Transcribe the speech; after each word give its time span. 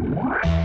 What? 0.00 0.63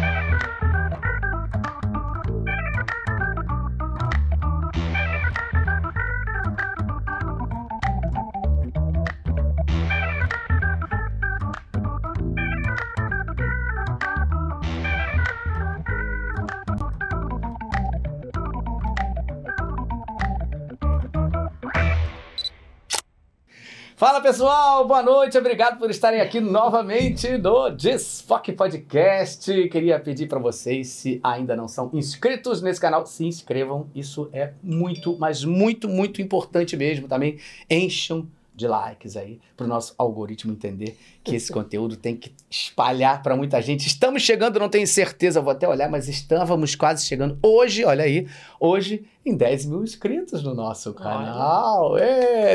Fala 23.99 24.21
pessoal, 24.21 24.87
boa 24.87 25.03
noite, 25.03 25.37
obrigado 25.37 25.77
por 25.77 25.91
estarem 25.91 26.21
aqui 26.21 26.39
novamente 26.39 27.37
no 27.37 27.69
Desfoque 27.69 28.53
Podcast. 28.53 29.67
Queria 29.67 29.99
pedir 29.99 30.25
para 30.29 30.39
vocês, 30.39 30.87
se 30.87 31.19
ainda 31.21 31.53
não 31.53 31.67
são 31.67 31.89
inscritos 31.91 32.61
nesse 32.61 32.79
canal, 32.79 33.05
se 33.05 33.25
inscrevam. 33.25 33.89
Isso 33.93 34.29
é 34.31 34.53
muito, 34.63 35.17
mas 35.19 35.43
muito, 35.43 35.89
muito 35.89 36.21
importante 36.21 36.77
mesmo 36.77 37.09
também. 37.09 37.39
Encham 37.69 38.25
de 38.59 38.67
likes 38.67 39.15
aí 39.15 39.39
para 39.55 39.65
o 39.65 39.67
nosso 39.67 39.95
algoritmo 39.97 40.51
entender 40.51 40.97
que 41.23 41.35
esse 41.35 41.51
conteúdo 41.51 41.95
tem 41.95 42.15
que 42.15 42.33
espalhar 42.49 43.23
para 43.23 43.35
muita 43.35 43.61
gente. 43.61 43.87
Estamos 43.87 44.21
chegando, 44.21 44.59
não 44.59 44.69
tenho 44.69 44.85
certeza, 44.85 45.41
vou 45.41 45.51
até 45.51 45.67
olhar, 45.67 45.89
mas 45.89 46.07
estávamos 46.07 46.75
quase 46.75 47.05
chegando 47.05 47.39
hoje, 47.41 47.85
olha 47.85 48.03
aí, 48.03 48.27
hoje 48.59 49.05
em 49.25 49.35
10 49.35 49.65
mil 49.65 49.83
inscritos 49.83 50.43
no 50.43 50.53
nosso 50.53 50.93
canal. 50.93 51.95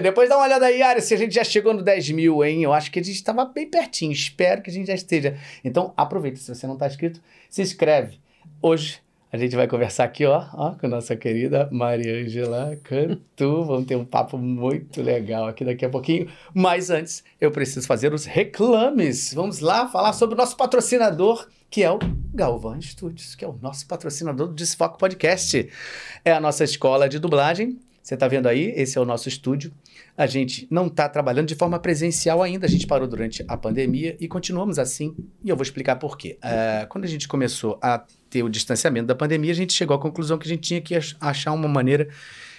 Depois 0.02 0.28
dá 0.28 0.36
uma 0.36 0.44
olhada 0.44 0.66
aí, 0.66 0.82
Ari, 0.82 1.00
se 1.00 1.14
a 1.14 1.16
gente 1.16 1.34
já 1.34 1.44
chegou 1.44 1.72
no 1.72 1.82
10 1.82 2.10
mil, 2.10 2.44
hein? 2.44 2.62
Eu 2.62 2.72
acho 2.72 2.90
que 2.90 2.98
a 2.98 3.02
gente 3.02 3.16
estava 3.16 3.44
bem 3.44 3.68
pertinho, 3.68 4.12
espero 4.12 4.62
que 4.62 4.70
a 4.70 4.72
gente 4.72 4.86
já 4.86 4.94
esteja. 4.94 5.38
Então 5.64 5.92
aproveita, 5.96 6.38
se 6.38 6.54
você 6.54 6.66
não 6.66 6.74
está 6.74 6.86
inscrito, 6.86 7.20
se 7.48 7.62
inscreve. 7.62 8.18
Hoje 8.60 9.03
a 9.34 9.36
gente 9.36 9.56
vai 9.56 9.66
conversar 9.66 10.04
aqui, 10.04 10.24
ó, 10.24 10.46
ó 10.52 10.70
com 10.76 10.86
a 10.86 10.88
nossa 10.88 11.16
querida 11.16 11.68
Mariângela 11.72 12.78
Cantu. 12.84 13.64
Vamos 13.66 13.84
ter 13.84 13.96
um 13.96 14.04
papo 14.04 14.38
muito 14.38 15.02
legal 15.02 15.48
aqui 15.48 15.64
daqui 15.64 15.84
a 15.84 15.88
pouquinho. 15.88 16.28
Mas 16.54 16.88
antes, 16.88 17.24
eu 17.40 17.50
preciso 17.50 17.84
fazer 17.84 18.14
os 18.14 18.26
reclames. 18.26 19.34
Vamos 19.34 19.58
lá 19.58 19.88
falar 19.88 20.12
sobre 20.12 20.36
o 20.36 20.38
nosso 20.38 20.56
patrocinador, 20.56 21.48
que 21.68 21.82
é 21.82 21.90
o 21.90 21.98
Galvan 22.32 22.80
Studios, 22.80 23.34
que 23.34 23.44
é 23.44 23.48
o 23.48 23.58
nosso 23.60 23.88
patrocinador 23.88 24.46
do 24.46 24.54
Desfoque 24.54 25.00
Podcast. 25.00 25.68
É 26.24 26.30
a 26.30 26.38
nossa 26.38 26.62
escola 26.62 27.08
de 27.08 27.18
dublagem. 27.18 27.76
Você 28.00 28.14
está 28.14 28.28
vendo 28.28 28.46
aí? 28.46 28.72
Esse 28.76 28.98
é 28.98 29.00
o 29.00 29.04
nosso 29.04 29.28
estúdio. 29.28 29.72
A 30.16 30.26
gente 30.28 30.68
não 30.70 30.86
está 30.86 31.08
trabalhando 31.08 31.48
de 31.48 31.56
forma 31.56 31.78
presencial 31.80 32.40
ainda. 32.40 32.66
A 32.66 32.68
gente 32.68 32.86
parou 32.86 33.08
durante 33.08 33.44
a 33.48 33.56
pandemia 33.56 34.16
e 34.20 34.28
continuamos 34.28 34.78
assim. 34.78 35.16
E 35.42 35.48
eu 35.48 35.56
vou 35.56 35.64
explicar 35.64 35.96
por 35.96 36.16
quê. 36.16 36.38
Uh, 36.38 36.86
quando 36.86 37.04
a 37.04 37.08
gente 37.08 37.26
começou 37.26 37.78
a 37.82 38.04
ter 38.34 38.42
o 38.42 38.48
distanciamento 38.48 39.06
da 39.06 39.14
pandemia, 39.14 39.52
a 39.52 39.54
gente 39.54 39.72
chegou 39.72 39.96
à 39.96 40.00
conclusão 40.00 40.36
que 40.36 40.44
a 40.44 40.48
gente 40.48 40.62
tinha 40.62 40.80
que 40.80 40.98
achar 41.20 41.52
uma 41.52 41.68
maneira 41.68 42.08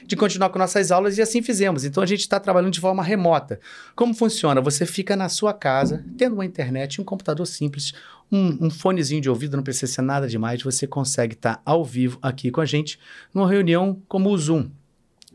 de 0.07 0.15
continuar 0.15 0.49
com 0.49 0.57
nossas 0.57 0.89
aulas 0.89 1.17
e 1.17 1.21
assim 1.21 1.41
fizemos. 1.41 1.83
Então 1.83 2.01
a 2.01 2.05
gente 2.05 2.21
está 2.21 2.39
trabalhando 2.39 2.71
de 2.71 2.79
forma 2.79 3.03
remota. 3.03 3.59
Como 3.93 4.13
funciona? 4.13 4.61
Você 4.61 4.85
fica 4.85 5.17
na 5.17 5.27
sua 5.27 5.53
casa, 5.53 6.05
tendo 6.17 6.35
uma 6.35 6.45
internet, 6.45 7.01
um 7.01 7.03
computador 7.03 7.45
simples, 7.45 7.91
um, 8.31 8.67
um 8.67 8.69
fonezinho 8.69 9.19
de 9.19 9.29
ouvido, 9.29 9.57
não 9.57 9.63
precisa 9.63 9.91
ser 9.91 10.01
nada 10.01 10.29
demais, 10.29 10.63
você 10.63 10.87
consegue 10.87 11.33
estar 11.33 11.55
tá 11.55 11.61
ao 11.65 11.83
vivo 11.83 12.17
aqui 12.21 12.49
com 12.51 12.61
a 12.61 12.65
gente 12.65 12.97
numa 13.33 13.49
reunião 13.49 14.01
como 14.07 14.29
o 14.29 14.37
Zoom. 14.37 14.69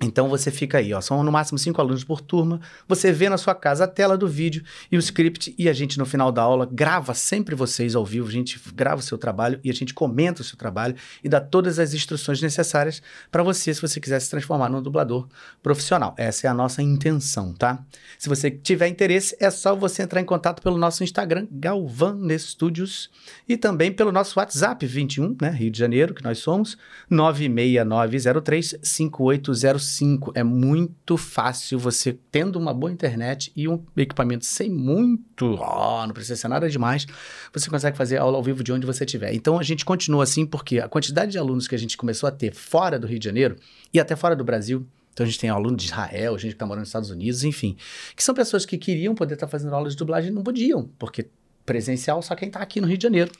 Então 0.03 0.31
você 0.31 0.51
fica 0.51 0.79
aí, 0.79 0.95
ó, 0.95 1.01
são 1.01 1.23
no 1.23 1.31
máximo 1.31 1.59
cinco 1.59 1.79
alunos 1.79 2.03
por 2.03 2.23
turma. 2.23 2.59
Você 2.89 3.12
vê 3.12 3.29
na 3.29 3.37
sua 3.37 3.55
casa 3.55 3.84
a 3.84 3.87
tela 3.87 4.17
do 4.17 4.27
vídeo 4.27 4.65
e 4.91 4.97
o 4.97 4.98
script 4.98 5.55
e 5.59 5.69
a 5.69 5.75
gente 5.75 5.98
no 5.98 6.07
final 6.07 6.33
da 6.33 6.41
aula 6.41 6.67
grava 6.70 7.12
sempre 7.12 7.55
vocês 7.55 7.95
ao 7.95 8.05
vivo, 8.05 8.27
a 8.27 8.33
gente 8.33 8.59
grava 8.75 9.01
o 9.01 9.05
seu 9.05 9.19
trabalho 9.19 9.61
e 9.62 9.69
a 9.69 9.75
gente 9.75 9.92
comenta 9.92 10.41
o 10.41 10.45
seu 10.45 10.57
trabalho 10.57 10.95
e 11.23 11.29
dá 11.29 11.39
todas 11.39 11.79
as 11.79 11.92
instruções 11.92 12.41
necessárias 12.41 13.02
para 13.30 13.42
você 13.42 13.74
se 13.74 13.83
você 13.83 14.01
quiser 14.01 14.19
se 14.20 14.30
transformar 14.30 14.70
num 14.70 14.80
dublador 14.80 15.29
profissional. 15.63 16.14
Essa 16.17 16.47
é 16.47 16.51
a 16.51 16.55
nossa 16.55 16.80
intenção, 16.80 17.53
tá? 17.53 17.85
Se 18.19 18.29
você 18.29 18.51
tiver 18.51 18.89
interesse, 18.89 19.36
é 19.39 19.51
só 19.51 19.77
você 19.77 20.03
entrar 20.03 20.23
em 20.23 20.24
contato 20.24 20.63
pelo 20.63 20.79
nosso 20.79 21.05
Instagram 21.05 21.47
Galvan 21.51 22.27
Studios 22.39 23.11
e 23.47 23.55
também 23.55 23.92
pelo 23.92 24.11
nosso 24.11 24.39
WhatsApp 24.39 24.86
21, 24.86 25.36
né, 25.42 25.51
Rio 25.51 25.70
de 25.70 25.79
Janeiro, 25.79 26.14
que 26.14 26.24
nós 26.24 26.39
somos 26.39 26.79
96903 27.11 28.77
5805 28.83 29.89
5. 29.90 30.33
É 30.34 30.42
muito 30.42 31.17
fácil 31.17 31.78
você, 31.78 32.18
tendo 32.30 32.58
uma 32.58 32.73
boa 32.73 32.92
internet 32.92 33.52
e 33.55 33.68
um 33.68 33.84
equipamento 33.96 34.45
sem 34.45 34.70
muito, 34.70 35.55
oh, 35.55 36.06
não 36.06 36.12
precisa 36.12 36.36
ser 36.36 36.48
nada 36.48 36.68
demais, 36.68 37.06
você 37.52 37.68
consegue 37.68 37.96
fazer 37.96 38.18
aula 38.18 38.36
ao 38.36 38.42
vivo 38.42 38.62
de 38.62 38.73
onde 38.73 38.86
você 38.86 39.05
estiver. 39.05 39.34
Então 39.34 39.58
a 39.58 39.62
gente 39.62 39.84
continua 39.84 40.24
assim 40.24 40.46
porque 40.46 40.79
a 40.79 40.89
quantidade 40.89 41.33
de 41.33 41.39
alunos 41.39 41.68
que 41.68 41.74
a 41.74 41.79
gente 41.79 41.96
começou 41.96 42.29
a 42.29 42.33
ter 42.33 42.55
fora 42.55 42.98
do 42.98 43.06
Rio 43.06 43.18
de 43.18 43.24
Janeiro 43.24 43.56
e 43.92 44.00
até 44.00 44.17
fora 44.17 44.34
do 44.34 44.45
Brasil 44.45 44.86
então 45.12 45.24
a 45.24 45.29
gente 45.29 45.40
tem 45.40 45.50
aluno 45.50 45.77
de 45.77 45.84
Israel, 45.84 46.39
gente 46.39 46.52
que 46.52 46.55
está 46.55 46.64
morando 46.64 46.80
nos 46.80 46.89
Estados 46.89 47.11
Unidos, 47.11 47.45
enfim. 47.45 47.77
Que 48.17 48.23
são 48.23 48.34
pessoas 48.34 48.64
que 48.64 48.79
queriam 48.79 49.14
poder 49.14 49.34
estar 49.34 49.46
tá 49.46 49.50
fazendo 49.50 49.74
aula 49.74 49.90
de 49.90 49.96
dublagem 49.96 50.30
e 50.30 50.34
não 50.34 50.42
podiam, 50.42 50.89
porque 50.98 51.29
presencial 51.67 52.23
só 52.23 52.34
quem 52.34 52.48
está 52.48 52.61
aqui 52.61 52.80
no 52.80 52.86
Rio 52.86 52.96
de 52.96 53.02
Janeiro. 53.02 53.30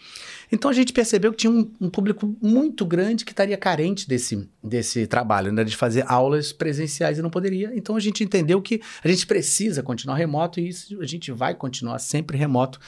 Então 0.53 0.71
a 0.71 0.75
gente 0.75 0.93
percebeu 0.93 1.31
que 1.31 1.39
tinha 1.39 1.51
um, 1.51 1.71
um, 1.81 1.89
público 1.89 2.37
muito 2.43 2.85
grande 2.85 3.25
que 3.25 3.33
estaria 3.33 3.57
carente 3.57 4.09
desse, 4.09 4.49
desse 4.63 5.07
trabalho, 5.07 5.53
né, 5.53 5.63
de 5.63 5.77
fazer 5.77 6.05
aulas 6.09 6.53
presenciais 6.53 7.19
e 7.19 7.23
não 7.23 7.31
poderia. 7.31 7.71
Então 7.75 7.95
a 7.97 8.01
gente 8.01 8.25
entendeu 8.25 8.61
que 8.61 8.81
a 9.03 9.09
gente 9.09 9.27
precisa 9.27 9.83
continuar 9.83 10.17
remoto 10.17 10.59
e 10.59 10.69
isso 10.69 11.01
a 11.01 11.07
gente 11.07 11.31
vai 11.31 11.55
continuar 11.55 11.99
sempre 11.99 12.37
remoto 12.37 12.81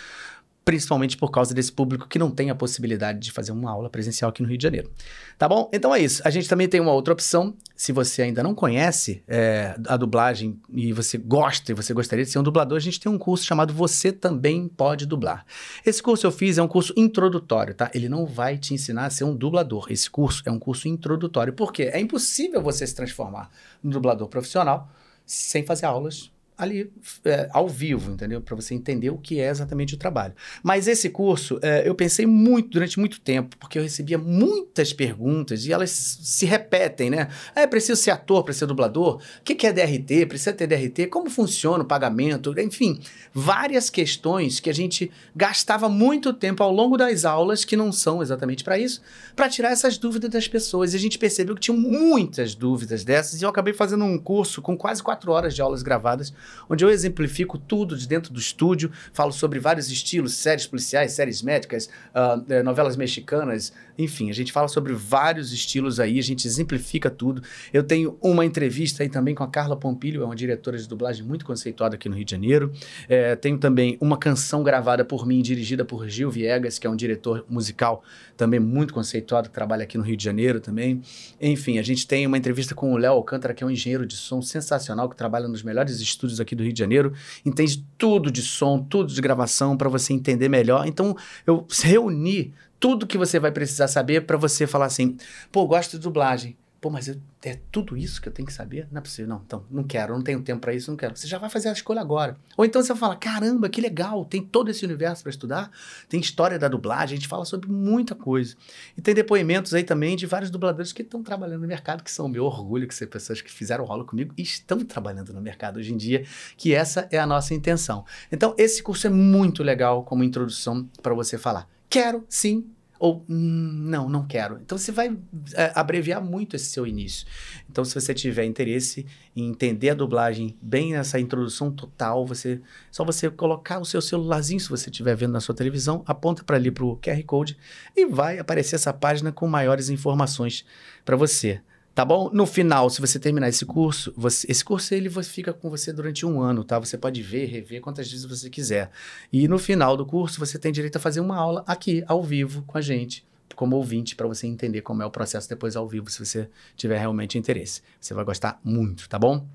principalmente 0.64 1.16
por 1.16 1.30
causa 1.30 1.54
desse 1.54 1.72
público 1.72 2.06
que 2.08 2.18
não 2.18 2.30
tem 2.30 2.50
a 2.50 2.54
possibilidade 2.54 3.18
de 3.18 3.32
fazer 3.32 3.52
uma 3.52 3.70
aula 3.70 3.90
presencial 3.90 4.30
aqui 4.30 4.42
no 4.42 4.48
Rio 4.48 4.58
de 4.58 4.62
Janeiro. 4.62 4.90
Tá 5.36 5.48
bom? 5.48 5.68
Então 5.72 5.94
é 5.94 6.00
isso. 6.00 6.22
A 6.24 6.30
gente 6.30 6.48
também 6.48 6.68
tem 6.68 6.80
uma 6.80 6.92
outra 6.92 7.12
opção. 7.12 7.54
Se 7.74 7.90
você 7.90 8.22
ainda 8.22 8.42
não 8.42 8.54
conhece 8.54 9.22
é, 9.26 9.74
a 9.88 9.96
dublagem 9.96 10.60
e 10.72 10.92
você 10.92 11.18
gosta 11.18 11.72
e 11.72 11.74
você 11.74 11.92
gostaria 11.92 12.24
de 12.24 12.30
ser 12.30 12.38
um 12.38 12.42
dublador, 12.42 12.76
a 12.76 12.80
gente 12.80 13.00
tem 13.00 13.10
um 13.10 13.18
curso 13.18 13.44
chamado 13.44 13.74
Você 13.74 14.12
Também 14.12 14.68
Pode 14.68 15.04
Dublar. 15.04 15.44
Esse 15.84 16.02
curso 16.02 16.26
eu 16.26 16.30
fiz 16.30 16.58
é 16.58 16.62
um 16.62 16.68
curso 16.68 16.92
introdutório, 16.96 17.74
tá? 17.74 17.90
Ele 17.92 18.08
não 18.08 18.24
vai 18.24 18.56
te 18.56 18.72
ensinar 18.72 19.06
a 19.06 19.10
ser 19.10 19.24
um 19.24 19.34
dublador. 19.34 19.86
Esse 19.90 20.08
curso 20.08 20.42
é 20.46 20.50
um 20.50 20.58
curso 20.58 20.86
introdutório. 20.86 21.52
Por 21.52 21.72
quê? 21.72 21.90
É 21.92 21.98
impossível 21.98 22.62
você 22.62 22.86
se 22.86 22.94
transformar 22.94 23.50
num 23.82 23.90
dublador 23.90 24.28
profissional 24.28 24.88
sem 25.26 25.64
fazer 25.64 25.86
aulas 25.86 26.31
ali 26.56 26.92
é, 27.24 27.48
ao 27.52 27.68
vivo, 27.68 28.12
entendeu? 28.12 28.40
Para 28.40 28.54
você 28.54 28.74
entender 28.74 29.10
o 29.10 29.18
que 29.18 29.40
é 29.40 29.48
exatamente 29.48 29.94
o 29.94 29.98
trabalho. 29.98 30.34
Mas 30.62 30.86
esse 30.86 31.08
curso, 31.08 31.58
é, 31.62 31.88
eu 31.88 31.94
pensei 31.94 32.26
muito 32.26 32.70
durante 32.70 32.98
muito 33.00 33.20
tempo, 33.20 33.56
porque 33.56 33.78
eu 33.78 33.82
recebia 33.82 34.18
muitas 34.18 34.92
perguntas 34.92 35.64
e 35.64 35.72
elas 35.72 35.90
se 35.90 36.46
repetem, 36.46 37.10
né? 37.10 37.28
É 37.54 37.66
preciso 37.66 38.00
ser 38.00 38.10
ator 38.10 38.44
para 38.44 38.52
ser 38.52 38.66
dublador? 38.66 39.16
O 39.16 39.42
que, 39.42 39.54
que 39.54 39.66
é 39.66 39.72
DRT? 39.72 40.26
Precisa 40.26 40.52
ter 40.52 40.66
DRT? 40.66 41.06
Como 41.08 41.30
funciona 41.30 41.82
o 41.82 41.86
pagamento? 41.86 42.54
Enfim, 42.60 43.00
várias 43.32 43.90
questões 43.90 44.60
que 44.60 44.70
a 44.70 44.74
gente 44.74 45.10
gastava 45.34 45.88
muito 45.88 46.32
tempo 46.32 46.62
ao 46.62 46.70
longo 46.70 46.96
das 46.96 47.24
aulas, 47.24 47.64
que 47.64 47.76
não 47.76 47.90
são 47.90 48.22
exatamente 48.22 48.62
para 48.62 48.78
isso, 48.78 49.00
para 49.34 49.48
tirar 49.48 49.70
essas 49.70 49.98
dúvidas 49.98 50.30
das 50.30 50.46
pessoas. 50.46 50.92
E 50.92 50.96
a 50.96 51.00
gente 51.00 51.18
percebeu 51.18 51.54
que 51.54 51.60
tinham 51.62 51.78
muitas 51.78 52.54
dúvidas 52.54 53.04
dessas 53.04 53.40
e 53.40 53.44
eu 53.44 53.48
acabei 53.48 53.72
fazendo 53.72 54.04
um 54.04 54.18
curso 54.18 54.60
com 54.60 54.76
quase 54.76 55.02
quatro 55.02 55.32
horas 55.32 55.54
de 55.54 55.62
aulas 55.62 55.82
gravadas 55.82 56.32
onde 56.68 56.84
eu 56.84 56.90
exemplifico 56.90 57.58
tudo 57.58 57.96
de 57.96 58.06
dentro 58.06 58.32
do 58.32 58.40
estúdio, 58.40 58.90
falo 59.12 59.32
sobre 59.32 59.58
vários 59.58 59.90
estilos, 59.90 60.34
séries 60.34 60.66
policiais, 60.66 61.12
séries 61.12 61.42
médicas, 61.42 61.88
uh, 62.14 62.62
novelas 62.62 62.96
mexicanas, 62.96 63.72
enfim, 63.98 64.30
a 64.30 64.32
gente 64.32 64.52
fala 64.52 64.68
sobre 64.68 64.92
vários 64.94 65.52
estilos 65.52 66.00
aí, 66.00 66.18
a 66.18 66.22
gente 66.22 66.46
exemplifica 66.46 67.10
tudo. 67.10 67.42
Eu 67.72 67.82
tenho 67.82 68.16
uma 68.20 68.44
entrevista 68.44 69.02
aí 69.02 69.08
também 69.08 69.34
com 69.34 69.44
a 69.44 69.48
Carla 69.48 69.76
Pompilho, 69.76 70.22
é 70.22 70.24
uma 70.24 70.36
diretora 70.36 70.78
de 70.78 70.88
dublagem 70.88 71.24
muito 71.24 71.44
conceituada 71.44 71.96
aqui 71.96 72.08
no 72.08 72.16
Rio 72.16 72.24
de 72.24 72.30
Janeiro. 72.30 72.72
É, 73.08 73.36
tenho 73.36 73.58
também 73.58 73.96
uma 74.00 74.16
canção 74.16 74.62
gravada 74.62 75.04
por 75.04 75.26
mim, 75.26 75.42
dirigida 75.42 75.84
por 75.84 76.08
Gil 76.08 76.30
Viegas, 76.30 76.78
que 76.78 76.86
é 76.86 76.90
um 76.90 76.96
diretor 76.96 77.44
musical 77.48 78.02
também 78.36 78.58
muito 78.58 78.94
conceituado, 78.94 79.48
que 79.48 79.54
trabalha 79.54 79.84
aqui 79.84 79.98
no 79.98 80.04
Rio 80.04 80.16
de 80.16 80.24
Janeiro 80.24 80.60
também. 80.60 81.02
Enfim, 81.40 81.78
a 81.78 81.82
gente 81.82 82.06
tem 82.06 82.26
uma 82.26 82.38
entrevista 82.38 82.74
com 82.74 82.92
o 82.92 82.96
Léo 82.96 83.12
Alcântara, 83.12 83.54
que 83.54 83.62
é 83.62 83.66
um 83.66 83.70
engenheiro 83.70 84.06
de 84.06 84.16
som 84.16 84.40
sensacional, 84.40 85.08
que 85.08 85.16
trabalha 85.16 85.46
nos 85.46 85.62
melhores 85.62 86.00
estúdios 86.00 86.31
aqui 86.40 86.54
do 86.54 86.62
Rio 86.62 86.72
de 86.72 86.78
Janeiro, 86.78 87.12
entende 87.44 87.84
tudo 87.96 88.30
de 88.30 88.42
som, 88.42 88.78
tudo 88.78 89.12
de 89.12 89.20
gravação, 89.20 89.76
para 89.76 89.88
você 89.88 90.12
entender 90.12 90.48
melhor. 90.48 90.86
Então, 90.86 91.16
eu 91.46 91.66
reuni 91.82 92.52
tudo 92.78 93.06
que 93.06 93.16
você 93.16 93.38
vai 93.38 93.52
precisar 93.52 93.88
saber 93.88 94.26
para 94.26 94.36
você 94.36 94.66
falar 94.66 94.86
assim: 94.86 95.16
pô, 95.50 95.66
gosto 95.66 95.92
de 95.92 96.02
dublagem. 96.02 96.56
Pô, 96.82 96.90
mas 96.90 97.06
eu, 97.06 97.14
é 97.44 97.60
tudo 97.70 97.96
isso 97.96 98.20
que 98.20 98.28
eu 98.28 98.32
tenho 98.32 98.44
que 98.44 98.52
saber? 98.52 98.88
Não 98.90 98.98
é 98.98 99.00
possível. 99.00 99.28
Não, 99.28 99.40
então, 99.46 99.64
não 99.70 99.84
quero, 99.84 100.12
não 100.14 100.20
tenho 100.20 100.42
tempo 100.42 100.62
para 100.62 100.74
isso, 100.74 100.90
não 100.90 100.96
quero. 100.96 101.16
Você 101.16 101.28
já 101.28 101.38
vai 101.38 101.48
fazer 101.48 101.68
a 101.68 101.72
escolha 101.72 102.00
agora. 102.00 102.36
Ou 102.56 102.64
então 102.64 102.82
você 102.82 102.92
fala: 102.96 103.14
caramba, 103.14 103.68
que 103.68 103.80
legal, 103.80 104.24
tem 104.24 104.42
todo 104.42 104.68
esse 104.68 104.84
universo 104.84 105.22
para 105.22 105.30
estudar, 105.30 105.70
tem 106.08 106.18
história 106.18 106.58
da 106.58 106.66
dublagem, 106.66 107.14
a 107.14 107.20
gente 107.20 107.28
fala 107.28 107.44
sobre 107.44 107.70
muita 107.70 108.16
coisa. 108.16 108.56
E 108.98 109.00
tem 109.00 109.14
depoimentos 109.14 109.72
aí 109.72 109.84
também 109.84 110.16
de 110.16 110.26
vários 110.26 110.50
dubladores 110.50 110.92
que 110.92 111.02
estão 111.02 111.22
trabalhando 111.22 111.60
no 111.60 111.68
mercado, 111.68 112.02
que 112.02 112.10
são 112.10 112.26
meu 112.26 112.44
orgulho, 112.46 112.88
que 112.88 112.94
são 112.96 113.06
pessoas 113.06 113.40
que 113.40 113.52
fizeram 113.52 113.84
rolo 113.84 114.04
comigo 114.04 114.34
e 114.36 114.42
estão 114.42 114.80
trabalhando 114.84 115.32
no 115.32 115.40
mercado 115.40 115.76
hoje 115.76 115.94
em 115.94 115.96
dia, 115.96 116.26
que 116.56 116.74
essa 116.74 117.06
é 117.12 117.18
a 117.18 117.26
nossa 117.26 117.54
intenção. 117.54 118.04
Então, 118.32 118.56
esse 118.58 118.82
curso 118.82 119.06
é 119.06 119.10
muito 119.10 119.62
legal 119.62 120.02
como 120.02 120.24
introdução 120.24 120.90
para 121.00 121.14
você 121.14 121.38
falar 121.38 121.68
quero 121.92 122.24
sim, 122.26 122.64
ou 123.02 123.26
hum, 123.28 123.80
não, 123.82 124.08
não 124.08 124.24
quero. 124.24 124.60
Então 124.60 124.78
você 124.78 124.92
vai 124.92 125.18
é, 125.54 125.72
abreviar 125.74 126.22
muito 126.22 126.54
esse 126.54 126.66
seu 126.66 126.86
início. 126.86 127.26
Então, 127.68 127.84
se 127.84 127.92
você 127.96 128.14
tiver 128.14 128.44
interesse 128.44 129.04
em 129.34 129.48
entender 129.48 129.90
a 129.90 129.94
dublagem 129.94 130.56
bem 130.62 130.92
nessa 130.92 131.18
introdução 131.18 131.72
total, 131.72 132.24
você 132.24 132.60
só 132.92 133.04
você 133.04 133.28
colocar 133.28 133.80
o 133.80 133.84
seu 133.84 134.00
celularzinho, 134.00 134.60
se 134.60 134.68
você 134.68 134.88
estiver 134.88 135.16
vendo 135.16 135.32
na 135.32 135.40
sua 135.40 135.52
televisão, 135.52 136.04
aponta 136.06 136.44
para 136.44 136.54
ali 136.54 136.70
para 136.70 136.84
o 136.84 136.96
QR 136.96 137.20
Code 137.24 137.58
e 137.96 138.06
vai 138.06 138.38
aparecer 138.38 138.76
essa 138.76 138.92
página 138.92 139.32
com 139.32 139.48
maiores 139.48 139.90
informações 139.90 140.64
para 141.04 141.16
você. 141.16 141.60
Tá 141.94 142.06
bom? 142.06 142.30
No 142.32 142.46
final, 142.46 142.88
se 142.88 143.02
você 143.02 143.18
terminar 143.18 143.48
esse 143.50 143.66
curso, 143.66 144.14
você- 144.16 144.50
esse 144.50 144.64
curso 144.64 144.94
ele 144.94 145.10
fica 145.22 145.52
com 145.52 145.68
você 145.68 145.92
durante 145.92 146.24
um 146.24 146.40
ano, 146.40 146.64
tá? 146.64 146.78
Você 146.78 146.96
pode 146.96 147.20
ver, 147.22 147.44
rever 147.46 147.82
quantas 147.82 148.10
vezes 148.10 148.24
você 148.24 148.48
quiser. 148.48 148.90
E 149.30 149.46
no 149.46 149.58
final 149.58 149.94
do 149.94 150.06
curso, 150.06 150.38
você 150.38 150.58
tem 150.58 150.72
direito 150.72 150.96
a 150.96 151.00
fazer 151.00 151.20
uma 151.20 151.36
aula 151.36 151.62
aqui, 151.66 152.02
ao 152.06 152.22
vivo, 152.22 152.62
com 152.66 152.78
a 152.78 152.80
gente, 152.80 153.26
como 153.54 153.76
ouvinte, 153.76 154.16
para 154.16 154.26
você 154.26 154.46
entender 154.46 154.80
como 154.80 155.02
é 155.02 155.06
o 155.06 155.10
processo 155.10 155.46
depois 155.46 155.76
ao 155.76 155.86
vivo, 155.86 156.08
se 156.10 156.24
você 156.24 156.48
tiver 156.76 156.98
realmente 156.98 157.36
interesse. 157.36 157.82
Você 158.00 158.14
vai 158.14 158.24
gostar 158.24 158.58
muito, 158.64 159.06
tá 159.06 159.18
bom? 159.18 159.46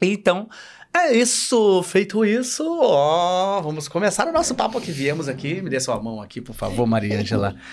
Então, 0.00 0.48
é 0.92 1.16
isso. 1.16 1.80
Feito 1.84 2.24
isso, 2.24 2.64
ó, 2.82 3.60
vamos 3.60 3.86
começar 3.86 4.26
o 4.26 4.32
nosso 4.32 4.54
papo 4.56 4.80
que 4.80 4.90
viemos 4.90 5.28
aqui. 5.28 5.60
Me 5.62 5.70
dê 5.70 5.78
sua 5.78 6.00
mão 6.02 6.20
aqui, 6.20 6.40
por 6.40 6.54
favor, 6.54 6.86
Maria 6.88 7.20
Ângela. 7.20 7.54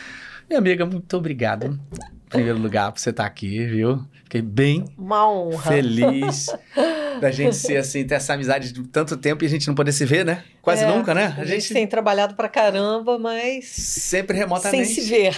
Minha 0.50 0.60
amiga, 0.60 0.86
muito 0.86 1.18
obrigado. 1.18 1.80
Em 2.28 2.30
primeiro 2.30 2.60
lugar, 2.60 2.92
por 2.92 3.00
você 3.00 3.12
estar 3.12 3.26
aqui, 3.26 3.66
viu? 3.66 4.04
Fiquei 4.24 4.42
bem 4.42 4.86
Uma 4.98 5.30
honra. 5.32 5.72
feliz 5.72 6.48
da 7.22 7.32
gente 7.32 7.56
ser 7.56 7.78
assim, 7.78 8.04
ter 8.06 8.16
essa 8.16 8.34
amizade 8.34 8.72
de 8.74 8.84
tanto 8.88 9.16
tempo 9.16 9.44
e 9.44 9.48
a 9.48 9.50
gente 9.50 9.68
não 9.68 9.76
poder 9.76 9.92
se 9.94 10.04
ver, 10.06 10.26
né? 10.26 10.44
Quase 10.62 10.84
É, 10.84 10.88
nunca, 10.88 11.14
né? 11.14 11.36
A 11.38 11.46
gente 11.46 11.72
tem 11.72 11.86
trabalhado 11.88 12.36
pra 12.36 12.50
caramba, 12.50 13.18
mas 13.20 13.66
sempre 13.68 14.36
sem 14.36 14.44
remotamente. 14.44 14.90
se 14.90 15.02
ver. 15.02 15.36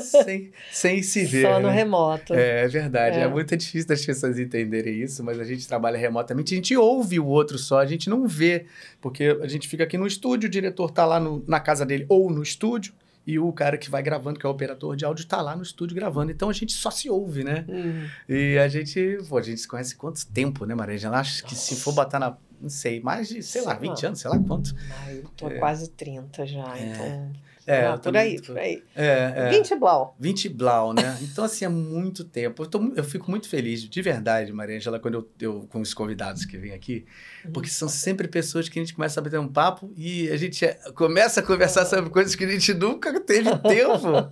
Sem, 0.00 0.50
sem 0.72 1.02
se 1.02 1.24
ver. 1.24 1.42
Só 1.42 1.60
no 1.60 1.68
né? 1.68 1.74
remoto. 1.74 2.34
É, 2.34 2.64
é 2.64 2.68
verdade, 2.68 3.18
é. 3.18 3.22
É. 3.22 3.28
muito 3.28 3.54
difícil 3.56 3.86
das 3.88 4.04
pessoas 4.04 4.38
entenderem 4.38 5.00
isso, 5.02 5.22
mas 5.22 5.38
a 5.38 5.44
gente 5.44 5.68
trabalha 5.68 5.98
remotamente, 5.98 6.54
a 6.54 6.56
gente 6.56 6.74
ouve 6.76 7.20
o 7.20 7.26
outro 7.26 7.58
só, 7.58 7.78
a 7.80 7.86
gente 7.86 8.08
não 8.10 8.26
vê, 8.26 8.64
porque 9.00 9.38
a 9.42 9.46
gente 9.46 9.68
fica 9.68 9.84
aqui 9.84 9.98
no 9.98 10.06
estúdio, 10.06 10.48
o 10.48 10.50
diretor 10.50 10.90
tá 10.90 11.04
lá 11.04 11.20
no- 11.20 11.44
na 11.46 11.60
casa 11.60 11.84
dele 11.86 12.06
ou 12.08 12.30
no 12.30 12.42
estúdio, 12.42 12.94
e 13.26 13.38
o 13.38 13.52
cara 13.52 13.76
que 13.78 13.90
vai 13.90 14.02
gravando, 14.02 14.38
que 14.40 14.46
é 14.46 14.48
o 14.48 14.52
operador 14.52 14.96
de 14.96 15.04
áudio, 15.04 15.26
tá 15.26 15.40
lá 15.42 15.54
no 15.54 15.62
estúdio 15.62 15.94
gravando, 15.94 16.32
então 16.32 16.48
a 16.48 16.52
gente 16.52 16.72
só 16.72 16.90
se 16.90 17.08
ouve, 17.10 17.44
né? 17.44 17.64
Hum. 17.68 18.06
E 18.28 18.58
a 18.58 18.66
gente, 18.68 19.18
pô, 19.28 19.38
a 19.38 19.42
gente 19.42 19.60
se 19.60 19.68
conhece 19.68 19.94
quanto 19.96 20.26
tempo, 20.26 20.64
né, 20.64 20.74
Maria? 20.74 21.10
Acho 21.10 21.44
que 21.44 21.54
se 21.54 21.76
for 21.76 21.92
botar 21.92 22.18
na, 22.18 22.36
não 22.60 22.68
sei, 22.68 23.00
mais 23.00 23.28
de, 23.28 23.42
sei 23.42 23.62
lá, 23.62 23.72
Sei 23.78 23.88
20 23.88 24.02
lá. 24.02 24.08
anos, 24.08 24.20
sei 24.20 24.30
lá 24.30 24.38
quanto. 24.38 24.74
Ai, 25.04 25.18
eu 25.18 25.28
tô 25.36 25.48
É. 25.48 25.58
quase 25.58 25.90
30 25.90 26.46
já, 26.46 26.76
É. 26.76 26.92
então. 26.92 27.32
É, 27.66 27.86
eu 27.88 27.98
por 27.98 28.16
aí, 28.16 28.40
por 28.40 28.58
aí. 28.58 28.82
É, 28.96 29.32
é. 29.36 29.48
20 29.50 29.74
blau. 29.76 30.16
20 30.18 30.48
blau, 30.48 30.92
né? 30.92 31.18
Então, 31.20 31.44
assim, 31.44 31.64
é 31.64 31.68
muito 31.68 32.24
tempo. 32.24 32.62
Eu, 32.62 32.66
tô 32.66 32.92
eu 32.96 33.04
fico 33.04 33.30
muito 33.30 33.48
feliz, 33.48 33.82
de 33.88 34.02
verdade, 34.02 34.52
Maria 34.52 34.76
Angela, 34.76 34.98
quando 34.98 35.14
eu, 35.14 35.30
eu 35.40 35.66
com 35.68 35.80
os 35.80 35.92
convidados 35.94 36.44
que 36.44 36.56
vêm 36.56 36.72
aqui, 36.72 37.04
porque 37.52 37.68
são 37.68 37.88
sempre 37.88 38.26
pessoas 38.28 38.68
que 38.68 38.78
a 38.78 38.82
gente 38.82 38.94
começa 38.94 39.20
a 39.20 39.22
bater 39.22 39.38
um 39.38 39.48
papo 39.48 39.92
e 39.96 40.28
a 40.30 40.36
gente 40.36 40.64
é- 40.64 40.78
começa 40.94 41.40
a 41.40 41.42
conversar 41.42 41.84
sobre 41.86 42.10
coisas 42.10 42.34
que 42.34 42.44
a 42.44 42.48
gente 42.48 42.72
nunca 42.74 43.18
teve 43.20 43.50
tempo 43.68 44.30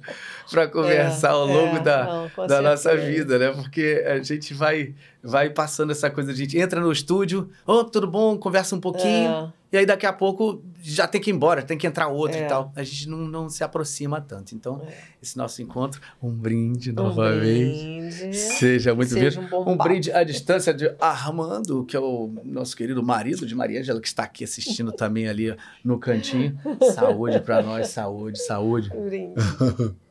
para 0.51 0.67
conversar 0.69 1.31
ao 1.31 1.47
longo 1.47 1.77
É, 1.77 1.81
da, 1.81 2.05
não, 2.37 2.47
da 2.47 2.63
nossa 2.63 2.97
vida, 2.97 3.39
né? 3.39 3.51
Porque 3.53 4.05
a 4.07 4.23
gente 4.23 4.55
vai, 4.55 4.95
vai 5.23 5.51
passando 5.51 5.91
essa 5.91 6.09
coisa, 6.11 6.31
a 6.31 6.35
gente 6.35 6.57
entra 6.59 6.81
no 6.81 6.93
estúdio, 6.93 7.51
ô, 7.67 7.83
tudo 7.85 8.07
bom, 8.07 8.39
conversa 8.39 8.77
um 8.77 8.81
pouquinho, 8.81 9.31
É. 9.31 9.53
e 9.73 9.79
aí 9.79 9.85
daqui 9.87 10.07
a 10.07 10.13
pouco 10.13 10.63
já 10.81 11.09
tem 11.09 11.21
que 11.21 11.29
ir 11.31 11.35
embora, 11.35 11.61
tem 11.63 11.77
que 11.77 11.87
entrar 11.87 12.07
outro 12.09 12.39
É. 12.39 12.45
e 12.45 12.49
tal. 12.49 12.73
A 12.77 12.83
gente 12.85 13.09
não, 13.09 13.19
não 13.19 13.49
se 13.49 13.65
aproxima 13.65 14.21
tanto. 14.21 14.55
Então, 14.55 14.81
É. 14.87 14.95
esse 15.21 15.37
nosso 15.37 15.61
encontro, 15.61 16.01
um 16.23 16.31
brinde 16.31 16.93
Um 16.93 16.95
novamente. 16.95 18.09
brinde. 18.09 18.37
Seja 18.37 18.95
muito 18.95 19.13
bem. 19.15 19.29
Um 19.53 19.73
Um 19.73 19.77
brinde 19.77 20.13
à 20.13 20.23
distância 20.23 20.73
de 20.73 20.95
Armando, 21.01 21.85
que 21.85 21.97
é 21.97 22.01
o 22.01 22.33
nosso 22.45 22.77
querido 22.77 23.03
marido 23.03 23.45
de 23.45 23.55
Maria 23.57 23.81
Ângela, 23.81 24.01
que 24.01 24.07
está 24.09 24.23
aqui 24.23 24.45
assistindo 24.45 24.93
também 24.93 25.29
ali 25.29 25.55
no 25.85 25.99
cantinho. 25.99 26.57
Saúde 26.95 27.41
para 27.41 27.61
nós, 27.63 27.89
saúde, 27.89 28.41
saúde. 28.41 28.91
Um 28.95 29.05
brinde. 29.07 29.35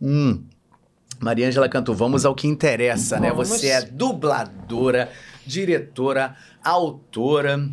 Hum. 0.00 0.44
Maria 1.18 1.48
Ângela 1.48 1.68
Cantu, 1.68 1.94
vamos 1.94 2.24
ao 2.24 2.34
que 2.34 2.46
interessa, 2.46 3.18
né? 3.18 3.30
Vamos. 3.30 3.48
Você 3.48 3.68
é 3.68 3.82
dubladora, 3.82 5.10
diretora, 5.44 6.36
autora, 6.62 7.68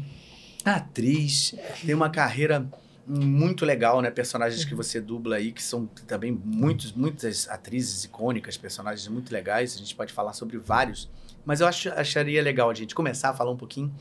atriz, 0.63 1.53
tem 1.85 1.93
uma 1.93 2.09
carreira 2.09 2.67
muito 3.07 3.65
legal, 3.65 4.01
né? 4.01 4.09
Personagens 4.09 4.65
que 4.65 4.73
você 4.73 4.99
dubla 4.99 5.35
aí, 5.35 5.51
que 5.51 5.61
são 5.61 5.85
também 6.07 6.31
muitos, 6.31 6.91
muitas 6.91 7.47
atrizes 7.47 8.03
icônicas, 8.03 8.57
personagens 8.57 9.07
muito 9.07 9.31
legais. 9.31 9.75
A 9.75 9.77
gente 9.77 9.95
pode 9.95 10.11
falar 10.11 10.33
sobre 10.33 10.57
vários, 10.57 11.07
mas 11.45 11.61
eu 11.61 11.67
acho, 11.67 11.89
acharia 11.89 12.41
legal 12.41 12.69
a 12.69 12.73
gente 12.73 12.95
começar 12.95 13.29
a 13.29 13.33
falar 13.33 13.51
um 13.51 13.57
pouquinho 13.57 13.93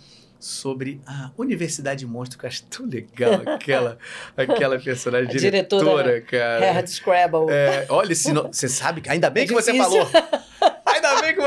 sobre 0.44 1.00
a 1.06 1.31
Universidade 1.38 2.06
Monstro, 2.06 2.38
que 2.38 2.44
eu 2.44 2.49
acho 2.49 2.62
tão 2.64 2.87
legal 2.87 3.41
aquela, 3.46 3.99
aquela 4.37 4.79
personagem 4.79 5.29
diretora, 5.35 5.85
diretora 6.05 6.20
cara. 6.20 6.73
Head 6.73 6.91
Scrabble. 6.91 7.46
É, 7.50 7.87
olha, 7.88 8.12
esse 8.12 8.32
no- 8.32 8.43
você 8.49 8.69
sabe, 8.69 9.00
que- 9.00 9.08
ainda 9.08 9.31
bem 9.31 9.44
É 9.44 9.46
que 9.46 9.52
você 9.55 9.73
difícil. 9.73 10.05
falou. 10.06 10.44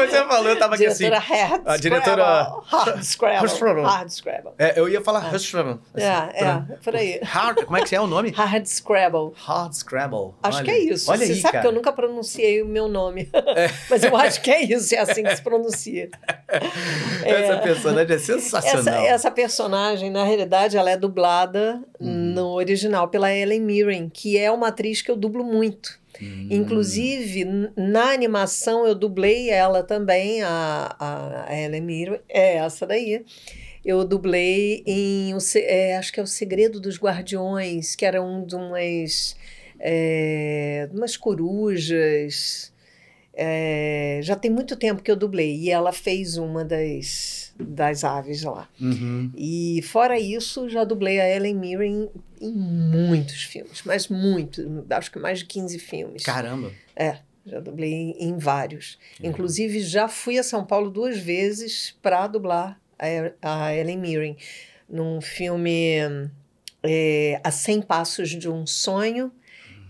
Você 0.06 0.26
falou, 0.26 0.50
eu 0.50 0.60
tava 0.60 0.76
aqui 0.76 0.86
assim. 0.86 1.06
diretora 1.06 1.20
Head 1.36 1.62
a 1.66 1.78
diretora- 1.78 2.44
Scrabble. 2.44 2.64
Hard 2.68 3.04
Scrabble. 3.04 3.50
Scrabble. 3.50 3.84
Hard 3.84 4.10
Scrabble. 4.10 4.52
É, 4.58 4.80
eu 4.80 4.88
ia 4.90 5.02
falar 5.02 5.32
É. 5.32 5.36
Hushram. 5.36 5.80
É, 5.96 6.04
é, 6.46 6.64
por 6.84 6.96
aí. 6.96 7.20
Hard, 7.24 7.64
como 7.66 7.78
é 7.78 7.82
que 7.84 7.96
é 7.96 8.02
o 8.02 8.08
nome? 8.08 8.32
Hard 8.32 8.66
Scrabble. 8.66 9.32
Hard 9.36 9.74
Scrabble. 9.74 10.34
Acho 10.44 10.58
Olha, 10.60 10.66
que 10.66 10.72
é 10.72 10.80
isso. 10.80 11.10
Olha 11.12 11.26
Você 11.26 11.34
aí, 11.34 11.40
sabe 11.42 11.52
cara. 11.54 11.62
que 11.62 11.68
eu 11.68 11.72
nunca 11.72 11.92
pronunciei 11.92 12.62
o 12.62 12.66
meu 12.66 12.88
nome. 12.88 13.30
Mas 13.90 14.04
eu 14.04 14.16
acho 14.16 14.42
que 14.42 14.52
é 14.52 14.62
isso, 14.64 14.94
é 14.96 15.00
assim 15.00 15.24
que 15.24 15.36
se 15.36 15.42
pronuncia. 15.42 16.10
Essa 17.24 17.58
personagem 17.58 18.12
é 18.12 18.16
Essa, 18.16 18.26
sensacional. 18.40 19.06
essa 19.06 19.32
personagem, 19.32 20.10
na 20.10 20.24
realidade, 20.24 20.78
ela 20.78 20.90
é 20.92 20.98
dublada 20.98 21.82
Uhum. 22.00 22.08
no 22.34 22.48
original 22.54 23.08
pela 23.08 23.34
Ellen 23.34 23.62
Mirren, 23.62 24.10
que 24.10 24.38
é 24.38 24.52
uma 24.52 24.68
atriz 24.68 25.02
que 25.02 25.10
eu 25.10 25.16
dublo 25.16 25.44
muito. 25.44 25.98
Hum. 26.22 26.48
Inclusive, 26.50 27.46
na 27.76 28.12
animação, 28.12 28.86
eu 28.86 28.96
dublei 28.96 29.50
ela 29.50 29.84
também, 29.84 30.42
a, 30.44 30.96
a, 31.00 31.56
Ellen 31.56 31.82
Mirren. 31.82 32.20
É 32.30 32.56
essa 32.56 32.86
daí. 32.86 33.24
Eu 33.86 34.04
dublei 34.04 34.84
em, 34.86 35.34
é, 35.56 35.96
acho 35.98 36.12
que 36.12 36.20
é 36.20 36.24
O 36.24 36.28
Segredo 36.28 36.80
dos 36.80 37.00
Guardiões, 37.00 37.96
que 37.96 38.06
era 38.06 38.22
um 38.22 38.46
de 38.46 38.56
umas, 38.56 39.36
é, 39.80 40.90
umas 40.92 41.16
corujas. 41.16 42.74
É, 43.34 44.20
já 44.24 44.36
tem 44.36 44.52
muito 44.52 44.76
tempo 44.76 45.02
que 45.02 45.12
eu 45.12 45.16
dublei. 45.16 45.56
E 45.56 45.70
ela 45.70 45.94
fez 45.94 46.38
uma 46.38 46.66
das, 46.66 47.47
das 47.60 48.04
aves 48.04 48.44
lá. 48.44 48.70
Uhum. 48.80 49.32
E 49.36 49.82
fora 49.84 50.20
isso, 50.20 50.70
já 50.70 50.84
dublei 50.84 51.20
a 51.20 51.30
Ellen 51.30 51.56
Mirren 51.56 52.10
em 52.40 52.54
muitos 52.54 53.44
filmes, 53.44 53.82
mas 53.84 54.08
muitos, 54.08 54.66
acho 54.90 55.12
que 55.12 55.20
mais 55.20 55.40
de 55.40 55.46
15 55.46 55.80
filmes. 55.80 56.24
Caramba. 56.24 56.72
Já 57.46 57.60
dublei 57.60 57.94
em, 57.94 58.16
em 58.20 58.38
vários. 58.38 58.98
Uhum. 59.20 59.30
Inclusive, 59.30 59.80
já 59.82 60.08
fui 60.08 60.38
a 60.38 60.44
São 60.44 60.66
Paulo 60.66 60.90
duas 60.90 61.18
vezes 61.18 61.96
para 62.02 62.28
dublar 62.28 62.80
a, 63.00 63.66
a 63.68 63.76
Ellen 63.76 63.98
Mirren 63.98 64.38
num 64.90 65.22
filme 65.22 66.30
é, 66.84 67.40
A 67.44 67.52
100 67.52 67.82
Passos 67.84 68.30
de 68.30 68.50
um 68.50 68.66
Sonho, 68.66 69.32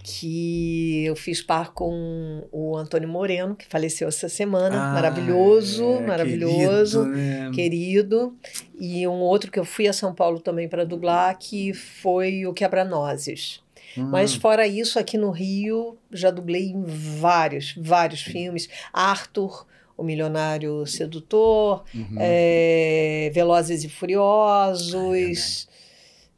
que 0.09 1.03
eu 1.05 1.15
fiz 1.17 1.41
par 1.41 1.73
com 1.73 2.47
o 2.49 2.77
Antônio 2.77 3.09
Moreno, 3.09 3.55
que 3.55 3.65
faleceu 3.67 4.07
essa 4.07 4.29
semana. 4.29 4.89
Ah, 4.89 4.93
maravilhoso, 4.93 5.83
é, 5.83 6.01
maravilhoso 6.07 7.03
querido, 7.03 7.17
né? 7.17 7.51
querido, 7.53 8.35
e 8.79 9.05
um 9.05 9.19
outro 9.19 9.51
que 9.51 9.59
eu 9.59 9.65
fui 9.65 9.85
a 9.85 9.91
São 9.93 10.15
Paulo 10.15 10.39
também 10.39 10.69
para 10.69 10.85
dublar, 10.85 11.37
que 11.37 11.73
foi 11.73 12.45
o 12.45 12.53
Quebra-Nozes. 12.53 13.61
Hum. 13.97 14.05
Mas 14.09 14.33
fora 14.33 14.65
isso, 14.65 14.97
aqui 14.97 15.17
no 15.17 15.29
Rio, 15.29 15.97
já 16.09 16.31
dublei 16.31 16.69
em 16.69 16.83
vários, 16.85 17.75
vários 17.77 18.21
filmes. 18.21 18.69
Arthur, 18.93 19.65
o 19.97 20.03
Milionário 20.03 20.85
Sedutor, 20.85 21.83
Uhum. 21.93 22.15
é, 22.17 23.29
Velozes 23.33 23.83
e 23.83 23.89
Furiosos. 23.89 25.67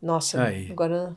Nossa, 0.01 0.43
Aí. 0.43 0.71
agora 0.71 1.15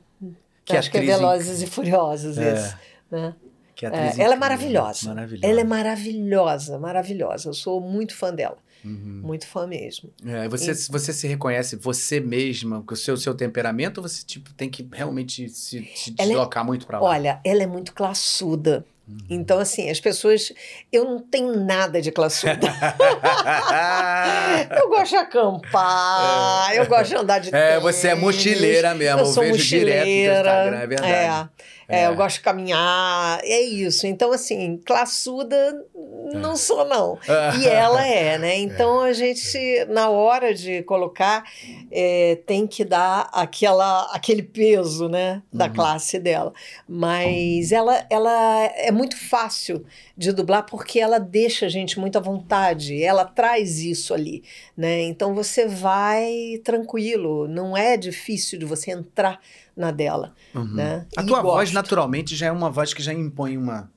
Que 0.72 0.76
acho 0.78 0.90
que 0.90 0.98
é 0.98 1.00
Velozes 1.00 1.62
e 1.62 1.66
Furiosos 1.66 2.36
É. 2.38 2.54
esse, 2.54 2.74
né? 3.10 3.34
Que 3.74 3.86
É, 3.86 3.88
atriz 3.88 4.18
ela 4.18 4.34
é 4.34 4.36
maravilhosa. 4.36 5.08
Maravilhosa. 5.14 5.46
Ela 5.46 5.60
é 5.60 5.64
maravilhosa, 5.64 6.78
maravilhosa. 6.78 7.48
Eu 7.48 7.54
sou 7.54 7.80
muito 7.80 8.14
fã 8.14 8.32
dela, 8.34 8.58
Uhum. 8.84 9.20
muito 9.24 9.46
fã 9.46 9.66
mesmo. 9.66 10.10
É, 10.26 10.48
você, 10.48 10.72
você 10.90 11.12
se 11.12 11.26
reconhece 11.26 11.76
você 11.76 12.20
mesma 12.20 12.82
com 12.82 12.94
o 12.94 12.96
seu, 12.96 13.16
seu 13.16 13.34
temperamento 13.34 13.98
ou 13.98 14.02
você 14.08 14.24
tipo, 14.24 14.52
tem 14.54 14.68
que 14.68 14.86
realmente 14.92 15.48
se, 15.48 15.88
se 15.94 16.14
é- 16.18 16.24
deslocar 16.26 16.64
muito 16.64 16.86
pra 16.86 17.00
lá? 17.00 17.08
Olha, 17.08 17.40
ela 17.44 17.62
é 17.62 17.66
muito 17.66 17.92
classuda. 17.94 18.84
Então, 19.28 19.58
assim, 19.58 19.90
as 19.90 19.98
pessoas. 20.00 20.52
Eu 20.92 21.04
não 21.04 21.18
tenho 21.18 21.56
nada 21.64 22.00
de 22.02 22.10
classuda. 22.12 22.58
eu 24.80 24.88
gosto 24.88 25.10
de 25.10 25.16
acampar, 25.16 26.74
eu 26.74 26.86
gosto 26.86 27.08
de 27.10 27.16
andar 27.16 27.38
de 27.38 27.54
É, 27.54 27.68
tênis, 27.70 27.82
você 27.82 28.08
é 28.08 28.14
mochileira 28.14 28.94
mesmo, 28.94 29.20
Eu 29.20 29.26
eu 29.26 29.32
sou 29.32 29.42
vejo 29.42 29.64
direto 29.64 29.98
no 29.98 30.06
mochileira. 30.06 30.38
Instagram, 30.38 30.78
é 30.78 30.86
verdade. 30.86 31.12
É, 31.12 31.48
É, 31.92 32.06
eu 32.06 32.14
gosto 32.16 32.36
de 32.36 32.42
caminhar, 32.42 33.40
é 33.44 33.60
isso. 33.60 34.06
Então, 34.06 34.32
assim, 34.32 34.80
classuda 34.84 35.84
não 36.32 36.56
sou, 36.56 36.84
não. 36.84 37.18
E 37.58 37.66
ela 37.68 38.06
é, 38.06 38.38
né? 38.38 38.56
Então, 38.58 39.00
a 39.00 39.12
gente, 39.12 39.84
na 39.88 40.08
hora 40.08 40.54
de 40.54 40.82
colocar, 40.82 41.44
é, 41.90 42.38
tem 42.46 42.66
que 42.66 42.84
dar 42.84 43.28
aquela, 43.32 44.04
aquele 44.14 44.42
peso, 44.42 45.08
né? 45.08 45.42
Da 45.52 45.66
Uhum. 45.66 45.72
classe 45.74 46.18
dela. 46.18 46.52
Mas 46.88 47.72
ela, 47.72 48.06
ela 48.10 48.64
é 48.76 48.90
muito 48.90 49.16
fácil 49.16 49.84
de 50.16 50.32
dublar 50.32 50.64
porque 50.66 50.98
ela 51.00 51.18
deixa 51.18 51.66
a 51.66 51.68
gente 51.68 51.98
muito 51.98 52.16
à 52.16 52.20
vontade, 52.20 53.02
ela 53.02 53.24
traz 53.24 53.78
isso 53.78 54.12
ali, 54.14 54.42
né? 54.76 55.02
Então 55.02 55.34
você 55.34 55.66
vai 55.66 56.60
tranquilo, 56.64 57.48
não 57.48 57.76
é 57.76 57.96
difícil 57.96 58.58
de 58.58 58.64
você 58.64 58.90
entrar 58.92 59.40
na 59.76 59.90
dela, 59.90 60.34
Uhum. 60.54 60.74
né? 60.74 61.06
A 61.16 61.22
E 61.22 61.26
tua 61.26 61.40
voz, 61.42 61.68
gosto. 61.70 61.74
naturalmente, 61.74 62.36
já 62.36 62.46
é 62.46 62.52
uma 62.52 62.70
voz 62.70 62.92
que 62.94 63.02
já 63.02 63.12
impõe 63.12 63.56
uma, 63.56 63.90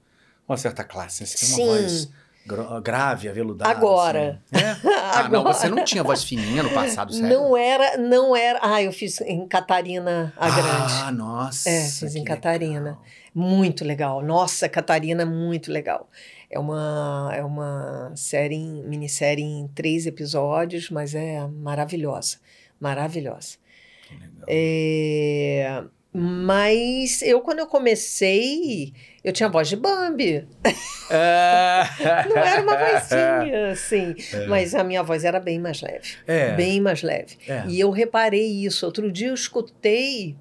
uma 0.48 0.58
certa 0.58 0.84
classe. 0.84 1.26
Você 1.26 1.38
tem 1.38 1.50
uma 1.50 1.56
Sim. 1.56 1.66
voz 1.82 2.10
grave, 2.84 3.28
aveludada. 3.28 3.72
Agora. 3.72 4.40
assim. 4.54 4.64
É? 4.66 4.72
Ah, 4.88 5.24
não, 5.30 5.40
Agora. 5.42 5.54
você 5.54 5.68
não 5.68 5.84
tinha 5.84 6.04
voz 6.04 6.24
fininha 6.24 6.62
no 6.62 6.70
passado, 6.70 7.12
sério? 7.12 7.28
Não 7.28 7.58
era, 7.58 7.98
não 7.98 8.36
era. 8.36 8.60
Ah, 8.62 8.82
eu 8.84 8.92
fiz 8.94 9.20
em 9.22 9.48
Catarina 9.48 10.32
a 10.38 10.50
Grande. 10.50 10.94
Ah, 11.04 11.12
nossa. 11.12 11.68
É, 11.70 11.82
fiz 11.88 12.16
em 12.16 12.24
Catarina. 12.24 12.80
legal. 12.92 13.02
Muito 13.34 13.84
legal. 13.84 14.22
Nossa, 14.24 14.70
Catarina, 14.70 15.24
é 15.24 15.26
muito 15.26 15.72
legal. 15.72 16.08
É 16.50 16.58
uma, 16.60 17.32
é 17.34 17.44
uma 17.44 18.12
série, 18.16 18.58
minissérie 18.84 19.44
em 19.44 19.68
três 19.70 20.06
episódios, 20.06 20.90
mas 20.92 21.16
é 21.16 21.46
maravilhosa. 21.48 22.38
Maravilhosa. 22.80 23.58
É, 24.48 25.84
mas 26.14 27.22
eu, 27.22 27.42
quando 27.42 27.60
eu 27.60 27.68
comecei, 27.68 28.94
eu 29.24 29.34
tinha 29.34 29.50
voz 29.50 29.68
de 29.68 29.76
Bambi. 29.76 30.48
É. 31.12 31.84
Não 32.30 32.38
era 32.38 32.62
uma 32.62 32.78
vozinha, 32.78 33.72
assim. 33.72 34.16
Mas 34.48 34.74
a 34.74 34.84
minha 34.84 35.04
voz 35.04 35.26
era 35.26 35.40
bem 35.40 35.60
mais 35.60 35.82
leve. 35.82 36.14
É. 36.26 36.54
Bem 36.54 36.80
mais 36.80 37.02
leve. 37.02 37.38
É. 37.48 37.64
E 37.68 37.80
eu 37.80 37.90
reparei 37.92 38.46
isso. 38.66 38.86
Outro 38.86 39.12
dia 39.12 39.28
eu 39.28 39.34
escutei. 39.34 40.36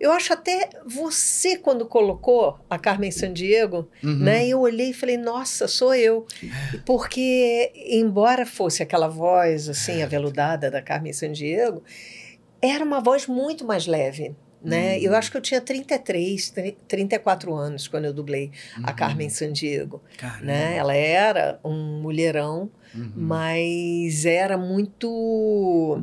Eu 0.00 0.12
acho 0.12 0.32
até 0.32 0.68
você, 0.86 1.56
quando 1.56 1.84
colocou 1.86 2.56
a 2.70 2.78
Carmen 2.78 3.10
Sandiego, 3.10 3.88
Uhum. 4.04 4.18
né? 4.18 4.46
Eu 4.46 4.60
olhei 4.60 4.90
e 4.90 4.94
falei, 4.94 5.16
nossa, 5.16 5.66
sou 5.66 5.92
eu. 5.94 6.24
Porque, 6.86 7.72
embora 7.74 8.46
fosse 8.46 8.80
aquela 8.82 9.08
voz, 9.08 9.68
assim, 9.68 10.02
aveludada 10.02 10.70
da 10.70 10.80
Carmen 10.80 11.12
Sandiego, 11.12 11.82
era 12.62 12.84
uma 12.84 13.00
voz 13.00 13.26
muito 13.26 13.64
mais 13.66 13.86
leve. 13.86 14.34
Né? 14.60 14.96
Uhum. 14.96 15.02
Eu 15.04 15.14
acho 15.14 15.30
que 15.30 15.36
eu 15.36 15.40
tinha 15.40 15.60
33, 15.60 16.50
tri- 16.50 16.76
34 16.88 17.54
anos 17.54 17.86
quando 17.86 18.06
eu 18.06 18.12
dublei 18.12 18.50
a 18.82 18.90
Uhum. 18.90 18.96
Carmen 18.96 19.28
Sandiego. 19.30 20.02
Caramba. 20.16 20.46
Né? 20.46 20.76
Ela 20.76 20.94
era 20.96 21.60
um 21.64 22.00
mulherão, 22.02 22.68
Uhum. 22.92 23.12
mas 23.14 24.24
era 24.26 24.58
muito. 24.58 26.02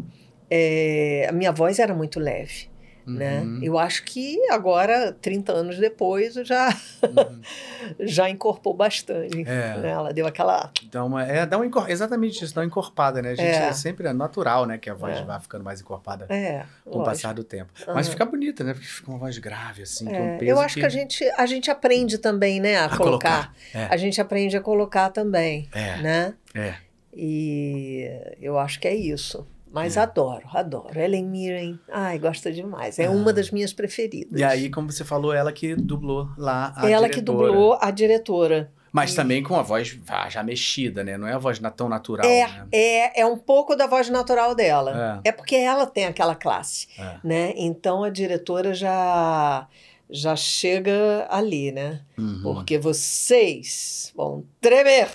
é, 0.49 1.25
a 1.27 1.31
minha 1.33 1.51
voz 1.51 1.79
era 1.79 1.93
muito 1.93 2.19
leve, 2.19 2.69
né? 3.05 3.41
Uhum. 3.41 3.59
Eu 3.63 3.77
acho 3.77 4.03
que 4.03 4.37
agora, 4.49 5.11
30 5.21 5.51
anos 5.53 5.77
depois, 5.77 6.33
já, 6.35 6.69
Uhum. 7.03 7.41
já 8.01 8.29
incorporou 8.29 8.75
bastante. 8.77 9.41
É. 9.41 9.77
né? 9.77 9.89
Ela 9.89 10.11
deu 10.13 10.25
aquela. 10.27 10.71
Dá 10.91 11.03
uma, 11.03 11.23
é, 11.23 11.45
dá 11.45 11.57
uma 11.57 11.65
encor- 11.65 11.89
exatamente 11.89 12.43
isso, 12.43 12.53
dá 12.53 12.61
uma 12.61 12.67
encorpada, 12.67 13.21
né? 13.21 13.31
A 13.31 13.35
gente 13.35 13.47
é, 13.47 13.67
É. 13.67 13.73
sempre 13.73 14.07
é 14.07 14.13
natural, 14.13 14.65
né? 14.65 14.77
Que 14.77 14.89
a 14.89 14.93
voz 14.93 15.17
É. 15.17 15.23
vá 15.23 15.39
ficando 15.39 15.63
mais 15.63 15.79
encorpada 15.81 16.25
É, 16.29 16.65
com 16.83 16.89
o 16.91 16.93
lógico. 16.99 17.05
passar 17.05 17.33
do 17.33 17.43
tempo. 17.43 17.71
Mas 17.87 18.07
Aham. 18.07 18.11
fica 18.13 18.25
bonita, 18.25 18.63
né? 18.63 18.73
Porque 18.73 18.87
fica 18.87 19.09
uma 19.11 19.19
voz 19.19 19.37
grave, 19.37 19.83
assim, 19.83 20.05
que 20.07 20.15
é 20.15 20.21
um 20.21 20.37
peso 20.37 20.51
eu 20.51 20.59
acho 20.59 20.75
que... 20.75 20.85
a, 20.85 20.89
gente, 20.89 21.23
a 21.37 21.45
gente 21.45 21.69
aprende 21.71 22.17
também, 22.17 22.59
né, 22.59 22.77
a, 22.77 22.85
A 22.85 22.97
colocar. 22.97 23.53
colocar. 23.71 23.93
A 23.93 23.97
gente 23.97 24.19
aprende 24.19 24.55
a 24.57 24.61
colocar 24.61 25.09
também, 25.09 25.69
né? 26.01 26.33
é. 26.53 26.75
E 27.17 28.09
eu 28.41 28.59
acho 28.59 28.79
que 28.79 28.87
é 28.87 28.93
isso. 28.95 29.47
Mas 29.75 29.97
É. 29.97 29.99
adoro, 29.99 30.47
adoro. 30.53 30.97
Ellen 30.97 31.25
Mirren, 31.25 31.77
ai, 31.91 32.17
gosto 32.17 32.49
demais. 32.51 32.97
É 32.97 33.05
Ah. 33.07 33.11
uma 33.11 33.33
das 33.33 33.51
minhas 33.51 33.73
preferidas. 33.73 34.39
E 34.39 34.43
aí, 34.43 34.69
como 34.69 34.89
você 34.91 35.03
falou, 35.03 35.33
ela 35.33 35.51
que 35.51 35.75
dublou 35.75 36.29
lá 36.37 36.73
a 36.77 36.89
Ela 36.89 37.09
que 37.09 37.15
diretora. 37.19 37.47
dublou 37.51 37.77
a 37.81 37.91
diretora. 37.91 38.71
Mas 38.91 39.13
também 39.13 39.43
com 39.43 39.57
a 39.57 39.61
voz 39.61 39.99
já 40.29 40.41
mexida, 40.41 41.03
né? 41.03 41.17
Não 41.17 41.27
é 41.27 41.33
a 41.33 41.37
voz 41.37 41.59
tão 41.75 41.89
natural, 41.89 42.25
É, 42.25 42.47
né? 42.47 42.67
é, 42.71 43.19
é 43.21 43.25
um 43.25 43.37
pouco 43.37 43.75
da 43.75 43.85
voz 43.87 44.09
natural 44.09 44.55
dela. 44.55 45.21
É. 45.25 45.29
É 45.29 45.31
porque 45.33 45.57
ela 45.57 45.85
tem 45.85 46.05
aquela 46.05 46.33
classe, 46.33 46.87
É. 46.97 47.15
né? 47.21 47.53
Então 47.57 48.05
a 48.05 48.09
diretora 48.09 48.73
já 48.73 49.67
já 50.09 50.35
chega 50.35 51.25
ali, 51.29 51.71
né? 51.73 51.99
Uhum. 52.17 52.39
Porque 52.43 52.77
vocês 52.77 54.13
vão 54.15 54.45
tremer. 54.61 55.09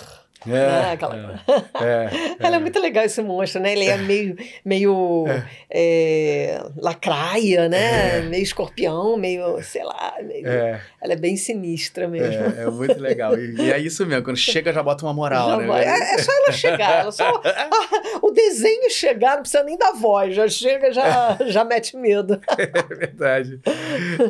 É, 0.46 0.50
né? 0.50 0.92
Aquela- 0.92 1.42
é, 1.80 1.84
é, 1.84 2.10
Ela 2.46 2.56
é 2.56 2.58
muito 2.58 2.78
legal 2.80 3.04
esse 3.04 3.20
monstro, 3.22 3.60
né? 3.60 3.72
Ele 3.72 3.84
é 3.86 3.96
meio, 3.98 4.36
meio 4.64 5.26
é, 5.70 6.62
lacraia, 6.76 7.68
né? 7.68 8.18
É. 8.18 8.22
Meio 8.22 8.42
escorpião, 8.42 9.16
meio, 9.16 9.62
sei 9.62 9.84
lá. 9.84 10.14
meio- 10.22 10.46
é, 10.48 10.80
Ela 11.00 11.12
é 11.12 11.16
bem 11.16 11.36
sinistra 11.36 12.08
mesmo. 12.08 12.42
é, 12.58 12.62
é 12.62 12.70
muito 12.70 12.98
legal. 13.00 13.36
E, 13.38 13.54
e 13.60 13.72
é 13.72 13.78
isso 13.78 14.04
mesmo, 14.06 14.24
quando 14.24 14.36
chega 14.36 14.72
já 14.72 14.82
bota 14.82 15.04
uma 15.04 15.12
moral, 15.14 15.50
Já 15.50 15.56
né? 15.58 15.84
É, 15.84 16.14
é 16.14 16.18
só 16.18 16.32
ela 16.32 16.52
chegar, 16.52 17.00
ela 17.02 17.12
só, 17.12 17.40
Ah, 17.44 18.18
o 18.22 18.30
desenho 18.30 18.90
chegar, 18.90 19.34
não 19.34 19.42
precisa 19.42 19.62
nem 19.62 19.76
da 19.76 19.92
voz, 19.92 20.34
já 20.34 20.48
chega, 20.48 20.92
já, 20.92 21.36
já 21.48 21.64
mete 21.64 21.96
medo. 21.96 22.40
É 22.56 22.94
verdade. 22.94 23.60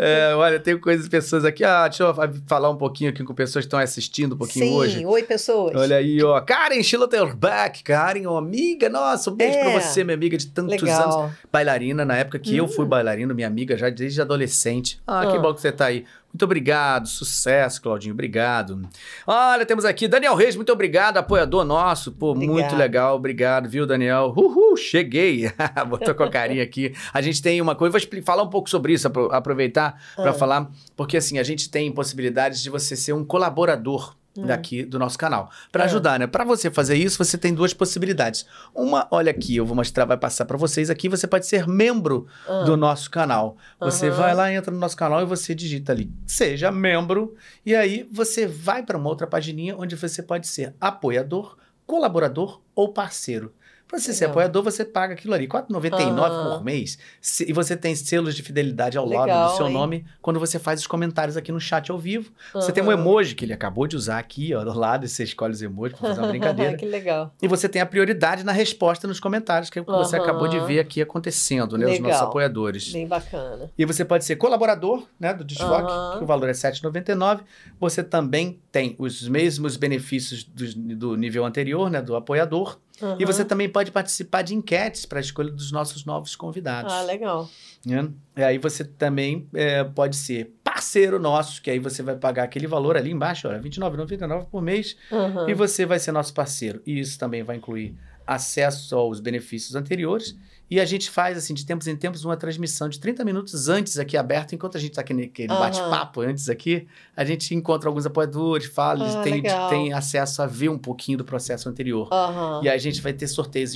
É, 0.00 0.34
olha, 0.34 0.58
tem 0.58 0.78
coisas, 0.78 1.08
pessoas 1.08 1.44
aqui. 1.44 1.64
Ah, 1.64 1.86
deixa 1.88 2.02
eu 2.04 2.14
falar 2.46 2.70
um 2.70 2.76
pouquinho 2.76 3.10
aqui 3.10 3.22
com 3.24 3.34
pessoas 3.34 3.64
que 3.64 3.66
estão 3.66 3.78
assistindo 3.78 4.34
um 4.34 4.38
pouquinho 4.38 4.64
Sim, 4.66 4.74
hoje. 4.74 5.06
oi 5.06 5.22
pessoas. 5.22 5.74
Olha 5.76 5.99
aí, 6.00 6.22
ó. 6.22 6.40
Karen 6.40 6.82
Schillerbeck. 6.82 7.82
Karen, 7.84 8.26
ó, 8.26 8.36
amiga. 8.36 8.88
Nossa, 8.88 9.30
um 9.30 9.34
beijo 9.34 9.56
É. 9.58 9.62
pra 9.70 9.80
você, 9.80 10.02
minha 10.04 10.16
amiga 10.16 10.36
de 10.36 10.46
tantos 10.48 10.74
anos. 10.82 10.82
Legal. 10.88 11.30
Bailarina, 11.52 12.04
na 12.04 12.16
época 12.16 12.38
que 12.38 12.56
eu 12.56 12.66
fui 12.68 12.84
bailarino, 12.86 13.34
minha 13.34 13.46
amiga 13.46 13.76
já 13.76 13.88
desde 13.90 14.20
adolescente. 14.20 15.00
Ah, 15.06 15.26
que 15.26 15.36
Ah. 15.36 15.40
bom 15.40 15.54
que 15.54 15.60
você 15.60 15.70
tá 15.72 15.86
aí. 15.86 16.04
Muito 16.32 16.44
obrigado, 16.44 17.08
sucesso, 17.08 17.82
Claudinho, 17.82 18.14
obrigado. 18.14 18.88
Olha, 19.26 19.66
temos 19.66 19.84
aqui 19.84 20.06
Daniel 20.06 20.36
Reis, 20.36 20.54
muito 20.54 20.72
obrigado, 20.72 21.16
apoiador 21.16 21.64
nosso, 21.64 22.12
pô, 22.12 22.36
muito 22.36 22.50
Obrigada. 22.52 22.76
legal, 22.76 23.16
obrigado, 23.16 23.68
viu, 23.68 23.84
Daniel? 23.84 24.32
Uhul, 24.36 24.76
cheguei. 24.76 25.50
Botou 25.88 26.14
com 26.14 26.22
a 26.22 26.30
carinha 26.30 26.62
aqui. 26.62 26.94
A 27.12 27.20
gente 27.20 27.42
tem 27.42 27.60
uma 27.60 27.74
coisa, 27.74 27.98
vou 27.98 28.22
falar 28.22 28.44
um 28.44 28.48
pouco 28.48 28.70
sobre 28.70 28.92
isso, 28.92 29.08
apro- 29.08 29.28
aproveitar 29.32 30.00
para 30.14 30.30
Ah. 30.30 30.34
falar, 30.34 30.70
porque 30.96 31.16
assim, 31.16 31.36
a 31.40 31.42
gente 31.42 31.68
tem 31.68 31.90
possibilidades 31.90 32.62
de 32.62 32.70
você 32.70 32.94
ser 32.94 33.12
um 33.12 33.24
colaborador 33.24 34.14
Hum. 34.36 34.46
daqui 34.46 34.84
do 34.84 34.96
nosso 34.96 35.18
canal. 35.18 35.50
Para 35.72 35.82
Ah. 35.82 35.86
ajudar, 35.86 36.18
né? 36.20 36.26
Para 36.26 36.44
você 36.44 36.70
fazer 36.70 36.94
isso, 36.96 37.18
você 37.18 37.36
tem 37.36 37.52
duas 37.52 37.74
possibilidades. 37.74 38.46
Uma, 38.72 39.08
olha 39.10 39.30
aqui, 39.30 39.56
eu 39.56 39.66
vou 39.66 39.74
mostrar, 39.74 40.04
vai 40.04 40.16
passar 40.16 40.44
para 40.44 40.56
vocês 40.56 40.88
aqui, 40.88 41.08
você 41.08 41.26
pode 41.26 41.46
ser 41.46 41.66
membro 41.66 42.28
Ah. 42.48 42.62
do 42.62 42.76
nosso 42.76 43.10
canal. 43.10 43.56
Você 43.80 44.06
Aham. 44.08 44.16
vai 44.16 44.34
lá, 44.34 44.52
entra 44.52 44.70
no 44.72 44.78
nosso 44.78 44.96
canal 44.96 45.20
e 45.20 45.24
você 45.24 45.52
digita 45.54 45.90
ali, 45.92 46.12
seja 46.26 46.70
membro, 46.70 47.34
e 47.66 47.74
aí 47.74 48.08
você 48.12 48.46
vai 48.46 48.84
para 48.84 48.96
uma 48.96 49.08
outra 49.08 49.26
pagininha 49.26 49.76
onde 49.76 49.96
você 49.96 50.22
pode 50.22 50.46
ser 50.46 50.74
apoiador, 50.80 51.56
colaborador 51.84 52.60
ou 52.72 52.92
parceiro. 52.92 53.52
Para 53.90 53.98
você 53.98 54.12
ser 54.12 54.26
Legal. 54.26 54.30
apoiador, 54.30 54.62
você 54.62 54.84
paga 54.84 55.14
aquilo 55.14 55.34
ali, 55.34 55.44
R$ 55.46 55.50
4,99 55.50 56.30
Aham. 56.30 56.50
por 56.58 56.64
mês. 56.64 56.96
Se- 57.20 57.44
e 57.50 57.52
você 57.52 57.76
tem 57.76 57.92
selos 57.96 58.36
de 58.36 58.42
fidelidade 58.42 58.96
ao 58.96 59.04
lado 59.04 59.50
do 59.50 59.56
seu 59.56 59.66
hein? 59.66 59.72
nome 59.74 60.04
quando 60.22 60.38
você 60.38 60.60
faz 60.60 60.78
os 60.80 60.86
comentários 60.86 61.36
aqui 61.36 61.50
no 61.50 61.58
chat 61.60 61.90
ao 61.90 61.98
vivo. 61.98 62.30
Você 62.54 62.70
tem 62.70 62.84
um 62.84 62.92
emoji 62.92 63.34
que 63.34 63.44
ele 63.44 63.52
acabou 63.52 63.88
de 63.88 63.96
usar 63.96 64.18
aqui, 64.20 64.54
ó, 64.54 64.62
do 64.62 64.72
lado, 64.72 65.04
e 65.04 65.08
você 65.08 65.24
escolhe 65.24 65.52
os 65.52 65.60
emojis 65.60 65.98
para 65.98 66.08
fazer 66.10 66.20
uma 66.20 66.28
brincadeira. 66.30 66.76
que 66.76 66.86
legal. 66.86 67.34
E 67.42 67.48
você 67.48 67.68
tem 67.68 67.82
a 67.82 67.86
prioridade 67.86 68.44
na 68.44 68.52
resposta 68.52 69.08
nos 69.08 69.18
comentários, 69.18 69.68
que 69.70 69.78
é 69.78 69.82
o 69.82 69.84
que 69.84 69.90
você 69.90 70.14
Aham. 70.16 70.24
acabou 70.24 70.46
de 70.46 70.60
ver 70.60 70.78
aqui 70.78 71.02
acontecendo, 71.02 71.76
né? 71.76 71.86
Os 71.86 71.92
Legal. 71.92 72.10
nossos 72.10 72.22
apoiadores. 72.28 72.92
Bem 72.92 73.08
bacana. 73.08 73.70
E 73.76 73.84
você 73.84 74.04
pode 74.04 74.24
ser 74.24 74.36
colaborador 74.36 75.04
né, 75.18 75.34
do 75.34 75.42
Desfoque, 75.44 75.90
Aham. 75.90 76.18
que 76.18 76.22
o 76.24 76.26
valor 76.28 76.44
é 76.48 76.52
R$ 76.52 76.58
7,99. 76.58 77.40
Você 77.80 78.04
também 78.04 78.60
tem 78.70 78.94
os 78.98 79.26
mesmos 79.28 79.76
benefícios 79.76 80.44
do, 80.44 80.94
do 80.96 81.16
nível 81.16 81.44
anterior, 81.44 81.90
né, 81.90 82.00
do 82.00 82.14
apoiador. 82.14 82.78
E 83.00 83.04
Aham. 83.04 83.26
você 83.26 83.44
também 83.44 83.68
pode 83.68 83.90
participar 83.90 84.42
de 84.42 84.54
enquetes 84.54 85.06
para 85.06 85.18
a 85.18 85.20
escolha 85.20 85.50
dos 85.50 85.72
nossos 85.72 86.04
novos 86.04 86.36
convidados. 86.36 86.92
Ah, 86.92 87.02
legal. 87.02 87.48
né? 87.84 88.10
E 88.36 88.42
aí 88.42 88.58
você 88.58 88.84
também 88.84 89.48
é, 89.54 89.82
pode 89.84 90.16
ser 90.16 90.54
parceiro 90.62 91.18
nosso, 91.18 91.62
que 91.62 91.70
aí 91.70 91.78
você 91.78 92.02
vai 92.02 92.16
pagar 92.16 92.44
aquele 92.44 92.66
valor 92.66 92.96
ali 92.96 93.10
embaixo, 93.10 93.48
olha, 93.48 93.58
R$ 93.58 93.68
29,99 93.68 94.46
por 94.46 94.62
mês. 94.62 94.96
Aham. 95.10 95.48
E 95.48 95.54
você 95.54 95.86
vai 95.86 95.98
ser 95.98 96.12
nosso 96.12 96.34
parceiro. 96.34 96.82
E 96.86 96.98
isso 97.00 97.18
também 97.18 97.42
vai 97.42 97.56
incluir 97.56 97.96
acesso 98.26 98.94
aos 98.96 99.18
benefícios 99.20 99.74
anteriores 99.74 100.36
E 100.70 100.78
a 100.78 100.84
gente 100.84 101.10
faz, 101.10 101.36
assim, 101.36 101.52
de 101.52 101.66
tempos 101.66 101.88
em 101.88 101.96
tempos, 101.96 102.24
uma 102.24 102.36
transmissão 102.36 102.88
de 102.88 103.00
30 103.00 103.24
minutos 103.24 103.68
antes 103.68 103.98
aqui 103.98 104.16
aberto, 104.16 104.54
enquanto 104.54 104.76
a 104.76 104.80
gente 104.80 104.90
está 104.90 105.00
aqui 105.00 105.12
naquele 105.12 105.50
Aham. 105.52 105.58
bate-papo 105.60 106.20
antes 106.20 106.48
aqui, 106.48 106.86
a 107.16 107.24
gente 107.24 107.52
encontra 107.54 107.88
alguns 107.88 108.06
apoiadores, 108.06 108.66
fala, 108.66 109.20
têm, 109.22 109.34
legal. 109.34 109.68
têm 109.68 109.92
acesso 109.92 110.40
a 110.42 110.46
ver 110.46 110.68
um 110.68 110.78
pouquinho 110.78 111.18
do 111.18 111.24
processo 111.24 111.68
anterior. 111.68 112.08
Aham. 112.12 112.60
E 112.62 112.68
a 112.68 112.78
gente 112.78 113.00
vai 113.00 113.12
ter 113.12 113.26
sorteios 113.26 113.74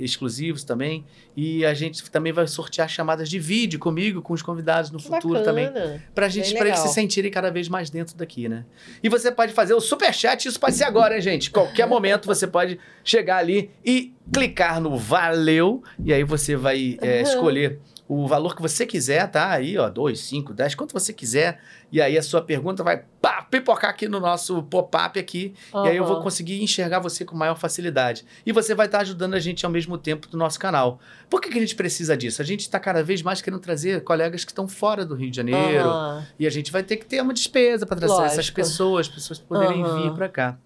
exclusivos 0.00 0.64
também. 0.64 1.04
E 1.36 1.64
a 1.64 1.74
gente 1.74 2.10
também 2.10 2.32
vai 2.32 2.46
sortear 2.46 2.88
chamadas 2.88 3.28
de 3.28 3.38
vídeo 3.38 3.78
comigo, 3.78 4.22
com 4.22 4.32
os 4.32 4.40
convidados 4.40 4.90
no 4.90 4.98
Que 4.98 5.04
futuro 5.08 5.42
também. 5.42 5.66
bacana. 5.66 6.02
Pra 6.14 6.28
gente, 6.28 6.54
pra 6.54 6.68
eles 6.68 6.80
se 6.80 6.88
sentirem 6.88 7.30
cada 7.30 7.50
vez 7.50 7.68
mais 7.68 7.90
dentro 7.90 8.16
daqui, 8.16 8.48
né? 8.48 8.64
E 9.02 9.08
você 9.10 9.30
pode 9.30 9.52
fazer 9.52 9.74
o 9.74 9.80
superchat, 9.80 10.48
isso 10.48 10.58
pode 10.58 10.74
ser 10.74 10.84
agora, 10.84 11.16
hein, 11.16 11.20
gente? 11.20 11.50
Qualquer 11.50 11.86
momento 11.86 12.26
você 12.26 12.46
pode 12.46 12.78
chegar 13.04 13.36
ali 13.36 13.70
e 13.84 14.14
clicar 14.32 14.80
no 14.80 14.96
valeu, 14.96 15.82
e 16.04 16.12
aí 16.12 16.24
você 16.24 16.56
vai 16.56 16.98
é, 17.00 17.16
Uhum. 17.16 17.22
escolher 17.22 17.80
o 18.08 18.26
valor 18.26 18.56
que 18.56 18.62
você 18.62 18.84
quiser, 18.84 19.28
tá? 19.30 19.50
Aí, 19.50 19.78
ó, 19.78 19.88
2, 19.88 20.18
5, 20.18 20.52
10, 20.52 20.74
quanto 20.74 20.92
você 20.92 21.12
quiser. 21.12 21.60
E 21.92 22.00
aí 22.02 22.18
a 22.18 22.22
sua 22.22 22.42
pergunta 22.42 22.82
vai 22.82 23.04
pá, 23.22 23.42
pipocar 23.48 23.90
aqui 23.90 24.08
no 24.08 24.18
nosso 24.18 24.60
pop-up 24.64 25.16
aqui. 25.16 25.54
E 25.72 25.88
aí 25.88 25.96
eu 25.96 26.04
vou 26.04 26.20
conseguir 26.20 26.60
enxergar 26.60 26.98
você 26.98 27.24
com 27.24 27.36
maior 27.36 27.54
facilidade. 27.54 28.24
E 28.44 28.50
você 28.50 28.74
vai 28.74 28.86
estar 28.86 29.00
ajudando 29.02 29.34
a 29.34 29.38
gente 29.38 29.64
ao 29.64 29.70
mesmo 29.70 29.96
tempo 29.96 30.26
do 30.28 30.36
nosso 30.36 30.58
canal. 30.58 30.98
Por 31.28 31.40
que, 31.40 31.50
que 31.50 31.58
a 31.58 31.60
gente 31.60 31.76
precisa 31.76 32.16
disso? 32.16 32.42
A 32.42 32.44
gente 32.44 32.62
está 32.62 32.80
cada 32.80 33.00
vez 33.00 33.22
mais 33.22 33.40
querendo 33.40 33.60
trazer 33.60 34.02
colegas 34.02 34.44
que 34.44 34.50
estão 34.50 34.66
fora 34.66 35.04
do 35.04 35.14
Rio 35.14 35.30
de 35.30 35.36
Janeiro. 35.36 35.88
Aham. 35.88 36.26
E 36.36 36.48
a 36.48 36.50
gente 36.50 36.72
vai 36.72 36.82
ter 36.82 36.96
que 36.96 37.06
ter 37.06 37.20
uma 37.22 37.32
despesa 37.32 37.86
para 37.86 37.96
trazer 37.96 38.22
essas 38.24 38.36
Lógico. 38.38 38.56
pessoas, 38.56 39.06
as 39.08 39.14
pessoas 39.14 39.38
poderem 39.38 39.84
vir 39.84 40.12
para 40.14 40.28
cá. 40.28 40.58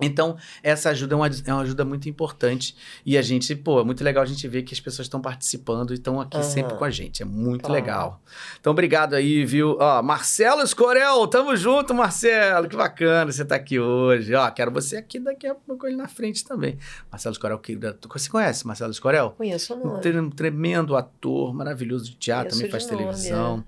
Então, 0.00 0.36
essa 0.62 0.90
ajuda 0.90 1.14
é 1.14 1.16
uma, 1.16 1.26
é 1.46 1.52
uma 1.52 1.62
ajuda 1.62 1.84
muito 1.84 2.08
importante. 2.08 2.76
E 3.04 3.18
a 3.18 3.22
gente, 3.22 3.54
pô, 3.56 3.80
é 3.80 3.84
muito 3.84 4.02
legal 4.04 4.22
a 4.22 4.26
gente 4.26 4.46
ver 4.46 4.62
que 4.62 4.72
as 4.72 4.80
pessoas 4.80 5.06
estão 5.06 5.20
participando 5.20 5.90
e 5.90 5.94
estão 5.94 6.20
aqui 6.20 6.36
Aham. 6.36 6.42
sempre 6.44 6.76
com 6.76 6.84
a 6.84 6.90
gente. 6.90 7.22
É 7.22 7.24
muito 7.26 7.62
Claro. 7.62 7.74
legal. 7.74 8.22
Então, 8.60 8.70
obrigado 8.70 9.14
aí, 9.14 9.44
viu? 9.44 9.76
Ó, 9.80 10.02
Marcelo 10.02 10.62
Escorel, 10.62 11.26
tamo 11.26 11.56
junto, 11.56 11.92
Marcelo. 11.94 12.68
Que 12.68 12.76
bacana 12.76 13.32
você 13.32 13.44
tá 13.44 13.56
aqui 13.56 13.78
hoje. 13.78 14.34
Ó, 14.34 14.50
quero 14.50 14.70
você 14.70 14.96
aqui 14.98 15.18
daqui 15.18 15.46
a 15.46 15.54
pouco 15.54 15.86
ele 15.86 15.96
na 15.96 16.06
frente 16.08 16.44
também. 16.44 16.78
Marcelo 17.10 17.32
Escorel, 17.32 17.58
que 17.58 17.76
você 18.08 18.28
conhece 18.30 18.66
Marcelo 18.66 18.90
Escorel? 18.92 19.30
Conheço 19.36 19.74
o 19.74 19.96
Um 19.96 20.30
tremendo 20.30 20.96
ator, 20.96 21.52
maravilhoso 21.52 22.04
de 22.04 22.16
teatro, 22.16 22.50
Conheço 22.50 22.58
também 22.58 22.70
faz 22.70 22.84
de 22.84 22.90
nome, 22.92 23.02
televisão. 23.04 23.64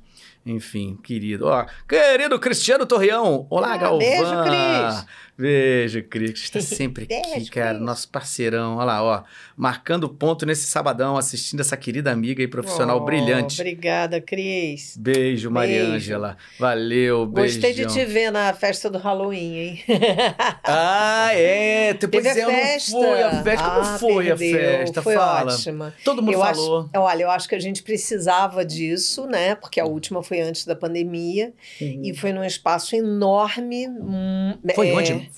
Enfim, 0.46 0.98
querido. 1.02 1.46
Ó, 1.46 1.66
querido 1.86 2.38
Cristiano 2.38 2.86
Torreão. 2.86 3.46
Olá, 3.50 3.74
Ah, 3.74 3.76
Galvão. 3.76 3.98
beijo, 3.98 4.42
Cris. 4.42 5.06
Beijo, 5.40 6.02
Cris. 6.04 6.40
Está 6.42 6.60
sempre 6.60 7.04
aqui, 7.04 7.30
Beijo, 7.34 7.50
cara. 7.50 7.74
Cris. 7.74 7.82
Nosso 7.86 8.08
parceirão. 8.08 8.76
Olha 8.76 8.84
lá, 8.84 9.02
ó. 9.02 9.22
Marcando 9.56 10.08
ponto 10.08 10.44
nesse 10.46 10.64
sabadão, 10.66 11.16
assistindo 11.16 11.60
essa 11.60 11.76
querida 11.76 12.10
amiga 12.10 12.42
e 12.42 12.48
profissional 12.48 12.98
Oh, 12.98 13.04
brilhante. 13.04 13.60
Obrigada, 13.60 14.20
Cris. 14.20 14.96
Beijo, 14.98 15.50
Mariângela. 15.50 16.36
Valeu, 16.58 17.26
beijo. 17.26 17.54
Gostei 17.60 17.72
de 17.74 17.86
te 17.86 18.04
ver 18.04 18.30
na 18.30 18.52
festa 18.54 18.88
do 18.90 18.98
Halloween, 18.98 19.54
hein? 19.56 19.84
Ah, 20.64 21.30
é. 21.34 21.94
Depois 21.94 22.22
Teve 22.22 22.42
a 22.42 22.46
festa. 22.46 22.92
não 22.92 23.02
fui 23.02 23.22
a 23.22 23.42
festa. 23.42 23.64
Como 23.70 23.80
Ah, 23.80 23.98
foi 23.98 24.24
perdeu. 24.26 24.34
a 24.34 24.38
festa? 24.78 25.02
Foi 25.02 25.14
Fala. 25.14 25.52
ótima. 25.52 25.94
Todo 26.04 26.22
mundo 26.22 26.34
eu 26.34 26.40
falou. 26.40 26.80
Acho, 26.92 27.02
olha, 27.02 27.22
eu 27.24 27.30
acho 27.30 27.48
que 27.48 27.54
a 27.54 27.58
gente 27.58 27.82
precisava 27.82 28.64
disso, 28.64 29.26
né? 29.26 29.54
Porque 29.54 29.80
a 29.80 29.84
última 29.84 30.22
foi 30.22 30.40
antes 30.40 30.64
da 30.64 30.74
pandemia 30.76 31.52
e 31.80 32.14
foi 32.14 32.32
num 32.32 32.44
espaço 32.44 32.94
enorme. 32.94 33.88
hum, 33.88 34.58
Foi 34.74 34.88
é, 34.88 34.92
onde? 34.94 35.29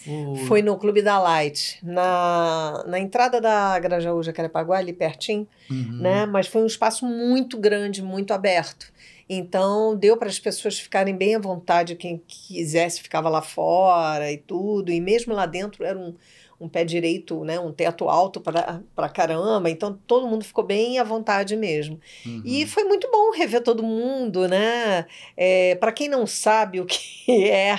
Foi 0.47 0.63
no 0.63 0.77
Clube 0.77 1.03
da 1.03 1.19
Light, 1.19 1.79
na, 1.83 2.85
na 2.87 2.99
entrada 2.99 3.41
da 3.41 3.79
Grajaú 3.79 4.23
Jacarepaguá, 4.23 4.79
ali 4.79 4.93
pertinho, 4.93 5.47
Uhum. 5.71 5.99
né? 6.01 6.27
Mas 6.27 6.47
foi 6.47 6.63
um 6.63 6.67
espaço 6.67 7.05
muito 7.07 7.59
grande, 7.59 8.03
muito 8.03 8.33
aberto. 8.33 8.93
Então, 9.29 9.97
deu 9.97 10.17
para 10.17 10.29
as 10.29 10.39
pessoas 10.39 10.79
ficarem 10.79 11.17
bem 11.17 11.35
à 11.35 11.39
vontade, 11.39 11.95
quem 11.97 12.21
quisesse 12.27 13.01
ficava 13.01 13.29
lá 13.29 13.41
fora 13.41 14.31
e 14.31 14.37
tudo, 14.37 14.91
e 14.93 15.01
mesmo 15.01 15.33
lá 15.33 15.47
dentro 15.47 15.85
era 15.85 15.99
um, 15.99 16.15
um 16.63 16.69
pé 16.69 16.85
direito, 16.85 17.45
né? 17.45 17.59
um 17.59 17.73
teto 17.73 18.09
alto 18.09 18.41
para 18.41 19.09
caramba, 19.09 19.69
então 19.69 19.99
todo 20.07 20.27
mundo 20.29 20.45
ficou 20.45 20.65
bem 20.65 20.99
à 20.99 21.05
vontade 21.05 21.57
mesmo. 21.57 21.99
Uhum. 22.25 22.43
E 22.45 22.67
foi 22.67 22.85
muito 22.85 23.11
bom 23.11 23.33
rever 23.33 23.63
todo 23.63 23.83
mundo, 23.83 24.47
né? 24.47 25.07
É, 25.37 25.75
para 25.75 25.91
quem 25.93 26.09
não 26.09 26.27
sabe 26.27 26.81
o 26.81 26.87
que 26.87 27.51
é 27.51 27.79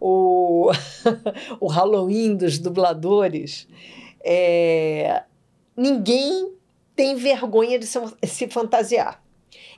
o, 0.00 0.70
o 1.60 1.66
Halloween 1.68 2.34
dos 2.36 2.58
dubladores, 2.58 3.68
é, 4.24 5.22
ninguém 5.76 6.52
tem 6.94 7.14
vergonha 7.16 7.78
de 7.78 7.86
se, 7.86 7.98
se 8.24 8.48
fantasiar. 8.48 9.22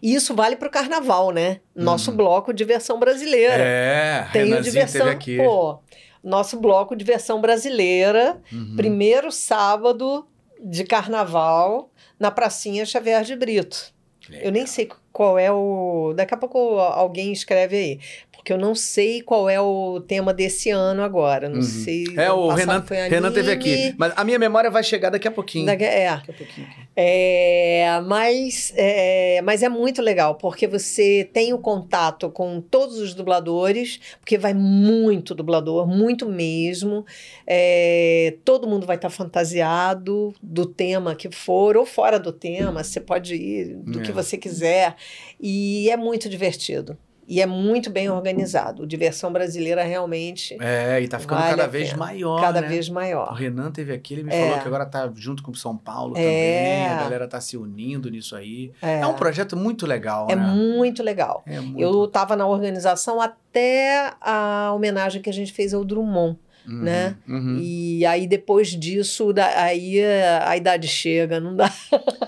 E 0.01 0.14
isso 0.14 0.33
vale 0.35 0.55
para 0.55 0.68
o 0.68 0.70
carnaval, 0.70 1.33
né? 1.33 1.61
Nosso 1.75 2.12
Uhum. 2.12 2.16
bloco 2.16 2.53
de 2.55 2.64
versão 2.64 3.01
brasileira. 3.01 3.57
É, 3.59 4.29
Tem 4.33 4.55
o 4.55 4.62
diversão. 4.62 5.07
Pô, 5.37 5.81
nosso 6.22 6.59
bloco 6.61 6.94
de 6.96 7.04
versão 7.04 7.40
brasileira, 7.40 8.40
Uhum. 8.52 8.74
primeiro 8.76 9.31
sábado 9.33 10.26
de 10.61 10.85
carnaval, 10.85 11.90
na 12.18 12.31
Pracinha 12.31 12.85
Xavier 12.85 13.22
de 13.24 13.37
Brito. 13.37 13.92
Eu 14.31 14.52
nem 14.52 14.66
sei 14.66 14.88
qual 15.12 15.38
é 15.38 15.50
o. 15.50 16.12
Daqui 16.14 16.35
a 16.35 16.37
pouco 16.37 16.78
alguém 16.78 17.33
escreve 17.33 17.76
aí. 17.76 18.00
Porque 18.49 18.55
eu 18.55 18.59
não 18.67 18.75
sei 18.75 19.21
qual 19.21 19.47
é 19.51 19.61
o 19.61 20.01
tema 20.01 20.33
desse 20.33 20.71
ano 20.71 21.03
agora. 21.03 21.51
Não 21.51 21.57
Uhum. 21.57 21.63
sei. 21.63 22.05
É, 22.17 22.33
o 22.33 22.49
Renan, 22.49 22.81
foi 22.81 22.97
Renan 23.07 23.31
teve 23.31 23.53
anime. 23.53 23.75
aqui. 23.75 23.95
Mas 23.99 24.15
a 24.17 24.25
minha 24.25 24.39
memória 24.39 24.71
vai 24.71 24.83
chegar 24.83 25.11
daqui 25.11 25.29
a 25.29 25.31
pouquinho. 25.31 25.67
Daqui- 25.67 25.85
é. 25.85 26.09
Daqui 26.17 26.31
a 26.31 26.35
pouquinho. 26.35 26.67
É, 26.97 28.01
mas, 28.07 28.73
é, 28.75 29.43
mas 29.43 29.63
é 29.63 29.69
muito 29.69 30.01
legal, 30.01 30.37
porque 30.37 30.67
você 30.67 31.29
tem 31.31 31.53
o 31.53 31.59
contato 31.59 32.31
com 32.31 32.59
todos 32.59 32.99
os 32.99 33.13
dubladores, 33.13 34.01
porque 34.19 34.39
vai 34.39 34.55
muito 34.55 35.35
dublador, 35.35 35.87
muito 35.87 36.27
mesmo. 36.27 37.05
É, 37.47 38.35
todo 38.47 38.67
mundo 38.67 38.87
vai 38.87 38.97
estar 38.97 39.11
fantasiado 39.11 40.33
do 40.43 40.65
tema 40.65 41.15
que 41.15 41.31
for, 41.31 41.77
ou 41.77 41.85
fora 41.85 42.19
do 42.19 42.33
tema, 42.33 42.83
você 42.83 42.99
pode 42.99 43.35
ir 43.35 43.75
do 43.77 44.01
É. 44.01 44.03
que 44.05 44.11
você 44.11 44.39
quiser. 44.39 44.97
E 45.39 45.91
é 45.91 45.99
muito 45.99 46.31
divertido. 46.31 46.97
E 47.31 47.43
é 47.43 47.47
muito 47.47 47.91
bem 47.91 48.09
organizado. 48.09 48.85
O 48.85 48.87
Diversão 48.87 49.31
Brasileira 49.31 49.83
realmente 49.85 50.57
É, 50.59 50.99
e 50.99 51.07
tá 51.07 51.19
ficando 51.19 51.41
Vale 51.43 51.51
cada 51.57 51.69
vez 51.69 51.91
pena. 51.91 51.99
maior. 51.99 52.41
cada 52.41 52.61
né? 52.62 52.69
vez 52.69 52.88
O 52.88 52.95
maior. 52.95 53.35
Renan 53.35 53.71
teve 53.71 53.93
aqui, 53.93 54.14
ele 54.14 54.23
me 54.23 54.33
É. 54.35 54.47
falou 54.47 54.62
que 54.62 54.67
agora 54.67 54.87
tá 54.87 55.12
junto 55.14 55.43
com 55.43 55.51
o 55.51 55.55
São 55.55 55.77
Paulo 55.77 56.17
É. 56.17 56.21
também. 56.23 56.87
A 56.87 57.03
galera 57.03 57.29
tá 57.29 57.38
se 57.38 57.57
unindo 57.59 58.11
nisso 58.11 58.35
aí. 58.35 58.73
É, 58.81 59.07
um 59.07 59.12
projeto 59.12 59.55
muito 59.57 59.87
legal, 59.87 60.27
é 60.31 60.35
né? 60.37 60.43
muito 60.43 61.03
legal. 61.03 61.43
É 61.47 61.61
muito. 61.61 61.79
Eu 61.81 62.07
estava 62.07 62.35
na 62.35 62.47
organização 62.47 63.21
até 63.21 64.14
a 64.23 64.73
homenagem 64.75 65.21
que 65.21 65.29
a 65.29 65.33
gente 65.33 65.53
fez 65.53 65.75
ao 65.75 65.85
Drummond, 65.85 66.38
Uhum, 66.68 66.83
né? 66.83 67.16
uhum. 67.26 67.57
E 67.62 68.04
aí 68.04 68.26
depois 68.26 68.68
disso, 68.68 69.33
da- 69.33 69.62
aí 69.62 69.98
a 70.44 70.54
idade 70.57 70.87
chega, 70.87 71.40
não 71.40 71.57
dá. 71.57 71.72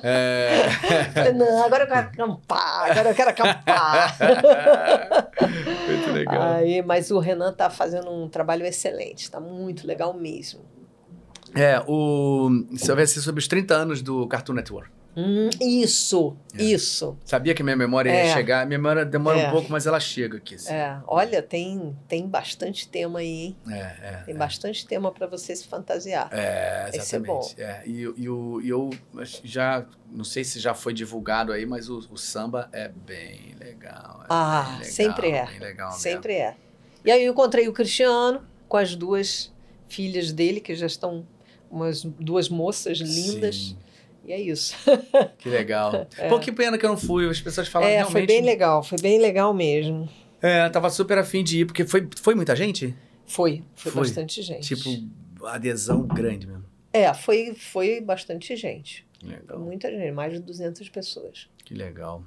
É. 0.03 0.63
Não, 1.37 1.63
agora 1.65 1.85
eu 1.85 1.89
quero 1.89 2.01
acampar, 2.09 2.91
agora 2.91 3.11
eu 3.11 3.15
quero 3.15 3.31
acampar. 3.31 4.17
muito 5.87 6.13
legal. 6.13 6.55
aí, 6.55 6.83
mas 6.83 7.11
o 7.11 7.19
Renan 7.19 7.53
tá 7.53 7.69
fazendo 7.69 8.11
um 8.11 8.29
trabalho 8.29 8.65
excelente, 8.65 9.25
está 9.25 9.39
muito 9.39 9.87
legal 9.87 10.15
mesmo. 10.15 10.61
É, 11.55 11.83
o. 11.87 12.49
Isso 12.71 12.95
vai 12.95 13.07
ser 13.07 13.21
sobre 13.21 13.41
os 13.41 13.49
30 13.49 13.75
anos 13.75 14.01
do 14.03 14.27
Cartoon 14.27 14.55
Network. 14.55 14.91
Hum, 15.17 15.51
isso, 15.61 16.37
É. 16.57 16.63
isso. 16.63 17.19
Sabia 17.25 17.53
que 17.53 17.63
minha 17.65 17.77
memória 17.77 18.11
ia 18.11 18.31
É. 18.31 18.33
chegar. 18.33 18.65
Minha 18.65 18.79
memória 18.79 19.05
demora 19.05 19.41
É. 19.41 19.49
um 19.49 19.51
pouco, 19.51 19.71
mas 19.71 19.85
ela 19.87 19.99
chega 19.99 20.37
aqui. 20.39 20.55
assim. 20.55 20.73
É, 20.73 20.99
olha, 21.07 21.43
tem, 21.43 21.97
tem 22.07 22.29
bastante 22.29 22.87
tema 22.89 23.19
aí, 23.19 23.27
hein? 23.27 23.57
É, 23.69 23.75
é. 23.77 24.23
Tem 24.27 24.35
bastante 24.37 24.87
tema 24.87 25.11
para 25.11 25.27
você 25.27 25.55
se 25.57 25.67
fantasiar. 25.67 26.29
É, 26.33 26.91
exatamente. 26.95 27.61
É, 27.61 27.83
e, 27.85 28.03
e 28.17 28.29
o- 28.29 28.61
e 28.63 28.69
eu 28.69 28.91
já, 29.43 29.85
não 30.13 30.25
sei 30.25 30.45
se 30.45 30.61
já 30.61 30.75
foi 30.75 30.95
divulgado 30.95 31.53
aí, 31.53 31.67
mas 31.67 31.89
o, 31.89 31.99
o 32.11 32.17
samba 32.17 32.69
é 32.73 32.89
bem 32.89 33.57
legal. 33.59 34.25
Ah, 34.29 34.63
bem 34.63 34.73
legal, 34.79 34.85
sempre 34.93 35.31
é. 35.31 35.47
Bem 35.47 35.59
legal. 35.59 35.93
Sempre 35.93 36.35
é. 36.35 36.57
E 37.05 37.11
aí 37.11 37.25
eu 37.25 37.33
encontrei 37.33 37.67
o 37.67 37.73
Cristiano 37.73 38.43
com 38.69 38.77
as 38.77 38.95
duas 38.95 39.53
filhas 39.89 40.33
dele, 40.33 40.61
que 40.61 40.75
já 40.77 40.87
estão 40.87 41.27
umas 41.69 42.05
duas 42.05 42.49
moças 42.49 42.99
lindas. 42.99 43.57
Sim, 43.57 43.79
E 44.25 44.33
é 44.33 44.41
isso. 44.41 44.77
que 45.39 45.49
legal. 45.49 46.07
Pô, 46.29 46.39
que 46.39 46.53
pena 46.53 46.77
que 46.77 46.85
eu 46.85 46.91
não 46.91 46.97
fui. 46.97 47.29
As 47.29 47.41
pessoas 47.41 47.69
falam 47.69 47.89
é, 47.89 47.97
realmente. 47.97 48.13
foi 48.13 48.27
bem 48.27 48.43
legal, 48.43 48.83
foi 48.83 48.99
bem 49.01 49.19
legal 49.21 49.53
mesmo. 49.55 50.09
É, 50.43 50.69
tava 50.69 50.89
super 50.91 51.19
afim 51.19 51.45
de 51.45 51.61
ir, 51.61 51.65
porque 51.67 51.85
foi, 51.85 52.09
foi 52.21 52.35
muita 52.35 52.57
gente? 52.57 52.95
Foi, 53.27 53.63
foi, 53.77 53.93
Foi. 53.93 54.03
bastante 54.03 54.43
gente. 54.43 54.75
Tipo, 54.75 55.47
adesão 55.47 56.03
grande 56.03 56.47
mesmo. 56.47 56.65
É, 56.93 57.13
foi, 57.15 57.55
foi 57.55 58.01
bastante 58.01 58.57
gente. 58.57 59.07
Legal. 59.23 59.61
Muita 59.61 59.89
gente, 59.89 60.11
mais 60.11 60.33
de 60.33 60.41
200 60.41 60.89
pessoas. 60.89 61.49
Que 61.65 61.75
legal. 61.75 62.25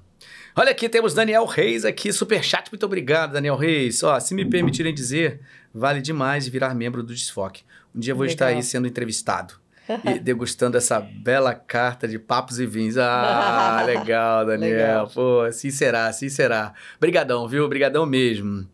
Olha 0.55 0.71
aqui, 0.71 0.87
temos 0.87 1.13
Daniel 1.13 1.45
Reis 1.45 1.83
aqui, 1.83 2.13
superchat. 2.13 2.71
Muito 2.71 2.85
obrigado, 2.85 3.33
Daniel 3.33 3.57
Reis. 3.57 4.01
Ó, 4.03 4.17
se 4.19 4.33
me 4.33 4.45
permitirem 4.45 4.93
dizer, 4.93 5.41
vale 5.73 6.01
demais 6.01 6.47
virar 6.47 6.73
membro 6.73 7.03
do 7.03 7.13
Desfoque. 7.13 7.63
Um 7.93 7.99
dia 7.99 8.15
vou 8.15 8.25
estar 8.25 8.45
Legal. 8.45 8.59
aí 8.59 8.63
sendo 8.63 8.87
entrevistado. 8.87 9.55
E 10.03 10.17
degustando 10.19 10.77
essa 10.77 10.99
bela 10.99 11.53
carta 11.53 12.07
de 12.07 12.17
papos 12.17 12.59
e 12.59 12.65
vinhos. 12.65 12.97
Ah, 12.97 13.83
legal, 13.85 14.45
Daniel. 14.45 14.77
Legal. 14.77 15.07
Pô, 15.09 15.41
assim 15.41 15.69
será, 15.69 16.07
assim 16.07 16.29
será. 16.29 16.73
Obrigadão, 16.97 17.47
viu? 17.47 17.65
Obrigadão 17.65 18.05
mesmo. 18.05 18.67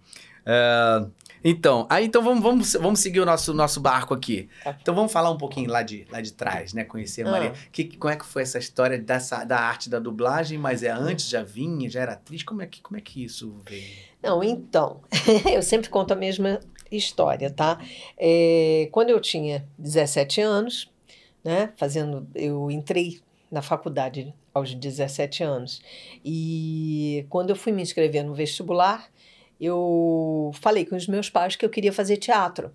Uh, 0.45 1.11
então, 1.43 1.87
aí 1.89 2.05
então 2.05 2.21
vamos, 2.21 2.43
vamos, 2.43 2.73
vamos 2.73 2.99
seguir 2.99 3.19
o 3.21 3.25
nosso, 3.25 3.53
nosso 3.53 3.79
barco 3.79 4.13
aqui. 4.13 4.49
Tá. 4.63 4.77
Então 4.81 4.93
vamos 4.93 5.11
falar 5.11 5.31
um 5.31 5.37
pouquinho 5.37 5.69
lá 5.69 5.81
de, 5.81 6.05
lá 6.11 6.19
de 6.21 6.33
trás, 6.33 6.73
né? 6.73 6.83
Conhecer 6.83 7.25
a 7.25 7.31
Maria. 7.31 7.53
Ah. 7.55 7.67
Que, 7.71 7.85
como 7.97 8.13
é 8.13 8.17
que 8.17 8.25
foi 8.25 8.41
essa 8.41 8.59
história 8.59 8.97
dessa, 8.97 9.43
da 9.43 9.59
arte 9.59 9.89
da 9.89 9.99
dublagem? 9.99 10.57
Mas 10.57 10.83
é 10.83 10.89
antes, 10.89 11.29
já 11.29 11.43
vinha, 11.43 11.89
já 11.89 12.01
era 12.01 12.13
atriz? 12.13 12.43
Como 12.43 12.61
é 12.61 12.65
que, 12.65 12.81
como 12.81 12.97
é 12.97 13.01
que 13.01 13.23
isso 13.23 13.55
veio? 13.67 14.09
Não, 14.21 14.43
então, 14.43 15.01
eu 15.51 15.61
sempre 15.61 15.89
conto 15.89 16.11
a 16.11 16.15
mesma 16.15 16.59
história, 16.91 17.49
tá? 17.49 17.79
É, 18.17 18.89
quando 18.91 19.09
eu 19.09 19.19
tinha 19.19 19.65
17 19.77 20.41
anos, 20.41 20.91
né? 21.43 21.71
Fazendo, 21.77 22.27
eu 22.35 22.69
entrei 22.69 23.19
na 23.51 23.61
faculdade 23.61 24.33
aos 24.53 24.73
17 24.73 25.43
anos. 25.43 25.81
E 26.23 27.25
quando 27.29 27.49
eu 27.49 27.55
fui 27.55 27.71
me 27.71 27.81
inscrever 27.81 28.23
no 28.23 28.33
vestibular, 28.33 29.09
eu 29.59 30.51
falei 30.61 30.85
com 30.85 30.95
os 30.95 31.07
meus 31.07 31.29
pais 31.29 31.55
que 31.55 31.65
eu 31.65 31.69
queria 31.69 31.91
fazer 31.91 32.17
teatro. 32.17 32.71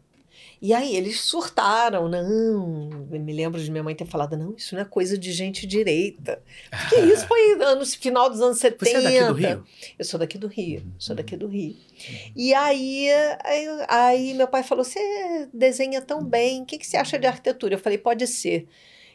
E 0.60 0.72
aí 0.72 0.96
eles 0.96 1.20
surtaram, 1.20 2.08
não. 2.08 2.90
Eu 3.10 3.20
me 3.20 3.32
lembro 3.32 3.62
de 3.62 3.70
minha 3.70 3.82
mãe 3.82 3.94
ter 3.94 4.06
falado, 4.06 4.36
não, 4.36 4.54
isso 4.56 4.74
não 4.74 4.82
é 4.82 4.84
coisa 4.84 5.16
de 5.18 5.32
gente 5.32 5.66
direita. 5.66 6.42
Porque 6.70 6.96
isso 7.12 7.26
foi 7.26 7.56
no 7.56 7.86
final 7.86 8.30
dos 8.30 8.40
anos 8.40 8.58
70. 8.58 8.84
Você 8.84 8.96
é 8.96 9.02
daqui 9.02 9.24
do 9.24 9.34
Rio? 9.34 9.66
Eu 9.98 10.04
sou 10.04 10.18
daqui 10.18 10.38
do 10.38 10.46
Rio, 10.46 10.82
sou 10.98 11.16
daqui 11.16 11.36
do 11.36 11.48
Rio. 11.48 11.76
E 12.34 12.54
aí, 12.54 13.08
aí, 13.44 13.66
aí 13.88 14.34
meu 14.34 14.48
pai 14.48 14.62
falou, 14.62 14.84
você 14.84 15.48
desenha 15.52 16.00
tão 16.00 16.24
bem, 16.24 16.62
o 16.62 16.66
que, 16.66 16.78
que 16.78 16.86
você 16.86 16.96
acha 16.96 17.18
de 17.18 17.26
arquitetura? 17.26 17.74
Eu 17.74 17.78
falei, 17.78 17.98
pode 17.98 18.26
ser. 18.26 18.66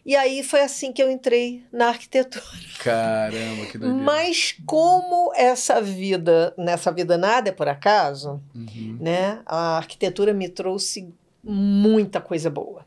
E 0.05 0.15
aí 0.15 0.43
foi 0.43 0.61
assim 0.61 0.91
que 0.91 1.03
eu 1.03 1.11
entrei 1.11 1.63
na 1.71 1.89
arquitetura. 1.89 2.43
Caramba, 2.79 3.65
que 3.65 3.77
doideira. 3.77 4.03
Mas 4.03 4.55
como 4.65 5.31
essa 5.35 5.81
vida, 5.81 6.53
nessa 6.57 6.91
vida 6.91 7.17
nada 7.17 7.49
é 7.49 7.51
por 7.51 7.67
acaso, 7.67 8.41
uhum. 8.55 8.97
né? 8.99 9.41
A 9.45 9.77
arquitetura 9.77 10.33
me 10.33 10.47
trouxe 10.47 11.13
muita 11.43 12.19
coisa 12.21 12.49
boa. 12.49 12.85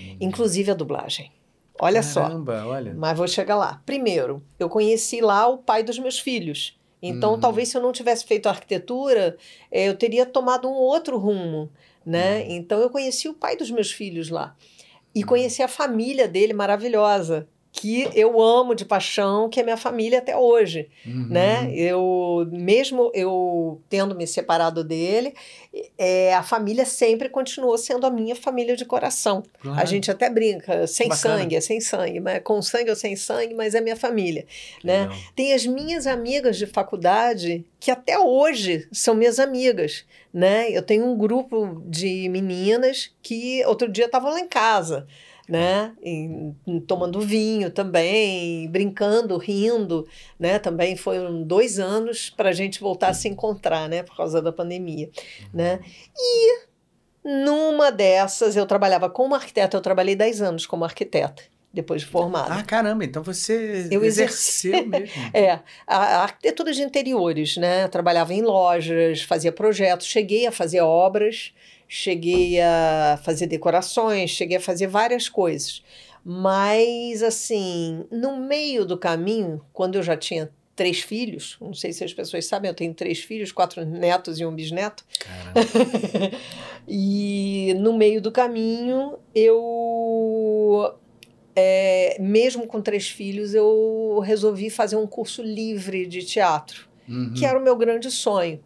Uhum. 0.00 0.16
Inclusive 0.20 0.70
a 0.70 0.74
dublagem. 0.74 1.32
Olha 1.80 2.02
Caramba, 2.02 2.60
só. 2.60 2.68
Olha. 2.68 2.94
Mas 2.94 3.16
vou 3.16 3.28
chegar 3.28 3.56
lá. 3.56 3.80
Primeiro, 3.86 4.42
eu 4.58 4.68
conheci 4.68 5.20
lá 5.20 5.46
o 5.46 5.58
pai 5.58 5.82
dos 5.82 5.98
meus 5.98 6.18
filhos. 6.18 6.78
Então, 7.00 7.34
uhum. 7.34 7.40
talvez 7.40 7.68
se 7.68 7.76
eu 7.76 7.82
não 7.82 7.92
tivesse 7.92 8.24
feito 8.24 8.48
arquitetura, 8.48 9.36
eh, 9.70 9.88
eu 9.88 9.96
teria 9.96 10.26
tomado 10.26 10.68
um 10.68 10.74
outro 10.74 11.16
rumo, 11.16 11.70
né? 12.04 12.40
Uhum. 12.40 12.46
Então, 12.50 12.80
eu 12.80 12.90
conheci 12.90 13.28
o 13.28 13.34
pai 13.34 13.56
dos 13.56 13.70
meus 13.70 13.92
filhos 13.92 14.30
lá 14.30 14.56
e 15.14 15.22
conheci 15.22 15.62
a 15.62 15.68
família 15.68 16.26
dele 16.26 16.52
maravilhosa 16.52 17.48
que 17.70 18.08
eu 18.14 18.40
amo 18.40 18.74
de 18.74 18.84
paixão, 18.84 19.48
que 19.48 19.60
é 19.60 19.62
minha 19.62 19.76
família 19.76 20.18
até 20.18 20.36
hoje, 20.36 20.88
uhum. 21.06 21.28
né? 21.28 21.70
Eu 21.74 22.48
mesmo 22.50 23.10
eu 23.14 23.80
tendo 23.88 24.14
me 24.14 24.26
separado 24.26 24.82
dele, 24.82 25.34
é, 25.96 26.34
a 26.34 26.42
família 26.42 26.84
sempre 26.84 27.28
continuou 27.28 27.76
sendo 27.76 28.06
a 28.06 28.10
minha 28.10 28.34
família 28.34 28.74
de 28.74 28.84
coração. 28.84 29.42
Claro. 29.60 29.80
A 29.80 29.84
gente 29.84 30.10
até 30.10 30.30
brinca, 30.30 30.86
sem 30.86 31.08
Bacana. 31.08 31.38
sangue, 31.38 31.56
é 31.56 31.60
sem 31.60 31.80
sangue, 31.80 32.20
mas 32.20 32.42
com 32.42 32.60
sangue 32.62 32.90
ou 32.90 32.96
sem 32.96 33.14
sangue, 33.14 33.54
mas 33.54 33.74
é 33.74 33.80
minha 33.80 33.96
família, 33.96 34.46
né? 34.82 35.08
Tem 35.36 35.52
as 35.52 35.66
minhas 35.66 36.06
amigas 36.06 36.56
de 36.56 36.66
faculdade 36.66 37.64
que 37.78 37.90
até 37.90 38.18
hoje 38.18 38.88
são 38.90 39.14
minhas 39.14 39.38
amigas, 39.38 40.04
né? 40.32 40.70
Eu 40.70 40.82
tenho 40.82 41.04
um 41.04 41.16
grupo 41.16 41.80
de 41.86 42.28
meninas 42.28 43.10
que 43.22 43.64
outro 43.66 43.88
dia 43.88 44.06
estavam 44.06 44.32
lá 44.32 44.40
em 44.40 44.48
casa, 44.48 45.06
né? 45.48 45.94
E, 46.02 46.52
tomando 46.86 47.20
vinho 47.20 47.70
também, 47.70 48.68
brincando, 48.68 49.36
rindo, 49.38 50.06
né? 50.38 50.58
Também 50.58 50.96
foram 50.96 51.42
dois 51.42 51.78
anos 51.78 52.30
para 52.30 52.50
a 52.50 52.52
gente 52.52 52.80
voltar 52.80 53.08
a 53.08 53.14
se 53.14 53.28
encontrar, 53.28 53.88
né? 53.88 54.02
Por 54.02 54.16
causa 54.16 54.42
da 54.42 54.52
pandemia, 54.52 55.10
né? 55.52 55.80
E 56.16 56.68
numa 57.24 57.90
dessas 57.90 58.56
eu 58.56 58.66
trabalhava 58.66 59.08
como 59.08 59.34
arquiteta, 59.34 59.76
eu 59.76 59.80
trabalhei 59.80 60.14
10 60.14 60.42
anos 60.42 60.66
como 60.66 60.84
arquiteta 60.84 61.42
depois 61.72 62.00
de 62.00 62.06
formada. 62.06 62.54
Ah, 62.54 62.62
caramba, 62.62 63.04
então 63.04 63.22
você 63.22 63.88
eu 63.90 64.02
exerceu 64.04 64.74
exerci... 64.74 64.88
mesmo. 64.88 65.30
é, 65.34 65.60
a, 65.86 66.22
arquitetura 66.22 66.72
de 66.72 66.82
interiores, 66.82 67.56
né? 67.56 67.86
Trabalhava 67.88 68.32
em 68.32 68.42
lojas, 68.42 69.22
fazia 69.22 69.52
projetos, 69.52 70.06
cheguei 70.06 70.46
a 70.46 70.52
fazer 70.52 70.80
obras, 70.80 71.52
cheguei 71.88 72.60
a 72.60 73.18
fazer 73.24 73.46
decorações, 73.46 74.30
cheguei 74.30 74.58
a 74.58 74.60
fazer 74.60 74.86
várias 74.86 75.28
coisas. 75.28 75.82
Mas, 76.24 77.22
assim, 77.22 78.04
no 78.10 78.36
meio 78.36 78.84
do 78.84 78.98
caminho, 78.98 79.62
quando 79.72 79.96
eu 79.96 80.02
já 80.02 80.16
tinha 80.16 80.50
três 80.76 81.00
filhos, 81.00 81.56
não 81.60 81.74
sei 81.74 81.92
se 81.92 82.04
as 82.04 82.12
pessoas 82.12 82.46
sabem, 82.46 82.68
eu 82.68 82.74
tenho 82.74 82.94
três 82.94 83.18
filhos, 83.18 83.50
quatro 83.50 83.84
netos 83.84 84.38
e 84.38 84.44
um 84.44 84.54
bisneto. 84.54 85.04
e 86.86 87.74
no 87.78 87.96
meio 87.96 88.20
do 88.20 88.30
caminho, 88.30 89.18
eu 89.34 90.94
é, 91.56 92.16
mesmo 92.20 92.66
com 92.68 92.80
três 92.80 93.08
filhos, 93.08 93.54
eu 93.54 94.20
resolvi 94.24 94.70
fazer 94.70 94.94
um 94.94 95.06
curso 95.06 95.42
livre 95.42 96.06
de 96.06 96.22
teatro, 96.24 96.86
uhum. 97.08 97.34
que 97.34 97.44
era 97.44 97.58
o 97.58 97.62
meu 97.62 97.74
grande 97.74 98.08
sonho, 98.10 98.60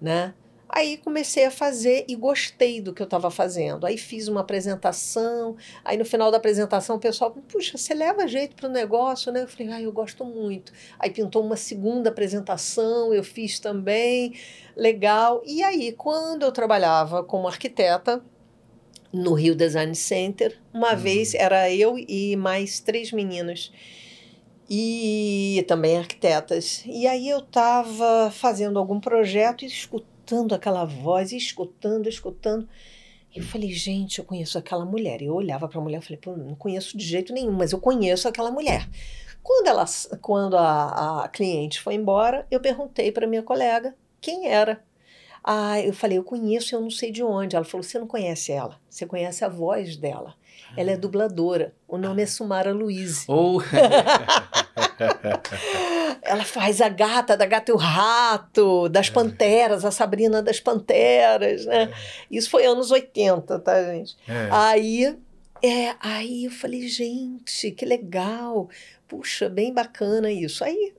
né? 0.00 0.32
Aí 0.72 0.96
comecei 0.98 1.44
a 1.44 1.50
fazer 1.50 2.04
e 2.08 2.14
gostei 2.14 2.80
do 2.80 2.92
que 2.92 3.02
eu 3.02 3.04
estava 3.04 3.30
fazendo. 3.30 3.86
Aí 3.86 3.98
fiz 3.98 4.28
uma 4.28 4.40
apresentação, 4.40 5.56
aí 5.84 5.96
no 5.96 6.04
final 6.04 6.30
da 6.30 6.36
apresentação 6.36 6.96
o 6.96 7.00
pessoal, 7.00 7.30
puxa, 7.30 7.76
você 7.76 7.94
leva 7.94 8.28
jeito 8.28 8.54
para 8.54 8.68
o 8.68 8.72
negócio, 8.72 9.32
né? 9.32 9.42
Eu 9.42 9.48
falei, 9.48 9.72
ah, 9.72 9.82
eu 9.82 9.92
gosto 9.92 10.24
muito. 10.24 10.72
Aí 10.98 11.10
pintou 11.10 11.44
uma 11.44 11.56
segunda 11.56 12.10
apresentação, 12.10 13.12
eu 13.12 13.24
fiz 13.24 13.58
também, 13.58 14.34
legal. 14.76 15.42
E 15.44 15.62
aí, 15.62 15.92
quando 15.92 16.44
eu 16.44 16.52
trabalhava 16.52 17.24
como 17.24 17.48
arquiteta, 17.48 18.22
no 19.12 19.34
Rio 19.34 19.54
Design 19.54 19.94
Center. 19.94 20.56
Uma 20.72 20.92
uhum. 20.92 20.96
vez 20.96 21.34
era 21.34 21.72
eu 21.72 21.98
e 21.98 22.36
mais 22.36 22.80
três 22.80 23.12
meninas 23.12 23.72
e 24.68 25.64
também 25.66 25.98
arquitetas. 25.98 26.84
E 26.86 27.06
aí 27.06 27.28
eu 27.28 27.40
estava 27.40 28.30
fazendo 28.30 28.78
algum 28.78 29.00
projeto 29.00 29.64
e 29.64 29.68
escutando 30.30 30.54
aquela 30.54 30.84
voz, 30.84 31.32
e 31.32 31.36
escutando, 31.36 32.08
escutando. 32.08 32.68
Eu 33.34 33.42
falei, 33.42 33.72
gente, 33.72 34.20
eu 34.20 34.24
conheço 34.24 34.56
aquela 34.58 34.84
mulher. 34.84 35.20
Eu 35.22 35.34
olhava 35.34 35.68
para 35.68 35.78
a 35.78 35.82
mulher 35.82 35.98
e 35.98 36.04
falei, 36.04 36.18
pô, 36.18 36.36
não 36.36 36.54
conheço 36.54 36.96
de 36.96 37.04
jeito 37.04 37.32
nenhum, 37.32 37.52
mas 37.52 37.72
eu 37.72 37.80
conheço 37.80 38.28
aquela 38.28 38.50
mulher. 38.50 38.88
Quando, 39.42 39.66
ela, 39.66 39.84
quando 40.20 40.56
a, 40.56 41.24
a 41.24 41.28
cliente 41.28 41.80
foi 41.80 41.94
embora, 41.94 42.46
eu 42.50 42.60
perguntei 42.60 43.10
para 43.10 43.26
minha 43.26 43.42
colega 43.42 43.94
quem 44.20 44.46
era. 44.46 44.84
Ah, 45.42 45.80
eu 45.80 45.92
falei, 45.92 46.18
eu 46.18 46.24
conheço, 46.24 46.74
eu 46.74 46.80
não 46.80 46.90
sei 46.90 47.10
de 47.10 47.24
onde. 47.24 47.56
Ela 47.56 47.64
falou, 47.64 47.82
você 47.82 47.98
não 47.98 48.06
conhece 48.06 48.52
ela, 48.52 48.78
você 48.88 49.06
conhece 49.06 49.44
a 49.44 49.48
voz 49.48 49.96
dela. 49.96 50.34
Ela 50.76 50.90
é 50.92 50.94
ah. 50.94 50.98
dubladora. 50.98 51.74
O 51.86 51.96
nome 51.98 52.22
é 52.22 52.26
Sumara 52.26 52.72
Luiz. 52.72 53.24
Oh. 53.28 53.60
ela 56.22 56.44
faz 56.44 56.80
a 56.80 56.88
gata 56.88 57.36
da 57.36 57.46
Gata 57.46 57.70
e 57.70 57.74
o 57.74 57.76
Rato, 57.76 58.88
das 58.88 59.08
é. 59.08 59.12
Panteras, 59.12 59.84
a 59.84 59.90
Sabrina 59.90 60.42
das 60.42 60.60
Panteras, 60.60 61.66
né? 61.66 61.84
É. 61.84 61.90
Isso 62.30 62.48
foi 62.50 62.66
anos 62.66 62.90
80, 62.90 63.58
tá, 63.58 63.82
gente? 63.92 64.16
É. 64.28 64.48
Aí, 64.50 65.16
é, 65.62 65.94
aí 66.00 66.44
eu 66.44 66.50
falei, 66.50 66.88
gente, 66.88 67.70
que 67.70 67.84
legal. 67.84 68.68
Puxa, 69.08 69.48
bem 69.48 69.72
bacana 69.72 70.30
isso. 70.30 70.62
Aí 70.64 70.94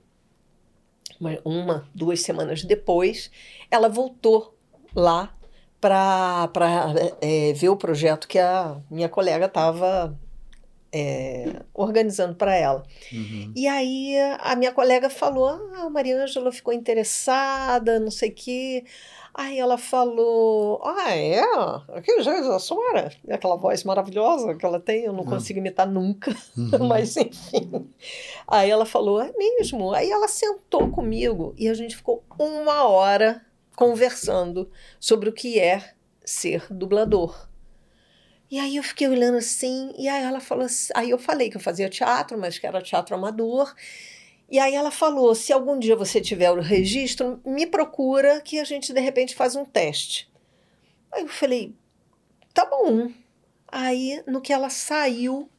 uma, 1.45 1.87
duas 1.93 2.21
semanas 2.21 2.63
depois, 2.63 3.29
ela 3.69 3.87
voltou 3.87 4.57
lá 4.95 5.35
para 5.81 6.93
é, 7.19 7.53
ver 7.53 7.69
o 7.69 7.75
projeto 7.75 8.27
que 8.27 8.37
a 8.37 8.77
minha 8.89 9.09
colega 9.09 9.47
estava 9.47 10.15
é, 10.93 11.61
organizando 11.73 12.35
para 12.35 12.55
ela. 12.55 12.83
Uhum. 13.11 13.51
E 13.55 13.67
aí 13.67 14.15
a 14.39 14.55
minha 14.55 14.71
colega 14.71 15.09
falou: 15.09 15.47
Ah, 15.47 15.83
a 15.85 15.89
Maria 15.89 16.21
Ângela 16.21 16.51
ficou 16.51 16.73
interessada, 16.73 17.99
não 17.99 18.11
sei 18.11 18.29
o 18.29 18.35
quê. 18.35 18.83
Aí 19.33 19.57
ela 19.57 19.77
falou: 19.77 20.81
Ah, 20.83 21.15
é? 21.15 21.41
Aquele 21.95 22.21
jeito 22.21 22.47
da 22.47 22.59
senhora? 22.59 23.11
Aquela 23.29 23.55
voz 23.55 23.83
maravilhosa 23.83 24.53
que 24.55 24.65
ela 24.65 24.79
tem, 24.79 25.05
eu 25.05 25.13
não 25.13 25.23
uhum. 25.23 25.29
consigo 25.29 25.59
imitar 25.59 25.87
nunca, 25.87 26.35
uhum. 26.57 26.69
mas 26.87 27.15
enfim. 27.17 27.89
Aí 28.47 28.69
ela 28.69 28.85
falou: 28.85 29.21
É 29.21 29.31
mesmo? 29.35 29.93
Aí 29.93 30.11
ela 30.11 30.27
sentou 30.27 30.91
comigo 30.91 31.55
e 31.57 31.69
a 31.69 31.73
gente 31.73 31.95
ficou 31.95 32.21
uma 32.37 32.87
hora 32.87 33.41
conversando 33.81 34.69
sobre 34.99 35.27
o 35.27 35.33
que 35.33 35.59
é 35.59 35.95
ser 36.23 36.67
dublador. 36.69 37.49
E 38.47 38.59
aí 38.59 38.75
eu 38.75 38.83
fiquei 38.83 39.07
olhando 39.07 39.39
assim, 39.39 39.91
e 39.97 40.07
aí 40.07 40.23
ela 40.23 40.39
falou 40.39 40.65
assim, 40.65 40.93
aí 40.93 41.09
eu 41.09 41.17
falei 41.17 41.49
que 41.49 41.57
eu 41.57 41.61
fazia 41.61 41.89
teatro, 41.89 42.37
mas 42.37 42.59
que 42.59 42.67
era 42.67 42.79
teatro 42.79 43.15
amador. 43.15 43.73
E 44.47 44.59
aí 44.59 44.75
ela 44.75 44.91
falou: 44.91 45.33
se 45.33 45.51
algum 45.51 45.79
dia 45.79 45.95
você 45.95 46.21
tiver 46.21 46.51
o 46.51 46.61
registro, 46.61 47.41
me 47.43 47.65
procura 47.65 48.39
que 48.39 48.59
a 48.59 48.63
gente 48.63 48.93
de 48.93 48.99
repente 48.99 49.33
faz 49.33 49.55
um 49.55 49.65
teste. 49.65 50.31
Aí 51.11 51.23
eu 51.23 51.27
falei: 51.27 51.73
tá 52.53 52.63
bom. 52.63 53.09
Aí 53.67 54.21
no 54.27 54.41
que 54.41 54.53
ela 54.53 54.69
saiu 54.69 55.49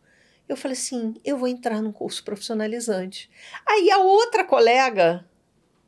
Eu 0.49 0.57
falei 0.57 0.77
assim: 0.77 1.15
eu 1.25 1.37
vou 1.37 1.49
entrar 1.49 1.83
num 1.83 1.91
curso 1.91 2.23
profissionalizante. 2.23 3.29
Aí 3.67 3.91
a 3.91 3.99
outra 3.99 4.45
colega, 4.45 5.27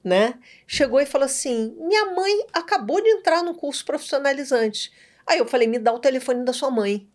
né, 0.04 0.34
chegou 0.66 1.00
e 1.00 1.06
falou 1.06 1.24
assim: 1.24 1.74
minha 1.78 2.12
mãe 2.12 2.46
acabou 2.52 3.02
de 3.02 3.08
entrar 3.08 3.42
no 3.42 3.54
curso 3.54 3.84
profissionalizante. 3.84 4.92
Aí 5.26 5.38
eu 5.38 5.46
falei: 5.46 5.66
me 5.66 5.78
dá 5.78 5.92
o 5.92 5.98
telefone 5.98 6.44
da 6.44 6.52
sua 6.52 6.70
mãe. 6.70 7.08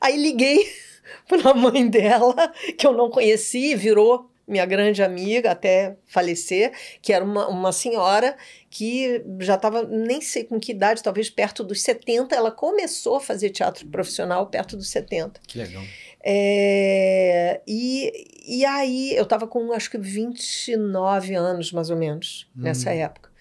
Aí 0.00 0.16
liguei 0.16 0.68
para 1.28 1.50
a 1.50 1.54
mãe 1.54 1.88
dela, 1.88 2.52
que 2.76 2.86
eu 2.86 2.92
não 2.92 3.08
conheci, 3.08 3.74
virou 3.76 4.31
minha 4.46 4.66
grande 4.66 5.02
amiga 5.02 5.52
até 5.52 5.96
falecer, 6.06 6.72
que 7.00 7.12
era 7.12 7.24
uma, 7.24 7.48
uma 7.48 7.72
senhora 7.72 8.36
que 8.68 9.24
já 9.40 9.54
estava, 9.54 9.82
nem 9.84 10.20
sei 10.20 10.44
com 10.44 10.58
que 10.58 10.72
idade, 10.72 11.02
talvez 11.02 11.30
perto 11.30 11.62
dos 11.62 11.82
70, 11.82 12.34
ela 12.34 12.50
começou 12.50 13.16
a 13.16 13.20
fazer 13.20 13.50
teatro 13.50 13.86
profissional 13.86 14.46
perto 14.46 14.76
dos 14.76 14.88
70. 14.90 15.40
Que 15.46 15.58
legal. 15.58 15.82
É, 16.24 17.60
e, 17.66 18.28
e 18.46 18.64
aí, 18.64 19.14
eu 19.14 19.24
estava 19.24 19.46
com 19.46 19.72
acho 19.72 19.90
que 19.90 19.98
29 19.98 21.34
anos, 21.34 21.72
mais 21.72 21.90
ou 21.90 21.96
menos, 21.96 22.48
hum. 22.56 22.62
nessa 22.62 22.92
época. 22.92 23.32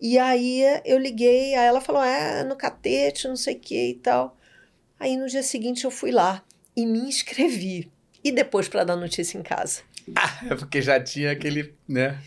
E 0.00 0.18
aí 0.18 0.62
eu 0.84 0.98
liguei, 0.98 1.54
aí 1.54 1.66
ela 1.66 1.80
falou: 1.80 2.02
é, 2.02 2.42
no 2.42 2.56
catete, 2.56 3.28
não 3.28 3.36
sei 3.36 3.54
o 3.54 3.60
que 3.60 3.90
e 3.90 3.94
tal. 3.94 4.36
Aí 4.98 5.16
no 5.16 5.26
dia 5.26 5.42
seguinte 5.42 5.84
eu 5.84 5.90
fui 5.90 6.10
lá 6.10 6.42
e 6.74 6.86
me 6.86 7.00
inscrevi. 7.00 7.90
E 8.22 8.32
depois 8.32 8.68
para 8.68 8.84
dar 8.84 8.96
notícia 8.96 9.38
em 9.38 9.42
casa. 9.42 9.82
É 10.48 10.54
porque 10.56 10.80
já 10.82 11.00
tinha 11.00 11.32
aquele, 11.32 11.74
né? 11.88 12.18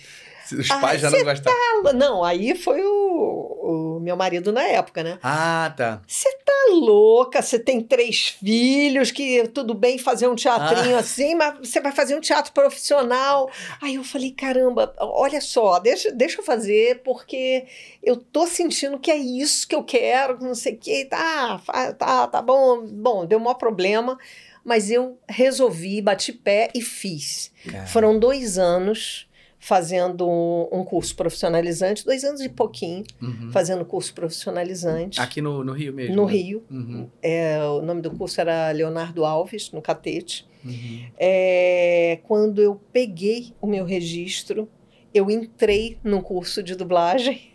Os 0.52 0.69
ah, 0.69 0.80
pais 0.80 1.02
já 1.02 1.10
não 1.10 1.24
gostavam. 1.24 1.84
Tá... 1.84 1.93
Não, 1.93 2.24
aí 2.24 2.56
foi 2.56 2.82
o, 2.84 3.98
o 3.98 4.00
meu 4.00 4.15
marido 4.15 4.52
na 4.52 4.63
época, 4.63 5.04
né? 5.04 5.17
Ah, 5.24 5.74
tá. 5.76 6.02
Você 6.06 6.30
tá 6.46 6.54
louca, 6.72 7.41
você 7.41 7.58
tem 7.58 7.82
três 7.82 8.36
filhos, 8.39 9.12
que 9.12 9.48
tudo 9.48 9.74
bem 9.74 9.98
fazer 9.98 10.28
um 10.28 10.36
teatrinho 10.36 10.96
ah. 10.98 11.00
assim, 11.00 11.36
mas 11.36 11.60
você 11.60 11.80
vai 11.80 11.91
fazer 11.91 12.15
um 12.15 12.19
teatro 12.19 12.52
profissional. 12.52 13.50
Aí 13.82 13.96
eu 13.96 14.04
falei, 14.04 14.32
caramba, 14.32 14.93
olha 15.00 15.39
só, 15.41 15.80
deixa, 15.80 16.12
deixa 16.12 16.41
eu 16.41 16.46
fazer, 16.46 17.02
porque 17.04 17.65
eu 18.02 18.17
tô 18.17 18.46
sentindo 18.46 19.00
que 19.00 19.12
é 19.12 19.17
isso 19.17 19.67
que 19.67 19.76
eu 19.76 19.84
quero, 19.84 20.39
não 20.41 20.56
sei 20.56 20.74
o 20.74 20.78
que, 20.78 21.06
tá, 21.06 21.62
tá, 21.98 22.28
tá 22.28 22.41
bom. 22.41 22.86
Bom, 22.86 23.26
deu 23.26 23.39
um 23.39 23.43
maior 23.43 23.56
problema 23.56 24.17
mas 24.63 24.89
eu 24.89 25.17
resolvi, 25.28 26.02
bati 26.02 26.32
pé 26.32 26.69
e 26.73 26.82
fiz. 26.82 27.52
Foram 27.88 28.17
dois 28.17 28.58
anos 28.58 29.28
fazendo 29.63 30.28
um 30.73 30.84
curso 30.84 31.15
profissionalizante, 31.15 32.04
dois 32.04 32.26
anos 32.26 32.41
e 32.41 32.49
pouquinho, 32.49 33.02
uhum. 33.21 33.49
fazendo 33.49 33.86
curso 33.86 34.13
profissionalizante. 34.13 35.21
Aqui 35.21 35.41
no, 35.41 35.63
no 35.63 35.71
Rio 35.71 35.93
mesmo? 35.93 36.17
No 36.17 36.26
né? 36.26 36.34
Rio. 36.34 36.63
Uhum. 36.69 37.10
É, 37.21 37.63
o 37.63 37.82
nome 37.82 38.02
do 38.02 38.12
curso 38.12 38.41
era 38.41 38.71
Leonardo 38.71 39.23
Alves, 39.23 39.71
no 39.71 39.82
Catete. 39.82 40.45
Uhum. 40.65 41.06
É, 41.17 42.19
quando 42.23 42.62
eu 42.62 42.76
peguei 42.91 43.54
o 43.62 43.65
meu 43.65 43.86
registro, 43.86 44.67
eu 45.13 45.32
entrei 45.32 45.97
no 46.04 46.21
curso 46.21 46.62
de 46.62 46.76
dublagem. 46.76 47.54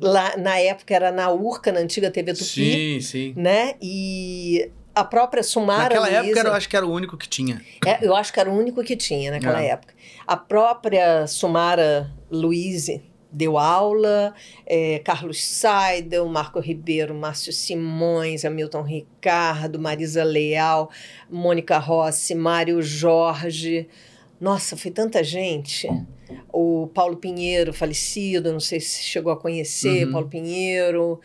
Lá, 0.00 0.36
na 0.36 0.60
época 0.60 0.94
era 0.94 1.10
na 1.10 1.32
URCA, 1.32 1.72
na 1.72 1.80
antiga 1.80 2.08
TV 2.08 2.34
Tupi. 2.34 2.44
Sim, 2.44 3.00
sim. 3.00 3.34
Né? 3.36 3.74
E 3.82 4.70
a 4.94 5.04
própria 5.04 5.42
Sumara 5.42 5.82
Naquela 5.94 6.06
Luiza, 6.06 6.40
época 6.40 6.48
eu 6.48 6.54
acho 6.54 6.68
que 6.68 6.76
era 6.76 6.86
o 6.86 6.92
único 6.92 7.16
que 7.16 7.28
tinha. 7.28 7.60
É, 7.86 8.04
eu 8.06 8.14
acho 8.14 8.32
que 8.32 8.38
era 8.38 8.50
o 8.50 8.56
único 8.56 8.82
que 8.84 8.96
tinha 8.96 9.30
naquela 9.30 9.62
é. 9.62 9.68
época. 9.68 9.94
A 10.26 10.36
própria 10.36 11.26
Sumara 11.26 12.12
Luiz 12.30 12.88
deu 13.32 13.56
aula, 13.56 14.34
é, 14.66 14.98
Carlos 14.98 15.42
Seidel, 15.42 16.28
Marco 16.28 16.60
Ribeiro, 16.60 17.14
Márcio 17.14 17.52
Simões, 17.52 18.44
Hamilton 18.44 18.82
Ricardo, 18.82 19.78
Marisa 19.78 20.22
Leal, 20.22 20.90
Mônica 21.30 21.78
Rossi, 21.78 22.34
Mário 22.34 22.82
Jorge. 22.82 23.88
Nossa, 24.38 24.76
foi 24.76 24.90
tanta 24.90 25.24
gente. 25.24 25.88
O 26.52 26.88
Paulo 26.92 27.16
Pinheiro, 27.16 27.72
falecido, 27.72 28.52
não 28.52 28.60
sei 28.60 28.80
se 28.80 29.02
chegou 29.02 29.32
a 29.32 29.36
conhecer, 29.36 30.06
uhum. 30.06 30.12
Paulo 30.12 30.28
Pinheiro. 30.28 31.20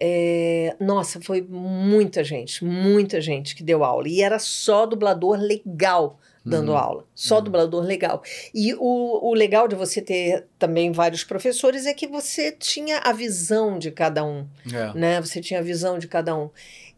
É, 0.00 0.76
nossa, 0.80 1.20
foi 1.20 1.40
muita 1.40 2.24
gente, 2.24 2.64
muita 2.64 3.20
gente 3.20 3.54
que 3.54 3.62
deu 3.62 3.84
aula. 3.84 4.08
E 4.08 4.20
era 4.20 4.38
só 4.38 4.86
dublador 4.86 5.38
legal 5.38 6.18
dando 6.44 6.72
uhum. 6.72 6.76
aula, 6.76 7.04
só 7.14 7.38
uhum. 7.38 7.44
dublador 7.44 7.82
legal. 7.82 8.22
E 8.54 8.74
o, 8.74 9.30
o 9.30 9.32
legal 9.32 9.66
de 9.66 9.74
você 9.74 10.02
ter 10.02 10.46
também 10.58 10.92
vários 10.92 11.24
professores 11.24 11.86
é 11.86 11.94
que 11.94 12.06
você 12.06 12.52
tinha 12.52 12.98
a 12.98 13.12
visão 13.12 13.78
de 13.78 13.90
cada 13.90 14.24
um, 14.24 14.46
é. 14.70 14.98
né? 14.98 15.20
Você 15.20 15.40
tinha 15.40 15.60
a 15.60 15.62
visão 15.62 15.98
de 15.98 16.06
cada 16.06 16.36
um. 16.36 16.50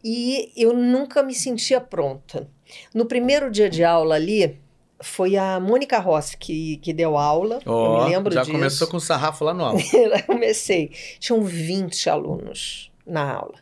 E 0.03 0.51
eu 0.55 0.73
nunca 0.73 1.23
me 1.23 1.33
sentia 1.33 1.79
pronta. 1.79 2.49
No 2.93 3.05
primeiro 3.05 3.49
dia 3.49 3.69
de 3.69 3.83
aula 3.83 4.15
ali, 4.15 4.59
foi 5.01 5.35
a 5.35 5.59
Mônica 5.59 5.99
Rossi 5.99 6.37
que, 6.37 6.77
que 6.77 6.93
deu 6.93 7.17
aula. 7.17 7.59
Oh, 7.65 7.69
eu 7.69 8.03
me 8.03 8.09
lembro 8.09 8.33
já 8.33 8.41
disso. 8.41 8.51
começou 8.51 8.87
com 8.87 8.97
o 8.97 9.01
sarrafo 9.01 9.43
lá 9.43 9.53
no 9.53 9.65
aula. 9.65 9.79
comecei. 10.25 10.91
Tinham 11.19 11.43
20 11.43 12.09
alunos 12.09 12.91
na 13.05 13.33
aula. 13.33 13.59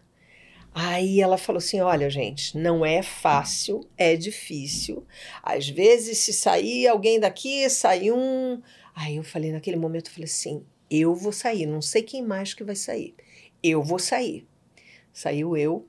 Aí 0.74 1.22
ela 1.22 1.38
falou 1.38 1.60
assim: 1.60 1.80
olha, 1.80 2.10
gente, 2.10 2.58
não 2.58 2.86
é 2.86 3.02
fácil, 3.02 3.88
é 3.98 4.16
difícil. 4.16 5.06
Às 5.42 5.70
vezes, 5.70 6.18
se 6.18 6.34
sair 6.34 6.88
alguém 6.88 7.20
daqui, 7.20 7.70
sai 7.70 8.12
um. 8.12 8.62
Aí 8.94 9.18
eu 9.18 9.24
falei, 9.24 9.52
naquele 9.52 9.78
momento, 9.78 10.08
eu 10.08 10.14
falei 10.14 10.26
assim: 10.26 10.66
eu 10.90 11.16
vou 11.16 11.32
sair, 11.32 11.66
não 11.66 11.82
sei 11.82 12.04
quem 12.04 12.22
mais 12.22 12.54
que 12.54 12.64
vai 12.64 12.76
sair. 12.76 13.16
Eu 13.64 13.82
vou 13.82 14.00
sair. 14.00 14.46
Saiu 15.14 15.56
eu, 15.56 15.88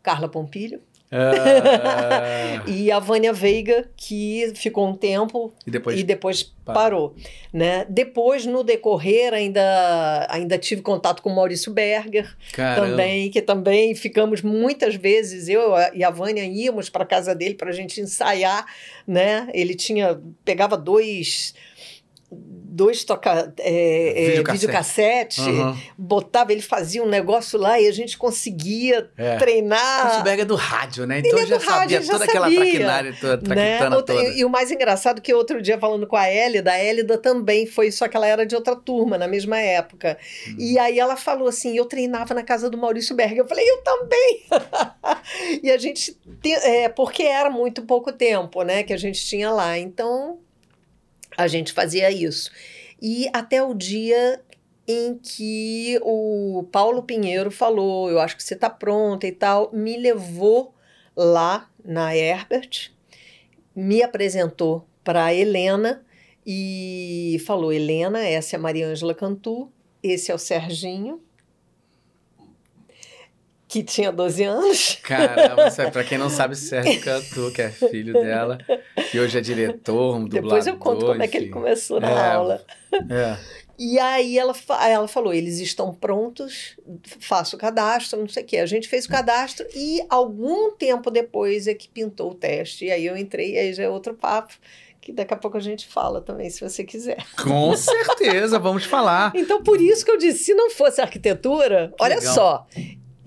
Carla 0.00 0.28
Pompilho, 0.28 0.80
Uh... 1.10 2.68
e 2.68 2.92
a 2.92 2.98
Vânia 2.98 3.32
Veiga, 3.32 3.88
que 3.96 4.52
ficou 4.54 4.86
um 4.86 4.94
tempo 4.94 5.54
e 5.66 5.70
depois, 5.70 6.00
e 6.00 6.02
depois 6.02 6.42
parou. 6.64 7.14
Né? 7.52 7.86
Depois, 7.88 8.44
no 8.44 8.62
decorrer, 8.62 9.32
ainda, 9.32 10.26
ainda 10.28 10.58
tive 10.58 10.82
contato 10.82 11.22
com 11.22 11.30
o 11.30 11.34
Maurício 11.34 11.72
Berger 11.72 12.36
Caramba. 12.52 12.88
também, 12.88 13.30
que 13.30 13.40
também 13.40 13.94
ficamos 13.94 14.42
muitas 14.42 14.94
vezes, 14.94 15.48
eu 15.48 15.72
e 15.94 16.04
a 16.04 16.10
Vânia 16.10 16.44
íamos 16.44 16.90
para 16.90 17.06
casa 17.06 17.34
dele 17.34 17.54
para 17.54 17.70
a 17.70 17.72
gente 17.72 18.00
ensaiar. 18.00 18.66
Né? 19.06 19.48
Ele 19.54 19.74
tinha 19.74 20.20
pegava 20.44 20.76
dois 20.76 21.54
dois 22.78 23.02
toca 23.02 23.52
é, 23.58 24.36
é, 24.36 24.52
videocassete, 24.52 25.40
uhum. 25.40 25.76
botava, 25.98 26.52
ele 26.52 26.62
fazia 26.62 27.02
um 27.02 27.08
negócio 27.08 27.58
lá 27.58 27.80
e 27.80 27.88
a 27.88 27.92
gente 27.92 28.16
conseguia 28.16 29.10
é. 29.18 29.36
treinar. 29.36 30.20
O 30.20 30.22
Berg 30.22 30.42
é 30.42 30.44
do 30.44 30.54
rádio, 30.54 31.04
né? 31.04 31.18
Então 31.18 31.36
ele 31.36 31.54
é 31.54 31.58
já 31.58 31.60
sabia 31.60 32.00
já 32.00 32.12
toda 32.12 32.24
sabia, 32.24 32.40
aquela 32.40 32.54
traquinagem 32.54 33.12
toda, 33.20 33.54
né? 33.54 33.82
Outra, 33.82 34.02
toda. 34.02 34.14
E, 34.14 34.38
e, 34.38 34.44
o 34.44 34.48
mais 34.48 34.70
engraçado 34.70 35.20
que 35.20 35.34
outro 35.34 35.60
dia 35.60 35.76
falando 35.76 36.06
com 36.06 36.14
a 36.14 36.28
Hélida, 36.28 36.70
a 36.70 36.78
Hélida 36.78 37.18
também 37.18 37.66
foi, 37.66 37.90
só 37.90 38.06
que 38.06 38.16
ela 38.16 38.28
era 38.28 38.46
de 38.46 38.54
outra 38.54 38.76
turma, 38.76 39.18
na 39.18 39.26
mesma 39.26 39.58
época. 39.58 40.16
Hum. 40.46 40.54
E 40.56 40.78
aí 40.78 41.00
ela 41.00 41.16
falou 41.16 41.48
assim, 41.48 41.76
eu 41.76 41.84
treinava 41.84 42.32
na 42.32 42.44
casa 42.44 42.70
do 42.70 42.78
Maurício 42.78 43.16
Berg. 43.16 43.36
Eu 43.36 43.48
falei, 43.48 43.68
eu 43.68 43.78
também! 43.82 44.46
e 45.64 45.70
a 45.72 45.76
gente, 45.76 46.16
é, 46.62 46.88
porque 46.88 47.24
era 47.24 47.50
muito 47.50 47.82
pouco 47.82 48.12
tempo, 48.12 48.62
né, 48.62 48.84
que 48.84 48.92
a 48.92 48.96
gente 48.96 49.24
tinha 49.26 49.50
lá. 49.50 49.76
Então, 49.76 50.38
a 51.38 51.46
gente 51.46 51.72
fazia 51.72 52.10
isso. 52.10 52.50
E 53.00 53.30
até 53.32 53.62
o 53.62 53.72
dia 53.72 54.42
em 54.88 55.16
que 55.16 56.00
o 56.02 56.66
Paulo 56.72 57.04
Pinheiro 57.04 57.50
falou: 57.50 58.10
Eu 58.10 58.18
acho 58.18 58.36
que 58.36 58.42
você 58.42 58.54
está 58.54 58.68
pronta 58.68 59.26
e 59.26 59.32
tal, 59.32 59.70
me 59.72 59.96
levou 59.96 60.74
lá 61.16 61.70
na 61.84 62.14
Herbert, 62.16 62.90
me 63.74 64.02
apresentou 64.02 64.84
para 65.04 65.32
Helena 65.32 66.04
e 66.44 67.40
falou: 67.46 67.72
Helena, 67.72 68.26
essa 68.26 68.56
é 68.56 68.58
a 68.58 68.60
Maria 68.60 68.88
Ângela 68.88 69.14
Cantu, 69.14 69.70
esse 70.02 70.32
é 70.32 70.34
o 70.34 70.38
Serginho, 70.38 71.22
que 73.68 73.82
tinha 73.82 74.10
12 74.10 74.44
anos. 74.44 74.98
Caramba, 75.02 75.70
para 75.92 76.02
quem 76.02 76.16
não 76.16 76.30
sabe, 76.30 76.56
Sérgio 76.56 77.00
Cantu, 77.02 77.52
que 77.52 77.60
é 77.60 77.70
filho 77.70 78.14
dela, 78.14 78.58
que 79.10 79.20
hoje 79.20 79.36
é 79.36 79.40
diretor, 79.40 80.16
um 80.16 80.24
dublador. 80.24 80.42
Depois 80.42 80.66
eu 80.66 80.76
conto 80.76 81.04
como 81.04 81.22
é 81.22 81.28
que 81.28 81.36
ele 81.36 81.50
começou 81.50 82.00
na 82.00 82.10
é, 82.10 82.32
aula. 82.32 82.64
É. 83.10 83.36
E 83.80 83.96
aí 83.96 84.36
ela, 84.36 84.52
ela 84.90 85.06
falou, 85.06 85.32
eles 85.32 85.60
estão 85.60 85.94
prontos, 85.94 86.76
faça 87.20 87.54
o 87.54 87.58
cadastro, 87.58 88.18
não 88.18 88.28
sei 88.28 88.42
o 88.42 88.46
quê. 88.46 88.56
A 88.56 88.66
gente 88.66 88.88
fez 88.88 89.04
o 89.04 89.08
cadastro 89.08 89.64
e 89.72 90.04
algum 90.10 90.72
tempo 90.72 91.12
depois 91.12 91.68
é 91.68 91.74
que 91.74 91.88
pintou 91.88 92.32
o 92.32 92.34
teste. 92.34 92.86
E 92.86 92.90
aí 92.90 93.06
eu 93.06 93.16
entrei, 93.16 93.52
e 93.52 93.58
aí 93.58 93.72
já 93.72 93.84
é 93.84 93.88
outro 93.88 94.14
papo 94.14 94.52
que 95.00 95.12
daqui 95.12 95.32
a 95.32 95.36
pouco 95.36 95.56
a 95.56 95.60
gente 95.60 95.86
fala 95.86 96.20
também, 96.20 96.50
se 96.50 96.60
você 96.60 96.84
quiser. 96.84 97.24
Com 97.40 97.74
certeza, 97.78 98.58
vamos 98.58 98.84
falar. 98.84 99.32
Então, 99.34 99.62
por 99.62 99.80
isso 99.80 100.04
que 100.04 100.10
eu 100.10 100.18
disse, 100.18 100.44
se 100.44 100.54
não 100.54 100.70
fosse 100.70 101.00
arquitetura, 101.00 101.94
que 101.96 102.04
olha 102.04 102.16
legal. 102.16 102.34
só, 102.34 102.66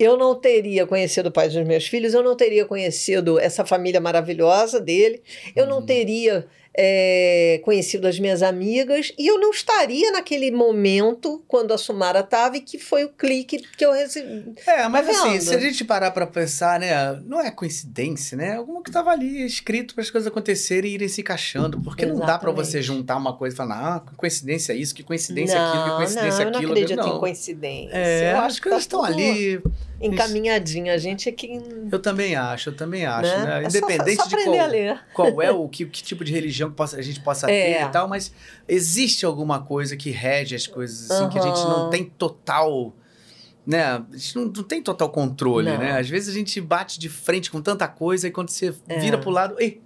eu 0.02 0.16
não 0.16 0.34
teria 0.34 0.86
conhecido 0.86 1.28
o 1.28 1.32
pai 1.32 1.48
dos 1.48 1.66
meus 1.66 1.86
filhos, 1.86 2.14
eu 2.14 2.22
não 2.22 2.36
teria 2.36 2.64
conhecido 2.64 3.38
essa 3.38 3.64
família 3.64 4.00
maravilhosa 4.00 4.80
dele, 4.80 5.22
eu 5.54 5.66
não 5.66 5.78
uhum. 5.78 5.86
teria 5.86 6.46
é, 6.74 7.60
conhecido 7.64 8.06
as 8.06 8.18
minhas 8.18 8.42
amigas, 8.42 9.12
e 9.18 9.26
eu 9.26 9.38
não 9.38 9.50
estaria 9.50 10.10
naquele 10.12 10.50
momento 10.50 11.42
quando 11.46 11.72
a 11.72 11.78
Sumara 11.78 12.20
estava 12.20 12.56
e 12.56 12.60
que 12.60 12.78
foi 12.78 13.04
o 13.04 13.10
clique 13.10 13.58
que 13.76 13.84
eu 13.84 13.92
recebi. 13.92 14.54
É, 14.66 14.88
mas 14.88 15.06
Tá 15.06 15.12
assim, 15.12 15.40
se 15.40 15.54
a 15.54 15.58
gente 15.58 15.84
parar 15.84 16.10
pra 16.10 16.26
pensar, 16.26 16.80
né? 16.80 17.20
Não 17.26 17.40
é 17.40 17.50
coincidência, 17.50 18.36
né? 18.36 18.56
Alguma 18.56 18.82
que 18.82 18.90
tava 18.90 19.10
ali 19.10 19.44
escrito 19.44 19.94
para 19.94 20.02
as 20.02 20.10
coisas 20.10 20.26
acontecerem 20.26 20.90
e 20.90 20.94
irem 20.94 21.08
se 21.08 21.20
encaixando. 21.20 21.80
Porque 21.82 22.06
não 22.06 22.16
dá 22.16 22.38
pra 22.38 22.50
Exatamente. 22.50 22.66
você 22.66 22.82
juntar 22.82 23.16
uma 23.16 23.36
coisa 23.36 23.54
e 23.54 23.56
falar, 23.56 23.96
ah, 23.96 24.00
que 24.00 24.16
coincidência 24.16 24.72
isso, 24.72 24.94
que 24.94 25.02
coincidência 25.02 25.60
aquilo, 25.60 25.82
que 25.82 25.88
não, 25.90 25.96
coincidência 25.96 26.38
não, 26.38 26.44
eu 26.44 26.50
não 26.50 26.58
aquilo. 26.58 26.72
acredito 26.72 26.98
não. 26.98 27.16
em 27.16 27.20
coincidência. 27.20 27.96
É, 27.96 28.32
eu 28.32 28.38
acho 28.38 28.62
que 28.62 28.70
tá 28.70 28.78
estão 28.78 29.00
tudo 29.00 29.12
ali. 29.12 29.62
Encaminhadinho. 30.02 30.92
A 30.92 30.98
gente 30.98 31.28
é 31.28 31.32
que. 31.32 31.60
Eu 31.90 31.98
também 31.98 32.34
acho, 32.36 32.70
eu 32.70 32.76
também 32.76 33.04
acho, 33.06 33.30
né? 33.30 33.44
né? 33.44 33.64
É 33.64 33.70
só- 33.70 33.78
Independente 33.78 34.16
só, 34.22 34.26
de 34.28 34.44
qual, 34.44 34.60
a 34.60 34.66
ler. 34.66 35.00
qual 35.14 35.42
é 35.42 35.50
o 35.50 35.68
que, 35.68 35.86
que 35.86 36.02
tipo 36.02 36.24
de 36.24 36.32
religião 36.32 36.70
que 36.72 36.82
a 36.96 37.02
gente 37.02 37.20
possa 37.20 37.50
É. 37.50 37.74
ter 37.80 37.86
e 37.86 37.88
tal, 37.90 38.08
mas 38.08 38.32
existe 38.68 39.24
alguma 39.24 39.62
coisa 39.62 39.96
que 39.96 40.10
rege 40.10 40.54
as 40.54 40.66
coisas 40.66 41.10
assim, 41.10 41.28
que 41.28 41.38
a 41.38 41.42
gente 41.42 41.60
não 41.64 41.90
tem 41.90 42.04
total. 42.04 42.94
Né? 43.64 43.82
A 43.84 44.04
gente 44.12 44.34
não, 44.36 44.44
não 44.46 44.62
tem 44.64 44.82
total 44.82 45.08
controle, 45.10 45.70
Não. 45.70 45.78
né? 45.78 45.96
Às 45.98 46.08
vezes 46.08 46.28
a 46.28 46.36
gente 46.36 46.60
bate 46.60 46.98
de 46.98 47.08
frente 47.08 47.48
com 47.50 47.62
tanta 47.62 47.86
coisa 47.86 48.26
e 48.26 48.30
quando 48.32 48.48
você 48.50 48.74
É. 48.88 48.98
vira 48.98 49.16
pro 49.18 49.30
lado, 49.30 49.54
ei, 49.60 49.80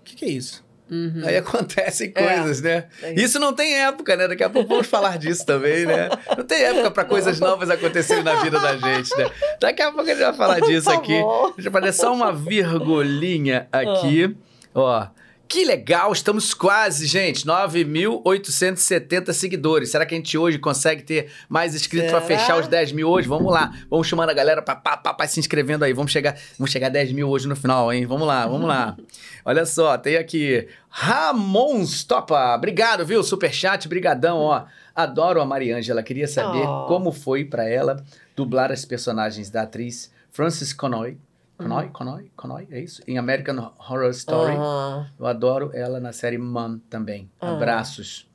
o 0.00 0.04
que, 0.04 0.14
que 0.14 0.24
é 0.26 0.28
isso? 0.28 0.62
Uhum. 0.90 1.22
Aí 1.24 1.36
acontecem 1.36 2.12
É. 2.14 2.22
coisas, 2.36 2.60
né? 2.62 2.86
É 3.02 3.12
isso. 3.12 3.24
Isso 3.24 3.38
não 3.38 3.52
tem 3.52 3.74
época, 3.82 4.16
né? 4.16 4.26
Daqui 4.28 4.42
a 4.42 4.48
pouco 4.50 4.68
vamos 4.68 4.86
falar 4.86 5.18
disso 5.18 5.44
também, 5.44 5.84
né? 5.86 6.08
Não 6.36 6.44
tem 6.44 6.62
época 6.62 6.90
para 6.90 7.04
coisas 7.04 7.38
novas 7.40 7.68
acontecerem 7.70 8.22
na 8.24 8.36
vida 8.42 8.58
da 8.58 8.76
gente, 8.76 9.16
né? 9.16 9.30
Daqui 9.60 9.82
a 9.82 9.92
pouco 9.92 10.10
a 10.10 10.14
gente 10.14 10.22
vai 10.24 10.32
falar 10.34 10.60
disso 10.60 10.86
Tá 10.86 10.94
aqui. 10.94 11.20
bom. 11.20 11.52
Deixa 11.54 11.68
eu 11.68 11.72
fazer 11.72 11.92
só 11.92 12.12
uma 12.14 12.32
virgulinha 12.32 13.68
aqui. 13.72 14.34
Ó. 14.74 15.06
Que 15.48 15.64
legal, 15.64 16.12
estamos 16.12 16.52
quase, 16.52 17.06
gente. 17.06 17.46
9.870 17.46 19.32
seguidores. 19.32 19.90
Será 19.90 20.04
que 20.04 20.14
a 20.14 20.18
gente 20.18 20.36
hoje 20.36 20.58
consegue 20.58 21.02
ter 21.02 21.30
mais 21.48 21.74
inscritos 21.74 22.10
para 22.10 22.20
fechar 22.20 22.60
os 22.60 22.68
10 22.68 22.92
mil 22.92 23.08
hoje? 23.08 23.26
Vamos 23.26 23.50
lá. 23.50 23.72
Vamos 23.88 24.06
chamando 24.06 24.28
a 24.28 24.34
galera 24.34 24.60
para 24.60 25.26
se 25.26 25.40
inscrevendo 25.40 25.86
aí. 25.86 25.94
Vamos 25.94 26.12
chegar, 26.12 26.36
vamos 26.58 26.70
chegar 26.70 26.88
a 26.88 26.90
10 26.90 27.12
mil 27.12 27.30
hoje 27.30 27.48
no 27.48 27.56
final, 27.56 27.90
hein? 27.90 28.04
Vamos 28.04 28.28
lá, 28.28 28.46
vamos 28.46 28.68
lá. 28.68 28.94
Olha 29.42 29.64
só, 29.64 29.96
tem 29.96 30.16
aqui 30.18 30.68
Ramon 30.90 31.82
Stopa. 31.86 32.54
Obrigado, 32.54 33.06
viu? 33.06 33.22
Superchat, 33.22 33.88
brigadão, 33.88 34.36
ó. 34.40 34.64
Adoro 34.94 35.40
a 35.40 35.46
Mariângela. 35.46 36.02
Queria 36.02 36.28
saber 36.28 36.66
Oh. 36.68 36.84
como 36.88 37.10
foi 37.10 37.46
para 37.46 37.66
ela 37.66 38.04
dublar 38.36 38.70
as 38.70 38.84
personagens 38.84 39.48
da 39.48 39.62
atriz 39.62 40.12
Frances 40.30 40.74
Connoy. 40.74 41.16
Connoy? 41.58 41.88
Connoy? 41.88 42.30
Connoy? 42.36 42.68
É 42.70 42.80
isso? 42.80 43.02
Em 43.06 43.18
American 43.18 43.56
Horror 43.78 44.10
Story. 44.10 44.54
Aham. 44.54 45.10
Eu 45.18 45.26
adoro 45.26 45.70
ela 45.74 45.98
na 45.98 46.12
série 46.12 46.38
Mom 46.38 46.78
também. 46.88 47.28
Ah. 47.40 47.52
Abraços. 47.52 48.28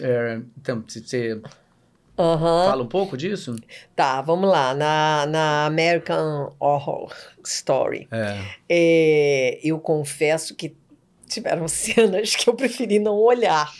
É, 0.00 0.40
então, 0.56 0.82
você 0.86 1.40
Aham. 2.18 2.64
fala 2.66 2.82
um 2.82 2.88
pouco 2.88 3.16
disso? 3.16 3.56
Tá, 3.94 4.22
vamos 4.22 4.48
lá. 4.48 4.74
Na, 4.74 5.26
na 5.26 5.66
American 5.66 6.54
Horror 6.58 7.14
Story, 7.44 8.08
É. 8.10 8.38
é, 8.68 9.60
eu 9.62 9.78
confesso 9.78 10.54
que 10.54 10.74
tiveram 11.32 11.66
cenas 11.68 12.34
que 12.36 12.48
eu 12.48 12.54
preferi 12.54 12.98
não 12.98 13.14
olhar, 13.16 13.72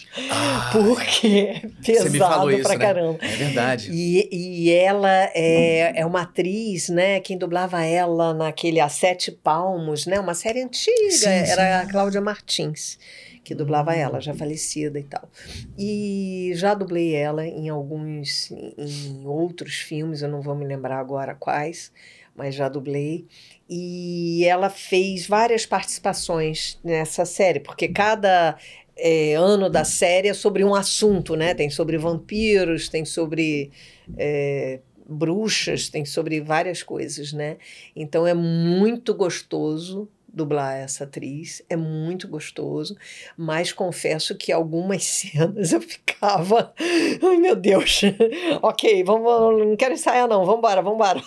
porque 0.72 1.26
é 1.26 1.62
Ah, 1.66 1.70
Você 2.02 2.10
me 2.10 2.18
falou 2.18 2.46
pesado 2.48 2.50
isso, 2.52 2.62
pra 2.62 2.78
né? 2.78 2.84
caramba. 2.84 3.18
É 3.22 3.36
verdade. 3.36 3.90
E, 3.92 4.28
e 4.32 4.70
ela 4.70 5.30
é, 5.34 6.00
é 6.00 6.06
uma 6.06 6.22
atriz, 6.22 6.88
né? 6.88 7.20
Quem 7.20 7.36
dublava 7.38 7.82
ela 7.84 8.32
naquele 8.34 8.80
A 8.80 8.88
Sete 8.88 9.30
Palmos, 9.32 10.06
né? 10.06 10.18
Uma 10.20 10.34
série 10.34 10.62
antiga, 10.62 11.10
Sim, 11.10 11.28
era 11.28 11.46
sim. 11.46 11.86
a 11.86 11.90
Cláudia 11.90 12.20
Martins 12.20 12.98
que 13.44 13.56
dublava 13.56 13.92
ela, 13.92 14.20
já 14.20 14.32
falecida 14.32 15.00
e 15.00 15.02
tal. 15.02 15.28
E 15.76 16.52
já 16.54 16.74
dublei 16.74 17.12
ela 17.12 17.44
em 17.44 17.68
alguns, 17.68 18.52
em 18.52 19.26
outros 19.26 19.74
filmes, 19.74 20.22
eu 20.22 20.28
não 20.28 20.40
vou 20.40 20.54
me 20.54 20.64
lembrar 20.64 20.98
agora 21.00 21.34
quais, 21.34 21.90
mas 22.36 22.54
já 22.54 22.68
dublei. 22.68 23.26
E 23.74 24.44
ela 24.44 24.68
fez 24.68 25.26
várias 25.26 25.64
participações 25.64 26.78
nessa 26.84 27.24
série, 27.24 27.58
porque 27.58 27.88
cada 27.88 28.58
é, 28.94 29.32
ano 29.32 29.70
da 29.70 29.82
série 29.82 30.28
é 30.28 30.34
sobre 30.34 30.62
um 30.62 30.74
assunto, 30.74 31.34
né? 31.34 31.54
Tem 31.54 31.70
sobre 31.70 31.96
vampiros, 31.96 32.90
tem 32.90 33.06
sobre 33.06 33.70
é, 34.18 34.80
bruxas, 35.08 35.88
tem 35.88 36.04
sobre 36.04 36.38
várias 36.42 36.82
coisas, 36.82 37.32
né? 37.32 37.56
Então 37.96 38.26
é 38.26 38.34
muito 38.34 39.14
gostoso 39.14 40.06
dublar 40.34 40.76
essa 40.76 41.04
atriz, 41.04 41.62
é 41.68 41.76
muito 41.76 42.26
gostoso, 42.26 42.96
mas 43.36 43.72
confesso 43.72 44.34
que 44.36 44.50
algumas 44.50 45.04
cenas 45.04 45.72
eu 45.72 45.80
ficava, 45.82 46.72
ai 46.78 47.36
meu 47.36 47.54
Deus, 47.54 48.00
ok, 48.62 49.04
vamos, 49.04 49.58
não 49.66 49.76
quero 49.76 49.92
ensaiar 49.94 50.26
não, 50.26 50.44
vamos 50.46 50.58
embora, 50.58 50.80
vamos 50.82 50.96
embora. 50.96 51.22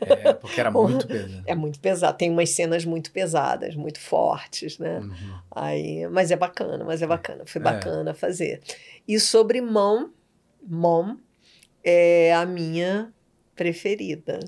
É, 0.00 0.32
porque 0.32 0.60
era 0.60 0.70
muito 0.72 1.06
pesado. 1.06 1.42
É 1.46 1.54
muito 1.54 1.78
pesado, 1.80 2.18
tem 2.18 2.30
umas 2.30 2.50
cenas 2.50 2.84
muito 2.84 3.12
pesadas, 3.12 3.74
muito 3.76 4.00
fortes, 4.00 4.78
né? 4.78 4.98
Uhum. 4.98 5.38
Aí, 5.52 6.06
mas 6.08 6.30
é 6.30 6.36
bacana, 6.36 6.84
mas 6.84 7.02
é 7.02 7.06
bacana, 7.06 7.44
foi 7.46 7.60
É. 7.60 7.64
bacana 7.64 8.14
fazer. 8.14 8.60
E 9.06 9.20
sobre 9.20 9.60
Mom, 9.60 10.08
Mom 10.66 11.16
é 11.84 12.34
a 12.34 12.44
minha 12.44 13.12
preferida, 13.54 14.40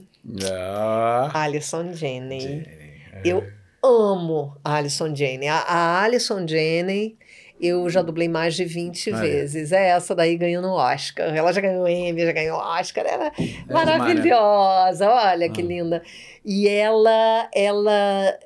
Ah. 0.50 1.30
Alison 1.34 1.92
Janney. 1.92 2.40
Jenny, 2.40 2.64
é. 3.12 3.20
Eu 3.24 3.44
amo 3.82 4.56
a 4.64 4.76
Alison 4.76 5.14
Janney. 5.14 5.48
A, 5.48 5.58
a 5.58 6.02
Alison 6.02 6.46
Janney 6.46 7.16
eu 7.60 7.88
já 7.88 8.02
dublei 8.02 8.28
mais 8.28 8.54
de 8.56 8.64
20 8.64 9.12
Ah, 9.12 9.18
é. 9.18 9.20
vezes. 9.20 9.70
É 9.72 9.88
essa 9.90 10.14
daí 10.14 10.36
ganhando 10.36 10.68
o 10.68 10.74
Oscar. 10.74 11.34
Ela 11.34 11.52
já 11.52 11.60
ganhou 11.60 11.88
Emmy, 11.88 12.24
já 12.26 12.32
ganhou 12.32 12.58
Oscar. 12.58 13.04
Ela 13.06 13.26
é 13.26 13.30
demais, 13.30 13.66
né? 13.66 13.72
maravilhosa. 13.72 15.08
Olha 15.10 15.48
que 15.48 15.62
Ah. 15.62 15.64
linda. 15.64 16.02
E 16.44 16.68
ela, 16.68 17.48
ela 17.54 18.38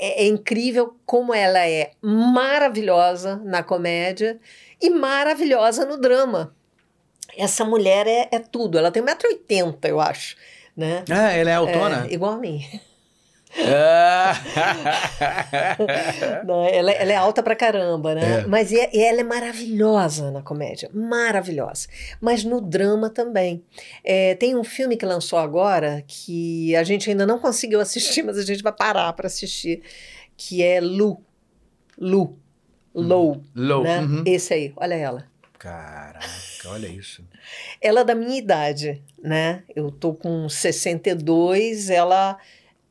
é, 0.00 0.24
é 0.24 0.26
incrível 0.26 0.94
como 1.04 1.34
ela 1.34 1.66
é 1.66 1.90
maravilhosa 2.00 3.36
na 3.44 3.62
comédia 3.62 4.38
e 4.80 4.88
maravilhosa 4.90 5.84
no 5.84 5.96
drama. 6.00 6.54
Essa 7.36 7.64
mulher 7.64 8.06
é, 8.06 8.28
é 8.30 8.38
tudo. 8.38 8.78
Ela 8.78 8.92
tem 8.92 9.02
1,80m, 9.02 9.76
eu 9.88 10.00
acho. 10.00 10.36
Né? 10.76 11.04
Ah, 11.10 11.32
ela 11.32 11.50
é 11.50 11.54
autona? 11.54 12.06
É, 12.08 12.14
igual 12.14 12.34
a 12.34 12.38
mim. 12.38 12.64
Ah. 13.56 14.34
Não, 16.46 16.64
ela, 16.64 16.90
ela 16.92 17.12
é 17.12 17.16
alta 17.16 17.42
pra 17.42 17.54
caramba, 17.54 18.14
né? 18.14 18.40
É. 18.40 18.46
Mas 18.46 18.72
e- 18.72 18.90
e 18.92 19.02
ela 19.02 19.20
é 19.20 19.24
maravilhosa 19.24 20.30
na 20.30 20.42
comédia, 20.42 20.90
maravilhosa. 20.92 21.88
Mas 22.20 22.44
no 22.44 22.60
drama 22.60 23.10
também. 23.10 23.62
É, 24.02 24.34
tem 24.34 24.56
um 24.56 24.64
filme 24.64 24.96
que 24.96 25.06
lançou 25.06 25.38
agora 25.38 26.02
que 26.06 26.74
a 26.76 26.82
gente 26.82 27.10
ainda 27.10 27.26
não 27.26 27.38
conseguiu 27.38 27.80
assistir, 27.80 28.22
mas 28.22 28.38
a 28.38 28.42
gente 28.44 28.62
vai 28.62 28.72
parar 28.72 29.12
para 29.12 29.26
assistir, 29.26 29.82
que 30.36 30.62
é 30.62 30.80
Lu. 30.80 31.22
Lu. 31.98 32.38
Low. 32.94 33.42
Low. 33.54 33.82
Né? 33.82 34.00
uhum. 34.00 34.22
Esse 34.26 34.54
aí, 34.54 34.72
olha 34.76 34.94
ela. 34.94 35.26
Caraca, 35.58 36.26
olha 36.66 36.86
isso. 36.88 37.24
Ela 37.80 38.00
é 38.00 38.04
da 38.04 38.14
minha 38.14 38.38
idade, 38.38 39.02
né? 39.22 39.62
Eu 39.74 39.90
tô 39.90 40.12
com 40.12 40.46
62, 40.48 41.88
ela 41.88 42.36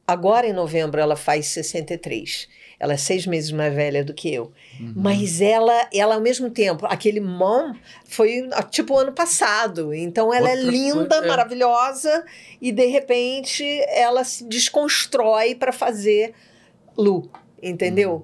agora 0.07 0.47
em 0.47 0.53
novembro 0.53 0.99
ela 0.99 1.15
faz 1.15 1.47
63. 1.47 2.47
Ela 2.79 2.93
é 2.93 2.97
seis 2.97 3.25
meses 3.25 3.51
mais 3.51 3.73
velha 3.73 4.03
do 4.03 4.13
que 4.13 4.33
eu. 4.33 4.51
Uhum. 4.79 4.93
Mas 4.95 5.39
ela, 5.39 5.87
ela 5.93 6.15
ao 6.15 6.21
mesmo 6.21 6.49
tempo, 6.49 6.85
aquele 6.85 7.21
mom 7.21 7.73
foi 8.05 8.49
tipo 8.69 8.97
ano 8.97 9.13
passado. 9.13 9.93
Então 9.93 10.33
ela 10.33 10.49
é 10.49 10.55
Outra 10.55 10.71
linda, 10.71 11.07
coisa, 11.07 11.25
é. 11.25 11.27
maravilhosa 11.27 12.25
e 12.61 12.71
de 12.71 12.85
repente 12.87 13.63
ela 13.87 14.23
se 14.23 14.43
desconstrói 14.45 15.55
para 15.55 15.71
fazer 15.71 16.33
Lu, 16.97 17.31
entendeu? 17.61 18.13
Uhum. 18.15 18.23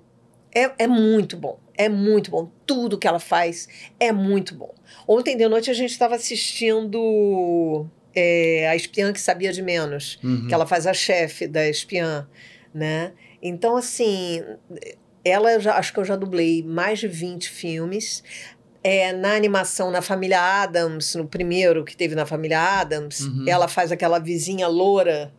É, 0.54 0.72
é 0.80 0.88
muito 0.88 1.38
bom. 1.38 1.58
É 1.78 1.88
muito 1.88 2.30
bom. 2.30 2.52
Tudo 2.66 2.98
que 2.98 3.08
ela 3.08 3.20
faz 3.20 3.70
é 3.98 4.12
muito 4.12 4.54
bom. 4.54 4.74
Ontem 5.08 5.38
de 5.38 5.48
noite 5.48 5.72
a 5.72 5.74
gente 5.74 5.92
estava 5.92 6.16
assistindo 6.16 7.88
é, 8.16 8.68
A 8.70 8.76
Espiã 8.76 9.12
que 9.14 9.20
Sabia 9.22 9.52
de 9.54 9.62
Menos, 9.62 10.20
Uhum. 10.24 10.48
que 10.48 10.54
ela 10.54 10.66
faz 10.66 10.86
a 10.88 10.94
chefe 10.94 11.48
da 11.48 11.68
espiã, 11.68 12.28
né? 12.74 13.14
Então, 13.42 13.78
assim, 13.78 14.44
ela 15.24 15.60
já, 15.60 15.76
acho 15.78 15.94
que 15.94 16.00
eu 16.00 16.06
já 16.06 16.16
dublei 16.16 16.64
mais 16.64 17.00
de 17.00 17.08
20 17.08 17.50
filmes. 17.50 18.24
É, 18.84 19.12
na 19.12 19.34
animação 19.36 19.92
na 19.92 20.02
família 20.02 20.40
Adams, 20.64 21.14
no 21.16 21.28
primeiro 21.28 21.84
que 21.84 21.96
teve 21.98 22.16
na 22.16 22.26
família 22.26 22.60
Adams, 22.80 23.22
Uhum. 23.22 23.46
ela 23.48 23.68
faz 23.68 23.92
aquela 23.92 24.20
vizinha 24.20 24.68
loura, 24.68 25.34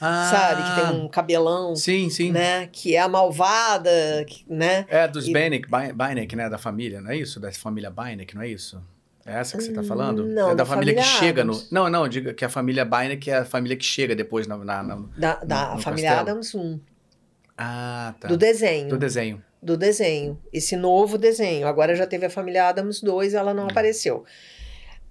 Ah, 0.00 0.28
sabe? 0.30 0.62
Que 0.62 0.74
tem 0.74 0.84
um 1.04 1.08
cabelão, 1.08 1.74
Sim, 1.76 2.08
sim. 2.10 2.30
né? 2.30 2.68
Que 2.72 2.94
é 2.96 3.00
a 3.00 3.08
malvada, 3.08 4.24
né? 4.48 4.84
É 4.88 5.06
dos 5.08 5.26
E- 5.28 5.32
Beinecke, 5.32 5.70
Bei- 5.70 5.92
Beinecke, 5.92 6.36
né? 6.36 6.48
Da 6.50 6.58
família, 6.58 7.00
não 7.00 7.10
é 7.10 7.16
isso? 7.16 7.38
Da 7.40 7.50
família 7.52 7.90
Beinecke, 7.90 8.34
não 8.34 8.42
é 8.42 8.48
isso? 8.48 8.82
É 9.26 9.40
essa 9.40 9.56
que 9.58 9.64
você 9.64 9.72
tá 9.72 9.82
falando? 9.82 10.22
Hum, 10.24 10.28
Não, 10.34 10.46
é 10.46 10.48
da, 10.50 10.54
da 10.62 10.66
família, 10.66 10.94
que 10.94 11.00
família 11.02 11.18
chega 11.20 11.44
no. 11.44 11.52
Addams. 11.52 11.72
Não, 11.72 11.90
não, 11.90 12.08
diga 12.08 12.32
que 12.32 12.44
a 12.44 12.48
família 12.48 12.84
Beinecke 12.84 13.30
é 13.30 13.38
a 13.38 13.44
família 13.44 13.76
que 13.76 13.84
chega 13.84 14.14
depois 14.14 14.46
na. 14.46 14.56
na- 14.56 14.82
na- 14.84 15.02
Da, 15.18 15.34
da 15.44 15.74
no 15.74 15.82
família 15.82 16.10
castelo. 16.10 16.30
Adams 16.30 16.54
1, 16.54 16.80
Ah, 17.58 18.14
tá. 18.20 18.28
do 18.28 18.36
desenho. 18.36 18.88
Do 18.88 18.96
desenho. 18.98 19.42
do 19.60 19.76
desenho, 19.76 20.38
esse 20.52 20.76
novo 20.76 21.18
desenho. 21.18 21.66
Agora 21.66 21.96
já 21.96 22.06
teve 22.06 22.24
a 22.26 22.30
família 22.30 22.68
Adams 22.68 23.00
2, 23.00 23.34
ela 23.34 23.52
não 23.52 23.64
apareceu. 23.66 24.24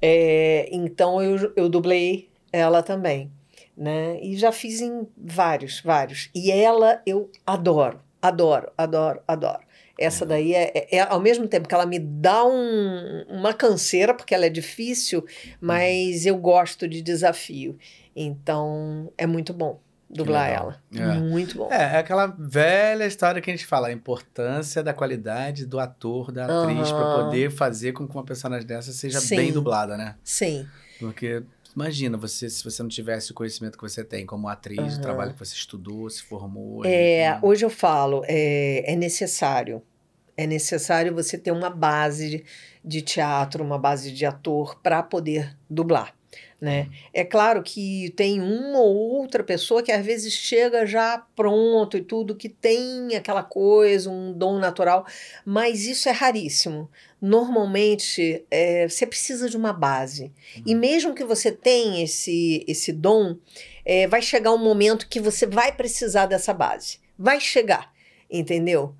É, 0.02 0.70
então 0.72 1.22
eu, 1.22 1.52
eu 1.56 1.68
dublei 1.70 2.30
ela 2.54 2.82
também, 2.84 3.32
né? 3.76 4.18
E 4.22 4.38
já 4.38 4.52
fiz 4.52 4.80
em 4.82 5.08
vários, 5.18 5.82
vários. 5.82 6.30
E 6.34 6.52
ela 6.52 7.02
eu 7.06 7.30
adoro, 7.46 8.00
adoro, 8.22 8.72
adoro, 8.78 9.20
adoro. 9.28 9.60
Essa 9.98 10.26
daí 10.26 10.54
é, 10.54 10.72
é, 10.76 10.98
é, 10.98 11.02
ao 11.02 11.20
mesmo 11.20 11.48
tempo 11.48 11.68
que 11.68 11.74
ela 11.74 11.86
me 11.86 12.00
dá 12.00 12.46
um, 12.46 13.26
uma 13.30 13.54
canseira, 13.54 14.14
porque 14.14 14.36
ela 14.36 14.46
é 14.46 14.50
difícil, 14.50 15.26
mas 15.60 16.26
eu 16.26 16.38
gosto 16.38 16.88
de 16.88 17.02
desafio. 17.02 17.78
Então 18.16 19.12
é 19.18 19.26
muito 19.26 19.54
bom 19.54 19.80
dublar 20.10 20.50
ela. 20.50 20.82
É. 20.94 21.20
Muito 21.20 21.58
bom. 21.58 21.70
É, 21.72 21.96
é 21.96 21.98
aquela 21.98 22.28
velha 22.38 23.06
história 23.06 23.42
que 23.42 23.50
a 23.50 23.54
gente 23.54 23.66
fala, 23.66 23.88
a 23.88 23.92
importância 23.92 24.84
da 24.84 24.94
qualidade 24.94 25.66
do 25.66 25.80
ator, 25.80 26.32
da 26.32 26.46
atriz, 26.46 26.90
uhum. 26.90 26.98
para 26.98 27.24
poder 27.24 27.52
fazer 27.52 27.92
com 27.92 28.08
que 28.08 28.16
uma 28.16 28.24
personagem 28.24 28.66
dessa 28.66 28.92
seja 28.92 29.20
Sim. 29.20 29.36
bem 29.36 29.52
dublada, 29.52 29.98
né? 29.98 30.16
Sim. 30.24 30.68
Porque 31.00 31.44
imagina, 31.76 32.18
você 32.18 32.50
se 32.50 32.64
você 32.64 32.82
não 32.82 32.90
tivesse 32.90 33.32
o 33.32 33.34
conhecimento 33.34 33.78
que 33.78 33.84
você 33.84 34.04
tem 34.04 34.26
como 34.26 34.48
atriz, 34.48 34.94
uhum. 34.94 35.00
o 35.00 35.02
trabalho 35.02 35.34
que 35.34 35.40
você 35.40 35.54
estudou, 35.54 36.10
se 36.10 36.24
formou. 36.24 36.86
É, 36.86 37.38
hoje 37.42 37.66
eu 37.66 37.70
falo, 37.70 38.24
é, 38.26 38.92
é 38.92 38.96
necessário. 38.96 39.82
É 40.38 40.46
necessário 40.46 41.14
você 41.14 41.38
ter 41.38 41.52
uma 41.52 41.70
base 41.70 42.30
de, 42.30 42.46
de 42.84 43.02
teatro, 43.02 43.64
uma 43.64 43.80
base 43.80 44.12
de 44.12 44.26
ator 44.26 44.80
para 44.82 45.02
poder 45.02 45.56
dublar. 45.70 46.14
Né? 46.60 46.90
É 47.14 47.26
claro 47.26 47.62
que 47.62 48.14
tem 48.16 48.42
uma 48.42 48.80
ou 48.80 48.96
outra 48.96 49.44
pessoa 49.44 49.84
que 49.84 49.92
às 49.92 50.06
vezes 50.06 50.34
chega 50.34 50.86
já 50.86 51.18
pronto 51.36 51.98
e 51.98 52.02
tudo, 52.02 52.36
que 52.36 52.48
tem 52.48 53.14
aquela 53.16 53.44
coisa, 53.44 54.10
um 54.10 54.32
dom 54.32 54.58
natural, 54.58 55.06
mas 55.46 55.86
isso 55.86 56.08
é 56.08 56.14
raríssimo. 56.14 56.90
Normalmente 57.22 58.46
é, 58.50 58.88
você 58.88 59.06
precisa 59.06 59.50
de 59.50 59.58
uma 59.58 59.74
base. 59.74 60.32
Uhum. 60.56 60.64
E 60.66 60.76
mesmo 60.76 61.14
que 61.14 61.26
você 61.26 61.52
tenha 61.52 62.04
esse, 62.04 62.64
esse 62.68 62.94
dom, 62.94 63.36
é, 63.84 64.08
vai 64.08 64.22
chegar 64.22 64.54
um 64.54 64.58
momento 64.58 65.10
que 65.10 65.20
você 65.20 65.46
vai 65.46 65.74
precisar 65.74 66.26
dessa 66.26 66.54
base. 66.54 67.00
Vai 67.20 67.40
chegar, 67.42 67.92
entendeu? 68.32 68.96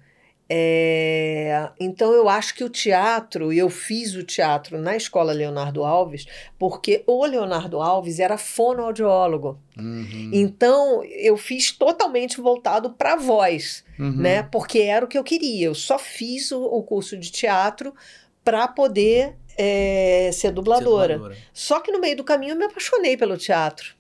É, 0.48 1.72
então 1.80 2.14
eu 2.14 2.30
acho 2.30 2.54
que 2.54 2.64
o 2.64 2.70
teatro, 2.70 3.52
e 3.52 3.58
eu 3.58 3.70
fiz 3.70 4.14
o 4.14 4.24
teatro 4.24 4.78
na 4.78 4.96
escola 4.96 5.34
Leonardo 5.34 5.84
Alves, 5.84 6.28
porque 6.60 7.04
o 7.08 7.26
Leonardo 7.26 7.82
Alves 7.82 8.20
era 8.20 8.38
fonoaudiólogo. 8.38 9.60
Uhum. 9.78 10.30
Então 10.32 11.04
eu 11.04 11.36
fiz 11.36 11.72
totalmente 11.72 12.40
voltado 12.40 12.92
para 12.92 13.14
a 13.14 13.18
voz, 13.18 13.84
uhum. 14.00 14.18
né? 14.18 14.44
Porque 14.44 14.80
era 14.80 15.04
o 15.04 15.08
que 15.08 15.18
eu 15.18 15.24
queria. 15.24 15.66
Eu 15.66 15.76
só 15.76 15.98
fiz 15.98 16.52
o, 16.52 16.64
o 16.64 16.84
curso 16.84 17.18
de 17.18 17.32
teatro 17.32 17.94
para 18.44 18.68
poder 18.68 19.36
é, 19.58 20.30
ser, 20.32 20.52
dubladora. 20.52 21.14
ser 21.14 21.14
dubladora. 21.14 21.38
Só 21.52 21.80
que 21.80 21.92
no 21.92 22.00
meio 22.00 22.18
do 22.18 22.24
caminho 22.24 22.52
eu 22.52 22.58
me 22.58 22.66
apaixonei 22.66 23.18
pelo 23.18 23.36
teatro 23.36 23.95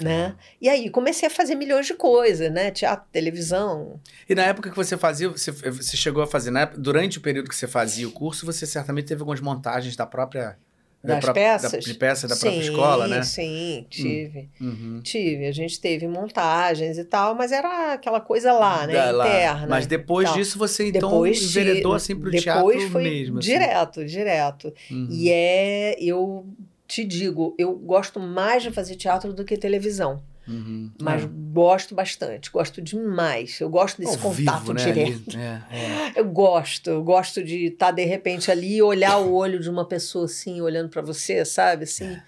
né? 0.00 0.34
E 0.60 0.68
aí 0.68 0.88
comecei 0.88 1.28
a 1.28 1.30
fazer 1.30 1.54
milhões 1.54 1.86
de 1.86 1.94
coisas, 1.94 2.50
né? 2.50 2.70
Teatro, 2.70 3.06
televisão. 3.12 4.00
E 4.28 4.34
na 4.34 4.44
época 4.44 4.70
que 4.70 4.76
você 4.76 4.96
fazia, 4.96 5.28
você, 5.28 5.50
você 5.50 5.96
chegou 5.96 6.22
a 6.22 6.26
fazer, 6.26 6.50
né? 6.50 6.66
durante 6.76 7.18
o 7.18 7.20
período 7.20 7.48
que 7.48 7.56
você 7.56 7.66
fazia 7.66 8.08
o 8.08 8.12
curso, 8.12 8.46
você 8.46 8.66
certamente 8.66 9.06
teve 9.06 9.20
algumas 9.20 9.40
montagens 9.40 9.94
da 9.94 10.06
própria 10.06 10.56
das 11.04 11.24
da 11.24 11.32
peças? 11.32 11.72
Da, 11.72 11.78
de 11.78 11.94
peça 11.94 12.28
da 12.28 12.34
sim, 12.36 12.42
própria 12.42 12.60
escola, 12.60 13.08
né? 13.08 13.22
Sim, 13.22 13.84
tive. 13.90 14.48
Hum, 14.60 14.68
uhum. 14.68 15.00
Tive. 15.02 15.46
A 15.46 15.52
gente 15.52 15.80
teve 15.80 16.06
montagens 16.06 16.96
e 16.96 17.04
tal, 17.04 17.34
mas 17.34 17.50
era 17.50 17.94
aquela 17.94 18.20
coisa 18.20 18.52
lá, 18.52 18.86
né? 18.86 18.92
Da, 18.92 19.10
interna. 19.10 19.60
Lá. 19.62 19.66
Mas 19.66 19.86
depois 19.86 20.32
disso 20.32 20.56
você 20.58 20.88
então 20.88 21.10
depois 21.10 21.42
enveredou 21.42 21.92
assim 21.92 22.14
pro 22.14 22.30
depois 22.30 22.44
teatro 22.44 22.90
foi 22.90 23.02
mesmo. 23.02 23.40
Assim. 23.40 23.48
Direto, 23.48 24.04
direto. 24.04 24.72
Uhum. 24.90 25.08
E 25.10 25.28
é. 25.28 25.96
Eu 25.98 26.46
te 26.92 27.04
digo, 27.04 27.54
eu 27.58 27.74
gosto 27.74 28.20
mais 28.20 28.62
de 28.62 28.70
fazer 28.70 28.96
teatro 28.96 29.32
do 29.32 29.44
que 29.44 29.56
televisão. 29.56 30.22
Uhum. 30.46 30.90
Mas 31.00 31.22
é. 31.22 31.28
gosto 31.52 31.94
bastante, 31.94 32.50
gosto 32.50 32.82
demais. 32.82 33.58
Eu 33.60 33.70
gosto 33.70 33.98
desse 33.98 34.16
Ao 34.16 34.18
contato 34.18 34.60
vivo, 34.60 34.72
né? 34.74 34.84
direto. 34.84 35.38
É, 35.38 35.62
é. 35.70 36.12
Eu 36.20 36.26
gosto, 36.26 36.90
eu 36.90 37.02
gosto 37.02 37.42
de 37.42 37.66
estar 37.66 37.86
tá, 37.86 37.92
de 37.92 38.04
repente 38.04 38.50
ali 38.50 38.76
e 38.76 38.82
olhar 38.82 39.16
o 39.18 39.32
olho 39.32 39.58
de 39.58 39.70
uma 39.70 39.86
pessoa 39.86 40.26
assim, 40.26 40.60
olhando 40.60 40.90
para 40.90 41.00
você, 41.00 41.44
sabe? 41.44 41.84
Assim. 41.84 42.18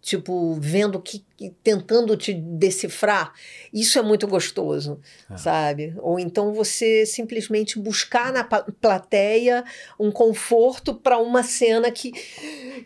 É 0.00 0.10
tipo, 0.10 0.54
vendo 0.54 0.98
que, 1.00 1.24
tentando 1.62 2.16
te 2.16 2.32
decifrar, 2.32 3.32
isso 3.72 3.98
é 3.98 4.02
muito 4.02 4.26
gostoso, 4.26 4.98
é. 5.30 5.36
sabe? 5.36 5.94
Ou 5.98 6.18
então 6.18 6.54
você 6.54 7.04
simplesmente 7.04 7.78
buscar 7.78 8.32
na 8.32 8.42
plateia 8.44 9.62
um 9.98 10.10
conforto 10.10 10.94
para 10.94 11.18
uma 11.18 11.42
cena 11.42 11.90
que 11.90 12.12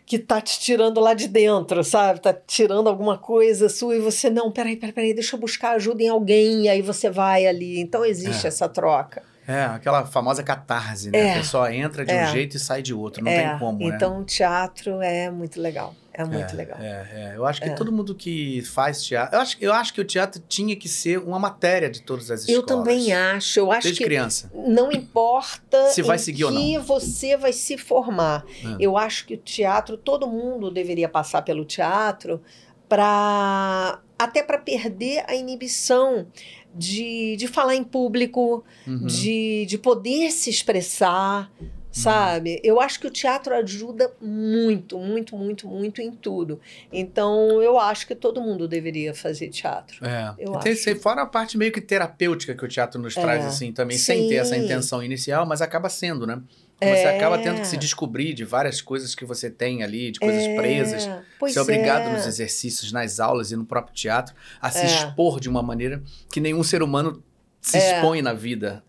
que 0.05 0.19
tá 0.19 0.41
te 0.41 0.59
tirando 0.59 0.99
lá 0.99 1.13
de 1.13 1.27
dentro, 1.27 1.83
sabe? 1.83 2.19
Tá 2.19 2.33
tirando 2.33 2.87
alguma 2.87 3.17
coisa 3.17 3.69
sua 3.69 3.95
e 3.95 3.99
você 3.99 4.29
não, 4.29 4.51
peraí, 4.51 4.75
peraí, 4.75 4.93
peraí, 4.93 5.13
deixa 5.13 5.35
eu 5.35 5.39
buscar 5.39 5.71
ajuda 5.71 6.03
em 6.03 6.09
alguém 6.09 6.65
e 6.65 6.69
aí 6.69 6.81
você 6.81 7.09
vai 7.09 7.47
ali. 7.47 7.79
Então 7.79 8.05
existe 8.05 8.45
é. 8.45 8.49
essa 8.49 8.67
troca. 8.67 9.23
É, 9.47 9.63
aquela 9.63 10.05
famosa 10.05 10.43
catarse, 10.43 11.11
né? 11.11 11.19
É. 11.19 11.33
A 11.33 11.37
pessoa 11.37 11.73
entra 11.73 12.03
de 12.03 12.11
é. 12.11 12.25
um 12.25 12.31
jeito 12.31 12.57
e 12.57 12.59
sai 12.59 12.81
de 12.81 12.93
outro, 12.93 13.23
não 13.23 13.31
é. 13.31 13.49
tem 13.49 13.59
como, 13.59 13.79
né? 13.79 13.95
Então, 13.95 14.21
o 14.21 14.23
teatro 14.25 15.01
é 15.01 15.29
muito 15.29 15.61
legal. 15.61 15.95
É 16.17 16.23
muito 16.23 16.53
é, 16.53 16.55
legal. 16.55 16.77
É, 16.79 17.07
é. 17.13 17.33
Eu 17.35 17.45
acho 17.45 17.61
que 17.61 17.67
é. 17.67 17.73
todo 17.73 17.91
mundo 17.91 18.15
que 18.15 18.61
faz 18.61 19.03
teatro. 19.03 19.35
Eu 19.35 19.41
acho, 19.41 19.57
eu 19.59 19.73
acho 19.73 19.93
que 19.93 19.99
o 19.99 20.05
teatro 20.05 20.41
tinha 20.47 20.75
que 20.75 20.87
ser 20.87 21.19
uma 21.19 21.37
matéria 21.37 21.89
de 21.89 22.01
todas 22.01 22.31
as 22.31 22.41
escolas. 22.41 22.61
Eu 22.61 22.65
também 22.65 23.11
acho. 23.13 23.59
Eu 23.59 23.71
acho 23.71 23.83
Desde 23.83 23.99
que 23.99 24.05
criança. 24.05 24.49
Não 24.53 24.91
importa 24.91 25.89
se 25.89 26.01
vai 26.01 26.17
seguir 26.17 26.45
ou 26.45 26.51
não. 26.51 26.61
que 26.61 26.79
você 26.79 27.35
vai 27.35 27.51
se 27.51 27.77
formar. 27.77 28.45
É. 28.63 28.77
Eu 28.79 28.97
acho 28.97 29.25
que 29.25 29.33
o 29.33 29.37
teatro, 29.37 29.97
todo 29.97 30.25
mundo 30.25 30.71
deveria 30.71 31.09
passar 31.09 31.41
pelo 31.41 31.65
teatro 31.65 32.41
para 32.87 33.99
até 34.17 34.41
para 34.41 34.57
perder 34.57 35.25
a 35.27 35.35
inibição 35.35 36.27
de, 36.73 37.35
de 37.35 37.47
falar 37.47 37.75
em 37.75 37.83
público, 37.83 38.63
uhum. 38.87 39.05
de, 39.05 39.65
de 39.65 39.77
poder 39.77 40.31
se 40.31 40.49
expressar, 40.49 41.51
sabe? 41.95 42.59
Eu 42.63 42.81
acho 42.81 42.99
que 42.99 43.07
o 43.07 43.09
teatro 43.09 43.55
ajuda 43.55 44.11
muito, 44.21 44.99
muito, 44.99 45.37
muito, 45.37 45.67
muito 45.67 46.01
em 46.01 46.11
tudo. 46.11 46.59
Então, 46.91 47.61
eu 47.61 47.79
acho 47.79 48.05
que 48.05 48.13
todo 48.13 48.41
mundo 48.41 48.67
deveria 48.67 49.13
fazer 49.13 49.47
teatro. 49.49 50.05
É. 50.05 50.33
Eu 50.37 50.53
tem, 50.59 50.73
acho. 50.73 50.95
Fora 50.97 51.21
a 51.21 51.25
parte 51.25 51.57
meio 51.57 51.71
que 51.71 51.79
terapêutica 51.79 52.53
que 52.53 52.65
o 52.65 52.67
teatro 52.67 53.01
nos 53.01 53.15
é. 53.15 53.21
traz, 53.21 53.45
assim, 53.45 53.71
também, 53.71 53.97
Sim. 53.97 54.03
sem 54.03 54.29
ter 54.29 54.35
essa 54.35 54.57
intenção 54.57 55.01
inicial, 55.01 55.45
mas 55.45 55.61
acaba 55.61 55.89
sendo, 55.89 56.27
né? 56.27 56.41
Você 56.81 56.89
é. 56.89 57.15
acaba 57.15 57.37
tendo 57.37 57.61
que 57.61 57.67
se 57.67 57.77
descobrir 57.77 58.33
de 58.33 58.43
várias 58.43 58.81
coisas 58.81 59.15
que 59.15 59.23
você 59.23 59.49
tem 59.49 59.81
ali, 59.81 60.11
de 60.11 60.19
coisas 60.19 60.43
é. 60.43 60.55
presas. 60.55 61.09
Pois 61.39 61.53
ser 61.53 61.61
obrigado 61.61 62.09
é. 62.09 62.13
nos 62.13 62.27
exercícios, 62.27 62.91
nas 62.91 63.21
aulas 63.21 63.51
e 63.51 63.55
no 63.55 63.65
próprio 63.65 63.95
teatro 63.95 64.35
a 64.61 64.69
se 64.69 64.79
é. 64.79 64.85
expor 64.85 65.39
de 65.39 65.47
uma 65.47 65.63
maneira 65.63 66.03
que 66.29 66.41
nenhum 66.41 66.63
ser 66.63 66.83
humano 66.83 67.23
se 67.61 67.77
é. 67.77 67.95
expõe 67.95 68.21
na 68.21 68.33
vida. 68.33 68.83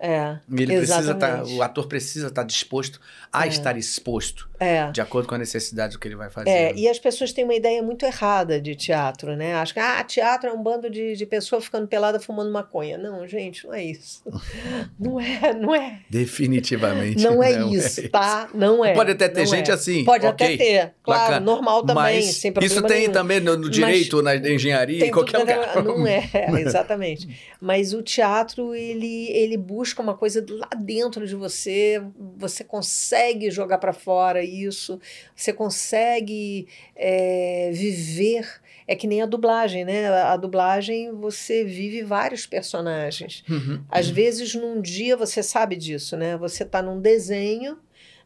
É. 0.00 0.38
Ele 0.50 0.78
precisa 0.78 1.14
tá, 1.14 1.44
o 1.44 1.62
ator 1.62 1.86
precisa 1.86 2.28
estar 2.28 2.40
tá 2.40 2.46
disposto 2.46 2.98
a 3.32 3.46
é. 3.46 3.48
estar 3.48 3.76
exposto. 3.76 4.48
É. 4.58 4.90
De 4.90 5.00
acordo 5.00 5.26
com 5.26 5.34
a 5.34 5.38
necessidade 5.38 5.94
do 5.94 5.98
que 5.98 6.06
ele 6.06 6.16
vai 6.16 6.28
fazer. 6.28 6.50
É, 6.50 6.74
e 6.74 6.86
as 6.86 6.98
pessoas 6.98 7.32
têm 7.32 7.44
uma 7.44 7.54
ideia 7.54 7.82
muito 7.82 8.04
errada 8.04 8.60
de 8.60 8.74
teatro, 8.74 9.34
né? 9.34 9.54
Acham 9.54 9.74
que 9.74 9.80
ah, 9.80 10.04
teatro 10.04 10.50
é 10.50 10.52
um 10.52 10.62
bando 10.62 10.90
de, 10.90 11.16
de 11.16 11.24
pessoas 11.24 11.64
ficando 11.64 11.88
pelada 11.88 12.20
fumando 12.20 12.52
maconha. 12.52 12.98
Não, 12.98 13.26
gente, 13.26 13.66
não 13.66 13.72
é 13.72 13.84
isso. 13.84 14.22
não 15.00 15.18
é, 15.18 15.54
não 15.54 15.74
é. 15.74 16.00
Definitivamente. 16.10 17.22
Não 17.22 17.42
é 17.42 17.56
não 17.56 17.72
isso, 17.72 18.00
é 18.00 18.08
tá? 18.08 18.50
Não 18.52 18.84
é. 18.84 18.92
Pode 18.92 19.12
até 19.12 19.28
ter 19.28 19.46
gente 19.46 19.70
é. 19.70 19.74
assim. 19.74 20.04
Pode 20.04 20.26
okay. 20.26 20.54
até 20.54 20.56
ter. 20.56 20.94
Claro, 21.02 21.22
Bacana. 21.22 21.40
normal 21.40 21.82
também, 21.82 21.94
Mas 21.94 22.36
sem 22.36 22.52
problema 22.52 22.74
Isso 22.74 22.86
tem 22.86 22.98
nenhum. 22.98 23.12
também 23.12 23.40
no, 23.40 23.56
no 23.56 23.70
direito, 23.70 24.22
Mas 24.22 24.42
na 24.42 24.50
engenharia, 24.50 25.06
em 25.06 25.10
qualquer 25.10 25.38
lugar. 25.38 25.82
Não 25.82 26.06
é, 26.06 26.28
exatamente. 26.60 27.54
Mas 27.58 27.94
o 27.94 28.02
teatro, 28.02 28.74
ele, 28.74 29.30
ele 29.30 29.56
busca 29.56 30.02
uma 30.02 30.14
coisa 30.14 30.44
lá 30.50 30.68
dentro 30.78 31.26
de 31.26 31.34
você, 31.34 32.02
você 32.36 32.62
consegue 32.62 33.19
jogar 33.50 33.78
para 33.78 33.92
fora 33.92 34.42
isso, 34.42 35.00
você 35.34 35.52
consegue 35.52 36.66
é, 36.96 37.70
viver. 37.72 38.46
É 38.86 38.96
que 38.96 39.06
nem 39.06 39.22
a 39.22 39.26
dublagem, 39.26 39.84
né? 39.84 40.08
A 40.08 40.36
dublagem 40.36 41.12
você 41.12 41.64
vive 41.64 42.02
vários 42.02 42.46
personagens. 42.46 43.44
Uhum. 43.48 43.84
Às 43.88 44.08
vezes, 44.08 44.54
num 44.54 44.80
dia, 44.80 45.16
você 45.16 45.42
sabe 45.42 45.76
disso, 45.76 46.16
né? 46.16 46.36
Você 46.36 46.64
está 46.64 46.82
num 46.82 47.00
desenho 47.00 47.78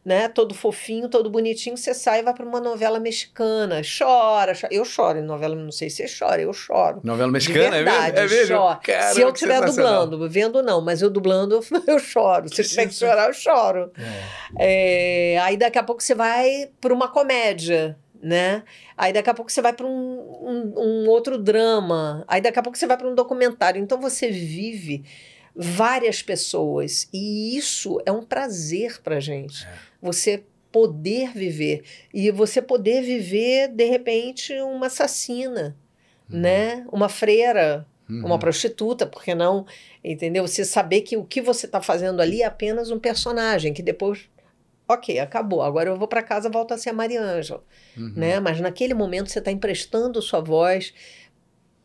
né? 0.05 0.29
Todo 0.29 0.53
fofinho, 0.53 1.09
todo 1.09 1.31
bonitinho, 1.31 1.75
você 1.75 1.91
sai 1.91 2.19
e 2.19 2.23
vai 2.23 2.31
para 2.31 2.45
uma 2.45 2.61
novela 2.61 2.99
mexicana, 2.99 3.81
chora, 3.81 4.53
chora, 4.53 4.71
Eu 4.71 4.85
choro 4.85 5.17
em 5.17 5.23
novela, 5.23 5.55
não 5.55 5.71
sei 5.71 5.89
se 5.89 6.07
você 6.07 6.25
chora, 6.25 6.39
eu 6.39 6.53
choro. 6.53 7.01
Novela 7.03 7.31
mexicana, 7.31 7.75
é 7.77 7.83
verdade, 7.83 8.17
é 8.19 8.21
mesmo? 8.21 8.37
É 8.37 8.45
Choro. 8.45 8.79
se 9.13 9.21
eu 9.21 9.29
estiver 9.31 9.65
dublando, 9.65 10.29
vendo 10.29 10.61
não, 10.61 10.79
mas 10.79 11.01
eu 11.01 11.09
dublando, 11.09 11.59
eu 11.87 11.97
choro. 11.97 12.47
Se 12.53 12.61
eu 12.61 12.65
tiver 12.67 12.85
que 12.85 12.93
chorar, 12.93 13.27
eu 13.27 13.33
choro. 13.33 13.91
É. 14.59 15.33
É, 15.35 15.39
aí 15.39 15.57
daqui 15.57 15.79
a 15.79 15.83
pouco 15.83 16.03
você 16.03 16.13
vai 16.13 16.69
para 16.79 16.93
uma 16.93 17.07
comédia, 17.07 17.97
né? 18.21 18.61
Aí 18.95 19.11
daqui 19.11 19.29
a 19.29 19.33
pouco 19.33 19.51
você 19.51 19.61
vai 19.61 19.73
para 19.73 19.87
um, 19.87 19.89
um, 19.89 20.73
um 20.77 21.09
outro 21.09 21.39
drama, 21.39 22.23
aí 22.27 22.41
daqui 22.41 22.59
a 22.59 22.61
pouco 22.61 22.77
você 22.77 22.85
vai 22.85 22.95
para 22.95 23.07
um 23.07 23.15
documentário. 23.15 23.81
Então 23.81 23.99
você 23.99 24.29
vive 24.29 25.03
várias 25.55 26.21
pessoas. 26.21 27.07
E 27.13 27.57
isso 27.57 28.01
é 28.05 28.11
um 28.11 28.23
prazer 28.23 29.01
pra 29.01 29.19
gente. 29.19 29.65
É. 29.65 29.94
Você 30.05 30.43
poder 30.71 31.31
viver. 31.33 31.83
E 32.13 32.29
você 32.31 32.61
poder 32.61 33.01
viver, 33.01 33.69
de 33.69 33.85
repente, 33.85 34.53
uma 34.61 34.87
assassina, 34.87 35.75
né? 36.29 36.85
Uma 36.91 37.09
freira, 37.09 37.85
Uhum. 38.09 38.23
uma 38.25 38.37
prostituta, 38.37 39.07
por 39.07 39.23
que 39.23 39.33
não? 39.33 39.65
Entendeu? 40.03 40.47
Você 40.47 40.63
saber 40.63 41.01
que 41.01 41.17
o 41.17 41.23
que 41.25 41.41
você 41.41 41.65
está 41.65 41.81
fazendo 41.81 42.21
ali 42.21 42.43
é 42.43 42.45
apenas 42.45 42.91
um 42.91 42.99
personagem, 42.99 43.73
que 43.73 43.81
depois. 43.81 44.29
Ok, 44.87 45.17
acabou. 45.17 45.63
Agora 45.63 45.89
eu 45.89 45.97
vou 45.97 46.07
para 46.07 46.21
casa, 46.21 46.47
volto 46.47 46.71
a 46.73 46.77
ser 46.77 46.91
a 46.91 46.93
Mariângela, 46.93 47.63
Uhum. 47.97 48.13
né? 48.15 48.39
Mas 48.39 48.59
naquele 48.61 48.93
momento 48.93 49.31
você 49.31 49.39
está 49.39 49.49
emprestando 49.51 50.21
sua 50.21 50.39
voz 50.41 50.93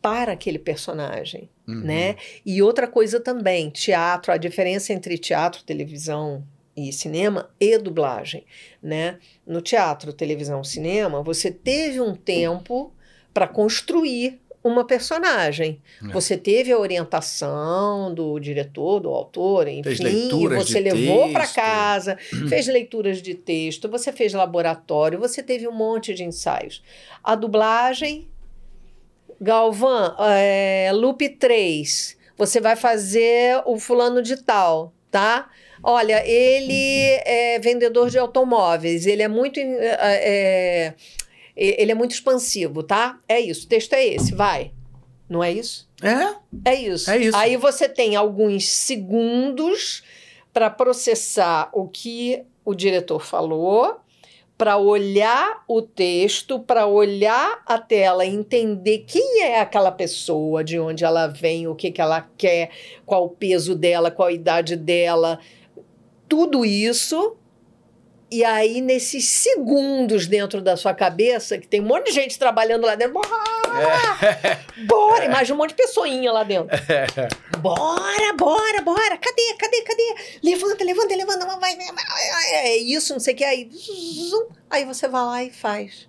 para 0.03 0.33
aquele 0.33 0.59
personagem, 0.59 1.49
Uhum. 1.67 1.81
né? 1.81 2.17
E 2.45 2.61
outra 2.61 2.87
coisa 2.87 3.19
também, 3.21 3.71
teatro, 3.71 4.31
a 4.33 4.37
diferença 4.37 4.93
entre 4.93 5.17
teatro, 5.17 5.63
televisão 5.63 6.45
e 6.89 6.93
cinema 6.93 7.51
e 7.61 7.77
dublagem, 7.79 8.45
né? 8.83 9.19
No 9.47 9.61
teatro, 9.61 10.13
televisão, 10.13 10.65
cinema, 10.65 11.23
você 11.23 11.51
teve 11.51 12.01
um 12.01 12.15
tempo 12.15 12.93
para 13.33 13.47
construir 13.47 14.41
uma 14.63 14.85
personagem. 14.85 15.81
É. 16.03 16.09
Você 16.09 16.37
teve 16.37 16.71
a 16.71 16.79
orientação 16.79 18.13
do 18.13 18.39
diretor, 18.39 19.01
do 19.01 19.09
autor, 19.09 19.69
enfim, 19.69 20.49
você 20.49 20.81
levou 20.81 21.33
para 21.33 21.47
casa, 21.47 22.17
fez 22.49 22.67
leituras 22.67 23.23
de 23.23 23.35
texto, 23.35 23.89
você 23.89 24.13
fez 24.13 24.33
laboratório, 24.33 25.19
você 25.19 25.43
teve 25.43 25.67
um 25.67 25.73
monte 25.73 26.15
de 26.15 26.25
ensaios. 26.25 26.83
A 27.25 27.35
dublagem, 27.35 28.29
Galvão, 29.41 30.15
é, 30.19 30.91
Loop 30.93 31.27
3, 31.27 32.19
você 32.37 32.61
vai 32.61 32.77
fazer 32.77 33.63
o 33.65 33.79
fulano 33.79 34.23
de 34.23 34.37
tal, 34.37 34.93
tá? 35.11 35.49
Olha, 35.83 36.23
ele 36.27 37.21
é 37.25 37.59
vendedor 37.59 38.11
de 38.11 38.19
automóveis, 38.19 39.07
ele 39.07 39.23
é 39.23 39.29
muito. 39.29 39.59
é, 39.59 40.95
ele 41.57 41.93
é 41.93 41.95
muito 41.95 42.13
expansivo, 42.13 42.83
tá? 42.83 43.19
É 43.29 43.41
isso, 43.41 43.67
o 43.67 43.69
texto 43.69 43.93
é 43.93 44.07
esse, 44.07 44.35
vai. 44.35 44.73
Não 45.29 45.45
é 45.45 45.53
isso? 45.53 45.89
É? 46.03 46.71
É 46.71 46.75
isso. 46.75 47.11
É 47.11 47.19
isso. 47.19 47.37
Aí 47.37 47.57
você 47.57 47.89
tem 47.89 48.17
alguns 48.17 48.69
segundos 48.69 50.03
para 50.53 50.69
processar 50.69 51.71
o 51.73 51.87
que 51.87 52.43
o 52.65 52.75
diretor 52.75 53.25
falou, 53.25 54.01
para 54.59 54.77
olhar 54.77 55.63
o 55.67 55.81
texto, 55.81 56.59
para 56.59 56.87
olhar 56.87 57.63
a 57.65 57.79
tela 57.79 58.27
entender 58.27 59.05
quem 59.07 59.43
é 59.43 59.61
aquela 59.61 59.91
pessoa, 59.91 60.63
de 60.63 60.79
onde 60.79 61.05
ela 61.05 61.29
vem, 61.29 61.67
o 61.67 61.75
que, 61.75 61.91
que 61.91 62.01
ela 62.01 62.29
quer, 62.37 62.71
qual 63.07 63.25
o 63.25 63.31
peso 63.31 63.75
dela, 63.75 64.11
qual 64.11 64.29
a 64.29 64.33
idade 64.33 64.77
dela, 64.77 65.39
tudo 66.31 66.65
isso. 66.65 67.37
E 68.33 68.45
aí, 68.45 68.81
nesses 68.81 69.29
segundos 69.29 70.29
dentro 70.29 70.63
da 70.63 70.77
sua 70.77 70.95
cabeça, 70.95 71.59
que 71.59 71.67
tem 71.67 71.81
um 71.81 71.87
monte 71.87 72.07
de 72.07 72.13
gente 72.13 72.39
trabalhando 72.39 72.87
lá 72.87 72.95
dentro, 72.95 73.21
Bora! 74.87 75.25
Imagina 75.25 75.55
um 75.55 75.59
monte 75.59 75.71
de 75.71 75.77
pessoinha 75.77 76.33
lá 76.33 76.45
dentro. 76.45 76.69
Bora, 77.59 78.33
bora, 78.39 78.83
bora! 78.83 79.19
Cadê, 79.19 79.55
cadê, 79.59 79.83
cadê? 79.83 80.15
Levanta, 80.45 80.85
levanta, 80.85 81.17
levanta, 81.17 81.47
vai, 81.47 81.77
vai, 81.77 81.77
vai. 81.77 82.53
É 82.53 82.77
isso, 82.77 83.13
não 83.13 83.21
sei 83.21 83.35
o 83.35 83.37
que. 83.37 83.45
Aí, 83.45 83.69
aí 84.71 84.85
você 84.85 85.09
vai 85.09 85.25
lá 85.25 85.43
e 85.43 85.51
faz. 85.51 86.09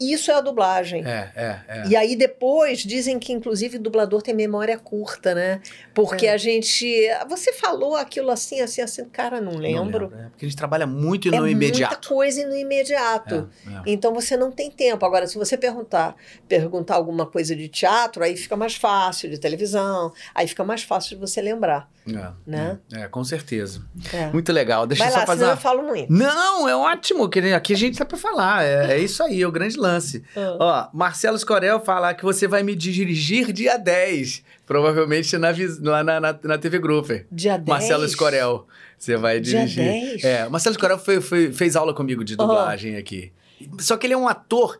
Isso 0.00 0.30
é 0.30 0.34
a 0.34 0.40
dublagem. 0.40 1.04
É, 1.04 1.30
é, 1.36 1.60
é. 1.68 1.86
E 1.88 1.94
aí 1.94 2.16
depois 2.16 2.78
dizem 2.80 3.18
que 3.18 3.32
inclusive 3.32 3.76
o 3.76 3.80
dublador 3.80 4.22
tem 4.22 4.34
memória 4.34 4.78
curta, 4.78 5.34
né? 5.34 5.60
Porque 5.92 6.26
É. 6.26 6.32
a 6.32 6.36
gente, 6.38 6.86
você 7.28 7.52
falou 7.52 7.94
aquilo 7.96 8.30
assim, 8.30 8.60
assim, 8.62 8.80
assim, 8.80 9.04
cara, 9.04 9.40
não 9.40 9.52
Não 9.52 9.58
lembro. 9.60 10.12
é, 10.16 10.28
Porque 10.30 10.46
a 10.46 10.48
gente 10.48 10.56
trabalha 10.56 10.86
muito 10.86 11.28
É 11.28 11.32
no 11.32 11.38
muita 11.42 11.52
imediato. 11.52 12.08
coisa 12.08 12.46
no 12.46 12.56
imediato. 12.56 13.50
É, 13.66 13.72
é. 13.74 13.82
Então 13.86 14.14
você 14.14 14.36
não 14.36 14.50
tem 14.50 14.70
tempo. 14.70 15.04
Agora, 15.04 15.26
se 15.26 15.36
você 15.36 15.56
perguntar, 15.56 16.16
perguntar 16.48 16.94
alguma 16.94 17.26
coisa 17.26 17.54
de 17.54 17.68
teatro, 17.68 18.24
aí 18.24 18.36
fica 18.36 18.56
mais 18.56 18.74
fácil, 18.76 19.28
de 19.28 19.38
televisão, 19.38 20.12
aí 20.34 20.48
fica 20.48 20.64
mais 20.64 20.82
fácil 20.82 21.10
de 21.10 21.20
você 21.20 21.42
lembrar. 21.42 21.90
É, 22.08 22.30
Né? 22.46 22.78
É, 22.92 23.00
é, 23.02 23.08
com 23.08 23.22
certeza. 23.22 23.82
É. 24.12 24.26
Muito 24.32 24.52
legal. 24.52 24.86
Deixa 24.86 25.04
Vai 25.04 25.10
eu 25.10 25.14
só 25.14 25.20
lá, 25.20 25.26
fazer 25.26 25.38
senão 25.40 25.50
uma... 25.50 25.56
eu 25.56 25.60
falo 25.60 25.82
muito. 25.82 26.12
Não, 26.12 26.68
é 26.68 26.74
ótimo. 26.74 27.28
que 27.28 27.38
Aqui 27.52 27.74
a 27.74 27.76
gente 27.76 27.98
tá 27.98 28.04
pra 28.04 28.16
falar. 28.16 28.64
É, 28.64 28.92
é 28.92 28.98
isso 28.98 29.22
aí, 29.22 29.42
é 29.42 29.46
o 29.46 29.52
grande 29.52 29.76
lance. 29.78 30.24
Ah. 30.36 30.88
Ó, 30.92 30.96
Marcelo 30.96 31.38
Scorel 31.38 31.80
fala 31.80 32.14
que 32.14 32.22
você 32.24 32.46
vai 32.48 32.62
me 32.62 32.74
dirigir 32.74 33.52
dia 33.52 33.76
10. 33.76 34.42
Provavelmente 34.66 35.36
na, 35.36 35.48
lá 35.82 36.02
na, 36.04 36.20
na, 36.20 36.38
na 36.42 36.58
TV 36.58 36.78
Grouper. 36.78 37.26
Dia 37.30 37.56
10. 37.56 37.68
Marcelo 37.68 38.08
Scorel. 38.08 38.66
Você 38.98 39.16
vai 39.16 39.40
Dia 39.40 39.60
dirigir. 39.66 39.84
10? 39.84 40.24
É, 40.24 40.48
Marcelo 40.48 40.74
Scorel 40.74 40.98
foi, 40.98 41.20
foi- 41.20 41.52
fez 41.52 41.76
aula 41.76 41.92
comigo 41.94 42.24
de 42.24 42.36
dublagem 42.36 42.96
aqui. 42.96 43.32
Só 43.78 43.96
que 43.96 44.06
ele 44.06 44.14
é 44.14 44.16
um 44.16 44.28
ator 44.28 44.78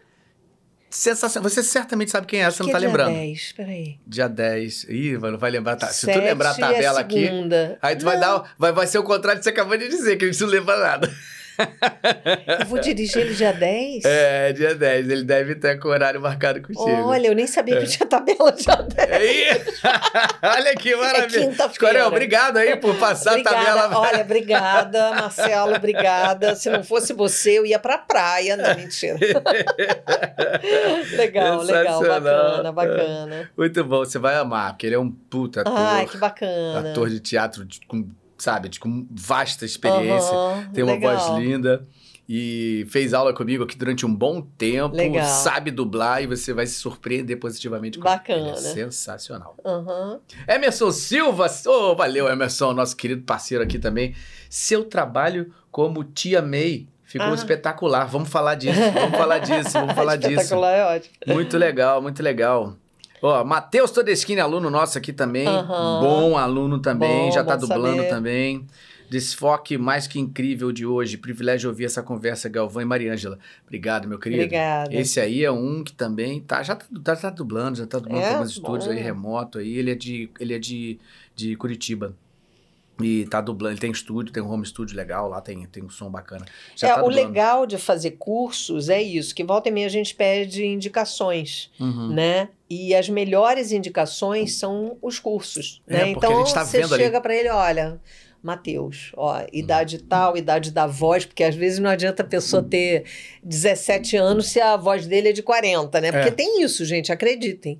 sensacional. 0.90 1.48
Você 1.48 1.62
certamente 1.62 2.10
sabe 2.10 2.26
quem 2.26 2.42
é, 2.42 2.50
você 2.50 2.58
que 2.58 2.62
não 2.64 2.70
tá 2.70 2.78
é 2.78 2.80
dia 2.80 2.88
lembrando. 2.88 3.14
10? 3.14 3.52
Peraí. 3.52 3.98
Dia 4.06 4.28
10. 4.28 4.86
Ih, 4.88 5.18
mano, 5.18 5.38
vai 5.38 5.50
lembrar. 5.50 5.76
Tá. 5.76 5.88
Se 5.88 6.10
tu 6.12 6.18
lembrar 6.18 6.50
a 6.50 6.54
tabela 6.54 6.98
é 6.98 7.02
aqui. 7.02 7.26
segunda. 7.26 7.78
Aí 7.80 7.96
tu 7.96 8.04
vai 8.04 8.16
Não, 8.16 8.20
dar. 8.20 8.54
Vai, 8.58 8.72
vai 8.72 8.86
ser 8.86 8.98
o 8.98 9.02
contrário 9.02 9.38
que 9.40 9.44
você 9.44 9.50
acabou 9.50 9.76
de 9.76 9.88
dizer, 9.88 10.16
que 10.16 10.24
a 10.24 10.30
gente 10.30 10.40
não 10.40 10.48
lembra 10.48 10.78
nada. 10.78 11.10
Eu 12.60 12.66
vou 12.66 12.78
dirigir 12.78 13.22
ele 13.22 13.34
dia 13.34 13.52
10? 13.52 14.04
É, 14.04 14.52
dia 14.52 14.74
10. 14.74 15.08
Ele 15.10 15.24
deve 15.24 15.54
ter 15.54 15.78
com 15.78 15.88
o 15.88 15.90
horário 15.90 16.20
marcado 16.20 16.60
contigo. 16.60 16.84
Olha, 16.84 17.28
eu 17.28 17.34
nem 17.34 17.46
sabia 17.46 17.78
que 17.80 17.86
tinha 17.86 18.06
tabela 18.06 18.52
dia 18.52 18.76
10. 18.76 19.10
Aí, 19.10 19.62
olha 20.42 20.74
que 20.74 20.94
maravilha. 20.96 21.44
É 21.44 21.46
quinta-feira. 21.48 22.06
Obrigado 22.06 22.56
aí 22.56 22.76
por 22.76 22.94
passar 22.96 23.32
Obrigada. 23.32 23.56
a 23.56 23.64
tabela. 23.64 23.98
Olha, 23.98 24.22
obrigada, 24.22 25.10
Marcelo, 25.20 25.74
obrigada. 25.74 26.54
Se 26.54 26.70
não 26.70 26.82
fosse 26.82 27.12
você, 27.12 27.58
eu 27.58 27.66
ia 27.66 27.78
pra 27.78 27.98
praia. 27.98 28.56
Não, 28.56 28.74
mentira. 28.76 29.18
legal, 31.16 31.62
legal, 31.62 32.00
bacana, 32.00 32.72
bacana. 32.72 33.50
Muito 33.56 33.84
bom, 33.84 33.98
você 33.98 34.18
vai 34.18 34.36
amar, 34.36 34.72
porque 34.72 34.86
ele 34.86 34.94
é 34.94 34.98
um 34.98 35.10
puta 35.10 35.60
ator. 35.62 35.74
Ai, 35.76 36.06
que 36.06 36.16
bacana. 36.16 36.90
ator 36.90 37.08
de 37.08 37.20
teatro 37.20 37.66
com, 37.86 38.08
sabe, 38.42 38.70
com 38.78 39.06
vasta 39.10 39.64
experiência. 39.64 40.32
Aham, 40.34 40.70
Tem 40.72 40.82
uma 40.84 40.92
legal. 40.94 41.16
voz 41.16 41.38
linda. 41.42 41.86
E 42.32 42.86
fez 42.90 43.12
aula 43.12 43.34
comigo 43.34 43.64
aqui 43.64 43.76
durante 43.76 44.06
um 44.06 44.14
bom 44.14 44.40
tempo. 44.40 44.94
Legal. 44.94 45.24
Sabe 45.26 45.72
dublar 45.72 46.22
e 46.22 46.28
você 46.28 46.52
vai 46.52 46.64
se 46.64 46.74
surpreender 46.74 47.40
positivamente 47.40 47.98
com 47.98 48.04
Bacana. 48.04 48.50
ele. 48.50 48.50
É 48.50 48.54
sensacional. 48.56 49.56
Aham. 49.64 50.20
Emerson 50.46 50.92
Silva, 50.92 51.46
oh, 51.66 51.96
valeu 51.96 52.28
Emerson, 52.28 52.72
nosso 52.72 52.96
querido 52.96 53.22
parceiro 53.22 53.64
aqui 53.64 53.80
também. 53.80 54.14
Seu 54.48 54.84
trabalho 54.84 55.52
como 55.72 56.04
tia 56.04 56.40
May 56.40 56.86
ficou 57.02 57.26
Ah. 57.26 57.34
espetacular. 57.34 58.04
Vamos 58.06 58.28
falar 58.28 58.54
disso, 58.54 58.78
vamos 58.94 59.18
falar 59.18 59.38
disso, 59.40 59.70
vamos 59.72 59.94
falar 59.96 60.14
disso. 60.14 60.30
Espetacular, 60.30 60.72
é 60.72 60.84
ótimo. 60.96 61.14
Muito 61.26 61.58
legal, 61.58 62.00
muito 62.00 62.22
legal. 62.22 62.76
Ó, 63.22 63.44
Matheus 63.44 63.90
Todeschini, 63.90 64.40
aluno 64.40 64.70
nosso 64.70 64.96
aqui 64.96 65.12
também. 65.12 65.46
Aham. 65.46 66.00
Bom 66.00 66.38
aluno 66.38 66.78
também, 66.78 67.26
Bom, 67.26 67.32
já 67.32 67.44
tá 67.44 67.56
dublando 67.56 67.96
saber. 67.98 68.08
também. 68.08 68.66
Desfoque 69.10 69.76
mais 69.76 70.06
que 70.06 70.20
incrível 70.20 70.70
de 70.70 70.86
hoje. 70.86 71.16
Privilégio 71.16 71.68
ouvir 71.68 71.84
essa 71.84 72.00
conversa, 72.02 72.48
Galvão 72.48 72.80
e 72.80 72.84
Mariângela. 72.84 73.38
Obrigado, 73.64 74.06
meu 74.08 74.18
querido. 74.20 74.42
Obrigada. 74.44 74.94
Esse 74.94 75.18
aí 75.20 75.44
é 75.44 75.50
um 75.50 75.82
que 75.82 75.92
também 75.92 76.40
tá, 76.40 76.62
já 76.62 76.76
tá, 76.76 76.86
tá, 77.02 77.16
tá 77.16 77.30
dublando, 77.30 77.76
já 77.78 77.86
tá 77.86 77.98
dublando 77.98 78.22
É? 78.24 78.34
alguns 78.34 78.50
estúdios 78.50 78.88
aí 78.88 78.98
remoto 79.00 79.58
aí. 79.58 79.76
Ele 79.76 79.90
é 79.90 79.94
de, 79.96 80.30
ele 80.38 80.54
é 80.54 80.58
de, 80.60 80.98
de 81.34 81.56
Curitiba. 81.56 82.14
E 83.02 83.24
tá 83.26 83.40
dublando, 83.40 83.72
ele 83.72 83.80
tem 83.80 83.90
estúdio, 83.90 84.32
tem 84.32 84.42
um 84.42 84.48
home 84.50 84.64
studio 84.64 84.94
legal, 84.94 85.26
lá 85.28 85.40
tem, 85.40 85.66
tem 85.66 85.82
um 85.82 85.88
som 85.88 86.10
bacana. 86.10 86.44
Já 86.76 86.88
É, 86.90 86.94
tá 86.96 87.02
o 87.02 87.08
legal 87.08 87.66
de 87.66 87.78
fazer 87.78 88.12
cursos 88.12 88.90
é 88.90 89.02
isso, 89.02 89.34
que 89.34 89.42
volta 89.42 89.70
e 89.70 89.72
meia 89.72 89.86
a 89.86 89.90
gente 89.90 90.14
pede 90.14 90.64
indicações, 90.66 91.70
Uhum. 91.80 92.12
né? 92.12 92.50
E 92.70 92.94
as 92.94 93.08
melhores 93.08 93.72
indicações 93.72 94.56
são 94.58 94.96
os 95.02 95.18
cursos, 95.18 95.82
É, 95.88 95.92
né? 95.94 96.02
a 96.04 96.08
Então 96.08 96.38
gente 96.38 96.54
tá 96.54 96.64
você 96.64 96.86
chega 96.86 97.20
para 97.20 97.34
ele, 97.34 97.48
olha, 97.48 98.00
Matheus, 98.42 99.12
ó, 99.16 99.44
idade 99.52 99.98
tal, 99.98 100.36
idade 100.36 100.70
da 100.70 100.86
voz, 100.86 101.24
porque 101.26 101.44
às 101.44 101.54
vezes 101.54 101.78
não 101.78 101.90
adianta 101.90 102.22
a 102.22 102.26
pessoa 102.26 102.62
ter 102.62 103.04
17 103.42 104.16
anos 104.16 104.48
se 104.48 104.60
a 104.60 104.76
voz 104.76 105.06
dele 105.06 105.28
é 105.28 105.32
de 105.32 105.42
40, 105.42 106.00
né? 106.00 106.10
Porque 106.10 106.28
É. 106.28 106.32
tem 106.32 106.62
isso, 106.62 106.84
gente, 106.84 107.12
acreditem. 107.12 107.78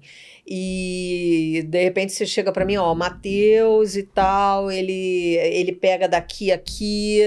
E 0.52 1.64
de 1.68 1.82
repente 1.82 2.12
você 2.12 2.26
chega 2.26 2.50
para 2.52 2.64
mim, 2.64 2.76
ó, 2.76 2.92
Matheus 2.94 3.94
e 3.94 4.02
tal, 4.02 4.70
ele 4.70 5.36
ele 5.36 5.72
pega 5.72 6.08
daqui 6.08 6.50
a 6.50 6.56
aqui 6.56 7.20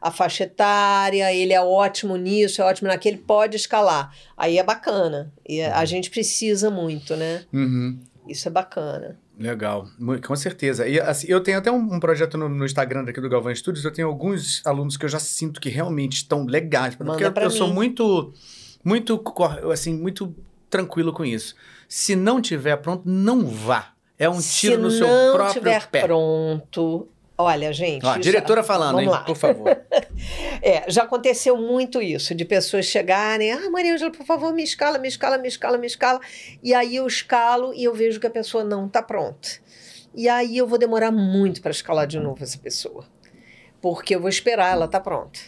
a 0.00 0.10
faixa 0.10 0.44
etária, 0.44 1.32
ele 1.32 1.52
é 1.52 1.60
ótimo 1.60 2.16
nisso, 2.16 2.60
é 2.60 2.64
ótimo 2.64 2.88
naquele, 2.88 3.18
pode 3.18 3.56
escalar. 3.56 4.12
Aí 4.36 4.58
é 4.58 4.62
bacana. 4.64 5.32
E 5.48 5.60
a 5.62 5.84
gente 5.84 6.10
precisa 6.10 6.70
muito, 6.70 7.14
né? 7.16 7.44
Uhum. 7.52 7.98
Isso 8.26 8.48
é 8.48 8.50
bacana. 8.50 9.18
Legal, 9.40 9.88
com 10.26 10.36
certeza. 10.36 10.86
E 10.86 11.00
assim, 11.00 11.26
eu 11.30 11.40
tenho 11.40 11.56
até 11.56 11.72
um, 11.72 11.94
um 11.94 11.98
projeto 11.98 12.36
no, 12.36 12.46
no 12.46 12.66
Instagram 12.66 13.04
daqui 13.04 13.22
do 13.22 13.28
Galvão 13.28 13.54
Studios, 13.54 13.82
eu 13.86 13.90
tenho 13.90 14.06
alguns 14.06 14.60
alunos 14.66 14.98
que 14.98 15.04
eu 15.06 15.08
já 15.08 15.18
sinto 15.18 15.62
que 15.62 15.70
realmente 15.70 16.16
estão 16.16 16.44
legais. 16.44 16.94
Porque 16.94 17.24
eu, 17.24 17.50
sou 17.50 17.72
muito, 17.72 18.34
muito, 18.84 19.24
assim, 19.72 19.94
muito 19.94 20.34
tranquilo 20.68 21.10
com 21.10 21.24
isso. 21.24 21.54
Se 21.88 22.14
não 22.14 22.42
tiver 22.42 22.76
pronto, 22.76 23.04
não 23.06 23.46
vá. 23.46 23.94
é 24.18 24.28
um 24.28 24.38
tiro 24.38 24.74
Se 24.74 24.76
no 24.76 24.90
seu 24.90 25.08
não 25.08 25.32
próprio 25.32 25.54
tiver 25.54 25.88
pé. 25.88 26.02
pronto, 26.02 27.08
olha, 27.40 27.72
gente. 27.72 28.04
Ó, 28.04 28.16
diretora 28.16 28.62
falando, 28.62 28.96
Vamos 28.96 29.04
hein? 29.04 29.10
lá. 29.10 29.24
Por 29.24 29.36
favor. 29.36 29.68
É, 30.62 30.84
já 30.90 31.04
aconteceu 31.04 31.56
muito 31.56 32.02
isso, 32.02 32.34
de 32.34 32.44
pessoas 32.44 32.84
chegarem, 32.84 33.50
ah, 33.50 33.70
Maria 33.70 33.94
Ângela, 33.94 34.10
por 34.10 34.26
favor, 34.26 34.52
me 34.52 34.62
escala, 34.62 34.98
me 34.98 35.08
escala, 35.08 35.38
me 35.38 35.48
escala, 35.48 35.78
me 35.78 35.86
escala. 35.86 36.20
E 36.62 36.74
aí 36.74 36.96
eu 36.96 37.06
escalo 37.06 37.72
e 37.72 37.84
eu 37.84 37.94
vejo 37.94 38.20
que 38.20 38.26
a 38.26 38.30
pessoa 38.30 38.62
não 38.62 38.86
está 38.86 39.02
pronta. 39.02 39.48
E 40.14 40.28
aí 40.28 40.58
eu 40.58 40.66
vou 40.66 40.78
demorar 40.78 41.10
muito 41.10 41.62
para 41.62 41.70
escalar 41.70 42.06
de 42.06 42.20
novo 42.20 42.42
essa 42.42 42.58
pessoa. 42.58 43.06
Porque 43.80 44.14
eu 44.14 44.20
vou 44.20 44.28
esperar 44.28 44.72
ela 44.72 44.84
estar 44.84 45.00
pronta. 45.00 45.40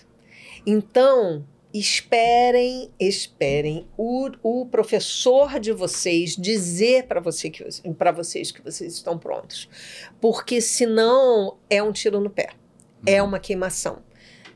Então, 0.67 1.45
esperem, 1.73 2.91
esperem 2.99 3.87
o, 3.97 4.31
o 4.43 4.67
professor 4.67 5.59
de 5.59 5.73
vocês 5.73 6.37
dizer 6.37 7.07
para 7.07 7.21
você 7.21 7.51
que, 7.51 7.65
para 7.95 8.13
vocês 8.13 8.51
que 8.51 8.63
vocês 8.63 8.95
estão 8.95 9.19
prontos. 9.19 9.69
Porque 10.21 10.61
senão 10.61 11.59
é 11.71 11.83
um 11.83 11.93
tiro 11.93 12.21
no 12.21 12.31
pé. 12.31 12.51
É 13.07 13.23
uma 13.23 13.39
queimação 13.39 14.03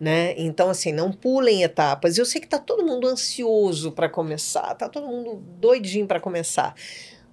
né? 0.01 0.35
Então, 0.37 0.69
assim, 0.71 0.93
não 0.93 1.11
pulem 1.11 1.63
etapas. 1.63 2.19
Eu 2.19 2.25
sei 2.25 2.41
que 2.41 2.47
tá 2.47 2.59
todo 2.59 2.85
mundo 2.85 3.07
ansioso 3.07 3.93
para 3.93 4.09
começar, 4.09 4.75
tá 4.75 4.89
todo 4.89 5.07
mundo 5.07 5.43
doidinho 5.59 6.07
para 6.07 6.21
começar, 6.21 6.75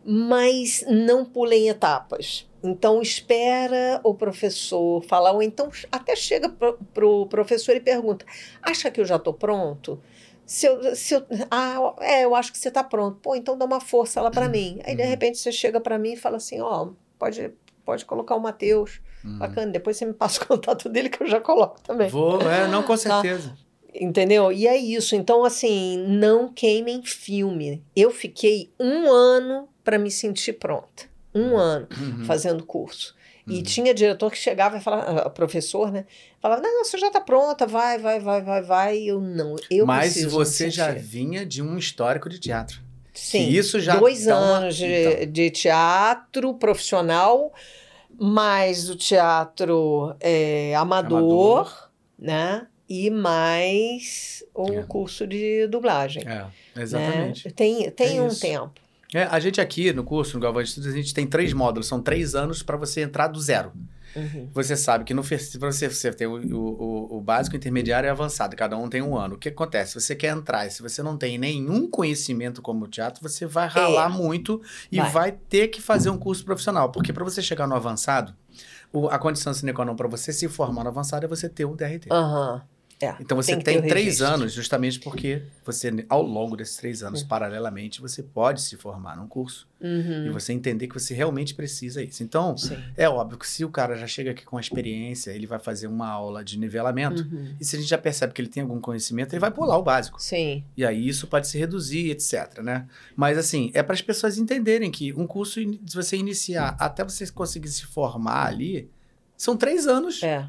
mas 0.05 0.84
não 0.88 1.25
pulem 1.25 1.69
etapas. 1.69 2.47
Então, 2.64 3.01
espera 3.01 3.99
o 4.03 4.14
professor 4.16 5.03
falar, 5.03 5.34
ou 5.34 5.43
então 5.43 5.70
até 5.91 6.16
chega 6.16 6.47
pro, 6.47 6.78
pro 6.93 7.26
professor 7.28 7.76
e 7.76 7.80
pergunta: 7.82 8.26
acha 8.61 8.89
que 8.89 9.01
eu 9.01 9.05
já 9.05 9.20
tô 9.20 9.34
pronto? 9.34 10.01
Se 10.45 10.66
eu, 10.66 10.95
se 10.95 11.14
eu, 11.16 11.26
ah, 11.51 11.93
é, 11.99 12.24
eu 12.26 12.34
acho 12.36 12.51
que 12.51 12.57
você 12.57 12.72
tá 12.72 12.84
pronto. 12.84 13.20
Pô, 13.22 13.36
então 13.36 13.57
dá 13.57 13.66
uma 13.66 13.80
força 13.82 14.22
lá 14.22 14.30
para 14.32 14.47
mim. 14.49 14.80
Aí, 14.86 14.95
de 14.95 15.01
Uhum. 15.03 15.09
repente, 15.09 15.38
você 15.38 15.51
chega 15.51 15.80
para 15.80 15.97
mim 15.97 16.14
e 16.14 16.18
fala 16.18 16.38
assim: 16.38 16.61
ó, 16.61 16.89
pode, 17.20 17.51
pode 17.86 18.05
colocar 18.05 18.36
o 18.36 18.39
Matheus. 18.39 19.01
Hum. 19.26 19.39
Bacana, 19.39 19.72
depois 19.72 19.97
você 19.97 20.05
me 20.05 20.14
passa 20.14 20.43
o 20.43 20.47
contato 20.47 20.88
dele 20.89 21.09
que 21.09 21.22
eu 21.24 21.28
já 21.28 21.39
coloco 21.41 21.82
também. 21.82 22.09
Vou, 22.09 22.41
é, 22.49 22.68
não, 22.68 22.84
com 22.84 22.95
certeza. 22.95 23.57
Entendeu? 23.93 24.51
E 24.51 24.68
é 24.68 24.76
isso. 24.76 25.16
Então, 25.16 25.43
assim, 25.45 25.97
não 26.07 26.49
queimem 26.51 27.03
filme. 27.03 27.84
Eu 27.95 28.09
fiquei 28.09 28.72
um 28.80 29.09
ano 29.11 29.70
para 29.84 29.97
me 29.99 30.09
sentir 30.09 30.53
pronta. 30.53 31.12
Um 31.34 31.57
ano 31.57 31.88
Uhum. 31.97 32.25
fazendo 32.25 32.65
curso. 32.65 33.15
E 33.45 33.57
Uhum. 33.57 33.63
tinha 33.63 33.93
diretor 33.93 34.31
que 34.31 34.38
chegava 34.38 34.77
e 34.77 34.81
falava, 34.81 35.29
professor, 35.29 35.91
né? 35.91 36.05
Falava, 36.41 36.61
não, 36.61 36.84
você 36.86 36.97
já 36.97 37.09
tá 37.11 37.19
pronta, 37.19 37.67
vai, 37.67 37.97
vai, 37.97 38.19
vai, 38.19 38.41
vai, 38.41 38.61
vai. 38.61 38.97
Eu 38.99 39.19
não, 39.19 39.55
eu 39.69 39.86
Mas 39.86 40.23
você 40.23 40.69
já 40.69 40.91
vinha 40.93 41.45
de 41.45 41.61
um 41.61 41.77
histórico 41.77 42.29
de 42.29 42.39
teatro. 42.39 42.79
Sim, 43.13 43.47
isso 43.49 43.79
já 43.81 43.97
dois 43.99 44.25
dá 44.25 44.39
uma- 44.39 44.57
anos 44.59 44.75
de, 44.77 44.86
então. 44.86 45.31
de 45.31 45.49
teatro 45.51 46.53
profissional, 46.53 47.51
mais 48.17 48.89
o 48.89 48.95
teatro 48.95 50.15
é, 50.19 50.73
amador, 50.75 51.17
Amador. 51.19 51.89
né? 52.17 52.67
E 52.88 53.09
mais 53.09 54.43
o 54.53 54.71
É. 54.79 54.84
curso 54.84 55.25
de 55.27 55.67
dublagem. 55.67 56.23
É, 56.23 56.27
né? 56.27 56.51
exatamente. 56.77 57.51
Tem, 57.51 57.89
tem 57.91 58.17
É 58.19 58.21
um 58.21 58.29
tempo. 58.34 58.79
É, 59.14 59.24
a 59.24 59.39
gente 59.39 59.61
aqui 59.61 59.93
no 59.93 60.03
curso, 60.03 60.36
no 60.36 60.41
Galvão 60.41 60.61
de 60.64 60.70
Estudos, 60.70 60.91
a 60.91 60.95
gente 60.95 61.14
tem 61.14 61.28
três 61.28 61.53
módulos. 61.53 61.88
São 61.88 62.01
três 62.01 62.36
anos 62.36 62.64
para 62.64 62.78
você 62.78 63.01
entrar 63.01 63.28
do 63.28 63.39
zero. 63.39 63.72
Uhum. 64.16 64.47
Você 64.53 64.76
sabe 64.76 65.03
que 65.05 65.14
no 65.14 65.24
você, 65.24 65.89
você 65.89 66.11
tem 66.14 66.28
o, 66.28 66.36
o, 66.55 67.18
o 67.18 67.22
básico, 67.22 67.55
intermediário 67.55 68.05
e 68.07 68.09
avançado. 68.11 68.55
Cada 68.55 68.78
um 68.78 68.88
tem 68.88 69.01
um 69.01 69.18
ano. 69.18 69.36
O 69.36 69.38
que 69.38 69.49
acontece? 69.49 69.99
Você 69.99 70.16
quer 70.16 70.36
entrar 70.36 70.68
e 70.68 70.72
se 70.72 70.82
você 70.84 71.01
não 71.01 71.18
tem 71.18 71.38
nenhum 71.38 71.89
conhecimento 71.89 72.61
como 72.61 72.88
teatro, 72.88 73.22
você 73.28 73.45
vai 73.45 73.68
ralar 73.68 74.09
muito 74.09 74.61
e 74.91 74.97
vai. 74.99 75.07
É. 75.07 75.11
Vai. 75.11 75.32
ter 75.32 75.68
que 75.70 75.82
fazer 75.82 76.09
um 76.09 76.18
curso 76.18 76.43
profissional. 76.45 76.91
Porque 76.91 77.11
para 77.11 77.24
você 77.24 77.41
chegar 77.41 77.66
no 77.68 77.76
avançado, 77.76 78.36
o- 78.91 79.07
a 79.07 79.18
condição 79.18 79.51
sine 79.53 79.74
qua 79.74 79.84
non 79.86 79.95
para 79.95 80.07
você 80.07 80.32
se 80.32 80.47
formar 80.47 80.84
no 80.84 80.89
avançado 80.89 81.26
é 81.26 81.28
você 81.28 81.49
ter 81.49 81.66
um 81.66 81.76
DRT. 81.76 82.07
Aham. 82.11 82.61
É, 83.02 83.16
Então 83.20 83.36
você 83.36 83.56
tem 83.58 83.82
tem, 83.82 83.89
três 83.89 84.22
anos, 84.22 84.54
justamente 84.54 85.00
porque 85.00 85.44
você, 85.66 85.91
ao 86.08 86.22
longo 86.22 86.56
desses 86.56 86.78
três 86.78 87.04
anos, 87.04 87.22
Uhum. 87.22 87.28
paralelamente, 87.28 88.00
você 88.00 88.24
pode 88.24 88.62
se 88.62 88.78
formar 88.78 89.18
num 89.18 89.28
curso 89.28 89.68
e 89.82 89.86
Uhum. 90.28 90.32
você 90.32 90.54
entender 90.54 90.88
que 90.88 90.94
você 90.94 91.14
realmente 91.14 91.54
precisa 91.54 92.02
isso. 92.02 92.24
Então, 92.24 92.56
Sim. 92.58 92.78
é 92.96 93.10
óbvio 93.10 93.38
que 93.38 93.46
se 93.48 93.66
o 93.66 93.70
cara 93.70 93.98
já 93.98 94.08
chega 94.08 94.32
aqui 94.32 94.46
com 94.46 94.58
a 94.58 94.62
experiência, 94.62 95.32
ele 95.32 95.46
vai 95.46 95.60
fazer 95.60 95.88
uma 95.88 96.08
aula 96.08 96.44
de 96.44 96.58
nivelamento. 96.58 97.24
Uhum. 97.24 97.56
E 97.60 97.66
se 97.66 97.76
a 97.76 97.80
gente 97.80 97.89
já 97.89 97.98
percebe 97.98 98.32
que 98.34 98.41
ele 98.41 98.48
tem 98.50 98.64
algum 98.64 98.80
conhecimento, 98.80 99.34
ele 99.34 99.39
vai 99.41 99.52
pular 99.52 99.78
o 99.78 99.84
básico. 99.84 100.22
Sim. 100.22 100.64
E 100.78 100.86
aí 100.86 101.08
isso 101.08 101.28
pode 101.28 101.48
se 101.48 101.58
reduzir, 101.58 102.10
etc, 102.12 102.60
né? 102.64 102.88
Mas 103.16 103.38
assim, 103.38 103.70
é 103.74 103.84
para 103.84 103.94
as 103.94 104.02
pessoas 104.02 104.38
entenderem 104.38 104.89
que 104.89 105.12
um 105.14 105.28
curso, 105.28 105.60
se 105.60 105.96
você 105.96 106.16
iniciar 106.16 106.76
até 106.80 107.04
você 107.04 107.30
conseguir 107.32 107.68
se 107.70 107.86
formar 107.86 108.46
ali, 108.48 108.89
são 109.36 109.58
três 109.58 109.88
anos, 109.88 110.24
É. 110.24 110.48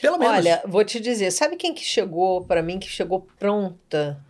pelo 0.00 0.18
menos. 0.18 0.36
Olha, 0.38 0.62
vou 0.66 0.84
te 0.84 0.98
dizer, 1.00 1.30
sabe 1.30 1.56
quem 1.56 1.72
que 1.74 1.84
chegou 1.84 2.44
para 2.44 2.62
mim, 2.62 2.78
que 2.78 2.88
chegou 2.88 3.26
pronta? 3.38 4.22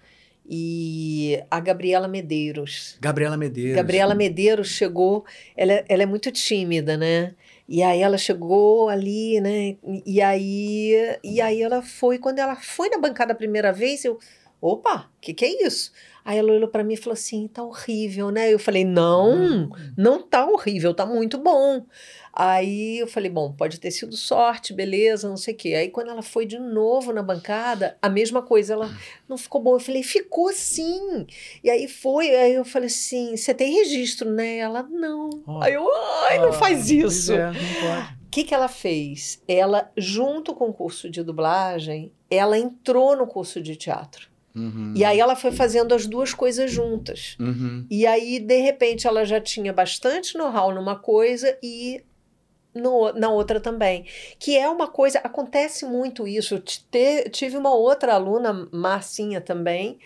E 0.53 1.41
a 1.49 1.61
Gabriela 1.61 2.09
Medeiros. 2.09 2.97
Gabriela 3.01 3.37
Medeiros. 3.37 3.77
Gabriela 3.77 4.14
Medeiros 4.16 4.68
chegou, 4.68 5.25
ela, 5.57 5.73
é- 5.75 5.85
ela 5.89 6.03
é 6.03 6.07
muito 6.07 6.31
tímida, 6.33 6.97
né? 6.97 7.35
E 7.68 7.85
aí 7.85 8.01
ela 8.03 8.18
chegou 8.18 8.89
ali, 8.89 9.41
né? 9.41 9.77
E 10.05 10.21
aí, 10.21 11.16
e 11.23 11.41
aí 11.41 11.62
ela 11.62 11.83
foi, 11.83 12.18
quando 12.18 12.41
ela 12.41 12.57
foi 12.57 12.89
na 12.89 12.99
bancada 12.99 13.33
a 13.33 13.37
primeira 13.37 13.73
vez, 13.73 14.05
eu, 14.05 14.18
opa, 14.61 15.09
o 15.16 15.21
que 15.21 15.33
que 15.33 15.45
é 15.45 15.66
isso? 15.66 15.93
Aí 16.25 16.37
ela 16.37 16.53
olhou 16.53 16.68
para 16.68 16.83
mim 16.83 16.95
e 16.95 16.97
falou 16.97 17.14
assim, 17.14 17.47
tá 17.47 17.62
horrível, 17.62 18.31
né? 18.33 18.53
Eu 18.53 18.59
falei, 18.59 18.85
não, 18.85 19.71
não 19.97 20.21
tá 20.21 20.45
horrível, 20.45 20.93
tá 20.93 21.07
muito 21.07 21.39
bom. 21.39 21.87
Aí 22.33 22.99
eu 22.99 23.07
falei, 23.07 23.31
bom, 23.31 23.53
pode 23.53 23.81
ter 23.81 23.91
sido 23.91 24.16
sorte, 24.16 24.72
beleza, 24.72 25.28
não 25.28 25.37
sei 25.37 25.55
o 25.55 25.57
quê. 25.57 25.74
Aí 25.74 25.89
quando 25.89 26.11
ela 26.11 26.22
foi 26.22 26.47
de 26.47 26.59
novo 26.59 27.12
na 27.12 27.22
bancada, 27.22 27.97
a 28.01 28.09
mesma 28.09 28.41
coisa, 28.43 28.74
ela 28.74 28.91
não 29.28 29.37
ficou 29.37 29.61
boa. 29.61 29.76
Eu 29.76 29.81
falei, 29.81 30.03
ficou 30.03 30.53
sim. 30.53 31.26
E 31.62 31.68
aí 31.70 31.89
foi, 31.89 32.35
aí 32.35 32.55
eu 32.55 32.64
falei 32.64 32.87
assim, 32.87 33.37
você 33.37 33.53
tem 33.53 33.74
registro, 33.74 34.31
né? 34.31 34.59
Ela, 34.59 34.83
não. 34.85 35.31
Ó. 35.47 35.62
Aí 35.62 35.74
eu, 35.74 35.87
ai, 36.28 36.39
não 36.39 36.51
Ah, 36.51 36.53
faz 36.53 36.91
isso. 36.91 37.33
é, 37.33 37.47
não 37.47 37.53
pode. 37.55 38.20
O 38.26 38.31
que, 38.31 38.45
que 38.45 38.55
ela 38.55 38.68
fez? 38.68 39.43
Ela, 39.49 39.91
junto 39.97 40.55
com 40.55 40.68
o 40.68 40.72
curso 40.72 41.11
de 41.11 41.20
dublagem, 41.24 42.12
ela 42.31 42.57
entrou 42.57 43.16
no 43.16 43.26
curso 43.26 43.61
de 43.61 43.74
teatro. 43.74 44.28
Uhum. 44.55 44.93
E 44.97 45.05
aí 45.05 45.18
ela 45.18 45.35
foi 45.35 45.51
fazendo 45.53 45.95
as 45.95 46.07
duas 46.07 46.33
coisas 46.33 46.70
juntas. 46.70 47.37
Uhum. 47.41 47.87
E 47.91 48.07
aí, 48.07 48.39
de 48.39 48.61
repente, 48.61 49.07
ela 49.07 49.24
já 49.24 49.41
tinha 49.41 49.72
bastante 49.72 50.37
know-how 50.39 50.72
numa 50.72 50.97
coisa 50.97 51.57
e 51.62 52.05
no- 52.75 53.12
na 53.12 53.29
outra 53.31 53.61
também. 53.61 54.05
Que 54.39 54.57
é 54.57 54.68
uma 54.68 54.87
coisa, 54.89 55.18
acontece 55.21 55.85
muito 55.85 56.27
isso. 56.27 56.55
Eu 56.55 56.61
te- 56.61 57.29
tive 57.31 57.57
uma 57.57 57.75
outra 57.75 58.14
aluna, 58.14 58.68
Marcinha 58.73 59.41
também. 59.41 59.99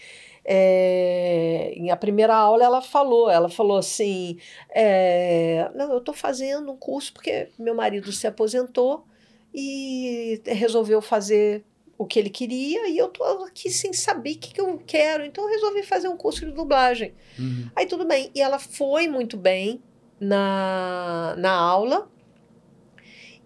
é, 0.46 1.72
em 1.74 1.90
a 1.90 1.96
primeira 1.96 2.34
aula 2.36 2.62
ela 2.64 2.82
falou, 2.82 3.30
ela 3.30 3.48
falou 3.48 3.78
assim, 3.78 4.36
é, 4.74 5.70
não, 5.74 5.90
eu 5.92 5.98
estou 5.98 6.12
fazendo 6.14 6.70
um 6.70 6.76
curso 6.76 7.14
porque 7.14 7.48
meu 7.58 7.74
marido 7.74 8.12
se 8.12 8.26
aposentou 8.26 9.06
e 9.54 10.40
resolveu 10.44 11.00
fazer 11.00 11.64
o 11.96 12.04
que 12.04 12.18
ele 12.18 12.28
queria 12.28 12.88
e 12.90 12.98
eu 12.98 13.08
tô 13.08 13.22
aqui 13.44 13.70
sem 13.70 13.92
saber 13.94 14.32
o 14.32 14.38
que, 14.38 14.52
que 14.52 14.60
eu 14.60 14.82
quero, 14.86 15.24
então 15.24 15.44
eu 15.44 15.50
resolvi 15.50 15.82
fazer 15.82 16.08
um 16.08 16.16
curso 16.16 16.44
de 16.44 16.52
dublagem. 16.52 17.14
Uhum. 17.38 17.70
Aí 17.74 17.86
tudo 17.86 18.04
bem. 18.04 18.30
E 18.34 18.42
ela 18.42 18.58
foi 18.58 19.08
muito 19.08 19.36
bem 19.38 19.82
na, 20.20 21.34
na 21.38 21.52
aula. 21.52 22.10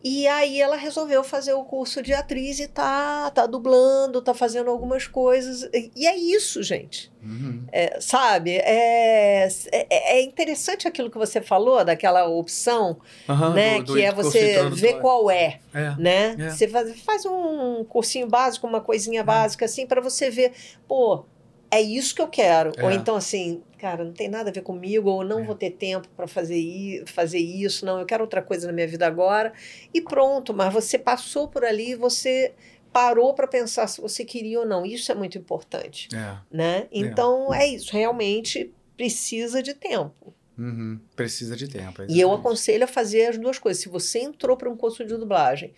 E 0.02 0.28
aí 0.28 0.60
ela 0.60 0.76
resolveu 0.76 1.24
fazer 1.24 1.54
o 1.54 1.64
curso 1.64 2.00
de 2.00 2.14
atriz 2.14 2.60
e 2.60 2.68
tá, 2.68 3.30
tá 3.30 3.46
dublando, 3.46 4.22
tá 4.22 4.32
fazendo 4.32 4.70
algumas 4.70 5.08
coisas. 5.08 5.68
E 5.96 6.06
é 6.06 6.16
isso, 6.16 6.62
gente. 6.62 7.10
Uhum. 7.20 7.64
É, 7.72 8.00
sabe? 8.00 8.52
É, 8.58 9.48
é, 9.72 10.18
é 10.18 10.22
interessante 10.22 10.86
aquilo 10.86 11.10
que 11.10 11.18
você 11.18 11.40
falou, 11.40 11.84
daquela 11.84 12.26
opção, 12.28 12.98
Aham, 13.28 13.54
né? 13.54 13.78
do- 13.78 13.84
do 13.86 13.94
que 13.94 14.02
é 14.02 14.12
você 14.12 14.70
ver 14.70 15.00
qual 15.00 15.28
é 15.28 15.58
É. 15.74 15.94
né? 15.98 16.36
É. 16.38 16.50
Você 16.50 16.68
faz, 16.68 17.00
faz 17.00 17.26
um 17.26 17.84
cursinho 17.84 18.28
básico, 18.28 18.66
uma 18.68 18.80
coisinha 18.80 19.24
básica 19.24 19.64
assim, 19.64 19.84
para 19.84 20.00
você 20.00 20.30
ver, 20.30 20.52
pô, 20.86 21.24
é 21.72 21.80
isso 21.82 22.14
que 22.14 22.22
eu 22.22 22.28
quero. 22.28 22.72
É. 22.76 22.84
Ou 22.84 22.92
então 22.92 23.16
assim, 23.16 23.62
cara, 23.78 24.04
não 24.04 24.12
tem 24.12 24.28
nada 24.28 24.50
a 24.50 24.52
ver 24.52 24.62
comigo, 24.62 25.08
ou 25.08 25.24
não 25.24 25.40
É. 25.40 25.44
vou 25.44 25.54
ter 25.54 25.70
tempo 25.70 26.08
para 26.16 26.26
fazer, 26.26 27.04
fazer 27.06 27.38
isso, 27.38 27.86
não, 27.86 27.98
eu 28.00 28.04
quero 28.06 28.22
outra 28.24 28.42
coisa 28.42 28.66
na 28.66 28.72
minha 28.72 28.86
vida 28.88 29.06
agora. 29.06 29.52
E 29.94 30.00
pronto, 30.00 30.52
mas 30.52 30.72
você 30.72 30.98
passou 30.98 31.48
por 31.48 31.64
ali, 31.64 31.94
você 31.94 32.52
parou 32.92 33.34
para 33.34 33.46
pensar 33.46 33.86
se 33.86 34.00
você 34.00 34.24
queria 34.24 34.60
ou 34.60 34.66
não. 34.66 34.84
Isso 34.84 35.12
é 35.12 35.14
muito 35.14 35.38
importante, 35.38 36.08
É. 36.14 36.36
né? 36.50 36.86
Então 36.90 37.52
é 37.54 37.66
isso, 37.66 37.92
realmente 37.92 38.72
precisa 38.96 39.62
de 39.62 39.74
tempo. 39.74 40.34
Uhum. 40.58 40.98
Precisa 41.14 41.54
de 41.54 41.68
tempo. 41.68 42.02
E 42.02 42.04
eu 42.06 42.28
exatamente. 42.28 42.40
aconselho 42.40 42.84
a 42.84 42.88
fazer 42.88 43.26
as 43.26 43.38
duas 43.38 43.58
coisas. 43.60 43.80
Se 43.80 43.88
você 43.88 44.18
entrou 44.18 44.56
para 44.56 44.68
um 44.68 44.76
curso 44.76 45.04
de 45.04 45.16
dublagem 45.16 45.72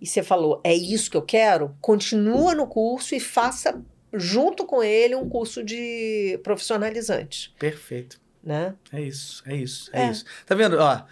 e 0.00 0.06
você 0.06 0.24
falou, 0.24 0.60
é 0.64 0.74
isso 0.74 1.08
que 1.08 1.16
eu 1.16 1.22
quero, 1.22 1.76
continua 1.80 2.52
no 2.52 2.66
curso 2.66 3.14
e 3.14 3.20
faça 3.20 3.80
junto 4.14 4.64
com 4.64 4.82
ele 4.82 5.14
um 5.14 5.28
curso 5.28 5.62
de 5.62 6.38
profissionalizante, 6.42 7.54
Perfeito. 7.58 8.18
né? 8.42 8.74
É 8.92 9.00
isso, 9.00 9.42
é 9.46 9.56
isso, 9.56 9.90
é, 9.92 10.02
É. 10.06 10.10
isso. 10.10 10.24
Tá 10.46 10.54
vendo? 10.54 10.76
Ó, 10.78 11.02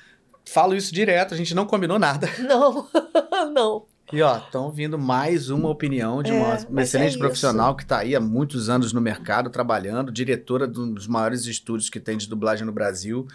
falo 0.44 0.74
isso 0.74 0.92
direto, 0.94 1.34
a 1.34 1.36
gente 1.36 1.55
não 1.55 1.66
combinou 1.66 1.98
nada. 1.98 2.28
Não, 2.40 2.88
não. 3.55 3.86
E 4.12 4.20
ó, 4.20 4.36
estão 4.36 4.70
vindo 4.70 4.98
mais 4.98 5.48
uma 5.48 5.70
opinião 5.70 6.22
de 6.22 6.30
É, 6.32 6.34
uma, 6.34 6.48
uma 6.57 6.66
mas 6.68 6.88
excelente 6.88 7.16
é 7.16 7.18
profissional 7.18 7.74
que 7.74 7.82
está 7.82 7.98
aí 8.00 8.14
há 8.14 8.20
muitos 8.20 8.68
anos 8.68 8.92
no 8.92 9.00
mercado 9.00 9.48
trabalhando, 9.48 10.12
diretora 10.12 10.68
de 10.68 10.78
um 10.78 10.92
dos 10.92 11.07
maiores 11.07 11.46
estúdios 11.46 11.88
que 11.88 11.98
tem 11.98 12.18
de 12.18 12.28
dublagem 12.28 12.66
no 12.66 12.72
Brasil. 12.72 13.26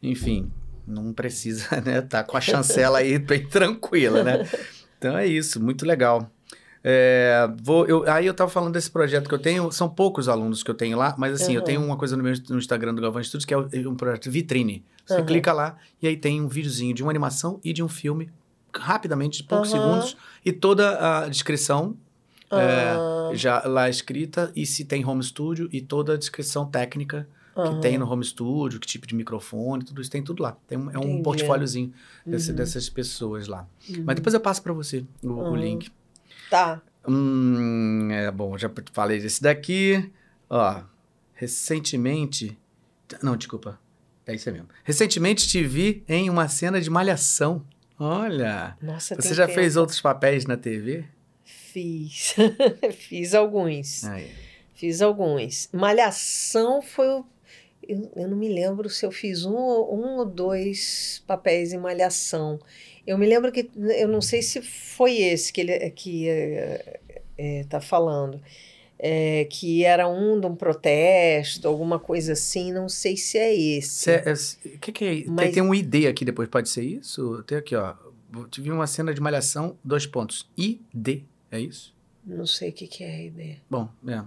Enfim, 0.00 0.48
não 0.86 1.12
precisa, 1.12 1.66
né? 1.84 2.00
Tá 2.00 2.22
com 2.22 2.36
a 2.36 2.40
chancela 2.40 2.98
aí 2.98 3.18
bem 3.18 3.44
tranquila, 3.48 4.22
né? 4.22 4.48
Então 4.98 5.16
é 5.18 5.26
isso, 5.26 5.60
muito 5.60 5.84
legal. 5.84 6.30
É, 6.82 7.46
vou, 7.62 7.86
eu, 7.86 8.08
aí 8.10 8.24
eu 8.26 8.32
tava 8.32 8.50
falando 8.50 8.72
desse 8.72 8.90
projeto 8.90 9.28
que 9.28 9.34
eu 9.34 9.38
tenho, 9.38 9.70
são 9.70 9.88
poucos 9.88 10.28
alunos 10.28 10.62
que 10.62 10.70
eu 10.70 10.74
tenho 10.74 10.96
lá, 10.96 11.14
mas 11.18 11.40
assim, 11.40 11.52
eu 11.52 11.58
Uhum. 11.60 11.64
tenho 11.64 11.84
uma 11.84 11.96
coisa 11.96 12.16
no 12.16 12.22
meu 12.22 12.32
no 12.48 12.58
Instagram 12.58 12.94
do 12.94 13.02
Galvão 13.02 13.22
Studios 13.22 13.44
que 13.44 13.52
é 13.52 13.56
o- 13.58 13.68
um 13.90 13.94
projeto 13.94 14.30
vitrine. 14.30 14.82
Você 15.04 15.18
Uhum. 15.20 15.26
clica 15.26 15.52
lá 15.52 15.76
e 16.00 16.06
aí 16.08 16.16
tem 16.16 16.40
um 16.40 16.48
videozinho 16.48 16.94
de 16.94 17.02
uma 17.02 17.10
animação 17.12 17.60
e 17.62 17.72
de 17.72 17.82
um 17.82 17.88
filme, 17.88 18.30
rapidamente, 18.74 19.38
de 19.42 19.44
poucos 19.44 19.72
Uhum. 19.72 19.78
segundos, 19.80 20.16
e 20.44 20.52
toda 20.52 21.22
a 21.24 21.28
descrição 21.28 21.96
é, 22.52 22.96
já 23.36 23.62
lá 23.64 23.88
escrita, 23.88 24.50
e 24.56 24.66
se 24.66 24.84
tem 24.84 25.04
home 25.06 25.22
studio, 25.22 25.68
e 25.72 25.80
toda 25.80 26.14
a 26.14 26.16
descrição 26.16 26.66
técnica 26.66 27.28
que 27.68 27.74
tem 27.76 27.96
no 27.98 28.10
home 28.10 28.24
studio, 28.24 28.80
que 28.80 28.86
tipo 28.86 29.06
de 29.06 29.14
microfone, 29.14 29.84
tudo 29.84 30.00
isso 30.00 30.10
tem 30.10 30.20
tudo 30.22 30.42
lá. 30.42 30.56
Tem 30.66 30.78
um, 30.78 30.90
é 30.90 30.98
um 30.98 31.02
Entendi. 31.02 31.22
portfóliozinho 31.22 31.92
desse- 32.26 32.50
Uhum. 32.50 32.56
dessas 32.56 32.88
pessoas 32.88 33.46
lá. 33.46 33.66
Uhum. 33.88 34.02
Mas 34.06 34.16
depois 34.16 34.32
eu 34.34 34.40
passo 34.40 34.62
para 34.62 34.72
você 34.72 35.04
o, 35.22 35.28
o 35.28 35.30
Uhum. 35.50 35.56
link. 35.56 35.92
Tá. 36.50 36.82
Hum, 37.08 38.08
é 38.10 38.30
bom, 38.30 38.58
já 38.58 38.70
falei 38.92 39.20
desse 39.20 39.40
daqui. 39.42 40.10
Ó, 40.48 40.82
recentemente. 41.34 42.58
Não, 43.22 43.36
desculpa. 43.36 43.78
É 44.26 44.34
isso 44.34 44.48
aí 44.48 44.54
mesmo. 44.54 44.68
Recentemente 44.84 45.48
te 45.48 45.62
vi 45.62 46.04
em 46.08 46.28
uma 46.28 46.48
cena 46.48 46.80
de 46.80 46.90
malhação. 46.90 47.64
Olha. 47.98 48.76
Nossa, 48.80 49.14
Você 49.14 49.34
já 49.34 49.46
tempo. 49.46 49.58
fez 49.58 49.76
outros 49.76 50.00
papéis 50.00 50.44
na 50.46 50.56
TV? 50.56 51.04
Fiz. 51.44 52.34
Fiz 52.96 53.34
alguns. 53.34 54.04
Aí. 54.04 54.30
Fiz 54.74 55.02
alguns. 55.02 55.68
Malhação 55.72 56.80
foi 56.82 57.06
o. 57.08 57.26
Eu, 57.86 58.10
eu 58.16 58.28
não 58.28 58.36
me 58.36 58.48
lembro 58.48 58.88
se 58.88 59.04
eu 59.04 59.10
fiz 59.10 59.44
um, 59.44 59.52
um 59.52 60.16
ou 60.18 60.24
dois 60.24 61.22
papéis 61.26 61.72
em 61.72 61.78
Malhação. 61.78 62.58
Eu 63.10 63.18
me 63.18 63.26
lembro 63.26 63.50
que. 63.50 63.68
Eu 63.98 64.06
não 64.06 64.20
sei 64.20 64.40
se 64.40 64.62
foi 64.62 65.16
esse 65.16 65.52
que 65.52 65.60
ele 65.62 65.90
que, 65.90 66.28
é, 66.28 67.00
é, 67.36 67.64
tá 67.68 67.80
falando. 67.80 68.40
É, 69.02 69.46
que 69.50 69.82
era 69.84 70.06
um 70.06 70.38
de 70.38 70.46
um 70.46 70.54
protesto, 70.54 71.66
alguma 71.66 71.98
coisa 71.98 72.34
assim. 72.34 72.70
Não 72.72 72.88
sei 72.88 73.16
se 73.16 73.36
é 73.38 73.52
esse. 73.54 73.88
Cê- 74.04 74.22
é- 74.24 74.74
O 74.76 74.78
que, 74.78 74.92
que 74.92 75.04
é? 75.04 75.08
Tem, 75.22 75.26
Mas- 75.26 75.54
tem 75.54 75.62
um 75.62 75.74
ID 75.74 76.06
aqui 76.06 76.24
depois, 76.24 76.48
pode 76.48 76.68
ser 76.68 76.82
isso? 76.84 77.42
Tem 77.46 77.58
aqui, 77.58 77.74
ó. 77.74 77.94
Te 78.50 78.60
vi 78.60 78.70
uma 78.70 78.86
cena 78.86 79.12
de 79.12 79.20
malhação, 79.20 79.76
dois 79.82 80.06
pontos. 80.06 80.48
ID, 80.56 81.22
é 81.50 81.58
isso? 81.58 81.92
Não 82.24 82.46
sei 82.46 82.68
o 82.68 82.72
que, 82.72 82.86
que 82.86 83.02
é 83.02 83.24
ideia. 83.26 83.56
Bom, 83.68 83.88
é. 84.06 84.22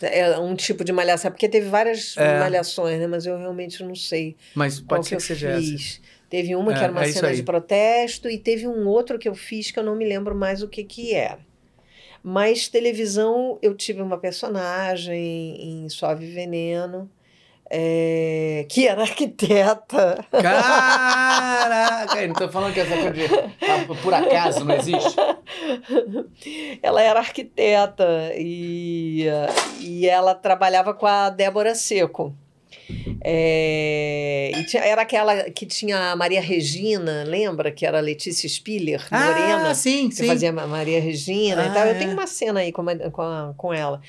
É 0.00 0.38
um 0.38 0.54
tipo 0.54 0.84
de 0.84 0.92
malhação, 0.92 1.30
porque 1.32 1.48
teve 1.48 1.68
várias 1.68 2.16
É. 2.16 2.38
malhações, 2.38 3.00
né? 3.00 3.06
Mas 3.08 3.26
eu 3.26 3.36
realmente 3.36 3.82
não 3.82 3.96
sei. 3.96 4.36
Mas 4.54 4.78
pode 4.78 5.08
ser 5.08 5.16
que 5.16 5.22
que 5.22 5.26
seja 5.26 5.48
essa. 5.48 6.00
Teve 6.28 6.54
uma 6.54 6.72
que 6.72 6.80
É, 6.80 6.84
era 6.84 6.92
uma 6.92 7.04
é 7.04 7.12
cena 7.12 7.34
de 7.34 7.42
protesto 7.42 8.28
e 8.28 8.38
teve 8.38 8.68
um 8.68 8.86
outro 8.86 9.18
que 9.18 9.28
eu 9.28 9.34
fiz 9.34 9.70
que 9.70 9.78
eu 9.78 9.84
não 9.84 9.96
me 9.96 10.06
lembro 10.06 10.34
mais 10.34 10.62
o 10.62 10.68
que 10.68 10.84
que 10.84 11.14
era. 11.14 11.38
Mas 12.22 12.68
televisão, 12.68 13.58
eu 13.62 13.74
tive 13.74 14.02
uma 14.02 14.18
personagem 14.18 15.56
em 15.58 15.88
Suave 15.88 16.26
Veneno, 16.26 17.08
é, 17.70 18.66
que 18.68 18.88
era 18.88 19.02
arquiteta. 19.02 20.24
Caraca! 20.30 22.26
Não 22.26 22.34
tô 22.34 22.48
falando 22.48 22.74
que 22.74 22.80
essa 22.80 22.94
coisa 22.94 23.10
de 23.12 23.24
ah, 23.24 23.94
por 24.02 24.12
acaso 24.12 24.64
não 24.64 24.74
existe? 24.74 25.16
Ela 26.82 27.02
era 27.02 27.20
arquiteta 27.20 28.32
e, 28.36 29.26
e 29.80 30.06
ela 30.06 30.34
trabalhava 30.34 30.92
com 30.92 31.06
a 31.06 31.30
Débora 31.30 31.74
Seco. 31.74 32.34
É, 33.20 34.50
e 34.56 34.64
tinha- 34.64 34.84
era 34.84 35.02
aquela 35.02 35.50
que 35.50 35.66
tinha 35.66 36.12
a 36.12 36.16
Maria 36.16 36.40
Regina, 36.40 37.24
lembra? 37.26 37.70
Que 37.70 37.84
era 37.86 37.98
a 37.98 38.00
Letícia 38.00 38.48
Spiller, 38.48 39.06
morena. 39.10 39.70
Ah, 39.70 39.74
sim, 39.74 40.08
que 40.08 40.14
sim. 40.16 40.26
fazia 40.26 40.52
Ma- 40.52 40.66
Maria 40.66 41.00
Regina 41.00 41.64
e 41.64 41.68
Ah, 41.68 41.72
tal. 41.72 41.86
Eu 41.86 41.94
é. 41.94 41.98
tenho 41.98 42.12
uma 42.12 42.26
cena 42.26 42.60
aí 42.60 42.72
com, 42.72 42.82
a- 42.88 43.10
com, 43.10 43.22
a- 43.22 43.54
com 43.56 43.72
ela. 43.72 44.00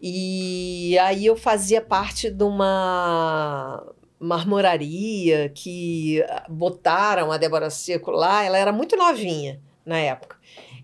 E 0.00 0.98
aí 1.00 1.26
eu 1.26 1.36
fazia 1.36 1.80
parte 1.80 2.30
de 2.30 2.42
uma 2.42 3.84
marmoraria 4.18 5.50
que 5.54 6.24
botaram 6.48 7.30
a 7.30 7.36
Débora 7.38 7.70
Seco 7.70 8.10
lá. 8.10 8.44
Ela 8.44 8.58
era 8.58 8.72
muito 8.72 8.96
novinha 8.96 9.60
na 9.84 9.98
época. 9.98 10.36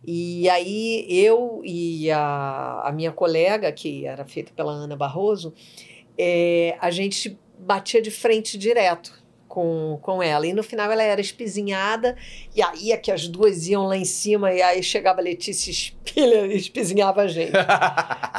E 0.06 0.48
aí 0.48 1.04
eu 1.08 1.62
e 1.64 2.10
a, 2.12 2.82
a 2.84 2.92
minha 2.92 3.10
colega, 3.10 3.72
que 3.72 4.06
era 4.06 4.24
feita 4.24 4.52
pela 4.54 4.70
Ana 4.72 4.94
Barroso, 4.96 5.52
é, 6.18 6.76
a 6.80 6.90
gente 6.90 7.38
batia 7.58 8.00
de 8.00 8.10
frente 8.10 8.56
direto 8.56 9.12
com, 9.56 9.98
com 10.02 10.22
ela. 10.22 10.46
E 10.46 10.52
no 10.52 10.62
final 10.62 10.92
ela 10.92 11.02
era 11.02 11.18
espizinhada, 11.18 12.14
e 12.54 12.60
aí 12.62 12.92
é 12.92 12.96
que 12.98 13.10
as 13.10 13.26
duas 13.26 13.66
iam 13.66 13.86
lá 13.86 13.96
em 13.96 14.04
cima, 14.04 14.52
e 14.52 14.60
aí 14.60 14.82
chegava 14.82 15.20
a 15.20 15.22
Letícia 15.22 15.72
Spiller 15.72 16.50
e 16.50 16.56
espizinhava 16.60 17.22
a 17.22 17.26
gente. 17.26 17.52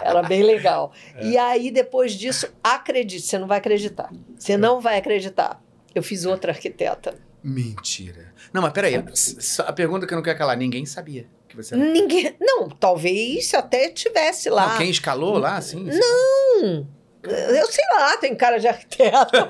Era 0.03 0.21
bem 0.21 0.43
legal. 0.43 0.91
E 1.19 1.35
aí, 1.35 1.71
depois 1.71 2.13
disso, 2.13 2.47
acredite, 2.63 3.23
você 3.23 3.39
não 3.39 3.47
vai 3.47 3.57
acreditar. 3.57 4.11
Você 4.37 4.55
não 4.55 4.79
vai 4.79 4.97
acreditar. 4.99 5.59
Eu 5.95 6.03
fiz 6.03 6.25
outra 6.25 6.51
arquiteta. 6.51 7.15
Mentira. 7.43 8.31
Não, 8.53 8.61
mas 8.61 8.71
peraí. 8.71 9.03
A 9.65 9.73
pergunta 9.73 10.05
que 10.05 10.13
eu 10.13 10.15
não 10.15 10.23
quero 10.23 10.37
calar, 10.37 10.55
ninguém 10.55 10.85
sabia 10.85 11.27
que 11.49 11.55
você 11.55 11.73
era. 11.73 11.83
Ninguém. 11.83 12.35
Não, 12.39 12.69
talvez 12.69 13.51
até 13.55 13.89
tivesse 13.89 14.49
lá. 14.49 14.73
Não, 14.73 14.77
quem 14.77 14.89
escalou 14.91 15.39
lá, 15.39 15.57
assim? 15.57 15.83
Não! 15.83 16.87
Eu 17.29 17.67
sei 17.67 17.83
lá, 17.95 18.17
tem 18.17 18.35
cara 18.35 18.57
de 18.57 18.67
arquiteta. 18.67 19.49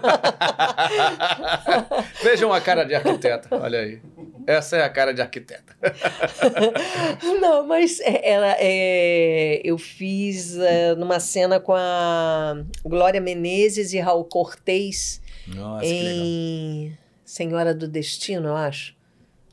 Vejam 2.24 2.52
a 2.54 2.62
cara 2.62 2.84
de 2.84 2.96
arquiteta, 2.96 3.48
olha 3.52 3.80
aí. 3.80 4.02
Essa 4.46 4.78
é 4.78 4.84
a 4.84 4.90
cara 4.90 5.14
de 5.14 5.22
arquiteta. 5.22 5.76
Não, 7.42 7.68
mas 7.68 8.00
é, 8.00 8.30
ela, 8.30 8.56
é, 8.58 9.62
eu 9.64 9.78
fiz 9.78 10.58
é, 10.58 10.96
numa 10.96 11.20
cena 11.20 11.60
com 11.60 11.74
a 11.76 12.64
Glória 12.86 13.20
Menezes 13.20 13.92
e 13.92 14.00
Raul 14.00 14.24
Cortez 14.24 15.22
Nossa, 15.46 15.86
em 15.86 16.98
Senhora 17.26 17.74
do 17.76 17.88
Destino, 17.90 18.48
eu 18.48 18.56
acho. 18.56 18.96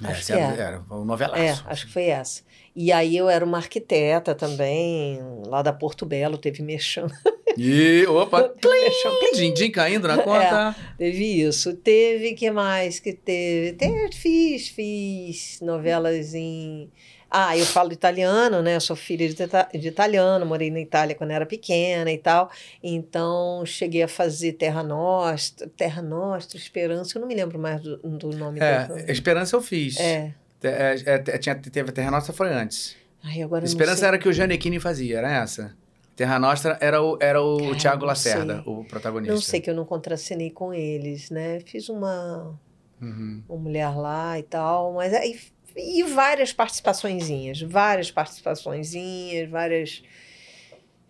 acho 0.01 0.20
Essa 0.20 0.33
que 0.33 0.39
era, 0.39 0.55
é. 0.55 0.61
era 0.61 0.83
um 0.91 1.05
novelaço. 1.05 1.43
É, 1.43 1.70
acho 1.70 1.87
que 1.87 1.93
foi 1.93 2.05
essa. 2.05 2.43
E 2.77 2.93
aí 2.93 3.16
eu 3.16 3.29
era 3.29 3.45
uma 3.45 3.59
arquiteta 3.59 4.35
também, 4.35 5.20
lá 5.47 5.61
da 5.61 5.72
Porto 5.72 6.07
Belo, 6.07 6.39
teve 6.39 6.62
mexão. 6.62 7.09
E, 7.59 8.07
opa, 8.07 8.41
mexão. 8.63 9.13
din-din 9.35 9.71
caindo 9.71 10.07
na 10.09 10.19
conta. 10.19 10.75
Teve 10.99 11.43
isso. 11.43 11.75
Teve, 11.75 12.35
que 12.35 12.51
mais 12.51 12.99
que 13.01 13.13
teve? 13.13 13.73
Te- 13.73 14.11
fiz, 14.17 14.69
fiz 14.69 15.61
novelas 15.61 16.35
em... 16.35 16.91
Ah, 17.37 17.59
eu 17.59 17.67
falo 17.67 17.93
italiano, 17.93 18.63
né? 18.63 18.77
Eu 18.77 18.81
sou 18.81 18.95
filha 18.95 19.29
de, 19.29 19.35
de 19.81 19.89
italiano, 19.89 20.47
morei 20.47 20.71
na 20.71 20.79
Itália 20.79 21.17
quando 21.17 21.33
era 21.33 21.45
pequena 21.45 22.13
e 22.13 22.19
tal. 22.19 22.49
Então, 22.81 23.65
cheguei 23.67 24.05
a 24.05 24.09
fazer 24.09 24.53
Terra 24.53 24.85
Nostra, 24.85 25.69
Terra 25.77 26.01
Nostra, 26.01 26.57
Esperança, 26.57 27.19
eu 27.19 27.21
não 27.21 27.27
me 27.27 27.35
lembro 27.35 27.59
mais 27.59 27.81
do, 27.81 27.97
do 27.97 28.29
nome 28.37 28.61
É, 28.61 28.87
da... 28.87 29.13
Esperança 29.13 29.57
eu 29.57 29.61
fiz. 29.63 29.99
É. 29.99 30.33
É, 30.63 30.95
é, 31.07 31.19
tinha, 31.39 31.57
teve 31.57 31.91
a 31.91 31.93
Terra 31.93 32.11
Nostra 32.13 32.33
foi 32.33 32.53
antes. 32.53 32.97
Ai, 33.25 33.43
agora 33.43 33.65
Esperança 33.65 34.07
era 34.07 34.17
que 34.17 34.29
o 34.29 34.33
Giannichini 34.33 34.79
fazia, 34.79 35.19
era 35.19 35.33
essa? 35.43 35.75
Terra 36.17 36.39
Nostra 36.39 36.79
era 36.81 37.03
o, 37.03 37.19
era 37.21 37.43
o 37.43 37.59
Cara, 37.59 37.77
Tiago 37.77 38.05
Lacerda, 38.05 38.62
sei. 38.62 38.73
o 38.73 38.85
protagonista. 38.85 39.35
Não 39.35 39.41
sei 39.41 39.61
que 39.61 39.69
eu 39.69 39.75
não 39.75 39.85
contracenei 39.85 40.51
com 40.51 40.73
eles, 40.73 41.29
né? 41.31 41.59
Fiz 41.61 41.89
uma, 41.89 42.57
Uhum. 43.01 43.43
uma 43.49 43.59
mulher 43.59 43.89
lá 43.97 44.39
e 44.39 44.43
tal, 44.45 44.93
mas 44.95 45.12
aí 45.12 45.39
e 45.77 46.05
várias 46.05 46.53
participaçõezinhas, 46.53 47.61
várias 47.61 48.09
participaçõezinhas, 48.11 49.51
várias. 49.51 50.03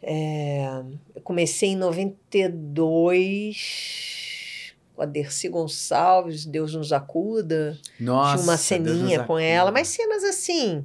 é, 0.03 0.83
eu 1.15 1.21
comecei 1.23 1.71
em 1.71 1.77
92 1.77 4.75
com 4.95 5.03
a 5.03 5.07
Dercy 5.07 5.49
Gonçalves, 5.49 6.47
Deus 6.47 6.75
nos 6.75 6.93
acuda. 6.93 7.77
Nossa, 7.99 8.35
Tinha 8.37 8.45
uma 8.45 8.57
ceninha 8.57 9.25
com 9.25 9.39
ela, 9.39 9.71
mas 9.73 9.89
cenas 9.89 10.23
assim, 10.25 10.85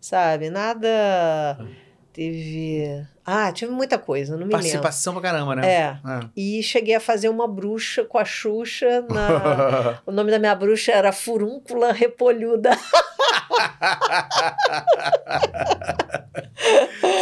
sabe? 0.00 0.50
Nada. 0.50 0.88
Teve. 2.12 3.06
Ah, 3.24 3.52
tive 3.52 3.70
muita 3.72 3.98
coisa, 3.98 4.32
não 4.32 4.38
me 4.38 4.44
lembro. 4.44 4.58
Participação 4.58 5.12
pra 5.12 5.22
caramba, 5.22 5.54
né? 5.56 5.68
É. 5.70 5.96
E 6.36 6.62
cheguei 6.62 6.94
a 6.94 7.00
fazer 7.00 7.28
uma 7.28 7.46
bruxa 7.46 8.04
com 8.04 8.18
a 8.18 8.24
Xuxa. 8.24 9.04
Na... 9.08 10.00
o 10.06 10.10
nome 10.12 10.30
da 10.30 10.38
minha 10.38 10.54
bruxa 10.54 10.92
era 10.92 11.12
Furúncula 11.12 11.92
Repolhuda. 11.92 12.70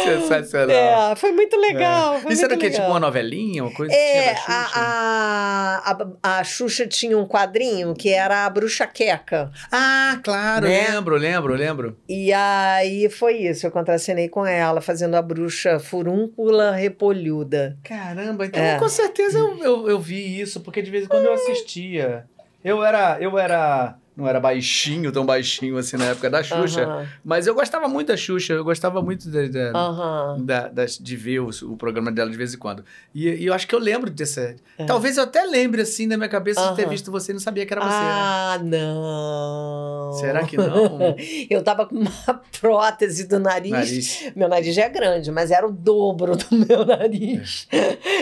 Sensacional. 0.03 1.11
É, 1.11 1.15
foi 1.15 1.31
muito 1.31 1.57
legal. 1.57 2.15
É. 2.15 2.19
Foi 2.21 2.33
Isso 2.33 2.45
era 2.45 2.55
o 2.55 2.57
quê? 2.57 2.69
Tipo 2.69 2.87
uma 2.87 2.99
novelinha? 2.99 3.63
Uma 3.63 3.73
coisa 3.73 3.93
É, 3.93 4.33
que 4.33 4.33
da 4.33 4.35
Xuxa? 4.35 4.51
a, 4.75 5.81
a, 5.85 6.07
a, 6.23 6.39
a 6.39 6.43
Xuxa 6.43 6.87
tinha 6.87 7.17
um 7.17 7.25
quadrinho 7.27 7.93
que 7.93 8.09
era 8.09 8.45
a 8.45 8.49
Bruxa 8.49 8.85
Queca. 8.87 9.51
Ah, 9.71 10.19
claro, 10.23 10.67
Né? 10.67 10.87
lembro, 10.89 11.15
lembro, 11.17 11.53
lembro. 11.55 11.97
E 12.07 12.31
aí 12.33 13.09
foi 13.09 13.37
isso, 13.37 13.65
eu 13.67 13.71
contracenei 13.71 14.27
com 14.29 14.45
ela, 14.45 14.81
fazendo 14.81 15.15
a 15.15 15.21
bruxa 15.21 15.79
furúncula 15.89 16.71
repolhuda. 16.71 17.77
Caramba, 17.83 18.45
então 18.45 18.61
É. 18.61 18.77
com 18.77 18.87
certeza 18.87 19.37
eu, 19.39 19.57
eu, 19.63 19.89
eu 19.89 19.99
vi 19.99 20.39
isso, 20.39 20.61
porque 20.61 20.81
de 20.81 20.91
vez 20.91 21.05
em 21.05 21.07
quando 21.07 21.25
eu 21.25 21.33
assistia. 21.33 22.25
Eu 22.63 22.83
era, 22.83 23.17
eu 23.19 23.37
era, 23.37 23.97
não 24.19 24.27
era 24.27 24.39
baixinho, 24.39 25.11
tão 25.11 25.25
baixinho 25.25 25.77
assim 25.77 25.97
na 25.97 26.05
época 26.05 26.29
da 26.29 26.43
Xuxa, 26.43 26.83
Aham, 26.83 27.07
mas 27.23 27.47
eu 27.47 27.55
gostava 27.55 27.87
muito 27.87 28.07
da 28.09 28.17
Xuxa, 28.17 28.53
eu 28.53 28.63
gostava 28.63 29.01
muito 29.01 29.29
da, 29.29 29.47
da- 29.47 29.79
aham. 29.79 30.37
da- 30.45 30.67
das- 30.67 30.97
de 30.97 31.15
ver 31.15 31.39
o, 31.39 31.49
o 31.63 31.77
programa 31.77 32.11
dela 32.11 32.29
de 32.29 32.37
vez 32.37 32.53
em 32.53 32.57
quando. 32.57 32.83
E, 33.15 33.27
e 33.29 33.45
eu 33.45 33.53
acho 33.53 33.67
que 33.67 33.73
eu 33.73 33.79
lembro 33.79 34.09
dessa. 34.09 34.55
É. 34.77 34.85
Talvez 34.85 35.17
eu 35.17 35.23
até 35.23 35.43
lembre 35.43 35.81
assim 35.81 36.05
na 36.05 36.17
minha 36.17 36.29
cabeça 36.29 36.69
de 36.69 36.75
ter 36.75 36.87
visto 36.87 37.11
você 37.11 37.31
e 37.31 37.33
não 37.33 37.39
sabia 37.39 37.65
que 37.65 37.73
era 37.73 37.81
você, 37.81 37.87
né? 37.89 38.11
Ah, 38.11 38.59
não. 38.63 40.11
Será 40.13 40.43
que 40.45 40.57
não? 40.57 41.15
Eu 41.49 41.63
tava 41.63 41.85
com 41.85 41.95
uma 41.95 42.11
prótese 42.59 43.27
do 43.27 43.39
nariz. 43.39 43.71
Nariz. 43.71 44.31
Meu 44.35 44.47
nariz 44.49 44.75
já 44.75 44.83
é 44.83 44.89
grande, 44.89 45.31
mas 45.31 45.51
era 45.51 45.67
o 45.67 45.71
dobro 45.71 46.35
do 46.35 46.45
meu 46.67 46.85
nariz. 46.85 47.67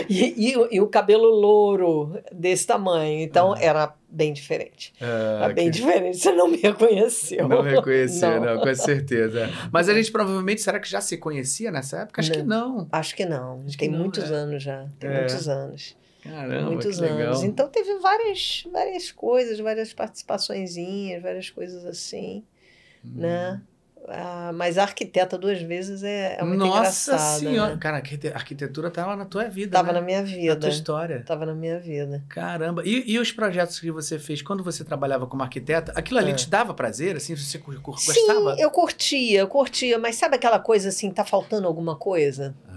E, 0.08 0.50
e 0.50 0.56
o- 0.56 0.68
e 0.70 0.80
o 0.80 0.86
cabelo 0.86 1.28
louro 1.28 2.18
desse 2.32 2.66
tamanho. 2.66 3.20
Então 3.20 3.54
era 3.56 3.92
bem 4.10 4.32
diferente. 4.32 4.92
Ah, 5.00 5.40
Era 5.44 5.54
bem 5.54 5.70
que- 5.70 5.78
diferente. 5.78 6.18
Você 6.18 6.32
não 6.32 6.48
me 6.48 6.56
reconheceu. 6.56 7.46
Não 7.48 7.60
reconheceu, 7.62 8.40
não. 8.40 8.54
Não. 8.56 8.60
com 8.62 8.74
certeza. 8.74 9.50
Mas 9.72 9.88
a 9.88 9.94
gente 9.94 10.10
provavelmente, 10.10 10.60
será 10.60 10.80
que 10.80 10.88
já 10.88 11.00
se 11.00 11.16
conhecia 11.18 11.70
nessa 11.70 11.98
época? 12.00 12.20
Acho 12.20 12.32
que 12.32 12.42
não. 12.42 12.88
Acho 12.90 13.14
que 13.16 13.24
não. 13.26 13.62
Acho 13.66 13.76
que 13.76 13.84
tem 13.84 13.90
não, 13.90 13.98
muitos 13.98 14.30
é. 14.30 14.34
anos 14.34 14.62
já. 14.62 14.86
Tem 14.98 15.10
É. 15.10 15.18
muitos 15.18 15.48
anos. 15.48 15.96
Caramba, 16.22 16.70
muitos 16.70 16.96
que 16.96 17.02
legal. 17.02 17.18
anos. 17.28 17.42
Então 17.44 17.68
teve 17.68 17.94
várias, 18.00 18.64
várias 18.72 19.10
coisas, 19.12 19.58
várias 19.60 19.92
participaçõezinhas, 19.92 21.22
várias 21.22 21.48
coisas 21.50 21.84
assim, 21.84 22.44
Hum. 23.04 23.12
né? 23.16 23.60
Ah, 24.10 24.52
mas 24.54 24.78
arquiteta 24.78 25.36
duas 25.36 25.60
vezes 25.60 26.02
é, 26.02 26.36
é 26.40 26.42
muito 26.42 26.60
Nossa 26.60 26.78
engraçada. 26.78 27.18
senhora. 27.40 27.72
Né? 27.74 27.78
Cara, 27.80 27.96
a 27.96 28.00
arquite- 28.00 28.28
arquitetura 28.28 28.90
tava 28.90 29.14
na 29.14 29.24
tua 29.26 29.44
vida, 29.44 29.72
Tava 29.72 29.88
né? 29.92 30.00
na 30.00 30.04
minha 30.06 30.20
Na 30.22 30.26
vida. 30.26 30.56
tua 30.56 30.68
história. 30.70 31.22
Tava 31.26 31.44
na 31.44 31.54
minha 31.54 31.78
vida. 31.78 32.24
Caramba. 32.28 32.82
E, 32.86 33.04
e 33.06 33.18
os 33.18 33.30
projetos 33.32 33.78
que 33.78 33.90
você 33.90 34.18
fez 34.18 34.40
quando 34.40 34.64
você 34.64 34.82
trabalhava 34.82 35.26
como 35.26 35.42
arquiteta, 35.42 35.92
aquilo 35.94 36.18
ali 36.18 36.30
É. 36.30 36.34
te 36.34 36.48
dava 36.48 36.72
prazer? 36.72 37.16
Assim, 37.16 37.36
você 37.36 37.58
cu- 37.58 37.72
Sim, 37.74 37.80
gostava? 37.82 38.56
eu 38.58 38.70
curtia, 38.70 39.40
eu 39.40 39.48
curtia, 39.48 39.98
mas 39.98 40.16
sabe 40.16 40.36
aquela 40.36 40.58
coisa 40.58 40.88
assim, 40.88 41.10
tá 41.10 41.24
faltando 41.24 41.66
alguma 41.66 41.94
coisa? 41.94 42.54
Ah, 42.68 42.74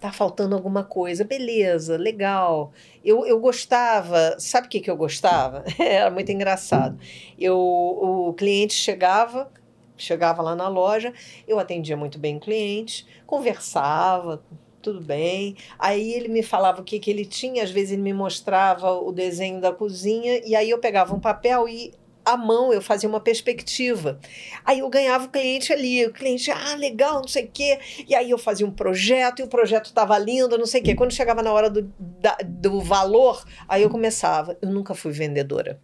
Tá 0.00 0.12
faltando 0.12 0.54
alguma 0.54 0.84
coisa, 0.84 1.24
beleza, 1.24 1.96
legal. 1.96 2.72
Eu, 3.02 3.24
eu 3.26 3.40
gostava, 3.40 4.36
sabe 4.38 4.66
o 4.66 4.70
que, 4.70 4.80
que 4.80 4.90
eu 4.90 4.96
gostava? 4.96 5.64
Era 5.78 6.10
muito 6.10 6.30
engraçado. 6.30 6.98
Eu, 7.38 7.56
o 7.58 8.34
cliente 8.34 8.74
chegava, 8.74 9.50
chegava 9.96 10.42
lá 10.42 10.54
na 10.54 10.68
loja, 10.68 11.12
eu 11.46 11.58
atendia 11.58 11.96
muito 11.96 12.18
bem 12.18 12.36
o 12.36 12.40
cliente, 12.40 13.06
conversava, 13.26 14.42
tudo 14.82 15.00
bem. 15.00 15.56
Aí 15.78 16.12
ele 16.12 16.28
me 16.28 16.42
falava 16.42 16.80
o 16.80 16.84
que, 16.84 16.98
que 16.98 17.10
ele 17.10 17.24
tinha, 17.24 17.62
às 17.62 17.70
vezes 17.70 17.92
ele 17.92 18.02
me 18.02 18.12
mostrava 18.12 18.92
o 18.92 19.12
desenho 19.12 19.60
da 19.60 19.72
cozinha, 19.72 20.40
e 20.44 20.54
aí 20.54 20.68
eu 20.70 20.78
pegava 20.78 21.14
um 21.14 21.20
papel 21.20 21.68
e 21.68 21.92
à 22.24 22.36
mão 22.38 22.72
eu 22.72 22.80
fazia 22.80 23.06
uma 23.08 23.20
perspectiva. 23.20 24.18
Aí 24.64 24.78
eu 24.78 24.88
ganhava 24.88 25.26
o 25.26 25.28
cliente 25.28 25.72
ali, 25.72 26.06
o 26.06 26.12
cliente, 26.12 26.50
ah, 26.50 26.74
legal, 26.74 27.20
não 27.20 27.28
sei 27.28 27.44
o 27.44 27.50
quê. 27.52 27.78
E 28.08 28.14
aí 28.14 28.30
eu 28.30 28.38
fazia 28.38 28.66
um 28.66 28.70
projeto, 28.70 29.40
e 29.40 29.42
o 29.42 29.46
projeto 29.48 29.86
estava 29.86 30.16
lindo, 30.18 30.56
não 30.56 30.64
sei 30.66 30.80
o 30.80 30.84
quê. 30.84 30.94
Quando 30.94 31.12
chegava 31.12 31.42
na 31.42 31.52
hora 31.52 31.68
do, 31.68 31.82
da- 31.98 32.38
do 32.42 32.80
valor, 32.80 33.44
aí 33.68 33.82
eu 33.82 33.90
começava. 33.90 34.56
Eu 34.62 34.70
nunca 34.70 34.94
fui 34.94 35.12
vendedora. 35.12 35.78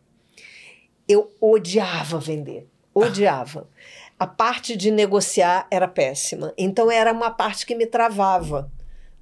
Eu 1.07 1.31
odiava 1.41 2.19
vender. 2.19 2.67
Odiava. 2.95 3.69
A 4.21 4.27
parte 4.27 4.77
de 4.77 4.91
negociar 4.91 5.67
era 5.71 5.89
péssima. 5.89 6.53
Então 6.59 6.91
era 6.91 7.11
uma 7.11 7.31
parte 7.31 7.65
que 7.65 7.75
me 7.75 7.87
travava, 7.87 8.71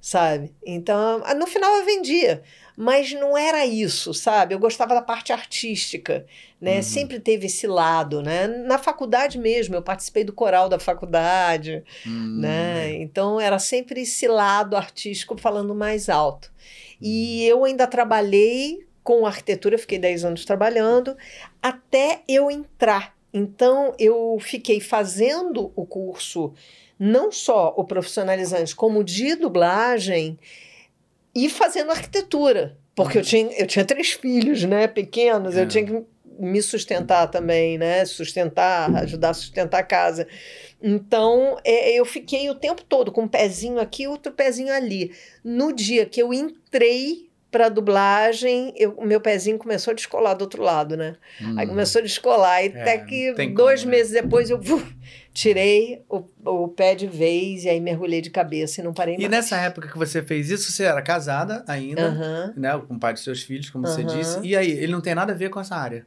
sabe? 0.01 0.53
Então, 0.65 1.23
no 1.37 1.47
final 1.47 1.73
eu 1.77 1.85
vendia. 1.85 2.43
Mas 2.75 3.13
não 3.13 3.37
era 3.37 3.65
isso, 3.65 4.13
sabe? 4.13 4.53
Eu 4.53 4.59
gostava 4.59 4.93
da 4.93 5.01
parte 5.01 5.33
artística, 5.33 6.25
né? 6.59 6.77
Uhum. 6.77 6.83
Sempre 6.83 7.19
teve 7.19 7.47
esse 7.47 7.65
lado, 7.65 8.21
né? 8.21 8.47
Na 8.47 8.77
faculdade 8.77 9.37
mesmo, 9.37 9.75
eu 9.75 9.81
participei 9.81 10.25
do 10.25 10.33
coral 10.33 10.67
da 10.67 10.79
faculdade, 10.79 11.83
hum, 12.05 12.39
né? 12.39 12.93
Então 12.95 13.39
era 13.39 13.57
sempre 13.57 14.01
esse 14.01 14.27
lado 14.27 14.75
artístico 14.77 15.37
falando 15.37 15.73
mais 15.73 16.09
alto. 16.09 16.51
E 17.01 17.45
eu 17.45 17.63
ainda 17.65 17.87
trabalhei 17.87 18.85
com 19.03 19.25
arquitetura, 19.25 19.77
fiquei 19.77 19.97
10 19.97 20.23
anos 20.23 20.45
trabalhando, 20.45 21.17
até 21.61 22.21
eu 22.27 22.51
entrar. 22.51 23.18
Então 23.33 23.93
eu 23.99 24.37
fiquei 24.41 24.79
fazendo 24.79 25.71
o 25.75 25.85
curso, 25.85 26.53
não 26.97 27.31
só 27.31 27.73
o 27.77 27.83
profissionalizante, 27.83 28.75
como 28.75 29.03
de 29.03 29.35
dublagem, 29.35 30.37
e 31.35 31.49
fazendo 31.49 31.91
arquitetura. 31.91 32.77
Porque 32.95 33.17
eu 33.19 33.21
tinha, 33.21 33.51
eu 33.53 33.65
tinha 33.67 33.85
três 33.85 34.11
filhos, 34.11 34.63
né, 34.65 34.87
pequenos, 34.87 35.55
É. 35.55 35.61
eu 35.61 35.67
tinha 35.67 35.85
que 35.85 36.03
me 36.37 36.61
sustentar 36.61 37.27
também, 37.27 37.77
né? 37.77 38.03
Sustentar, 38.05 38.93
ajudar 39.03 39.29
a 39.31 39.33
sustentar 39.33 39.79
a 39.79 39.83
casa. 39.83 40.27
Então, 40.81 41.57
é, 41.65 41.91
eu 41.93 42.05
fiquei 42.05 42.49
o 42.49 42.55
tempo 42.55 42.81
todo 42.83 43.11
com 43.11 43.23
um 43.23 43.27
pezinho 43.27 43.79
aqui, 43.79 44.07
outro 44.07 44.31
pezinho 44.31 44.73
ali. 44.73 45.11
No 45.43 45.73
dia 45.73 46.05
que 46.05 46.21
eu 46.21 46.33
entrei 46.33 47.28
para 47.51 47.67
dublagem, 47.69 48.73
eu- 48.77 48.91
o 48.97 49.05
meu 49.05 49.19
pezinho 49.19 49.57
começou 49.57 49.91
a 49.91 49.95
descolar 49.95 50.33
do 50.35 50.41
outro 50.43 50.61
lado, 50.61 50.95
né? 50.95 51.15
hum. 51.41 51.55
Aí 51.57 51.65
começou 51.67 51.99
a 51.99 52.03
descolar, 52.03 52.63
e 52.63 52.67
É, 52.67 52.81
até 52.81 52.97
que 52.99 53.33
dois 53.53 53.81
como, 53.81 53.91
né? 53.91 53.97
meses 53.97 54.11
depois 54.13 54.49
eu 54.49 54.59
uf, 54.59 54.95
tirei 55.33 56.03
o, 56.09 56.23
o 56.45 56.67
pé 56.67 56.93
de 56.95 57.07
vez 57.07 57.63
e 57.63 57.69
aí 57.69 57.79
mergulhei 57.79 58.21
de 58.21 58.29
cabeça 58.29 58.81
e 58.81 58.83
não 58.83 58.93
parei 58.93 59.15
E 59.15 59.19
mais. 59.19 59.31
nessa 59.31 59.57
época 59.57 59.87
que 59.87 59.97
você 59.97 60.21
fez 60.21 60.49
isso, 60.49 60.71
você 60.71 60.83
era 60.83 61.01
casada 61.01 61.63
ainda, 61.67 62.07
Aham. 62.09 62.53
né? 62.55 62.81
Com 62.87 62.95
o 62.95 62.99
pai 62.99 63.13
dos 63.13 63.23
seus 63.23 63.41
filhos, 63.41 63.69
como 63.69 63.87
você 63.87 64.01
Aham. 64.01 64.15
disse. 64.17 64.39
E 64.43 64.55
aí, 64.55 64.69
ele 64.71 64.91
não 64.91 65.01
tem 65.01 65.15
nada 65.15 65.33
a 65.33 65.35
ver 65.35 65.49
com 65.49 65.59
essa 65.59 65.75
área. 65.75 66.05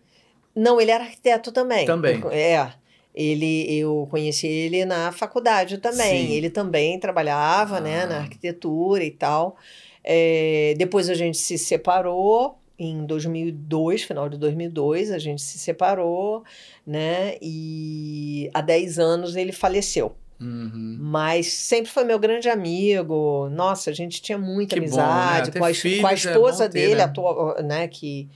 Não, 0.55 0.81
ele 0.81 0.91
era 0.91 1.05
arquiteto 1.05 1.51
também. 1.51 1.87
Também. 1.87 2.23
É. 2.31 2.73
Ele, 3.15 3.67
eu 3.79 4.07
conheci 4.11 4.47
ele 4.47 4.85
na 4.87 5.13
faculdade 5.13 5.77
também. 5.79 6.29
Sim. 6.29 6.33
Ele 6.33 6.49
também 6.49 6.99
trabalhava, 6.99 7.79
né, 7.81 8.05
Ah. 8.05 8.07
na 8.07 8.19
arquitetura 8.21 9.05
e 9.05 9.11
tal. 9.11 9.57
É, 10.05 10.75
depois 10.77 11.09
a 11.09 11.15
gente 11.15 11.39
se 11.39 11.57
separou 11.57 12.59
em 12.79 13.07
2002, 13.07 14.03
final 14.03 14.29
de 14.29 14.37
2002, 14.37 15.13
a 15.13 15.19
gente 15.19 15.41
se 15.41 15.59
separou, 15.59 16.43
né? 16.87 17.37
E 17.41 18.51
há 18.53 18.61
10 18.61 18.99
anos 18.99 19.37
ele 19.37 19.53
faleceu. 19.53 20.17
Uhum. 20.41 20.99
Mas 20.99 21.47
sempre 21.53 21.91
foi 21.91 22.03
meu 22.05 22.19
grande 22.19 22.49
amigo. 22.49 23.49
Nossa, 23.51 23.91
a 23.91 23.93
gente 23.93 24.21
tinha 24.21 24.37
muita 24.37 24.75
Que 24.75 24.81
bom, 24.81 24.87
amizade 24.87 25.47
né? 25.47 25.53
Ter 25.53 25.59
com, 25.61 25.65
a, 25.65 26.01
com 26.01 26.07
a 26.07 26.11
é 26.11 26.15
esposa 26.15 26.65
bom 26.65 26.71
ter, 26.73 26.81
dele, 26.81 26.95
né? 26.97 27.03
atual, 27.03 27.63
né? 27.63 27.89
Que 27.89 28.29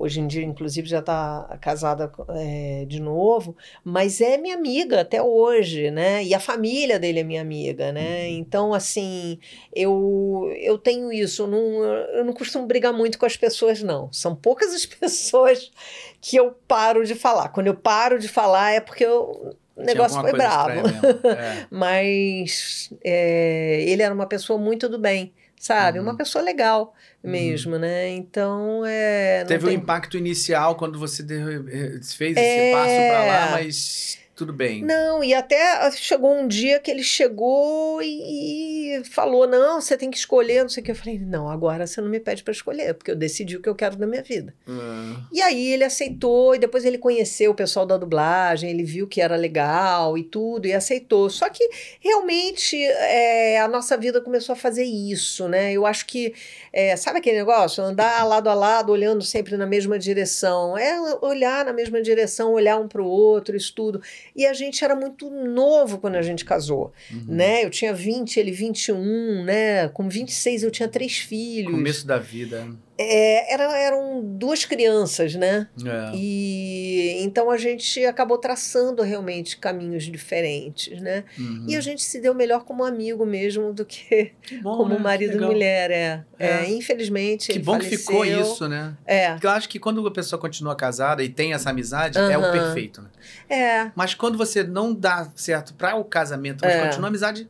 hoje 0.00 0.18
em 0.18 0.26
dia, 0.26 0.42
inclusive, 0.42 0.88
já 0.88 1.00
está 1.00 1.58
casada 1.60 2.10
é, 2.30 2.86
de 2.88 2.98
novo. 3.02 3.54
Mas 3.84 4.22
é 4.22 4.38
minha 4.38 4.54
amiga 4.54 5.02
até 5.02 5.22
hoje, 5.22 5.90
né? 5.90 6.24
E 6.24 6.34
a 6.34 6.40
família 6.40 6.98
dele 6.98 7.20
é 7.20 7.22
minha 7.22 7.42
amiga, 7.42 7.92
né? 7.92 8.22
Uhum. 8.22 8.38
Então, 8.38 8.72
assim, 8.72 9.38
eu, 9.74 10.50
eu 10.58 10.78
tenho 10.78 11.12
isso. 11.12 11.42
Eu 11.42 11.46
não, 11.48 11.84
eu 11.84 12.24
não 12.24 12.32
costumo 12.32 12.66
brigar 12.66 12.94
muito 12.94 13.18
com 13.18 13.26
as 13.26 13.36
pessoas, 13.36 13.82
não. 13.82 14.10
São 14.10 14.34
poucas 14.34 14.72
as 14.72 14.86
pessoas 14.88 15.70
que 16.18 16.34
eu 16.36 16.52
paro 16.66 17.04
de 17.04 17.14
falar. 17.14 17.50
Quando 17.50 17.66
eu 17.66 17.74
paro 17.74 18.18
de 18.18 18.26
falar 18.26 18.72
é 18.72 18.80
porque 18.80 19.04
eu, 19.04 19.54
o 19.76 19.82
negócio 19.82 20.18
foi 20.18 20.32
mesmo. 20.32 20.40
É. 21.28 21.66
Mas 21.70 22.90
é, 23.04 23.84
ele 23.86 24.02
era 24.02 24.14
uma 24.14 24.26
pessoa 24.26 24.58
muito 24.58 24.88
do 24.88 24.98
bem, 24.98 25.34
sabe? 25.58 25.98
Uhum. 25.98 26.06
Uma 26.06 26.16
pessoa 26.16 26.42
legal 26.42 26.94
mesmo, 27.22 27.78
né? 27.78 28.08
Então, 28.10 28.82
é. 28.86 29.44
Teve 29.44 29.64
um 29.66 29.68
tem- 29.68 29.76
impacto 29.78 30.16
inicial 30.16 30.76
quando 30.76 30.98
você 30.98 31.22
eh, 31.22 32.00
fez 32.16 32.36
É. 32.36 32.40
esse 32.40 32.72
passo 32.72 32.94
pra 33.10 33.24
lá, 33.24 33.50
mas 33.52 34.18
tudo 34.40 34.54
bem. 34.54 34.82
Não, 34.82 35.22
e 35.22 35.34
até 35.34 35.90
chegou 35.92 36.34
um 36.34 36.48
dia 36.48 36.80
que 36.80 36.90
ele 36.90 37.02
chegou 37.02 38.00
e, 38.00 38.96
e 38.96 39.04
falou: 39.04 39.46
não, 39.46 39.82
você 39.82 39.98
tem 39.98 40.10
que 40.10 40.16
escolher, 40.16 40.62
não 40.62 40.68
sei 40.70 40.82
o 40.82 40.84
que. 40.84 40.90
Eu 40.92 40.96
falei: 40.96 41.18
não, 41.18 41.50
agora 41.50 41.86
você 41.86 42.00
não 42.00 42.08
me 42.08 42.18
pede 42.18 42.42
para 42.42 42.52
escolher, 42.52 42.94
porque 42.94 43.10
eu 43.10 43.16
decidi 43.16 43.58
o 43.58 43.60
que 43.60 43.68
eu 43.68 43.74
quero 43.74 43.96
da 43.96 44.06
minha 44.06 44.22
vida. 44.22 44.54
Ah, 44.66 45.20
E 45.30 45.42
aí 45.42 45.72
ele 45.72 45.84
aceitou, 45.84 46.54
e 46.54 46.58
depois 46.58 46.86
ele 46.86 46.96
conheceu 46.96 47.50
o 47.50 47.54
pessoal 47.54 47.84
da 47.84 47.98
dublagem, 47.98 48.70
ele 48.70 48.82
viu 48.82 49.06
que 49.06 49.20
era 49.20 49.36
legal 49.36 50.16
e 50.16 50.22
tudo, 50.22 50.66
e 50.66 50.72
aceitou. 50.72 51.28
Só 51.28 51.50
que 51.50 51.68
realmente 52.00 52.82
é, 52.82 53.60
a 53.60 53.68
nossa 53.68 53.94
vida 53.94 54.22
começou 54.22 54.54
a 54.54 54.56
fazer 54.56 54.84
isso, 54.84 55.48
né? 55.48 55.70
Eu 55.70 55.84
acho 55.84 56.06
que, 56.06 56.32
é, 56.72 56.96
sabe 56.96 57.18
aquele 57.18 57.36
negócio? 57.36 57.84
Andar 57.84 58.24
lado 58.24 58.48
a 58.48 58.54
lado, 58.54 58.90
olhando 58.90 59.22
sempre 59.22 59.58
na 59.58 59.66
mesma 59.66 59.98
direção. 59.98 60.78
É 60.78 60.98
olhar 61.20 61.62
na 61.66 61.74
mesma 61.74 62.00
direção, 62.00 62.54
olhar 62.54 62.78
um 62.78 62.88
para 62.88 63.02
o 63.02 63.06
outro, 63.06 63.54
isso 63.54 63.74
tudo. 63.74 64.00
E 64.36 64.46
a 64.46 64.52
gente 64.52 64.84
era 64.84 64.94
muito 64.94 65.28
novo 65.30 65.98
quando 65.98 66.16
a 66.16 66.22
gente 66.22 66.44
casou, 66.44 66.92
Uhum. 67.10 67.24
né? 67.28 67.64
Eu 67.64 67.70
tinha 67.70 67.92
20, 67.92 68.38
ele 68.38 68.52
21, 68.52 69.44
né? 69.44 69.88
Com 69.88 70.08
26 70.08 70.62
eu 70.62 70.70
tinha 70.70 70.88
três 70.88 71.18
filhos. 71.18 71.72
Começo 71.72 72.06
da 72.06 72.18
vida. 72.18 72.68
É, 73.02 73.54
era, 73.54 73.78
eram 73.78 74.20
duas 74.22 74.64
crianças, 74.64 75.34
né? 75.34 75.66
É. 75.84 76.10
E 76.14 77.16
então 77.22 77.50
a 77.50 77.56
gente 77.56 78.04
acabou 78.04 78.36
traçando 78.36 79.02
realmente 79.02 79.56
caminhos 79.56 80.04
diferentes, 80.04 81.00
né? 81.00 81.24
Uhum. 81.38 81.64
E 81.68 81.76
a 81.76 81.80
gente 81.80 82.02
se 82.02 82.20
deu 82.20 82.34
melhor 82.34 82.64
como 82.64 82.84
amigo 82.84 83.24
mesmo 83.24 83.72
do 83.72 83.84
que 83.86 84.32
Que 84.42 84.58
bom, 84.60 84.76
como 84.76 84.94
né? 84.94 84.98
marido 85.00 85.36
e 85.36 85.40
mulher, 85.40 85.90
é. 85.90 86.24
É. 86.38 86.46
É, 86.64 86.70
infelizmente 86.70 87.52
Que 87.52 87.58
bom 87.58 87.78
que 87.78 87.96
ficou 87.96 88.18
faleceu. 88.18 88.40
isso, 88.42 88.68
né? 88.68 88.94
É, 89.06 89.32
Porque 89.32 89.46
eu 89.46 89.50
acho 89.50 89.68
que 89.68 89.78
quando 89.78 90.06
a 90.06 90.10
pessoa 90.10 90.38
continua 90.40 90.74
casada 90.76 91.22
e 91.22 91.28
tem 91.28 91.52
essa 91.54 91.70
amizade, 91.70 92.18
é 92.18 92.36
o 92.36 92.52
perfeito, 92.52 93.02
né? 93.02 93.08
é, 93.48 93.90
Mas 93.94 94.14
quando 94.14 94.36
você 94.36 94.62
não 94.62 94.92
dá 94.94 95.30
certo 95.34 95.74
para 95.74 95.96
o 95.96 96.04
casamento, 96.04 96.62
mas 96.64 96.74
É. 96.74 96.84
continua 96.86 97.06
a 97.06 97.10
amizade, 97.10 97.48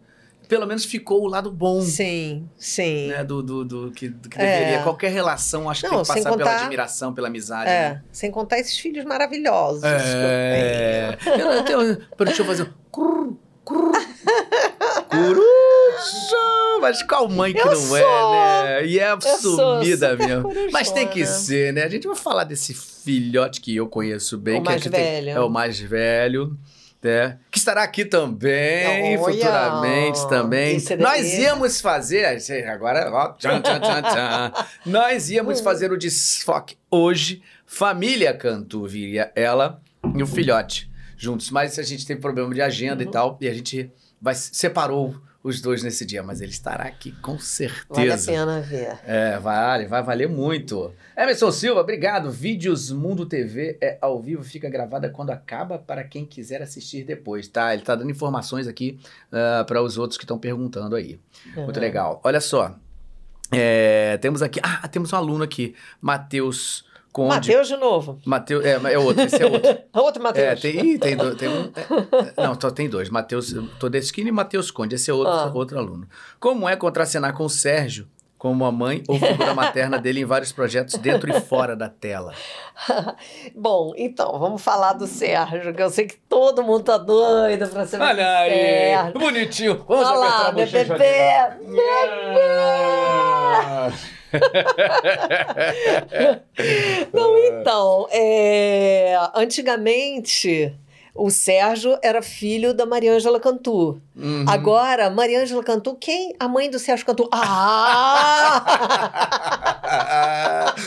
pelo 0.51 0.67
menos 0.67 0.85
ficou 0.85 1.23
o 1.23 1.27
lado 1.29 1.51
bom. 1.51 1.81
sim, 1.81 2.47
sim. 2.59 3.07
Né, 3.09 3.23
do, 3.25 3.41
do, 3.43 3.65
do 3.65 3.91
que, 3.93 4.09
do 4.09 4.29
que 4.29 4.37
É. 4.39 4.59
deveria. 4.59 4.83
Qualquer 4.83 5.13
relação, 5.13 5.71
acho 5.71 5.83
que 5.83 5.87
Não, 5.87 6.03
tem 6.03 6.03
que 6.03 6.09
passar 6.09 6.23
pela 6.37 6.37
contar- 6.51 6.61
admiração, 6.63 7.15
pela 7.15 7.29
amizade. 7.29 7.71
É, 7.71 7.91
né? 7.91 8.03
sem 8.13 8.31
contar 8.31 8.59
esses 8.59 8.77
filhos 8.79 9.05
maravilhosos 9.05 9.85
É. 9.85 11.17
que 11.23 11.29
eu 11.31 11.65
tenho. 11.65 11.81
Eu, 11.83 11.97
tenho, 11.97 12.07
deixa 12.27 12.43
eu 12.43 12.47
fazer 12.47 12.65
um. 12.65 13.37
Coruja! 13.65 13.99
Mas 16.81 17.03
qual 17.03 17.29
mãe 17.29 17.53
que 17.53 17.61
Eu 17.61 17.67
não 17.67 17.77
sou. 17.77 17.97
é, 17.99 18.03
né? 18.83 18.87
E 18.87 18.99
é 18.99 19.21
sumida 19.21 20.17
mesmo. 20.17 20.51
Mas 20.73 20.91
tem 20.91 21.07
que 21.07 21.25
ser, 21.27 21.73
né? 21.75 21.85
A 21.85 21.89
gente 21.89 22.07
vai 22.07 22.17
falar 22.17 22.45
desse 22.45 22.73
filhote 22.75 23.61
que 23.61 23.77
eu 23.77 23.87
conheço 23.87 24.39
bem. 24.39 24.59
O 24.59 24.63
que 24.63 24.69
mais 24.71 24.83
tem- 24.83 24.91
velho. 24.91 25.29
é 25.31 25.41
o 25.41 25.49
mais 25.51 25.79
velho. 25.79 26.57
Né? 27.03 27.39
Que 27.51 27.59
estará 27.59 27.83
aqui 27.83 28.05
também, 28.05 29.17
Olha, 29.17 29.25
futuramente 29.25 30.29
também. 30.29 30.75
Nós 30.99 31.23
daí. 31.23 31.41
íamos 31.41 31.81
fazer, 31.81 32.27
agora, 32.69 33.11
ó, 33.11 33.29
tchan, 33.33 33.61
tchan, 33.63 33.81
tchan, 33.81 34.03
tchan. 34.03 34.53
Nós 34.85 35.31
íamos 35.31 35.61
Hum. 35.61 35.65
fazer 35.65 35.91
o 35.93 35.97
desfoque 35.97 36.77
hoje. 36.91 37.43
Família 37.65 38.35
Cantu 38.35 38.87
viria 38.87 39.33
ela 39.35 39.81
e 40.15 40.23
o 40.23 40.27
filhote 40.27 40.91
juntos. 41.17 41.51
Mas 41.51 41.79
a 41.79 41.83
gente 41.83 42.07
teve 42.07 42.21
problema 42.21 42.53
de 42.53 42.61
agenda 42.61 43.03
Uhum. 43.03 43.09
e 43.09 43.13
tal, 43.13 43.39
e 43.41 43.49
a 43.49 43.55
gente 43.55 43.91
vai, 44.21 44.35
separou 44.35 45.17
os 45.43 45.61
dois 45.61 45.83
nesse 45.83 46.05
dia. 46.05 46.23
Mas 46.23 46.41
ele 46.41 46.51
estará 46.53 46.85
aqui 46.85 47.13
com 47.13 47.33
Vale 47.33 48.13
a 48.13 48.17
certeza. 48.19 48.33
pena 48.33 48.61
ver. 48.61 48.99
É, 49.07 49.39
vale, 49.39 49.87
vai 49.87 50.03
valer 50.03 50.29
muito. 50.29 50.93
Emerson 51.17 51.51
Silva, 51.51 51.81
obrigado. 51.81 52.31
Vídeos 52.31 52.91
Mundo 52.91 53.27
TV 53.27 53.77
é 53.81 53.99
ao 54.01 54.21
vivo, 54.21 54.43
fica 54.45 54.69
gravada 54.69 55.09
quando 55.11 55.31
acaba 55.31 55.79
para 55.79 56.05
quem 56.05 56.25
quiser 56.25 56.63
assistir 56.63 57.05
depois, 57.05 57.49
tá? 57.49 57.73
Ele 57.75 57.83
tá 57.83 57.95
dando 57.95 58.11
informações 58.11 58.67
aqui 58.67 58.99
para 59.67 59.83
os 59.83 59.97
outros 59.99 60.17
que 60.19 60.25
estão 60.25 60.39
perguntando 60.39 60.95
aí. 60.97 61.19
Muito 61.57 61.77
Uhum. 61.77 61.81
legal. 61.83 62.21
Olha 62.25 62.41
só. 62.41 62.75
É, 63.53 64.17
temos 64.19 64.43
aqui. 64.43 64.61
Ah, 64.63 64.87
temos 64.89 65.13
um 65.13 65.17
aluno 65.17 65.43
aqui, 65.43 65.75
Matheus 66.01 66.85
Conde. 67.13 67.29
Matheus 67.35 67.69
de 67.69 67.77
novo. 67.77 68.19
Mateus, 68.25 68.65
é, 68.65 68.73
é 68.93 68.99
outro, 68.99 69.23
esse 69.25 69.43
é 69.43 69.47
outro. 69.47 69.79
Outro 69.93 70.21
É, 70.21 70.25
Matheus. 70.25 70.61
tem, 70.61 70.99
tem, 70.99 71.17
do- 71.17 71.35
tem 71.35 71.49
um. 71.49 71.71
é, 72.37 72.43
não, 72.47 72.59
só 72.61 72.71
tem 72.71 72.89
dois. 72.89 73.11
Matheus 73.11 73.53
Todeschini 73.81 74.29
e 74.29 74.33
Matheus 74.33 74.71
Conde. 74.71 74.95
Esse 74.95 75.11
é 75.11 75.15
outro, 75.15 75.33
Ah. 75.33 75.51
outro 75.53 75.79
aluno. 75.79 76.07
Como 76.39 76.69
é 76.69 76.77
contracenar 76.77 77.35
com 77.35 77.45
o 77.45 77.51
Sérgio 77.51 78.07
como 78.41 78.65
a 78.65 78.73
mãe 78.73 79.05
ou 79.07 79.19
figura 79.19 79.53
materna 79.53 79.99
dele 79.99 80.21
em 80.21 80.25
vários 80.25 80.51
projetos 80.51 80.95
dentro 80.95 81.31
e 81.31 81.39
fora 81.43 81.77
da 81.77 81.91
tela? 81.91 82.33
Bom, 83.55 83.93
então, 83.99 84.39
vamos 84.39 84.63
falar 84.63 84.95
do 84.95 85.07
Sérgio, 85.07 85.75
que 85.75 85.83
eu 85.83 85.91
sei 85.91 86.07
que 86.07 86.17
todo 86.17 86.63
mundo 86.63 86.85
tá 86.85 86.97
doido 86.97 87.69
pra 87.69 87.85
do 87.85 88.03
Olha 88.03 88.39
aí! 88.39 88.51
Sérgio. 88.51 89.21
Bonitinho! 89.21 89.85
Vamos 89.87 90.09
Olha 90.09 90.19
lá, 90.19 90.49
a 90.49 90.53
bochecha 90.53 90.95
bebê, 90.95 91.21
Não, 97.13 97.37
então, 97.37 98.09
é, 98.11 99.19
antigamente 99.35 100.75
o 101.21 101.31
Sérgio 101.31 101.99
era 102.03 102.23
filho 102.23 102.73
da 102.73 102.87
Mariângela 102.87 103.39
Cantu. 103.39 104.01
Uhum. 104.17 104.47
Agora, 104.49 105.11
Mariângela 105.11 105.63
Cantu, 105.63 105.95
quem? 105.95 106.35
A 106.41 106.49
mãe 106.49 106.71
do 106.71 106.79
Sérgio 106.79 107.05
Cantu. 107.05 107.29
Ah! 107.31 108.65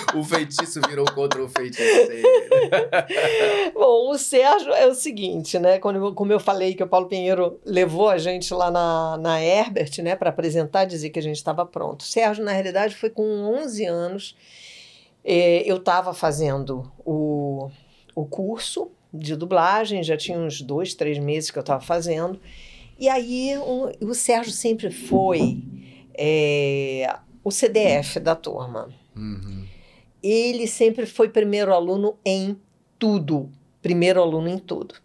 o 0.17 0.23
feitiço 0.23 0.81
virou 0.89 1.05
contra 1.13 1.43
o 1.43 1.47
feiticeiro. 1.47 2.27
Bom, 3.75 4.09
o 4.09 4.17
Sérgio 4.17 4.73
é 4.73 4.87
o 4.87 4.95
seguinte, 4.95 5.59
né? 5.59 5.77
Quando 5.77 6.11
como 6.15 6.33
eu 6.33 6.39
falei 6.39 6.73
que 6.73 6.81
o 6.81 6.87
Paulo 6.87 7.05
Pinheiro 7.07 7.59
levou 7.63 8.09
a 8.09 8.17
gente 8.17 8.51
lá 8.55 8.71
na, 8.71 9.19
na 9.19 9.39
Herbert, 9.39 9.91
né, 10.01 10.15
para 10.15 10.31
apresentar, 10.31 10.85
dizer 10.85 11.11
que 11.11 11.19
a 11.19 11.23
gente 11.23 11.37
estava 11.37 11.63
pronto. 11.63 12.01
O 12.01 12.05
Sérgio, 12.05 12.43
na 12.43 12.53
realidade, 12.53 12.95
foi 12.95 13.11
com 13.11 13.23
11 13.23 13.85
anos. 13.85 14.35
Eh, 15.23 15.61
eu 15.67 15.77
estava 15.77 16.11
fazendo 16.11 16.91
o, 17.05 17.69
o 18.15 18.25
curso 18.25 18.89
de 19.13 19.35
dublagem, 19.35 20.01
já 20.03 20.17
tinha 20.17 20.39
uns 20.39 20.61
dois, 20.61 20.93
três 20.93 21.19
meses 21.19 21.51
que 21.51 21.57
eu 21.57 21.61
estava 21.61 21.81
fazendo. 21.81 22.39
E 22.99 23.07
aí 23.09 23.55
o, 23.57 23.91
o 24.09 24.13
Sérgio 24.13 24.51
sempre 24.51 24.89
foi 24.91 25.61
eh, 26.17 27.07
o 27.43 27.51
CDF 27.51 28.19
da 28.19 28.35
turma 28.35 28.89
Uhum. 29.15 29.65
ele 30.23 30.65
sempre 30.65 31.05
foi 31.05 31.29
primeiro 31.29 31.71
aluno 31.71 32.17
em 32.25 32.57
tudo. 32.97 33.49
Primeiro 33.81 34.19
aluno 34.21 34.47
em 34.47 34.57
tudo. 34.57 34.95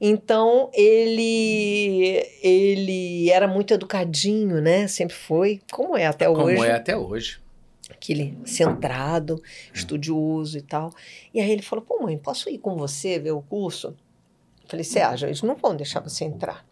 Então, 0.00 0.68
ele 0.74 2.22
ele 2.42 3.30
era 3.30 3.46
muito 3.46 3.72
educadinho, 3.72 4.60
né? 4.60 4.86
Sempre 4.88 5.14
foi, 5.14 5.60
como 5.72 5.96
é 5.96 6.04
até 6.06 6.26
Como 6.26 6.42
hoje. 6.42 6.66
é 6.66 6.72
até 6.72 6.96
hoje. 6.96 7.38
Aquele 8.04 8.38
centrado, 8.44 9.42
estudioso 9.72 10.58
e 10.58 10.60
tal. 10.60 10.92
E 11.32 11.40
aí 11.40 11.50
ele 11.50 11.62
falou: 11.62 11.82
pô, 11.82 12.02
mãe, 12.02 12.18
posso 12.18 12.50
ir 12.50 12.58
com 12.58 12.76
você 12.76 13.18
ver 13.18 13.30
o 13.30 13.40
curso? 13.40 13.96
Eu 14.62 14.68
falei: 14.68 14.84
Sérgio, 14.84 15.26
eles 15.26 15.40
não 15.40 15.56
vão 15.56 15.74
deixar 15.74 16.00
você 16.00 16.24
entrar. 16.24 16.66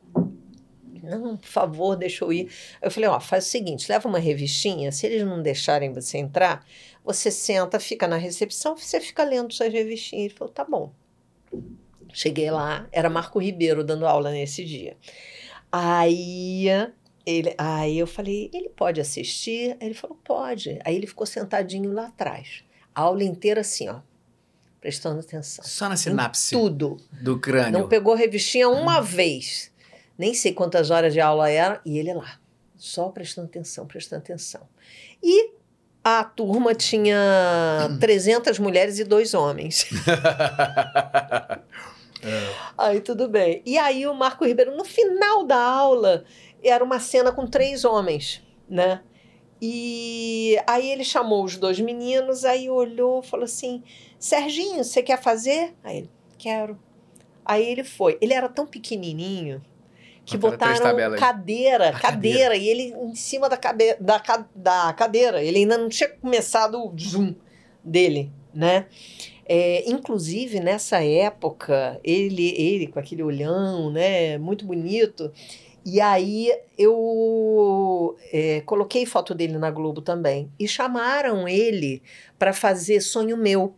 Não, 1.02 1.36
por 1.38 1.48
favor, 1.48 1.96
deixa 1.96 2.22
eu 2.22 2.32
ir. 2.32 2.50
Eu 2.80 2.90
falei, 2.90 3.08
ó, 3.08 3.18
faz 3.18 3.46
o 3.46 3.48
seguinte, 3.48 3.90
leva 3.90 4.08
uma 4.08 4.20
revistinha, 4.20 4.92
se 4.92 5.06
eles 5.06 5.26
não 5.26 5.42
deixarem 5.42 5.92
você 5.92 6.18
entrar, 6.18 6.64
você 7.04 7.28
senta, 7.30 7.80
fica 7.80 8.06
na 8.06 8.16
recepção, 8.16 8.76
você 8.76 9.00
fica 9.00 9.24
lendo 9.24 9.52
suas 9.52 9.72
revistinhas. 9.72 10.26
Ele 10.26 10.34
falou, 10.34 10.52
tá 10.52 10.64
bom. 10.64 10.92
Cheguei 12.12 12.50
lá, 12.50 12.86
era 12.92 13.10
Marco 13.10 13.40
Ribeiro 13.40 13.82
dando 13.82 14.06
aula 14.06 14.30
nesse 14.30 14.64
dia. 14.64 14.96
Aí, 15.72 16.66
ele, 17.24 17.54
aí 17.56 17.98
eu 17.98 18.06
falei, 18.06 18.50
ele 18.52 18.68
pode 18.68 19.00
assistir? 19.00 19.76
Aí 19.80 19.88
ele 19.88 19.94
falou, 19.94 20.18
pode. 20.24 20.78
Aí 20.84 20.94
ele 20.96 21.06
ficou 21.06 21.26
sentadinho 21.26 21.92
lá 21.92 22.06
atrás. 22.06 22.64
A 22.94 23.02
aula 23.02 23.22
inteira 23.24 23.60
assim, 23.60 23.88
ó, 23.88 24.00
prestando 24.80 25.20
atenção. 25.20 25.64
Só 25.64 25.88
na 25.88 25.94
Em 25.94 25.96
sinapse 25.96 26.50
Tudo. 26.50 26.96
do 27.22 27.38
crânio. 27.38 27.72
Não 27.72 27.88
pegou 27.88 28.14
revistinha 28.14 28.68
uma 28.68 29.00
vez. 29.00 29.72
Nem 30.18 30.34
sei 30.34 30.52
quantas 30.52 30.90
horas 30.90 31.12
de 31.12 31.20
aula 31.20 31.48
era, 31.48 31.80
e 31.84 31.98
ele 31.98 32.12
lá, 32.12 32.38
só 32.76 33.08
prestando 33.08 33.46
atenção, 33.46 33.86
prestando 33.86 34.22
atenção. 34.22 34.68
E 35.22 35.52
a 36.04 36.24
turma 36.24 36.74
tinha 36.74 37.16
300 38.00 38.58
mulheres 38.58 38.98
e 38.98 39.04
dois 39.04 39.34
homens. 39.34 39.86
Aí 42.78 43.00
tudo 43.00 43.28
bem. 43.28 43.62
E 43.66 43.76
aí 43.78 44.06
o 44.06 44.14
Marco 44.14 44.44
Ribeiro, 44.44 44.76
no 44.76 44.84
final 44.84 45.44
da 45.44 45.56
aula, 45.60 46.24
era 46.62 46.82
uma 46.82 47.00
cena 47.00 47.32
com 47.32 47.46
três 47.46 47.84
homens, 47.84 48.42
né? 48.68 49.02
E 49.60 50.58
aí 50.66 50.90
ele 50.90 51.04
chamou 51.04 51.44
os 51.44 51.56
dois 51.56 51.78
meninos, 51.78 52.44
aí 52.44 52.68
olhou, 52.68 53.22
falou 53.22 53.44
assim: 53.44 53.82
Serginho, 54.18 54.82
você 54.82 55.02
quer 55.02 55.22
fazer? 55.22 55.74
Aí 55.84 55.98
ele, 55.98 56.10
quero. 56.36 56.78
Aí 57.44 57.64
ele 57.64 57.84
foi. 57.84 58.18
Ele 58.20 58.34
era 58.34 58.48
tão 58.48 58.66
pequenininho 58.66 59.62
que 60.24 60.36
Botaram 60.36 60.58
três 60.58 60.78
botaram 60.78 61.16
cadeira, 61.16 61.88
A 61.90 61.98
cadeira, 61.98 62.56
e 62.56 62.68
ele 62.68 62.94
em 62.94 63.14
cima 63.14 63.48
da, 63.48 63.56
cabe, 63.56 63.94
da, 64.00 64.20
da 64.54 64.92
cadeira. 64.92 65.42
Ele 65.42 65.58
ainda 65.58 65.78
não 65.78 65.88
tinha 65.88 66.08
começado 66.08 66.78
o 66.78 66.94
zoom 66.98 67.34
dele, 67.84 68.32
né? 68.54 68.86
É, 69.44 69.88
inclusive, 69.90 70.60
nessa 70.60 71.04
época, 71.04 72.00
ele, 72.04 72.54
ele 72.56 72.86
com 72.86 72.98
aquele 72.98 73.22
olhão, 73.22 73.90
né, 73.90 74.38
muito 74.38 74.64
bonito. 74.64 75.32
E 75.84 76.00
aí 76.00 76.52
eu 76.78 78.16
é, 78.32 78.60
coloquei 78.62 79.04
foto 79.04 79.34
dele 79.34 79.58
na 79.58 79.70
Globo 79.70 80.00
também. 80.00 80.50
E 80.58 80.68
chamaram 80.68 81.48
ele 81.48 82.02
para 82.38 82.52
fazer 82.52 83.00
Sonho 83.00 83.36
Meu. 83.36 83.74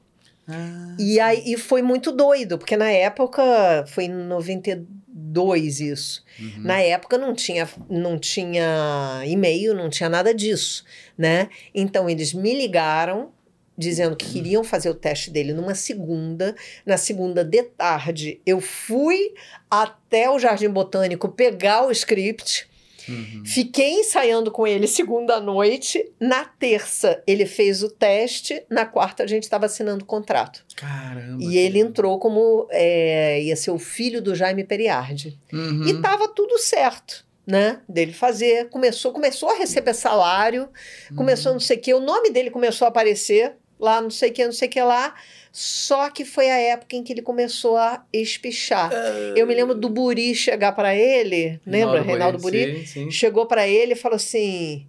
Ah, 0.47 0.97
E 0.99 1.19
aí 1.19 1.43
e 1.47 1.57
foi 1.57 1.81
muito 1.81 2.13
doido, 2.13 2.59
porque 2.59 2.77
na 2.77 2.91
época, 2.91 3.43
foi 3.89 4.05
em 4.05 4.13
92 4.13 5.81
isso. 5.81 6.25
uhum. 6.39 6.63
Na 6.63 6.81
época 6.81 7.17
não 7.17 7.35
tinha, 7.35 7.69
não 7.89 8.19
tinha 8.19 9.23
e-mail, 9.27 9.75
não 9.75 9.89
tinha 9.89 10.09
nada 10.09 10.35
disso, 10.35 10.85
né? 11.17 11.49
Então 11.75 12.11
eles 12.11 12.35
me 12.35 12.55
ligaram 12.55 13.33
dizendo 13.77 14.17
que 14.17 14.33
queriam 14.33 14.63
fazer 14.63 14.89
o 14.89 14.95
teste 14.95 15.31
dele 15.31 15.53
numa 15.53 15.75
segunda. 15.75 16.55
Na 16.87 16.97
segunda 16.97 17.45
de 17.45 17.63
tarde, 17.63 18.41
eu 18.47 18.61
fui 18.61 19.35
até 19.71 20.31
o 20.31 20.39
Jardim 20.39 20.69
Botânico 20.69 21.29
pegar 21.29 21.87
o 21.87 21.91
script. 21.91 22.69
Uhum. 23.09 23.43
Fiquei 23.45 24.01
ensaiando 24.01 24.51
com 24.51 24.67
ele 24.67 24.87
segunda 24.87 25.41
noite. 25.41 26.11
Na 26.19 26.45
terça, 26.45 27.23
ele 27.27 27.45
fez 27.45 27.83
o 27.83 27.91
teste. 27.91 28.63
Na 28.71 28.87
quarta, 28.87 29.23
a 29.23 29.27
gente 29.27 29.43
estava 29.43 29.67
assinando 29.67 30.05
o 30.05 30.07
contrato. 30.07 30.65
Caramba. 30.75 31.43
E 31.43 31.59
ele 31.59 31.79
entrou 31.81 32.19
como. 32.19 32.67
é, 32.71 33.43
ia 33.43 33.57
ser 33.57 33.71
o 33.71 33.79
filho 33.79 34.23
do 34.23 34.35
Jaime 34.35 34.65
Periardi. 34.65 35.39
Uhum. 35.53 35.87
E 35.87 36.01
tava 36.01 36.29
tudo 36.29 36.59
certo, 36.59 37.27
né? 37.47 37.81
Dele 37.87 38.13
fazer. 38.13 38.71
Começou, 38.71 39.13
começou 39.13 39.51
a 39.51 39.59
receber 39.59 39.93
salário, 39.93 40.69
começou 41.15 41.51
Uhum. 41.53 41.57
não 41.57 41.61
sei 41.61 41.77
o 41.77 41.81
que. 41.81 41.93
O 41.93 42.01
nome 42.01 42.31
dele 42.31 42.51
começou 42.51 42.87
a 42.87 42.89
aparecer 42.89 43.55
lá, 43.85 44.01
não 44.01 44.11
sei 44.11 44.31
o 44.31 44.33
que, 44.33 44.45
não 44.45 44.53
sei 44.53 44.69
o 44.69 44.71
que 44.71 44.81
lá. 44.81 45.15
Só 45.53 46.11
que 46.11 46.25
foi 46.25 46.51
a 46.51 46.57
época 46.59 46.97
em 46.97 47.05
que 47.05 47.13
ele 47.13 47.23
começou 47.23 47.77
a 47.77 48.05
espichar. 48.13 48.91
Eu 49.37 49.47
me 49.47 49.55
lembro 49.55 49.75
do 49.75 49.89
Buri 49.89 50.35
chegar 50.35 50.73
para 50.73 50.97
ele, 50.97 51.61
lembra? 51.65 52.01
Reinaldo 52.03 52.39
Buri? 52.39 52.79
Sim, 52.79 52.87
sim. 52.87 53.11
Chegou 53.11 53.47
para 53.47 53.69
ele 53.69 53.93
e 53.93 53.97
falou 53.97 54.17
assim: 54.17 54.85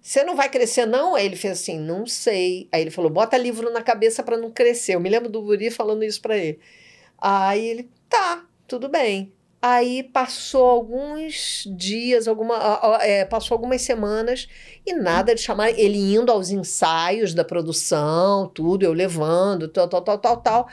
Você 0.00 0.24
não 0.24 0.34
vai 0.34 0.48
crescer, 0.48 0.86
não? 0.86 1.14
Aí 1.14 1.26
ele 1.26 1.36
fez 1.36 1.60
assim: 1.60 1.78
Não 1.78 2.06
sei. 2.06 2.68
Aí 2.72 2.80
ele 2.80 2.90
falou: 2.90 3.10
Bota 3.10 3.36
livro 3.36 3.70
na 3.70 3.82
cabeça 3.82 4.22
para 4.22 4.38
não 4.38 4.50
crescer. 4.50 4.94
Eu 4.94 5.00
me 5.00 5.10
lembro 5.10 5.28
do 5.28 5.42
Buri 5.42 5.70
falando 5.70 6.02
isso 6.02 6.22
para 6.22 6.38
ele. 6.38 6.58
Aí 7.20 7.66
ele: 7.68 7.90
Tá, 8.08 8.46
tudo 8.66 8.88
bem. 8.88 9.30
Aí 9.60 10.04
passou 10.04 10.66
alguns 10.66 11.64
dias, 11.76 12.28
alguma, 12.28 12.56
é, 13.02 13.24
passou 13.24 13.56
algumas 13.56 13.82
semanas 13.82 14.46
e 14.86 14.94
nada 14.94 15.34
de 15.34 15.40
chamar 15.40 15.70
ele 15.70 15.98
indo 16.14 16.30
aos 16.30 16.50
ensaios 16.50 17.34
da 17.34 17.44
produção, 17.44 18.48
tudo, 18.54 18.84
eu 18.84 18.92
levando, 18.92 19.66
tal, 19.66 19.88
tal, 19.88 20.02
tal, 20.02 20.18
tal, 20.18 20.36
tal. 20.36 20.68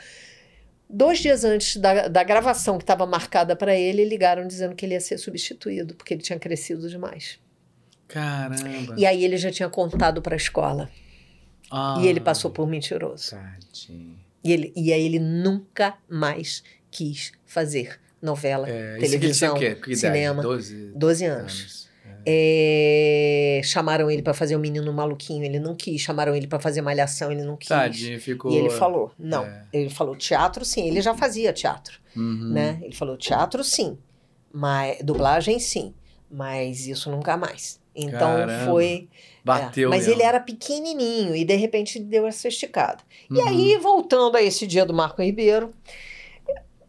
Dois 0.88 1.18
dias 1.18 1.44
antes 1.44 1.76
da, 1.78 2.06
da 2.06 2.22
gravação 2.22 2.78
que 2.78 2.84
estava 2.84 3.04
marcada 3.04 3.56
para 3.56 3.74
ele, 3.74 4.04
ligaram 4.04 4.46
dizendo 4.46 4.76
que 4.76 4.86
ele 4.86 4.94
ia 4.94 5.00
ser 5.00 5.18
substituído, 5.18 5.96
porque 5.96 6.14
ele 6.14 6.22
tinha 6.22 6.38
crescido 6.38 6.88
demais. 6.88 7.40
Caramba. 8.06 8.94
E 8.96 9.04
aí 9.04 9.24
ele 9.24 9.36
já 9.36 9.50
tinha 9.50 9.68
contado 9.68 10.22
para 10.22 10.34
a 10.34 10.36
escola. 10.36 10.88
Ah, 11.68 11.98
E 12.00 12.06
ele 12.06 12.20
passou 12.20 12.52
por 12.52 12.68
mentiroso. 12.68 13.32
Tadinho. 13.32 14.16
E, 14.44 14.52
ele, 14.52 14.72
e 14.76 14.92
aí 14.92 15.04
ele 15.04 15.18
nunca 15.18 15.98
mais 16.08 16.62
quis 16.88 17.32
fazer 17.44 18.00
novela, 18.22 18.68
É, 18.68 18.96
televisão, 18.98 19.56
cinema. 19.94 20.42
12 20.42 20.92
12 20.94 21.24
anos. 21.24 21.86
É, 22.28 23.60
chamaram 23.62 24.10
ele 24.10 24.20
para 24.20 24.34
fazer 24.34 24.56
o 24.56 24.58
menino 24.58 24.92
maluquinho, 24.92 25.44
ele 25.44 25.60
não 25.60 25.74
quis. 25.76 26.00
Chamaram 26.00 26.34
ele 26.34 26.46
para 26.48 26.58
fazer 26.58 26.80
malhação, 26.82 27.30
ele 27.30 27.42
não 27.44 27.56
quis. 27.56 27.68
Tadinho, 27.68 28.20
ficou... 28.20 28.50
E 28.50 28.56
ele 28.56 28.70
falou, 28.70 29.12
não. 29.18 29.44
É. 29.44 29.64
Ele 29.72 29.90
falou 29.90 30.16
teatro, 30.16 30.64
sim. 30.64 30.88
Ele 30.88 31.00
já 31.00 31.14
fazia 31.14 31.52
teatro, 31.52 31.98
Uhum. 32.16 32.50
né? 32.52 32.80
Ele 32.82 32.94
falou 32.94 33.16
teatro, 33.16 33.62
sim. 33.62 33.96
Mas 34.52 34.98
dublagem, 35.02 35.58
sim. 35.60 35.94
Mas 36.30 36.86
isso 36.88 37.10
nunca 37.10 37.36
mais. 37.36 37.78
Então 37.94 38.18
Caramba. 38.38 38.64
foi. 38.66 39.08
Bateu 39.44 39.88
é. 39.88 39.90
Mas 39.90 40.06
mesmo. 40.06 40.14
ele 40.20 40.22
era 40.26 40.40
pequenininho 40.40 41.36
e 41.36 41.44
de 41.44 41.54
repente 41.54 42.00
deu 42.00 42.26
essa 42.26 42.48
esticada. 42.48 42.98
E 43.30 43.34
Uhum. 43.38 43.48
aí, 43.48 43.76
voltando 43.78 44.36
a 44.36 44.42
esse 44.42 44.66
dia 44.66 44.84
do 44.84 44.92
Marco 44.92 45.22
Ribeiro, 45.22 45.70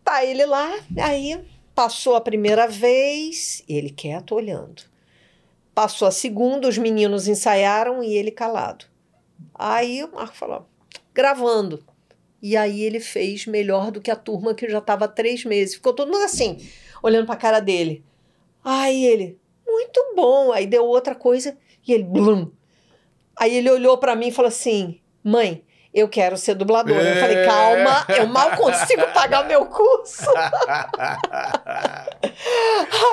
tá 0.08 0.24
ele 0.24 0.46
lá, 0.46 0.74
aí 1.02 1.38
passou 1.76 2.16
a 2.16 2.22
primeira 2.22 2.66
vez, 2.66 3.62
ele 3.68 3.90
quieto 3.90 4.36
olhando. 4.36 4.84
Passou 5.76 6.08
a 6.08 6.12
segunda, 6.12 6.70
os 6.70 6.78
meninos 6.78 7.28
ensaiaram 7.28 8.02
e 8.02 8.16
ele 8.16 8.32
calado. 8.32 8.86
Aí 9.54 10.02
o 10.06 10.12
Marco 10.14 10.38
falou, 10.38 10.66
gravando. 11.14 11.84
E 12.42 12.56
aí 12.56 12.84
ele 12.84 13.02
fez 13.02 13.46
melhor 13.46 13.92
do 13.92 14.00
que 14.00 14.10
a 14.10 14.16
turma 14.16 14.54
que 14.54 14.70
já 14.70 14.78
estava 14.78 15.10
três 15.10 15.44
meses. 15.44 15.76
Ficou 15.76 15.92
todo 15.92 16.10
mundo 16.10 16.24
assim, 16.24 16.58
olhando 17.04 17.26
para 17.26 17.36
a 17.36 17.40
cara 17.40 17.60
dele. 17.60 18.02
Aí 18.64 19.04
ele, 19.04 19.38
muito 19.66 20.14
bom. 20.16 20.54
Aí 20.54 20.66
deu 20.66 20.86
outra 20.86 21.16
coisa 21.16 21.58
e 21.86 21.92
ele, 21.92 22.06
blum. 22.06 22.50
Aí 23.36 23.54
ele 23.54 23.70
olhou 23.70 23.98
para 23.98 24.16
mim 24.16 24.28
e 24.28 24.32
falou 24.32 24.48
assim, 24.48 25.02
mãe, 25.22 25.64
eu 25.98 26.08
quero 26.08 26.38
ser 26.38 26.54
dublador. 26.56 26.98
Eu 26.98 27.16
falei, 27.20 27.38
É. 27.38 27.46
calma, 27.46 28.06
eu 28.18 28.28
mal 28.28 28.52
consigo 28.58 29.08
pagar 29.14 29.48
meu 29.48 29.66
curso. 29.66 30.26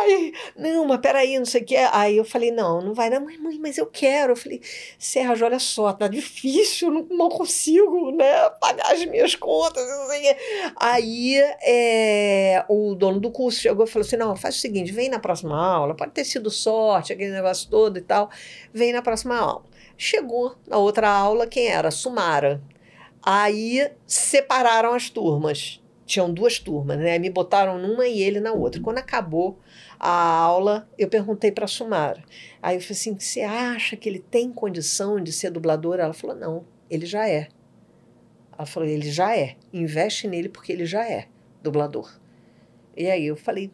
Ai, 0.00 0.32
não, 0.56 0.84
mas 0.84 1.00
peraí, 1.00 1.38
não 1.38 1.46
sei 1.46 1.62
o 1.62 1.64
que. 1.64 1.76
Aí 1.76 2.16
eu 2.16 2.24
falei, 2.24 2.50
não, 2.50 2.80
não 2.80 2.92
vai 2.92 3.08
dar, 3.08 3.20
mãe, 3.20 3.38
mãe, 3.38 3.58
mas 3.58 3.78
eu 3.78 3.86
quero. 3.86 4.32
Eu 4.32 4.36
falei, 4.36 4.60
Sérgio, 4.98 5.46
olha 5.46 5.58
só, 5.58 5.92
tá 5.92 6.08
difícil, 6.08 6.88
eu 6.88 6.94
não, 6.94 7.06
não 7.10 7.28
consigo, 7.28 8.10
né, 8.12 8.50
pagar 8.60 8.92
as 8.92 9.04
minhas 9.06 9.34
contas, 9.34 9.84
quê. 10.24 10.36
Aí 10.76 11.36
é, 11.62 12.64
o 12.68 12.94
dono 12.94 13.20
do 13.20 13.30
curso 13.30 13.60
chegou 13.60 13.84
e 13.84 13.88
falou 13.88 14.06
assim, 14.06 14.16
não, 14.16 14.36
faz 14.36 14.56
o 14.56 14.60
seguinte, 14.60 14.92
vem 14.92 15.08
na 15.08 15.18
próxima 15.18 15.56
aula, 15.56 15.94
pode 15.94 16.12
ter 16.12 16.24
sido 16.24 16.50
sorte, 16.50 17.12
aquele 17.12 17.32
negócio 17.32 17.68
todo 17.68 17.98
e 17.98 18.02
tal, 18.02 18.30
vem 18.72 18.92
na 18.92 19.02
próxima 19.02 19.36
aula. 19.38 19.62
Chegou 19.96 20.54
na 20.66 20.76
outra 20.76 21.08
aula, 21.08 21.46
quem 21.46 21.68
era? 21.68 21.90
Sumara. 21.90 22.60
Aí 23.24 23.90
separaram 24.06 24.92
as 24.92 25.08
turmas. 25.08 25.80
Tinham 26.04 26.32
duas 26.32 26.58
turmas, 26.58 26.98
né? 26.98 27.18
Me 27.18 27.30
botaram 27.30 27.78
numa 27.78 28.06
e 28.06 28.20
ele 28.22 28.38
na 28.38 28.52
outra. 28.52 28.82
Quando 28.82 28.98
acabou 28.98 29.58
a 29.98 30.10
aula, 30.10 30.86
eu 30.98 31.08
perguntei 31.08 31.50
para 31.50 31.64
a 31.64 31.68
Sumara. 31.68 32.22
Aí 32.60 32.76
eu 32.76 32.80
falei 32.82 32.92
assim: 32.92 33.18
você 33.18 33.40
acha 33.40 33.96
que 33.96 34.06
ele 34.06 34.18
tem 34.18 34.52
condição 34.52 35.18
de 35.18 35.32
ser 35.32 35.50
dublador? 35.50 35.98
Ela 35.98 36.12
falou: 36.12 36.36
não, 36.36 36.66
ele 36.90 37.06
já 37.06 37.26
é. 37.26 37.48
Ela 38.52 38.66
falou: 38.66 38.86
ele 38.86 39.10
já 39.10 39.34
é. 39.34 39.56
Investe 39.72 40.28
nele 40.28 40.50
porque 40.50 40.70
ele 40.70 40.84
já 40.84 41.08
é 41.08 41.26
dublador. 41.62 42.12
E 42.94 43.10
aí 43.10 43.24
eu 43.24 43.36
falei: 43.36 43.70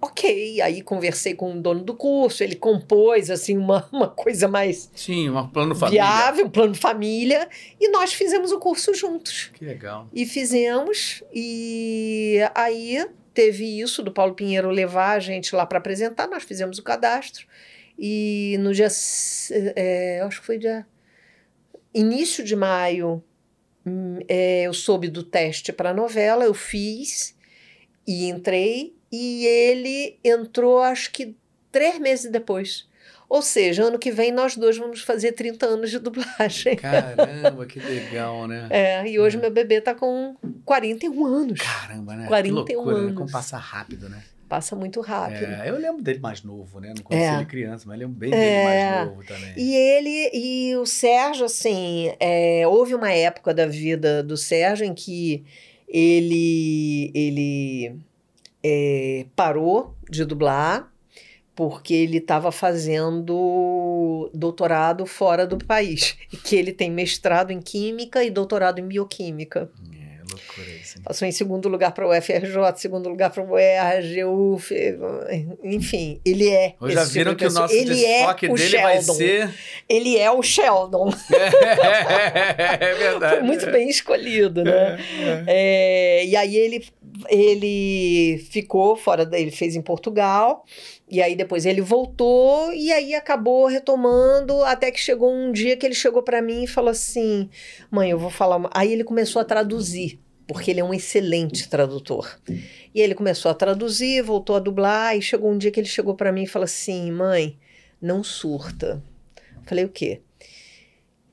ok. 0.00 0.60
Aí 0.60 0.82
conversei 0.82 1.34
com 1.34 1.52
o 1.52 1.60
dono 1.60 1.82
do 1.82 1.94
curso, 1.94 2.42
ele 2.42 2.56
compôs 2.56 3.30
assim 3.30 3.56
uma, 3.56 3.88
uma 3.92 4.08
coisa 4.08 4.48
mais 4.48 4.90
Sim, 4.94 5.30
um 5.30 5.48
plano 5.48 5.74
família. 5.74 6.02
viável, 6.02 6.50
plano 6.50 6.74
família, 6.74 7.48
e 7.80 7.88
nós 7.90 8.12
fizemos 8.12 8.52
o 8.52 8.58
curso 8.58 8.94
juntos. 8.94 9.50
Que 9.54 9.64
legal. 9.64 10.08
E 10.12 10.24
fizemos, 10.24 11.22
e 11.32 12.38
aí 12.54 13.06
teve 13.34 13.80
isso 13.80 14.02
do 14.02 14.12
Paulo 14.12 14.34
Pinheiro 14.34 14.70
levar 14.70 15.16
a 15.16 15.20
gente 15.20 15.54
lá 15.54 15.64
para 15.64 15.78
apresentar, 15.78 16.26
nós 16.28 16.42
fizemos 16.42 16.78
o 16.78 16.82
cadastro, 16.82 17.46
e 17.98 18.56
no 18.60 18.72
dia, 18.72 18.88
é, 19.76 20.20
acho 20.24 20.40
que 20.40 20.46
foi 20.46 20.58
dia 20.58 20.86
início 21.92 22.44
de 22.44 22.54
maio, 22.56 23.22
hum, 23.84 24.18
é, 24.28 24.62
eu 24.62 24.72
soube 24.72 25.08
do 25.08 25.22
teste 25.22 25.72
para 25.72 25.90
a 25.90 25.94
novela, 25.94 26.44
eu 26.44 26.54
fiz 26.54 27.36
e 28.06 28.28
entrei, 28.28 28.94
e 29.10 29.46
ele 29.46 30.18
entrou 30.24 30.80
acho 30.80 31.10
que 31.12 31.34
três 31.72 31.98
meses 31.98 32.30
depois. 32.30 32.88
Ou 33.28 33.42
seja, 33.42 33.84
ano 33.84 33.96
que 33.98 34.10
vem 34.10 34.32
nós 34.32 34.56
dois 34.56 34.76
vamos 34.76 35.02
fazer 35.02 35.30
30 35.32 35.64
anos 35.64 35.90
de 35.90 36.00
dublagem. 36.00 36.74
Caramba, 36.76 37.64
que 37.64 37.78
legal, 37.78 38.48
né? 38.48 38.66
É, 38.72 39.06
e 39.08 39.20
hoje 39.20 39.36
meu 39.38 39.52
bebê 39.52 39.80
tá 39.80 39.94
com 39.94 40.34
41 40.64 41.24
anos. 41.26 41.60
Caramba, 41.60 42.16
né? 42.16 42.26
41 42.26 42.64
que 42.64 42.74
loucura, 42.74 42.96
né? 42.96 43.02
anos. 43.04 43.14
Como 43.16 43.30
passa 43.30 43.56
rápido, 43.56 44.08
né? 44.08 44.20
Passa 44.48 44.74
muito 44.74 45.00
rápido. 45.00 45.44
É, 45.44 45.70
eu 45.70 45.78
lembro 45.78 46.02
dele 46.02 46.18
mais 46.18 46.42
novo, 46.42 46.80
né? 46.80 46.92
Não 46.96 47.04
conheci 47.04 47.28
É. 47.28 47.36
ele 47.36 47.44
criança, 47.44 47.84
mas 47.86 47.96
lembro 48.00 48.16
bem 48.16 48.32
É. 48.34 48.36
dele 48.36 48.64
mais 48.64 49.08
novo 49.10 49.24
também. 49.24 49.54
E 49.56 49.76
ele 49.76 50.30
e 50.34 50.76
o 50.76 50.84
Sérgio, 50.84 51.44
assim, 51.44 52.12
é, 52.18 52.66
houve 52.66 52.96
uma 52.96 53.12
época 53.12 53.54
da 53.54 53.64
vida 53.64 54.24
do 54.24 54.36
Sérgio 54.36 54.84
em 54.84 54.92
que 54.92 55.44
ele, 55.86 57.12
ele 57.14 57.96
é, 58.62 59.26
parou 59.34 59.94
de 60.08 60.24
dublar 60.24 60.90
porque 61.54 61.92
ele 61.92 62.18
estava 62.18 62.50
fazendo 62.50 64.30
doutorado 64.32 65.04
fora 65.04 65.46
do 65.46 65.58
país. 65.58 66.16
Que 66.42 66.56
ele 66.56 66.72
tem 66.72 66.90
mestrado 66.90 67.50
em 67.50 67.60
Química 67.60 68.24
e 68.24 68.30
doutorado 68.30 68.78
em 68.78 68.86
Bioquímica. 68.88 69.68
É, 69.92 70.20
loucura 70.32 70.66
isso. 70.80 70.96
hein? 70.98 71.04
Passou 71.04 71.28
em 71.28 71.32
segundo 71.32 71.68
lugar 71.68 71.92
para 71.92 72.06
o 72.06 72.16
UFRJ, 72.16 72.54
segundo 72.76 73.10
lugar 73.10 73.30
para 73.30 73.42
o 73.42 73.50
UERJ, 73.52 74.24
UF, 74.24 74.74
enfim, 75.62 76.18
ele 76.24 76.48
é. 76.48 76.74
Hoje 76.80 76.94
já 76.94 77.02
tipo 77.02 77.12
viram 77.12 77.32
de 77.32 77.36
que 77.38 77.46
o 77.46 77.52
nosso 77.52 77.74
ele 77.74 78.04
é 78.04 78.18
desfoque 78.18 78.46
o 78.48 78.54
dele 78.54 78.78
vai 78.78 78.94
Sheldon. 78.94 79.14
ser. 79.14 79.54
Ele 79.88 80.16
é 80.16 80.30
o 80.30 80.42
Sheldon. 80.42 81.10
é 82.80 82.94
verdade. 82.94 83.36
Foi 83.36 83.42
muito 83.42 83.66
bem 83.70 83.88
escolhido, 83.90 84.64
né? 84.64 84.98
É, 85.46 86.24
e 86.24 86.34
aí 86.36 86.56
ele, 86.56 86.86
ele 87.28 88.38
ficou 88.50 88.96
fora, 88.96 89.28
ele 89.32 89.50
fez 89.50 89.76
em 89.76 89.82
Portugal, 89.82 90.64
e 91.08 91.20
aí 91.20 91.36
depois 91.36 91.66
ele 91.66 91.80
voltou, 91.80 92.72
e 92.72 92.92
aí 92.92 93.14
acabou 93.14 93.66
retomando, 93.66 94.62
até 94.64 94.90
que 94.90 95.00
chegou 95.00 95.32
um 95.32 95.52
dia 95.52 95.76
que 95.76 95.86
ele 95.86 95.94
chegou 95.94 96.22
para 96.22 96.40
mim 96.40 96.64
e 96.64 96.66
falou 96.66 96.90
assim: 96.90 97.48
mãe, 97.90 98.10
eu 98.10 98.18
vou 98.18 98.30
falar. 98.30 98.56
uma-" 98.56 98.70
Aí 98.72 98.92
ele 98.92 99.04
começou 99.04 99.40
a 99.40 99.44
traduzir, 99.44 100.20
porque 100.46 100.70
ele 100.70 100.80
é 100.80 100.84
um 100.84 100.94
excelente 100.94 101.68
tradutor. 101.68 102.38
E 102.94 103.00
ele 103.00 103.14
começou 103.14 103.50
a 103.50 103.54
traduzir, 103.54 104.22
voltou 104.22 104.56
a 104.56 104.60
dublar, 104.60 105.16
e 105.16 105.22
chegou 105.22 105.50
um 105.50 105.58
dia 105.58 105.70
que 105.70 105.80
ele 105.80 105.88
chegou 105.88 106.14
para 106.14 106.32
mim 106.32 106.44
e 106.44 106.48
falou 106.48 106.64
assim: 106.64 107.10
mãe, 107.10 107.58
não 108.00 108.22
surta. 108.24 109.02
Falei, 109.64 109.84
o 109.84 109.88
quê? 109.88 110.20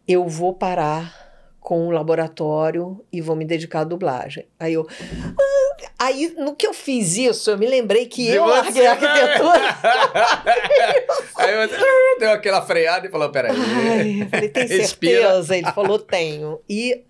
Eu 0.07 0.27
vou 0.27 0.53
parar 0.53 1.26
com 1.67 1.85
o 1.85 1.91
laboratório 1.91 3.03
e 3.11 3.19
vou 3.19 3.35
me 3.35 3.43
dedicar 3.43 3.81
à 3.81 3.83
dublagem. 3.83 4.47
Aí 4.57 4.71
eu. 4.75 4.87
"Ah", 4.89 5.57
Aí, 5.99 6.33
no 6.37 6.55
que 6.55 6.65
eu 6.65 6.73
fiz 6.73 7.17
isso, 7.17 7.51
eu 7.51 7.57
me 7.57 7.67
lembrei 7.67 8.05
que 8.05 8.23
De 8.25 8.35
eu 8.35 8.45
larguei 8.45 8.87
a 8.87 8.95
né? 8.95 9.05
arquitetura. 9.05 9.75
Aí 11.35 11.67
você 11.67 11.75
"Ah", 11.75 12.19
deu 12.19 12.31
aquela 12.31 12.61
freada 12.61 13.05
e 13.07 13.11
falou: 13.11 13.29
peraí. 13.31 13.51
Ai, 13.51 14.21
eu 14.21 14.29
falei, 14.29 14.47
tem 14.49 14.65
certeza? 14.65 15.57
Ele 15.57 15.69
falou, 15.73 15.99
tenho. 15.99 16.61
E 16.69 17.03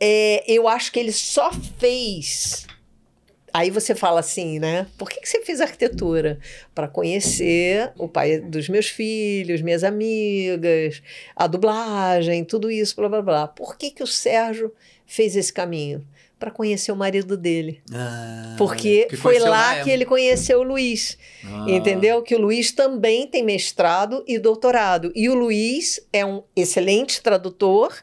é, 0.00 0.44
eu 0.50 0.66
acho 0.66 0.90
que 0.92 0.98
ele 0.98 1.12
só 1.12 1.50
fez. 1.78 2.66
Aí 3.52 3.70
você 3.70 3.94
fala 3.94 4.20
assim, 4.20 4.58
né? 4.58 4.86
Por 4.96 5.08
que, 5.08 5.20
que 5.20 5.28
você 5.28 5.40
fez 5.42 5.60
arquitetura? 5.60 6.38
Para 6.74 6.88
conhecer 6.88 7.92
o 7.98 8.08
pai 8.08 8.38
dos 8.38 8.68
meus 8.68 8.88
filhos, 8.88 9.60
minhas 9.60 9.84
amigas, 9.84 11.02
a 11.34 11.46
dublagem, 11.46 12.44
tudo 12.44 12.70
isso, 12.70 12.96
blá 12.96 13.08
blá 13.08 13.22
blá. 13.22 13.48
Por 13.48 13.76
que, 13.76 13.90
que 13.90 14.02
o 14.02 14.06
Sérgio 14.06 14.72
fez 15.06 15.36
esse 15.36 15.52
caminho? 15.52 16.06
Para 16.38 16.50
conhecer 16.50 16.90
o 16.90 16.96
marido 16.96 17.36
dele. 17.36 17.82
Ah, 17.92 18.54
Porque 18.56 19.04
que 19.10 19.16
foi 19.16 19.38
lá 19.38 19.82
que 19.82 19.90
ele 19.90 20.06
conheceu 20.06 20.60
o 20.60 20.62
Luiz. 20.62 21.18
Ah. 21.44 21.66
Entendeu? 21.68 22.22
Que 22.22 22.34
o 22.34 22.40
Luiz 22.40 22.72
também 22.72 23.26
tem 23.26 23.42
mestrado 23.44 24.24
e 24.26 24.38
doutorado. 24.38 25.12
E 25.14 25.28
o 25.28 25.34
Luiz 25.34 26.00
é 26.10 26.24
um 26.24 26.42
excelente 26.56 27.20
tradutor 27.20 27.94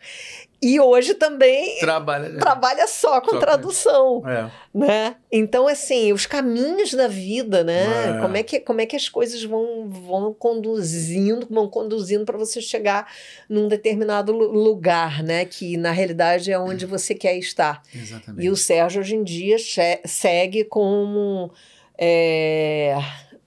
e 0.62 0.80
hoje 0.80 1.14
também 1.14 1.78
Trabalha. 1.80 2.38
trabalha 2.40 2.88
só 2.88 3.22
com 3.22 3.28
Só 3.28 3.34
com 3.34 3.40
tradução, 3.40 4.24
É. 4.28 4.50
né? 4.74 5.16
Então, 5.32 5.68
assim, 5.68 6.12
os 6.14 6.26
caminhos 6.26 6.94
da 6.94 7.08
vida, 7.08 7.64
né? 7.64 8.18
É. 8.18 8.22
Como, 8.22 8.36
é 8.38 8.42
que, 8.44 8.60
como 8.60 8.82
é 8.82 8.86
que 8.86 8.96
as 8.96 9.08
coisas 9.08 9.44
vão, 9.44 9.88
vão 9.90 10.34
conduzindo, 10.34 11.46
vão 11.50 11.68
conduzindo 11.70 12.26
para 12.26 12.38
você 12.38 12.60
chegar 12.62 13.12
num 13.48 13.68
determinado 13.68 14.32
lu- 14.32 14.52
lugar, 14.52 15.22
né? 15.24 15.46
Que, 15.46 15.78
na 15.78 15.92
realidade, 15.92 16.52
é 16.52 16.58
onde 16.58 16.86
você 16.86 17.14
quer 17.14 17.38
estar. 17.38 17.82
Exatamente. 17.94 18.46
E 18.46 18.50
o 18.50 18.56
Sérgio, 18.56 19.02
hoje 19.02 19.16
em 19.16 19.24
dia, 19.24 19.58
segue 20.06 20.64
como, 20.64 21.52
é, 21.98 22.96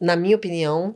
na 0.01 0.17
minha 0.17 0.37
opinião, 0.37 0.95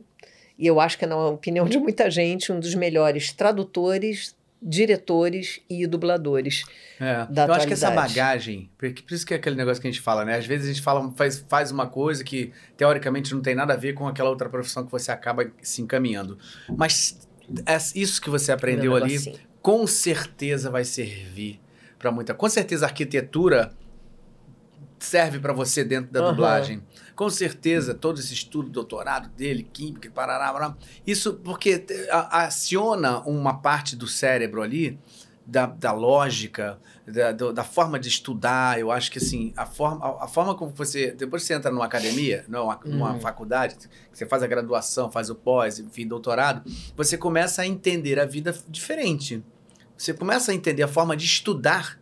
e 0.57 0.67
eu 0.67 0.79
acho 0.79 0.97
que 0.97 1.03
é 1.05 1.07
na 1.07 1.27
opinião 1.27 1.65
de 1.65 1.77
muita 1.77 2.09
gente, 2.09 2.51
um 2.51 2.59
dos 2.59 2.73
melhores 2.75 3.33
tradutores, 3.33 4.34
diretores 4.61 5.61
e 5.69 5.85
dubladores. 5.85 6.63
É. 6.99 7.25
da 7.29 7.45
Eu 7.45 7.53
acho 7.53 7.67
que 7.67 7.73
essa 7.73 7.91
bagagem, 7.91 8.69
porque 8.77 9.01
por 9.01 9.13
isso 9.13 9.25
que 9.25 9.33
é 9.33 9.37
aquele 9.37 9.55
negócio 9.55 9.81
que 9.81 9.87
a 9.87 9.91
gente 9.91 10.01
fala, 10.01 10.25
né? 10.25 10.37
Às 10.37 10.45
vezes 10.45 10.65
a 10.65 10.73
gente 10.73 10.81
fala, 10.81 11.11
faz, 11.11 11.45
faz 11.47 11.71
uma 11.71 11.87
coisa 11.87 12.23
que 12.23 12.51
teoricamente 12.75 13.33
não 13.33 13.41
tem 13.41 13.53
nada 13.53 13.73
a 13.73 13.77
ver 13.77 13.93
com 13.93 14.07
aquela 14.07 14.29
outra 14.29 14.49
profissão 14.49 14.85
que 14.85 14.91
você 14.91 15.11
acaba 15.11 15.45
se 15.61 15.81
encaminhando. 15.81 16.37
Mas 16.75 17.27
é 17.65 17.77
isso 17.95 18.21
que 18.21 18.29
você 18.29 18.51
aprendeu 18.51 18.95
ali, 18.95 19.17
com 19.61 19.85
certeza 19.85 20.69
vai 20.69 20.83
servir 20.83 21.59
para 21.99 22.11
muita. 22.11 22.33
Com 22.33 22.49
certeza 22.49 22.85
a 22.85 22.89
arquitetura 22.89 23.71
serve 24.99 25.39
para 25.39 25.53
você 25.53 25.83
dentro 25.83 26.11
da 26.11 26.19
Aham. 26.21 26.29
dublagem. 26.31 26.83
Com 27.15 27.29
certeza 27.29 27.93
todo 27.93 28.19
esse 28.19 28.33
estudo, 28.33 28.69
doutorado 28.69 29.29
dele, 29.29 29.63
química, 29.63 30.09
parará, 30.11 30.51
parará, 30.51 30.75
isso 31.07 31.35
porque 31.35 31.85
aciona 32.31 33.19
uma 33.21 33.53
parte 33.61 33.95
do 33.95 34.07
cérebro 34.07 34.61
ali 34.61 34.99
da, 35.45 35.65
da 35.67 35.91
lógica, 35.91 36.79
da, 37.07 37.31
da 37.31 37.63
forma 37.63 37.99
de 37.99 38.09
estudar. 38.09 38.79
Eu 38.79 38.91
acho 38.91 39.11
que 39.11 39.19
assim 39.19 39.53
a 39.55 39.65
forma, 39.65 40.23
a, 40.23 40.27
forma 40.27 40.55
como 40.55 40.71
você 40.71 41.11
depois 41.11 41.43
que 41.43 41.47
você 41.47 41.53
entra 41.53 41.71
numa 41.71 41.85
academia, 41.85 42.43
numa, 42.47 42.79
numa 42.83 43.13
Uhum. 43.13 43.19
faculdade, 43.21 43.75
que 43.75 43.87
você 44.11 44.25
faz 44.25 44.41
a 44.43 44.47
graduação, 44.47 45.11
faz 45.11 45.29
o 45.29 45.35
pós, 45.35 45.79
enfim, 45.79 46.07
doutorado, 46.07 46.63
você 46.97 47.17
começa 47.17 47.61
a 47.61 47.67
entender 47.67 48.19
a 48.19 48.25
vida 48.25 48.53
diferente. 48.67 49.43
Você 49.97 50.13
começa 50.13 50.51
a 50.51 50.55
entender 50.55 50.83
a 50.83 50.87
forma 50.87 51.15
de 51.15 51.25
estudar 51.25 51.97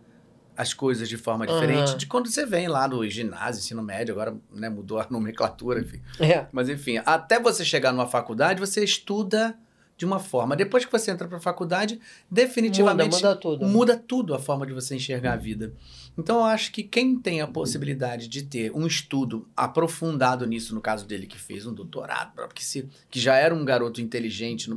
as 0.55 0.73
coisas 0.73 1.09
de 1.09 1.17
forma 1.17 1.45
diferente 1.47 1.89
Aham. 1.89 1.97
de 1.97 2.05
quando 2.05 2.29
você 2.29 2.45
vem 2.45 2.67
lá 2.67 2.87
no 2.87 3.07
ginásio, 3.07 3.59
ensino 3.59 3.81
médio, 3.81 4.13
agora 4.13 4.35
né, 4.51 4.69
mudou 4.69 4.99
a 4.99 5.07
nomenclatura, 5.11 5.79
enfim. 5.81 6.01
É. 6.19 6.47
Mas 6.51 6.69
enfim, 6.69 6.99
até 7.05 7.39
você 7.39 7.65
chegar 7.65 7.91
numa 7.91 8.07
faculdade, 8.07 8.59
você 8.59 8.83
estuda 8.83 9.57
de 9.95 10.05
uma 10.05 10.19
forma. 10.19 10.55
Depois 10.55 10.85
que 10.85 10.91
você 10.91 11.11
entra 11.11 11.27
para 11.27 11.37
a 11.37 11.41
faculdade, 11.41 11.99
definitivamente 12.29 13.15
Muda, 13.15 13.29
muda 13.29 13.39
tudo. 13.39 13.65
muda 13.65 13.97
tudo 13.97 14.33
a 14.33 14.39
forma 14.39 14.65
de 14.65 14.73
você 14.73 14.95
enxergar 14.95 15.33
a 15.33 15.37
vida. 15.37 15.73
Então 16.17 16.37
eu 16.37 16.45
acho 16.45 16.71
que 16.71 16.83
quem 16.83 17.15
tem 17.19 17.41
a 17.41 17.47
possibilidade 17.47 18.27
de 18.27 18.43
ter 18.43 18.71
um 18.73 18.85
estudo 18.85 19.47
aprofundado 19.55 20.45
nisso, 20.45 20.73
no 20.75 20.81
caso 20.81 21.05
dele 21.05 21.27
que 21.27 21.39
fez 21.39 21.65
um 21.65 21.73
doutorado, 21.73 22.33
porque 22.35 22.63
se, 22.63 22.87
que 23.09 23.19
já 23.19 23.35
era 23.35 23.53
um 23.53 23.63
garoto 23.63 24.01
inteligente, 24.01 24.71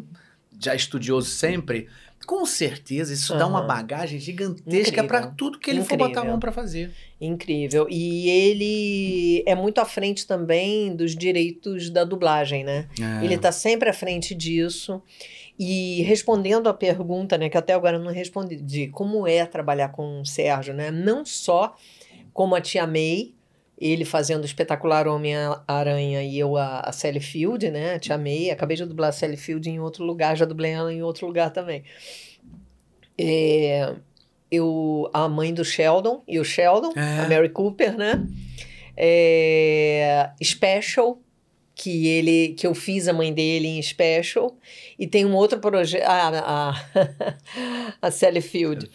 já 0.58 0.74
estudioso 0.74 1.28
sempre, 1.28 1.88
com 2.26 2.44
certeza 2.44 3.14
isso 3.14 3.36
dá 3.38 3.46
uma 3.46 3.62
bagagem 3.62 4.18
gigantesca 4.18 4.88
Incrível. 4.90 5.06
para 5.06 5.26
tudo 5.28 5.58
que 5.58 5.70
ele 5.70 5.84
for 5.84 5.96
botar 5.96 6.04
a 6.04 6.08
Incrível. 6.08 6.30
mão 6.30 6.40
para 6.40 6.52
fazer. 6.52 6.92
Incrível. 7.20 7.86
E 7.88 8.28
ele 8.28 9.42
é 9.46 9.54
muito 9.54 9.80
à 9.80 9.84
frente 9.84 10.26
também 10.26 10.94
dos 10.94 11.14
direitos 11.14 11.88
da 11.88 12.04
dublagem, 12.04 12.64
né? 12.64 12.88
É. 13.00 13.24
Ele 13.24 13.34
está 13.34 13.52
sempre 13.52 13.88
à 13.88 13.92
frente 13.92 14.34
disso. 14.34 15.00
E 15.58 16.02
respondendo 16.02 16.68
a 16.68 16.74
pergunta, 16.74 17.38
né, 17.38 17.48
que 17.48 17.56
até 17.56 17.72
agora 17.72 17.96
eu 17.96 18.02
não 18.02 18.12
respondi, 18.12 18.56
de 18.56 18.88
como 18.88 19.26
é 19.26 19.46
trabalhar 19.46 19.88
com 19.88 20.20
o 20.20 20.26
Sérgio, 20.26 20.74
né? 20.74 20.90
Não 20.90 21.24
só 21.24 21.74
como 22.34 22.54
a 22.54 22.60
Tia 22.60 22.86
May, 22.86 23.32
ele 23.78 24.04
fazendo 24.04 24.42
o 24.42 24.46
espetacular 24.46 25.06
Homem-Aranha 25.06 26.22
e 26.22 26.38
eu 26.38 26.56
a, 26.56 26.80
a 26.80 26.92
Sally 26.92 27.20
Field, 27.20 27.70
né? 27.70 27.94
A 27.94 27.98
Tia 27.98 28.16
May, 28.16 28.50
acabei 28.50 28.76
de 28.76 28.84
dublar 28.86 29.10
a 29.10 29.12
Sally 29.12 29.36
Field 29.36 29.68
em 29.68 29.78
outro 29.80 30.04
lugar, 30.04 30.36
já 30.36 30.44
dublei 30.46 30.72
ela 30.72 30.92
em 30.92 31.02
outro 31.02 31.26
lugar 31.26 31.50
também. 31.50 31.84
É, 33.18 33.94
eu, 34.50 35.10
a 35.12 35.28
mãe 35.28 35.52
do 35.52 35.64
Sheldon 35.64 36.22
e 36.26 36.38
o 36.38 36.44
Sheldon, 36.44 36.92
É. 36.96 37.20
a 37.20 37.28
Mary 37.28 37.48
Cooper, 37.50 37.96
né? 37.96 38.26
É, 38.96 40.30
Special, 40.42 41.20
que 41.74 42.06
ele 42.06 42.54
que 42.54 42.66
eu 42.66 42.74
fiz 42.74 43.06
a 43.06 43.12
mãe 43.12 43.32
dele 43.32 43.68
em 43.68 43.82
Special, 43.82 44.56
e 44.98 45.06
tem 45.06 45.26
um 45.26 45.34
outro 45.34 45.58
projeto, 45.58 46.04
a, 46.06 46.70
a, 46.70 47.36
a 48.00 48.10
Sally 48.10 48.40
Field. 48.40 48.90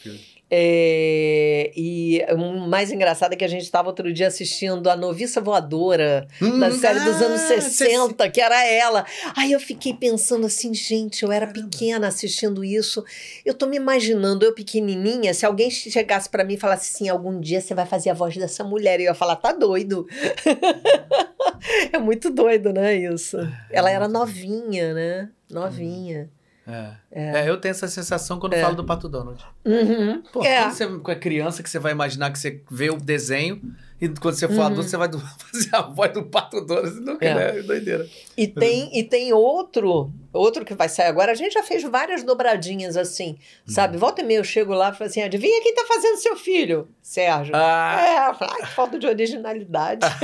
É, 0.54 1.72
e 1.78 2.22
o 2.34 2.68
mais 2.68 2.92
engraçado 2.92 3.32
é 3.32 3.36
que 3.38 3.46
a 3.46 3.48
gente 3.48 3.62
estava 3.64 3.88
outro 3.88 4.12
dia 4.12 4.28
assistindo 4.28 4.90
a 4.90 4.98
Noviça 4.98 5.40
Voadora, 5.40 6.28
da 6.42 6.68
Hum, 6.68 6.72
série 6.74 7.00
dos 7.00 7.22
ah, 7.22 7.26
anos 7.26 7.40
você- 7.42 7.62
60, 7.62 8.30
que 8.30 8.42
era 8.42 8.62
ela. 8.68 9.06
Aí 9.38 9.54
eu 9.54 9.60
fiquei 9.62 9.94
pensando 9.94 10.46
assim, 10.46 10.74
gente, 10.74 11.24
eu 11.24 11.32
era 11.32 11.48
pequena 11.48 12.10
assistindo 12.10 12.66
isso. 12.66 13.02
Eu 13.46 13.54
tô 13.54 13.66
me 13.66 13.78
imaginando, 13.78 14.44
eu 14.44 14.54
pequenininha, 14.54 15.34
se 15.34 15.46
alguém 15.46 15.72
chegasse 15.72 16.28
para 16.28 16.44
mim 16.44 16.56
e 16.56 16.60
falasse 16.60 16.94
assim, 16.94 17.08
algum 17.08 17.40
dia 17.40 17.62
você 17.62 17.74
vai 17.74 17.86
fazer 17.86 18.10
a 18.10 18.14
voz 18.14 18.36
dessa 18.36 18.62
mulher, 18.62 19.00
eu 19.00 19.06
ia 19.06 19.14
falar, 19.14 19.38
tá 19.38 19.54
doido. 19.54 20.06
é 21.94 21.98
muito 21.98 22.30
doido, 22.30 22.74
né, 22.74 22.94
isso. 22.96 23.38
Ela 23.70 23.90
era 23.90 24.08
novinha, 24.08 24.94
né? 24.94 25.30
Novinha. 25.50 26.30
É. 26.72 27.42
É, 27.44 27.50
eu 27.50 27.58
tenho 27.60 27.72
essa 27.72 27.88
sensação 27.88 28.40
quando 28.40 28.54
É. 28.54 28.62
falo 28.62 28.76
do 28.76 28.84
Pato 28.86 29.10
Donald. 29.10 29.44
Uhum. 29.66 30.22
Pô, 30.32 30.44
É. 30.44 30.62
quando 30.64 30.72
você 30.74 31.12
é 31.12 31.16
criança 31.16 31.62
que 31.62 31.70
você 31.70 31.80
vai 31.80 31.92
imaginar 31.92 32.32
que 32.32 32.40
você 32.40 32.62
vê 32.72 32.90
o 32.90 32.96
desenho 32.98 33.62
e 34.00 34.08
quando 34.10 34.36
você 34.36 34.48
for 34.48 34.56
Uhum. 34.58 34.64
adulto 34.64 34.84
você 34.90 34.98
vai 34.98 35.08
do- 35.08 35.20
fazer 35.52 35.76
a 35.76 35.82
voz 35.82 36.12
do 36.14 36.24
Pato 36.24 36.62
Donald. 36.62 37.00
Nunca, 37.02 37.26
É. 37.26 37.34
né? 37.34 37.62
Doideira. 37.62 38.08
E 38.38 38.48
tem, 38.48 38.90
e 38.98 39.04
tem 39.04 39.34
outro, 39.34 40.12
outro 40.34 40.64
que 40.66 40.74
vai 40.74 40.88
sair 40.90 41.08
agora. 41.08 41.32
A 41.32 41.36
gente 41.36 41.54
já 41.54 41.62
fez 41.64 41.84
várias 41.84 42.24
dobradinhas 42.24 42.96
assim, 42.98 43.38
sabe? 43.68 43.98
Volta 43.98 44.22
e 44.22 44.24
meia 44.26 44.38
eu 44.40 44.44
chego 44.44 44.74
lá 44.74 44.90
e 44.90 44.94
falo 44.94 45.10
assim: 45.10 45.22
adivinha 45.22 45.62
quem 45.62 45.76
tá 45.76 45.84
fazendo 45.88 46.18
seu 46.18 46.36
filho? 46.38 46.88
Sérgio. 47.02 47.54
Ah. 47.56 47.98
É, 48.00 48.18
ai, 48.46 48.62
que 48.62 48.68
falta 48.74 48.98
de 48.98 49.06
originalidade. 49.06 50.02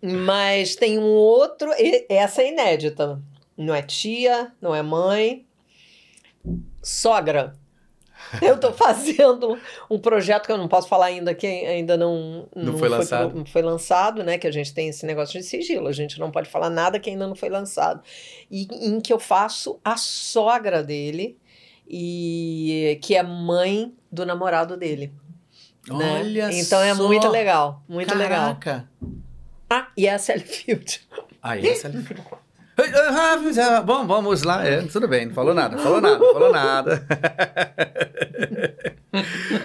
Mas 0.02 0.76
tem 0.76 0.98
um 0.98 1.04
outro, 1.08 1.70
essa 2.08 2.42
é 2.42 2.48
inédita. 2.52 3.20
Não 3.56 3.74
é 3.74 3.82
tia, 3.82 4.52
não 4.60 4.74
é 4.74 4.82
mãe. 4.82 5.46
Sogra. 6.82 7.54
Eu 8.40 8.58
tô 8.58 8.72
fazendo 8.74 9.58
um 9.90 9.98
projeto 9.98 10.46
que 10.46 10.52
eu 10.52 10.58
não 10.58 10.68
posso 10.68 10.88
falar 10.88 11.06
ainda, 11.06 11.34
que 11.34 11.46
ainda 11.46 11.96
não, 11.96 12.48
Não 12.54 12.78
foi 12.78 12.88
lançado. 12.88 13.34
não 13.34 13.44
foi 13.46 13.62
lançado, 13.62 14.24
né? 14.24 14.38
Que 14.38 14.46
a 14.46 14.50
gente 14.50 14.72
tem 14.74 14.88
esse 14.88 15.04
negócio 15.06 15.38
de 15.38 15.44
sigilo, 15.46 15.86
a 15.88 15.92
gente 15.92 16.18
não 16.18 16.30
pode 16.30 16.48
falar 16.48 16.70
nada 16.70 16.98
que 16.98 17.10
ainda 17.10 17.26
não 17.26 17.34
foi 17.34 17.48
lançado. 17.48 18.02
E 18.50 18.66
em 18.88 19.00
que 19.00 19.12
eu 19.12 19.18
faço 19.18 19.78
a 19.84 19.96
sogra 19.96 20.82
dele, 20.82 21.38
e 21.88 22.98
que 23.02 23.14
é 23.14 23.22
mãe 23.22 23.94
do 24.10 24.24
namorado 24.26 24.76
dele. 24.76 25.12
né? 25.88 26.20
Olha 26.20 26.50
Então 26.52 26.80
é 26.82 26.94
só. 26.94 27.06
muito 27.06 27.28
legal, 27.28 27.82
muito 27.88 28.14
legal. 28.16 28.56
Caraca. 28.56 28.88
Ah, 29.70 29.88
e 29.96 30.06
é 30.06 30.14
a 30.14 30.18
Sally 30.18 30.40
Field. 30.40 31.06
Aí, 31.42 31.66
essa 31.68 31.88
ali. 31.88 32.04
Bom, 33.84 34.06
vamos 34.06 34.42
lá. 34.42 34.66
É, 34.66 34.82
tudo 34.82 35.08
bem, 35.08 35.26
não 35.26 35.34
falou 35.34 35.54
nada, 35.54 35.78
falou 35.78 36.00
nada, 36.00 36.18
falou 36.18 36.52
nada. 36.52 37.06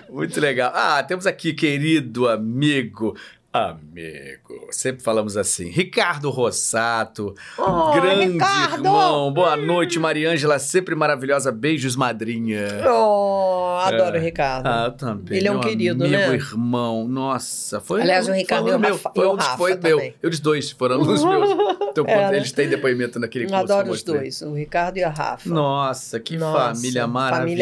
Muito 0.09 0.39
legal. 0.39 0.71
Ah, 0.73 1.03
temos 1.03 1.27
aqui, 1.27 1.53
querido 1.53 2.29
amigo. 2.29 3.17
Amigo. 3.51 4.40
Sempre 4.69 5.03
falamos 5.03 5.37
assim. 5.37 5.69
Ricardo 5.69 6.29
Rossato, 6.29 7.33
Oh, 7.57 7.91
grande 7.93 8.33
Ricardo! 8.33 8.75
irmão. 8.85 9.33
Boa 9.33 9.55
noite, 9.55 9.99
Mariângela, 9.99 10.59
sempre 10.59 10.95
maravilhosa. 10.95 11.51
Beijos, 11.51 11.95
madrinha. 11.95 12.67
Oh, 12.87 13.77
adoro 13.83 14.17
o 14.17 14.21
Ricardo. 14.21 14.65
Ah, 14.67 14.85
eu 14.87 14.91
também. 14.93 15.37
Ele 15.37 15.47
é 15.47 15.51
um 15.51 15.55
meu 15.55 15.63
querido, 15.63 16.03
amigo, 16.03 16.17
né? 16.17 16.33
irmão. 16.35 17.07
Nossa, 17.07 17.79
foi. 17.79 18.01
Aliás, 18.01 18.25
o 18.25 18.29
foi 18.29 18.37
Ricardo 18.39 18.69
aluno 18.69 18.73
e 18.73 18.77
o 18.77 18.89
meu. 18.91 18.97
Foi 18.97 19.25
o 19.25 19.33
um 19.33 19.35
dos- 19.37 19.47
foi 19.47 19.75
meu. 19.75 20.13
Eu 20.21 20.29
dos 20.29 20.39
dois 20.39 20.71
foram 20.71 20.95
alunos 20.95 21.23
meus. 21.23 21.49
Então, 21.91 22.05
É, 22.07 22.37
eles 22.37 22.53
têm 22.53 22.69
depoimento 22.69 23.19
naquele 23.19 23.47
curso. 23.47 23.61
Adoro 23.63 23.91
os 23.91 24.01
dois, 24.01 24.41
o 24.41 24.53
Ricardo 24.53 24.95
e 24.95 25.03
a 25.03 25.09
Rafa. 25.09 25.49
Nossa, 25.49 26.21
que 26.21 26.37
Nossa, 26.37 26.73
família 26.73 27.01
família 27.05 27.07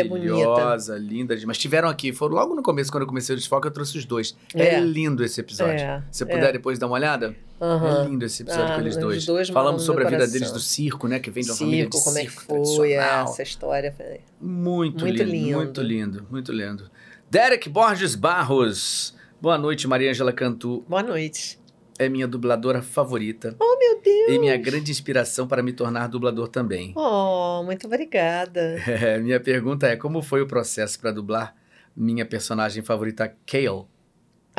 maravilhosa, 0.05 0.97
linda. 0.99 1.33
demais. 1.35 1.45
Mas 1.45 1.57
tiveram 1.57 1.89
aqui, 1.89 2.13
foram 2.13 2.35
logo 2.35 2.53
no 2.53 2.61
começo, 2.61 2.91
quando 2.91 3.01
eu 3.01 3.07
comecei 3.07 3.33
o 3.33 3.37
desfoque, 3.39 3.67
eu 3.67 3.71
trouxe 3.71 3.97
os 3.97 4.05
dois. 4.05 4.35
É, 4.53 4.75
É. 4.75 4.79
lindo 4.79 5.23
esse 5.23 5.39
episódio. 5.41 5.73
É, 5.83 6.03
Se 6.11 6.19
você 6.19 6.23
é. 6.25 6.27
puder 6.27 6.51
depois 6.53 6.77
dar 6.79 6.87
uma 6.87 6.95
olhada, 6.95 7.35
Aham. 7.61 8.01
é 8.03 8.07
lindo 8.07 8.25
esse 8.25 8.41
episódio 8.43 8.65
Ah, 8.65 8.75
com 8.75 8.81
eles 8.81 8.97
dois. 8.97 9.25
dois 9.25 9.49
Falamos 9.49 9.83
sobre 9.83 10.03
a 10.03 10.07
vida 10.07 10.17
coração. 10.19 10.33
deles 10.33 10.51
do 10.51 10.59
circo, 10.59 11.07
né? 11.07 11.19
Que 11.19 11.29
vem 11.29 11.43
de 11.43 11.51
uma 11.51 11.57
família 11.57 11.85
de 11.87 11.91
Circo, 11.95 12.05
como 12.05 12.17
é 12.17 12.21
que 12.25 12.31
circo 12.31 12.65
foi 12.75 12.91
essa 12.93 13.43
história? 13.43 13.93
Muito, 14.41 15.01
Muito 15.05 15.23
lindo, 15.23 15.31
lindo. 15.31 15.57
muito 15.57 15.81
lindo, 15.81 16.27
muito 16.29 16.51
lindo. 16.51 16.89
Derek 17.29 17.69
Borges 17.69 18.15
Barros. 18.15 19.13
Boa 19.41 19.57
noite, 19.57 19.87
Maria 19.87 20.09
Angela 20.09 20.33
Cantu. 20.33 20.83
Boa 20.87 21.03
noite. 21.03 21.59
É 21.97 22.07
minha 22.07 22.25
dubladora 22.27 22.81
favorita 22.81 23.53
Oh, 23.59 23.77
meu 23.77 24.01
Deus! 24.01 24.31
e 24.31 24.39
minha 24.39 24.55
grande 24.55 24.89
inspiração 24.89 25.45
para 25.45 25.61
me 25.61 25.73
tornar 25.73 26.07
dublador 26.07 26.47
também. 26.47 26.93
Oh, 26.95 27.61
muito 27.63 27.87
obrigada. 27.87 28.77
É, 28.87 29.19
minha 29.19 29.39
pergunta 29.39 29.85
é: 29.85 29.95
como 29.97 30.21
foi 30.21 30.41
o 30.41 30.47
processo 30.47 30.97
para 30.99 31.11
dublar 31.11 31.53
minha 31.95 32.25
personagem 32.25 32.81
favorita, 32.83 33.27
Kale? 33.45 33.83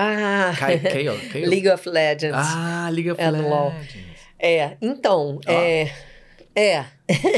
Ah? 0.03 0.55
League 1.35 1.69
of 1.69 1.89
Legends. 1.89 2.35
Ah, 2.35 2.89
Liga 2.91 3.13
of 3.13 3.21
É 3.21 3.31
no 3.31 3.49
LOL. 3.49 3.69
Legends. 3.73 4.21
É, 4.39 4.77
então, 4.81 5.39
Ó. 5.47 5.53
é. 5.53 5.93
É. 6.55 6.85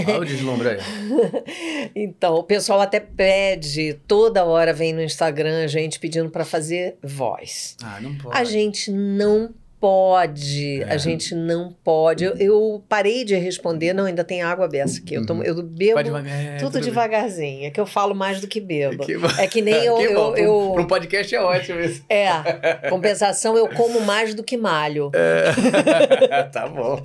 Olha 0.09 0.21
o 0.21 0.25
deslumbre 0.25 0.69
aí. 0.71 0.79
Então, 1.95 2.37
o 2.37 2.43
pessoal 2.43 2.81
até 2.81 2.99
pede, 3.01 3.95
toda 4.07 4.45
hora 4.45 4.73
vem 4.73 4.93
no 4.95 5.03
Instagram 5.03 5.65
a 5.65 5.67
gente 5.67 5.99
pedindo 5.99 6.31
para 6.31 6.45
fazer 6.45 6.97
voz. 7.03 7.77
Ah, 7.83 8.01
não 8.01 8.15
pode. 8.17 8.37
A 8.37 8.45
gente 8.45 8.91
não 8.91 9.53
pode, 9.83 10.81
É. 10.85 10.93
a 10.93 10.97
gente 10.97 11.35
não 11.35 11.73
pode. 11.83 12.23
Eu, 12.25 12.37
eu 12.37 12.85
parei 12.89 13.25
de 13.25 13.35
responder, 13.35 13.93
não, 13.93 14.05
ainda 14.05 14.23
tem 14.23 14.41
água 14.41 14.69
beça 14.69 15.01
aqui. 15.01 15.15
Eu, 15.15 15.27
tomo, 15.27 15.41
Uhum. 15.41 15.47
eu 15.47 15.61
bebo 15.61 16.01
devagar. 16.01 16.33
é, 16.33 16.57
tudo 16.59 16.75
bem. 16.75 16.83
devagarzinho, 16.83 17.67
é 17.67 17.71
que 17.71 17.81
eu 17.81 17.85
falo 17.87 18.15
mais 18.15 18.41
do 18.41 18.47
que 18.47 18.61
bebo. 18.61 19.05
Que. 19.05 19.17
É 19.41 19.49
que 19.49 19.61
nem 19.61 19.75
eu. 19.85 19.97
Que 19.97 20.05
eu, 20.05 20.37
eu- 20.37 20.71
Para 20.75 20.83
um 20.83 20.87
podcast 20.87 21.35
é 21.35 21.41
ótimo 21.43 21.81
isso. 21.81 22.05
é, 22.09 22.89
compensação, 22.89 23.57
eu 23.57 23.69
como 23.71 24.01
mais 24.03 24.35
do 24.37 24.45
que 24.45 24.57
malho. 24.57 25.11
tá 26.53 26.69
bom. 26.69 27.01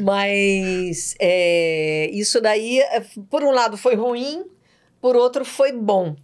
Mas 0.00 1.16
é, 1.20 2.08
isso 2.12 2.40
daí, 2.40 2.78
é, 2.80 3.02
por 3.28 3.42
um 3.42 3.50
lado, 3.50 3.76
foi 3.76 3.96
ruim, 3.96 4.44
por 5.00 5.16
outro, 5.16 5.44
foi 5.44 5.72
bom. 5.72 6.14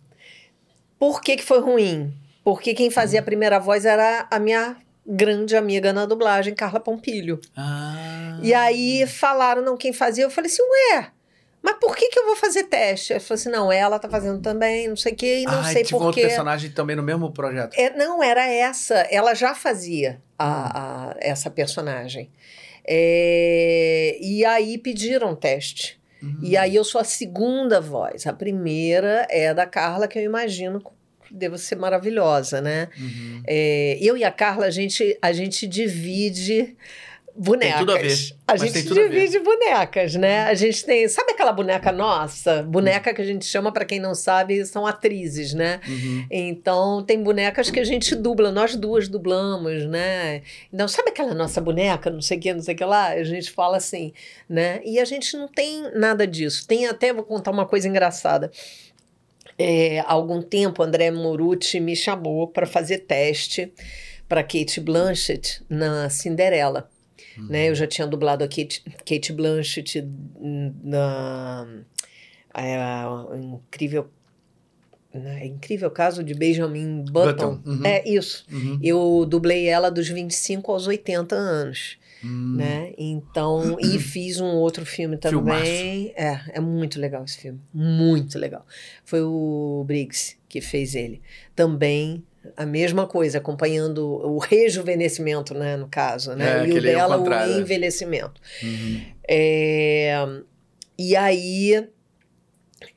Por 0.96 1.20
que, 1.20 1.36
que 1.36 1.42
foi 1.42 1.60
ruim? 1.60 2.12
Porque 2.44 2.72
quem 2.72 2.88
fazia 2.88 3.18
a 3.18 3.22
primeira 3.22 3.58
voz 3.58 3.84
era 3.84 4.28
a 4.30 4.38
minha 4.38 4.76
grande 5.10 5.56
amiga 5.56 5.92
na 5.92 6.06
dublagem, 6.06 6.54
Carla 6.54 6.80
Pompilho. 6.80 7.40
Ah. 7.56 8.38
E 8.42 8.54
aí 8.54 9.06
falaram, 9.06 9.62
não, 9.62 9.76
quem 9.76 9.92
fazia? 9.92 10.24
Eu 10.24 10.30
falei 10.30 10.50
assim, 10.50 10.62
ué, 10.62 11.10
mas 11.62 11.76
por 11.78 11.96
que, 11.96 12.08
que 12.08 12.18
eu 12.18 12.26
vou 12.26 12.36
fazer 12.36 12.64
teste? 12.64 13.12
Eu 13.12 13.20
falei 13.20 13.40
assim, 13.40 13.50
não, 13.50 13.70
ela 13.70 13.98
tá 13.98 14.08
fazendo 14.08 14.40
também, 14.40 14.88
não 14.88 14.96
sei 14.96 15.12
o 15.12 15.16
quê, 15.16 15.40
e 15.40 15.44
não 15.44 15.60
ah, 15.60 15.64
sei 15.64 15.82
um 15.82 15.86
por 15.88 16.02
outro 16.02 16.20
quê. 16.20 16.26
personagem 16.26 16.70
também 16.70 16.96
no 16.96 17.02
mesmo 17.02 17.30
projeto. 17.32 17.74
É, 17.78 17.90
não, 17.90 18.22
era 18.22 18.46
essa. 18.46 18.94
Ela 19.10 19.34
já 19.34 19.54
fazia 19.54 20.20
a, 20.38 21.10
a- 21.10 21.16
essa 21.20 21.50
personagem. 21.50 22.30
É, 22.86 24.16
e 24.20 24.44
aí 24.44 24.78
pediram 24.78 25.34
teste. 25.36 26.00
Hum. 26.22 26.38
E 26.42 26.56
aí 26.56 26.74
eu 26.74 26.84
sou 26.84 27.00
a 27.00 27.04
segunda 27.04 27.80
voz. 27.80 28.26
A 28.26 28.32
primeira 28.32 29.26
é 29.30 29.52
da 29.52 29.66
Carla, 29.66 30.08
que 30.08 30.18
eu 30.18 30.22
imagino 30.22 30.82
deva 31.30 31.58
ser 31.58 31.76
maravilhosa, 31.76 32.60
né? 32.60 32.88
Uhum. 32.98 33.42
É, 33.46 33.98
eu 34.00 34.16
e 34.16 34.24
a 34.24 34.30
Carla, 34.30 34.66
a 34.66 34.70
gente, 34.70 35.16
a 35.20 35.32
gente 35.32 35.66
divide 35.66 36.76
bonecas. 37.34 37.78
tudo 37.78 37.92
a 37.92 37.98
ver, 37.98 38.36
A 38.46 38.56
gente 38.56 38.72
tem 38.72 38.84
tudo 38.84 39.00
a 39.00 39.08
divide 39.08 39.38
bonecas, 39.38 40.14
né? 40.14 40.42
A 40.42 40.54
gente 40.54 40.84
tem. 40.84 41.08
Sabe 41.08 41.32
aquela 41.32 41.52
boneca 41.52 41.90
nossa? 41.92 42.62
Boneca 42.62 43.14
que 43.14 43.22
a 43.22 43.24
gente 43.24 43.44
chama, 43.44 43.72
para 43.72 43.84
quem 43.84 43.98
não 43.98 44.14
sabe, 44.14 44.64
são 44.66 44.86
atrizes, 44.86 45.54
né? 45.54 45.80
Uhum. 45.86 46.26
Então, 46.30 47.02
tem 47.02 47.22
bonecas 47.22 47.70
que 47.70 47.80
a 47.80 47.84
gente 47.84 48.14
dubla, 48.14 48.50
nós 48.50 48.76
duas 48.76 49.08
dublamos, 49.08 49.86
né? 49.86 50.42
Então, 50.72 50.86
sabe 50.86 51.10
aquela 51.10 51.34
nossa 51.34 51.60
boneca, 51.60 52.10
não 52.10 52.20
sei 52.20 52.38
o 52.38 52.40
que, 52.40 52.52
não 52.52 52.62
sei 52.62 52.74
o 52.74 52.78
que 52.78 52.84
lá? 52.84 53.08
A 53.08 53.24
gente 53.24 53.50
fala 53.50 53.76
assim, 53.76 54.12
né? 54.48 54.80
E 54.84 54.98
a 54.98 55.04
gente 55.04 55.36
não 55.36 55.48
tem 55.48 55.90
nada 55.94 56.26
disso. 56.26 56.66
Tem 56.66 56.86
até, 56.86 57.12
vou 57.12 57.24
contar 57.24 57.50
uma 57.50 57.66
coisa 57.66 57.88
engraçada. 57.88 58.50
É, 59.62 60.00
há 60.00 60.12
algum 60.12 60.40
tempo, 60.40 60.82
André 60.82 61.10
Morucci 61.10 61.80
me 61.80 61.94
chamou 61.94 62.48
para 62.48 62.66
fazer 62.66 63.00
teste 63.00 63.70
para 64.26 64.42
Kate 64.42 64.80
Blanchett 64.80 65.62
na 65.68 66.08
Cinderela. 66.08 66.88
Né? 67.36 67.68
Eu 67.68 67.74
já 67.74 67.86
tinha 67.86 68.06
dublado 68.06 68.42
a 68.42 68.48
Kate, 68.48 68.82
Kate 69.04 69.32
Blanchett 69.34 70.02
na 70.82 71.66
é, 72.54 73.06
o 73.06 73.36
incrível 73.36 74.08
né, 75.12 75.44
incrível 75.44 75.90
caso 75.90 76.22
de 76.24 76.32
Benjamin 76.32 77.04
Button. 77.10 77.56
Button, 77.56 77.62
uhum. 77.66 77.84
É 77.84 78.08
isso. 78.08 78.46
Uhum. 78.50 78.78
Eu 78.82 79.26
dublei 79.28 79.66
ela 79.66 79.90
dos 79.90 80.08
25 80.08 80.72
aos 80.72 80.86
80 80.86 81.34
anos, 81.34 81.98
Hum. 82.24 82.56
né? 82.56 82.92
Então, 82.98 83.78
e 83.80 83.98
fiz 84.00 84.40
um 84.40 84.46
outro 84.56 84.84
filme 84.84 85.16
também. 85.16 86.12
É, 86.16 86.40
é 86.54 86.60
muito 86.60 87.00
legal 87.00 87.24
esse 87.24 87.38
filme, 87.38 87.60
muito 87.72 88.38
legal. 88.38 88.66
Foi 89.04 89.22
o 89.22 89.84
Briggs 89.86 90.36
que 90.48 90.60
fez 90.60 90.94
ele. 90.94 91.22
Também 91.54 92.24
a 92.56 92.64
mesma 92.64 93.06
coisa, 93.06 93.38
acompanhando 93.38 94.06
o 94.06 94.38
rejuvenescimento, 94.38 95.54
né, 95.54 95.76
no 95.76 95.88
caso, 95.88 96.34
né? 96.34 96.62
É, 96.62 96.66
e 96.66 96.72
o 96.72 96.78
é 96.78 96.80
dela, 96.80 97.18
o 97.18 97.28
né? 97.28 97.58
envelhecimento. 97.58 98.40
Uhum. 98.62 99.02
É, 99.28 100.14
e 100.98 101.14
aí, 101.14 101.86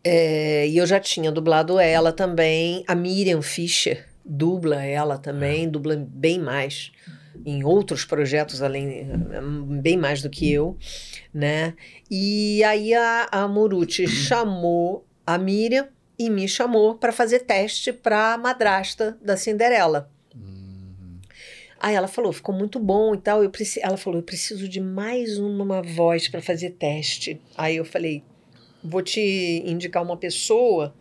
é, 0.03 0.67
e 0.67 0.77
eu 0.77 0.85
já 0.85 0.99
tinha 0.99 1.31
dublado 1.31 1.79
ela 1.79 2.11
também. 2.11 2.83
A 2.87 2.95
Miriam 2.95 3.41
Fischer 3.41 4.07
dubla 4.25 4.81
ela 4.81 5.17
também, 5.17 5.69
dubla 5.69 5.95
bem 5.97 6.39
mais 6.39 6.91
em 7.45 7.63
outros 7.63 8.05
projetos 8.05 8.61
além 8.61 9.07
bem 9.81 9.97
mais 9.97 10.21
do 10.21 10.29
que 10.29 10.51
eu, 10.51 10.77
né? 11.33 11.73
E 12.09 12.63
aí 12.63 12.93
a, 12.93 13.27
a 13.31 13.47
Moruti 13.47 14.07
chamou 14.07 15.05
a 15.25 15.37
Miriam 15.37 15.87
e 16.17 16.29
me 16.29 16.47
chamou 16.47 16.95
para 16.95 17.11
fazer 17.11 17.39
teste 17.39 17.91
para 17.91 18.37
madrasta 18.37 19.17
da 19.21 19.35
Cinderela. 19.35 20.09
Hum. 20.35 21.19
Aí 21.79 21.95
ela 21.95 22.07
falou, 22.07 22.31
ficou 22.31 22.55
muito 22.55 22.79
bom 22.79 23.15
e 23.15 23.17
tal. 23.17 23.43
Eu 23.43 23.49
preci... 23.49 23.79
Ela 23.81 23.97
falou, 23.97 24.19
eu 24.19 24.23
preciso 24.23 24.69
de 24.69 24.79
mais 24.79 25.37
uma 25.37 25.81
voz 25.81 26.27
para 26.27 26.41
fazer 26.41 26.71
teste. 26.71 27.41
Aí 27.57 27.75
eu 27.77 27.85
falei, 27.85 28.23
vou 28.83 29.01
te 29.01 29.63
indicar 29.65 30.03
uma 30.03 30.17
pessoa 30.17 30.93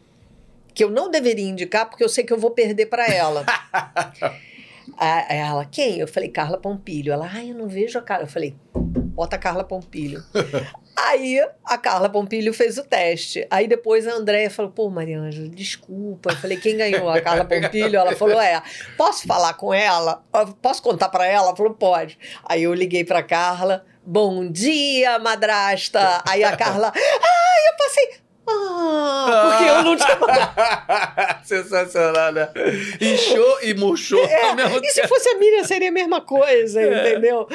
que 0.74 0.82
eu 0.82 0.90
não 0.90 1.10
deveria 1.10 1.48
indicar 1.48 1.89
porque 1.89 2.02
eu 2.02 2.09
sei 2.09 2.24
que 2.24 2.32
eu 2.32 2.39
vou 2.39 2.51
perder 2.51 2.86
para 2.86 3.06
ela. 3.06 3.44
Aí 4.97 5.39
ela, 5.39 5.64
quem? 5.64 5.98
Eu 5.98 6.09
falei, 6.09 6.28
Carla 6.28 6.59
Pompilho. 6.59 7.12
Ela, 7.12 7.28
ai, 7.32 7.51
eu 7.51 7.55
não 7.55 7.69
vejo 7.69 7.98
a 7.98 8.02
Carla. 8.02 8.24
Eu 8.24 8.28
falei, 8.28 8.55
bota 8.74 9.36
a 9.36 9.39
Carla 9.39 9.64
Pompilho. 9.64 10.23
Aí 10.97 11.40
a 11.64 11.78
Carla 11.78 12.09
Pompilho 12.09 12.52
fez 12.52 12.78
o 12.78 12.85
teste. 12.85 13.47
Aí 13.51 13.66
depois 13.66 14.06
a 14.06 14.12
Andréia 14.12 14.51
falou: 14.51 14.70
pô, 14.70 14.89
Mariângela, 14.90 15.48
desculpa. 15.48 16.31
Eu 16.31 16.36
falei: 16.36 16.56
quem 16.56 16.77
ganhou? 16.77 17.09
A 17.09 17.20
Carla 17.20 17.44
Pompilho? 17.44 17.97
Ela 17.97 18.14
falou: 18.14 18.40
é, 18.40 18.62
posso 18.97 19.27
falar 19.27 19.55
com 19.55 19.73
ela? 19.73 20.23
Posso 20.60 20.82
contar 20.82 21.09
para 21.09 21.27
ela? 21.27 21.48
Ela 21.48 21.56
falou: 21.56 21.74
pode. 21.74 22.19
Aí 22.44 22.62
eu 22.62 22.74
liguei 22.74 23.05
para 23.05 23.23
Carla: 23.23 23.85
bom 24.05 24.51
dia, 24.51 25.19
madrasta. 25.19 26.23
Aí 26.28 26.44
a 26.44 26.56
Carla: 26.56 26.93
ai, 26.94 27.69
eu 27.69 27.77
passei. 27.77 28.22
Ah, 28.44 29.51
porque 29.51 29.70
eu 29.70 29.82
não 29.85 29.97
tinha. 29.97 30.19
Sensacional, 31.44 32.32
né? 32.32 32.48
Inchou 33.01 33.59
e 33.62 33.74
murchou 33.74 34.19
ao 34.20 34.55
mesmo 34.56 34.77
É, 34.77 34.81
E 34.82 34.89
se 34.90 34.94
tempo. 35.01 35.09
fosse 35.09 35.28
a 35.28 35.39
Miriam, 35.39 35.64
seria 35.64 35.89
a 35.89 35.93
mesma 35.93 36.20
coisa, 36.20 36.81
É, 36.81 37.10
entendeu? 37.10 37.47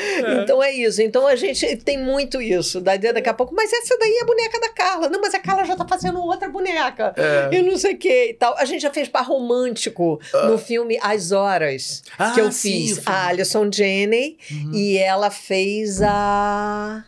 Então 0.41 0.61
é 0.63 0.71
isso. 0.73 1.01
Então 1.01 1.27
a 1.27 1.35
gente 1.35 1.75
tem 1.77 1.97
muito 2.01 2.41
isso. 2.41 2.79
Daí 2.79 2.97
daqui 2.99 3.29
a 3.29 3.33
pouco, 3.33 3.53
mas 3.53 3.71
essa 3.73 3.97
daí 3.97 4.11
é 4.17 4.23
a 4.23 4.25
boneca 4.25 4.59
da 4.59 4.69
Carla. 4.69 5.09
Não, 5.09 5.19
mas 5.21 5.33
a 5.33 5.39
Carla 5.39 5.65
já 5.65 5.75
tá 5.75 5.85
fazendo 5.87 6.21
outra 6.21 6.47
boneca. 6.49 7.13
É. 7.17 7.49
Eu 7.51 7.63
não 7.63 7.77
sei 7.77 7.93
o 7.93 7.97
que 7.97 8.29
e 8.29 8.33
tal. 8.33 8.57
A 8.57 8.65
gente 8.65 8.81
já 8.81 8.91
fez 8.91 9.07
par 9.09 9.25
romântico 9.25 10.19
no 10.47 10.57
filme 10.57 10.97
As 11.01 11.31
Horas, 11.31 12.01
Ah, 12.17 12.31
que 12.31 12.41
eu 12.41 12.51
sim, 12.51 12.87
fiz. 12.95 13.01
A 13.07 13.27
Alison 13.27 13.69
Janney 13.71 14.37
Uhum. 14.51 14.71
e 14.73 14.97
ela 14.97 15.29
fez 15.29 16.01
a. 16.01 17.03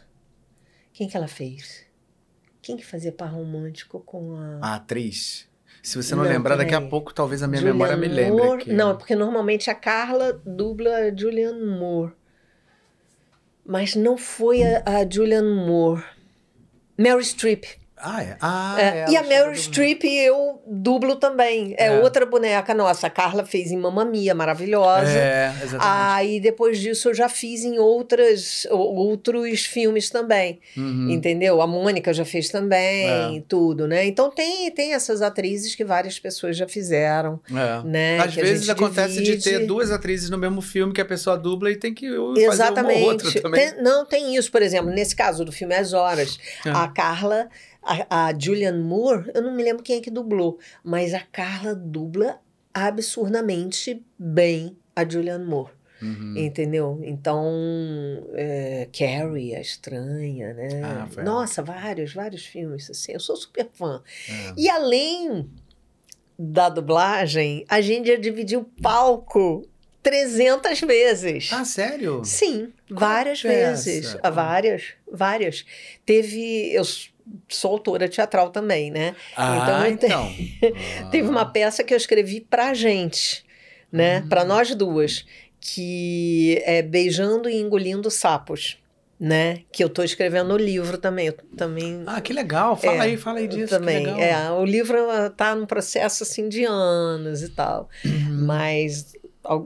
Quem 0.93 1.07
que 1.07 1.15
ela 1.15 1.27
fez? 1.27 1.87
Quem 2.69 2.77
que 2.77 2.85
fazia 2.85 3.11
par 3.11 3.31
romântico 3.33 3.99
com 4.01 4.35
a. 4.35 4.59
A 4.61 4.75
atriz. 4.75 5.49
Se 5.81 5.97
você 5.97 6.13
não, 6.13 6.23
Não, 6.23 6.29
lembrar, 6.29 6.55
daqui 6.55 6.75
a 6.75 6.79
pouco 6.81 7.11
talvez 7.11 7.41
a 7.41 7.47
minha 7.47 7.59
Julianne 7.61 7.79
memória 7.79 7.97
me 7.97 8.07
lembre. 8.07 8.31
Moore- 8.43 8.61
aqui. 8.61 8.73
Não, 8.73 8.91
é 8.91 8.93
porque 8.93 9.15
normalmente 9.15 9.71
a 9.71 9.73
Carla 9.73 10.39
dubla 10.45 10.91
a 10.95 11.15
Julianne 11.15 11.65
Moore. 11.65 12.13
Mas 13.65 13.95
não 13.95 14.15
foi 14.19 14.61
a, 14.61 14.83
a 14.85 15.09
Julianne 15.09 15.65
Moore. 15.65 16.03
Meryl 16.95 17.23
Streep. 17.23 17.63
Ah, 18.01 18.23
é? 18.23 18.37
Ah, 18.41 18.75
É, 18.79 18.83
é, 18.83 19.05
e 19.09 19.17
a 19.17 19.23
Meryl 19.23 19.53
Streep 19.55 20.03
eu 20.05 20.61
dublo 20.65 21.17
também. 21.17 21.75
É, 21.77 21.87
É. 21.87 21.99
outra 21.99 22.25
boneca 22.25 22.73
nossa. 22.73 23.07
A 23.07 23.09
Carla 23.09 23.45
fez 23.45 23.71
em 23.71 23.77
Mamma 23.77 24.05
Mia, 24.05 24.33
maravilhosa. 24.33 25.09
É, 25.11 25.47
exatamente. 25.61 25.77
Aí 25.85 26.39
depois 26.39 26.79
disso 26.79 27.09
eu 27.09 27.13
já 27.13 27.27
fiz 27.27 27.63
em 27.65 27.77
outras, 27.77 28.65
outros 28.71 29.65
filmes 29.65 30.09
também. 30.09 30.59
Uhum. 30.77 31.09
Entendeu? 31.09 31.61
A 31.61 31.67
Mônica 31.67 32.13
já 32.13 32.23
fez 32.25 32.49
também, 32.49 33.37
É. 33.37 33.43
tudo, 33.47 33.87
né? 33.87 34.05
Então 34.05 34.29
tem, 34.29 34.71
tem 34.71 34.93
essas 34.93 35.21
atrizes 35.21 35.75
que 35.75 35.83
várias 35.83 36.17
pessoas 36.19 36.55
já 36.55 36.67
fizeram, 36.67 37.39
É. 37.51 37.83
né? 37.85 38.19
Às 38.19 38.33
que 38.35 38.41
vezes 38.41 38.69
acontece 38.69 39.21
de 39.21 39.37
ter 39.37 39.51
divide. 39.51 39.65
duas 39.65 39.91
atrizes 39.91 40.29
no 40.29 40.37
mesmo 40.37 40.61
filme 40.61 40.93
que 40.93 41.01
a 41.01 41.05
pessoa 41.05 41.37
dubla 41.37 41.69
e 41.71 41.75
tem 41.75 41.93
que 41.93 42.09
fazer 42.09 42.45
Exatamente. 42.45 42.97
uma 42.97 43.05
ou 43.05 43.11
outra 43.13 43.41
também. 43.41 43.71
Tem- 43.73 43.83
não, 43.83 44.05
tem 44.05 44.35
isso, 44.35 44.51
por 44.51 44.61
exemplo, 44.61 44.89
nesse 44.89 45.15
caso 45.15 45.43
do 45.43 45.51
filme 45.51 45.75
As 45.75 45.93
Horas, 45.93 46.37
É. 46.65 46.69
a 46.69 46.87
Carla, 46.87 47.49
a, 47.81 48.27
a 48.27 48.37
Julianne 48.37 48.83
Moore, 48.83 49.31
eu 49.33 49.41
não 49.41 49.55
me 49.55 49.63
lembro 49.63 49.83
quem 49.83 49.97
é 49.97 50.01
que 50.01 50.11
dublou, 50.11 50.59
mas 50.83 51.13
a 51.13 51.21
Carla 51.21 51.73
dubla 51.73 52.39
absurdamente 52.73 54.05
bem 54.17 54.77
a 54.95 55.07
Julianne 55.07 55.45
Moore. 55.45 55.71
Uhum. 56.01 56.37
Entendeu? 56.37 57.01
Então, 57.03 57.45
é, 58.33 58.87
Carrie, 58.97 59.53
a 59.53 59.59
estranha, 59.59 60.53
né? 60.53 60.81
Ah. 60.81 61.23
Nossa, 61.23 61.61
vários, 61.61 62.13
vários 62.13 62.45
filmes, 62.45 62.89
assim. 62.89 63.11
Eu 63.11 63.19
sou 63.19 63.35
super 63.35 63.67
fã. 63.73 64.01
É. 64.29 64.53
E 64.57 64.69
além 64.69 65.49
da 66.37 66.69
dublagem, 66.69 67.65
a 67.67 67.81
gente 67.81 68.07
já 68.07 68.15
dividiu 68.15 68.63
palco 68.81 69.67
300 70.01 70.79
vezes. 70.81 71.49
Ah, 71.51 71.65
sério? 71.65 72.21
Sim, 72.23 72.71
várias 72.89 73.41
peça? 73.41 73.83
vezes. 73.89 74.17
Várias, 74.33 74.93
várias. 75.11 75.65
Teve. 76.05 76.71
Eu 76.73 76.83
sou 77.47 77.71
autora 77.71 78.07
teatral 78.09 78.49
também, 78.49 78.91
né? 78.91 79.15
Ah, 79.35 79.87
Então, 79.87 79.87
então. 79.87 80.33
Teve 81.11 81.27
uma 81.27 81.41
Ah. 81.41 81.45
peça 81.45 81.83
que 81.83 81.93
eu 81.93 81.97
escrevi 81.97 82.41
pra 82.41 82.73
gente, 82.73 83.43
né? 83.91 84.21
Hum. 84.23 84.29
Pra 84.29 84.43
nós 84.45 84.73
duas, 84.75 85.25
que 85.59 86.61
é 86.65 86.81
Beijando 86.81 87.49
e 87.49 87.55
Engolindo 87.57 88.09
Sapos, 88.09 88.77
né? 89.19 89.61
Que 89.71 89.83
eu 89.83 89.89
tô 89.89 90.03
escrevendo 90.03 90.49
no 90.49 90.57
livro 90.57 90.97
também. 90.97 91.31
Também. 91.57 92.03
Ah, 92.07 92.21
que 92.21 92.31
legal. 92.33 92.75
Fala 92.77 92.97
É, 92.97 93.01
aí, 93.01 93.17
fala 93.17 93.39
aí 93.39 93.47
disso. 93.47 93.67
também. 93.69 94.05
É, 94.21 94.49
o 94.51 94.63
livro 94.65 95.09
ah, 95.11 95.29
tá 95.29 95.53
num 95.55 95.65
processo 95.65 96.23
assim 96.23 96.47
de 96.47 96.63
anos 96.63 97.41
e 97.41 97.49
tal. 97.49 97.89
Uhum. 98.05 98.45
Mas 98.45 99.13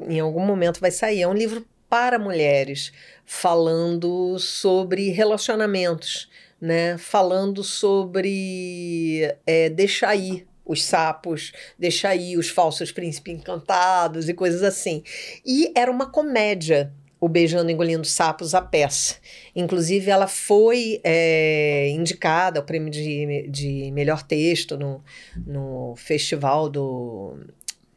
em 0.10 0.20
algum 0.20 0.46
momento 0.46 0.80
vai 0.80 0.90
sair. 0.92 1.22
É 1.22 1.28
um 1.28 1.34
livro 1.34 1.66
para 1.90 2.18
mulheres, 2.18 2.92
falando 3.24 4.40
sobre 4.40 5.10
relacionamentos, 5.10 6.28
né? 6.64 6.98
Falando 6.98 7.62
sobre 7.62 9.36
é, 9.46 9.70
deixar 9.70 10.16
ir 10.16 10.48
os 10.66 10.82
sapos, 10.82 11.52
deixar 11.78 12.16
ir 12.16 12.38
os 12.38 12.48
falsos 12.48 12.90
príncipes 12.90 13.34
encantados 13.34 14.30
e 14.30 14.34
coisas 14.34 14.64
assim. 14.64 15.04
E 15.46 15.74
era 15.76 15.92
uma 15.92 16.10
comédia. 16.10 16.94
O 17.20 17.30
Beijando 17.30 17.72
Engolindo 17.72 18.06
Sapos, 18.06 18.54
a 18.54 18.62
peça. 18.62 19.16
Inclusive, 19.56 20.12
ela 20.12 20.28
foi 20.28 21.00
é, 21.06 21.90
indicada 21.90 22.60
ao 22.60 22.66
prêmio 22.66 22.90
de, 22.90 23.48
de 23.50 23.92
melhor 23.92 24.24
texto 24.24 24.78
no, 24.78 25.02
no 25.48 25.96
festival 25.96 26.68
do 26.68 27.40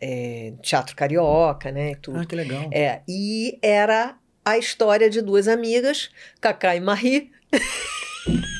é, 0.00 0.52
Teatro 0.62 0.94
Carioca, 0.94 1.72
né? 1.72 1.96
Tudo. 1.96 2.20
Ah, 2.20 2.24
que 2.24 2.36
legal. 2.36 2.70
É, 2.72 3.00
e 3.08 3.58
era 3.60 4.16
a 4.44 4.58
história 4.58 5.10
de 5.10 5.20
duas 5.20 5.48
amigas, 5.48 6.08
Cacá 6.40 6.76
e 6.76 6.80
Marie. 6.80 7.32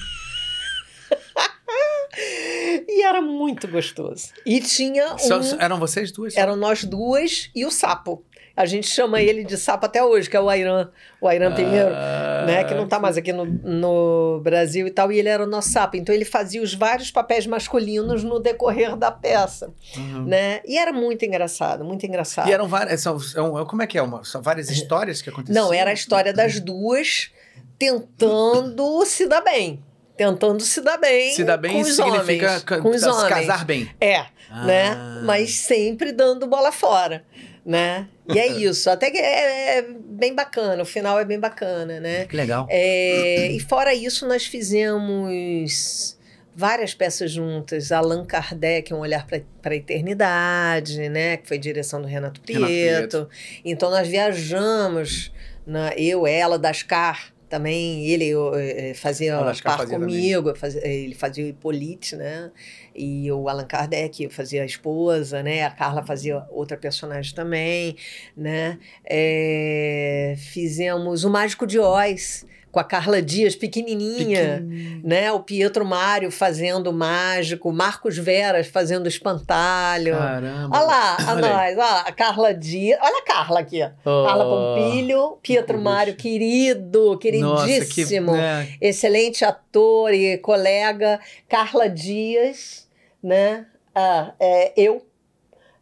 e 2.89 3.03
era 3.03 3.21
muito 3.21 3.67
gostoso. 3.69 4.29
E 4.45 4.61
tinha 4.61 5.15
um... 5.15 5.19
Só- 5.19 5.41
eram 5.59 5.79
vocês 5.79 6.11
duas? 6.13 6.37
Eram 6.37 6.57
nós 6.57 6.85
duas 6.85 7.51
e 7.55 7.65
o 7.67 7.71
sapo. 7.71 8.23
A 8.57 8.65
gente 8.65 8.87
chama 8.89 9.21
ele 9.21 9.45
de 9.45 9.55
sapo 9.59 9.85
até 9.85 10.03
hoje, 10.03 10.31
que 10.31 10.37
é 10.37 10.41
o 10.41 10.49
Airan, 10.49 10.89
o 11.21 11.29
Airan 11.29 11.55
Pinheiro, 11.55 11.91
Ah, 11.93 12.45
né? 12.47 12.65
Que 12.65 12.73
não 12.75 12.89
tá 12.89 12.99
mais 12.99 13.19
aqui 13.19 13.31
no, 13.31 13.45
no 13.45 14.41
Brasil 14.43 14.87
e 14.87 14.91
tal, 14.91 15.13
e 15.13 15.19
ele 15.19 15.29
era 15.29 15.45
o 15.45 15.47
nosso 15.47 15.69
sapo. 15.69 15.95
Então 15.99 16.15
ele 16.15 16.25
fazia 16.25 16.63
os 16.63 16.73
vários 16.73 17.11
papéis 17.11 17.47
masculinos 17.47 18.25
no 18.25 18.41
decorrer 18.41 18.97
da 18.97 19.13
peça, 19.13 19.71
Uhum. 19.95 20.25
né? 20.25 20.63
E 20.65 20.79
era 20.79 20.91
muito 20.91 21.23
engraçado, 21.23 21.85
muito 21.85 22.07
engraçado. 22.07 22.49
E 22.49 22.53
eram 22.53 22.67
várias. 22.67 23.03
São, 23.03 23.19
são- 23.21 23.67
como 23.67 23.83
é 23.83 23.87
que 23.87 23.99
é? 23.99 24.03
Uma, 24.03 24.25
são 24.25 24.41
várias 24.41 24.71
histórias 24.71 25.21
que 25.21 25.29
aconteciam? 25.29 25.63
Não, 25.67 25.75
era 25.75 25.91
a 25.91 25.93
história 25.93 26.33
das 26.33 26.59
duas 26.59 27.31
tentando 27.79 29.05
se 29.05 29.27
dar 29.29 29.43
bem. 29.43 29.85
Tentando 30.17 30.63
se 30.63 30.81
dar 30.81 30.97
bem. 30.97 31.33
Se 31.33 31.45
dar 31.45 31.57
bem 31.57 31.73
com 31.73 31.81
os 31.81 31.95
significa 31.95 32.47
homens, 32.47 32.63
com 32.65 32.89
os 32.89 33.03
homens. 33.03 33.29
casar 33.29 33.65
bem. 33.65 33.89
É, 34.01 34.25
né? 34.65 34.91
Ah. 34.91 35.21
Mas 35.25 35.55
sempre 35.57 36.11
dando 36.11 36.47
bola 36.47 36.73
fora, 36.73 37.25
né? 37.65 38.09
E 38.29 38.39
é 38.39 38.47
isso. 38.57 38.89
Até 38.89 39.11
que 39.11 39.19
é, 39.19 39.79
é 39.79 39.83
bem 39.83 40.35
bacana. 40.35 40.83
O 40.83 40.87
final 40.87 41.19
é 41.19 41.25
bem 41.25 41.39
bacana, 41.39 42.01
né? 42.01 42.25
Que 42.25 42.37
legal. 42.37 42.67
É, 42.71 43.51
e 43.53 43.61
fora 43.61 43.95
isso, 43.95 44.27
nós 44.27 44.47
fizemos 44.47 46.17
várias 46.55 46.95
peças 46.95 47.31
juntas. 47.31 47.93
Allan 47.93 48.25
Kardec, 48.25 48.95
Um 48.95 49.01
Olhar 49.01 49.27
para 49.27 49.73
a 49.73 49.77
Eternidade, 49.77 51.11
né? 51.11 51.37
Que 51.37 51.47
foi 51.47 51.59
direção 51.59 52.01
do 52.01 52.09
Renato 52.09 52.41
Prieto. 52.41 52.65
Renato 52.65 53.27
Prieto. 53.27 53.29
Então, 53.63 53.91
nós 53.91 54.09
viajamos, 54.09 55.31
na, 55.67 55.93
eu, 55.95 56.27
ela, 56.27 56.59
Dascar, 56.59 57.36
também 57.49 58.07
ele 58.07 58.27
eu, 58.27 58.55
eh, 58.55 58.93
fazia 58.95 59.39
Ah, 59.39 59.45
Dascar 59.45 59.73
par 59.77 59.87
fazia 59.87 59.99
comigo, 59.99 60.55
fazia- 60.57 60.87
ele 60.87 61.15
fazia 61.15 61.45
o 61.45 61.49
Hippolyte, 61.49 62.17
né? 62.17 62.51
E 62.95 63.31
o 63.33 63.49
Allan 63.49 63.67
Kardec 63.67 64.23
eu 64.25 64.31
fazia 64.31 64.63
a 64.63 64.67
esposa, 64.67 65.43
né? 65.43 65.65
A 65.65 65.71
Carla 65.71 66.05
fazia 66.05 66.45
outra 66.51 66.77
personagem 66.77 67.35
também, 67.35 67.97
né? 68.37 68.79
Eh, 69.09 70.35
fizemos 70.39 71.25
o 71.25 71.31
Mágico 71.31 71.67
de 71.67 71.79
Oz 71.79 72.45
com 72.77 72.81
a 72.81 72.85
Carla 72.85 73.23
Dias, 73.23 73.57
pequenininha, 73.57 74.63
né? 75.03 75.33
O 75.33 75.41
Pietro 75.41 75.83
Mário 75.83 76.31
fazendo 76.31 76.93
mágico, 76.93 77.71
o 77.71 77.73
Marcos 77.73 78.19
Veras 78.19 78.67
fazendo 78.67 79.09
espantalho. 79.09 80.15
Caramba. 80.15 80.77
Olha 80.77 80.87
lá, 80.87 81.17
a 81.17 81.33
Olha 81.33 81.41
nós, 81.41 81.79
ó, 81.79 81.99
a 82.07 82.13
Carla 82.13 82.53
Dias. 82.53 82.99
Olha 83.03 83.21
a 83.21 83.25
Carla 83.25 83.61
aqui, 83.61 83.81
ó. 83.83 84.27
Carla 84.27 84.45
Pompilho, 84.45 85.39
Pietro. 85.43 85.81
Mário, 85.81 86.17
querido, 86.17 87.13
Nossa, 87.13 87.19
queridíssimo, 87.19 88.33
que, 88.33 88.39
né? 88.39 88.69
excelente 88.79 89.43
ator 89.43 90.13
e 90.13 90.37
colega. 90.37 91.19
Carla 91.49 91.89
Dias, 91.89 92.87
né? 93.23 93.65
Ah, 93.95 94.35
é, 94.39 94.75
eu, 94.77 95.03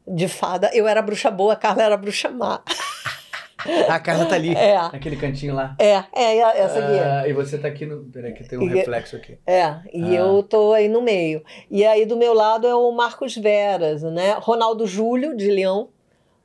de 0.06 0.28
fada, 0.28 0.70
eu 0.72 0.86
era 0.86 1.02
bruxa 1.02 1.28
boa, 1.28 1.54
a 1.54 1.56
Carla 1.56 1.82
era 1.82 1.96
bruxa 1.96 2.30
má. 2.30 2.62
A 3.88 3.98
Carla 3.98 4.26
tá 4.26 4.34
ali, 4.34 4.54
É, 4.54 4.74
naquele 4.74 5.16
cantinho 5.16 5.54
lá. 5.54 5.74
é, 5.78 6.02
é 6.14 6.38
essa 6.60 6.78
aqui. 6.78 6.98
Ah, 6.98 7.28
e 7.28 7.32
você 7.32 7.56
tá 7.58 7.68
aqui 7.68 7.86
no. 7.86 8.04
Peraí, 8.04 8.32
que 8.32 8.44
tem 8.48 8.58
um 8.58 8.62
E- 8.62 8.68
reflexo 8.74 9.16
aqui. 9.16 9.38
É, 9.46 9.76
e 9.92 10.02
Ah. 10.16 10.20
eu 10.20 10.42
tô 10.42 10.72
aí 10.72 10.88
no 10.88 11.00
meio. 11.02 11.42
E 11.70 11.84
aí 11.84 12.04
do 12.06 12.16
meu 12.16 12.34
lado 12.34 12.66
é 12.66 12.74
o 12.74 12.90
Marcos 12.92 13.36
Veras, 13.36 14.02
né? 14.02 14.36
Ronaldo 14.40 14.86
Júlio, 14.86 15.36
de 15.36 15.50
Leão, 15.50 15.88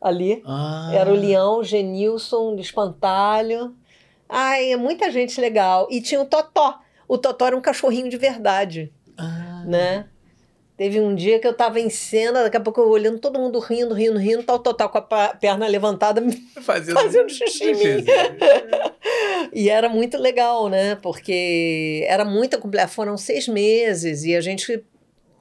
ali. 0.02 0.42
Ah. 0.46 0.92
Era 0.94 1.12
o 1.12 1.16
Leão, 1.16 1.64
Genilson, 1.64 2.56
de 2.56 2.62
Espantalho. 2.62 3.76
Ai, 4.28 4.72
é 4.72 4.78
muita 4.78 5.12
gente 5.12 5.40
legal. 5.42 5.88
E 5.90 6.02
tinha 6.02 6.22
o 6.22 6.26
Totó. 6.26 6.80
O 7.08 7.18
Totó 7.18 7.48
era 7.48 7.58
um 7.58 7.62
cachorrinho 7.62 8.10
de 8.10 8.18
verdade, 8.18 8.94
Ah. 9.18 9.64
né? 9.66 10.06
Teve 10.80 11.02
um 11.02 11.14
dia 11.14 11.40
que 11.40 11.46
eu 11.46 11.54
tava 11.54 11.78
em 11.78 11.90
cena, 11.90 12.42
daqui 12.44 12.56
a 12.56 12.60
pouco 12.62 12.80
eu 12.80 12.88
olhando 12.88 13.20
todo 13.20 13.38
mundo 13.38 13.60
rindo, 13.60 13.94
rindo, 13.94 14.18
rindo, 14.18 14.44
tá 14.44 14.54
o 14.54 14.60
Totó 14.60 14.88
com 14.88 14.98
a 14.98 15.28
perna 15.34 15.68
levantada 15.68 16.24
Fazendo, 16.64 16.96
fazendo 16.98 17.30
xixi 17.30 17.66
em 17.66 17.76
mim. 17.76 18.06
E 19.54 19.70
era 19.70 19.90
muito 19.90 20.18
legal, 20.18 20.70
né? 20.70 20.96
Porque 20.96 22.06
era 22.08 22.24
muita 22.24 22.58
completa. 22.58 22.88
Foram 22.88 23.18
seis 23.18 23.46
meses 23.48 24.24
e 24.24 24.34
a 24.34 24.40
gente 24.40 24.82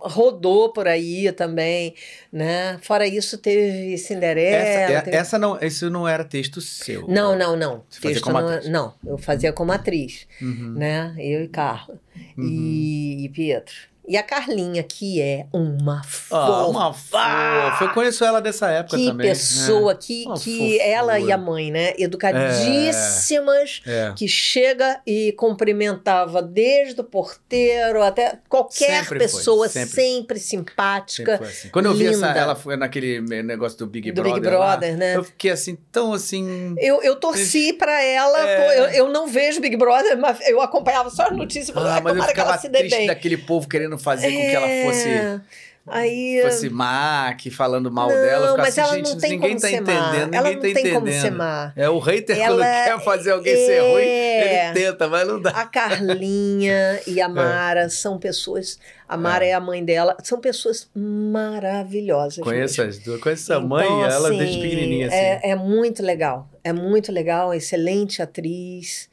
rodou 0.00 0.72
por 0.72 0.86
aí 0.88 1.30
também, 1.32 1.94
né? 2.32 2.78
Fora 2.82 3.06
isso, 3.06 3.38
teve 3.38 3.96
Cinderela. 3.98 4.56
Essa, 4.56 4.92
é- 4.92 5.00
teve- 5.02 5.16
essa 5.16 5.38
não, 5.38 5.58
isso 5.60 5.88
não 5.90 6.06
era 6.08 6.24
texto 6.24 6.60
seu. 6.60 7.06
Não, 7.06 7.36
não, 7.36 7.56
não. 7.56 7.84
Você 7.88 8.00
fazia 8.00 8.14
Texto 8.14 8.24
como 8.24 8.40
não, 8.40 8.48
atriz? 8.48 8.68
não, 8.70 8.94
eu 9.06 9.18
fazia 9.18 9.52
como 9.52 9.70
atriz, 9.72 10.26
Uhum. 10.42 10.74
né? 10.76 11.14
Eu 11.18 11.42
e 11.44 11.48
Carla. 11.48 12.00
Uhum. 12.36 12.44
E, 12.44 13.24
e 13.24 13.28
Pietro. 13.28 13.74
E 14.08 14.16
a 14.16 14.22
Carlinha, 14.22 14.82
que 14.82 15.20
é 15.20 15.46
uma 15.52 16.00
Ah, 16.00 16.02
fofa. 16.02 16.66
uma 16.68 16.92
fofa. 16.94 17.84
Eu 17.84 17.90
conheço 17.90 18.24
ela 18.24 18.40
dessa 18.40 18.68
época 18.70 18.96
Que 18.96 19.06
também. 19.06 19.26
né? 19.26 19.32
pessoa, 19.34 19.94
que, 19.94 20.24
Uma 20.26 20.38
que 20.38 20.80
ela 20.80 21.18
e 21.20 21.30
a 21.30 21.36
mãe, 21.36 21.70
né? 21.70 21.92
Educadíssimas, 21.98 23.80
É. 23.86 24.12
que 24.16 24.26
chega 24.28 25.00
e 25.06 25.32
cumprimentava 25.32 26.42
desde 26.42 27.00
o 27.00 27.04
porteiro 27.04 28.02
até 28.02 28.38
qualquer 28.48 29.04
Sempre 29.04 29.08
foi, 29.08 29.18
pessoa, 29.18 29.68
sempre. 29.68 29.88
sempre, 29.90 30.08
Sempre 30.08 30.38
simpática. 30.40 31.38
foi 31.38 31.46
assim. 31.48 31.68
Quando 31.68 31.86
eu 31.86 31.94
vi 31.94 32.06
essa, 32.06 32.26
linda. 32.28 32.38
ela 32.38 32.54
foi 32.56 32.76
naquele 32.76 33.20
negócio 33.20 33.78
do 33.78 33.86
Big 33.86 34.10
Do 34.12 34.22
Brother. 34.22 34.40
Big 34.40 34.48
Brother, 34.48 34.90
lá, 34.92 34.96
né? 34.98 35.16
Eu 35.16 35.24
fiquei 35.24 35.50
assim, 35.50 35.76
tão 35.92 36.12
assim. 36.12 36.74
Eu, 36.78 37.02
eu 37.02 37.16
torci 37.16 37.72
pra 37.72 38.02
ela, 38.02 38.38
É. 38.40 38.56
pô, 38.56 38.72
eu, 38.72 38.84
eu 39.06 39.08
não 39.12 39.26
vejo 39.26 39.60
Big 39.60 39.76
Brother, 39.76 40.16
mas 40.18 40.38
eu 40.48 40.60
acompanhava 40.60 41.10
só 41.10 41.24
as 41.24 41.36
notícias 41.36 41.68
e 41.68 41.72
falava, 41.72 41.92
Ah, 41.92 41.96
"Ai, 41.96 42.00
mas 42.14 42.28
eu 42.28 42.34
que 42.34 42.40
ela 42.40 42.58
se 42.58 42.68
dê 42.68 42.88
bem. 42.88 43.06
daquele 43.06 43.36
povo 43.36 43.68
querendo 43.68 43.97
fazer 43.98 44.32
com 44.32 44.38
que 44.40 44.54
ela 44.54 44.68
fosse, 44.86 45.08
É. 45.08 45.40
Aí, 45.90 46.40
fosse 46.42 46.68
má, 46.70 47.34
que 47.34 47.50
falando 47.50 47.90
mal 47.90 48.08
não, 48.08 48.14
dela. 48.16 48.46
Eu 48.46 48.50
ficava 48.52 48.58
mas 48.58 48.78
assim, 48.78 48.80
ela 48.80 48.96
gente, 48.96 49.28
ninguém 49.28 49.56
tá 49.56 49.70
entendendo, 49.70 50.24
ninguém 50.24 50.38
Ela 50.38 50.48
não 50.50 50.54
tá 50.54 50.60
tem 50.60 50.70
entendendo. 50.70 50.94
como 50.94 51.12
ser 51.12 51.30
má. 51.32 51.72
É, 51.76 51.88
o 51.90 51.98
hater 51.98 52.36
quando 52.36 52.62
Ela 52.62 52.84
quer 52.84 53.00
fazer 53.04 53.30
alguém 53.32 53.54
ser 53.56 53.80
ruim, 53.80 54.02
é- 54.02 54.66
ele 54.70 54.74
tenta, 54.74 55.08
mas 55.08 55.26
não 55.26 55.40
dá. 55.40 55.50
A 55.50 55.64
Carlinha 55.66 57.00
e 57.06 57.20
a 57.20 57.28
Mara 57.28 57.88
são 57.88 58.18
pessoas. 58.18 58.78
A 59.08 59.16
Mara 59.16 59.44
é. 59.46 59.54
a 59.54 59.60
mãe 59.60 59.82
dela, 59.84 60.14
são 60.22 60.38
pessoas 60.38 60.88
maravilhosas. 60.94 62.38
Conheço 62.44 62.80
mesmo. 62.82 62.98
as 62.98 63.04
duas, 63.04 63.20
conheço 63.20 63.52
a 63.54 63.60
mãe 63.60 63.84
Então, 63.86 64.00
e 64.00 64.04
ela 64.04 64.28
assim, 64.28 64.38
desde 64.38 64.60
pequenininha, 64.60 65.06
assim. 65.06 65.16
É, 65.16 65.40
é 65.50 65.54
muito 65.56 66.02
legal. 66.02 66.48
É 66.62 66.72
muito 66.72 67.10
legal, 67.10 67.54
excelente 67.54 68.20
atriz. 68.20 69.08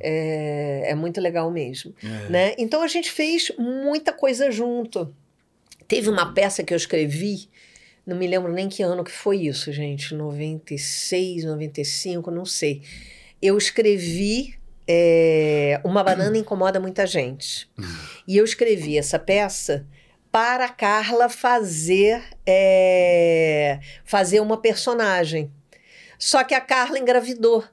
É, 0.00 0.86
É, 0.88 0.90
é 0.92 0.94
muito 0.94 1.20
legal 1.20 1.50
mesmo. 1.50 1.92
é. 2.02 2.30
né? 2.30 2.54
Então 2.58 2.82
a 2.82 2.86
gente 2.86 3.10
fez 3.10 3.50
muita 3.58 4.12
coisa 4.12 4.50
junto. 4.50 5.12
Teve 5.90 6.08
uma 6.08 6.32
peça 6.32 6.62
que 6.62 6.72
eu 6.72 6.76
escrevi, 6.76 7.48
não 8.06 8.16
me 8.16 8.26
lembro 8.26 8.52
nem 8.52 8.68
que 8.68 8.80
ano 8.82 9.02
que 9.02 9.10
foi 9.10 9.38
isso, 9.46 9.72
gente, 9.72 10.14
96, 10.14 11.44
95, 11.44 12.30
não 12.30 12.44
sei. 12.46 12.82
Eu 13.42 13.58
escrevi 13.58 14.54
é, 14.86 15.80
Uma 15.84 16.04
Banana 16.04 16.38
Incomoda 16.38 16.78
Muita 16.78 17.06
Gente. 17.06 17.68
E 18.28 18.36
eu 18.36 18.44
escrevi 18.44 18.96
essa 18.96 19.18
peça 19.18 19.84
para 20.30 20.66
a 20.66 20.68
Carla 20.68 21.28
fazer, 21.28 22.22
é, 22.46 23.80
fazer 24.04 24.38
uma 24.40 24.56
personagem. 24.60 25.50
Só 26.18 26.44
que 26.44 26.54
a 26.54 26.60
Carla 26.60 26.98
engravidou 27.00 27.64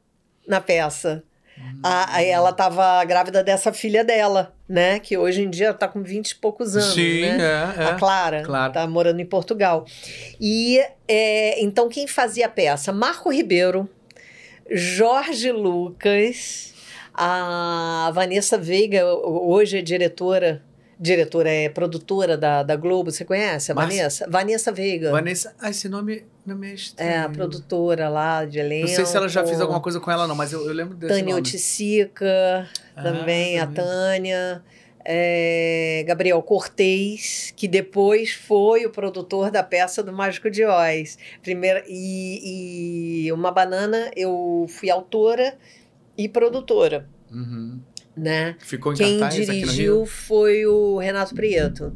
na 0.48 0.60
peça. 0.60 1.24
A- 1.84 2.24
ela 2.24 2.50
estava 2.50 3.04
grávida 3.06 3.44
dessa 3.44 3.72
filha 3.74 4.04
dela, 4.04 4.56
né? 4.68 5.00
Que 5.00 5.18
hoje 5.18 5.44
em 5.44 5.50
dia 5.50 5.72
está 5.72 5.88
com 5.88 6.02
20 6.02 6.32
e 6.32 6.36
poucos 6.36 6.76
anos, 6.76 6.94
Sim, 6.94 7.22
né? 7.22 7.38
é, 7.78 7.82
é. 7.82 7.86
A 7.86 7.96
Clara, 7.96 8.44
claro. 8.44 8.74
tá 8.74 8.86
morando 8.88 9.20
em 9.20 9.26
Portugal. 9.26 9.86
E 10.40 10.80
é, 11.08 11.62
então 11.62 11.88
quem 11.90 12.08
fazia 12.08 12.48
a 12.48 12.50
peça? 12.50 12.92
Marco 12.92 13.32
Ribeiro, 13.32 13.90
Jorge 14.70 15.52
Lucas, 15.52 16.74
a 17.14 18.12
Vanessa 18.14 18.58
Veiga, 18.58 19.06
hoje 19.06 19.78
é 19.78 19.82
diretora, 19.82 20.62
diretora 21.00 21.50
é 21.50 21.70
produtora 21.70 22.38
da, 22.38 22.64
da 22.64 22.76
Globo, 22.76 23.12
você 23.12 23.24
conhece 23.24 23.72
a 23.72 23.76
Márcia? 23.76 23.98
Vanessa? 24.00 24.28
Vanessa 24.30 24.72
Veiga. 24.72 25.12
Vanessa, 25.12 25.56
ah, 25.60 25.70
esse 25.70 25.88
nome 25.88 26.24
não 26.46 26.56
me 26.58 26.72
é 26.72 26.74
estranho. 26.74 27.10
É, 27.12 27.18
a 27.20 27.30
produtora 27.30 28.10
lá 28.10 28.46
de 28.46 28.60
elenco. 28.60 28.88
Não 28.88 28.96
sei 28.96 29.06
se 29.06 29.16
ela 29.16 29.28
já 29.30 29.46
fez 29.46 29.60
alguma 29.62 29.80
coisa 29.80 30.00
com 30.00 30.10
ela, 30.10 30.28
não, 30.28 30.36
mas 30.36 30.52
eu, 30.54 30.66
eu 30.66 30.74
lembro 30.74 30.96
desse 30.96 31.14
Tânia 31.14 31.36
nome. 31.36 31.40
Oticica, 31.40 32.68
Ah, 32.96 33.04
também, 33.04 33.60
a. 33.60 33.68
Tânia. 33.68 34.64
é, 35.06 36.04
Gabriel 36.08 36.42
Cortez, 36.42 37.54
que 37.56 37.68
depois 37.68 38.32
foi 38.34 38.86
o 38.86 38.90
produtor 38.90 39.50
da 39.52 39.64
peça 39.64 40.04
do 40.04 40.12
Mágico 40.12 40.50
de 40.50 40.66
Oz. 40.66 41.18
Primeiro, 41.42 41.82
e, 41.88 43.26
e 43.28 43.32
Uma 43.32 43.52
Banana, 43.52 44.12
eu 44.16 44.66
fui 44.68 44.90
autora 44.90 45.58
e 46.18 46.28
produtora, 46.28 47.08
Uhum. 47.32 47.80
Né? 48.18 48.56
Ficou 48.60 48.94
em 48.94 48.96
Quem 48.96 49.20
cartaz? 49.20 49.48
Uhum. 49.48 49.54
dirigiu 49.54 50.06
foi 50.06 50.66
o 50.66 50.98
Renato 50.98 51.36
Prieto. 51.36 51.96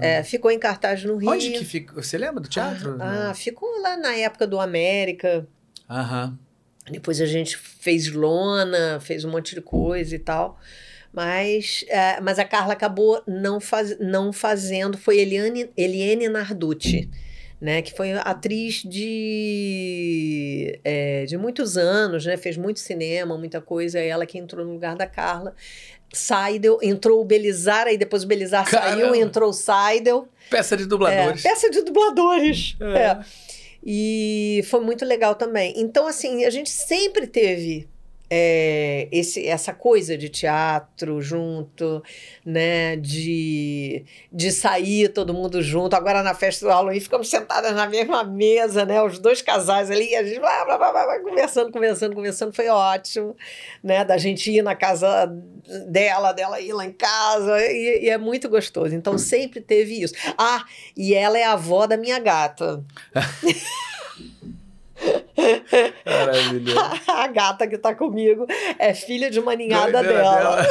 É, 0.00 0.22
ficou 0.22 0.50
em 0.50 0.58
cartaz 0.58 1.02
no 1.02 1.16
Rio. 1.16 1.30
Onde 1.30 1.50
que 1.50 1.64
ficou? 1.64 2.00
Você 2.00 2.16
lembra 2.16 2.40
do 2.40 2.48
teatro? 2.48 2.96
Ah, 3.00 3.34
ficou 3.34 3.68
lá 3.82 3.96
na 3.96 4.14
época 4.14 4.46
do 4.46 4.60
América. 4.60 5.46
Aham. 5.90 6.38
Depois 6.88 7.20
a 7.20 7.26
gente 7.26 7.56
fez 7.56 8.10
lona, 8.10 9.00
fez 9.00 9.24
um 9.24 9.30
monte 9.30 9.54
de 9.54 9.60
coisa 9.60 10.14
e 10.14 10.18
tal. 10.18 10.58
Mas, 11.12 11.84
é, 11.88 12.20
mas 12.20 12.38
a 12.38 12.44
Carla 12.44 12.74
acabou 12.74 13.22
não, 13.26 13.60
faz, 13.60 13.98
não 13.98 14.32
fazendo. 14.32 14.96
Foi 14.96 15.18
Eliane, 15.18 15.70
Eliane 15.76 16.28
Narducci, 16.28 17.10
né? 17.60 17.82
Que 17.82 17.92
foi 17.96 18.12
atriz 18.12 18.82
de, 18.82 20.78
é, 20.84 21.24
de 21.26 21.36
muitos 21.36 21.76
anos, 21.76 22.24
né? 22.26 22.36
Fez 22.36 22.56
muito 22.56 22.80
cinema, 22.80 23.36
muita 23.36 23.60
coisa. 23.60 23.98
É 23.98 24.08
ela 24.08 24.26
que 24.26 24.38
entrou 24.38 24.64
no 24.64 24.72
lugar 24.72 24.96
da 24.96 25.06
Carla. 25.06 25.54
Seidel, 26.12 26.78
entrou 26.82 27.20
o 27.20 27.24
Belizar, 27.24 27.86
aí 27.86 27.98
depois 27.98 28.24
o 28.24 28.26
Belizar 28.26 28.68
saiu, 28.68 29.00
Caramba! 29.08 29.16
entrou 29.18 29.50
o 29.50 29.52
Seidel. 29.52 30.26
Peça 30.50 30.76
de 30.76 30.84
É, 30.84 30.86
dubladores. 30.86 31.42
peça 31.42 31.68
de 31.70 31.82
dubladores. 31.82 32.76
É. 32.80 32.98
É. 32.98 33.18
E 33.84 34.62
foi 34.70 34.80
muito 34.80 35.04
legal 35.04 35.34
também. 35.34 35.74
Então, 35.76 36.06
assim, 36.06 36.44
a 36.44 36.50
gente 36.50 36.70
sempre 36.70 37.26
teve 37.26 37.86
é, 38.30 39.08
esse, 39.10 39.46
essa 39.46 39.72
coisa 39.72 40.16
de 40.16 40.28
teatro 40.28 41.20
junto, 41.20 42.02
né? 42.44 42.96
De, 42.96 44.04
de 44.30 44.52
sair 44.52 45.08
todo 45.08 45.32
mundo 45.32 45.62
junto. 45.62 45.94
Agora 45.94 46.22
na 46.22 46.34
festa 46.34 46.66
do 46.66 46.70
Halloween 46.70 47.00
ficamos 47.00 47.28
sentadas 47.28 47.74
na 47.74 47.86
mesma 47.86 48.24
mesa, 48.24 48.84
né? 48.84 49.02
Os 49.02 49.18
dois 49.18 49.40
casais 49.40 49.90
ali, 49.90 50.14
a 50.14 50.22
gente 50.22 50.40
blá, 50.40 50.64
blá, 50.64 50.76
blá, 50.76 50.92
blá, 50.92 51.20
conversando, 51.20 51.72
conversando, 51.72 52.14
conversando. 52.14 52.52
Foi 52.52 52.68
ótimo, 52.68 53.36
né? 53.82 54.04
Da 54.04 54.18
gente 54.18 54.50
ir 54.50 54.62
na 54.62 54.74
casa 54.74 55.26
dela, 55.86 56.32
dela 56.32 56.60
ir 56.60 56.72
lá 56.72 56.84
em 56.84 56.92
casa, 56.92 57.60
e, 57.66 58.04
e 58.04 58.10
é 58.10 58.18
muito 58.18 58.48
gostoso. 58.48 58.94
Então 58.94 59.16
sempre 59.16 59.60
teve 59.60 60.02
isso. 60.02 60.14
Ah, 60.36 60.64
e 60.96 61.14
ela 61.14 61.38
é 61.38 61.44
a 61.44 61.52
avó 61.52 61.86
da 61.86 61.96
minha 61.96 62.18
gata. 62.18 62.84
Maravilhoso. 66.04 66.78
A 67.08 67.26
gata 67.28 67.66
que 67.66 67.78
tá 67.78 67.94
comigo 67.94 68.46
é 68.78 68.92
filha 68.94 69.30
de 69.30 69.38
uma 69.40 69.54
ninhada 69.54 69.92
Doideira 70.02 70.22
dela. 70.22 70.56
dela. 70.56 70.62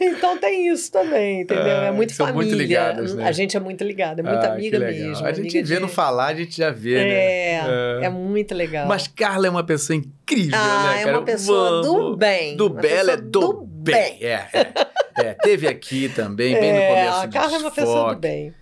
Então 0.00 0.36
tem 0.38 0.68
isso 0.68 0.90
também, 0.92 1.42
entendeu? 1.42 1.66
É 1.66 1.88
Ah, 1.88 1.92
muito 1.92 2.12
são 2.12 2.26
família. 2.26 2.48
muito 2.50 2.58
ligadas, 2.60 3.14
né? 3.14 3.26
A 3.26 3.32
gente 3.32 3.56
é 3.56 3.60
muito 3.60 3.82
ligada, 3.84 4.20
é 4.20 4.24
muito 4.24 4.44
Ah, 4.44 4.52
amiga 4.52 4.78
mesmo. 4.78 5.24
A 5.24 5.32
gente 5.32 5.62
vê 5.62 5.80
de- 5.80 5.88
falar, 5.88 6.26
a 6.26 6.34
gente 6.34 6.56
já 6.56 6.70
vê, 6.70 6.94
É, 6.96 7.62
né? 7.62 8.06
é 8.06 8.08
muito 8.08 8.54
legal. 8.54 8.86
Mas 8.86 9.06
Carla 9.08 9.46
é 9.46 9.50
uma 9.50 9.64
pessoa 9.64 9.96
incrível, 9.96 10.58
ah, 10.58 10.92
né, 10.94 11.00
é 11.00 11.04
cara? 11.04 11.18
uma 11.18 11.24
pessoa 11.24 11.82
do 11.82 11.92
Vamos. 11.94 12.18
bem. 12.18 12.56
Do 12.56 12.68
bem, 12.68 12.92
ela 12.92 13.12
é 13.12 13.16
pessoa 13.16 13.54
do, 13.54 13.62
bem. 13.66 14.18
É, 14.20 14.46
é. 14.52 14.66
É, 15.18 15.32
teve 15.34 15.66
aqui 15.66 16.08
também, 16.10 16.54
bem 16.60 16.72
no 16.72 16.78
É, 16.78 16.88
começo 16.88 17.16
a 17.18 17.26
do 17.26 17.32
Carla 17.32 17.56
é 17.56 17.60
uma 17.60 17.70
pessoa 17.70 18.14
do 18.14 18.20
bem. 18.20 18.54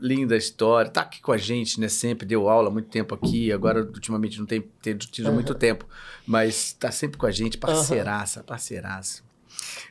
Linda 0.00 0.36
história. 0.36 0.90
Tá 0.90 1.02
aqui 1.02 1.20
com 1.20 1.32
a 1.32 1.36
gente, 1.36 1.78
né? 1.80 1.88
Sempre 1.88 2.26
deu 2.26 2.48
aula 2.48 2.70
muito 2.70 2.88
tempo 2.88 3.14
aqui. 3.14 3.52
Agora, 3.52 3.82
ultimamente, 3.82 4.38
não 4.38 4.46
tem 4.46 4.60
tem 4.82 4.96
tido 4.96 5.26
Aham. 5.26 5.34
muito 5.34 5.54
tempo. 5.54 5.86
Mas 6.26 6.72
tá 6.72 6.90
sempre 6.90 7.18
com 7.18 7.26
a 7.26 7.30
gente. 7.30 7.58
Parceiraça, 7.58 8.42
parceiraça. 8.42 9.22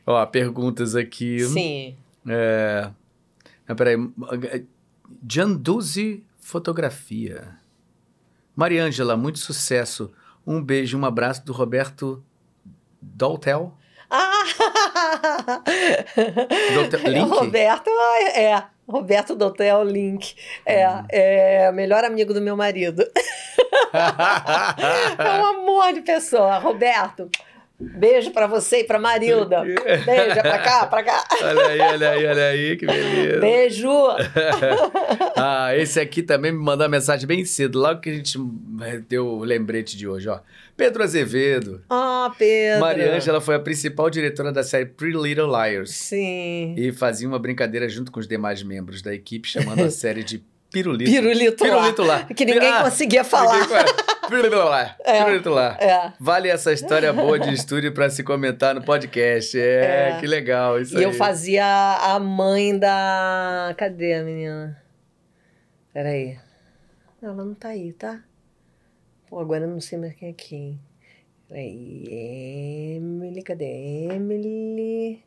Ó, 0.05 0.25
perguntas 0.25 0.95
aqui. 0.95 1.39
Sim. 1.41 1.95
É... 2.27 2.89
Não, 3.67 3.75
peraí. 3.75 3.95
Gianduzi 5.27 6.23
Fotografia. 6.39 7.55
Mariângela, 8.55 9.15
muito 9.15 9.39
sucesso. 9.39 10.11
Um 10.45 10.61
beijo, 10.61 10.97
um 10.97 11.05
abraço 11.05 11.45
do 11.45 11.53
Roberto 11.53 12.23
Doltel. 13.01 13.77
Ah! 14.09 14.43
Doutor- 16.73 16.99
Link? 17.07 17.29
Roberto 17.29 17.89
é. 18.35 18.63
Roberto 18.91 19.35
do 19.35 19.45
Hotel 19.45 19.83
Link. 19.83 20.35
É, 20.65 20.87
Hum. 20.87 21.03
é 21.09 21.69
o 21.71 21.73
melhor 21.73 22.03
amigo 22.03 22.33
do 22.33 22.41
meu 22.41 22.55
marido. 22.55 23.03
É 25.17 25.39
um 25.41 25.45
amor 25.45 25.93
de 25.93 26.01
pessoa. 26.01 26.57
Roberto, 26.57 27.29
beijo 27.79 28.31
pra 28.31 28.47
você 28.47 28.79
e 28.81 28.83
pra 28.83 28.99
Marilda. 28.99 29.61
Beijo, 30.05 30.39
é 30.39 30.41
pra 30.41 30.59
cá, 30.59 30.85
pra 30.87 31.03
cá. 31.03 31.23
olha 31.41 31.67
aí, 31.67 31.79
olha 31.81 32.09
aí, 32.11 32.25
olha 32.25 32.45
aí, 32.47 32.77
que 32.77 32.85
beleza. 32.85 33.39
Beijo. 33.39 33.89
ah, 35.35 35.75
esse 35.75 35.99
aqui 35.99 36.21
também 36.23 36.51
me 36.51 36.59
mandou 36.59 36.85
uma 36.85 36.91
mensagem 36.91 37.27
bem 37.27 37.43
cedo, 37.45 37.79
logo 37.79 37.99
que 38.01 38.09
a 38.09 38.13
gente 38.13 38.37
deu 39.09 39.27
o 39.27 39.43
lembrete 39.43 39.97
de 39.97 40.07
hoje, 40.07 40.29
ó. 40.29 40.39
Pedro 40.81 41.03
Azevedo. 41.03 41.83
Ah, 41.89 42.33
Pedro. 42.37 42.79
Mariângela 42.81 43.39
foi 43.39 43.53
a 43.53 43.59
principal 43.59 44.09
diretora 44.09 44.51
da 44.51 44.63
série 44.63 44.85
Pretty 44.87 45.15
Little 45.15 45.45
Liars. 45.47 45.91
Sim. 45.91 46.73
E 46.75 46.91
fazia 46.91 47.27
uma 47.27 47.37
brincadeira 47.37 47.87
junto 47.87 48.11
com 48.11 48.19
os 48.19 48.27
demais 48.27 48.63
membros 48.63 49.01
da 49.03 49.13
equipe, 49.13 49.47
chamando 49.47 49.83
a 49.83 49.89
série 49.91 50.23
de 50.23 50.43
Pirulito. 50.71 51.11
Pirulito 51.11 51.63
lá. 51.65 51.69
Pirulito 51.69 52.03
lá. 52.03 52.23
Que 52.23 52.45
ninguém 52.45 52.69
Ah, 52.71 52.83
conseguia 52.83 53.23
falar. 53.23 53.59
ninguém- 53.59 53.77
É. 55.05 55.49
lá. 55.49 55.77
É. 55.79 56.13
Vale 56.19 56.47
essa 56.49 56.71
história 56.71 57.11
boa 57.11 57.37
de 57.37 57.53
estúdio 57.53 57.91
para 57.91 58.09
se 58.09 58.23
comentar 58.23 58.73
no 58.73 58.81
podcast. 58.81 59.59
É, 59.59 60.13
É. 60.15 60.17
que 60.19 60.25
legal 60.25 60.79
isso 60.79 60.95
E 60.95 60.97
aí. 60.99 61.03
eu 61.03 61.11
fazia 61.13 61.63
a 61.65 62.17
mãe 62.19 62.77
da. 62.79 63.75
Cadê 63.77 64.13
a 64.15 64.23
menina? 64.23 64.81
Peraí. 65.93 66.37
Ela 67.21 67.33
não 67.33 67.53
tá 67.53 67.67
aí, 67.69 67.91
tá? 67.93 68.19
Pô, 69.31 69.39
agora 69.39 69.63
eu 69.63 69.69
não 69.69 69.79
sei 69.79 69.97
mais 69.97 70.13
quem 70.13 70.27
é 70.27 70.33
quem. 70.33 70.79
Peraí. 71.47 72.97
Emily, 72.97 73.41
cadê? 73.41 74.09
Emily. 74.11 75.23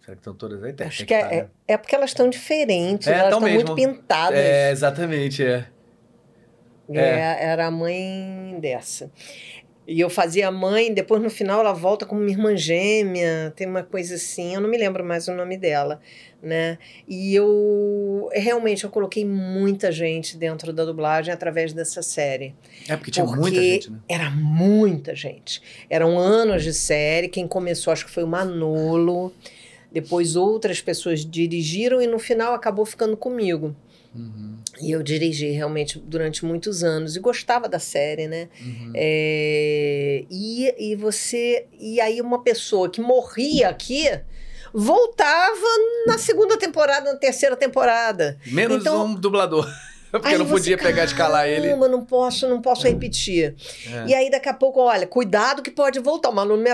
Será 0.00 0.14
que 0.14 0.20
estão 0.20 0.34
todas 0.34 0.64
aí? 0.64 0.72
Tem, 0.72 0.86
Acho 0.86 1.04
que 1.04 1.12
é, 1.12 1.20
tá, 1.20 1.28
né? 1.28 1.48
é, 1.68 1.74
é 1.74 1.76
porque 1.76 1.94
elas 1.94 2.08
estão 2.08 2.30
diferentes, 2.30 3.06
É, 3.06 3.12
elas 3.12 3.28
tão 3.28 3.46
estão 3.46 3.52
muito 3.52 3.74
pintadas. 3.74 4.38
É, 4.38 4.70
exatamente, 4.70 5.44
é. 5.44 5.66
É, 6.88 7.44
Era 7.44 7.66
a 7.66 7.70
mãe 7.70 8.56
dessa. 8.62 9.12
E 9.86 10.00
eu 10.00 10.08
fazia 10.08 10.48
a 10.48 10.50
mãe, 10.50 10.92
depois 10.92 11.22
no 11.22 11.28
final 11.28 11.60
ela 11.60 11.72
volta 11.72 12.06
como 12.06 12.20
minha 12.20 12.34
irmã 12.36 12.56
gêmea, 12.56 13.52
tem 13.54 13.66
uma 13.66 13.82
coisa 13.82 14.14
assim, 14.14 14.54
eu 14.54 14.60
não 14.60 14.68
me 14.68 14.78
lembro 14.78 15.04
mais 15.04 15.28
o 15.28 15.34
nome 15.34 15.58
dela, 15.58 16.00
né? 16.42 16.78
E 17.06 17.34
eu 17.34 18.30
realmente 18.32 18.84
eu 18.84 18.90
coloquei 18.90 19.26
muita 19.26 19.92
gente 19.92 20.38
dentro 20.38 20.72
da 20.72 20.86
dublagem 20.86 21.34
através 21.34 21.74
dessa 21.74 22.02
série. 22.02 22.54
É 22.88 22.96
porque 22.96 23.10
tinha 23.10 23.26
Porque 23.26 23.40
muita 23.40 23.60
gente, 23.60 23.90
né? 23.90 23.98
Era 24.08 24.30
muita 24.30 25.14
gente. 25.14 25.60
Eram 25.90 26.18
anos 26.18 26.62
de 26.62 26.72
série, 26.72 27.28
quem 27.28 27.46
começou 27.46 27.92
acho 27.92 28.06
que 28.06 28.10
foi 28.10 28.24
o 28.24 28.28
Manolo, 28.28 29.34
depois 29.92 30.34
outras 30.34 30.80
pessoas 30.80 31.24
dirigiram 31.24 32.00
e 32.00 32.06
no 32.06 32.18
final 32.18 32.54
acabou 32.54 32.86
ficando 32.86 33.16
comigo. 33.18 33.76
Uhum, 34.14 34.56
E 34.80 34.90
eu 34.90 35.02
dirigi 35.02 35.50
realmente 35.50 35.98
durante 35.98 36.44
muitos 36.44 36.82
anos 36.82 37.16
e 37.16 37.20
gostava 37.20 37.68
da 37.68 37.78
série, 37.78 38.26
né? 38.26 38.48
uhum. 38.60 38.92
É, 38.94 40.24
e, 40.30 40.92
e 40.92 40.96
você. 40.96 41.66
E 41.78 42.00
aí, 42.00 42.20
uma 42.20 42.42
pessoa 42.42 42.88
que 42.90 43.00
morria 43.00 43.68
aqui 43.68 44.08
voltava 44.72 45.66
na 46.06 46.18
segunda 46.18 46.58
temporada, 46.58 47.12
na 47.12 47.18
terceira 47.18 47.54
temporada. 47.56 48.36
Menos 48.46 48.78
então- 48.80 49.06
um 49.06 49.14
dublador. 49.14 49.66
Porque 50.10 50.28
Aí 50.28 50.34
eu 50.34 50.38
não 50.38 50.46
você, 50.46 50.52
podia 50.70 50.78
pegar, 50.78 51.04
escalar 51.06 51.48
ele. 51.48 51.66
Caramba, 51.66 51.88
não 51.88 52.04
posso, 52.04 52.46
não 52.46 52.62
posso 52.62 52.86
repetir. 52.86 53.56
É. 53.84 54.06
E 54.06 54.14
aí, 54.14 54.30
daqui 54.30 54.48
a 54.48 54.54
pouco, 54.54 54.78
olha, 54.78 55.08
cuidado 55.08 55.60
que 55.60 55.72
pode 55.72 55.98
voltar. 55.98 56.28
O 56.28 56.32
Manu 56.32 56.56
me, 56.56 56.72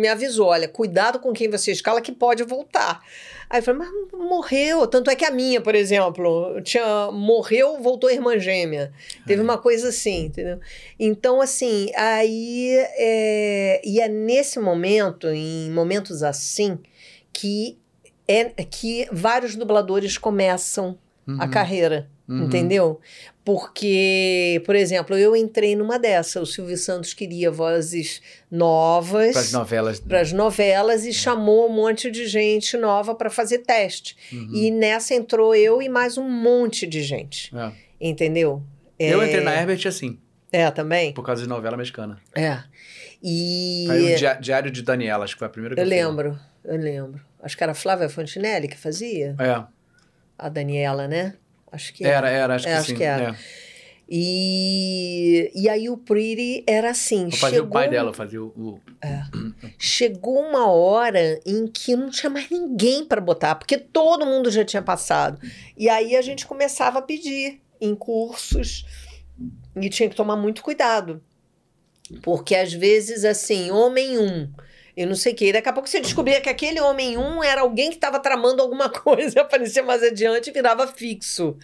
me 0.00 0.06
avisou: 0.06 0.46
olha, 0.46 0.68
cuidado 0.68 1.18
com 1.18 1.32
quem 1.32 1.50
você 1.50 1.72
escala 1.72 2.00
que 2.00 2.12
pode 2.12 2.44
voltar. 2.44 3.00
Aí 3.48 3.60
eu 3.60 3.62
falei, 3.62 3.80
mas 3.80 4.20
morreu. 4.28 4.86
Tanto 4.86 5.10
é 5.10 5.14
que 5.16 5.24
a 5.24 5.30
minha, 5.30 5.60
por 5.60 5.74
exemplo, 5.74 6.60
tinha, 6.62 7.10
morreu, 7.12 7.80
voltou 7.80 8.10
a 8.10 8.12
irmã 8.12 8.38
gêmea. 8.38 8.92
Teve 9.26 9.40
uma 9.42 9.56
coisa 9.58 9.88
assim, 9.90 10.26
entendeu? 10.26 10.58
Então, 10.98 11.40
assim, 11.40 11.90
aí. 11.94 12.70
É, 12.98 13.80
e 13.84 14.00
é 14.00 14.08
nesse 14.08 14.58
momento, 14.58 15.28
em 15.28 15.70
momentos 15.70 16.22
assim, 16.22 16.78
que, 17.32 17.78
é, 18.26 18.44
que 18.64 19.08
vários 19.12 19.54
dubladores 19.54 20.18
começam 20.18 20.98
a 21.38 21.44
Uhum, 21.44 21.50
carreira. 21.50 22.08
uhum. 22.28 22.44
Entendeu? 22.44 23.00
Porque, 23.46 24.60
por 24.66 24.74
exemplo, 24.74 25.16
eu 25.16 25.36
entrei 25.36 25.76
numa 25.76 25.98
dessa. 25.98 26.40
O 26.40 26.46
Silvio 26.46 26.76
Santos 26.76 27.14
queria 27.14 27.50
vozes 27.50 28.20
novas 28.50 29.32
Para 29.32 29.40
as 29.40 29.52
novelas. 29.52 30.00
para 30.00 30.20
as 30.20 30.32
novelas 30.32 31.06
e 31.06 31.12
chamou 31.12 31.66
um 31.70 31.72
monte 31.72 32.10
de 32.10 32.26
gente 32.26 32.76
nova 32.76 33.14
para 33.14 33.30
fazer 33.30 33.58
teste. 33.58 34.16
Uhum. 34.32 34.50
E 34.52 34.70
nessa 34.70 35.14
entrou 35.14 35.54
eu 35.54 35.80
e 35.80 35.88
mais 35.88 36.18
um 36.18 36.28
monte 36.28 36.86
de 36.86 37.02
gente. 37.02 37.50
É. 37.56 37.72
Entendeu? 38.00 38.62
Eu 38.98 39.22
É- 39.22 39.26
entrei 39.28 39.44
na 39.44 39.54
Herbert 39.54 39.86
assim, 39.86 40.18
É, 40.52 40.70
também? 40.70 41.12
por 41.14 41.24
causa 41.24 41.42
de 41.42 41.48
novela 41.48 41.76
mexicana. 41.76 42.18
É. 42.34 42.58
E 43.22 43.86
Aí 43.90 44.14
o 44.14 44.40
Diário 44.40 44.70
de 44.70 44.82
Daniela, 44.82 45.24
acho 45.24 45.34
que 45.34 45.38
foi 45.38 45.46
a 45.46 45.50
primeira 45.50 45.74
que 45.74 45.80
eu 45.80 45.84
eu 45.84 45.90
fiz. 45.90 45.98
lembro, 46.04 46.38
eu 46.64 46.76
lembro. 46.76 47.20
Acho 47.42 47.56
que 47.56 47.62
era 47.62 47.72
a 47.72 47.76
Flávia 47.76 48.08
Fontinelli 48.08 48.68
que 48.68 48.76
fazia. 48.76 49.34
É, 49.38 49.64
A 50.38 50.48
Daniela, 50.48 51.06
né? 51.08 51.34
Acho 51.72 51.92
que 51.92 52.04
era, 52.04 52.28
era, 52.30 52.54
acho 52.54 52.66
É, 52.68 52.70
que 52.72 52.76
acho 52.78 52.88
sim. 52.88 52.94
que 52.96 53.02
era. 53.04 53.30
é. 53.30 53.36
E, 54.08 55.50
e 55.54 55.68
aí 55.68 55.88
o 55.90 55.96
Pretty 55.96 56.62
era 56.66 56.90
assim. 56.90 57.24
Eu 57.24 57.32
fazia 57.32 57.62
o 57.62 57.66
pai 57.68 57.84
chegou- 57.84 57.90
dela, 57.98 58.14
fazia 58.14 58.42
o. 58.42 58.46
o- 58.56 58.80
Chegou 59.78 60.38
uma 60.40 60.70
hora 60.70 61.40
em 61.44 61.66
que 61.66 61.96
não 61.96 62.08
tinha 62.10 62.30
mais 62.30 62.48
ninguém 62.48 63.04
para 63.04 63.20
botar, 63.20 63.54
porque 63.56 63.76
todo 63.76 64.24
mundo 64.26 64.50
já 64.50 64.64
tinha 64.64 64.82
passado. 64.82 65.40
E 65.76 65.88
aí 65.88 66.14
a 66.16 66.22
gente 66.22 66.46
começava 66.46 66.98
a 67.00 67.02
pedir 67.02 67.60
em 67.80 67.94
cursos 67.94 68.84
e 69.80 69.88
tinha 69.90 70.08
que 70.08 70.14
tomar 70.16 70.36
muito 70.36 70.62
cuidado. 70.62 71.20
Porque 72.22 72.54
às 72.54 72.72
vezes, 72.72 73.24
assim, 73.24 73.70
homem 73.72 74.18
um, 74.18 74.48
eu 74.96 75.06
não 75.06 75.14
sei 75.14 75.32
o 75.32 75.36
quê. 75.36 75.52
Daqui 75.52 75.68
a 75.68 75.72
pouco 75.72 75.88
você 75.88 76.00
descobria 76.00 76.40
que 76.40 76.48
aquele 76.48 76.80
homem 76.80 77.18
um 77.18 77.44
era 77.44 77.60
alguém 77.60 77.90
que 77.90 77.96
estava 77.96 78.18
tramando 78.18 78.62
alguma 78.62 78.88
coisa, 78.90 79.42
aparecia 79.42 79.82
mais 79.82 80.02
adiante 80.02 80.48
e 80.48 80.52
virava 80.52 80.86
fixo. 80.86 81.56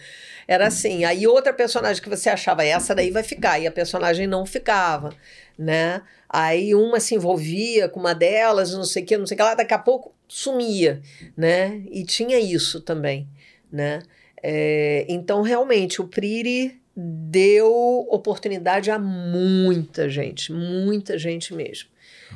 Era 0.47 0.67
assim. 0.67 1.03
Aí 1.03 1.25
outra 1.25 1.51
personagem 1.51 2.01
que 2.01 2.09
você 2.09 2.29
achava, 2.29 2.63
essa 2.63 2.93
daí 2.93 3.09
vai 3.09 3.23
ficar, 3.23 3.59
e 3.59 3.65
a 3.65 3.71
personagem 3.71 4.27
não 4.27 4.45
ficava, 4.45 5.15
né? 5.57 6.01
Aí 6.29 6.75
uma 6.75 6.99
se 6.99 7.15
envolvia 7.15 7.89
com 7.89 7.99
uma 7.99 8.13
delas, 8.13 8.73
não 8.73 8.83
sei 8.83 9.03
o 9.03 9.05
que, 9.05 9.17
não 9.17 9.25
sei 9.25 9.35
o 9.35 9.37
que 9.37 9.43
lá, 9.43 9.55
daqui 9.55 9.73
a 9.73 9.79
pouco 9.79 10.13
sumia, 10.27 11.01
né? 11.35 11.81
E 11.91 12.03
tinha 12.03 12.39
isso 12.39 12.81
também, 12.81 13.27
né? 13.71 13.99
É, 14.41 15.05
então, 15.07 15.41
realmente, 15.41 16.01
o 16.01 16.07
Priri 16.07 16.81
deu 16.95 18.05
oportunidade 18.09 18.91
a 18.91 18.99
muita 18.99 20.09
gente, 20.09 20.51
muita 20.51 21.17
gente 21.17 21.53
mesmo. 21.53 21.92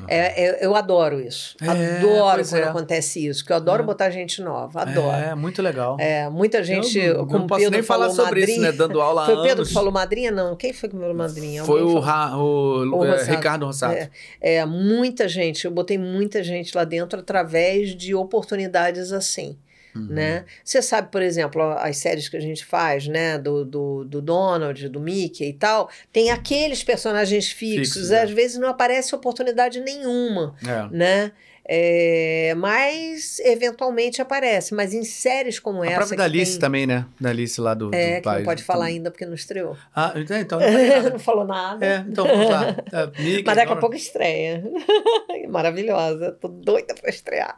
É, 0.08 0.46
é- 0.46 0.66
eu 0.66 0.76
adoro 0.76 1.20
isso. 1.20 1.56
É, 1.62 1.68
adoro 1.98 2.46
quando 2.48 2.62
é. 2.62 2.68
acontece 2.68 3.26
isso, 3.26 3.46
que 3.46 3.52
eu 3.52 3.56
adoro 3.56 3.84
É. 3.84 3.86
botar 3.86 4.10
gente 4.10 4.42
nova, 4.42 4.82
adoro. 4.82 5.16
É, 5.16 5.34
muito 5.36 5.62
legal. 5.62 5.98
É, 6.00 6.30
muita 6.30 6.64
gente, 6.64 7.00
eu 7.00 7.20
não, 7.20 7.26
como 7.28 7.40
não 7.40 7.48
posso 7.48 7.60
Pedro 7.62 7.74
nem 7.74 7.84
falar 7.84 8.10
sobre 8.10 8.42
isso, 8.42 8.52
madrinha. 8.52 8.72
né? 8.72 8.78
Dando 8.78 9.02
aula 9.02 9.26
Foi 9.26 9.36
o 9.36 9.42
Pedro 9.42 9.58
anos. 9.58 9.68
que 9.70 9.74
falou 9.74 9.92
madrinha? 9.92 10.32
Não. 10.32 10.56
Quem 10.56 10.74
foi 10.74 10.90
que 10.90 10.98
falou 10.98 11.14
madrinha? 11.14 11.64
Foi 11.64 11.82
o? 11.82 12.00
Ra, 12.00 12.38
o, 12.38 12.98
O 12.98 13.06
é, 13.06 13.12
Rossato. 13.12 13.32
Ricardo 13.32 13.66
Rossato. 13.66 14.10
É, 14.42 14.66
muita 14.66 15.28
gente. 15.28 15.66
Eu 15.66 15.72
botei 15.72 15.98
muita 15.98 16.44
gente 16.44 16.76
lá 16.76 16.84
dentro 16.84 17.20
através 17.20 17.96
de 17.96 18.14
oportunidades 18.14 19.12
assim. 19.12 19.58
Uhum. 19.98 20.08
Né? 20.10 20.46
Você 20.64 20.82
sabe, 20.82 21.10
por 21.12 21.22
exemplo, 21.22 21.62
as 21.80 21.98
séries 21.98 22.30
que 22.30 22.38
a 22.38 22.42
gente 22.42 22.66
faz, 22.66 23.08
né? 23.08 23.38
Do, 23.38 23.66
do, 23.66 24.04
do 24.06 24.22
Donald, 24.22 24.88
do 24.90 25.00
Mickey 25.00 25.50
e 25.50 25.54
tal, 25.54 25.90
tem 26.12 26.32
aqueles 26.32 26.84
personagens 26.84 27.50
fixos. 27.52 27.94
Fixos, 27.94 28.12
é. 28.12 28.22
Às 28.24 28.32
vezes 28.32 28.58
não 28.58 28.70
aparece 28.70 29.14
oportunidade 29.16 29.80
nenhuma, 29.80 30.56
É. 30.66 30.88
né? 30.96 31.32
É, 31.70 32.54
mas 32.56 33.40
eventualmente 33.40 34.22
aparece. 34.22 34.74
Mas 34.74 34.94
em 34.94 35.04
séries 35.04 35.60
como 35.60 35.82
A 35.82 35.86
essa. 35.88 35.96
própria 35.98 36.12
que 36.12 36.18
da 36.18 36.24
Alice 36.24 36.52
tem- 36.54 36.60
também, 36.62 36.88
né? 36.88 37.06
Da 37.20 37.30
Alice 37.30 37.60
lá 37.60 37.74
do, 37.74 37.94
É, 37.94 38.22
do 38.22 38.30
que 38.30 38.36
não 38.38 38.44
pode 38.46 38.64
falar 38.64 38.86
também. 38.86 38.96
ainda 38.96 39.12
porque 39.12 39.26
não 39.26 39.34
estreou. 39.34 39.76
Ah, 39.94 40.14
então, 40.16 40.38
então 40.38 40.60
não 40.62 40.68
não 41.12 41.20
falou 41.20 41.44
nada. 41.46 41.86
É, 41.86 42.06
então 42.08 42.26
vamos 42.26 42.50
lá. 42.50 42.70
É, 42.70 43.06
Mickey, 43.22 43.44
Mas 43.46 43.56
daqui 43.58 43.74
a 43.74 43.76
pouco 43.76 43.98
estreia. 43.98 44.64
Maravilhosa. 45.50 46.32
Tô 46.40 46.48
doida 46.48 46.96
pra 46.96 47.10
estrear. 47.10 47.56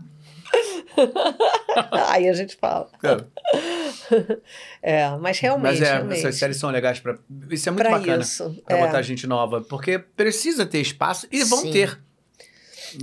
Aí 2.09 2.27
a 2.27 2.33
gente 2.33 2.55
fala. 2.55 2.89
É, 3.03 3.17
É, 4.81 5.09
mas 5.17 5.39
realmente. 5.39 5.71
Mas 5.79 5.81
é, 5.81 5.93
realmente. 5.93 6.19
essas 6.19 6.35
séries 6.35 6.57
são 6.57 6.69
legais 6.69 6.99
pra. 6.99 7.17
Isso 7.49 7.69
é 7.69 7.71
muito 7.71 7.87
pra 7.87 7.97
bacana. 7.99 8.23
isso. 8.23 8.61
Pra 8.65 8.77
é. 8.77 8.85
botar 8.85 9.01
gente 9.01 9.27
nova. 9.27 9.61
Porque 9.61 9.99
precisa 9.99 10.65
ter 10.65 10.79
espaço 10.79 11.27
e 11.31 11.43
vão 11.43 11.59
Sim. 11.61 11.71
ter. 11.71 11.99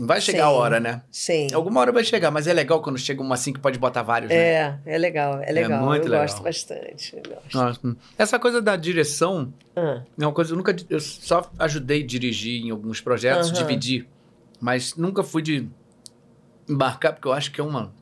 Vai 0.01 0.21
chegar 0.21 0.47
a 0.47 0.51
Sim. 0.51 0.55
hora, 0.57 0.81
né? 0.81 1.03
Sim. 1.13 1.47
Alguma 1.55 1.81
hora 1.81 1.93
vai 1.93 2.03
chegar, 2.03 2.33
mas 2.33 2.49
é 2.49 2.53
legal 2.53 2.83
quando 2.83 2.99
chega 2.99 3.23
uma 3.23 3.37
assim 3.37 3.53
que 3.53 3.61
pode 3.61 3.79
botar 3.79 4.03
vários, 4.03 4.31
né? 4.31 4.37
É, 4.37 4.79
é 4.85 4.99
legal, 4.99 5.41
é 5.41 5.53
legal. 5.53 5.81
muito 5.85 6.07
eu 6.07 6.11
legal. 6.11 6.27
gosto 6.27 6.43
bastante. 6.43 7.17
eu 7.17 7.23
gosto. 7.55 7.87
Hum. 7.87 7.95
Essa 8.19 8.37
coisa 8.37 8.61
da 8.61 8.75
direção 8.75 9.55
Ah, 9.77 10.03
é 10.21 10.27
uma 10.27 10.33
coisa 10.33 10.53
eu 10.53 10.57
nunca. 10.57 10.75
Eu 10.91 10.99
só 10.99 11.49
ajudei 11.57 12.03
a 12.03 12.07
dirigir 12.07 12.65
em 12.65 12.71
alguns 12.71 13.01
projetos, 13.01 13.51
Aham. 13.51 13.59
dividir. 13.63 14.09
Mas 14.61 14.97
nunca 14.97 15.23
fui 15.23 15.41
de 15.43 15.69
embarcar, 16.69 17.13
porque 17.15 17.29
eu 17.29 17.33
acho 17.33 17.51
que 17.53 17.61
é 17.61 17.65
uma. 17.65 17.93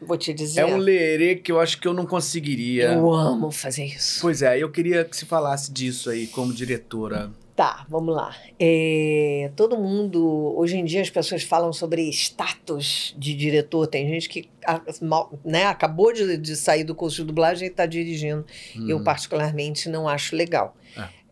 vou 0.00 0.16
te 0.18 0.32
dizer. 0.34 0.60
É 0.60 0.66
um 0.66 0.76
lerê 0.76 1.36
que 1.36 1.50
eu 1.50 1.60
acho 1.60 1.80
que 1.80 1.88
eu 1.88 1.94
não 1.94 2.06
conseguiria. 2.06 2.92
Eu 2.94 3.12
amo 3.12 3.50
fazer 3.50 3.84
isso. 3.86 4.20
Pois 4.20 4.42
é, 4.42 4.58
eu 4.62 4.70
queria 4.70 5.04
que 5.04 5.16
se 5.16 5.24
falasse 5.24 5.72
disso 5.72 6.10
aí 6.10 6.26
como 6.26 6.52
diretora. 6.52 7.30
Tá, 7.56 7.86
vamos 7.88 8.12
lá. 8.12 8.34
É, 8.58 9.48
todo 9.54 9.76
mundo, 9.76 10.52
hoje 10.56 10.76
em 10.76 10.84
dia 10.84 11.00
as 11.00 11.08
pessoas 11.08 11.44
falam 11.44 11.72
sobre 11.72 12.02
status 12.10 13.14
de 13.16 13.32
diretor. 13.32 13.86
Tem 13.86 14.08
gente 14.08 14.28
que 14.28 14.48
a- 14.66 14.82
mal- 15.00 15.32
né, 15.44 15.64
acabou 15.66 16.12
de, 16.12 16.36
de 16.36 16.56
sair 16.56 16.82
do 16.82 16.96
curso 16.96 17.18
de 17.18 17.28
dublagem 17.28 17.68
e 17.68 17.70
está 17.70 17.86
dirigindo. 17.86 18.44
Eu, 18.88 18.98
Hum. 18.98 19.04
particularmente, 19.04 19.88
não 19.88 20.08
acho 20.08 20.34
legal. 20.34 20.76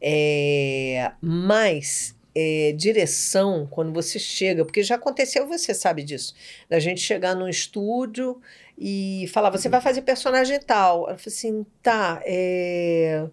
É, 0.01 1.10
mas 1.20 2.14
é, 2.34 2.72
direção, 2.76 3.66
quando 3.70 3.92
você 3.92 4.18
chega, 4.18 4.64
porque 4.64 4.82
já 4.82 4.94
aconteceu, 4.94 5.46
você 5.46 5.74
sabe 5.74 6.02
disso, 6.02 6.34
da 6.68 6.78
gente 6.78 7.00
chegar 7.00 7.34
num 7.34 7.48
estúdio 7.48 8.40
e 8.78 9.26
falar, 9.32 9.50
você 9.50 9.68
vai 9.68 9.80
fazer 9.80 10.02
personagem 10.02 10.59
tal. 10.60 11.09
Eu 11.09 11.18
falei 11.18 11.20
assim, 11.26 11.66
tá, 11.82 12.22
é, 12.24 13.26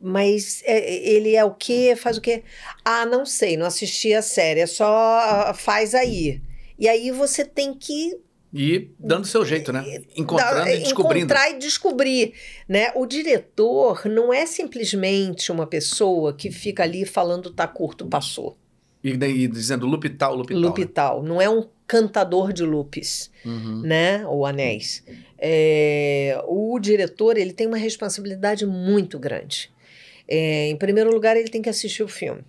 mas 0.00 0.62
é, 0.64 0.94
ele 0.94 1.34
é 1.34 1.44
o 1.44 1.54
quê? 1.54 1.94
Faz 1.96 2.16
o 2.16 2.20
quê? 2.20 2.42
Ah, 2.84 3.06
não 3.06 3.24
sei, 3.26 3.56
não 3.56 3.66
assisti 3.66 4.12
a 4.14 4.22
série, 4.22 4.60
é 4.60 4.66
só 4.66 5.52
faz 5.54 5.94
aí. 5.94 6.40
E 6.78 6.88
aí 6.88 7.10
você 7.10 7.44
tem 7.44 7.74
que 7.74 8.18
e 8.52 8.90
dando 8.98 9.26
seu 9.26 9.44
jeito, 9.44 9.72
né? 9.72 10.02
Encontrando 10.14 10.68
e 10.68 10.78
descobrindo. 10.80 11.24
Encontrar 11.24 11.50
e 11.50 11.58
descobrir, 11.58 12.34
né? 12.68 12.92
O 12.94 13.06
diretor 13.06 14.06
não 14.06 14.32
é 14.32 14.44
simplesmente 14.44 15.50
uma 15.50 15.66
pessoa 15.66 16.34
que 16.34 16.50
fica 16.50 16.82
ali 16.82 17.06
falando 17.06 17.50
tá 17.50 17.66
curto, 17.66 18.06
passou. 18.06 18.58
E, 19.02 19.16
daí, 19.16 19.48
dizendo 19.48 19.86
loop 19.86 20.08
tal, 20.10 20.36
loop 20.36 20.52
tal. 20.52 20.60
Loop 20.60 20.80
né? 20.80 20.90
tal. 20.92 21.22
Não 21.22 21.40
é 21.40 21.48
um 21.48 21.66
cantador 21.86 22.52
de 22.52 22.62
loops, 22.62 23.30
uhum. 23.44 23.80
né? 23.80 24.26
Ou 24.26 24.44
anéis. 24.44 25.02
É, 25.38 26.40
o 26.46 26.78
diretor, 26.78 27.36
ele 27.36 27.52
tem 27.52 27.66
uma 27.66 27.78
responsabilidade 27.78 28.66
muito 28.66 29.18
grande. 29.18 29.70
É, 30.28 30.68
em 30.68 30.76
primeiro 30.76 31.10
lugar, 31.10 31.36
ele 31.36 31.48
tem 31.48 31.62
que 31.62 31.68
assistir 31.68 32.02
o 32.02 32.08
filme. 32.08 32.42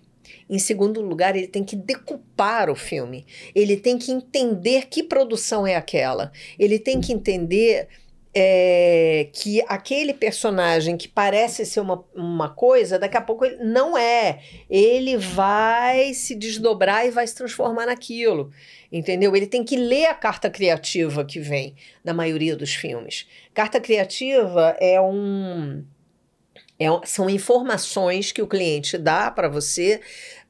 Em 0.48 0.58
segundo 0.58 1.00
lugar, 1.00 1.34
ele 1.36 1.48
tem 1.48 1.64
que 1.64 1.76
decupar 1.76 2.68
o 2.70 2.74
filme. 2.74 3.26
Ele 3.54 3.76
tem 3.76 3.98
que 3.98 4.12
entender 4.12 4.86
que 4.88 5.02
produção 5.02 5.66
é 5.66 5.76
aquela. 5.76 6.30
Ele 6.58 6.78
tem 6.78 7.00
que 7.00 7.12
entender 7.12 7.88
é, 8.34 9.28
que 9.32 9.62
aquele 9.68 10.12
personagem 10.12 10.96
que 10.96 11.06
parece 11.06 11.64
ser 11.64 11.78
uma, 11.78 12.04
uma 12.14 12.48
coisa, 12.48 12.98
daqui 12.98 13.16
a 13.16 13.20
pouco 13.20 13.44
ele 13.44 13.62
não 13.64 13.96
é. 13.96 14.40
Ele 14.68 15.16
vai 15.16 16.12
se 16.12 16.34
desdobrar 16.34 17.06
e 17.06 17.10
vai 17.10 17.26
se 17.26 17.34
transformar 17.34 17.86
naquilo. 17.86 18.50
Entendeu? 18.90 19.34
Ele 19.34 19.46
tem 19.46 19.62
que 19.62 19.76
ler 19.76 20.06
a 20.06 20.14
carta 20.14 20.50
criativa 20.50 21.24
que 21.24 21.38
vem 21.38 21.74
na 22.02 22.12
maioria 22.12 22.56
dos 22.56 22.74
filmes. 22.74 23.26
Carta 23.52 23.80
criativa 23.80 24.76
é 24.80 25.00
um 25.00 25.84
é, 26.78 26.86
são 27.04 27.30
informações 27.30 28.32
que 28.32 28.42
o 28.42 28.46
cliente 28.46 28.98
dá 28.98 29.30
para 29.30 29.48
você 29.48 30.00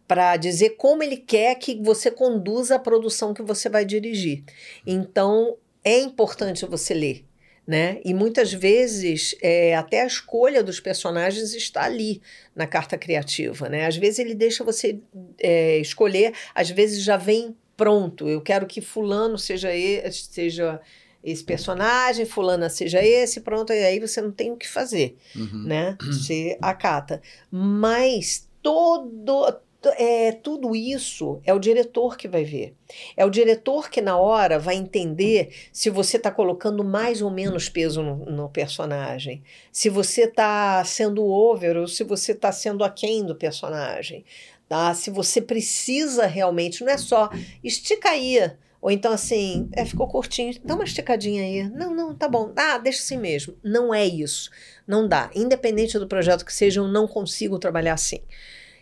para 0.06 0.36
dizer 0.36 0.70
como 0.70 1.02
ele 1.02 1.16
quer 1.16 1.54
que 1.56 1.80
você 1.82 2.10
conduza 2.10 2.76
a 2.76 2.78
produção 2.78 3.32
que 3.32 3.42
você 3.42 3.68
vai 3.68 3.84
dirigir. 3.84 4.44
Então, 4.86 5.56
é 5.82 5.98
importante 5.98 6.66
você 6.66 6.94
ler. 6.94 7.24
Né? 7.66 7.98
E 8.04 8.12
muitas 8.12 8.52
vezes 8.52 9.34
é, 9.40 9.74
até 9.74 10.02
a 10.02 10.06
escolha 10.06 10.62
dos 10.62 10.80
personagens 10.80 11.54
está 11.54 11.84
ali 11.84 12.20
na 12.54 12.66
carta 12.66 12.98
criativa. 12.98 13.70
Né? 13.70 13.86
Às 13.86 13.96
vezes 13.96 14.18
ele 14.18 14.34
deixa 14.34 14.62
você 14.62 15.00
é, 15.38 15.78
escolher, 15.78 16.34
às 16.54 16.68
vezes 16.68 17.02
já 17.02 17.16
vem 17.16 17.56
pronto. 17.74 18.28
Eu 18.28 18.42
quero 18.42 18.66
que 18.66 18.82
fulano 18.82 19.38
seja, 19.38 19.70
seja 20.12 20.78
esse 21.24 21.42
personagem, 21.42 22.26
fulana 22.26 22.68
seja 22.68 23.02
esse, 23.02 23.40
pronto, 23.40 23.72
e 23.72 23.84
aí 23.84 23.98
você 23.98 24.20
não 24.20 24.30
tem 24.30 24.52
o 24.52 24.56
que 24.56 24.68
fazer, 24.68 25.16
uhum. 25.34 25.64
né? 25.64 25.96
Você 26.02 26.58
acata. 26.60 27.22
Mas 27.50 28.46
todo 28.62 29.58
é, 29.96 30.32
tudo 30.32 30.74
isso 30.74 31.40
é 31.44 31.52
o 31.52 31.58
diretor 31.58 32.16
que 32.16 32.28
vai 32.28 32.44
ver. 32.44 32.74
É 33.16 33.24
o 33.24 33.30
diretor 33.30 33.90
que, 33.90 34.00
na 34.00 34.16
hora, 34.16 34.58
vai 34.58 34.76
entender 34.76 35.50
se 35.72 35.90
você 35.90 36.16
está 36.16 36.30
colocando 36.30 36.82
mais 36.82 37.20
ou 37.20 37.30
menos 37.30 37.68
peso 37.68 38.02
no, 38.02 38.24
no 38.24 38.48
personagem, 38.48 39.42
se 39.70 39.88
você 39.88 40.22
está 40.22 40.82
sendo 40.84 41.24
over 41.24 41.76
ou 41.76 41.88
se 41.88 42.04
você 42.04 42.32
está 42.32 42.50
sendo 42.52 42.84
aquém 42.84 43.24
do 43.24 43.34
personagem. 43.34 44.24
Tá? 44.68 44.94
Se 44.94 45.10
você 45.10 45.42
precisa 45.42 46.26
realmente, 46.26 46.82
não 46.82 46.90
é 46.90 46.96
só 46.96 47.28
estica 47.62 48.10
aí 48.10 48.50
ou 48.84 48.90
então 48.90 49.14
assim, 49.14 49.66
é, 49.72 49.82
ficou 49.86 50.06
curtinho, 50.06 50.60
dá 50.62 50.74
uma 50.74 50.84
esticadinha 50.84 51.42
aí. 51.42 51.70
Não, 51.70 51.94
não, 51.94 52.14
tá 52.14 52.28
bom. 52.28 52.52
Ah, 52.54 52.76
deixa 52.76 52.98
assim 52.98 53.16
mesmo. 53.16 53.56
Não 53.64 53.94
é 53.94 54.04
isso. 54.04 54.50
Não 54.86 55.08
dá. 55.08 55.30
Independente 55.34 55.98
do 55.98 56.06
projeto 56.06 56.44
que 56.44 56.52
seja, 56.52 56.80
eu 56.80 56.86
não 56.86 57.08
consigo 57.08 57.58
trabalhar 57.58 57.94
assim. 57.94 58.20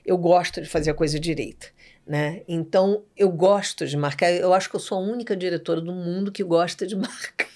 Eu 0.05 0.19
gosto 0.19 0.61
de 0.61 0.69
fazer 0.69 0.91
a 0.91 0.95
coisa 0.95 1.21
direita. 1.21 1.69
Né? 2.05 2.43
Então, 2.49 3.05
eu 3.17 3.31
gosto 3.31 3.87
de 3.87 3.97
marcar. 3.97 4.33
Eu 4.33 4.53
acho 4.53 4.69
que 4.69 4.75
eu 4.75 4.81
sou 4.81 4.99
a 4.99 5.01
única 5.01 5.37
diretora 5.37 5.81
do 5.81 5.93
mundo 5.93 6.33
que 6.33 6.43
gosta 6.43 6.85
de 6.85 6.97
marcar. 6.99 7.47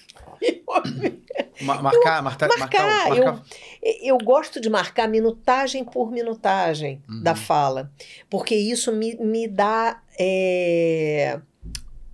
marcar, 1.62 2.23
marcar, 2.23 2.48
marcar, 2.56 3.09
marcar. 3.09 3.43
Eu, 3.82 3.97
eu 4.05 4.18
gosto 4.18 4.60
de 4.60 4.70
marcar 4.70 5.09
minutagem 5.09 5.82
por 5.82 6.12
minutagem 6.12 7.02
uhum. 7.09 7.24
da 7.24 7.35
fala, 7.35 7.90
porque 8.31 8.55
isso 8.55 8.93
me, 8.93 9.16
me 9.16 9.48
dá 9.48 10.01
é, 10.16 11.40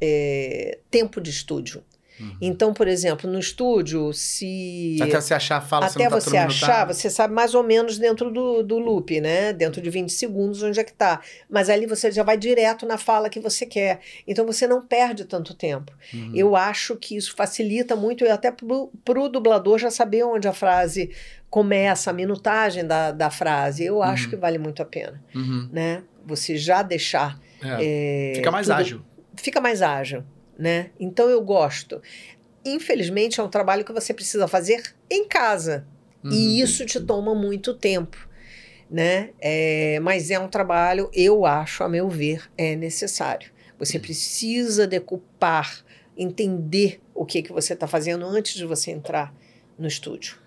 é, 0.02 0.78
tempo 0.90 1.20
de 1.20 1.30
estúdio. 1.30 1.84
Uhum. 2.20 2.36
Então, 2.40 2.74
por 2.74 2.86
exemplo, 2.86 3.30
no 3.30 3.38
estúdio, 3.38 4.12
se. 4.12 4.98
Até 5.00 5.20
você 5.20 5.32
achar 5.32 5.56
a 5.56 5.60
fala, 5.60 5.86
Até 5.86 6.08
você, 6.08 6.30
você 6.30 6.36
achar, 6.36 6.86
você 6.86 7.08
sabe 7.08 7.32
mais 7.32 7.54
ou 7.54 7.62
menos 7.62 7.98
dentro 7.98 8.30
do, 8.30 8.62
do 8.62 8.78
loop, 8.78 9.20
né? 9.20 9.52
Dentro 9.52 9.80
de 9.80 9.88
20 9.88 10.10
segundos, 10.10 10.62
onde 10.62 10.78
é 10.78 10.84
que 10.84 10.92
tá. 10.92 11.20
Mas 11.48 11.70
ali 11.70 11.86
você 11.86 12.10
já 12.10 12.22
vai 12.22 12.36
direto 12.36 12.84
na 12.84 12.98
fala 12.98 13.30
que 13.30 13.40
você 13.40 13.64
quer. 13.64 14.00
Então 14.26 14.44
você 14.44 14.66
não 14.66 14.84
perde 14.84 15.24
tanto 15.24 15.54
tempo. 15.54 15.92
Uhum. 16.12 16.32
Eu 16.34 16.54
acho 16.54 16.96
que 16.96 17.16
isso 17.16 17.34
facilita 17.34 17.96
muito, 17.96 18.24
e 18.24 18.28
até 18.28 18.52
para 18.52 19.20
o 19.20 19.28
dublador 19.28 19.78
já 19.78 19.90
saber 19.90 20.24
onde 20.24 20.46
a 20.46 20.52
frase 20.52 21.10
começa, 21.48 22.10
a 22.10 22.12
minutagem 22.12 22.86
da, 22.86 23.10
da 23.10 23.30
frase. 23.30 23.84
Eu 23.84 24.02
acho 24.02 24.24
uhum. 24.24 24.30
que 24.30 24.36
vale 24.36 24.58
muito 24.58 24.82
a 24.82 24.84
pena. 24.84 25.22
Uhum. 25.34 25.68
Né? 25.72 26.02
Você 26.26 26.56
já 26.56 26.82
deixar. 26.82 27.40
É. 27.62 28.32
É, 28.32 28.34
Fica 28.36 28.50
mais 28.50 28.66
tudo, 28.66 28.76
ágil 28.76 29.11
fica 29.42 29.60
mais 29.60 29.82
ágil, 29.82 30.24
né? 30.58 30.90
Então 30.98 31.28
eu 31.28 31.42
gosto. 31.42 32.00
Infelizmente 32.64 33.40
é 33.40 33.42
um 33.42 33.48
trabalho 33.48 33.84
que 33.84 33.92
você 33.92 34.14
precisa 34.14 34.46
fazer 34.46 34.94
em 35.10 35.26
casa 35.26 35.86
uhum. 36.22 36.30
e 36.30 36.60
isso 36.60 36.86
te 36.86 37.00
toma 37.00 37.34
muito 37.34 37.74
tempo, 37.74 38.28
né? 38.88 39.30
É, 39.40 39.98
mas 40.00 40.30
é 40.30 40.38
um 40.38 40.48
trabalho, 40.48 41.10
eu 41.12 41.44
acho, 41.44 41.82
a 41.82 41.88
meu 41.88 42.08
ver, 42.08 42.48
é 42.56 42.76
necessário. 42.76 43.50
Você 43.78 43.96
uhum. 43.96 44.02
precisa 44.02 44.86
decupar, 44.86 45.84
entender 46.16 47.00
o 47.14 47.26
que 47.26 47.42
que 47.42 47.52
você 47.52 47.72
está 47.72 47.88
fazendo 47.88 48.24
antes 48.24 48.54
de 48.54 48.64
você 48.64 48.92
entrar 48.92 49.34
no 49.76 49.88
estúdio. 49.88 50.41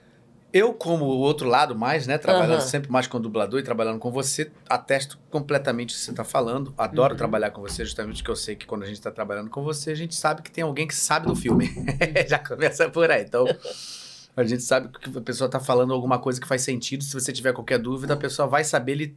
Eu, 0.54 0.74
como 0.74 1.06
o 1.06 1.18
outro 1.18 1.50
lado 1.50 1.78
mais, 1.78 2.08
né? 2.08 2.18
Trabalhando 2.18 2.62
uhum. 2.62 2.68
sempre 2.68 2.90
mais 2.90 3.08
com 3.08 3.20
dublador 3.20 3.60
e 3.60 3.64
trabalhando 3.64 4.00
com 4.00 4.10
você, 4.10 4.50
atesto 4.70 5.20
completamente 5.30 5.90
o 5.90 5.98
que 5.98 6.02
você 6.02 6.12
está 6.12 6.24
falando. 6.24 6.74
Adoro 6.78 7.14
uhum. 7.14 7.18
trabalhar 7.18 7.52
com 7.52 7.62
você, 7.62 7.84
justamente 7.84 8.18
porque 8.18 8.32
eu 8.32 8.36
sei 8.36 8.56
que 8.56 8.66
quando 8.66 8.84
a 8.84 8.86
gente 8.86 8.96
está 8.96 9.12
trabalhando 9.12 9.50
com 9.50 9.64
você, 9.64 9.92
a 9.92 9.96
gente 9.96 10.16
sabe 10.16 10.42
que 10.42 10.50
tem 10.50 10.64
alguém 10.64 10.88
que 10.88 10.96
sabe 10.96 11.28
do 11.28 11.36
filme. 11.36 11.70
Já 12.28 12.40
começa 12.40 12.90
por 12.90 13.12
aí. 13.12 13.24
Então, 13.24 13.46
a 14.36 14.44
gente 14.44 14.64
sabe 14.64 14.90
que 14.90 15.18
a 15.18 15.22
pessoa 15.22 15.48
está 15.48 15.60
falando 15.60 15.94
alguma 15.94 16.20
coisa 16.20 16.40
que 16.40 16.48
faz 16.48 16.62
sentido. 16.62 17.04
Se 17.04 17.14
você 17.14 17.32
tiver 17.32 17.54
qualquer 17.54 17.80
dúvida, 17.80 18.14
a 18.14 18.18
pessoa 18.18 18.48
vai 18.48 18.64
saber 18.64 19.14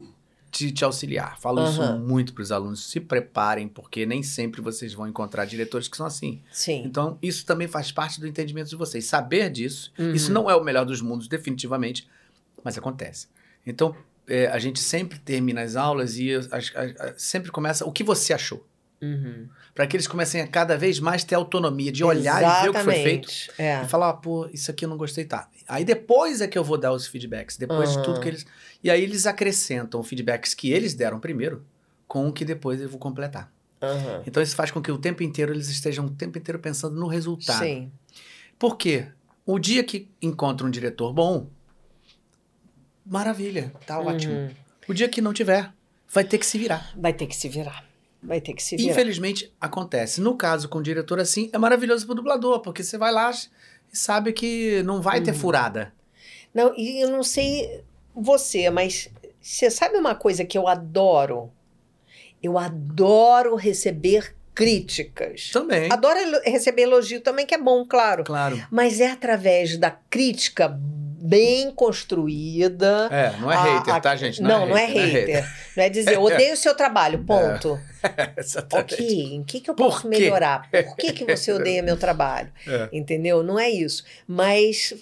te, 0.51 0.70
te 0.73 0.85
auxiliar. 0.85 1.39
Falo 1.41 1.62
uhum. 1.62 1.70
isso 1.70 1.99
muito 1.99 2.33
para 2.33 2.43
os 2.43 2.53
alunos. 2.53 2.91
Se 2.91 3.01
preparem, 3.01 3.69
porque 3.69 4.05
nem 4.07 4.23
sempre 4.23 4.61
vocês 4.61 4.95
vão 4.95 5.07
encontrar 5.07 5.45
diretores 5.45 5.89
que 5.89 5.97
são 5.97 6.07
assim. 6.07 6.43
Sim. 6.51 6.83
Então, 6.85 7.19
isso 7.23 7.45
também 7.45 7.69
faz 7.69 7.93
parte 7.93 8.20
do 8.20 8.27
entendimento 8.27 8.69
de 8.69 8.77
vocês. 8.77 9.05
Saber 9.05 9.51
disso, 9.51 9.93
uhum. 9.99 10.12
isso 10.12 10.33
não 10.33 10.51
é 10.51 10.55
o 10.55 10.62
melhor 10.62 10.85
dos 10.85 11.01
mundos, 11.01 11.29
definitivamente, 11.29 12.09
mas 12.65 12.77
acontece. 12.77 13.29
Então, 13.66 13.95
é, 14.27 14.47
a 14.49 14.59
gente 14.59 14.79
sempre 14.81 15.19
termina 15.19 15.62
as 15.62 15.77
aulas 15.77 16.19
e 16.19 16.35
a, 16.35 16.39
a, 16.39 17.09
a, 17.09 17.15
sempre 17.16 17.51
começa 17.51 17.85
o 17.85 17.93
que 17.93 18.05
você 18.05 18.33
achou. 18.33 18.66
Uhum. 19.01 19.49
Para 19.75 19.87
que 19.87 19.97
eles 19.97 20.09
comecem 20.09 20.41
a 20.41 20.47
cada 20.47 20.77
vez 20.77 20.99
mais 20.99 21.23
ter 21.23 21.37
autonomia 21.37 21.93
de 21.93 22.03
olhar 22.03 22.43
Exatamente. 22.43 22.59
e 22.59 22.62
ver 22.62 22.69
o 22.69 22.73
que 22.73 22.83
foi 22.83 23.03
feito 23.03 23.33
é. 23.57 23.83
e 23.83 23.89
falar, 23.89 24.12
pô, 24.15 24.49
isso 24.53 24.70
aqui 24.70 24.85
eu 24.85 24.89
não 24.89 24.97
gostei, 24.97 25.25
tá. 25.25 25.49
Aí 25.69 25.85
depois 25.85 26.41
é 26.41 26.49
que 26.49 26.59
eu 26.59 26.65
vou 26.65 26.77
dar 26.77 26.93
os 26.93 27.07
feedbacks, 27.07 27.57
depois 27.57 27.91
uhum. 27.91 27.97
de 27.97 28.05
tudo 28.05 28.20
que 28.20 28.29
eles. 28.29 28.47
E 28.83 28.91
aí 28.91 29.03
eles 29.03 29.27
acrescentam 29.27 30.03
feedbacks 30.03 30.53
que 30.53 30.73
eles 30.73 30.95
deram 30.95 31.20
primeiro 31.20 31.65
com 32.07 32.27
o 32.27 32.33
que 32.33 32.45
depois 32.45 32.81
eu 32.81 32.89
vou 32.89 32.99
completar. 32.99 33.53
Uhum. 33.81 34.23
Então 34.27 34.43
isso 34.43 34.57
faz 34.57 34.70
com 34.70 34.83
que 34.83 34.91
o 34.91 34.99
tempo 34.99 35.23
inteiro 35.23 35.53
eles 35.53 35.69
estejam 35.69 36.07
o 36.07 36.11
tempo 36.11 36.37
inteiro 36.39 36.59
pensando 36.59 36.99
no 36.99 37.07
resultado. 37.07 37.61
Sim. 37.61 37.93
Por 38.59 38.77
quê? 38.77 39.07
O 39.47 39.59
dia 39.59 39.85
que 39.85 40.11
encontra 40.20 40.66
um 40.66 40.70
diretor 40.70 41.12
bom, 41.12 41.49
maravilha, 43.07 43.73
tá 43.87 43.99
uhum. 44.01 44.07
ótimo. 44.07 44.51
O 44.89 44.95
dia 44.95 45.09
que 45.09 45.20
não 45.20 45.33
tiver, 45.33 45.73
vai 46.12 46.25
ter 46.25 46.39
que 46.39 46.47
se 46.47 46.59
virar. 46.59 46.93
Vai 46.97 47.12
ter 47.12 47.27
que 47.27 47.37
se 47.37 47.49
virar. 47.49 47.88
Vai 48.23 48.40
ter 48.40 48.53
que 48.53 48.62
se 48.62 48.77
virar. 48.77 48.93
Infelizmente, 48.93 49.55
acontece. 49.61 50.20
No 50.20 50.36
caso 50.36 50.69
com 50.69 50.78
o 50.78 50.82
diretor 50.82 51.20
assim, 51.20 51.51
é 51.53 51.59
maravilhoso 51.59 52.05
pro 52.05 52.15
dublador, 52.15 52.61
porque 52.61 52.82
você 52.82 52.99
vai 52.99 53.12
lá 53.12 53.31
e 53.93 53.97
sabe 53.97 54.32
que 54.32 54.82
não 54.82 55.01
vai 55.01 55.20
ter 55.20 55.32
uhum. 55.32 55.39
furada. 55.39 55.93
Não, 56.53 56.74
e 56.77 57.03
eu 57.03 57.11
não 57.11 57.23
sei 57.23 57.82
você, 58.15 58.70
mas 58.70 59.09
você 59.40 59.70
sabe 59.70 59.97
uma 59.97 60.15
coisa 60.15 60.45
que 60.45 60.59
eu 60.59 60.66
adoro? 60.66 61.51
Eu 62.43 62.59
adoro 62.59 63.55
receber 63.55 64.35
críticas. 64.55 65.51
Também. 65.53 65.90
Adoro 65.90 66.19
receber 66.45 66.82
elogio 66.82 67.20
também, 67.20 67.47
que 67.47 67.55
é 67.55 67.59
bom, 67.59 67.86
claro. 67.86 68.24
Claro. 68.24 68.61
Mas 68.70 69.01
é 69.01 69.11
através 69.11 69.77
da 69.77 69.90
crítica 69.90 70.69
bem 71.29 71.71
construída. 71.71 73.09
É, 73.11 73.37
não 73.39 73.51
é 73.53 73.57
a, 73.57 73.63
hater, 73.63 73.95
a, 73.95 74.01
tá, 74.01 74.17
gente? 74.17 74.41
Não, 74.43 74.67
não, 74.67 74.77
é, 74.77 74.87
hater, 74.87 74.95
não 74.97 75.03
é 75.03 75.07
hater. 75.07 75.45
Não 75.77 75.85
é 75.85 75.89
dizer, 75.89 76.19
odeio 76.19 76.55
o 76.55 76.57
seu 76.57 76.75
trabalho, 76.75 77.23
ponto. 77.27 77.79
É, 78.03 78.33
exatamente. 78.41 78.95
Ok, 78.95 79.35
em 79.35 79.45
que, 79.45 79.61
que 79.61 79.71
eu 79.71 79.75
posso 79.75 80.03
Por 80.03 80.09
melhorar? 80.11 80.69
Por 80.71 80.97
que, 80.97 81.13
que 81.13 81.25
você 81.25 81.53
odeia 81.53 81.83
meu 81.83 81.97
trabalho? 81.97 82.53
É. 82.67 82.89
Entendeu? 82.93 83.43
Não 83.43 83.59
é 83.59 83.69
isso. 83.69 84.05
Mas 84.27 84.95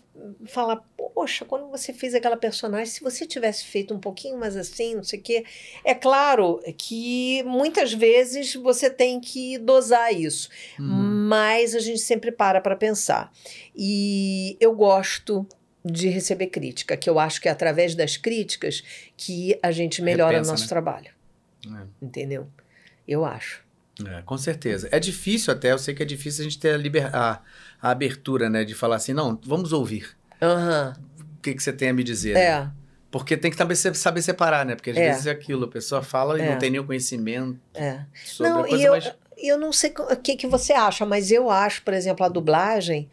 falar, 0.47 0.81
poxa, 1.15 1.45
quando 1.45 1.69
você 1.71 1.93
fez 1.93 2.15
aquela 2.15 2.37
personagem, 2.37 2.87
se 2.87 3.03
você 3.03 3.27
tivesse 3.27 3.65
feito 3.65 3.95
um 3.95 3.99
pouquinho 4.01 4.39
mais 4.39 4.57
assim, 4.57 4.95
não 4.95 5.05
sei 5.05 5.19
o 5.19 5.23
quê. 5.23 5.45
É 5.85 5.95
claro 5.95 6.61
que 6.77 7.43
muitas 7.45 7.93
vezes 7.93 8.55
você 8.55 8.89
tem 8.91 9.21
que 9.21 9.59
dosar 9.59 10.13
isso, 10.13 10.49
Uhum. 10.79 10.87
mas 11.29 11.75
a 11.75 11.79
gente 11.81 12.01
sempre 12.01 12.33
para 12.33 12.61
para 12.61 12.75
pensar. 12.77 13.31
E 13.75 14.57
eu 14.59 14.75
gosto 14.75 15.47
de 15.87 16.09
receber 16.09 16.49
crítica, 16.49 16.97
que 16.97 17.09
eu 17.09 17.19
acho 17.19 17.41
que 17.41 17.49
é 17.49 17.51
através 17.53 17.95
das 17.95 18.17
críticas 18.17 18.83
que 19.17 19.59
a 19.63 19.71
gente 19.71 20.03
melhora 20.03 20.33
Repensa, 20.33 20.51
o 20.51 20.53
nosso 20.53 20.65
né? 20.65 20.69
trabalho, 20.69 21.11
É. 21.67 21.83
entendeu? 22.03 22.49
Eu 23.07 23.25
acho. 23.25 23.65
É, 24.05 24.21
com 24.23 24.37
certeza. 24.37 24.89
É 24.91 24.99
difícil 24.99 25.53
até, 25.53 25.73
eu 25.73 25.79
sei 25.79 25.95
que 25.95 26.03
é 26.03 26.07
difícil 26.07 26.43
a 26.43 26.45
gente 26.45 26.59
ter 26.59 26.75
a, 26.75 26.77
liber... 26.77 27.15
a, 27.15 27.41
a 27.81 27.91
abertura, 27.91 28.51
né? 28.51 28.65
De 28.65 28.75
falar 28.75 28.97
assim, 28.97 29.13
não, 29.15 29.39
vamos 29.45 29.73
ouvir. 29.73 30.11
Aham. 30.43 30.95
O 31.39 31.41
que, 31.41 31.55
que 31.55 31.63
você 31.63 31.73
tem 31.73 31.89
a 31.91 31.95
me 31.95 32.03
dizer? 32.05 32.35
né? 32.35 32.41
É. 32.43 32.69
Porque 33.11 33.37
tem 33.37 33.51
que 33.51 33.75
se- 33.77 33.95
saber 33.95 34.21
separar, 34.21 34.67
né? 34.67 34.75
Porque 34.75 34.91
às 34.91 34.97
É. 34.97 35.11
vezes 35.11 35.27
é 35.27 35.31
aquilo, 35.31 35.65
a 35.65 35.69
pessoa 35.69 36.03
fala 36.03 36.39
e 36.39 36.43
É. 36.43 36.51
não 36.51 36.59
tem 36.59 36.71
nenhum 36.71 36.85
conhecimento 36.85 37.59
É. 37.73 38.01
sobre 38.25 38.53
Não, 38.53 38.61
a 38.61 38.69
coisa, 38.69 38.83
e 38.83 38.87
eu, 38.87 38.93
mas... 38.93 39.13
eu 39.39 39.59
não 39.59 39.73
sei 39.73 39.95
o 39.97 40.17
que, 40.17 40.37
que 40.37 40.47
você 40.47 40.73
acha, 40.75 41.07
mas 41.07 41.31
eu 41.31 41.49
acho, 41.49 41.83
por 41.83 41.95
exemplo, 41.95 42.27
a 42.27 42.29
dublagem, 42.29 43.09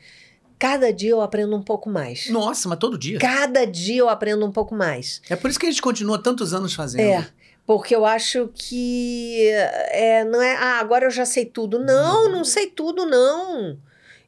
cada 0.64 0.94
dia 0.94 1.10
eu 1.10 1.20
aprendo 1.20 1.54
um 1.58 1.62
pouco 1.62 1.90
mais. 1.90 2.30
Nossa, 2.30 2.70
mas 2.70 2.80
todo 2.80 2.98
dia. 2.98 3.20
Cada 3.20 3.66
dia 3.66 3.98
eu 3.98 4.08
aprendo 4.08 4.46
um 4.46 4.52
pouco 4.52 4.74
mais. 4.74 5.22
É 5.30 5.36
por 5.36 5.50
isso 5.50 5.60
que 5.60 5.66
a 5.66 5.70
gente 5.70 5.82
continua 5.82 6.18
tantos 6.18 6.54
anos 6.54 6.74
fazendo. 6.74 7.02
É. 7.02 7.28
Porque 7.66 7.94
eu 7.94 8.06
acho 8.06 8.50
que 8.54 9.46
é, 9.50 10.24
não 10.24 10.42
é, 10.42 10.56
ah, 10.56 10.80
agora 10.80 11.06
eu 11.06 11.12
já 11.12 11.26
sei 11.26 11.44
tudo. 11.46 11.80
Não, 11.80 12.30
não 12.30 12.46
sei 12.46 12.68
tudo, 12.68 13.06
não. 13.06 13.78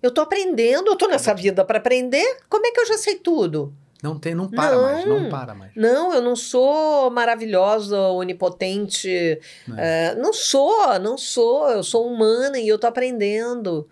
Eu 0.04 0.12
tô 0.12 0.20
aprendendo, 0.20 0.88
eu 0.88 0.98
tô 0.98 1.08
nessa 1.08 1.34
vida 1.34 1.64
para 1.64 1.78
aprender. 1.78 2.38
Como 2.50 2.68
é 2.68 2.72
que 2.72 2.82
eu 2.82 2.86
já 2.86 2.98
sei 2.98 3.16
tudo? 3.16 3.74
Não 4.04 4.20
tem, 4.20 4.36
não 4.36 4.50
para 4.50 4.76
Não. 4.76 4.82
mais, 4.82 5.06
não 5.06 5.30
para 5.30 5.56
mais. 5.56 5.72
Não, 5.74 6.14
eu 6.14 6.22
não 6.22 6.36
sou 6.36 7.10
maravilhosa, 7.12 7.98
onipotente. 8.10 9.40
é, 9.78 10.16
não 10.16 10.34
sou, 10.34 11.00
não 11.00 11.18
sou. 11.18 11.70
Eu 11.70 11.82
sou 11.82 12.06
humana 12.06 12.60
e 12.60 12.68
eu 12.68 12.78
tô 12.78 12.88
aprendendo. 12.88 13.88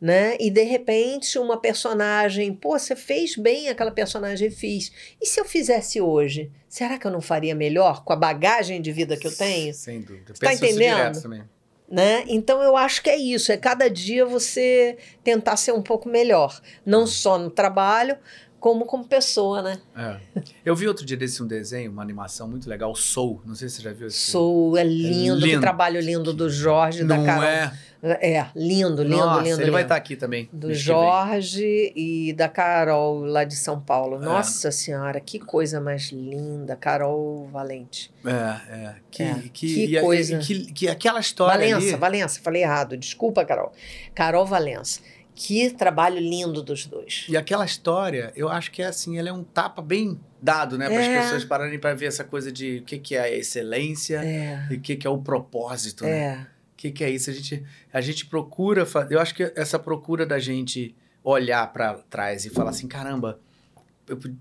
Né? 0.00 0.36
E 0.38 0.48
de 0.48 0.62
repente 0.62 1.38
uma 1.40 1.60
personagem, 1.60 2.54
pô, 2.54 2.78
você 2.78 2.94
fez 2.94 3.34
bem 3.34 3.68
aquela 3.68 3.90
personagem, 3.90 4.48
fiz. 4.48 4.92
E 5.20 5.26
se 5.26 5.40
eu 5.40 5.44
fizesse 5.44 6.00
hoje? 6.00 6.52
Será 6.68 6.96
que 6.98 7.06
eu 7.06 7.10
não 7.10 7.20
faria 7.20 7.54
melhor 7.54 8.04
com 8.04 8.12
a 8.12 8.16
bagagem 8.16 8.80
de 8.80 8.92
vida 8.92 9.16
que 9.16 9.26
eu 9.26 9.36
tenho? 9.36 9.74
Sem 9.74 10.00
dúvida. 10.00 10.34
tá 10.34 10.48
Penso 10.50 10.64
isso 10.64 10.74
entendendo? 10.76 11.20
também. 11.20 11.42
Né? 11.90 12.22
Então 12.28 12.62
eu 12.62 12.76
acho 12.76 13.02
que 13.02 13.08
é 13.10 13.16
isso, 13.16 13.50
é 13.50 13.56
cada 13.56 13.88
dia 13.88 14.24
você 14.24 14.98
tentar 15.24 15.56
ser 15.56 15.72
um 15.72 15.80
pouco 15.82 16.06
melhor, 16.08 16.60
não 16.84 17.06
só 17.06 17.38
no 17.38 17.50
trabalho, 17.50 18.16
como 18.60 18.84
como 18.84 19.04
pessoa, 19.04 19.62
né? 19.62 19.80
É. 19.96 20.16
Eu 20.64 20.76
vi 20.76 20.86
outro 20.86 21.04
dia 21.06 21.16
desse 21.16 21.42
um 21.42 21.46
desenho, 21.46 21.90
uma 21.90 22.02
animação 22.02 22.46
muito 22.46 22.68
legal, 22.68 22.94
Soul. 22.94 23.40
Não 23.46 23.54
sei 23.54 23.68
se 23.68 23.76
você 23.76 23.82
já 23.82 23.92
viu 23.92 24.08
esse 24.08 24.18
Sou, 24.30 24.76
é 24.76 24.84
lindo, 24.84 25.40
que 25.40 25.46
lindo. 25.46 25.60
trabalho 25.60 26.00
lindo 26.00 26.34
do 26.34 26.50
Jorge, 26.50 27.04
da 27.04 27.16
Não 27.16 27.24
Carol. 27.24 27.44
é? 27.44 27.72
É, 28.00 28.46
lindo, 28.54 29.02
lindo, 29.02 29.16
Nossa, 29.16 29.42
lindo. 29.42 29.54
ele 29.56 29.60
lindo. 29.64 29.72
vai 29.72 29.82
estar 29.82 29.96
aqui 29.96 30.14
também. 30.14 30.48
Do. 30.52 30.72
Jorge 30.72 31.92
e 31.96 32.32
da 32.32 32.48
Carol, 32.48 33.24
lá 33.24 33.42
de 33.44 33.56
São 33.56 33.80
Paulo. 33.80 34.16
É. 34.16 34.24
Nossa 34.24 34.70
Senhora, 34.70 35.18
que 35.20 35.38
coisa 35.38 35.80
mais 35.80 36.12
linda. 36.12 36.76
Carol 36.76 37.48
Valente. 37.52 38.12
É, 38.24 38.30
é. 38.72 38.94
Que, 39.10 39.22
É, 39.24 39.34
que, 39.34 39.48
que 39.50 39.96
e 39.96 40.00
coisa. 40.00 40.38
Que, 40.38 40.72
que 40.72 40.88
aquela 40.88 41.18
história 41.20 41.54
Valença, 41.58 41.88
ali... 41.88 41.96
Valença, 41.96 42.40
falei 42.40 42.62
errado. 42.62 42.96
Desculpa, 42.96 43.44
Carol. 43.44 43.72
Carol 44.14 44.46
Valença. 44.46 45.00
Que 45.34 45.70
trabalho 45.70 46.18
lindo 46.18 46.62
dos 46.62 46.84
dois. 46.86 47.26
E 47.28 47.36
aquela 47.36 47.64
história, 47.64 48.32
eu 48.34 48.48
acho 48.48 48.72
que 48.72 48.82
é 48.82 48.86
assim, 48.86 49.18
ela 49.18 49.28
é 49.28 49.32
um 49.32 49.44
tapa 49.44 49.80
bem 49.80 50.18
dado, 50.42 50.76
né? 50.76 50.88
Para 50.88 50.98
as 51.00 51.06
É. 51.06 51.20
pessoas 51.22 51.44
pararem 51.44 51.78
para 51.78 51.94
ver 51.94 52.06
essa 52.06 52.24
coisa 52.24 52.50
de 52.50 52.78
o 52.78 52.82
que, 52.84 52.98
que 52.98 53.14
é 53.14 53.20
a 53.20 53.30
excelência 53.30 54.18
É, 54.24 54.66
e 54.70 54.74
o 54.74 54.80
que, 54.80 54.96
que 54.96 55.06
é 55.06 55.10
o 55.10 55.18
propósito, 55.18 56.04
né? 56.04 56.10
é. 56.20 56.57
O 56.78 56.80
que, 56.80 56.92
que 56.92 57.02
é 57.02 57.10
isso? 57.10 57.28
A 57.28 57.32
gente, 57.32 57.64
a 57.92 58.00
gente 58.00 58.24
procura. 58.26 58.86
Eu 59.10 59.18
acho 59.18 59.34
que 59.34 59.52
essa 59.56 59.80
procura 59.80 60.24
da 60.24 60.38
gente 60.38 60.94
olhar 61.24 61.72
para 61.72 61.94
trás 62.08 62.44
e 62.46 62.50
falar 62.50 62.70
assim: 62.70 62.86
caramba, 62.86 63.40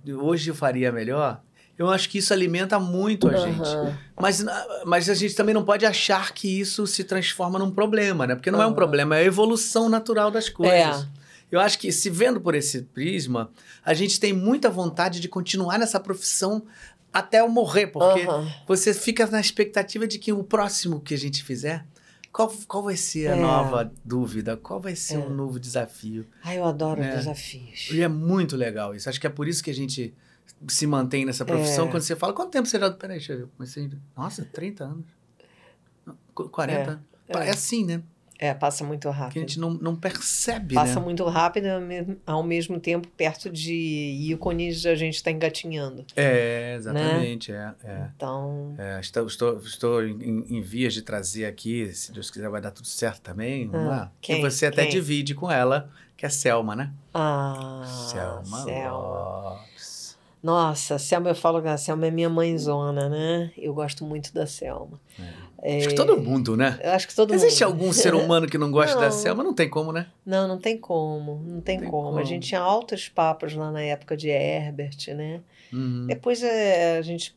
eu 0.05 0.23
hoje 0.23 0.51
eu 0.51 0.53
faria 0.53 0.91
melhor. 0.91 1.41
Eu 1.79 1.89
acho 1.89 2.07
que 2.07 2.19
isso 2.19 2.31
alimenta 2.33 2.79
muito 2.79 3.27
a 3.27 3.35
gente. 3.35 3.67
Aham. 3.67 3.97
Mas, 4.19 4.39
na- 4.43 4.67
mas 4.85 5.09
a 5.09 5.15
gente 5.15 5.33
também 5.35 5.53
não 5.55 5.65
pode 5.65 5.83
achar 5.83 6.31
que 6.31 6.59
isso 6.59 6.85
se 6.85 7.03
transforma 7.03 7.57
num 7.57 7.71
problema, 7.71 8.27
né? 8.27 8.35
Porque 8.35 8.51
não 8.51 8.61
é 8.61 8.67
um 8.67 8.73
problema, 8.73 9.15
é 9.17 9.21
a 9.21 9.23
evolução 9.23 9.89
natural 9.89 10.29
das 10.29 10.47
coisas. 10.47 11.03
É. 11.03 11.07
Eu 11.51 11.59
acho 11.59 11.79
que, 11.79 11.91
se 11.91 12.07
vendo 12.09 12.39
por 12.39 12.53
esse 12.53 12.83
prisma, 12.83 13.49
a 13.83 13.95
gente 13.95 14.19
tem 14.19 14.31
muita 14.31 14.69
vontade 14.69 15.19
de 15.19 15.27
continuar 15.27 15.79
nessa 15.79 15.99
profissão 15.99 16.63
até 17.11 17.39
eu 17.39 17.47
morrer, 17.49 17.87
porque 17.87 18.21
Aham. 18.27 18.47
você 18.67 18.93
fica 18.93 19.25
na 19.27 19.39
expectativa 19.39 20.05
de 20.07 20.19
que 20.19 20.31
o 20.33 20.43
próximo 20.43 20.99
que 20.99 21.13
a 21.13 21.17
gente 21.17 21.43
fizer, 21.43 21.83
qual, 22.37 22.53
qual 22.67 22.83
vai 22.83 22.95
ser 22.95 23.31
a 23.31 23.35
É. 23.35 23.39
nova 23.41 23.91
dúvida? 24.05 24.55
Qual 24.55 24.79
vai 24.79 24.95
ser 24.95 25.15
É. 25.15 25.17
um 25.17 25.29
novo 25.33 25.59
desafio? 25.59 26.25
Ai, 26.43 26.59
eu 26.59 26.65
adoro 26.65 27.01
É. 27.01 27.15
desafios. 27.15 27.89
E 27.91 28.01
é 28.01 28.07
muito 28.07 28.55
legal 28.55 28.93
isso. 28.93 29.09
Acho 29.09 29.19
que 29.19 29.25
é 29.25 29.29
por 29.29 29.47
isso 29.47 29.63
que 29.63 29.71
a 29.71 29.73
gente 29.73 30.13
se 30.67 30.85
mantém 30.85 31.25
nessa 31.25 31.43
profissão. 31.43 31.87
É. 31.87 31.91
Quando 31.91 32.03
você 32.03 32.15
fala, 32.15 32.33
quanto 32.33 32.51
tempo 32.51 32.67
você 32.67 32.79
já... 32.79 32.91
Peraí, 32.91 33.17
deixa 33.17 33.33
eu 33.33 33.39
ver. 33.39 33.47
Comecei... 33.57 33.89
Nossa, 34.15 34.45
30 34.45 34.83
anos. 34.83 35.05
Qu- 36.35 36.49
40? 36.49 37.01
É. 37.27 37.37
É, 37.47 37.49
assim, 37.49 37.83
né? 37.85 38.01
É, 38.39 38.53
passa 38.53 38.83
muito 38.83 39.01
Que 39.03 39.07
a 39.07 39.11
rápido. 39.11 39.39
gente 39.41 39.59
não, 39.59 39.71
não 39.71 39.95
percebe, 39.95 40.75
Passa 40.75 40.99
né? 40.99 41.05
muito 41.05 41.25
rápido 41.25 41.65
ao 42.25 42.43
mesmo- 42.43 42.79
tempo 42.79 43.07
perto 43.09 43.49
de 43.49 43.73
ícones 44.31 44.85
a 44.85 44.93
gente 44.95 45.15
está 45.15 45.31
engatinhando. 45.31 46.05
É, 46.15 46.75
exatamente. 46.75 47.51
É, 47.51 47.73
é. 47.83 48.07
Então, 48.15 48.75
É, 48.77 48.99
estou, 48.99 49.25
estou, 49.25 49.57
estou 49.57 50.03
em, 50.05 50.45
em 50.49 50.61
vias 50.61 50.93
de 50.93 51.01
trazer 51.01 51.45
aqui, 51.45 51.91
se 51.93 52.11
Deus 52.11 52.29
quiser 52.29 52.47
vai 52.49 52.61
dar 52.61 52.71
tudo 52.71 52.87
certo 52.87 53.21
também. 53.21 53.65
Ah, 53.65 53.69
vamos 53.71 53.87
lá. 53.89 54.11
quem? 54.21 54.37
E 54.37 54.41
você 54.41 54.67
até 54.67 54.83
Quem? 54.83 54.91
divide 54.91 55.33
com 55.33 55.49
ela, 55.51 55.89
que 56.15 56.25
é 56.25 56.29
Selma, 56.29 56.75
né? 56.75 56.91
ah, 57.13 57.81
Selma, 58.11 58.63
Selma. 58.63 58.91
Lopes. 58.91 60.17
Nossa, 60.43 60.99
Selma, 60.99 61.29
eu 61.29 61.35
falo 61.35 61.61
que 61.61 61.67
a 61.67 61.77
Selma 61.77 62.05
é 62.05 62.11
minha 62.11 62.29
mãezona, 62.29 63.09
né? 63.09 63.51
Eu 63.57 63.73
gosto 63.73 64.05
muito 64.05 64.31
da 64.33 64.45
Selma. 64.45 64.99
É, 65.19 65.23
Acho 65.63 65.89
que 65.89 65.95
todo 65.95 66.17
mundo, 66.17 66.55
né? 66.55 66.79
Eu 66.83 66.91
acho 66.91 67.07
que 67.07 67.15
todo 67.15 67.33
Existe 67.33 67.63
mundo. 67.63 67.73
algum 67.73 67.91
ser 67.93 68.13
humano 68.13 68.47
que 68.47 68.57
não 68.57 68.69
gosta 68.71 68.99
da. 68.99 69.09
Selma? 69.11 69.43
Não 69.43 69.53
tem 69.53 69.67
como, 69.69 69.91
né? 69.91 70.07
Não, 70.25 70.47
não 70.47 70.57
tem 70.59 70.77
como, 70.77 71.41
não 71.45 71.61
tem, 71.61 71.79
Tem 71.79 71.89
como. 71.89 72.09
como. 72.09 72.19
A 72.19 72.23
gente 72.23 72.47
tinha 72.47 72.61
altos 72.61 73.09
papos 73.09 73.53
lá 73.55 73.71
na 73.71 73.81
época 73.81 74.15
de 74.15 74.29
Herbert, 74.29 74.97
né? 75.15 75.41
Uhum. 75.73 76.05
Depois 76.07 76.43
é, 76.43 76.97
a 76.97 77.01
gente 77.01 77.35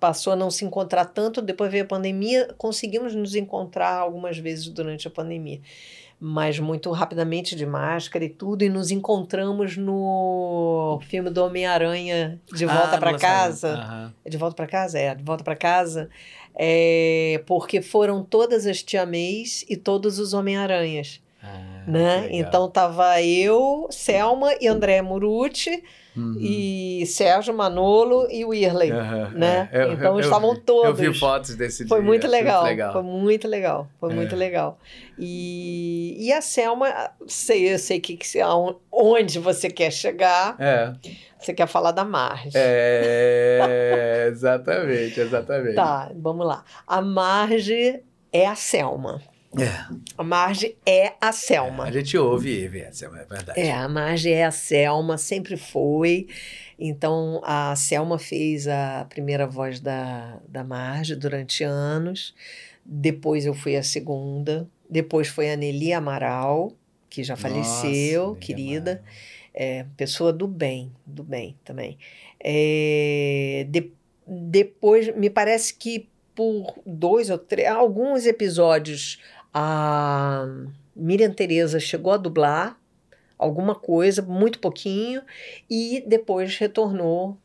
passou 0.00 0.32
a 0.32 0.36
não 0.36 0.50
se 0.50 0.64
encontrar 0.64 1.04
tanto, 1.04 1.40
depois 1.42 1.70
veio 1.70 1.84
a 1.84 1.86
pandemia, 1.86 2.48
conseguimos 2.58 3.14
nos 3.14 3.34
encontrar 3.34 3.94
algumas 3.98 4.38
vezes 4.38 4.68
durante 4.68 5.06
a 5.06 5.10
pandemia, 5.10 5.60
mas 6.18 6.58
muito 6.58 6.90
rapidamente 6.92 7.54
de 7.54 7.66
máscara 7.66 8.24
e 8.24 8.28
tudo, 8.30 8.62
e 8.62 8.68
nos 8.70 8.90
encontramos 8.90 9.76
no 9.76 10.98
filme 11.08 11.28
do 11.30 11.44
Homem-Aranha 11.44 12.40
De 12.52 12.64
Volta 12.64 12.96
Ah, 12.96 12.98
para 12.98 13.18
Casa. 13.18 14.12
É 14.24 14.30
De 14.30 14.36
Volta 14.38 14.56
para 14.56 14.66
Casa? 14.66 14.98
É, 14.98 15.14
De 15.14 15.22
Volta 15.22 15.44
para 15.44 15.56
Casa. 15.56 16.08
É, 16.58 17.42
porque 17.46 17.82
foram 17.82 18.24
todas 18.24 18.66
as 18.66 18.82
Tia 18.82 19.04
Mays 19.04 19.64
e 19.68 19.76
todos 19.76 20.18
os 20.18 20.32
Homem-Aranhas, 20.32 21.20
Ah, 21.42 21.84
né? 21.86 22.28
Então 22.30 22.68
tava 22.70 23.22
eu, 23.22 23.86
Selma 23.90 24.54
e 24.60 24.66
André 24.66 25.02
Murucci 25.02 25.82
Uhum. 26.16 26.36
e 26.40 27.04
Sérgio 27.06 27.52
Manolo 27.54 28.26
e 28.30 28.44
o 28.44 28.54
Irley, 28.54 28.90
Aham, 28.90 29.30
né? 29.34 29.68
é. 29.70 29.82
Eu- 29.84 29.92
então 29.92 30.14
eu- 30.14 30.20
estavam 30.20 30.54
Eu 30.54 30.60
todos. 30.60 30.98
vi 30.98 31.12
fotos 31.12 31.54
desse 31.54 31.86
Foi 31.86 31.98
dia, 31.98 32.06
muito 32.06 32.26
legal, 32.26 32.64
legal. 32.64 32.92
foi 32.92 33.02
muito 33.02 33.46
legal, 33.46 33.86
foi 34.00 34.10
É. 34.12 34.14
muito 34.14 34.34
legal. 34.34 34.78
E, 35.18 36.16
e 36.18 36.32
a 36.32 36.40
Selma, 36.40 37.10
sei, 37.26 37.72
eu 37.74 37.78
sei 37.78 38.00
que, 38.00 38.16
que 38.16 38.26
onde 38.90 39.38
você 39.38 39.68
quer 39.68 39.90
chegar, 39.90 40.56
É, 40.58 40.92
você 41.38 41.52
quer 41.52 41.66
falar 41.66 41.90
da 41.92 42.04
Marge. 42.04 42.50
é, 42.54 44.28
exatamente, 44.30 45.20
exatamente. 45.20 45.74
Tá, 45.74 46.10
vamos 46.16 46.46
lá. 46.46 46.64
A 46.86 47.00
Marge 47.00 48.00
é 48.32 48.46
a 48.46 48.54
Selma. 48.54 49.20
É, 49.58 49.94
A 50.18 50.22
Marge 50.24 50.76
é 50.84 51.14
a 51.20 51.32
Selma. 51.32 51.84
a 51.84 51.90
gente 51.92 52.16
ouve 52.18 52.50
e 52.64 52.68
vê, 52.68 52.80
essa 52.80 53.06
é 53.06 53.08
verdade. 53.08 53.58
É, 53.60 53.72
a 53.72 53.88
Marge 53.88 54.30
é 54.30 54.44
a 54.44 54.50
Selma, 54.50 55.16
sempre 55.18 55.56
foi. 55.56 56.28
Então, 56.78 57.40
a 57.44 57.74
Selma 57.76 58.18
fez 58.18 58.68
a 58.68 59.06
primeira 59.08 59.46
voz 59.46 59.80
da, 59.80 60.38
da 60.48 60.62
Marge 60.62 61.16
durante 61.16 61.64
anos. 61.64 62.34
Depois 62.84 63.46
eu 63.46 63.54
fui 63.54 63.76
a 63.76 63.82
segunda. 63.82 64.68
Depois 64.88 65.28
foi 65.28 65.50
a 65.50 65.56
Nelly 65.56 65.92
Amaral, 65.92 66.72
que 67.08 67.24
já 67.24 67.34
faleceu, 67.36 68.28
Nossa, 68.28 68.40
querida. 68.40 69.02
É, 69.54 69.86
pessoa 69.96 70.32
do 70.34 70.46
bem, 70.46 70.92
do 71.06 71.22
bem 71.24 71.56
também. 71.64 71.96
É, 72.38 73.66
de- 73.70 73.90
depois, 74.26 75.14
me 75.16 75.30
parece 75.30 75.72
que 75.74 76.08
por 76.34 76.74
dois 76.84 77.30
ou 77.30 77.38
três, 77.38 77.66
alguns 77.68 78.26
episódios, 78.26 79.18
a 79.58 80.46
Miriam 80.94 81.32
Tereza 81.32 81.80
chegou 81.80 82.12
a 82.12 82.18
dublar 82.18 82.78
alguma 83.38 83.74
coisa, 83.74 84.20
muito 84.20 84.58
pouquinho, 84.58 85.22
e 85.68 86.04
depois 86.06 86.58
retornou 86.58 87.38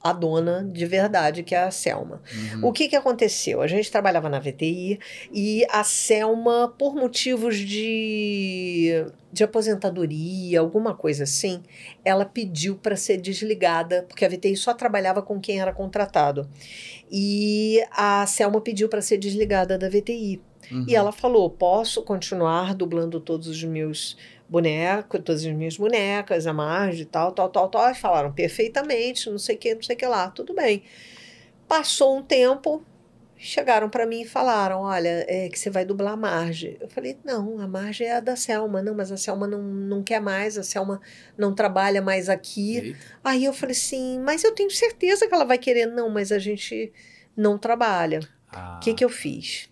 a 0.00 0.12
dona 0.12 0.62
de 0.72 0.86
verdade, 0.86 1.42
que 1.42 1.56
é 1.56 1.64
a 1.64 1.70
Selma. 1.72 2.22
Uhum. 2.54 2.68
O 2.68 2.72
que, 2.72 2.86
que 2.86 2.94
aconteceu? 2.94 3.60
A 3.60 3.66
gente 3.66 3.90
trabalhava 3.90 4.28
na 4.28 4.38
VTI 4.38 5.00
e 5.32 5.66
a 5.68 5.82
Selma, 5.82 6.72
por 6.78 6.94
motivos 6.94 7.56
de, 7.56 9.04
de 9.32 9.42
aposentadoria, 9.42 10.60
alguma 10.60 10.94
coisa 10.94 11.24
assim, 11.24 11.64
ela 12.04 12.24
pediu 12.24 12.76
para 12.76 12.94
ser 12.94 13.16
desligada, 13.16 14.04
porque 14.06 14.24
a 14.24 14.28
VTI 14.28 14.56
só 14.56 14.72
trabalhava 14.72 15.20
com 15.20 15.40
quem 15.40 15.60
era 15.60 15.72
contratado. 15.72 16.48
E 17.10 17.84
a 17.90 18.24
Selma 18.24 18.60
pediu 18.60 18.88
para 18.88 19.02
ser 19.02 19.18
desligada 19.18 19.76
da 19.76 19.88
VTI. 19.88 20.40
Uhum. 20.70 20.84
E 20.88 20.94
ela 20.94 21.12
falou: 21.12 21.48
posso 21.50 22.02
continuar 22.02 22.74
dublando 22.74 23.20
todos 23.20 23.46
os 23.48 23.62
meus 23.64 24.16
bonecos, 24.48 25.20
todas 25.24 25.44
as 25.44 25.52
minhas 25.52 25.76
bonecas, 25.76 26.46
a 26.46 26.52
margem, 26.52 27.04
tal, 27.04 27.32
tal, 27.32 27.48
tal, 27.48 27.68
tal. 27.68 27.90
E 27.90 27.94
falaram 27.94 28.32
perfeitamente, 28.32 29.30
não 29.30 29.38
sei 29.38 29.56
o 29.56 29.58
que, 29.58 29.74
não 29.74 29.82
sei 29.82 29.96
o 29.96 29.98
que 29.98 30.06
lá, 30.06 30.30
tudo 30.30 30.54
bem. 30.54 30.82
Passou 31.66 32.16
um 32.16 32.22
tempo, 32.22 32.84
chegaram 33.36 33.88
para 33.88 34.06
mim 34.06 34.22
e 34.22 34.26
falaram: 34.26 34.82
olha, 34.82 35.24
é 35.28 35.48
que 35.48 35.58
você 35.58 35.70
vai 35.70 35.84
dublar 35.84 36.14
a 36.14 36.16
Marge. 36.16 36.76
Eu 36.80 36.88
falei: 36.88 37.18
não, 37.24 37.60
a 37.60 37.66
Marge 37.66 38.04
é 38.04 38.16
a 38.16 38.20
da 38.20 38.36
Selma. 38.36 38.82
Não, 38.82 38.94
mas 38.94 39.10
a 39.10 39.16
Selma 39.16 39.46
não, 39.46 39.62
não 39.62 40.02
quer 40.02 40.20
mais, 40.20 40.56
a 40.56 40.62
Selma 40.62 41.00
não 41.36 41.54
trabalha 41.54 42.00
mais 42.00 42.28
aqui. 42.28 42.78
Eita. 42.78 42.98
Aí 43.24 43.44
eu 43.44 43.52
falei 43.52 43.74
assim: 43.74 44.18
mas 44.20 44.44
eu 44.44 44.54
tenho 44.54 44.70
certeza 44.70 45.26
que 45.26 45.34
ela 45.34 45.44
vai 45.44 45.58
querer. 45.58 45.86
Não, 45.86 46.08
mas 46.08 46.32
a 46.32 46.38
gente 46.38 46.92
não 47.36 47.58
trabalha. 47.58 48.20
Ah. 48.48 48.76
O 48.76 48.80
que, 48.80 48.94
que 48.94 49.04
eu 49.04 49.10
fiz? 49.10 49.68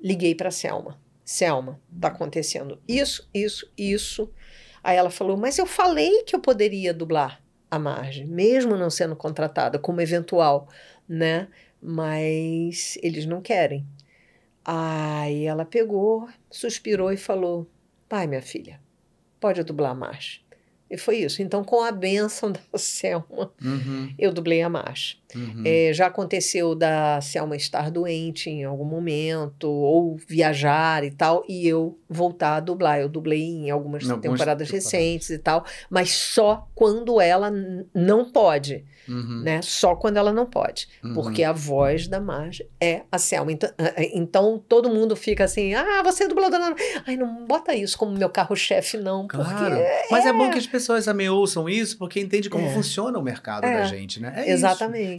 Liguei 0.00 0.34
para 0.34 0.50
Selma. 0.50 1.00
Selma, 1.24 1.80
tá 2.00 2.08
acontecendo 2.08 2.80
isso, 2.86 3.28
isso, 3.34 3.70
isso. 3.76 4.30
Aí 4.82 4.96
ela 4.96 5.10
falou: 5.10 5.36
Mas 5.36 5.58
eu 5.58 5.66
falei 5.66 6.22
que 6.22 6.36
eu 6.36 6.40
poderia 6.40 6.94
dublar 6.94 7.42
a 7.70 7.78
Marge, 7.78 8.24
mesmo 8.24 8.76
não 8.76 8.90
sendo 8.90 9.16
contratada 9.16 9.78
como 9.78 10.00
eventual, 10.00 10.68
né? 11.08 11.48
Mas 11.82 12.96
eles 13.02 13.26
não 13.26 13.40
querem. 13.42 13.84
Aí 14.64 15.44
ela 15.44 15.64
pegou, 15.64 16.28
suspirou 16.50 17.12
e 17.12 17.16
falou: 17.16 17.68
Pai, 18.08 18.26
minha 18.26 18.42
filha, 18.42 18.80
pode 19.40 19.62
dublar 19.64 19.90
a 19.90 19.94
Marge. 19.94 20.44
E 20.88 20.96
foi 20.96 21.16
isso. 21.18 21.42
Então, 21.42 21.64
com 21.64 21.82
a 21.82 21.90
benção 21.90 22.50
da 22.52 22.60
Selma, 22.78 23.52
Uhum, 23.60 24.14
eu 24.18 24.32
dublei 24.32 24.62
a 24.62 24.68
Marge. 24.68 25.20
Uhum. 25.34 25.62
É, 25.64 25.90
já 25.92 26.06
aconteceu 26.06 26.74
da 26.74 27.20
Selma 27.20 27.56
estar 27.56 27.90
doente 27.90 28.50
em 28.50 28.64
algum 28.64 28.84
momento, 28.84 29.68
ou 29.68 30.16
viajar 30.28 31.04
e 31.04 31.10
tal, 31.10 31.44
e 31.48 31.66
eu 31.66 31.98
voltar 32.08 32.56
a 32.56 32.60
dublar. 32.60 33.00
Eu 33.00 33.08
dublei 33.08 33.42
em 33.42 33.70
algumas 33.70 34.02
algumas 34.08 34.20
temporadas 34.22 34.70
recentes 34.70 35.30
e 35.30 35.38
tal, 35.38 35.64
mas 35.90 36.10
só 36.10 36.68
quando 36.74 37.20
ela 37.20 37.50
não 37.94 38.24
pode, 38.30 38.84
Uhum, 39.08 39.42
né? 39.44 39.62
Só 39.62 39.94
quando 39.94 40.16
ela 40.16 40.32
não 40.32 40.44
pode. 40.46 40.88
uhum. 41.04 41.14
Porque 41.14 41.44
a 41.44 41.52
voz 41.52 42.08
da 42.08 42.18
Marge 42.20 42.68
é 42.80 43.02
a 43.12 43.18
Selma. 43.18 43.52
Então, 43.52 43.70
ah, 43.78 43.92
ah, 43.96 44.02
então 44.12 44.60
todo 44.68 44.90
mundo 44.90 45.14
fica 45.14 45.44
assim: 45.44 45.74
ah, 45.74 46.02
você 46.02 46.24
é 46.24 46.28
dubladora. 46.28 46.74
Ai, 47.06 47.16
não 47.16 47.46
bota 47.46 47.72
isso 47.72 47.96
como 47.96 48.10
meu 48.18 48.28
carro-chefe, 48.28 48.96
não. 48.96 49.28
Claro. 49.28 49.76
Porque. 49.76 49.82
Mas 50.10 50.26
é 50.26 50.32
bom 50.32 50.50
que 50.50 50.58
as 50.58 50.66
pessoas 50.66 51.04
também 51.04 51.28
ouçam 51.28 51.68
isso, 51.68 51.96
porque 51.98 52.18
entende 52.18 52.50
como 52.50 52.66
É. 52.66 52.74
funciona 52.74 53.16
o 53.16 53.22
mercado 53.22 53.64
É. 53.64 53.78
da 53.78 53.84
gente, 53.84 54.20
né? 54.20 54.32
É 54.38 54.52
isso. 54.52 54.66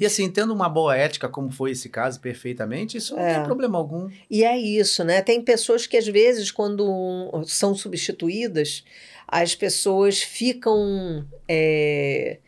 Assim, 0.08 0.30
tendo 0.30 0.54
uma 0.54 0.68
boa 0.68 0.96
ética, 0.98 1.30
como 1.30 1.52
foi 1.52 1.72
esse 1.72 1.88
caso, 1.90 2.20
perfeitamente, 2.20 2.98
isso 2.98 3.16
não 3.16 3.24
É. 3.24 3.36
tem 3.36 3.44
problema 3.44 3.78
algum. 3.78 4.10
E 4.30 4.44
é 4.44 4.58
isso, 4.58 5.04
né? 5.04 5.22
Tem 5.22 5.42
pessoas 5.42 5.86
que 5.88 5.96
às 5.98 6.08
vezes, 6.08 6.52
quando 6.52 7.44
são 7.46 7.74
substituídas, 7.76 8.84
as 9.28 9.56
pessoas 9.56 10.22
ficam. 10.22 11.26
é, 11.48 12.40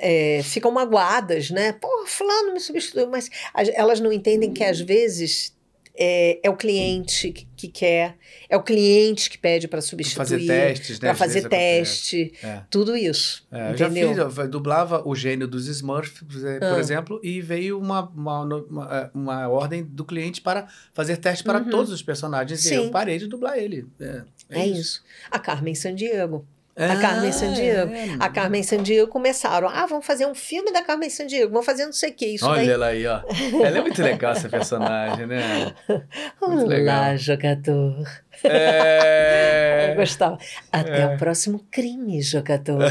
é, 0.00 0.40
ficam 0.42 0.70
magoadas, 0.72 1.50
né? 1.50 1.72
Pô, 1.72 1.88
fulano 2.06 2.52
me 2.52 2.60
substituiu, 2.60 3.08
mas 3.08 3.30
as- 3.54 3.68
elas 3.68 4.00
não 4.00 4.12
entendem 4.12 4.52
que 4.52 4.64
às 4.64 4.80
vezes 4.80 5.55
é, 5.98 6.38
é 6.42 6.50
o 6.50 6.56
cliente 6.56 7.32
que, 7.32 7.46
que 7.56 7.68
quer, 7.68 8.16
é 8.48 8.56
o 8.56 8.62
cliente 8.62 9.30
que 9.30 9.38
pede 9.38 9.66
para 9.66 9.80
substituir, 9.80 10.16
fazer 10.16 10.46
testes, 10.46 11.00
né? 11.00 11.08
para 11.08 11.16
fazer 11.16 11.48
teste, 11.48 12.32
É. 12.42 12.60
tudo 12.70 12.96
isso. 12.96 13.46
É, 13.50 13.72
eu 13.72 13.76
já 13.76 13.88
entendeu? 13.88 14.28
fiz, 14.30 14.38
eu 14.38 14.48
dublava 14.48 15.02
o 15.08 15.14
gênio 15.14 15.48
dos 15.48 15.66
Smurfs, 15.68 16.22
por 16.22 16.36
exe- 16.36 16.58
por 16.58 16.72
Ah. 16.74 16.78
exemplo, 16.78 17.20
e 17.22 17.40
veio 17.40 17.78
uma, 17.78 18.08
uma, 18.10 18.42
uma, 18.42 18.96
é, 18.96 19.10
uma 19.14 19.48
ordem 19.48 19.82
do 19.82 20.04
cliente 20.04 20.40
para 20.40 20.66
fazer 20.92 21.16
teste 21.16 21.42
para 21.42 21.58
Uhum. 21.60 21.70
todos 21.70 21.90
os 21.90 22.02
personagens 22.02 22.64
e 22.64 22.68
Sim. 22.68 22.74
eu 22.76 22.90
parei 22.90 23.18
de 23.18 23.26
dublar 23.26 23.56
ele. 23.58 23.86
É, 24.00 24.22
É, 24.50 24.66
isso. 24.66 25.02
A 25.30 25.38
Carmen 25.38 25.74
Sandiego. 25.74 26.46
Ah, 26.78 26.92
A 26.92 26.96
Carmen 27.00 27.32
Sandiego. 27.32 27.92
é. 27.92 28.16
A 28.20 28.28
Carmen 28.28 28.62
Sandiego 28.62 29.08
começaram. 29.10 29.68
Ah, 29.68 29.86
vamos 29.86 30.04
fazer 30.04 30.26
um 30.26 30.34
filme 30.34 30.70
da 30.72 30.82
Carmen 30.82 31.08
Sandiego, 31.08 31.50
vamos 31.50 31.64
fazer 31.64 31.86
não 31.86 31.92
sei 31.92 32.10
o 32.10 32.14
que. 32.14 32.26
Isso 32.26 32.46
Olha 32.46 32.56
daí 32.58 32.70
ela 32.70 32.86
aí, 32.88 33.06
ó. 33.06 33.20
Ela 33.64 33.78
é 33.78 33.80
muito 33.80 34.02
legal, 34.02 34.32
essa 34.32 34.48
personagem, 34.48 35.26
né? 35.26 35.72
muito 35.88 36.64
Olá, 36.64 36.64
legal. 36.64 37.16
jogador. 37.16 38.06
É... 38.44 39.88
Eu 39.92 39.96
gostava. 39.96 40.38
Até 40.72 41.02
É. 41.02 41.06
o 41.06 41.18
próximo 41.18 41.64
crime, 41.70 42.20
jogador. 42.22 42.84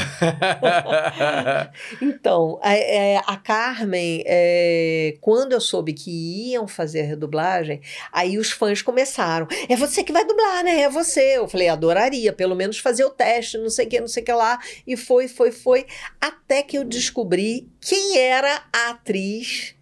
Então, 2.00 2.58
a, 2.62 2.74
é, 2.74 3.16
a 3.26 3.36
Carmen, 3.36 4.22
é, 4.26 5.16
quando 5.20 5.52
eu 5.52 5.60
soube 5.60 5.92
que 5.92 6.50
iam 6.50 6.66
fazer 6.66 7.02
a 7.02 7.04
redublagem, 7.04 7.80
aí 8.12 8.38
os 8.38 8.50
fãs 8.50 8.82
começaram. 8.82 9.46
É 9.68 9.76
você 9.76 10.02
que 10.02 10.12
vai 10.12 10.24
dublar, 10.24 10.64
né? 10.64 10.80
É 10.82 10.88
você. 10.88 11.36
Eu 11.36 11.48
falei, 11.48 11.68
adoraria, 11.68 12.32
pelo 12.32 12.54
menos 12.54 12.78
fazer 12.78 13.04
o 13.04 13.10
teste, 13.10 13.58
não 13.58 13.70
sei 13.70 13.86
o 13.86 13.88
que, 13.88 14.00
não 14.00 14.08
sei 14.08 14.22
o 14.22 14.26
que 14.26 14.32
lá. 14.32 14.58
E 14.86 14.96
foi, 14.96 15.28
foi, 15.28 15.50
foi. 15.52 15.86
Até 16.20 16.62
que 16.62 16.76
eu 16.78 16.84
descobri 16.84 17.68
quem 17.80 18.18
era 18.18 18.62
a 18.72 18.90
atriz 18.90 19.74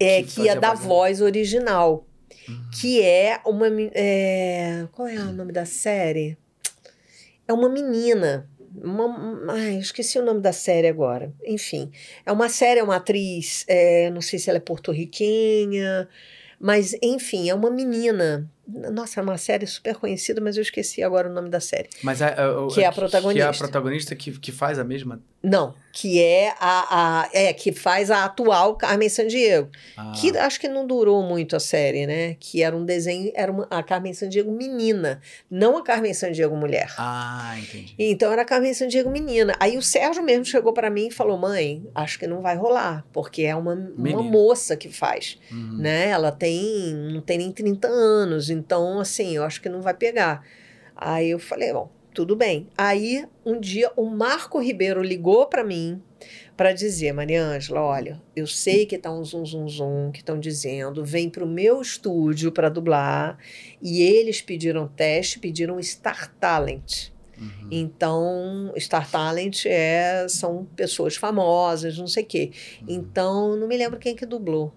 é, 0.00 0.22
Que 0.22 0.28
que 0.28 0.42
ia 0.42 0.54
dar 0.56 0.74
voz, 0.74 0.80
né? 0.80 0.86
voz 0.88 1.20
original. 1.20 2.04
Que 2.80 3.02
é 3.02 3.40
uma. 3.44 3.66
é, 3.94 4.86
qual 4.92 5.08
é 5.08 5.18
o 5.18 5.32
nome 5.32 5.52
da 5.52 5.64
série? 5.64 6.36
É 7.46 7.52
uma 7.52 7.68
menina. 7.68 8.48
Uma, 8.80 9.52
ai, 9.52 9.76
esqueci 9.78 10.18
o 10.18 10.24
nome 10.24 10.40
da 10.40 10.52
série 10.52 10.86
agora. 10.88 11.32
Enfim, 11.44 11.90
é 12.24 12.30
uma 12.30 12.48
série, 12.48 12.80
é 12.80 12.82
uma 12.82 12.96
atriz. 12.96 13.64
é, 13.66 14.10
não 14.10 14.20
sei 14.20 14.38
se 14.38 14.48
ela 14.50 14.58
é 14.58 14.60
porto-riquenha, 14.60 16.08
mas 16.60 16.94
enfim, 17.02 17.48
é 17.48 17.54
uma 17.54 17.70
menina. 17.70 18.48
Nossa, 18.92 19.20
é 19.20 19.22
uma 19.22 19.38
série 19.38 19.66
super 19.66 19.94
conhecida, 19.96 20.40
mas 20.42 20.56
eu 20.56 20.62
esqueci 20.62 21.02
agora 21.02 21.28
o 21.30 21.32
nome 21.32 21.48
da 21.48 21.58
série. 21.60 21.88
Mas 22.02 22.20
a, 22.20 22.28
a- 22.28 22.68
Que 22.72 22.82
é 22.82 22.86
a 22.86 22.92
Que 22.92 22.98
é 22.98 23.00
protagonista. 23.00 23.48
a 23.50 23.52
protagonista 23.54 24.14
que, 24.14 24.38
que 24.38 24.52
faz 24.52 24.78
a 24.78 24.84
mesma. 24.84 25.20
Não, 25.42 25.74
que 26.00 26.22
é 26.22 26.54
a, 26.60 27.22
a 27.24 27.28
é 27.32 27.52
que 27.52 27.72
faz 27.72 28.08
a 28.08 28.24
atual 28.24 28.76
Carmen 28.76 29.08
Sandiego. 29.08 29.68
Ah, 29.96 30.12
Que 30.14 30.36
acho 30.38 30.60
que 30.60 30.68
não 30.68 30.86
durou 30.86 31.24
muito 31.24 31.56
a 31.56 31.60
série, 31.60 32.06
né? 32.06 32.36
Que 32.38 32.62
era 32.62 32.76
um 32.76 32.84
desenho, 32.84 33.32
era 33.34 33.50
uma, 33.50 33.66
a 33.68 33.82
Carmen 33.82 34.12
Sandiego 34.14 34.52
menina, 34.52 35.20
não 35.50 35.76
a 35.76 35.82
Carmen 35.82 36.14
Sandiego 36.14 36.54
mulher. 36.54 36.94
ah, 36.98 37.56
entendi. 37.58 37.96
Então 37.98 38.30
era 38.32 38.42
a 38.42 38.44
Carmen 38.44 38.72
Sandiego 38.74 39.10
menina. 39.10 39.56
Aí 39.58 39.76
o 39.76 39.82
Sérgio 39.82 40.22
mesmo 40.22 40.44
chegou 40.44 40.72
para 40.72 40.88
mim 40.88 41.08
e 41.08 41.10
falou: 41.10 41.36
mãe, 41.36 41.84
acho 41.94 42.16
que 42.18 42.28
não 42.28 42.40
vai 42.42 42.54
rolar, 42.54 43.04
porque 43.12 43.42
é 43.42 43.56
uma, 43.56 43.74
uma 43.96 44.22
moça 44.22 44.76
que 44.76 44.88
faz, 44.88 45.36
Uhum. 45.50 45.78
né? 45.78 46.10
Ela 46.10 46.30
tem, 46.30 46.94
não 47.12 47.20
tem 47.20 47.38
nem 47.38 47.50
30 47.50 47.88
anos, 47.88 48.50
então 48.50 49.00
assim, 49.00 49.34
eu 49.34 49.42
acho 49.42 49.60
que 49.60 49.68
não 49.68 49.82
vai 49.82 49.94
pegar. 49.94 50.44
Aí 50.94 51.30
eu 51.30 51.40
falei: 51.40 51.72
bom, 51.72 51.90
tudo 52.18 52.34
bem. 52.34 52.66
Aí 52.76 53.24
um 53.46 53.60
dia 53.60 53.92
o 53.94 54.04
Marco 54.04 54.58
Ribeiro 54.58 55.00
ligou 55.00 55.46
para 55.46 55.62
mim 55.62 56.02
para 56.56 56.72
dizer, 56.72 57.12
Mariângela, 57.12 57.80
olha, 57.80 58.20
eu 58.34 58.44
sei 58.44 58.86
que 58.86 58.98
tá 58.98 59.12
um 59.12 59.22
zum 59.22 59.46
zum 59.46 59.68
zum 59.68 60.10
que 60.10 60.18
estão 60.18 60.36
dizendo, 60.36 61.04
vem 61.04 61.30
para 61.30 61.44
o 61.44 61.46
meu 61.46 61.80
estúdio 61.80 62.50
para 62.50 62.68
dublar 62.68 63.38
e 63.80 64.02
eles 64.02 64.42
pediram 64.42 64.88
teste, 64.88 65.38
pediram 65.38 65.80
Star 65.80 66.34
Talent. 66.40 67.10
Uhum. 67.38 67.68
Então, 67.70 68.74
Star 68.76 69.08
Talent 69.08 69.64
é, 69.66 70.26
são 70.28 70.64
pessoas 70.74 71.14
famosas, 71.14 71.96
não 71.96 72.08
sei 72.08 72.24
o 72.24 72.26
quê. 72.26 72.50
Uhum. 72.80 72.86
Então, 72.88 73.54
não 73.54 73.68
me 73.68 73.76
lembro 73.76 73.96
quem 73.96 74.16
que 74.16 74.26
dublou. 74.26 74.74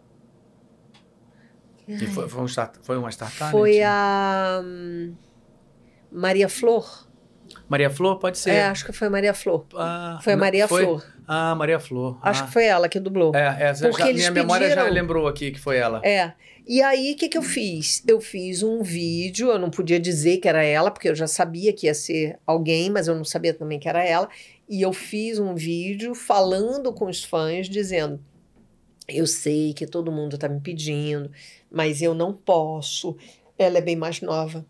Foi, 2.13 2.29
foi, 2.29 2.41
um 2.43 2.45
start, 2.45 2.75
foi 2.83 2.97
uma 2.99 3.09
startup? 3.09 3.49
Foi 3.49 3.81
a 3.81 4.61
hum, 4.63 5.15
Maria 6.11 6.47
Flor. 6.47 7.10
Maria 7.71 7.89
Flor, 7.89 8.19
pode 8.19 8.37
ser. 8.37 8.49
É, 8.49 8.63
acho 8.63 8.85
que 8.85 8.91
foi 8.91 9.07
Maria 9.07 9.33
Flor. 9.33 9.65
Ah, 9.75 10.19
Foi 10.21 10.33
não, 10.33 10.41
Maria 10.41 10.67
foi? 10.67 10.83
Flor. 10.83 11.05
Ah, 11.25 11.55
Maria 11.55 11.79
Flor. 11.79 12.19
Acho 12.21 12.43
ah. 12.43 12.47
que 12.47 12.51
foi 12.51 12.65
ela 12.65 12.89
que 12.89 12.99
dublou. 12.99 13.33
É, 13.33 13.69
é 13.69 13.73
Porque 13.73 14.07
já- 14.07 14.13
minha 14.13 14.29
memória 14.31 14.67
já 14.67 14.75
pediram- 14.75 14.93
lembrou 14.93 15.25
aqui 15.25 15.51
que 15.51 15.59
foi 15.59 15.77
ela. 15.77 16.01
É. 16.03 16.33
E 16.67 16.81
aí, 16.81 17.13
o 17.13 17.15
que, 17.15 17.29
que 17.29 17.37
eu 17.37 17.41
fiz? 17.41 18.03
Eu 18.05 18.19
fiz 18.19 18.61
um 18.61 18.83
vídeo, 18.83 19.49
eu 19.49 19.57
não 19.57 19.69
podia 19.69 19.97
dizer 20.01 20.39
que 20.39 20.49
era 20.49 20.61
ela, 20.61 20.91
porque 20.91 21.07
eu 21.07 21.15
já 21.15 21.27
sabia 21.27 21.71
que 21.71 21.85
ia 21.87 21.93
ser 21.93 22.37
alguém, 22.45 22.89
mas 22.89 23.07
eu 23.07 23.15
não 23.15 23.23
sabia 23.23 23.53
também 23.53 23.79
que 23.79 23.87
era 23.87 24.03
ela. 24.03 24.27
E 24.67 24.81
eu 24.81 24.91
fiz 24.91 25.39
um 25.39 25.55
vídeo 25.55 26.13
falando 26.13 26.91
com 26.91 27.05
os 27.05 27.23
fãs, 27.23 27.69
dizendo: 27.69 28.19
Eu 29.07 29.25
sei 29.25 29.73
que 29.73 29.87
todo 29.87 30.11
mundo 30.11 30.35
está 30.35 30.49
me 30.49 30.59
pedindo, 30.59 31.31
mas 31.71 32.01
eu 32.01 32.13
não 32.13 32.33
posso. 32.33 33.15
Ela 33.57 33.77
é 33.77 33.81
bem 33.81 33.95
mais 33.95 34.19
nova 34.19 34.65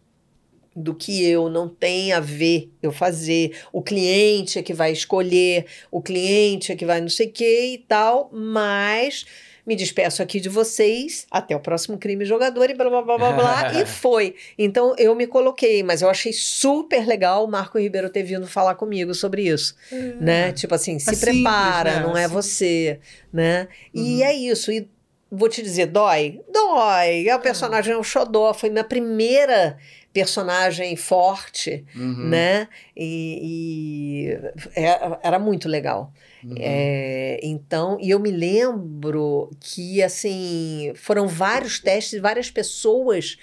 do 0.75 0.95
que 0.95 1.23
eu, 1.25 1.49
não 1.49 1.67
tem 1.67 2.13
a 2.13 2.19
ver 2.19 2.71
eu 2.81 2.91
fazer. 2.91 3.57
O 3.73 3.81
cliente 3.81 4.57
é 4.57 4.63
que 4.63 4.73
vai 4.73 4.91
escolher, 4.91 5.65
o 5.91 6.01
cliente 6.01 6.71
é 6.71 6.75
que 6.75 6.85
vai 6.85 7.01
não 7.01 7.09
sei 7.09 7.27
o 7.27 7.31
que 7.31 7.73
e 7.73 7.77
tal, 7.79 8.29
mas 8.31 9.25
me 9.67 9.75
despeço 9.75 10.23
aqui 10.23 10.39
de 10.39 10.49
vocês, 10.49 11.27
até 11.29 11.55
o 11.55 11.59
próximo 11.59 11.95
crime 11.97 12.25
jogador 12.25 12.67
e 12.69 12.73
blá 12.73 12.89
blá 12.89 13.01
blá 13.03 13.17
blá 13.17 13.33
blá, 13.33 13.73
e 13.79 13.85
foi. 13.85 14.33
Então 14.57 14.95
eu 14.97 15.13
me 15.13 15.27
coloquei, 15.27 15.83
mas 15.83 16.01
eu 16.01 16.09
achei 16.09 16.33
super 16.33 17.05
legal 17.05 17.45
o 17.45 17.47
Marco 17.47 17.77
Ribeiro 17.77 18.09
ter 18.09 18.23
vindo 18.23 18.47
falar 18.47 18.73
comigo 18.75 19.13
sobre 19.13 19.43
isso, 19.43 19.75
É. 19.91 19.95
né? 20.19 20.51
Tipo 20.53 20.73
assim, 20.73 20.97
se 20.97 21.11
É 21.11 21.13
simples, 21.13 21.33
prepara, 21.43 21.95
né? 21.97 22.01
não 22.01 22.17
é 22.17 22.27
Simples. 22.27 22.45
você, 22.45 22.99
né? 23.31 23.67
E 23.93 23.99
Uhum. 24.17 24.23
é 24.23 24.33
isso, 24.33 24.71
e 24.71 24.89
vou 25.29 25.47
te 25.47 25.61
dizer, 25.61 25.85
dói? 25.85 26.41
Dói. 26.51 27.27
É 27.27 27.35
o 27.35 27.39
personagem 27.39 27.93
é 27.93 27.97
um 27.97 28.03
xodó, 28.03 28.53
foi 28.53 28.69
minha 28.69 28.83
primeira 28.83 29.77
personagem 30.13 30.95
forte, 30.95 31.85
Uhum. 31.95 32.29
né? 32.29 32.67
E, 32.95 34.27
e 34.75 34.79
é- 34.79 35.19
era 35.23 35.39
muito 35.39 35.67
legal. 35.69 36.11
Uhum. 36.43 36.55
É, 36.59 37.39
então, 37.43 37.97
e 38.01 38.09
eu 38.09 38.19
me 38.19 38.31
lembro 38.31 39.49
que, 39.59 40.01
assim, 40.03 40.91
foram 40.95 41.27
vários 41.27 41.79
testes, 41.79 42.19
várias 42.19 42.49
pessoas 42.51 43.37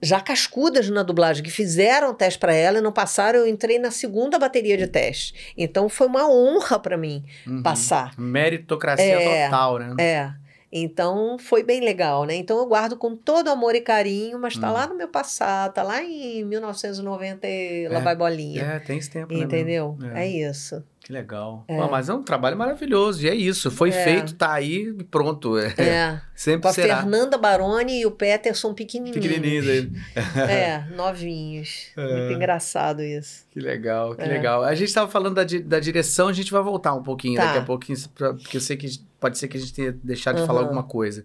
já 0.00 0.20
cascudas 0.20 0.88
na 0.88 1.02
dublagem, 1.02 1.42
que 1.42 1.50
fizeram 1.50 2.14
teste 2.14 2.38
para 2.38 2.52
ela 2.54 2.78
e 2.78 2.80
não 2.80 2.92
passaram. 2.92 3.40
Eu 3.40 3.46
entrei 3.48 3.78
na 3.80 3.90
segunda 3.90 4.38
bateria 4.38 4.76
de 4.76 4.86
teste. 4.86 5.52
Então, 5.56 5.88
foi 5.88 6.06
uma 6.06 6.28
honra 6.30 6.78
para 6.78 6.96
mim 6.96 7.24
Uhum. 7.46 7.62
passar. 7.62 8.14
Meritocracia 8.18 9.04
É. 9.20 9.44
total, 9.46 9.78
né? 9.78 9.94
É. 9.98 10.32
Então, 10.70 11.38
foi 11.38 11.62
bem 11.62 11.80
legal, 11.80 12.24
né? 12.24 12.34
Então, 12.34 12.58
eu 12.58 12.66
guardo 12.66 12.96
com 12.96 13.16
todo 13.16 13.48
amor 13.48 13.74
e 13.74 13.80
carinho, 13.80 14.38
mas 14.38 14.56
tá 14.56 14.68
Hum. 14.70 14.74
lá 14.74 14.86
no 14.86 14.94
meu 14.94 15.08
passado, 15.08 15.72
tá 15.72 15.82
lá 15.82 16.02
em 16.02 16.44
1990 16.44 17.46
e 17.48 17.88
lá 17.88 17.98
É. 17.98 18.02
vai 18.02 18.14
bolinha. 18.14 18.62
É, 18.62 18.78
tem 18.78 18.98
esse 18.98 19.10
tempo, 19.10 19.32
né? 19.32 19.40
Entendeu? 19.44 19.96
mesmo? 19.98 20.16
É. 20.16 20.28
isso. 20.28 20.84
Que 21.08 21.12
legal. 21.14 21.64
É. 21.66 21.74
Pô, 21.74 21.88
mas 21.88 22.10
é 22.10 22.12
um 22.12 22.22
trabalho 22.22 22.54
maravilhoso. 22.54 23.24
E 23.24 23.30
é 23.30 23.34
isso. 23.34 23.70
Foi 23.70 23.88
É. 23.88 23.92
feito, 24.04 24.34
tá 24.34 24.52
aí 24.52 24.94
e 24.98 25.04
pronto. 25.04 25.56
É. 25.56 25.72
É. 25.78 26.20
Sempre 26.36 26.60
Com 26.64 26.68
a 26.68 26.72
será. 26.74 26.96
Fernanda 26.98 27.38
Baroni 27.38 28.00
e 28.02 28.04
o 28.06 28.10
Peterson 28.10 28.74
pequenininhos. 28.74 29.16
Pequenininhos 29.18 29.66
aí. 29.66 29.90
É, 30.36 30.84
novinhos. 30.94 31.86
É. 31.96 32.14
Muito 32.18 32.34
engraçado 32.34 33.02
isso. 33.02 33.46
Que 33.50 33.58
legal, 33.58 34.14
que 34.14 34.20
É. 34.20 34.26
legal. 34.26 34.62
A 34.62 34.74
gente 34.74 34.88
estava 34.88 35.10
falando 35.10 35.36
da, 35.36 35.44
di- 35.44 35.60
da 35.62 35.80
direção, 35.80 36.28
a 36.28 36.32
gente 36.34 36.52
vai 36.52 36.62
voltar 36.62 36.92
um 36.92 37.02
pouquinho 37.02 37.36
Tá. 37.36 37.46
daqui 37.46 37.58
a 37.58 37.62
pouquinho, 37.62 37.98
pra- 38.14 38.34
porque 38.34 38.58
eu 38.58 38.60
sei 38.60 38.76
que 38.76 39.00
pode 39.18 39.38
ser 39.38 39.48
que 39.48 39.56
a 39.56 39.60
gente 39.60 39.72
tenha 39.72 39.92
deixado 40.04 40.38
de 40.42 40.46
falar 40.46 40.60
alguma 40.60 40.82
coisa. 40.82 41.24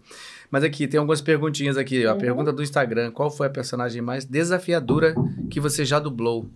Mas 0.49 0.63
aqui, 0.63 0.87
tem 0.87 0.97
algumas 0.97 1.19
perguntinhas 1.19 1.75
aqui. 1.77 2.05
A 2.05 2.13
Uhum. 2.13 2.19
pergunta 2.19 2.53
do 2.53 2.63
Instagram: 2.63 3.11
qual 3.11 3.29
foi 3.29 3.47
a 3.47 3.49
personagem 3.49 4.01
mais 4.01 4.23
desafiadora 4.23 5.13
que 5.51 5.59
você 5.59 5.83
já 5.83 5.99
dublou? 5.99 6.49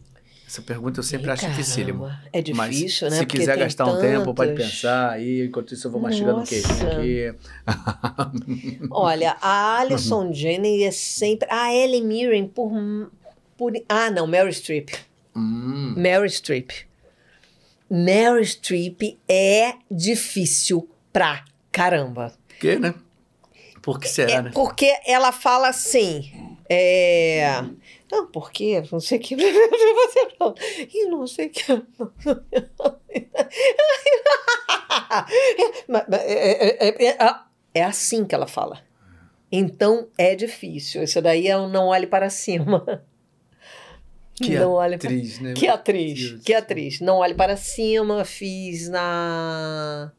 Essa 0.47 0.61
pergunta 0.61 0.99
eu 0.99 1.03
sempre 1.03 1.27
Ih, 1.27 1.31
acho 1.31 1.45
dificílimo. 1.49 2.05
caramba, 2.05 2.21
É 2.31 2.41
Mas 2.53 2.75
difícil, 2.75 3.09
né? 3.09 3.17
se 3.17 3.21
Porque 3.25 3.37
quiser 3.39 3.57
gastar 3.57 3.85
um 3.85 3.99
tempo, 3.99 4.33
pode 4.33 4.51
tantos. 4.53 4.65
pensar 4.71 5.11
aí. 5.11 5.45
Enquanto 5.45 5.73
isso, 5.73 5.87
eu 5.87 5.91
vou 5.91 5.99
mastigando 5.99 6.39
o 6.39 6.43
queijinho 6.45 6.83
Nossa. 6.85 6.97
aqui. 6.99 7.35
Olha, 8.89 9.35
a. 9.41 9.79
Alison 9.79 10.31
Janney 10.33 10.83
é 10.83 10.91
sempre. 10.91 11.47
A 11.51 11.73
Ellen 11.73 12.05
Mirren 12.05 12.47
por, 12.47 12.71
por. 13.57 13.73
Ah, 13.89 14.09
não, 14.09 14.25
Mary 14.25 14.53
Streep. 14.53 14.89
Hum, 15.35 15.93
Mary 15.97 16.29
Streep. 16.29 16.71
Mary 17.89 18.43
Streep 18.45 19.17
é 19.27 19.73
difícil 19.91 20.89
pra 21.11 21.43
caramba. 21.71 22.33
por 22.47 22.55
quê, 22.57 22.77
né? 22.79 22.93
Por 23.81 23.99
que 23.99 24.07
será, 24.09 24.31
É 24.31 24.41
né? 24.43 24.51
porque 24.53 24.91
ela 25.05 25.31
fala 25.31 25.69
assim. 25.69 26.57
É... 26.69 27.63
Não, 28.11 28.27
porque 28.31 28.81
não 28.91 28.99
sei 28.99 29.17
o 29.17 29.21
que. 29.21 29.35
Você 29.35 30.27
não. 30.39 30.55
E 30.93 31.05
não 31.09 31.27
sei 31.27 31.47
o 31.47 31.49
que. 31.49 31.63
É, 36.11 36.88
é- 36.88 36.88
é- 36.89 37.05
é- 37.11 37.35
é 37.73 37.84
assim 37.84 38.25
que 38.25 38.34
ela 38.35 38.47
fala. 38.47 38.81
Então 39.51 40.07
é 40.17 40.35
difícil. 40.35 41.03
Isso 41.03 41.21
daí 41.21 41.47
é 41.47 41.57
um 41.57 41.69
não 41.69 41.88
olhe 41.88 42.07
para 42.07 42.29
cima. 42.29 43.03
Que 44.35 44.55
não 44.59 44.73
olhe 44.73 44.97
para 44.99 45.07
atriz, 45.09 45.39
né? 45.39 45.53
que 45.55 45.67
atriz, 45.67 46.29
Deus. 46.29 46.43
que 46.43 46.53
atriz. 46.53 46.99
Não 46.99 47.17
olhe 47.17 47.34
para 47.34 47.57
cima, 47.57 48.23
fiz 48.23 48.88
na. 48.88 50.11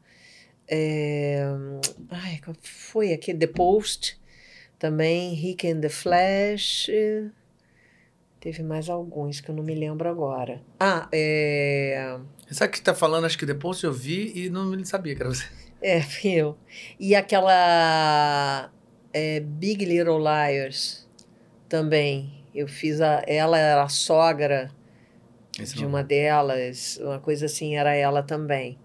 é, 0.67 1.45
ai, 2.09 2.41
qual 2.43 2.53
foi 2.61 3.13
aquele? 3.13 3.37
The 3.39 3.47
Post, 3.47 4.19
também, 4.77 5.33
Rick 5.35 5.65
and 5.65 5.79
the 5.79 5.87
Flash. 5.87 6.89
Teve 8.39 8.63
mais 8.63 8.89
alguns 8.89 9.41
que 9.41 9.49
eu 9.49 9.55
não 9.55 9.63
me 9.63 9.75
lembro 9.75 10.07
agora. 10.07 10.61
Ah, 10.79 11.09
é. 11.11 12.17
Sabe 12.49 12.69
o 12.69 12.73
que 12.73 12.81
tá 12.81 12.95
falando? 12.95 13.25
Acho 13.25 13.37
que 13.37 13.45
depois 13.45 13.81
eu 13.83 13.91
vi 13.91 14.31
e 14.45 14.49
não 14.49 14.83
sabia 14.85 15.15
que 15.15 15.21
era 15.21 15.29
você. 15.29 15.45
É, 15.81 16.01
eu. 16.25 16.57
E 16.99 17.15
aquela. 17.15 18.69
é, 19.13 19.39
Big 19.39 19.85
Little 19.85 20.19
Liars 20.19 21.07
também. 21.69 22.43
Eu 22.53 22.67
fiz 22.67 22.99
a. 22.99 23.23
Ela 23.25 23.57
era 23.57 23.83
a 23.83 23.87
sogra 23.87 24.69
Esse 25.57 25.75
de 25.75 25.83
não- 25.83 25.89
uma 25.89 26.03
delas, 26.03 26.99
uma 27.01 27.17
coisa 27.19 27.45
assim, 27.45 27.77
era 27.77 27.93
ela 27.95 28.21
também, 28.21 28.77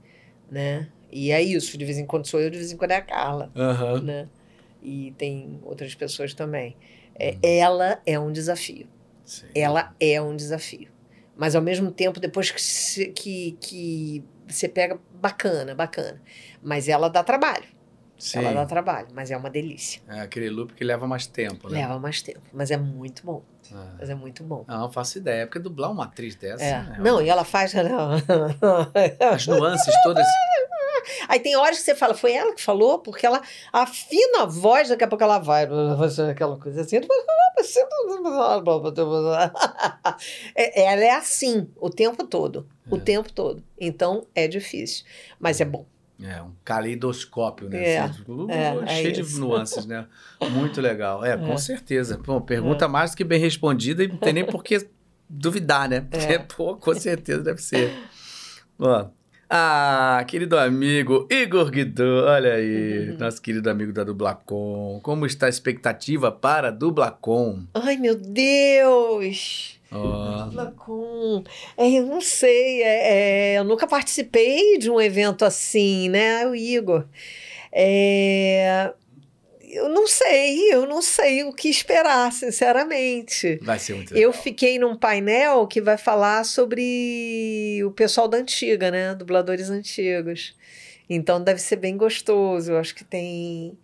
né? 0.49 0.89
E 1.11 1.33
é 1.33 1.43
isso, 1.43 1.77
de 1.77 1.85
vez 1.85 1.99
em 1.99 2.07
quando 2.07 2.27
sou 2.29 2.41
eu, 2.41 2.49
de 2.49 2.59
vez 2.59 2.71
em 2.71 2.77
quando 2.77 2.93
é 2.93 2.97
a 2.97 3.03
Carla, 3.03 3.51
Aham. 3.57 4.01
né? 4.03 4.29
E 4.81 5.13
tem 5.19 5.59
outras 5.65 5.95
pessoas 5.97 6.33
também. 6.33 6.77
É, 7.19 7.33
Hum. 7.33 7.39
ela 7.43 8.01
é 8.07 8.17
um 8.21 8.31
desafio. 8.31 8.87
Sim. 9.25 9.47
Ela 9.55 9.95
é 10.01 10.21
um 10.21 10.35
desafio. 10.37 10.89
Mas 11.37 11.55
ao 11.57 11.63
mesmo 11.63 11.91
tempo, 11.91 12.21
depois 12.21 12.51
que, 12.51 12.61
se- 12.63 13.07
que, 13.09 13.57
que 13.61 14.25
você 14.47 14.69
pega, 14.69 14.99
bacana, 15.15 15.75
bacana. 15.75 16.21
Mas 16.63 16.89
ela 16.89 17.09
dá 17.09 17.25
trabalho. 17.25 17.65
Sim. 18.17 18.39
Ela 18.39 18.53
dá 18.53 18.65
trabalho, 18.67 19.09
mas 19.13 19.31
é 19.33 19.37
uma 19.37 19.51
delícia. 19.51 20.01
É 20.09 20.21
aquele 20.21 20.49
loop 20.49 20.73
que 20.75 20.85
leva 20.85 21.07
mais 21.07 21.27
tempo, 21.27 21.69
né? 21.69 21.81
Leva 21.81 21.99
mais 21.99 22.23
tempo, 22.23 22.43
mas 22.53 22.71
é 22.71 22.77
muito 22.77 23.27
bom. 23.27 23.43
Ah. 23.75 23.97
Mas 23.99 24.09
é 24.09 24.15
muito 24.15 24.45
bom. 24.45 24.65
Não, 24.69 24.79
não 24.83 24.93
faço 24.93 25.19
ideia. 25.19 25.47
Porque 25.47 25.59
dublar 25.59 25.91
uma 25.91 26.05
atriz 26.05 26.37
dessa. 26.37 26.63
É. 26.65 26.83
né? 26.83 26.97
Não, 27.01 27.21
e 27.21 27.29
ela 27.29 27.45
faz. 27.45 27.75
As 29.33 29.47
nuances 29.47 29.95
todas. 30.05 30.27
Aí 31.29 31.41
tem 31.41 31.57
horas 31.57 31.79
que 31.79 31.85
você 31.85 31.95
fala, 31.95 32.15
foi 32.15 32.33
ela 32.33 32.55
que 32.55 32.63
falou, 32.63 32.99
porque 32.99 33.25
ela 33.27 33.41
afina 33.73 34.43
a 34.43 34.47
voz, 34.47 34.89
daqui 34.89 35.05
a 35.05 35.09
pouco 35.09 35.23
ela 35.25 35.39
vai 35.39 35.67
fazer 35.99 36.31
aquela 36.31 36.57
coisa 36.59 36.81
assim. 36.83 37.01
É, 40.55 40.83
Ela 40.93 41.05
é 41.05 41.11
assim 41.11 41.69
o 41.77 41.91
tempo 41.91 42.27
todo. 42.27 42.67
O 42.91 42.97
É. 42.97 43.01
tempo 43.01 43.33
todo. 43.33 43.63
Então 43.79 44.27
é 44.35 44.47
difícil. 44.49 45.05
Mas 45.39 45.61
é 45.61 45.65
bom. 45.65 45.87
É, 46.23 46.41
um 46.43 46.53
caleidoscópio, 46.65 47.69
né? 47.69 47.85
É, 47.95 47.99
Assim, 47.99 48.25
é, 48.49 48.77
é 48.85 48.87
cheio 49.03 49.21
isso. 49.21 49.35
de 49.35 49.41
nuances, 49.41 49.85
né? 49.87 50.07
Muito 50.51 50.81
legal. 50.81 51.25
É, 51.25 51.37
com 51.37 51.53
É. 51.53 51.57
certeza. 51.57 52.19
Pô, 52.19 52.41
pergunta 52.41 52.87
mais 52.87 53.11
do 53.11 53.17
que 53.17 53.25
bem 53.25 53.41
respondida 53.41 54.05
e 54.05 54.09
não 54.09 54.17
tem 54.17 54.33
nem 54.33 54.45
por 54.45 54.63
que 54.63 54.87
duvidar, 55.29 55.89
né? 55.89 56.03
Porque, 56.03 56.33
É. 56.35 56.39
pô, 56.39 56.77
com 56.77 56.95
certeza 56.95 57.43
deve 57.43 57.61
ser. 57.61 57.93
Ó. 58.79 59.07
Ah, 59.49 60.25
querido 60.27 60.59
amigo 60.59 61.29
Igor 61.31 61.71
Guido, 61.71 62.25
olha 62.27 62.55
aí, 62.55 63.11
Uhum. 63.11 63.19
nosso 63.19 63.41
querido 63.43 63.69
amigo 63.71 63.93
da 63.93 64.03
Dublacom. 64.03 65.01
Como 65.03 65.27
está 65.27 65.47
a 65.47 65.49
expectativa 65.51 66.33
para 66.33 66.69
a 66.69 66.71
Dublacom? 66.71 67.63
Ai, 67.75 67.97
meu 67.97 68.17
Deus! 68.17 69.79
Ó, 69.93 70.49
Lacum. 70.53 71.45
É, 71.77 71.89
eu 71.89 72.07
não 72.07 72.21
sei, 72.21 72.83
é, 72.83 73.53
é, 73.55 73.59
eu 73.59 73.65
nunca 73.65 73.87
participei 73.87 74.77
de 74.79 74.91
um 74.91 75.01
evento 75.01 75.45
assim, 75.45 76.09
né? 76.09 76.47
O 76.49 76.55
Igor. 76.55 77.05
É, 77.71 78.93
eu 79.75 79.89
não 79.89 80.07
sei, 80.07 80.73
eu 80.73 80.87
não 80.87 81.03
sei 81.03 81.45
o 81.45 81.53
que 81.53 81.69
esperar, 81.69 82.33
sinceramente. 82.33 83.59
vai 83.63 83.79
ser 83.79 83.95
muito 83.95 84.13
Eu 84.15 84.29
legal. 84.31 84.43
fiquei 84.43 84.79
num 84.79 84.97
painel 84.97 85.67
que 85.67 85.81
vai 85.81 85.97
falar 85.99 86.45
sobre 86.45 87.81
o 87.85 87.91
pessoal 87.91 88.29
da 88.29 88.39
antiga, 88.39 88.91
né? 88.91 89.15
Dubladores 89.15 89.71
antigos. 89.71 90.57
Então 91.09 91.43
deve 91.43 91.61
ser 91.61 91.77
bem 91.77 91.97
gostoso. 91.97 92.73
Eu 92.73 92.79
acho 92.79 92.95
que 92.95 93.05
tem, 93.05 93.79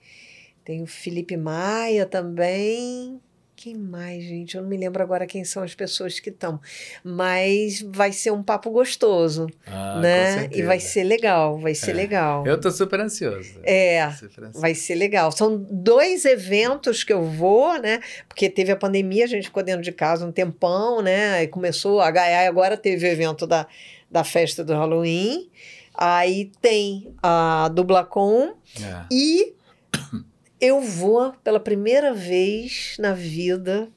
tem 0.64 0.82
o 0.82 0.86
Felipe 0.86 1.36
Maia 1.36 2.06
também. 2.06 3.20
Quem 3.62 3.76
mais, 3.76 4.24
gente? 4.24 4.56
Eu 4.56 4.62
não 4.62 4.70
me 4.70 4.76
lembro 4.78 5.02
agora 5.02 5.26
quem 5.26 5.44
são 5.44 5.62
as 5.62 5.74
pessoas 5.74 6.18
que 6.18 6.30
estão. 6.30 6.58
Mas 7.04 7.82
vai 7.82 8.10
ser 8.10 8.30
um 8.30 8.42
papo 8.42 8.70
gostoso, 8.70 9.48
Ah, 9.66 10.00
né? 10.00 10.48
E 10.50 10.62
vai 10.62 10.80
ser 10.80 11.04
legal, 11.04 11.58
vai 11.58 11.74
ser 11.74 11.90
É. 11.90 11.94
legal. 11.94 12.46
Eu 12.46 12.58
tô 12.58 12.70
super 12.70 12.98
ansioso. 13.00 13.60
É, 13.62 14.10
Super 14.12 14.44
ansioso. 14.44 14.60
Vai 14.62 14.74
ser 14.74 14.94
legal. 14.94 15.30
São 15.30 15.58
dois 15.70 16.24
eventos 16.24 17.04
que 17.04 17.12
eu 17.12 17.22
vou, 17.22 17.78
né? 17.78 18.00
Porque 18.26 18.48
teve 18.48 18.72
a 18.72 18.76
pandemia, 18.76 19.24
a 19.24 19.28
gente 19.28 19.44
ficou 19.44 19.62
dentro 19.62 19.82
de 19.82 19.92
casa 19.92 20.24
um 20.24 20.32
tempão, 20.32 21.02
né? 21.02 21.42
E 21.42 21.46
começou 21.46 22.00
a 22.00 22.10
ganhar, 22.10 22.48
agora 22.48 22.78
teve 22.78 23.06
o 23.06 23.10
evento 23.10 23.46
da, 23.46 23.66
da 24.10 24.24
festa 24.24 24.64
do 24.64 24.72
Halloween. 24.72 25.50
Aí 25.94 26.50
tem 26.62 27.14
a 27.22 27.68
Dublacom 27.74 28.54
É. 28.82 29.04
e 29.10 29.52
eu 30.60 30.80
vou 30.80 31.32
pela 31.42 31.60
primeira 31.60 32.12
vez 32.12 32.96
na 32.98 33.12
vida 33.12 33.88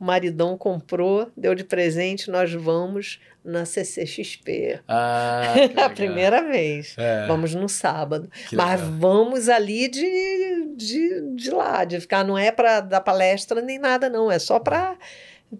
o 0.00 0.04
maridão 0.04 0.56
comprou, 0.56 1.30
deu 1.36 1.54
de 1.54 1.62
presente, 1.62 2.30
nós 2.30 2.50
vamos 2.54 3.20
na 3.44 3.66
CCXP. 3.66 4.80
Ah, 4.88 5.52
a 5.84 5.90
primeira 5.90 6.42
vez. 6.42 6.94
É, 6.98 7.26
Vamos 7.26 7.54
no 7.54 7.68
sábado. 7.68 8.30
que 8.48 8.56
Mas 8.56 8.80
legal. 8.80 8.96
vamos 8.98 9.48
ali 9.50 9.88
de, 9.88 10.74
de, 10.74 11.34
de 11.36 11.50
lá, 11.50 11.84
de 11.84 12.00
ficar, 12.00 12.24
não 12.24 12.38
é 12.38 12.50
para 12.50 12.80
dar 12.80 13.02
palestra 13.02 13.60
nem 13.60 13.78
nada, 13.78 14.08
não, 14.08 14.32
é 14.32 14.38
só 14.38 14.58
para 14.58 14.96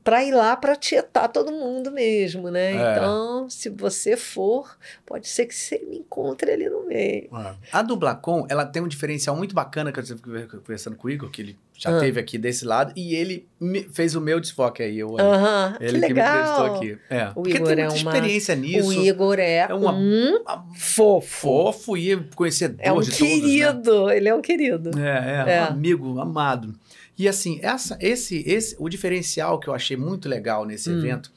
para 0.05 0.23
ir 0.25 0.33
lá 0.33 0.57
para 0.57 0.77
tietar 0.77 1.29
todo 1.29 1.51
mundo 1.51 1.91
mesmo, 1.91 2.49
né? 2.51 2.73
É. 2.77 2.93
Então, 2.97 3.51
se 3.51 3.69
você 3.69 4.17
for, 4.17 4.77
pode 5.05 5.27
ser 5.29 5.47
que 5.47 5.55
você 5.55 5.79
me 5.81 5.99
encontre 5.99 6.51
ali 6.53 6.69
no 6.71 6.87
meio. 6.87 7.29
É. 7.37 7.55
A 7.73 7.83
Dublacom, 7.83 8.47
ela 8.49 8.65
tem 8.65 8.83
um 8.83 8.89
diferencial 8.89 9.35
muito 9.37 9.55
bacana 9.55 9.91
que 9.93 9.99
eu 9.99 10.03
estive 10.05 10.47
conversando 10.47 10.97
com 10.97 11.09
o 11.09 11.11
Igor, 11.11 11.29
que 11.31 11.43
ele 11.43 11.59
já 11.77 11.97
Ah. 11.97 11.99
teve 12.01 12.21
aqui 12.21 12.37
desse 12.39 12.65
lado, 12.65 12.93
e 12.95 13.15
ele 13.15 13.49
me- 13.59 13.83
fez 13.85 14.15
o 14.15 14.21
meu 14.21 14.39
desfoque 14.39 14.83
aí. 14.83 14.99
Eu, 14.99 15.19
Aham, 15.19 15.75
que 15.79 15.85
ele 15.85 15.93
que 16.01 16.09
me 16.09 16.21
legal. 16.21 16.75
aqui. 16.77 16.99
É. 17.09 17.25
Porque 17.27 17.57
Igor 17.57 17.67
tem 17.75 17.81
é 17.85 17.89
muita 17.89 18.01
uma- 18.03 18.13
experiência 18.17 18.55
nisso. 18.55 18.89
O 18.91 18.93
Igor 18.93 19.39
é, 19.39 19.57
é 19.69 19.75
uma- 19.75 19.93
um 19.95 20.45
fofo. 20.75 21.29
Fofo 21.73 21.97
e 21.97 22.17
conhecedor 22.37 22.77
É 22.81 22.93
um 22.93 23.01
de 23.01 23.11
todos, 23.11 23.21
né? 23.21 23.27
querido, 23.29 24.11
ele 24.11 24.29
é 24.29 24.35
um 24.35 24.43
querido. 24.43 24.91
É, 25.01 25.09
é, 25.49 25.55
É. 25.57 25.63
um 25.63 25.65
amigo, 25.69 26.21
amado. 26.21 26.75
E 27.21 27.29
assim, 27.29 27.59
essa, 27.63 27.99
esse, 28.01 28.43
esse, 28.47 28.75
o 28.79 28.89
diferencial 28.89 29.61
que 29.61 29.69
eu 29.69 29.75
achei 29.75 29.95
muito 29.97 30.27
legal 30.27 30.65
nesse 30.65 30.89
Hum. 30.89 30.99
evento 30.99 31.31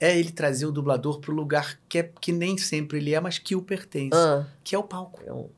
é 0.00 0.18
ele 0.18 0.30
trazer 0.30 0.64
o 0.64 0.72
dublador 0.72 1.20
para 1.20 1.30
o 1.30 1.34
lugar 1.34 1.78
que, 1.86 1.98
é, 1.98 2.10
que 2.18 2.32
nem 2.32 2.56
sempre 2.56 2.96
ele 2.96 3.12
é, 3.14 3.20
mas 3.20 3.38
que 3.38 3.54
o 3.54 3.60
pertence, 3.60 4.16
Ah, 4.16 4.46
que 4.64 4.74
é 4.74 4.78
o 4.78 4.82
palco. 4.82 5.20
é 5.26 5.32
um- 5.32 5.50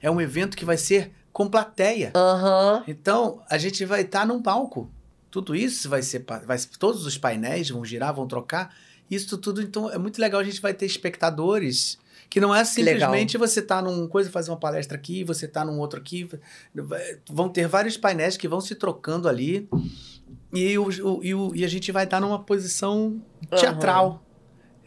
É 0.00 0.08
um 0.10 0.20
evento 0.20 0.56
que 0.56 0.64
vai 0.64 0.76
ser 0.76 1.10
com 1.32 1.48
plateia. 1.48 2.12
Aham. 2.14 2.84
Então, 2.86 3.42
a 3.50 3.58
gente 3.58 3.84
vai 3.84 4.02
estar 4.02 4.24
num 4.26 4.40
palco. 4.40 4.88
Tudo 5.28 5.56
isso 5.56 5.88
vai 5.88 6.02
ser. 6.02 6.24
Vai, 6.46 6.58
todos 6.78 7.04
os 7.04 7.18
painéis 7.18 7.68
vão 7.70 7.84
girar, 7.84 8.14
vão 8.14 8.28
trocar. 8.28 8.72
Isso 9.10 9.36
tudo, 9.38 9.60
então, 9.60 9.90
é 9.90 9.98
muito 9.98 10.20
legal. 10.20 10.40
A 10.40 10.44
gente 10.44 10.60
vai 10.60 10.72
ter 10.72 10.86
espectadores. 10.86 11.98
Que 12.28 12.40
não 12.40 12.54
é 12.54 12.64
simplesmente 12.64 13.38
você 13.38 13.62
tá 13.62 13.80
num 13.80 14.06
coisa, 14.08 14.30
fazer 14.30 14.50
uma 14.50 14.56
palestra 14.58 14.96
aqui, 14.96 15.22
você 15.24 15.46
tá 15.46 15.64
num 15.64 15.78
outro 15.78 15.98
aqui. 15.98 16.28
Vão 17.30 17.48
ter 17.48 17.66
vários 17.68 17.96
painéis 17.96 18.36
que 18.36 18.48
vão 18.48 18.60
se 18.60 18.74
trocando 18.74 19.28
ali. 19.28 19.68
E, 20.52 20.76
o, 20.78 20.90
e, 21.22 21.34
o- 21.34 21.52
e 21.54 21.64
a 21.64 21.68
gente 21.68 21.90
vai 21.92 22.04
estar 22.04 22.20
numa 22.20 22.38
posição 22.42 23.20
teatral. 23.58 24.22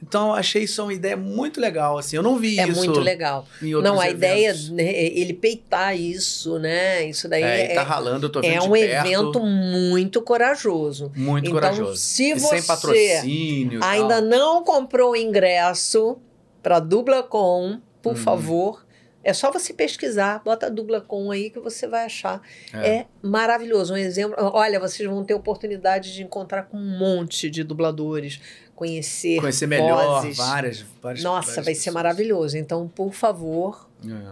Então, 0.02 0.30
eu 0.30 0.34
achei 0.36 0.64
isso 0.64 0.82
uma 0.82 0.94
ideia 0.94 1.18
muito 1.18 1.60
legal. 1.60 1.98
Assim, 1.98 2.16
eu 2.16 2.24
não 2.24 2.38
vi 2.38 2.57
É 2.57 2.66
isso 2.68 2.78
muito 2.78 2.99
legal. 3.02 3.45
Não, 3.84 3.99
a 3.99 4.10
ideia, 4.10 4.49
eventos. 4.52 4.70
né, 4.70 4.94
ele 4.94 5.34
peitar 5.34 5.94
isso, 5.99 6.57
né? 6.57 7.03
Isso 7.06 7.28
daí 7.28 7.44
É, 7.44 7.68
e 7.68 7.72
é, 7.72 7.76
tá 7.76 7.84
ralando, 7.84 8.26
eu 8.28 8.30
tô 8.30 8.40
vendo 8.40 8.53
é 8.53 8.61
um 8.61 8.72
perto. 8.72 9.06
evento 9.07 9.40
muito 9.41 10.22
corajoso. 10.22 11.11
Muito 11.16 11.45
Então, 11.49 11.53
corajoso. 11.53 11.98
se 11.98 12.30
e 12.32 12.34
você 12.40 12.60
sem 12.60 12.64
patrocínio. 12.64 13.80
Ainda 13.84 14.22
não 14.22 14.64
comprou 14.64 15.11
o 15.11 15.16
ingresso 15.18 16.18
para 16.61 16.80
Dublacom, 16.80 17.80
por 18.02 18.11
Uhum. 18.11 18.15
favor, 18.15 18.86
é 19.23 19.34
só 19.34 19.52
você 19.52 19.73
pesquisar, 19.73 20.41
bota 20.44 20.69
Dublacom 20.69 21.31
aí 21.31 21.49
que 21.49 21.60
você 21.60 21.88
vai 21.88 22.06
achar. 22.06 22.41
É. 22.73 22.90
É. 22.90 23.06
maravilhoso. 23.22 23.94
Um 23.94 23.98
exemplo. 23.98 24.36
Olha, 24.40 24.80
vocês 24.80 25.07
vão 25.10 25.23
ter 25.23 25.34
oportunidade 25.34 26.14
de 26.14 26.23
encontrar 26.23 26.64
com 26.64 26.77
um 26.77 26.98
monte 26.98 27.49
de 27.49 27.64
dubladores, 27.64 28.40
conhecer, 28.76 29.40
Conhecer 29.41 29.68
melhor 29.68 30.22
vozes. 30.22 30.38
várias, 30.38 30.86
várias 31.02 31.23
Nossa, 31.23 31.48
várias 31.48 31.65
vai 31.65 31.73
ser 31.76 31.80
pessoas. 31.81 31.94
maravilhoso. 31.94 32.57
Então, 32.57 32.88
por 32.88 33.14
favor, 33.14 33.90
É, 34.07 34.31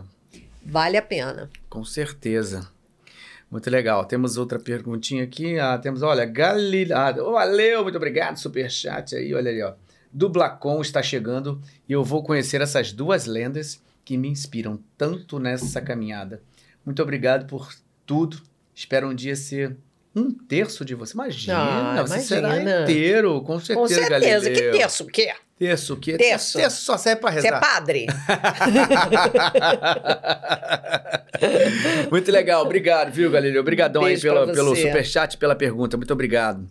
vale 0.66 0.96
a 0.98 1.02
pena. 1.02 1.50
com 1.70 1.84
certeza. 1.84 2.70
Muito 3.52 3.70
legal. 3.70 4.04
Temos 4.06 4.36
outra 4.38 4.60
perguntinha 4.60 5.24
aqui. 5.24 5.58
Ah, 5.60 5.78
temos, 5.78 6.02
olha, 6.02 6.26
Galileu. 6.26 6.98
Ah, 6.98 7.12
valeu, 7.14 7.84
muito 7.84 7.96
obrigado. 7.96 8.38
Superchat 8.38 9.16
aí, 9.16 9.34
olha 9.34 9.50
ali, 9.50 9.62
ó. 9.64 9.74
Dublacom 10.18 10.82
está 10.82 11.04
chegando 11.04 11.62
e 11.88 11.94
eu 11.94 12.04
vou 12.04 12.24
conhecer 12.24 12.60
essas 12.60 12.92
duas 12.92 13.28
lendas 13.28 13.80
que 14.04 14.18
me 14.18 14.28
inspiram 14.28 14.80
tanto 14.98 15.38
nessa 15.38 15.80
caminhada. 15.80 16.42
Muito 16.86 17.02
obrigado 17.04 17.46
por 17.46 17.70
tudo. 18.06 18.42
Espero 18.74 19.10
um 19.10 19.14
dia 19.14 19.36
ser 19.36 19.76
um 20.16 20.32
terço 20.32 20.84
de 20.84 20.96
você. 20.96 21.14
Imagina, 21.14 22.00
Ah, 22.00 22.02
você 22.02 22.20
será 22.22 22.56
imagina. 22.60 22.82
inteiro, 22.84 23.42
com 23.42 23.60
certeza, 23.60 23.80
Com 23.80 23.88
certeza. 23.88 24.10
Galileu. 24.10 24.42
Que 24.72 24.78
terço? 24.80 25.04
O 25.04 25.08
quê? 25.08 25.34
Terço, 25.60 25.94
o 25.94 25.98
quê? 25.98 26.18
Terço. 26.18 26.58
Terço 26.58 26.82
só 26.84 26.98
serve 26.98 27.22
para 27.22 27.32
Você 27.34 27.40
é 27.48 27.52
rezar. 27.52 27.60
padre? 27.60 28.08
Muito 32.12 32.32
legal, 32.32 32.62
obrigado, 32.64 33.12
viu, 33.12 33.30
Galileu? 33.30 33.62
Obrigadão 33.62 34.04
aí 34.04 34.14
Beijo 34.14 34.30
pra 34.32 34.48
pelo 34.54 34.76
você. 34.76 34.84
superchat, 34.88 35.38
pela 35.38 35.56
pergunta, 35.56 35.98
muito 35.98 36.12
obrigado. 36.14 36.68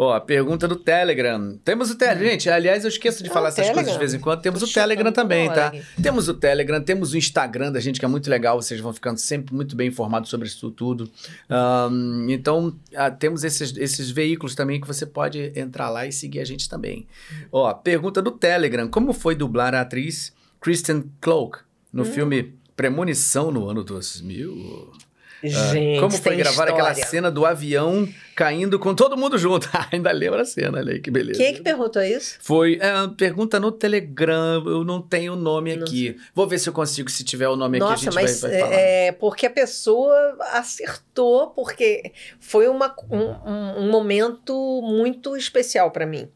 Ó, 0.00 0.12
a 0.14 0.20
pergunta 0.20 0.68
do 0.68 0.76
Telegram. 0.76 1.58
Temos 1.64 1.90
o 1.90 1.96
Telegram. 1.98 2.30
Gente, 2.30 2.48
aliás, 2.48 2.84
eu 2.84 2.88
esqueço 2.88 3.20
de 3.24 3.30
Ah, 3.30 3.32
falar 3.32 3.48
essas 3.48 3.66
coisas 3.66 3.74
de 3.74 3.84
Telegram. 3.84 3.98
vez 3.98 4.14
em 4.14 4.20
quando. 4.20 4.40
Temos 4.42 4.60
Tô 4.60 4.66
o 4.66 4.72
Telegram 4.72 5.10
também, 5.10 5.48
tá? 5.50 5.72
Temos 6.00 6.28
o 6.28 6.34
Telegram, 6.34 6.80
temos 6.80 7.12
o 7.12 7.18
Instagram 7.18 7.72
da 7.72 7.80
gente, 7.80 7.98
que 7.98 8.04
é 8.04 8.08
muito 8.08 8.30
legal. 8.30 8.62
Vocês 8.62 8.80
vão 8.80 8.92
ficando 8.92 9.18
sempre 9.18 9.52
muito 9.52 9.74
bem 9.74 9.88
informados 9.88 10.30
sobre 10.30 10.46
isso 10.46 10.70
tudo. 10.70 11.10
Ahn, 11.50 12.30
então, 12.30 12.76
ah, 12.94 13.10
temos 13.10 13.42
esses, 13.42 13.76
esses 13.76 14.08
veículos 14.08 14.54
também 14.54 14.80
que 14.80 14.86
você 14.86 15.04
pode 15.04 15.52
entrar 15.56 15.90
lá 15.90 16.06
e 16.06 16.12
seguir 16.12 16.38
a 16.38 16.44
gente 16.44 16.68
também. 16.68 17.04
Ó, 17.50 17.74
pergunta 17.74 18.22
do 18.22 18.30
Telegram. 18.30 18.86
Como 18.88 19.12
foi 19.12 19.34
dublar 19.34 19.74
a 19.74 19.80
atriz 19.80 20.32
Kristen 20.60 21.10
Cloak 21.20 21.58
no 21.92 22.02
Hum. 22.02 22.06
filme 22.06 22.54
Premonição 22.76 23.50
no 23.50 23.68
ano 23.68 23.82
2000? 23.82 25.07
Gente, 25.42 25.98
Ah, 25.98 26.00
Como 26.00 26.10
foi 26.12 26.36
gravar 26.36 26.64
aquela 26.68 26.90
história. 26.90 27.06
cena 27.10 27.30
do 27.30 27.46
avião 27.46 28.08
caindo 28.34 28.78
com 28.78 28.94
todo 28.94 29.16
mundo 29.16 29.38
junto? 29.38 29.68
Ainda 29.92 30.10
lembra 30.10 30.42
a 30.42 30.44
cena, 30.44 30.78
olha 30.78 30.92
aí, 30.94 31.00
que 31.00 31.10
beleza. 31.10 31.38
Quem 31.38 31.48
é 31.48 31.52
que 31.52 31.62
perguntou 31.62 32.02
isso? 32.02 32.38
Foi 32.40 32.78
é, 32.80 32.92
pergunta 33.16 33.60
no 33.60 33.70
Telegram, 33.70 34.62
eu 34.66 34.84
não 34.84 35.00
tenho 35.00 35.34
o 35.34 35.36
nome 35.36 35.76
Não 35.76 35.84
aqui. 35.84 36.16
Vou 36.34 36.46
ver 36.46 36.58
se 36.58 36.68
eu 36.68 36.72
consigo, 36.72 37.08
se 37.10 37.22
tiver 37.24 37.48
o 37.48 37.56
nome 37.56 37.78
Nossa, 37.78 37.92
aqui, 37.94 38.02
a 38.08 38.10
gente 38.10 38.14
mas 38.22 38.40
vai, 38.40 38.50
vai 38.50 38.60
falar. 38.60 38.74
é 38.74 39.12
porque 39.12 39.46
a 39.46 39.50
pessoa 39.50 40.36
acertou, 40.52 41.48
porque 41.48 42.12
foi 42.40 42.68
uma, 42.68 42.94
um, 43.10 43.18
um- 43.50 43.78
um 43.86 43.90
momento 43.90 44.54
muito 44.82 45.36
especial 45.36 45.90
para 45.90 46.06
mim. 46.06 46.28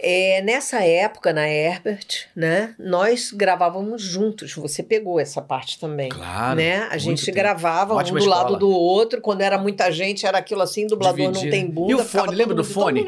É, 0.00 0.40
nessa 0.42 0.84
época, 0.84 1.32
na 1.32 1.48
Herbert, 1.48 2.28
né, 2.34 2.74
nós 2.78 3.32
gravávamos 3.32 4.00
juntos. 4.00 4.54
Você 4.54 4.82
pegou 4.82 5.18
essa 5.18 5.42
parte 5.42 5.78
também. 5.80 6.08
Claro. 6.08 6.56
né? 6.56 6.86
A 6.90 6.96
gente 6.98 7.24
tempo. 7.24 7.36
gravava 7.36 7.94
um 7.94 7.96
Ótima 7.96 8.20
do 8.20 8.26
lado 8.26 8.40
escola. 8.42 8.58
do 8.58 8.70
outro. 8.70 9.20
Quando 9.20 9.40
era 9.40 9.58
muita 9.58 9.90
gente, 9.90 10.24
era 10.24 10.38
aquilo 10.38 10.62
assim: 10.62 10.86
dublador 10.86 11.18
não 11.24 11.32
Dividir. 11.32 11.50
tem 11.50 11.66
bunda. 11.68 11.90
E 11.90 11.94
o 11.96 12.04
fone, 12.04 12.34
lembra 12.36 12.54
do 12.54 12.62
fone? 12.64 13.04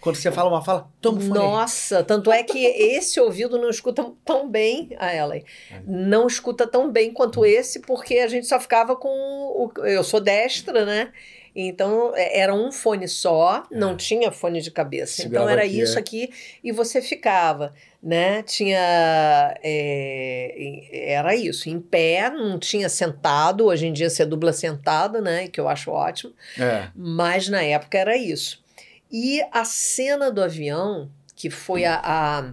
Quando 0.00 0.16
você 0.16 0.32
fala 0.32 0.48
uma 0.48 0.62
fala, 0.64 0.88
toma 1.00 1.18
o 1.18 1.20
fone. 1.20 1.38
aí. 1.38 1.44
Nossa, 1.44 2.02
tanto 2.02 2.32
é 2.32 2.42
que 2.42 2.64
esse 2.64 3.20
ouvido 3.20 3.58
não 3.58 3.68
escuta 3.68 4.04
tão 4.24 4.48
bem 4.48 4.90
a 4.98 5.14
Ellen. 5.14 5.44
É. 5.70 5.80
Não 5.86 6.26
escuta 6.26 6.66
tão 6.66 6.90
bem 6.90 7.12
quanto 7.12 7.44
esse, 7.44 7.80
porque 7.80 8.18
a 8.18 8.28
gente 8.28 8.46
só 8.46 8.58
ficava 8.58 8.96
com 8.96 9.08
o. 9.08 9.70
Eu 9.86 10.02
sou 10.02 10.20
destra, 10.20 10.86
né? 10.86 11.10
Então 11.56 12.12
é- 12.16 12.40
era 12.40 12.52
um 12.54 12.72
fone 12.72 13.06
só, 13.06 13.62
não 13.70 13.96
tinha 13.96 14.32
fone 14.32 14.60
de 14.60 14.70
cabeça. 14.70 15.22
Segurava 15.22 15.44
então 15.44 15.48
era 15.52 15.64
aqui, 15.64 15.80
isso 15.80 15.96
é. 15.96 16.00
aqui 16.00 16.30
e 16.64 16.72
você 16.72 17.00
ficava, 17.00 17.72
né? 18.02 18.42
Tinha. 18.42 19.54
é, 19.62 21.12
era 21.12 21.34
isso, 21.34 21.68
em 21.68 21.80
pé, 21.80 22.28
não 22.30 22.58
tinha 22.58 22.88
sentado. 22.88 23.66
Hoje 23.66 23.86
em 23.86 23.92
dia 23.92 24.10
você 24.10 24.24
dubla 24.26 24.52
sentado, 24.52 25.20
né? 25.22 25.46
Que 25.48 25.60
eu 25.60 25.68
acho 25.68 25.90
ótimo. 25.90 26.32
É. 26.58 26.88
Mas 26.94 27.48
na 27.48 27.62
época 27.62 27.98
era 27.98 28.16
isso. 28.16 28.62
E 29.10 29.40
a 29.52 29.64
cena 29.64 30.30
do 30.30 30.42
avião, 30.42 31.08
que 31.36 31.50
foi 31.50 31.84
a. 31.84 32.00
a- 32.02 32.52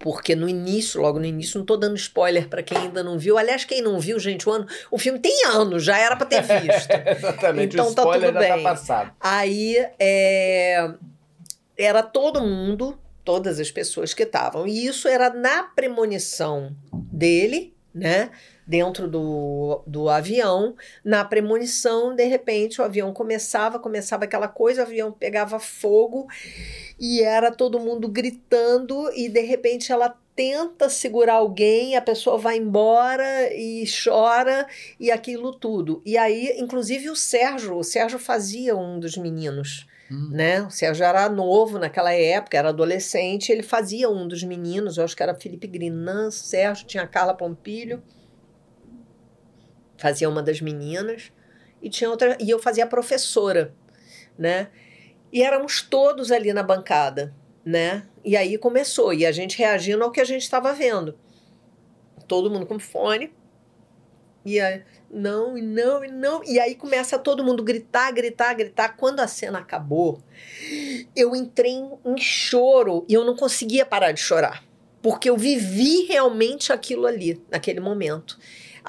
porque 0.00 0.34
no 0.34 0.48
início, 0.48 0.98
logo 1.00 1.18
no 1.18 1.26
início, 1.26 1.58
não 1.58 1.66
tô 1.66 1.76
dando 1.76 1.94
spoiler 1.94 2.48
para 2.48 2.62
quem 2.62 2.76
ainda 2.76 3.04
não 3.04 3.18
viu. 3.18 3.36
Aliás, 3.36 3.66
quem 3.66 3.82
não 3.82 4.00
viu, 4.00 4.18
gente, 4.18 4.48
o, 4.48 4.52
ano, 4.52 4.66
o 4.90 4.98
filme 4.98 5.18
tem 5.18 5.44
anos, 5.44 5.84
já 5.84 5.98
era 5.98 6.16
para 6.16 6.26
ter 6.26 6.42
visto. 6.42 6.90
Exatamente, 7.06 7.74
Então 7.76 7.88
o 7.90 7.94
tá 7.94 8.00
spoiler 8.02 8.32
tudo 8.32 8.42
já 8.42 8.54
bem. 8.54 8.64
tá 8.64 8.70
passado. 8.70 9.12
Aí 9.20 9.76
é, 9.98 10.90
era 11.76 12.02
todo 12.02 12.40
mundo, 12.40 12.98
todas 13.22 13.60
as 13.60 13.70
pessoas 13.70 14.14
que 14.14 14.22
estavam. 14.22 14.66
E 14.66 14.86
isso 14.86 15.06
era 15.06 15.28
na 15.28 15.64
premonição 15.64 16.74
dele, 16.90 17.74
né? 17.94 18.30
Dentro 18.70 19.08
do, 19.08 19.82
do 19.84 20.08
avião. 20.08 20.76
Na 21.04 21.24
premonição, 21.24 22.14
de 22.14 22.24
repente, 22.24 22.80
o 22.80 22.84
avião 22.84 23.12
começava, 23.12 23.80
começava 23.80 24.24
aquela 24.24 24.46
coisa, 24.46 24.82
o 24.82 24.86
avião 24.86 25.10
pegava 25.10 25.58
fogo 25.58 26.28
e 26.98 27.20
era 27.20 27.50
todo 27.50 27.80
mundo 27.80 28.08
gritando, 28.08 29.10
e 29.12 29.28
de 29.28 29.40
repente 29.40 29.90
ela 29.90 30.16
tenta 30.36 30.88
segurar 30.88 31.34
alguém, 31.34 31.96
a 31.96 32.00
pessoa 32.00 32.38
vai 32.38 32.56
embora 32.58 33.52
e 33.52 33.84
chora 34.04 34.66
e 35.00 35.10
aquilo 35.10 35.52
tudo. 35.52 36.00
E 36.06 36.16
aí, 36.16 36.54
inclusive 36.56 37.10
o 37.10 37.16
Sérgio, 37.16 37.76
o 37.76 37.82
Sérgio 37.82 38.18
fazia 38.18 38.76
um 38.76 39.00
dos 39.00 39.16
meninos, 39.16 39.86
Hum. 40.10 40.28
né? 40.32 40.62
O 40.62 40.70
Sérgio 40.70 41.04
era 41.04 41.28
novo 41.28 41.78
naquela 41.78 42.12
época, 42.12 42.58
era 42.58 42.70
adolescente, 42.70 43.52
ele 43.52 43.62
fazia 43.62 44.08
um 44.10 44.26
dos 44.26 44.42
meninos, 44.42 44.96
eu 44.96 45.04
acho 45.04 45.16
que 45.16 45.22
era 45.22 45.34
Felipe 45.34 45.66
Grinan, 45.66 46.30
Sérgio, 46.30 46.86
tinha 46.86 47.06
Carla 47.06 47.32
Pompilho, 47.32 48.02
fazia 50.00 50.28
uma 50.28 50.42
das 50.42 50.60
meninas, 50.60 51.30
e 51.82 51.88
tinha 51.88 52.10
outra, 52.10 52.36
e 52.40 52.48
eu 52.48 52.58
fazia 52.58 52.84
a 52.84 52.86
professora, 52.86 53.74
né? 54.38 54.68
E 55.32 55.42
éramos 55.42 55.82
todos 55.82 56.32
ali 56.32 56.52
na 56.52 56.62
bancada, 56.62 57.34
né? 57.64 58.06
E 58.24 58.36
aí 58.36 58.58
começou, 58.58 59.12
e 59.12 59.24
a 59.24 59.32
gente 59.32 59.58
reagindo 59.58 60.02
ao 60.02 60.10
que 60.10 60.20
a 60.20 60.24
gente 60.24 60.42
estava 60.42 60.72
vendo. 60.72 61.18
Todo 62.26 62.50
mundo 62.50 62.66
com 62.66 62.78
fone. 62.78 63.32
E 64.44 64.58
aí, 64.58 64.82
não, 65.10 65.58
e 65.58 65.62
não, 65.62 66.04
e 66.04 66.10
não. 66.10 66.42
E 66.44 66.58
aí 66.58 66.74
começa 66.74 67.18
todo 67.18 67.44
mundo 67.44 67.62
gritar, 67.62 68.10
gritar, 68.12 68.54
gritar. 68.54 68.96
Quando 68.96 69.20
a 69.20 69.26
cena 69.26 69.58
acabou, 69.58 70.22
eu 71.14 71.36
entrei 71.36 71.72
em, 71.72 71.90
em 72.04 72.16
choro 72.16 73.04
e 73.08 73.14
eu 73.14 73.24
não 73.24 73.36
conseguia 73.36 73.84
parar 73.84 74.12
de 74.12 74.20
chorar. 74.20 74.64
Porque 75.02 75.28
eu 75.28 75.36
vivi 75.36 76.04
realmente 76.04 76.72
aquilo 76.72 77.06
ali, 77.06 77.42
naquele 77.50 77.80
momento. 77.80 78.38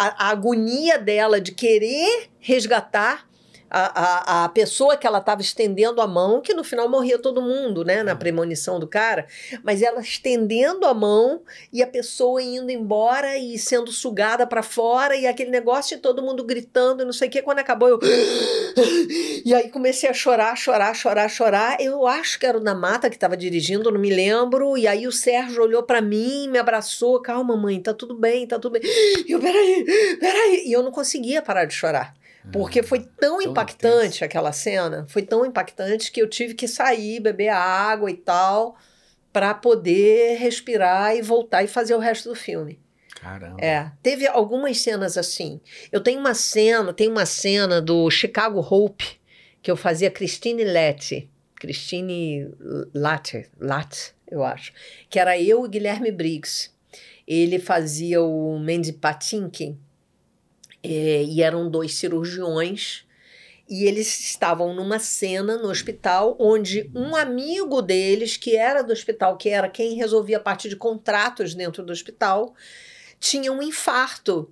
A, 0.02 0.28
a 0.28 0.30
agonia 0.30 0.98
dela 0.98 1.40
de 1.40 1.52
querer 1.52 2.30
resgatar 2.40 3.28
a, 3.72 4.42
a, 4.42 4.46
a 4.46 4.50
pessoa 4.50 4.98
que 4.98 5.08
ela 5.08 5.20
estava 5.20 5.42
estendendo 5.42 6.02
a 6.02 6.08
mão, 6.08 6.42
que 6.42 6.54
no 6.54 6.64
final 6.64 6.90
morria 6.90 7.18
todo 7.18 7.42
mundo, 7.42 7.86
né, 7.86 8.04
na 8.04 8.16
premonição 8.16 8.80
do 8.80 8.88
cara, 8.88 9.26
mas 9.64 9.82
ela 9.82 10.02
estendendo 10.02 10.86
a 10.86 10.94
mão 10.94 11.42
e 11.72 11.82
a 11.82 11.88
pessoa 11.88 12.42
indo 12.44 12.70
embora 12.70 13.38
e 13.38 13.58
sendo 13.58 13.92
sugada 13.92 14.46
para 14.46 14.62
fora 14.62 15.16
e 15.16 15.26
aquele 15.26 15.50
negócio 15.50 15.96
de 15.96 16.02
todo 16.02 16.22
mundo 16.22 16.44
gritando, 16.44 17.06
não 17.06 17.14
sei 17.14 17.30
o 17.30 17.32
que, 17.32 17.42
quando 17.42 17.60
acabou 17.60 17.88
eu 17.88 18.00
e 19.46 19.54
aí 19.54 19.70
comecei 19.70 20.10
a 20.10 20.14
chorar, 20.14 20.56
chorar, 20.58 20.94
chorar, 20.94 21.30
chorar. 21.30 21.78
Eu 21.80 22.06
acho 22.06 22.38
que 22.38 22.46
era 22.46 22.58
o 22.58 22.62
da 22.62 22.76
Mata 22.76 23.10
que 23.10 23.16
estava 23.16 23.38
dirigindo, 23.38 23.90
não 23.90 24.00
me 24.00 24.14
lembro, 24.14 24.78
e 24.78 24.86
aí 24.86 25.08
o 25.08 25.12
Sérgio 25.12 25.64
olhou 25.64 25.84
para 25.84 26.02
mim, 26.02 26.50
me 26.50 26.60
abraçou, 26.60 27.22
calma 27.22 27.56
mãe, 27.56 27.80
tá 27.80 27.94
tudo 27.94 28.16
bem, 28.16 28.46
tá 28.46 28.60
tudo 28.60 28.74
bem. 28.74 28.82
E 28.84 29.32
eu, 29.32 29.40
peraí, 29.40 29.86
peraí, 30.20 30.64
e 30.68 30.74
eu 30.74 30.84
não 30.84 30.92
conseguia 30.92 31.42
parar 31.42 31.66
de 31.66 31.74
chorar. 31.74 32.21
Porque 32.52 32.82
foi 32.82 33.00
tão, 33.00 33.38
tão 33.38 33.42
impactante 33.42 34.06
intenso. 34.06 34.26
aquela 34.26 34.52
cena, 34.52 35.06
foi 35.10 35.22
tão 35.22 35.46
impactante 35.46 36.12
que 36.12 36.22
eu 36.22 36.30
tive 36.30 36.54
que 36.54 36.68
sair, 36.68 37.20
beber 37.20 37.50
água 37.50 38.10
e 38.10 38.18
tal, 38.18 38.76
para 39.32 39.54
poder 39.54 40.38
respirar 40.38 41.16
e 41.16 41.22
voltar 41.22 41.64
e 41.64 41.68
fazer 41.68 41.94
o 41.94 42.00
resto 42.00 42.30
do 42.30 42.36
filme. 42.36 42.80
Caramba. 43.22 43.64
É, 43.64 43.92
teve 44.02 44.28
algumas 44.28 44.80
cenas 44.80 45.18
assim. 45.18 45.62
Eu 45.92 46.02
tenho 46.02 46.20
uma 46.20 46.34
cena, 46.34 46.92
tem 46.92 47.08
uma 47.08 47.26
cena 47.26 47.80
do 47.80 48.10
Chicago 48.10 48.60
Hope 48.60 49.22
que 49.62 49.70
eu 49.70 49.78
fazia 49.78 50.10
Christine 50.10 50.64
Lette, 50.64 51.30
Christine 51.56 52.52
Latte, 52.94 53.48
Latte, 53.60 54.16
eu 54.28 54.44
acho, 54.44 54.74
que 55.10 55.20
era 55.20 55.40
eu 55.40 55.66
e 55.66 55.70
Guilherme 55.70 56.12
Briggs. 56.12 56.72
Ele 57.28 57.60
fazia 57.60 58.22
o 58.22 58.58
Mandy 58.58 58.94
Patinkin, 58.94 59.78
é, 60.84 61.24
e 61.24 61.42
eram 61.42 61.70
dois 61.70 61.96
cirurgiões. 61.96 63.06
E 63.70 63.86
eles 63.86 64.20
estavam 64.20 64.74
numa 64.74 65.00
cena 65.00 65.58
no 65.58 65.70
hospital 65.70 66.36
onde 66.40 66.92
um 66.94 67.16
amigo 67.16 67.82
deles, 67.82 68.36
que 68.36 68.58
era 68.58 68.82
do 68.82 68.92
hospital, 68.92 69.38
que 69.38 69.48
era 69.48 69.70
quem 69.70 69.96
resolvia 69.96 70.38
a 70.38 70.42
parte 70.42 70.68
de 70.68 70.76
contratos 70.76 71.56
dentro 71.56 71.82
do 71.82 71.94
hospital, 71.94 72.54
tinha 73.18 73.52
um 73.52 73.62
infarto 73.62 74.52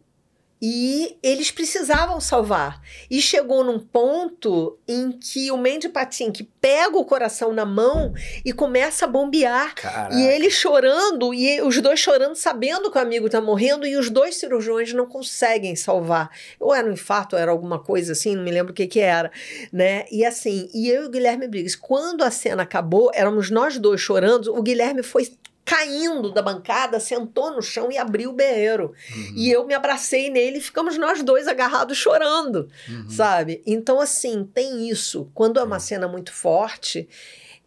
e 0.62 1.18
eles 1.24 1.52
precisavam 1.52 2.20
salvar. 2.20 2.82
E 3.10 3.22
chegou 3.22 3.64
num 3.64 3.80
ponto 3.80 4.78
em 4.88 5.12
que 5.12 5.52
o 5.52 5.58
Mandy 5.58 5.88
Patinkin 5.88 6.48
pega 6.60 6.98
o 6.98 7.06
coração 7.06 7.54
na 7.54 7.66
mão 7.66 8.14
e 8.44 8.52
começa 8.52 9.06
a 9.06 9.08
bombear. 9.08 9.74
Caraca. 9.76 10.14
E 10.14 10.28
ele 10.28 10.50
chorando, 10.50 11.34
e 11.34 11.62
os 11.62 11.82
dois 11.82 12.00
chorando, 12.00 12.36
sabendo 12.36 12.92
que 12.92 12.98
o 12.98 13.02
amigo 13.02 13.28
está 13.28 13.40
morrendo, 13.40 13.88
e 13.88 13.96
os 13.96 14.10
dois 14.10 14.36
cirurgiões 14.36 14.92
não 14.94 15.06
conseguem 15.06 15.76
salvar. 15.76 16.30
Ou 16.60 16.74
era 16.74 16.88
um 16.88 16.94
infarto, 16.94 17.36
ou 17.36 17.42
era 17.42 17.52
alguma 17.52 17.80
coisa 17.80 18.12
assim, 18.12 18.36
não 18.36 18.44
me 18.44 18.52
lembro 18.52 18.72
o 18.72 18.76
que, 18.76 18.88
que 18.88 19.00
era. 19.00 19.32
né? 19.72 20.06
E 20.12 20.26
assim, 20.26 20.70
e 20.74 20.90
eu 20.90 21.04
e 21.04 21.06
o 21.06 21.10
Guilherme 21.10 21.48
Briggs, 21.48 21.78
quando 21.78 22.24
a 22.24 22.32
cena 22.32 22.64
acabou, 22.64 23.12
éramos 23.14 23.50
nós 23.50 23.78
dois 23.78 24.02
chorando, 24.02 24.54
o 24.56 24.62
Guilherme 24.62 25.04
foi 25.04 25.32
caindo 25.70 26.32
da 26.32 26.42
bancada, 26.42 27.00
sentou 27.00 27.52
no 27.52 27.62
chão 27.62 27.92
e 27.92 27.98
abriu 27.98 28.32
o 28.32 28.34
berreiro. 28.34 28.92
Uhum. 29.16 29.34
E 29.36 29.52
eu 29.52 29.68
me 29.68 29.76
abracei 29.76 30.28
nele 30.32 30.58
e 30.58 30.62
ficamos 30.62 30.98
nós 30.98 31.22
dois 31.22 31.48
agarrados 31.48 31.96
chorando, 31.96 32.68
uhum. 32.88 33.08
sabe? 33.08 33.62
Então, 33.68 34.02
assim, 34.02 34.50
tem 34.52 34.90
isso. 34.90 35.30
Quando 35.32 35.60
é 35.60 35.64
uma 35.64 35.80
cena 35.80 36.08
muito 36.08 36.34
forte, 36.34 37.08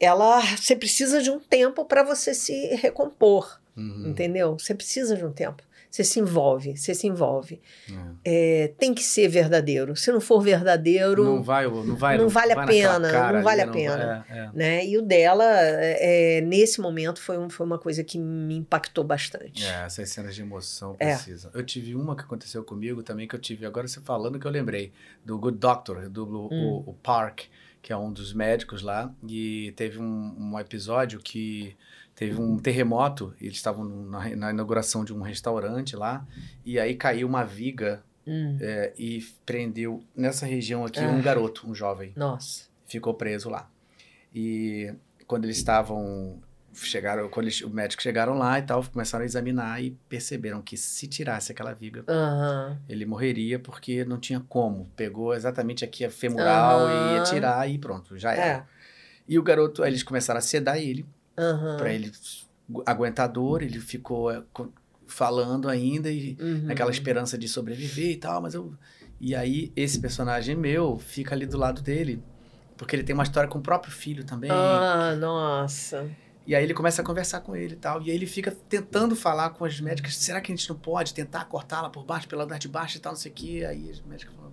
ela 0.00 0.40
você 0.56 0.74
precisa 0.74 1.22
de 1.22 1.30
um 1.30 1.38
tempo 1.38 1.84
para 1.84 2.02
você 2.02 2.34
se 2.34 2.74
recompor, 2.74 3.60
uhum. 3.76 4.08
entendeu? 4.08 4.58
Você 4.58 4.74
precisa 4.74 5.16
de 5.16 5.24
um 5.24 5.32
tempo. 5.32 5.62
Você 5.92 6.04
se 6.04 6.18
envolve, 6.18 6.74
você 6.74 6.94
se 6.94 7.06
envolve. 7.06 7.60
É. 8.24 8.64
É, 8.64 8.68
tem 8.78 8.94
que 8.94 9.02
ser 9.02 9.28
verdadeiro. 9.28 9.94
Se 9.94 10.10
não 10.10 10.22
for 10.22 10.40
verdadeiro. 10.40 11.22
Não 11.22 11.42
vai, 11.42 11.66
não 11.66 11.94
vai. 11.94 12.16
Não, 12.16 12.24
não 12.24 12.30
vale 12.30 12.52
a 12.54 12.64
pena. 12.64 13.30
Não 13.30 13.42
vale 13.42 13.60
a 13.60 13.68
pena. 13.68 14.26
É, 14.26 14.38
é, 14.38 14.50
né? 14.54 14.86
E 14.86 14.96
o 14.96 15.02
dela, 15.02 15.44
é, 15.44 16.40
nesse 16.40 16.80
momento, 16.80 17.20
foi, 17.20 17.36
um, 17.36 17.50
foi 17.50 17.66
uma 17.66 17.78
coisa 17.78 18.02
que 18.02 18.18
me 18.18 18.56
impactou 18.56 19.04
bastante. 19.04 19.66
É, 19.66 19.84
essas 19.84 20.08
cenas 20.08 20.34
de 20.34 20.40
emoção 20.40 20.94
precisam. 20.94 21.50
Eu 21.52 21.62
tive 21.62 21.94
uma 21.94 22.16
que 22.16 22.22
aconteceu 22.22 22.64
comigo 22.64 23.02
também, 23.02 23.28
que 23.28 23.36
eu 23.36 23.40
tive 23.40 23.66
agora 23.66 23.86
você 23.86 24.00
falando 24.00 24.38
que 24.38 24.46
eu 24.46 24.50
lembrei, 24.50 24.94
do 25.22 25.38
Good 25.38 25.58
Doctor, 25.58 26.08
do 26.08 26.24
hum. 26.24 26.82
o, 26.86 26.90
o 26.92 26.94
Park, 26.94 27.42
que 27.82 27.92
é 27.92 27.96
um 27.98 28.10
dos 28.10 28.32
médicos 28.32 28.80
lá, 28.80 29.12
e 29.28 29.74
teve 29.76 29.98
um, 29.98 30.34
um 30.38 30.58
episódio 30.58 31.20
que 31.20 31.76
Teve 32.14 32.40
um 32.40 32.58
terremoto, 32.58 33.34
eles 33.40 33.56
estavam 33.56 33.84
na, 33.84 34.36
na, 34.36 34.50
inauguração 34.50 35.04
de 35.04 35.14
um 35.14 35.22
restaurante 35.22 35.96
lá, 35.96 36.26
e 36.64 36.78
aí 36.78 36.94
caiu 36.94 37.26
uma 37.26 37.42
viga 37.42 38.02
hum. 38.26 38.58
é, 38.60 38.92
e 38.98 39.24
prendeu 39.46 40.02
nessa 40.14 40.44
região 40.44 40.84
aqui 40.84 41.00
ah. 41.00 41.08
um 41.08 41.22
garoto, 41.22 41.68
um 41.68 41.74
jovem. 41.74 42.12
Nossa. 42.14 42.66
Ficou 42.86 43.14
preso 43.14 43.48
lá. 43.48 43.68
E 44.34 44.92
quando 45.26 45.44
eles 45.44 45.56
estavam. 45.56 46.40
Chegaram, 46.74 47.28
quando 47.28 47.46
eles, 47.46 47.60
os 47.60 47.70
médicos 47.70 48.02
chegaram 48.02 48.32
lá 48.32 48.58
e 48.58 48.62
tal, 48.62 48.82
começaram 48.84 49.22
a 49.22 49.26
examinar 49.26 49.82
e 49.82 49.90
perceberam 50.08 50.62
que 50.62 50.74
se 50.74 51.06
tirasse 51.06 51.52
aquela 51.52 51.74
viga, 51.74 52.02
uhum. 52.08 52.78
ele 52.88 53.04
morreria 53.04 53.58
porque 53.58 54.06
não 54.06 54.18
tinha 54.18 54.40
como. 54.48 54.90
Pegou 54.96 55.34
exatamente 55.34 55.84
aqui 55.84 56.02
a 56.02 56.10
femoral 56.10 56.86
uhum. 56.86 56.88
e 56.88 57.16
ia 57.16 57.22
tirar 57.24 57.68
e 57.68 57.76
pronto, 57.76 58.16
já 58.18 58.32
era. 58.32 58.42
É. 58.42 58.64
E 59.28 59.38
o 59.38 59.42
garoto, 59.42 59.84
eles 59.84 60.02
começaram 60.02 60.38
a 60.38 60.40
sedar 60.40 60.78
ele 60.78 61.04
uhum. 61.38 61.76
para 61.76 61.92
ele 61.92 62.12
aguentar 62.86 63.28
dor. 63.28 63.62
Ele 63.62 63.80
ficou 63.80 64.30
é, 64.30 64.42
falando 65.06 65.68
ainda 65.68 66.10
e 66.10 66.36
uhum. 66.40 66.66
aquela 66.70 66.90
esperança 66.90 67.36
de 67.36 67.48
sobreviver 67.48 68.10
e 68.10 68.16
tal, 68.16 68.40
mas 68.40 68.54
eu 68.54 68.74
e 69.20 69.36
aí 69.36 69.72
esse 69.76 70.00
personagem 70.00 70.56
meu 70.56 70.98
fica 70.98 71.32
ali 71.34 71.46
do 71.46 71.56
lado 71.56 71.80
dele, 71.80 72.20
porque 72.76 72.96
ele 72.96 73.04
tem 73.04 73.14
uma 73.14 73.22
história 73.22 73.48
com 73.48 73.58
o 73.58 73.62
próprio 73.62 73.92
filho 73.92 74.24
também. 74.24 74.50
Ah, 74.50 75.14
nossa. 75.16 76.10
E 76.44 76.56
aí 76.56 76.64
ele 76.64 76.74
começa 76.74 77.02
a 77.02 77.04
conversar 77.04 77.40
com 77.40 77.54
ele 77.54 77.74
e 77.74 77.76
tal. 77.76 78.02
E 78.02 78.10
aí 78.10 78.16
ele 78.16 78.26
fica 78.26 78.50
tentando 78.50 79.14
falar 79.14 79.50
com 79.50 79.64
as 79.64 79.80
médicas, 79.80 80.16
será 80.16 80.40
que 80.40 80.50
a 80.50 80.56
gente 80.56 80.68
não 80.68 80.76
pode 80.76 81.14
tentar 81.14 81.44
cortá-la 81.44 81.88
por 81.88 82.04
baixo, 82.04 82.26
pela 82.26 82.42
andar 82.42 82.58
de 82.58 82.66
baixo 82.66 82.96
e 82.96 83.00
tal, 83.00 83.12
não 83.12 83.20
sei 83.20 83.30
o 83.30 83.34
quê. 83.34 83.64
Aí 83.68 83.90
as 83.90 84.00
médicas 84.00 84.34
falam, 84.34 84.52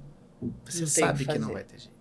você 0.64 0.81
não 0.81 0.88
sabe 0.88 1.26
que, 1.26 1.31
que 1.31 1.39
não 1.39 1.51
vai 1.51 1.64
ter 1.64 1.80
jeito. 1.80 1.99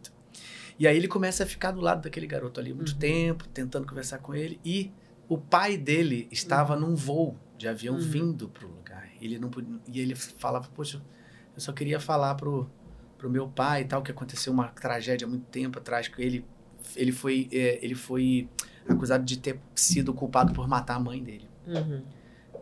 E 0.79 0.87
aí 0.87 0.97
ele 0.97 1.09
começa 1.09 1.43
a 1.43 1.47
ficar 1.47 1.73
do 1.73 1.81
lado 1.81 2.03
daquele 2.03 2.27
garoto 2.27 2.61
ali 2.61 2.73
muito 2.73 2.93
uhum. 2.93 2.99
tempo, 2.99 3.49
tentando 3.49 3.87
conversar 3.87 4.19
com 4.19 4.35
ele. 4.35 4.61
E 4.65 4.93
o 5.29 5.37
pai 5.37 5.77
dele 5.77 6.29
estava 6.31 6.75
uhum. 6.75 6.81
num 6.81 6.95
voo 6.95 7.37
de 7.57 7.67
avião 7.67 7.97
uhum. 7.97 8.01
vindo 8.01 8.49
para 8.49 8.65
o 8.65 8.71
lugar. 8.71 9.09
Ele 9.21 9.39
não 9.39 9.51
podia, 9.51 9.77
e 9.89 10.01
ele 10.01 10.15
falava, 10.15 10.69
poxa, 10.75 11.03
eu 11.55 11.61
só 11.61 11.73
queria 11.73 11.99
falar 11.99 12.37
pro, 12.37 12.71
pro 13.19 13.29
meu 13.29 13.49
pai 13.49 13.83
e 13.83 13.85
tal, 13.85 14.03
que 14.03 14.13
aconteceu 14.13 14.53
uma 14.53 14.69
tragédia 14.69 15.27
há 15.27 15.29
muito 15.29 15.47
tempo 15.47 15.79
atrás, 15.79 16.07
que 16.07 16.23
ele, 16.23 16.45
ele, 16.95 17.11
foi, 17.11 17.49
é, 17.51 17.85
ele 17.85 17.97
foi 17.97 18.49
acusado 18.89 19.25
de 19.25 19.37
ter 19.37 19.59
sido 19.75 20.15
culpado 20.15 20.53
por 20.53 20.69
matar 20.69 20.95
a 20.95 21.01
mãe 21.01 21.23
dele. 21.23 21.49
Uhum. 21.67 22.03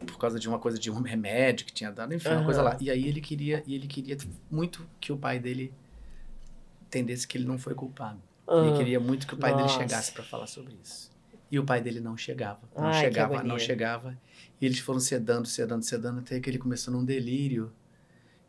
Por 0.07 0.19
causa 0.19 0.41
de 0.41 0.49
uma 0.49 0.59
coisa 0.59 0.79
de 0.79 0.91
um 0.91 1.01
remédio 1.03 1.67
que 1.67 1.73
tinha 1.73 1.91
dado, 1.91 2.15
enfim, 2.15 2.31
uma 2.31 2.45
coisa 2.45 2.63
lá. 2.63 2.77
E 2.81 2.91
aí 2.91 3.07
ele 3.07 3.21
queria, 3.21 3.63
e 3.67 3.75
ele 3.75 3.87
queria 3.87 4.17
muito 4.51 4.87
que 4.99 5.13
o 5.13 5.17
pai 5.17 5.39
dele 5.39 5.73
entendesse 6.87 7.27
que 7.27 7.37
ele 7.37 7.47
não 7.47 7.59
foi 7.59 7.75
culpado. 7.75 8.21
Ele 8.49 8.77
queria 8.77 9.01
muito 9.01 9.27
que 9.27 9.35
o 9.35 9.37
pai 9.37 9.51
Nossa. 9.51 9.65
dele 9.65 9.79
chegasse 9.79 10.13
para 10.13 10.23
falar 10.23 10.47
sobre 10.47 10.77
isso. 10.83 11.11
E 11.51 11.59
o 11.59 11.65
pai 11.65 11.81
dele 11.81 12.01
não 12.01 12.17
chegava. 12.17 12.61
Não 12.77 12.87
Ai, 12.87 13.01
chegava, 13.01 13.43
não 13.43 13.59
chegava. 13.59 14.17
E 14.61 14.67
eles 14.67 14.79
foram 14.79 15.01
sedando, 15.01 15.47
sedando, 15.47 15.85
sedando, 15.85 16.21
até 16.21 16.41
que 16.41 16.49
ele 16.49 16.59
começou 16.59 16.93
num 16.93 17.05
delírio. 17.05 17.73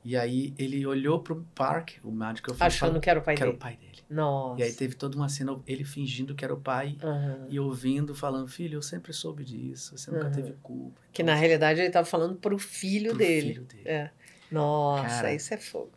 E 0.04 0.16
aí 0.16 0.54
ele 0.58 0.86
olhou 0.86 1.20
pro 1.20 1.46
Park, 1.54 1.96
o 2.04 2.12
médico, 2.12 2.52
eu 2.52 2.56
falei, 2.56 2.68
achando 2.68 3.00
que 3.00 3.10
era 3.10 3.20
o 3.20 3.24
pai 3.24 3.36
que 3.36 3.42
dele. 3.42 3.50
Era 3.50 3.58
o 3.58 3.60
pai 3.60 3.76
dele. 3.76 3.98
Nossa. 4.10 4.62
E 4.62 4.64
aí 4.64 4.72
teve 4.72 4.96
toda 4.96 5.18
uma 5.18 5.28
cena, 5.28 5.60
ele 5.68 5.84
fingindo 5.84 6.34
que 6.34 6.46
era 6.46 6.54
o 6.54 6.60
pai 6.60 6.98
uhum. 7.04 7.48
e 7.50 7.60
ouvindo, 7.60 8.16
falando, 8.16 8.48
filho, 8.48 8.78
eu 8.78 8.82
sempre 8.82 9.12
soube 9.12 9.44
disso, 9.44 9.98
você 9.98 10.10
nunca 10.10 10.28
uhum. 10.28 10.32
teve 10.32 10.54
culpa. 10.64 11.02
Que 11.12 11.22
então, 11.22 11.34
na 11.34 11.40
realidade 11.40 11.82
ele 11.82 11.88
estava 11.88 12.06
falando 12.06 12.36
pro 12.36 12.58
filho 12.58 13.10
pro 13.10 13.18
dele. 13.18 13.48
Filho 13.54 13.66
dele. 13.66 13.84
É. 13.86 14.12
Nossa, 14.50 15.08
Cara, 15.08 15.34
isso 15.34 15.54
é 15.54 15.58
fogo. 15.58 15.92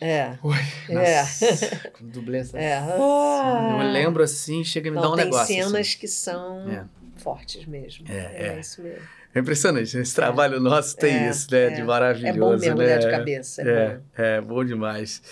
É. 0.00 0.36
Ui, 0.42 0.56
é. 0.90 1.24
Dublê 2.00 2.38
essa 2.38 2.58
é. 2.58 2.78
Eu 2.86 3.90
lembro 3.92 4.22
assim, 4.22 4.62
chega 4.62 4.88
e 4.88 4.90
me 4.90 4.96
Não, 4.96 5.02
dá 5.02 5.10
um 5.12 5.16
negócio. 5.16 5.46
Tem 5.46 5.62
cenas 5.62 5.74
assim. 5.88 5.98
que 5.98 6.08
são 6.08 6.68
é. 6.70 6.84
fortes 7.16 7.64
mesmo. 7.66 8.04
É, 8.08 8.12
é, 8.14 8.54
é. 8.56 8.60
isso 8.60 8.82
mesmo. 8.82 9.00
É 9.34 9.40
impressionante, 9.40 9.98
esse 9.98 10.14
trabalho 10.14 10.58
nosso 10.58 10.96
tem 10.96 11.14
É, 11.14 11.28
isso, 11.30 11.46
né? 11.52 11.64
é. 11.66 11.70
De 11.70 11.80
É 11.82 11.84
maravilhoso, 11.84 12.38
bom 12.40 12.50
mesmo, 12.58 12.76
né? 12.78 12.86
né? 12.86 12.98
De 12.98 13.10
cabeça. 13.10 13.62
É, 13.62 13.66
É, 13.68 13.88
bom. 13.96 14.02
é, 14.16 14.40
bom 14.40 14.64
demais. 14.64 15.22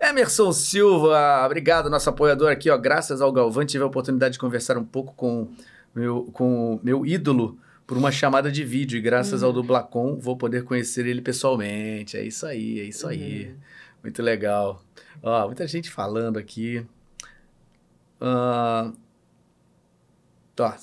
Emerson 0.00 0.50
Silva, 0.52 1.42
obrigado, 1.44 1.90
nosso 1.90 2.08
apoiador 2.08 2.50
aqui, 2.50 2.70
ó. 2.70 2.78
Graças 2.78 3.20
ao 3.20 3.30
Galvão, 3.30 3.64
tive 3.66 3.84
a 3.84 3.86
oportunidade 3.86 4.34
de 4.34 4.38
conversar 4.38 4.78
um 4.78 4.84
pouco 4.84 5.12
com 5.14 5.48
meu, 5.94 6.24
com 6.32 6.74
o 6.76 6.80
meu 6.82 7.04
ídolo 7.04 7.58
por 7.86 7.98
uma 7.98 8.10
chamada 8.10 8.50
de 8.50 8.64
vídeo. 8.64 8.96
E 8.96 9.00
graças 9.02 9.42
Uhum. 9.42 9.48
ao 9.48 9.52
Dublacom, 9.52 10.18
vou 10.18 10.36
poder 10.38 10.64
conhecer 10.64 11.04
ele 11.06 11.20
pessoalmente. 11.20 12.16
É 12.16 12.22
isso 12.22 12.46
aí, 12.46 12.80
é 12.80 12.84
isso 12.84 13.06
aí. 13.06 13.54
Uhum. 14.00 14.04
Muito 14.04 14.22
legal. 14.22 14.82
Ó, 15.22 15.46
muita 15.46 15.66
gente 15.66 15.90
falando 15.90 16.38
aqui. 16.38 16.84
Ah, 18.20 18.92
tá. 20.56 20.76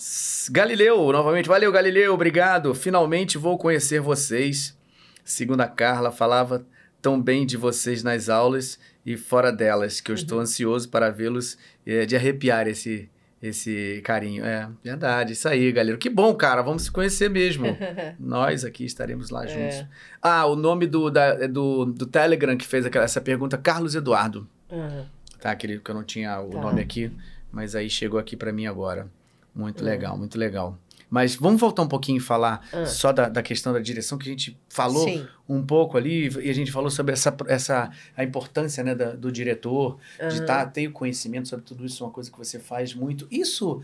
Galileu, 0.52 1.12
novamente. 1.12 1.48
Valeu, 1.48 1.72
Galileu, 1.72 2.14
obrigado. 2.14 2.74
Finalmente 2.74 3.38
vou 3.38 3.58
conhecer 3.58 4.00
vocês. 4.00 4.78
Segundo 5.24 5.62
a 5.62 5.68
Carla, 5.68 6.12
falava 6.12 6.66
tão 7.02 7.22
bem 7.22 7.46
de 7.46 7.58
vocês 7.58 8.04
nas 8.04 8.30
aulas 8.30 8.80
e 9.06 9.18
fora 9.18 9.52
delas, 9.52 10.02
que 10.02 10.12
eu 10.12 10.16
estou 10.16 10.40
ansioso 10.40 10.90
para 10.90 11.10
vê-los 11.10 11.58
eh, 11.86 12.06
de 12.06 12.16
arrepiar 12.16 12.68
esse, 12.68 13.10
esse 13.42 14.02
carinho. 14.04 14.44
É, 14.46 14.68
verdade, 14.84 15.34
isso 15.34 15.48
aí, 15.48 15.72
galera. 15.72 15.98
Que 15.98 16.10
bom, 16.10 16.34
cara, 16.36 16.62
vamos 16.62 16.84
se 16.84 16.92
conhecer 16.92 17.30
mesmo. 17.30 17.66
Nós 18.20 18.64
aqui 18.66 18.86
estaremos 18.86 19.30
lá 19.30 19.46
juntos. 19.46 19.76
É. 19.78 19.88
Ah, 20.22 20.46
o 20.46 20.56
nome 20.56 20.88
do, 20.88 21.10
da- 21.10 21.44
é 21.44 21.48
do, 21.48 21.86
do 21.86 22.06
Telegram 22.06 22.56
que 22.58 22.66
fez 22.68 22.86
aquela, 22.86 23.06
essa 23.06 23.22
pergunta, 23.22 23.58
Carlos 23.58 23.96
Eduardo. 23.96 24.48
Aham. 24.72 25.06
Tá, 25.40 25.52
aquele 25.52 25.80
que 25.80 25.92
eu 25.92 25.96
não 25.96 26.04
tinha 26.04 26.40
o 26.42 26.50
Tá. 26.50 26.62
nome 26.62 26.82
aqui, 26.82 27.12
mas 27.52 27.76
aí 27.76 27.90
chegou 27.90 28.20
aqui 28.20 28.36
pra 28.36 28.52
mim 28.52 28.66
agora. 28.66 29.08
Muito 29.54 29.84
Hum. 29.84 29.86
legal, 29.88 30.18
muito 30.18 30.38
legal. 30.38 30.78
Mas 31.10 31.36
vamos 31.36 31.60
voltar 31.62 31.84
um 31.84 31.88
pouquinho 31.88 32.18
e 32.18 32.20
falar 32.22 32.68
Ah. 32.74 32.86
só 32.86 33.14
da, 33.14 33.30
da 33.30 33.42
questão 33.42 33.72
da 33.72 33.80
direção, 33.80 34.18
que 34.18 34.28
a 34.28 34.32
gente 34.32 34.60
falou 34.68 35.06
Sim. 35.08 35.26
um 35.48 35.66
pouco 35.66 35.98
ali, 35.98 36.28
e 36.44 36.50
a 36.50 36.54
gente 36.54 36.72
falou 36.72 36.90
sobre 36.90 37.14
essa, 37.14 37.34
essa 37.48 37.90
a 38.16 38.24
importância 38.24 38.84
né, 38.84 38.94
da- 38.94 39.12
do 39.16 39.32
diretor, 39.32 39.98
de 40.30 40.38
Aham. 40.38 40.46
tá, 40.46 40.66
ter 40.66 40.88
o 40.88 40.92
conhecimento 40.92 41.48
sobre 41.48 41.64
tudo 41.66 41.86
isso, 41.86 42.04
é 42.04 42.08
uma 42.08 42.12
coisa 42.14 42.30
que 42.30 42.38
você 42.38 42.60
faz 42.60 42.94
muito. 42.94 43.26
Isso, 43.32 43.82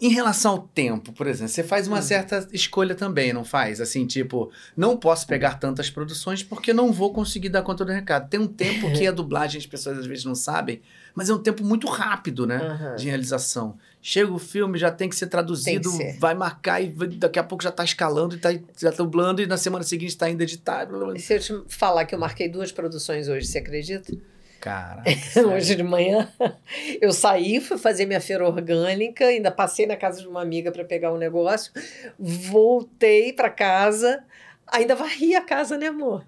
em 0.00 0.10
relação 0.10 0.52
ao 0.52 0.58
tempo, 0.60 1.12
por 1.12 1.26
exemplo, 1.26 1.48
você 1.48 1.64
faz 1.64 1.88
uma 1.88 1.98
Hum. 1.98 2.02
certa 2.02 2.46
escolha 2.52 2.94
também, 2.94 3.32
não 3.32 3.44
faz? 3.44 3.80
Assim, 3.80 4.06
tipo, 4.06 4.52
não 4.76 4.96
posso 4.96 5.26
pegar 5.26 5.54
tantas 5.58 5.90
produções 5.90 6.40
porque 6.40 6.72
não 6.72 6.92
vou 6.92 7.12
conseguir 7.12 7.48
dar 7.48 7.62
conta 7.62 7.84
do 7.84 7.90
recado. 7.90 8.28
Tem 8.28 8.38
um 8.38 8.46
tempo 8.46 8.92
que 8.92 9.06
a 9.06 9.10
dublagem 9.12 9.58
as 9.58 9.66
pessoas 9.66 9.98
às 9.98 10.06
vezes 10.06 10.24
não 10.24 10.36
sabem, 10.36 10.80
mas 11.16 11.28
é 11.28 11.34
um 11.34 11.38
tempo 11.42 11.64
muito 11.64 11.88
rápido, 11.88 12.46
né? 12.46 12.58
Aham. 12.58 12.94
De 12.96 13.08
realização. 13.08 13.76
Chega 14.00 14.32
o 14.32 14.38
filme, 14.38 14.78
já 14.78 14.90
tem 14.90 15.08
que 15.08 15.16
ser 15.16 15.26
traduzido, 15.26 15.90
que 15.90 15.96
ser. 15.96 16.18
vai 16.18 16.34
marcar 16.34 16.80
e 16.80 16.88
daqui 16.88 17.38
a 17.38 17.44
pouco 17.44 17.64
já 17.64 17.72
tá 17.72 17.84
escalando 17.84 18.36
e 18.36 18.38
tá 18.38 18.50
já 18.76 18.90
dublando, 18.90 19.42
e 19.42 19.46
na 19.46 19.56
semana 19.56 19.84
seguinte 19.84 20.16
tá 20.16 20.26
ainda 20.26 20.44
editado. 20.44 21.14
E 21.16 21.20
se 21.20 21.34
eu 21.34 21.40
te 21.40 21.64
falar 21.68 22.04
que 22.04 22.14
eu 22.14 22.18
marquei 22.18 22.48
duas 22.48 22.70
produções 22.70 23.28
hoje, 23.28 23.46
você 23.46 23.58
acredita? 23.58 24.12
Caraca. 24.60 25.08
Hoje 25.54 25.76
de 25.76 25.82
manhã 25.84 26.28
eu 27.00 27.12
saí, 27.12 27.60
fui 27.60 27.78
fazer 27.78 28.06
minha 28.06 28.20
feira 28.20 28.44
orgânica, 28.46 29.26
ainda 29.26 29.50
passei 29.50 29.86
na 29.86 29.96
casa 29.96 30.20
de 30.20 30.26
uma 30.26 30.42
amiga 30.42 30.72
para 30.72 30.84
pegar 30.84 31.12
um 31.12 31.16
negócio, 31.16 31.72
voltei 32.18 33.32
para 33.32 33.50
casa, 33.50 34.24
ainda 34.66 34.96
varri 34.96 35.34
a 35.34 35.40
casa, 35.40 35.78
né, 35.78 35.86
amor? 35.86 36.24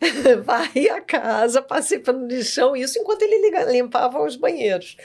varri 0.44 0.88
a 0.88 1.00
casa, 1.00 1.60
passei 1.60 1.98
pelo 1.98 2.26
lixão, 2.26 2.76
isso 2.76 2.98
enquanto 2.98 3.22
ele 3.22 3.50
limpava 3.72 4.22
os 4.22 4.36
banheiros. 4.36 4.96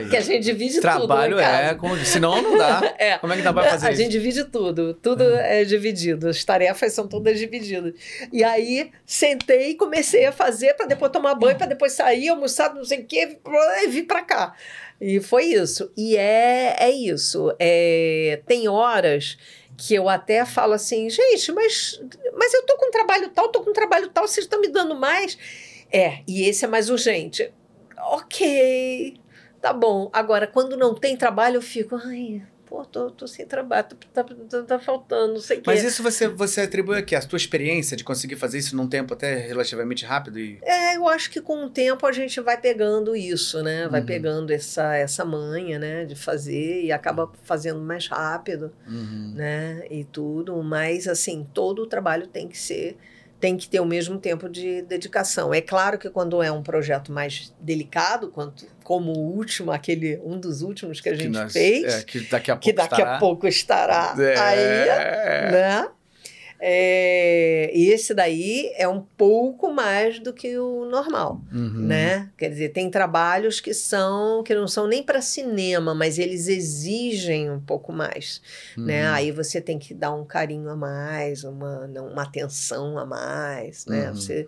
Porque 0.00 0.16
a 0.16 0.20
gente 0.20 0.44
divide 0.44 0.80
Trabalho 0.80 1.36
tudo. 1.36 1.40
em 1.40 1.44
é, 1.44 1.48
casa. 1.48 1.74
como, 1.76 1.96
senão 2.04 2.42
não 2.42 2.58
dá. 2.58 2.94
É. 2.98 3.18
Como 3.18 3.32
é 3.32 3.36
que 3.36 3.42
dá 3.42 3.52
pra 3.52 3.64
fazer 3.64 3.88
a 3.88 3.92
isso? 3.92 4.02
gente 4.02 4.12
divide 4.12 4.44
tudo, 4.44 4.94
tudo 4.94 5.22
é 5.22 5.64
dividido, 5.64 6.28
as 6.28 6.42
tarefas 6.44 6.92
são 6.92 7.06
todas 7.06 7.38
divididas. 7.38 7.94
E 8.32 8.42
aí 8.42 8.90
sentei 9.04 9.70
e 9.70 9.74
comecei 9.74 10.24
a 10.26 10.32
fazer 10.32 10.74
para 10.74 10.86
depois 10.86 11.10
tomar 11.10 11.34
banho, 11.34 11.56
para 11.56 11.66
depois 11.66 11.92
sair, 11.92 12.28
almoçar, 12.28 12.74
não 12.74 12.84
sei 12.84 13.00
o 13.00 13.04
quê, 13.04 13.38
e 13.82 13.88
vir 13.88 14.04
para 14.04 14.22
cá. 14.22 14.54
E 15.00 15.20
foi 15.20 15.44
isso. 15.44 15.90
E 15.96 16.16
é, 16.16 16.76
é 16.78 16.90
isso. 16.90 17.54
É, 17.58 18.40
tem 18.46 18.66
horas 18.68 19.36
que 19.76 19.94
eu 19.94 20.08
até 20.08 20.44
falo 20.44 20.72
assim, 20.72 21.08
gente, 21.10 21.52
mas, 21.52 22.00
mas 22.34 22.54
eu 22.54 22.64
tô 22.64 22.76
com 22.78 22.90
trabalho 22.90 23.28
tal, 23.30 23.48
tô 23.48 23.62
com 23.62 23.72
trabalho 23.72 24.08
tal, 24.08 24.26
vocês 24.26 24.46
estão 24.46 24.60
me 24.60 24.68
dando 24.68 24.94
mais. 24.94 25.36
É, 25.92 26.20
e 26.26 26.44
esse 26.48 26.64
é 26.64 26.68
mais 26.68 26.90
urgente. 26.90 27.52
Ok, 27.98 29.18
tá 29.60 29.72
bom. 29.72 30.10
Agora, 30.12 30.46
quando 30.46 30.76
não 30.76 30.94
tem 30.94 31.16
trabalho, 31.16 31.56
eu 31.56 31.62
fico, 31.62 31.96
ai, 31.96 32.42
pô, 32.66 32.84
tô, 32.84 33.10
tô 33.10 33.26
sem 33.26 33.46
trabalho, 33.46 33.86
tá, 34.12 34.24
tá, 34.24 34.62
tá- 34.64 34.78
faltando, 34.78 35.34
não 35.34 35.40
sei 35.40 35.58
o 35.58 35.62
quê. 35.62 35.70
Mas 35.70 35.82
isso 35.84 36.02
você, 36.02 36.28
você 36.28 36.62
atribui 36.62 36.98
aqui, 36.98 37.14
a 37.14 37.20
tua 37.22 37.36
experiência 37.36 37.96
de 37.96 38.04
conseguir 38.04 38.36
fazer 38.36 38.58
isso 38.58 38.76
num 38.76 38.86
tempo 38.88 39.14
até 39.14 39.36
relativamente 39.36 40.04
rápido 40.04 40.38
e... 40.38 40.58
É, 40.62 40.96
eu 40.96 41.08
acho 41.08 41.30
que 41.30 41.40
com 41.40 41.64
o 41.64 41.70
tempo 41.70 42.04
a 42.06 42.12
gente 42.12 42.40
vai 42.40 42.60
pegando 42.60 43.14
isso, 43.16 43.62
né? 43.62 43.88
Vai 43.88 44.00
Uhum. 44.00 44.06
pegando 44.06 44.50
essa, 44.50 44.94
essa 44.96 45.24
manha, 45.24 45.78
né? 45.78 46.04
De 46.04 46.14
fazer 46.16 46.82
e 46.82 46.90
acaba 46.92 47.30
fazendo 47.44 47.80
mais 47.80 48.06
rápido, 48.08 48.72
Uhum. 48.86 49.32
né? 49.34 49.86
E 49.90 50.04
tudo. 50.04 50.62
Mas, 50.62 51.06
assim, 51.06 51.46
todo 51.54 51.82
o 51.82 51.86
trabalho 51.86 52.26
tem 52.26 52.48
que 52.48 52.58
ser... 52.58 52.96
Tem 53.46 53.56
que 53.56 53.68
ter 53.68 53.78
o 53.78 53.86
mesmo 53.86 54.18
tempo 54.18 54.48
de 54.48 54.82
dedicação. 54.82 55.54
É 55.54 55.60
claro 55.60 55.98
que 56.00 56.10
quando 56.10 56.42
é 56.42 56.50
um 56.50 56.64
projeto 56.64 57.12
mais 57.12 57.54
delicado, 57.60 58.28
quanto, 58.32 58.66
como 58.82 59.12
o 59.12 59.36
último, 59.36 59.70
aquele 59.70 60.20
um 60.24 60.36
dos 60.36 60.62
últimos 60.62 61.00
que 61.00 61.08
a 61.08 61.12
Que 61.12 61.18
gente 61.18 61.32
nós- 61.32 61.52
fez, 61.52 61.94
é, 62.00 62.02
que 62.02 62.18
daqui 62.28 62.50
a 62.50 62.56
pouco 62.56 62.64
que 62.64 62.72
daqui 62.72 62.94
estará. 62.94 63.16
a 63.16 63.18
pouco 63.20 63.46
estará 63.46 64.14
É. 64.18 64.36
aí, 64.36 65.52
né? 65.52 65.88
É, 66.60 67.70
esse 67.74 68.14
daí 68.14 68.72
é 68.76 68.88
um 68.88 69.00
pouco 69.16 69.72
mais 69.72 70.18
do 70.18 70.32
que 70.32 70.58
o 70.58 70.84
normal, 70.86 71.40
Uhum. 71.52 71.86
né? 71.86 72.30
Quer 72.36 72.48
dizer, 72.50 72.68
tem 72.70 72.90
trabalhos 72.90 73.60
que 73.60 73.74
são 73.74 74.42
que 74.42 74.54
não 74.54 74.66
são 74.66 74.86
nem 74.86 75.02
para 75.02 75.20
cinema, 75.20 75.94
mas 75.94 76.18
eles 76.18 76.48
exigem 76.48 77.50
um 77.50 77.60
pouco 77.60 77.92
mais, 77.92 78.40
né? 78.76 79.08
Uhum. 79.08 79.14
Aí 79.14 79.30
você 79.32 79.60
tem 79.60 79.78
que 79.78 79.92
dar 79.94 80.12
um 80.14 80.24
carinho 80.24 80.68
a 80.70 80.76
mais, 80.76 81.44
uma, 81.44 81.84
uma 81.86 82.22
atenção 82.22 82.98
a 82.98 83.04
mais, 83.06 83.84
né? 83.86 84.08
Uhum. 84.08 84.14
Você 84.14 84.46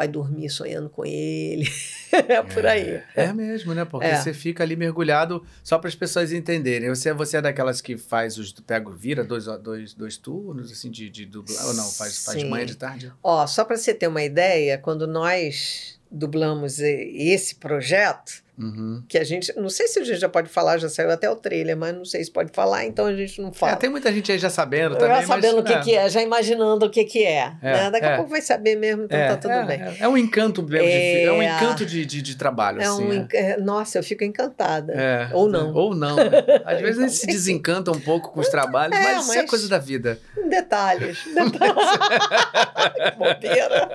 vai 0.00 0.08
dormir 0.08 0.48
sonhando 0.48 0.88
com 0.88 1.04
ele, 1.04 1.70
é 2.10 2.40
por 2.42 2.64
aí. 2.64 3.02
É 3.14 3.30
mesmo, 3.34 3.74
né? 3.74 3.84
Porque 3.84 4.06
É. 4.06 4.16
você 4.16 4.32
fica 4.32 4.62
ali 4.64 4.74
mergulhado 4.74 5.44
só 5.62 5.78
para 5.78 5.88
as 5.88 5.94
pessoas 5.94 6.32
entenderem. 6.32 6.88
Você, 6.88 7.12
você 7.12 7.36
é 7.36 7.42
daquelas 7.42 7.82
que 7.82 7.98
faz 7.98 8.38
os. 8.38 8.50
Pega, 8.50 8.90
vira 8.90 9.22
dois, 9.22 9.44
dois, 9.62 9.92
dois 9.92 10.16
turnos, 10.16 10.72
assim, 10.72 10.90
de, 10.90 11.10
de 11.10 11.26
dublar. 11.26 11.66
Ou 11.66 11.74
não? 11.74 11.84
Faz, 11.90 12.24
faz 12.24 12.38
de 12.38 12.46
manhã 12.46 12.64
de 12.64 12.76
tarde? 12.76 13.12
Ó, 13.22 13.46
só 13.46 13.62
para 13.62 13.76
você 13.76 13.92
ter 13.92 14.06
uma 14.06 14.22
ideia, 14.22 14.78
quando 14.78 15.06
nós 15.06 16.00
dublamos 16.10 16.78
e- 16.80 17.12
esse 17.34 17.56
projeto, 17.56 18.42
Uhum. 18.60 19.02
que 19.08 19.16
a 19.16 19.24
gente, 19.24 19.52
não 19.58 19.70
sei 19.70 19.88
se 19.88 19.98
a 19.98 20.04
gente 20.04 20.18
já 20.20 20.28
pode 20.28 20.48
falar, 20.48 20.76
já 20.78 20.88
saiu 20.88 21.10
até 21.10 21.30
o 21.30 21.34
trailer, 21.36 21.76
mas 21.76 21.94
não 21.94 22.04
sei 22.04 22.22
se 22.22 22.30
pode 22.30 22.50
falar, 22.52 22.84
então 22.84 23.06
a 23.06 23.14
gente 23.14 23.40
não 23.40 23.52
fala. 23.52 23.72
É, 23.72 23.76
tem 23.76 23.88
muita 23.88 24.12
gente 24.12 24.30
aí 24.30 24.38
já 24.38 24.50
sabendo 24.50 24.96
também. 24.96 25.16
já 25.16 25.26
sabendo 25.26 25.56
mas, 25.56 25.62
o 25.62 25.66
que, 25.66 25.72
é. 25.72 25.80
que 25.80 25.94
é, 25.96 26.08
já 26.08 26.20
imaginando 26.22 26.84
o 26.86 26.90
que, 26.90 27.04
que 27.04 27.24
é. 27.24 27.52
É, 27.62 27.72
né? 27.72 27.90
Daqui 27.90 28.06
é. 28.06 28.12
a 28.12 28.16
pouco 28.16 28.30
vai 28.30 28.42
saber 28.42 28.76
mesmo, 28.76 29.04
então 29.04 29.18
É, 29.18 29.28
tá 29.28 29.36
tudo 29.36 29.52
é, 29.54 29.64
bem. 29.64 29.80
É, 29.80 29.96
é 30.00 30.08
um 30.08 30.16
encanto 30.16 30.62
mesmo. 30.62 30.86
de 30.86 30.92
É, 31.24 31.32
um 31.32 31.42
É. 31.42 31.56
encanto 31.56 31.86
de, 31.86 32.04
de, 32.04 32.20
de 32.20 32.36
trabalho, 32.36 32.80
É 32.80 32.84
assim. 32.84 33.02
um, 33.04 33.12
é. 33.12 33.16
enc- 33.16 33.34
é, 33.34 33.56
nossa, 33.56 33.98
eu 33.98 34.02
fico 34.02 34.24
encantada. 34.24 34.92
É, 34.92 35.28
Ou 35.32 35.48
não. 35.48 35.72
Ou 35.72 35.94
não. 35.94 36.16
Às 36.66 36.80
vezes 36.80 36.98
a 36.98 37.02
gente 37.02 37.12
se 37.16 37.24
Então, 37.24 37.34
desencanta 37.34 37.90
um 37.90 38.00
pouco 38.00 38.30
com 38.32 38.40
os 38.40 38.48
trabalhos, 38.48 38.96
É, 38.96 39.02
mas 39.02 39.22
isso 39.24 39.32
é 39.32 39.36
mas- 39.42 39.50
coisa 39.50 39.68
da 39.68 39.78
vida. 39.78 40.18
Detalhes. 40.48 41.18
detalhes. 41.34 41.74
que 42.94 43.10
bobeira. 43.16 43.88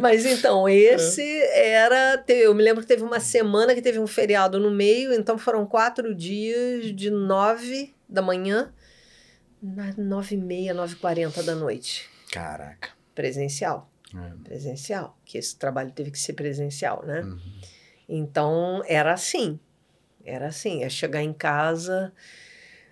Mas 0.00 0.24
então, 0.24 0.68
esse 0.68 1.22
era. 1.52 2.18
te- 2.18 2.32
Eu 2.34 2.54
me 2.54 2.62
lembro 2.62 2.82
que 2.82 2.88
teve 2.88 3.02
uma 3.02 3.20
semana 3.20 3.74
que 3.74 3.82
teve 3.82 3.98
um 3.98 4.06
feriado 4.06 4.58
no 4.58 4.70
meio, 4.70 5.12
então 5.12 5.38
foram 5.38 5.66
quatro 5.66 6.14
dias 6.14 6.94
de 6.94 7.10
nove 7.10 7.94
da 8.08 8.22
manhã, 8.22 8.72
nove 9.96 10.34
e 10.34 10.38
meia, 10.38 10.72
nove 10.74 10.94
e 10.94 10.96
quarenta 10.96 11.42
da 11.42 11.54
noite. 11.54 12.08
Caraca. 12.32 12.90
Presencial. 13.14 13.90
É. 14.14 14.30
Presencial. 14.44 15.18
Que 15.24 15.38
esse 15.38 15.56
trabalho 15.56 15.90
teve 15.90 16.10
que 16.10 16.18
ser 16.18 16.32
presencial, 16.34 17.04
né? 17.04 17.20
Uhum. 17.22 17.38
Então, 18.08 18.82
era 18.86 19.12
assim. 19.12 19.58
Era 20.24 20.48
assim. 20.48 20.82
É 20.82 20.88
chegar 20.88 21.22
em 21.22 21.32
casa. 21.32 22.12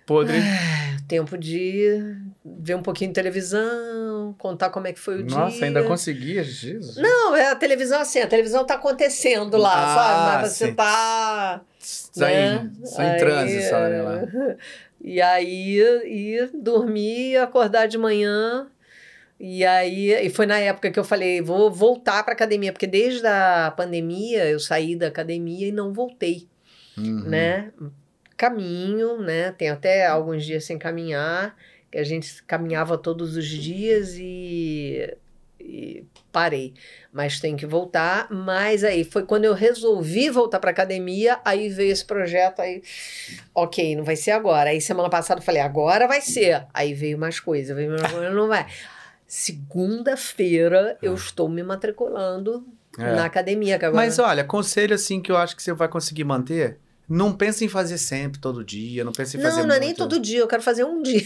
Podre. 0.05 0.37
Tempo 1.07 1.37
de 1.37 2.15
ver 2.59 2.75
um 2.75 2.81
pouquinho 2.81 3.09
de 3.09 3.15
televisão, 3.15 4.33
contar 4.37 4.69
como 4.69 4.87
é 4.87 4.93
que 4.93 4.99
foi 4.99 5.19
o 5.19 5.23
dia. 5.23 5.37
Nossa, 5.37 5.65
ainda 5.65 5.83
conseguia, 5.83 6.43
Jesus. 6.43 6.95
Não, 6.97 7.35
é 7.35 7.47
a 7.51 7.55
televisão 7.55 7.99
assim, 8.01 8.19
a 8.19 8.27
televisão 8.27 8.65
tá 8.65 8.75
acontecendo 8.75 9.57
lá, 9.57 9.73
Ah, 9.73 9.95
sabe? 9.95 10.41
Mas 10.43 10.51
você 10.51 10.65
sim. 10.67 10.73
tá. 10.73 11.61
Só 11.79 12.25
né? 12.25 12.69
em, 12.81 12.85
só 12.85 13.03
em 13.03 13.17
transe, 13.17 13.69
só, 13.69 13.79
né? 13.79 14.01
Lá. 14.01 14.21
E 14.99 15.21
aí, 15.21 15.77
ir 16.05 16.49
dormir, 16.55 17.37
acordar 17.37 17.87
de 17.87 17.99
manhã. 17.99 18.67
E 19.39 19.63
aí, 19.63 20.11
e 20.25 20.29
foi 20.31 20.47
na 20.47 20.57
época 20.57 20.89
que 20.89 20.97
eu 20.99 21.03
falei, 21.03 21.39
vou 21.39 21.69
voltar 21.71 22.23
para 22.23 22.33
academia, 22.33 22.73
porque 22.73 22.87
desde 22.87 23.25
a 23.27 23.71
pandemia 23.77 24.45
eu 24.49 24.59
saí 24.59 24.95
da 24.95 25.07
academia 25.07 25.67
e 25.67 25.71
não 25.71 25.93
voltei, 25.93 26.47
Uhum. 26.97 27.25
né? 27.29 27.71
caminho, 28.35 29.19
né? 29.21 29.51
Tenho 29.51 29.73
até 29.73 30.05
alguns 30.07 30.43
dias 30.45 30.63
sem 30.63 30.77
caminhar, 30.77 31.55
que 31.97 32.01
a 32.01 32.03
gente 32.03 32.43
caminhava 32.43 32.95
todos 32.95 33.35
os 33.35 33.47
dias 33.47 34.13
e, 34.19 35.17
e 35.59 36.05
parei. 36.31 36.75
Mas 37.11 37.39
tem 37.39 37.55
que 37.57 37.65
voltar. 37.65 38.27
Mas 38.29 38.83
aí 38.83 39.03
foi 39.03 39.23
quando 39.23 39.45
eu 39.45 39.55
resolvi 39.55 40.29
voltar 40.29 40.59
para 40.59 40.69
academia, 40.69 41.39
aí 41.43 41.69
veio 41.69 41.91
esse 41.91 42.05
projeto 42.05 42.59
aí. 42.59 42.83
Ok, 43.51 43.95
não 43.95 44.03
vai 44.03 44.15
ser 44.15 44.29
agora. 44.29 44.69
Aí 44.69 44.79
semana 44.79 45.09
passada 45.09 45.39
eu 45.39 45.43
falei, 45.43 45.59
agora 45.59 46.07
vai 46.07 46.21
ser. 46.21 46.67
Aí 46.71 46.93
veio 46.93 47.17
mais 47.17 47.39
coisa, 47.39 47.73
veio 47.73 47.89
mais 47.89 48.11
coisa, 48.11 48.29
não 48.29 48.47
vai. 48.47 48.67
Segunda-feira 49.25 50.99
eu 51.01 51.15
estou 51.15 51.49
me 51.49 51.63
matriculando 51.63 52.63
É. 52.95 53.15
na 53.15 53.25
academia. 53.25 53.79
Que 53.79 53.85
agora... 53.85 54.05
Mas 54.05 54.19
olha, 54.19 54.43
conselho 54.43 54.93
assim 54.93 55.19
que 55.19 55.31
eu 55.31 55.37
acho 55.37 55.55
que 55.55 55.63
você 55.63 55.73
vai 55.73 55.87
conseguir 55.87 56.25
manter. 56.25 56.77
Não 57.09 57.33
pense 57.33 57.65
em 57.65 57.67
fazer 57.67 57.97
sempre, 57.97 58.39
todo 58.39 58.63
dia. 58.63 59.03
Não 59.03 59.11
pense 59.13 59.35
em 59.35 59.41
fazer 59.41 59.61
não, 59.61 59.69
não 59.69 59.75
é 59.75 59.79
nem 59.79 59.95
todo 59.95 60.19
dia, 60.19 60.37
eu 60.41 60.47
quero 60.47 60.61
fazer 60.61 60.83
um 60.83 61.01
dia. 61.01 61.25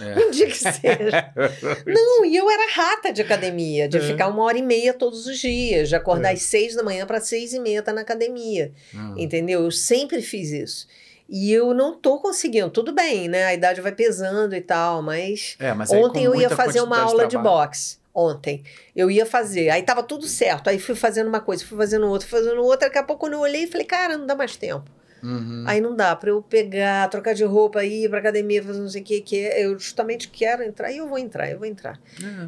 É. 0.00 0.18
Um 0.26 0.30
dia 0.30 0.46
que 0.46 0.56
seja. 0.58 1.32
Não, 1.86 2.24
e 2.24 2.36
eu 2.36 2.50
era 2.50 2.70
rata 2.72 3.12
de 3.12 3.22
academia, 3.22 3.88
de 3.88 3.98
É. 3.98 4.00
ficar 4.00 4.28
uma 4.28 4.42
hora 4.42 4.58
e 4.58 4.62
meia 4.62 4.92
todos 4.92 5.26
os 5.26 5.38
dias, 5.38 5.88
de 5.88 5.96
acordar 5.96 6.30
É. 6.30 6.34
às 6.34 6.42
seis 6.42 6.74
da 6.74 6.82
manhã 6.82 7.06
para 7.06 7.20
seis 7.20 7.52
e 7.52 7.60
meia 7.60 7.80
estar 7.80 7.92
na 7.92 8.00
academia. 8.02 8.72
Hum. 8.94 9.14
Entendeu? 9.16 9.62
Eu 9.64 9.70
sempre 9.70 10.20
fiz 10.22 10.50
isso. 10.50 10.86
E 11.28 11.52
eu 11.52 11.74
não 11.74 11.94
tô 11.94 12.18
conseguindo. 12.18 12.70
Tudo 12.70 12.92
bem, 12.92 13.28
né? 13.28 13.44
A 13.44 13.54
idade 13.54 13.80
vai 13.80 13.92
pesando 13.92 14.54
e 14.56 14.60
tal, 14.60 15.02
mas 15.02 15.56
É, 15.60 15.74
mas 15.74 15.90
aí 15.92 16.02
ontem 16.02 16.24
eu 16.24 16.34
ia 16.34 16.48
fazer 16.48 16.80
uma 16.80 16.98
aula 17.00 17.24
de 17.24 17.30
trabalho. 17.30 17.56
boxe. 17.66 17.98
Ontem. 18.14 18.64
Eu 18.96 19.10
ia 19.10 19.24
fazer. 19.26 19.68
Aí 19.70 19.82
tava 19.82 20.02
tudo 20.02 20.26
certo. 20.26 20.68
Aí 20.68 20.78
fui 20.78 20.94
fazendo 20.94 21.28
uma 21.28 21.40
coisa, 21.40 21.64
fui 21.64 21.76
fazendo 21.76 22.08
outra, 22.08 22.26
fui 22.26 22.38
fazendo 22.40 22.62
outra. 22.64 22.88
Daqui 22.88 22.98
a 22.98 23.02
pouco 23.02 23.20
quando 23.20 23.34
eu 23.34 23.40
olhei, 23.40 23.66
falei, 23.66 23.86
cara, 23.86 24.16
não 24.18 24.26
dá 24.26 24.34
mais 24.34 24.56
tempo. 24.56 24.90
Uhum. 25.22 25.64
Aí 25.66 25.80
não 25.80 25.94
dá 25.96 26.14
pra 26.14 26.30
eu 26.30 26.40
pegar, 26.42 27.08
trocar 27.08 27.34
de 27.34 27.44
roupa, 27.44 27.84
ir 27.84 28.08
pra 28.08 28.18
academia, 28.18 28.62
fazer 28.62 28.80
não 28.80 28.88
sei 28.88 29.02
o 29.02 29.04
que, 29.04 29.20
que 29.20 29.36
é. 29.46 29.64
eu 29.64 29.78
justamente 29.78 30.28
quero 30.28 30.62
entrar 30.62 30.90
e 30.92 30.98
eu 30.98 31.08
vou 31.08 31.18
entrar, 31.18 31.50
eu 31.50 31.58
vou 31.58 31.66
entrar. 31.66 31.98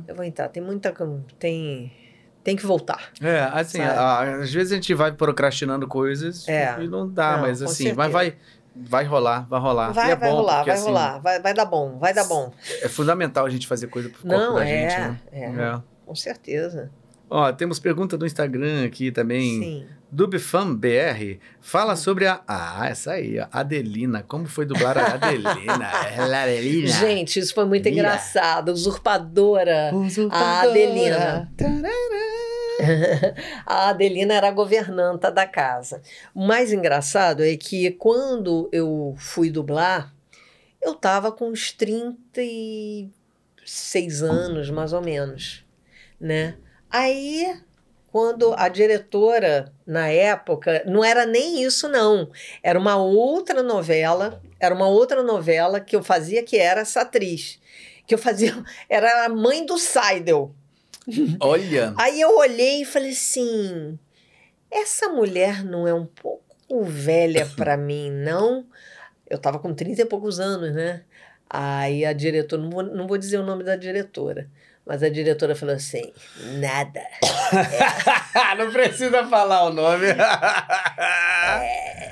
Eu 0.07 0.15
vou 0.15 0.25
entrar. 0.25 0.49
Tem 0.49 0.63
muita. 0.63 0.95
Tem. 1.39 1.93
Tem 2.43 2.57
que 2.57 2.65
voltar. 2.65 3.11
É, 3.21 3.41
assim, 3.53 3.81
a- 3.83 4.37
às 4.41 4.51
vezes 4.53 4.73
a 4.73 4.77
gente 4.77 4.95
vai 4.95 5.13
procrastinando 5.13 5.87
coisas 5.87 6.49
É. 6.49 6.75
e 6.81 6.89
não 6.89 7.07
dá, 7.07 7.33
Não, 7.37 7.43
mas 7.43 7.61
assim, 7.61 7.93
mas 7.93 8.11
vai, 8.11 8.35
vai 8.75 9.05
rolar, 9.05 9.47
vai 9.47 9.61
rolar. 9.61 9.93
Vai, 9.93 10.13
é 10.13 10.17
vai 10.17 10.31
rolar, 10.31 10.57
porque, 10.57 10.71
vai 10.71 10.79
assim, 10.79 10.87
rolar. 10.87 11.19
Vai, 11.19 11.39
vai 11.41 11.53
dar 11.53 11.67
bom, 11.67 11.99
vai 11.99 12.15
dar 12.15 12.25
bom. 12.25 12.51
É 12.81 12.89
fundamental 12.89 13.45
a 13.45 13.51
gente 13.51 13.67
fazer 13.67 13.89
coisa 13.89 14.09
pro 14.09 14.23
corpo 14.23 14.37
Não, 14.37 14.55
da 14.55 14.67
é, 14.67 14.89
gente, 14.89 15.01
né? 15.01 15.21
é, 15.33 15.45
É. 15.45 15.83
Com 16.07 16.15
certeza. 16.15 16.91
Ó, 17.29 17.53
temos 17.53 17.79
pergunta 17.79 18.17
do 18.17 18.25
Instagram 18.27 18.87
aqui 18.87 19.13
também. 19.13 19.61
Sim. 19.63 19.87
DubFanBR 20.13 21.39
fala 21.61 21.95
sobre 21.95 22.27
a. 22.27 22.43
Ah, 22.47 22.89
essa 22.89 23.13
aí, 23.13 23.39
ó, 23.39 23.47
Adelina. 23.53 24.25
Como 24.27 24.47
foi 24.47 24.67
dublar 24.67 24.99
a 24.99 25.15
Adelina? 25.15 25.89
Adelina. 26.43 26.89
Gente, 26.89 27.39
isso 27.39 27.55
foi 27.55 27.65
muito 27.65 27.89
engraçado. 27.89 28.73
Usurpadora. 28.73 29.95
Usurpadora. 29.95 30.45
A 30.45 30.61
Adelina. 30.63 31.53
a 33.67 33.91
Adelina 33.91 34.35
era 34.35 34.49
a 34.49 34.53
governanta 34.53 35.31
da 35.31 35.47
casa. 35.47 36.03
O 36.35 36.45
mais 36.45 36.73
engraçado 36.73 37.45
é 37.45 37.57
que 37.57 37.93
quando 37.93 38.69
eu 38.73 39.15
fui 39.17 39.49
dublar, 39.51 40.13
eu 40.83 40.95
tava 40.95 41.31
com 41.31 41.51
uns 41.51 41.71
36 41.73 44.23
anos, 44.23 44.71
mais 44.71 44.93
ou 44.93 45.03
menos, 45.03 45.65
né? 46.19 46.57
Aí, 46.91 47.55
quando 48.11 48.55
a 48.57 48.69
diretora, 48.69 49.73
na 49.87 50.09
época, 50.09 50.83
não 50.87 51.05
era 51.05 51.25
nem 51.25 51.63
isso, 51.63 51.89
não. 51.89 52.31
Era 52.63 52.79
uma 52.79 52.97
outra 52.97 53.63
novela, 53.63 54.43
era 54.59 54.75
uma 54.75 54.89
outra 54.89 55.23
novela 55.23 55.81
que 55.81 55.95
eu 55.95 56.03
fazia, 56.03 56.43
que 56.43 56.57
era 56.57 56.81
essa 56.81 57.03
atriz. 57.03 57.61
Que 58.07 58.15
eu 58.15 58.19
fazia, 58.19 58.53
era 58.89 59.27
a 59.27 59.29
mãe 59.29 59.65
do 59.65 59.79
Seidel. 59.79 60.55
Olha. 61.41 61.95
Aí 61.97 62.21
eu 62.21 62.37
olhei 62.37 62.83
e 62.83 62.85
falei 62.85 63.11
assim: 63.11 63.99
essa 64.71 65.09
mulher 65.09 65.65
não 65.65 65.87
é 65.87 65.95
um 65.95 66.07
pouco 66.07 66.83
velha 66.83 67.47
pra 67.57 67.77
mim, 67.79 68.11
não? 68.11 68.67
Eu 69.29 69.39
tava 69.39 69.61
com 69.61 69.73
30 69.73 70.03
e 70.03 70.05
poucos 70.05 70.41
anos, 70.41 70.75
né? 70.75 71.05
Aí 71.49 72.05
a 72.05 72.13
diretora, 72.13 72.63
não 72.63 72.71
vou, 72.71 72.83
não 72.83 73.07
vou 73.07 73.19
dizer 73.19 73.39
o 73.39 73.45
nome 73.45 73.63
da 73.65 73.77
diretora, 73.77 74.49
mas 74.91 75.05
a 75.05 75.09
diretora 75.09 75.55
falou 75.55 75.77
assim: 75.77 76.13
nada. 76.59 77.01
não 78.59 78.73
precisa 78.73 79.25
falar 79.29 79.67
o 79.67 79.73
nome. 79.73 80.09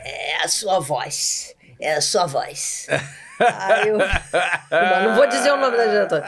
É 0.05 0.37
a 0.45 0.47
sua 0.47 0.79
voz. 0.79 1.57
É 1.81 1.95
a 1.95 2.01
sua 2.01 2.27
voz. 2.27 2.87
Aí 3.41 3.89
eu. 3.89 3.99
Não, 3.99 5.09
não 5.09 5.17
vou 5.17 5.27
dizer 5.27 5.51
o 5.51 5.57
nome 5.57 5.77
da 5.77 5.87
diretora. 5.87 6.25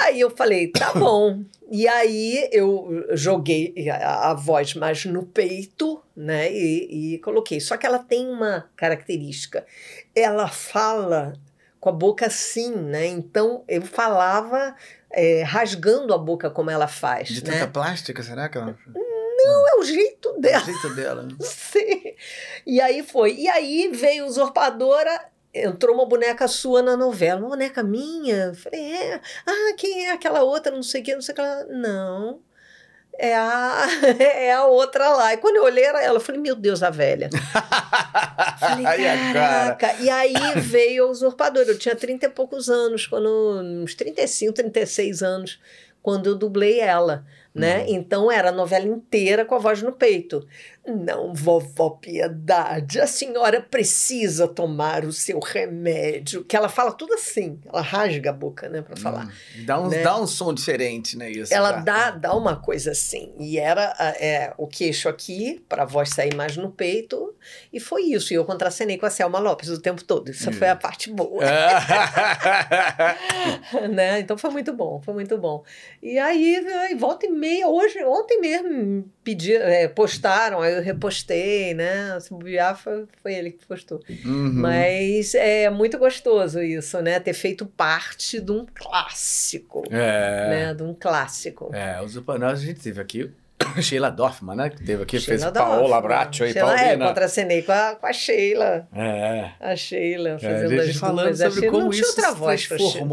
Aí 0.00 0.18
eu 0.18 0.30
falei, 0.30 0.66
tá 0.72 0.92
bom. 0.92 1.44
E 1.70 1.86
aí 1.86 2.48
eu 2.50 3.06
joguei 3.12 3.88
a, 3.90 4.32
a 4.32 4.34
voz 4.34 4.74
mais 4.74 5.04
no 5.04 5.24
peito, 5.24 6.02
né? 6.16 6.50
E, 6.50 7.14
e 7.14 7.18
coloquei. 7.18 7.60
Só 7.60 7.76
que 7.76 7.86
ela 7.86 8.00
tem 8.00 8.26
uma 8.26 8.68
característica. 8.74 9.64
Ela 10.16 10.48
fala 10.48 11.34
com 11.80 11.88
a 11.88 11.92
boca 11.92 12.26
assim, 12.26 12.74
né? 12.76 13.06
Então 13.06 13.64
eu 13.66 13.82
falava 13.82 14.76
é, 15.10 15.42
rasgando 15.42 16.12
a 16.12 16.18
boca 16.18 16.50
como 16.50 16.70
ela 16.70 16.86
faz. 16.86 17.28
De 17.28 17.42
né? 17.44 17.52
tanta 17.52 17.66
plástica, 17.72 18.22
será 18.22 18.48
que 18.48 18.58
ela. 18.58 18.76
Não 19.42 19.68
é 19.68 19.74
o 19.80 19.82
jeito 19.82 20.34
É 20.36 20.40
dela. 20.40 20.62
o 20.62 20.66
jeito 20.66 20.94
dela. 20.94 21.22
né? 21.22 21.34
Sim. 21.40 22.14
E 22.66 22.80
aí 22.80 23.02
foi. 23.02 23.34
E 23.34 23.48
aí 23.48 23.88
veio 23.88 24.26
usurpadora, 24.26 25.28
entrou 25.54 25.94
uma 25.94 26.04
boneca 26.04 26.46
sua 26.46 26.82
na 26.82 26.94
novela. 26.96 27.40
Uma 27.40 27.48
boneca 27.48 27.82
minha? 27.82 28.36
Eu 28.46 28.54
Falei, 28.54 28.80
é. 28.94 29.20
Ah, 29.46 29.74
quem 29.78 30.06
é 30.06 30.12
aquela 30.12 30.42
outra? 30.42 30.70
Não 30.70 30.82
sei 30.82 31.00
o 31.00 31.04
que, 31.04 31.14
não 31.14 31.22
sei 31.22 31.34
o 31.34 31.36
que. 31.36 31.72
Não. 31.72 32.40
É 33.22 33.36
a, 33.36 33.86
é 34.18 34.52
a 34.52 34.64
outra 34.64 35.10
lá. 35.10 35.34
E 35.34 35.36
quando 35.36 35.56
eu 35.56 35.64
olhei, 35.64 35.84
era 35.84 36.02
ela. 36.02 36.16
Eu 36.16 36.20
falei, 36.22 36.40
meu 36.40 36.56
Deus, 36.56 36.82
a 36.82 36.88
velha. 36.88 37.28
Falei, 38.58 38.84
caraca. 38.84 39.94
E 40.00 40.08
aí 40.08 40.32
veio 40.56 41.04
a 41.04 41.10
usurpadora. 41.10 41.68
Eu 41.68 41.78
tinha 41.78 41.94
30 41.94 42.26
e 42.26 42.28
poucos 42.30 42.70
anos, 42.70 43.06
quando, 43.06 43.28
uns 43.60 43.94
35, 43.94 44.54
36 44.54 45.22
anos, 45.22 45.60
quando 46.02 46.30
eu 46.30 46.34
dublei 46.34 46.80
ela. 46.80 47.26
Né? 47.54 47.84
Então 47.88 48.30
era 48.30 48.50
a 48.50 48.52
novela 48.52 48.86
inteira 48.86 49.44
com 49.44 49.54
a 49.54 49.58
voz 49.58 49.82
no 49.82 49.92
peito. 49.92 50.46
Não, 50.86 51.34
vovó 51.34 51.90
Piedade, 51.90 53.00
a 53.00 53.06
senhora 53.06 53.60
precisa 53.60 54.48
tomar 54.48 55.04
o 55.04 55.12
seu 55.12 55.38
remédio. 55.38 56.42
Que 56.42 56.56
ela 56.56 56.70
fala 56.70 56.92
tudo 56.92 57.12
assim, 57.14 57.60
ela 57.66 57.82
rasga 57.82 58.30
a 58.30 58.32
boca, 58.32 58.68
né, 58.68 58.80
para 58.80 58.96
falar. 58.96 59.26
Hum, 59.26 59.64
dá, 59.66 59.80
um, 59.80 59.88
né? 59.88 60.02
dá 60.02 60.18
um 60.18 60.26
som 60.26 60.54
diferente, 60.54 61.18
né? 61.18 61.30
Isso, 61.30 61.52
Ela 61.52 61.72
dá, 61.72 62.12
dá 62.12 62.34
uma 62.34 62.56
coisa 62.56 62.92
assim. 62.92 63.34
E 63.38 63.58
era 63.58 63.94
é, 64.18 64.54
o 64.56 64.66
queixo 64.66 65.06
aqui, 65.08 65.62
para 65.68 65.82
a 65.82 65.86
voz 65.86 66.08
sair 66.10 66.34
mais 66.34 66.56
no 66.56 66.70
peito. 66.70 67.34
E 67.70 67.78
foi 67.78 68.04
isso. 68.04 68.32
E 68.32 68.36
eu 68.36 68.46
contracenei 68.46 68.96
com 68.96 69.04
a 69.04 69.10
Selma 69.10 69.38
Lopes 69.38 69.68
o 69.68 69.80
tempo 69.80 70.02
todo. 70.02 70.30
Isso 70.30 70.50
foi 70.52 70.68
a 70.68 70.76
parte 70.76 71.10
boa. 71.10 71.44
né? 73.92 74.20
Então 74.20 74.38
foi 74.38 74.50
muito 74.50 74.72
bom, 74.72 75.00
foi 75.04 75.12
muito 75.12 75.36
bom. 75.36 75.62
E 76.02 76.18
aí, 76.18 76.56
aí, 76.56 76.94
volta 76.94 77.26
e 77.26 77.30
meia, 77.30 77.68
hoje, 77.68 78.02
ontem 78.04 78.40
mesmo, 78.40 79.04
pedi, 79.22 79.54
é, 79.54 79.86
postaram, 79.88 80.60
aí 80.60 80.79
eu 80.80 80.84
repostei, 80.84 81.74
né? 81.74 82.18
Se 82.20 82.30
bobear, 82.30 82.76
foi, 82.76 83.06
foi 83.22 83.34
ele 83.34 83.50
que 83.52 83.64
postou. 83.66 84.00
Uhum. 84.24 84.52
Mas 84.54 85.34
é 85.34 85.68
muito 85.70 85.98
gostoso 85.98 86.60
isso, 86.62 87.00
né? 87.00 87.20
Ter 87.20 87.32
feito 87.34 87.64
parte 87.66 88.40
de 88.40 88.50
um 88.52 88.66
clássico, 88.74 89.84
É. 89.90 90.48
né? 90.48 90.74
De 90.74 90.82
um 90.82 90.94
clássico. 90.94 91.70
É, 91.74 92.00
os 92.02 92.16
upanós 92.16 92.60
a 92.60 92.64
gente 92.64 92.80
teve 92.80 93.00
aqui. 93.00 93.30
Sheila 93.82 94.10
Dorfman, 94.10 94.56
né? 94.56 94.70
Que 94.70 94.82
teve 94.84 95.02
aqui, 95.02 95.18
Sheila 95.20 95.38
fez 95.40 95.52
Dorfman. 95.52 95.76
Paola 95.78 96.00
Bracho 96.00 96.44
e 96.44 96.52
Sheila, 96.52 96.72
É, 96.72 96.76
Paulina. 96.86 97.06
contracenei 97.08 97.62
com 97.62 97.72
a, 97.72 97.94
com 97.96 98.06
a 98.06 98.12
Sheila. 98.12 98.88
É. 98.94 99.50
A 99.60 99.76
Sheila 99.76 100.30
É, 100.30 100.38
fazendo 100.38 100.72
a 100.80 100.84
gente 100.84 100.90
as 100.90 100.96
falando 100.96 101.16
duplas. 101.30 101.38
Sobre 101.38 101.60
Sheila 101.60 101.70
como 101.72 101.84
não 101.84 101.90
tinha 101.90 102.06
outra 102.08 102.32
voz 102.32 102.66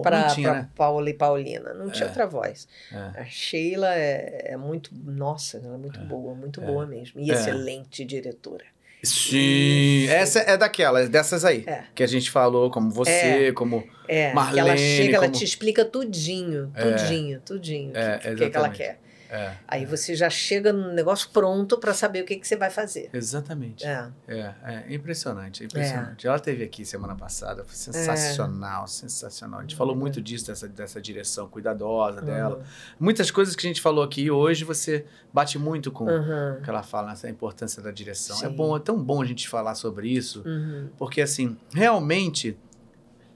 para 0.03 0.37
né? 0.37 0.69
Paula 0.75 1.09
e 1.09 1.13
Paulina. 1.13 1.73
Não 1.73 1.89
tinha 1.89 2.05
É. 2.05 2.07
outra 2.09 2.25
voz. 2.27 2.67
É. 2.91 3.21
A 3.21 3.25
Sheila 3.25 3.93
é, 3.95 4.51
é 4.51 4.57
muito. 4.57 4.91
Nossa, 5.05 5.57
ela 5.63 5.75
é 5.75 5.77
muito 5.77 5.99
boa, 6.01 6.33
muito 6.33 6.61
É. 6.61 6.65
boa 6.65 6.85
mesmo. 6.85 7.19
E 7.19 7.29
É. 7.31 7.33
excelente 7.33 8.03
diretora. 8.05 8.65
Sim, 9.03 10.07
essa 10.09 10.39
é 10.39 10.57
daquelas, 10.57 11.07
dessas 11.07 11.45
aí. 11.45 11.63
É. 11.67 11.83
Que 11.93 12.03
a 12.03 12.07
gente 12.07 12.31
falou, 12.31 12.69
como 12.71 12.89
você, 12.89 13.51
como. 13.53 13.83
É, 14.07 14.29
que 14.29 14.35
Marlene, 14.35 14.69
ela 14.69 14.77
chega, 14.77 15.17
ela 15.17 15.25
como- 15.27 15.37
te 15.37 15.43
explica 15.45 15.85
tudinho, 15.85 16.71
É. 16.75 16.83
tudinho, 16.91 17.41
tudinho. 17.41 17.91
É, 17.95 18.15
o 18.15 18.19
que, 18.19 18.35
que, 18.45 18.49
que 18.49 18.57
ela 18.57 18.69
quer. 18.69 18.99
É. 19.29 19.53
Aí 19.67 19.85
você 19.85 20.15
já 20.15 20.29
chega 20.29 20.71
no 20.71 20.93
negócio 20.93 21.29
pronto 21.31 21.77
para 21.77 21.93
saber 21.93 22.21
o 22.23 22.25
que, 22.25 22.35
que 22.37 22.47
você 22.47 22.55
vai 22.55 22.69
fazer. 22.69 23.09
Exatamente. 23.13 23.85
É. 23.85 24.07
É, 24.27 24.53
é 24.63 24.93
impressionante, 24.93 25.63
é 25.63 25.65
impressionante. 25.65 26.25
Ela 26.27 26.37
esteve 26.37 26.63
aqui 26.63 26.85
semana 26.85 27.15
passada, 27.15 27.63
foi 27.63 27.75
sensacional, 27.75 28.87
sensacional. 28.87 29.59
A 29.59 29.61
gente 29.63 29.75
falou 29.75 29.95
muito 29.95 30.21
disso, 30.21 30.47
dessa, 30.47 30.67
dessa 30.67 31.01
direção 31.01 31.47
cuidadosa 31.47 32.21
dela. 32.21 32.63
Muitas 32.99 33.29
coisas 33.31 33.55
que 33.55 33.65
a 33.65 33.69
gente 33.69 33.81
falou 33.81 34.03
aqui 34.03 34.29
hoje, 34.31 34.63
você 34.63 35.05
bate 35.33 35.57
muito 35.59 35.91
com 35.91 36.05
Uhum. 36.05 36.53
o 36.57 36.61
que 36.61 36.69
ela 36.69 36.81
fala, 36.83 37.11
essa 37.11 37.29
importância 37.29 37.81
da 37.81 37.91
direção. 37.91 38.35
É 38.37 38.49
Sim. 38.49 38.55
bom, 38.55 38.75
é 38.75 38.79
tão 38.79 38.97
bom 39.01 39.21
a 39.21 39.25
gente 39.25 39.47
falar 39.47 39.75
sobre 39.75 40.07
isso, 40.09 40.41
Uhum. 40.45 40.89
porque 40.97 41.21
assim, 41.21 41.57
realmente, 41.73 42.57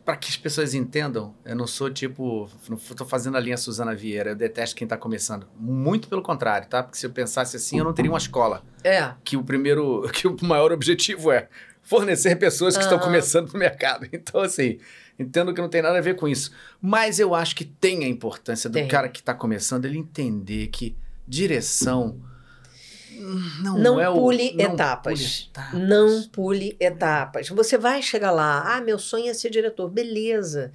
para 0.03 0.15
que 0.17 0.29
as 0.29 0.35
pessoas 0.37 0.73
entendam, 0.73 1.33
eu 1.45 1.55
não 1.55 1.67
sou 1.67 1.89
tipo, 1.89 2.49
não 2.69 2.77
tô 2.77 3.05
fazendo 3.05 3.37
a 3.37 3.39
linha 3.39 3.55
Suzana 3.57 3.93
Vieira, 3.95 4.31
eu 4.31 4.35
detesto 4.35 4.75
quem 4.75 4.87
tá 4.87 4.97
começando. 4.97 5.47
Muito 5.59 6.07
pelo 6.07 6.21
contrário, 6.21 6.67
tá? 6.67 6.81
Porque 6.83 6.97
se 6.97 7.05
eu 7.05 7.11
pensasse 7.11 7.55
assim, 7.55 7.77
eu 7.77 7.83
não 7.83 7.93
teria 7.93 8.11
uma 8.11 8.17
escola 8.17 8.63
É. 8.83 9.13
que 9.23 9.37
o 9.37 9.43
primeiro, 9.43 10.09
que 10.13 10.27
o 10.27 10.35
maior 10.43 10.71
objetivo 10.71 11.31
é 11.31 11.47
fornecer 11.83 12.35
pessoas 12.37 12.75
que 12.77 12.83
estão 12.83 12.97
Aham. 12.97 13.05
começando 13.07 13.51
no 13.53 13.59
mercado. 13.59 14.07
Então, 14.13 14.41
assim, 14.41 14.79
entendo 15.19 15.53
que 15.53 15.61
não 15.61 15.69
tem 15.69 15.81
nada 15.81 15.97
a 15.97 16.01
ver 16.01 16.15
com 16.15 16.27
isso. 16.27 16.51
Mas 16.81 17.19
eu 17.19 17.33
acho 17.35 17.55
que 17.55 17.65
tem 17.65 18.03
a 18.03 18.07
importância 18.07 18.69
do 18.69 18.73
Tem. 18.73 18.87
cara 18.87 19.07
que 19.09 19.19
está 19.19 19.33
começando 19.33 19.85
ele 19.85 19.97
entender 19.97 20.67
que 20.67 20.95
direção 21.27 22.19
não, 23.21 23.77
Não 23.77 23.99
é 23.99 24.09
o... 24.09 24.13
pule 24.13 24.53
não 24.53 24.73
etapas. 24.73 25.19
pule 25.19 25.49
etapas. 25.49 25.89
Não 25.89 26.23
pule 26.29 26.77
etapas. 26.79 27.49
Você 27.49 27.77
vai 27.77 28.01
chegar 28.01 28.31
lá. 28.31 28.75
Ah, 28.75 28.81
meu 28.81 28.97
sonho 28.97 29.29
é 29.29 29.33
ser 29.33 29.49
diretor. 29.49 29.89
Beleza. 29.89 30.71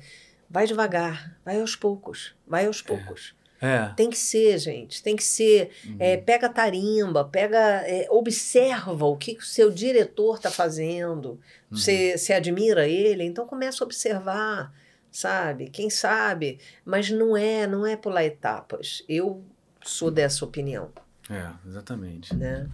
Vai 0.48 0.66
devagar. 0.66 1.36
Vai 1.44 1.60
aos 1.60 1.74
poucos. 1.74 2.34
Vai 2.46 2.66
aos 2.66 2.80
poucos. 2.80 3.34
É. 3.60 3.90
Tem 3.96 4.10
que 4.10 4.18
ser, 4.18 4.58
gente. 4.58 5.02
Tem 5.02 5.16
que 5.16 5.24
ser. 5.24 5.70
Uhum. 5.84 5.96
É, 5.98 6.16
pega 6.16 6.48
tarimba, 6.48 7.24
pega, 7.24 7.58
é, 7.86 8.06
observa 8.10 9.06
o 9.06 9.16
que, 9.16 9.34
que 9.34 9.42
o 9.42 9.46
seu 9.46 9.70
diretor 9.70 10.36
está 10.36 10.50
fazendo. 10.50 11.30
Uhum. 11.30 11.38
Você, 11.76 12.16
você 12.16 12.32
admira 12.32 12.86
ele, 12.86 13.24
então 13.24 13.46
começa 13.46 13.82
a 13.82 13.86
observar, 13.86 14.72
sabe? 15.10 15.70
Quem 15.70 15.88
sabe? 15.88 16.58
Mas 16.84 17.10
não 17.10 17.36
é, 17.36 17.66
não 17.66 17.86
é 17.86 17.96
pular 17.96 18.24
etapas. 18.24 19.02
Eu 19.08 19.42
sou 19.82 20.10
dessa 20.10 20.44
opinião, 20.44 20.90
É, 21.30 21.46
exatamente. 21.66 22.34
né? 22.34 22.66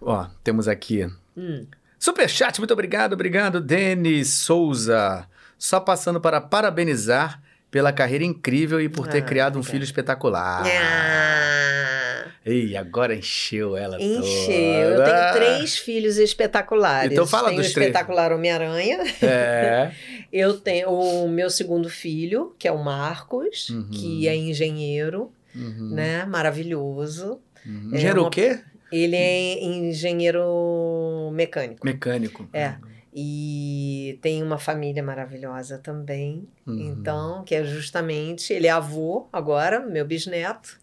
Ó, 0.00 0.26
temos 0.42 0.66
aqui 0.68 1.08
Hum. 1.36 1.66
Superchat, 1.98 2.58
muito 2.60 2.72
obrigado, 2.72 3.12
obrigado, 3.14 3.60
Denis 3.60 4.28
Souza. 4.34 5.26
Só 5.58 5.80
passando 5.80 6.20
para 6.20 6.40
parabenizar 6.40 7.40
pela 7.70 7.92
carreira 7.92 8.24
incrível 8.24 8.80
e 8.80 8.88
por 8.88 9.08
ter 9.08 9.18
Ah, 9.18 9.22
criado 9.22 9.58
um 9.58 9.62
filho 9.62 9.82
espetacular. 9.84 10.64
Ah, 10.66 12.26
Ei, 12.44 12.76
agora 12.76 13.14
encheu 13.14 13.74
ela 13.76 14.00
encheu. 14.00 14.54
Eu 14.54 14.96
toda. 14.96 15.04
tenho 15.04 15.32
três 15.32 15.78
filhos 15.78 16.18
espetaculares. 16.18 17.10
Então 17.12 17.26
fala 17.26 17.48
tenho 17.48 17.62
dos 17.62 17.72
três. 17.72 17.88
espetacular 17.88 18.32
Homem-Aranha. 18.32 18.98
É. 19.22 19.90
Eu 20.30 20.58
tenho 20.58 20.90
o 20.90 21.28
meu 21.28 21.48
segundo 21.48 21.88
filho, 21.88 22.54
que 22.58 22.68
é 22.68 22.72
o 22.72 22.82
Marcos, 22.84 23.70
Uhum. 23.70 23.88
que 23.90 24.28
é 24.28 24.36
engenheiro, 24.36 25.32
Uhum. 25.54 25.90
né? 25.94 26.24
Maravilhoso. 26.26 27.40
Uhum. 27.66 27.90
É 27.92 27.96
Engenheiro 27.96 28.20
uma- 28.22 28.28
o 28.28 28.30
quê? 28.30 28.60
Ele 28.92 29.16
é 29.16 29.64
engenheiro 29.64 31.30
mecânico. 31.32 31.84
Mecânico. 31.84 32.48
É. 32.52 32.74
E 33.12 34.18
tem 34.22 34.42
uma 34.42 34.58
família 34.58 35.02
maravilhosa 35.02 35.78
também. 35.78 36.48
Uhum. 36.66 36.80
Então, 36.80 37.44
que 37.44 37.54
é 37.54 37.64
justamente, 37.64 38.52
ele 38.52 38.66
é 38.66 38.70
avô 38.70 39.28
agora, 39.32 39.80
meu 39.80 40.04
bisneto, 40.04 40.78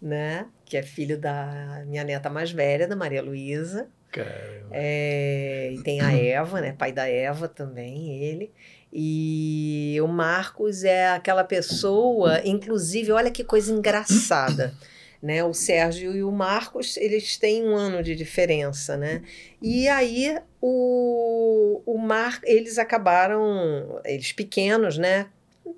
né? 0.00 0.46
Que 0.64 0.76
é 0.76 0.82
filho 0.82 1.18
da 1.18 1.82
minha 1.86 2.04
neta 2.04 2.30
mais 2.30 2.50
velha, 2.50 2.86
da 2.88 2.96
Maria 2.96 3.22
Luísa. 3.22 3.88
Caramba. 4.10 4.68
É, 4.72 5.72
e 5.72 5.82
tem 5.82 6.00
a 6.00 6.12
Eva, 6.12 6.60
né? 6.60 6.72
Pai 6.72 6.92
da 6.92 7.08
Eva 7.08 7.48
também, 7.48 8.22
ele. 8.22 8.52
E 8.92 9.96
o 10.02 10.06
Marcos 10.06 10.84
é 10.84 11.08
aquela 11.08 11.42
pessoa, 11.44 12.40
inclusive, 12.44 13.10
olha 13.10 13.30
que 13.30 13.42
coisa 13.42 13.72
engraçada. 13.72 14.74
Né, 15.22 15.44
o 15.44 15.54
Sérgio 15.54 16.16
e 16.16 16.24
o 16.24 16.32
Marcos, 16.32 16.96
eles 16.96 17.36
têm 17.36 17.62
um 17.64 17.76
ano 17.76 18.02
de 18.02 18.16
diferença, 18.16 18.96
né? 18.96 19.22
E 19.62 19.86
aí 19.86 20.36
o, 20.60 21.80
o 21.86 21.96
Mar, 21.96 22.40
eles 22.42 22.76
acabaram, 22.76 24.00
eles 24.04 24.32
pequenos, 24.32 24.98
né? 24.98 25.26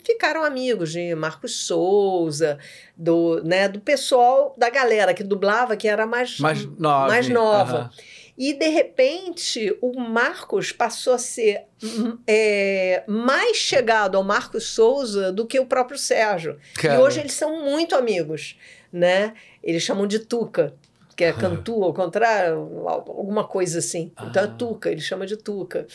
Ficaram 0.02 0.42
amigos 0.44 0.92
de 0.92 1.14
Marcos 1.14 1.66
Souza, 1.66 2.58
do, 2.96 3.42
né, 3.44 3.68
do 3.68 3.80
pessoal 3.80 4.54
da 4.56 4.70
galera 4.70 5.12
que 5.12 5.22
dublava, 5.22 5.76
que 5.76 5.86
era 5.88 6.06
mais, 6.06 6.38
Mais 6.40 6.64
nova. 6.78 7.08
mais 7.08 7.28
nova. 7.28 7.90
E 8.36 8.52
de 8.54 8.68
repente 8.68 9.76
o 9.80 9.98
Marcos 10.00 10.72
passou 10.72 11.12
a 11.12 11.18
ser 11.18 11.64
hum, 11.82 12.18
é, 12.26 13.04
mais 13.06 13.56
chegado 13.58 14.16
ao 14.16 14.24
Marcos 14.24 14.64
Souza 14.68 15.30
do 15.30 15.46
que 15.46 15.60
o 15.60 15.66
próprio 15.66 15.98
Sérgio. 15.98 16.58
Cara, 16.74 16.94
E 16.94 16.98
hoje 16.98 17.20
eles 17.20 17.34
são 17.34 17.62
muito 17.64 17.94
amigos, 17.94 18.58
né? 18.94 19.34
Eles 19.62 19.82
chamam 19.82 20.06
de 20.06 20.20
Tuca, 20.20 20.72
que 21.16 21.24
é 21.24 21.32
Cantu, 21.32 21.82
ao 21.84 21.92
contrário, 21.94 22.86
al- 22.88 23.04
alguma 23.08 23.44
coisa 23.44 23.78
assim. 23.80 24.12
Então 24.28 24.42
é 24.42 24.46
Ah. 24.46 24.48
Tuca, 24.48 24.90
ele 24.90 25.00
chama 25.00 25.26
de 25.26 25.36
Tuca, 25.36 25.86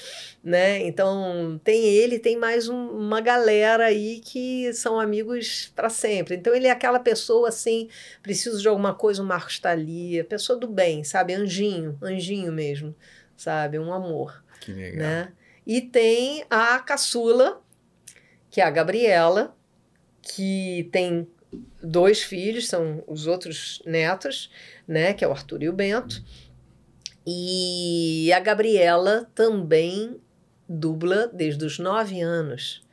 né? 0.43 0.79
Então 0.85 1.59
tem 1.63 1.83
ele, 1.83 2.19
tem 2.19 2.37
mais 2.37 2.67
um- 2.69 2.89
uma 2.89 3.19
galera 3.21 3.85
aí 3.85 4.19
que 4.23 4.71
são 4.73 4.99
amigos 4.99 5.71
para 5.75 5.89
sempre. 5.89 6.35
Então 6.35 6.53
ele 6.53 6.67
é 6.67 6.71
aquela 6.71 6.99
pessoa 6.99 7.47
assim, 7.49 7.87
preciso 8.21 8.61
de 8.61 8.67
alguma 8.67 8.93
coisa, 8.93 9.21
o 9.21 9.25
Marcos 9.25 9.53
está 9.53 9.71
ali, 9.71 10.21
pessoa 10.25 10.57
do 10.59 10.67
bem, 10.67 11.03
sabe? 11.03 11.33
Anjinho, 11.33 11.97
anjinho 12.01 12.51
mesmo, 12.51 12.93
sabe? 13.37 13.77
Um 13.79 13.91
amor 13.93 14.43
Que 14.61 14.71
legal. 14.73 14.99
né? 14.99 15.31
E 15.67 15.81
tem 15.81 16.43
a 16.49 16.79
caçula, 16.79 17.61
que 18.49 18.59
é 18.61 18.63
a 18.63 18.69
Gabriela, 18.71 19.55
que 20.21 20.89
tem 20.91 21.27
dois 21.81 22.21
filhos, 22.21 22.67
são 22.67 23.03
os 23.07 23.27
outros 23.27 23.81
netos, 23.85 24.51
né? 24.87 25.13
Que 25.13 25.23
é 25.23 25.27
o 25.27 25.31
Arthur 25.31 25.63
e 25.63 25.69
o 25.69 25.73
Bento. 25.73 26.23
E 27.25 28.31
a 28.33 28.39
Gabriela 28.39 29.29
também 29.35 30.19
dubla 30.67 31.27
desde 31.27 31.65
os 31.65 31.79
nove 31.79 32.21
anos. 32.21 32.85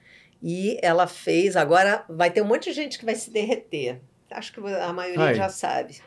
E 0.43 0.79
ela 0.83 1.07
fez, 1.07 1.57
agora 1.57 2.05
vai 2.09 2.31
ter 2.31 2.43
um 2.43 2.47
monte 2.47 2.65
de 2.65 2.73
gente 2.73 2.99
que 2.99 3.05
vai 3.05 3.15
se 3.15 3.31
derreter. 3.31 4.01
Acho 4.31 4.53
que 4.53 4.61
a 4.61 4.93
maioria 4.93 5.25
Ai. 5.25 5.35
já 5.35 5.49
sabe. 5.49 6.01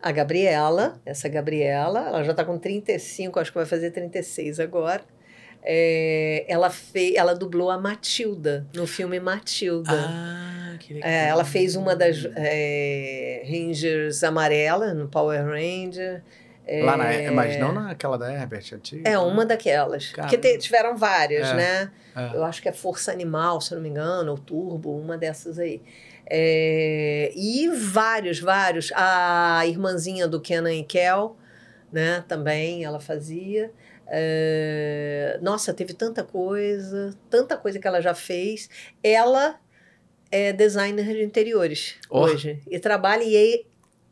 A 0.00 0.12
Gabriela, 0.12 1.00
essa 1.04 1.28
Gabriela, 1.28 2.08
ela 2.08 2.22
já 2.22 2.32
está 2.32 2.44
com 2.44 2.58
35, 2.58 3.40
acho 3.40 3.50
que 3.50 3.58
vai 3.58 3.66
fazer 3.66 3.90
36 3.90 4.60
agora. 4.60 5.02
É, 5.66 6.44
ela, 6.46 6.68
fe, 6.68 7.16
ela 7.16 7.34
dublou 7.34 7.70
a 7.70 7.78
Matilda 7.78 8.66
no 8.74 8.86
filme 8.86 9.18
Matilda. 9.18 9.90
Ah, 9.92 10.76
que 10.78 10.92
legal. 10.92 11.08
É, 11.10 11.28
ela 11.28 11.44
fez 11.44 11.74
uma 11.74 11.96
das 11.96 12.18
é, 12.36 13.42
Rangers 13.48 14.22
amarela 14.22 14.92
no 14.92 15.08
Power 15.08 15.42
Ranger. 15.44 16.22
Lá 16.82 16.96
na, 16.96 17.12
É, 17.12 17.30
mas 17.30 17.58
não 17.58 17.72
naquela 17.72 18.16
da 18.18 18.32
Herbert, 18.32 18.64
antiga. 18.74 19.08
É 19.08 19.18
uma 19.18 19.44
daquelas. 19.44 20.08
Caramba. 20.12 20.34
Porque 20.36 20.48
te- 20.52 20.58
tiveram 20.58 20.96
várias, 20.96 21.48
É, 21.48 21.54
né? 21.54 21.90
É. 22.16 22.36
Eu 22.36 22.44
acho 22.44 22.60
que 22.62 22.68
é 22.68 22.72
Força 22.72 23.12
Animal, 23.12 23.60
se 23.60 23.72
eu 23.72 23.76
não 23.76 23.82
me 23.82 23.88
engano, 23.88 24.30
ou 24.32 24.38
Turbo, 24.38 24.96
uma 24.98 25.16
dessas 25.18 25.58
aí. 25.58 25.82
É, 26.26 27.32
e 27.36 27.68
vários, 27.68 28.38
vários. 28.40 28.90
A 28.94 29.62
irmãzinha 29.66 30.26
do 30.26 30.40
Kenan 30.40 30.72
e 30.74 30.84
Kel, 30.84 31.36
né? 31.92 32.24
Também 32.26 32.82
ela 32.84 32.98
fazia. 33.00 33.70
É, 34.06 35.38
nossa, 35.42 35.72
teve 35.74 35.92
tanta 35.94 36.22
coisa, 36.24 37.14
tanta 37.30 37.56
coisa 37.56 37.78
que 37.78 37.86
ela 37.86 38.00
já 38.00 38.14
fez. 38.14 38.68
Ela 39.02 39.58
é 40.30 40.52
designer 40.52 41.04
de 41.06 41.22
interiores 41.22 41.94
Oh. 42.10 42.20
hoje 42.22 42.60
e 42.70 42.78
trabalha 42.78 43.22
e 43.22 43.36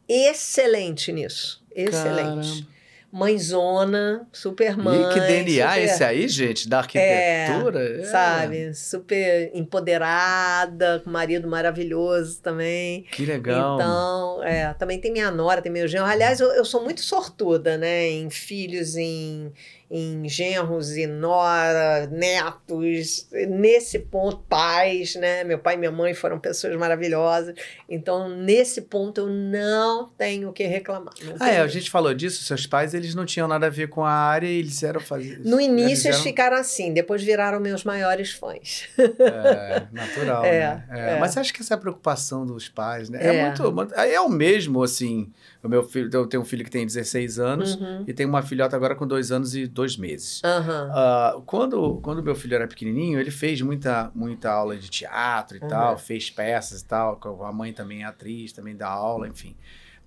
é 0.09 0.31
excelente 0.31 1.12
nisso. 1.12 1.62
Excelente. 1.75 2.62
Caramba. 2.62 2.73
Mãezona, 3.15 4.27
super 4.33 4.75
mãe. 4.75 4.99
e 5.03 5.12
que 5.12 5.21
DNA 5.21 5.69
super- 5.69 5.85
esse 5.85 6.03
aí, 6.05 6.27
gente? 6.29 6.67
Da 6.67 6.79
arquitetura? 6.79 8.01
É. 8.01 8.05
sabe? 8.05 8.73
Super 8.75 9.51
empoderada, 9.55 11.01
com 11.05 11.11
marido 11.11 11.47
maravilhoso 11.47 12.41
também. 12.41 13.03
Que 13.12 13.27
legal. 13.27 13.75
Então, 13.77 14.43
é, 14.43 14.73
também 14.75 14.99
tem 14.99 15.12
minha 15.12 15.31
nora, 15.31 15.61
tem 15.61 15.71
meu 15.71 15.87
genro. 15.87 16.07
Aliás, 16.07 16.41
eu, 16.41 16.53
eu 16.53 16.65
sou 16.65 16.83
muito 16.83 17.03
sortuda, 17.03 17.77
né? 17.77 18.09
Em 18.09 18.31
filhos 18.31 18.97
em, 18.97 19.53
em 19.95 20.27
genros 20.27 20.97
e 20.97 21.07
nora, 21.07 22.07
netos, 22.07 23.29
nesse 23.47 23.99
ponto, 23.99 24.39
pais, 24.49 25.17
né? 25.17 25.45
Meu 25.45 25.59
pai 25.59 25.75
e 25.75 25.77
minha 25.77 25.91
mãe 25.91 26.15
foram 26.15 26.39
pessoas 26.39 26.75
maravilhosas. 26.77 27.55
Então, 27.87 28.27
nesse 28.27 28.81
ponto, 28.81 29.21
eu 29.21 29.27
não 29.27 30.09
tenho 30.17 30.49
o 30.49 30.53
que 30.53 30.65
reclamar. 30.65 31.12
Ah, 31.39 31.51
é, 31.51 31.61
a 31.61 31.67
gente 31.67 31.91
falou 31.91 32.15
disso, 32.15 32.43
seus 32.43 32.67
pais, 32.67 32.95
eles 32.95 33.15
não 33.15 33.27
tinham 33.27 33.47
nada 33.47 33.67
a 33.67 33.71
ver 33.71 33.91
com 33.91 34.03
a 34.03 34.11
área 34.11 34.47
e 34.47 34.61
eles 34.61 34.83
eram 34.83 34.99
fazer. 34.99 35.41
No 35.45 35.61
início, 35.61 36.07
eles, 36.07 36.17
eram... 36.17 36.23
ficaram 36.23 36.57
assim, 36.57 36.95
depois 36.95 37.23
viraram 37.23 37.61
meus 37.61 37.85
maiores 37.85 38.33
fãs. 38.33 38.89
É, 38.99 39.83
natural. 39.93 40.43
É, 40.53 40.61
né? 40.61 40.85
é. 40.91 41.11
é. 41.17 41.19
Mas 41.19 41.37
acho 41.37 41.53
que 41.53 41.61
essa 41.61 41.75
é 41.75 41.77
a 41.77 41.79
preocupação 41.79 42.47
dos 42.47 42.69
pais, 42.69 43.11
né? 43.11 43.19
É, 43.23 43.37
é 43.37 43.47
muito. 43.47 43.93
É 43.95 44.21
o 44.21 44.29
mesmo, 44.29 44.83
assim. 44.83 45.31
O 45.63 45.69
meu 45.69 45.85
filho, 45.85 46.11
eu 46.13 46.27
tenho 46.27 46.43
um 46.43 46.47
filho 46.47 46.65
que 46.65 46.71
tem 46.71 46.85
16 46.85 47.39
anos 47.39 47.77
uhum. 47.77 48.05
e 48.07 48.13
tenho 48.13 48.29
uma 48.29 48.43
filhota 48.43 48.75
agora 48.75 48.97
com 48.97 49.07
dois 49.07 49.31
anos 49.31 49.55
e 49.55 49.67
dois 49.67 49.97
meses. 49.97 50.43
Uhum. 50.45 51.39
Uh, 51.39 51.43
quando, 51.43 52.01
quando 52.03 52.23
meu 52.23 52.35
filho 52.35 52.57
era 52.57 52.67
pequenininho, 52.67 53.21
ele 53.21 53.31
fez 53.31 53.61
muita, 53.61 54.11
muita 54.13 54.51
aula 54.51 54.77
de 54.77 54.89
teatro 54.91 55.57
e 55.57 55.61
uhum. 55.61 55.69
tal, 55.69 55.97
fez 55.97 56.31
peças 56.31 56.81
e 56.81 56.85
tal. 56.85 57.21
A 57.45 57.53
mãe 57.53 57.73
também 57.73 58.03
é 58.03 58.05
atriz, 58.05 58.53
também 58.53 58.75
dá 58.75 58.89
aula, 58.89 59.29
enfim. 59.29 59.55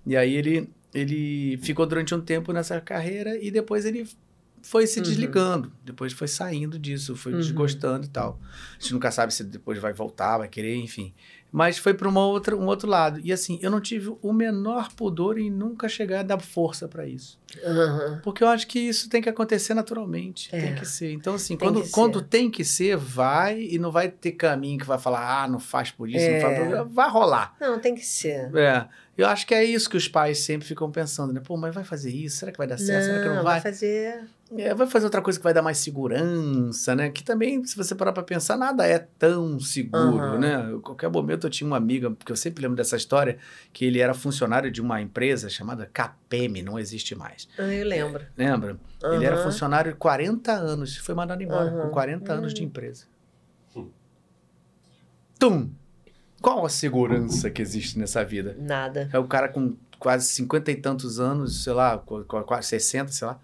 E 0.04 0.14
aí 0.14 0.34
ele, 0.34 0.68
ele 0.92 1.58
ficou 1.62 1.86
durante 1.86 2.14
um 2.14 2.20
tempo 2.20 2.52
nessa 2.52 2.78
carreira 2.78 3.38
e 3.42 3.50
depois 3.50 3.86
ele 3.86 4.06
foi 4.66 4.84
se 4.86 4.98
uhum. 4.98 5.04
desligando, 5.04 5.72
depois 5.84 6.12
foi 6.12 6.26
saindo 6.26 6.76
disso, 6.76 7.14
foi 7.14 7.32
uhum. 7.32 7.38
desgostando 7.38 8.04
e 8.04 8.08
tal. 8.08 8.40
A 8.76 8.82
gente 8.82 8.94
nunca 8.94 9.12
sabe 9.12 9.32
se 9.32 9.44
depois 9.44 9.78
vai 9.78 9.92
voltar, 9.92 10.38
vai 10.38 10.48
querer, 10.48 10.74
enfim. 10.76 11.14
Mas 11.50 11.78
foi 11.78 11.94
para 11.94 12.08
um 12.08 12.16
outro 12.66 12.88
lado. 12.88 13.20
E 13.22 13.32
assim, 13.32 13.58
eu 13.62 13.70
não 13.70 13.80
tive 13.80 14.14
o 14.20 14.32
menor 14.32 14.92
pudor 14.92 15.38
em 15.38 15.50
nunca 15.50 15.88
chegar 15.88 16.20
a 16.20 16.22
dar 16.22 16.40
força 16.40 16.86
para 16.86 17.06
isso. 17.06 17.38
Uhum. 17.64 18.20
Porque 18.22 18.44
eu 18.44 18.48
acho 18.48 18.66
que 18.66 18.78
isso 18.78 19.08
tem 19.08 19.22
que 19.22 19.28
acontecer 19.28 19.72
naturalmente. 19.72 20.48
É. 20.54 20.60
Tem 20.60 20.74
que 20.74 20.84
ser. 20.84 21.12
Então, 21.12 21.34
assim, 21.34 21.56
tem 21.56 21.66
quando, 21.68 21.90
quando 21.90 22.20
tem 22.22 22.50
que 22.50 22.64
ser, 22.64 22.96
vai 22.96 23.60
e 23.60 23.78
não 23.78 23.90
vai 23.90 24.08
ter 24.08 24.32
caminho 24.32 24.78
que 24.78 24.86
vai 24.86 24.98
falar, 24.98 25.44
ah, 25.44 25.48
não 25.48 25.58
faz 25.58 25.90
por 25.90 26.08
isso, 26.08 26.18
é. 26.18 26.34
não 26.34 26.40
faz 26.40 26.58
por 26.58 26.66
isso. 26.66 26.84
Vai 26.90 27.10
rolar. 27.10 27.56
Não, 27.60 27.78
tem 27.78 27.94
que 27.94 28.04
ser. 28.04 28.54
É. 28.54 28.86
Eu 29.16 29.26
acho 29.26 29.46
que 29.46 29.54
é 29.54 29.64
isso 29.64 29.88
que 29.88 29.96
os 29.96 30.08
pais 30.08 30.40
sempre 30.40 30.68
ficam 30.68 30.90
pensando, 30.90 31.32
né? 31.32 31.40
Pô, 31.42 31.56
mas 31.56 31.74
vai 31.74 31.84
fazer 31.84 32.10
isso? 32.10 32.36
Será 32.38 32.52
que 32.52 32.58
vai 32.58 32.66
dar 32.66 32.78
certo? 32.78 33.06
Não, 33.06 33.14
Será 33.14 33.22
que 33.22 33.28
não 33.28 33.42
vai? 33.42 33.60
Vai 33.60 33.72
fazer. 33.72 34.24
É, 34.56 34.72
vai 34.74 34.86
fazer 34.86 35.06
outra 35.06 35.20
coisa 35.20 35.38
que 35.38 35.42
vai 35.42 35.52
dar 35.52 35.62
mais 35.62 35.78
segurança, 35.78 36.94
né? 36.94 37.10
Que 37.10 37.24
também, 37.24 37.64
se 37.64 37.76
você 37.76 37.96
parar 37.96 38.12
pra 38.12 38.22
pensar, 38.22 38.56
nada 38.56 38.86
é 38.86 38.98
tão 39.18 39.58
seguro, 39.58 40.34
uhum. 40.34 40.38
né? 40.38 40.78
qualquer 40.82 41.10
momento 41.10 41.48
eu 41.48 41.50
tinha 41.50 41.66
uma 41.66 41.76
amiga, 41.76 42.10
porque 42.12 42.30
eu 42.30 42.36
sempre 42.36 42.62
lembro 42.62 42.76
dessa 42.76 42.96
história, 42.96 43.38
que 43.72 43.84
ele 43.84 43.98
era 43.98 44.14
funcionário 44.14 44.70
de 44.70 44.80
uma 44.80 45.00
empresa 45.00 45.48
chamada 45.48 45.90
KPM, 45.92 46.62
não 46.62 46.78
existe 46.78 47.14
mais. 47.16 47.48
Ah, 47.58 47.62
eu 47.62 47.86
lembro. 47.86 48.24
É, 48.36 48.50
lembra? 48.50 48.78
Uhum. 49.02 49.14
Ele 49.14 49.24
era 49.24 49.42
funcionário 49.42 49.92
de 49.92 49.98
40 49.98 50.52
anos, 50.52 50.96
foi 50.96 51.14
mandado 51.14 51.42
embora 51.42 51.72
uhum. 51.72 51.82
com 51.82 51.90
40 51.90 52.32
anos 52.32 52.54
de 52.54 52.62
empresa. 52.62 53.06
Tum! 55.38 55.70
Qual 56.40 56.64
a 56.64 56.68
segurança 56.68 57.50
que 57.50 57.60
existe 57.60 57.98
nessa 57.98 58.24
vida? 58.24 58.56
Nada. 58.58 59.08
É 59.12 59.18
o 59.18 59.24
cara 59.24 59.48
com 59.48 59.76
quase 59.98 60.28
cinquenta 60.28 60.70
e 60.70 60.76
tantos 60.76 61.18
anos, 61.18 61.64
sei 61.64 61.72
lá, 61.72 61.98
quase 61.98 62.68
60, 62.68 63.12
sei 63.12 63.26
lá, 63.26 63.40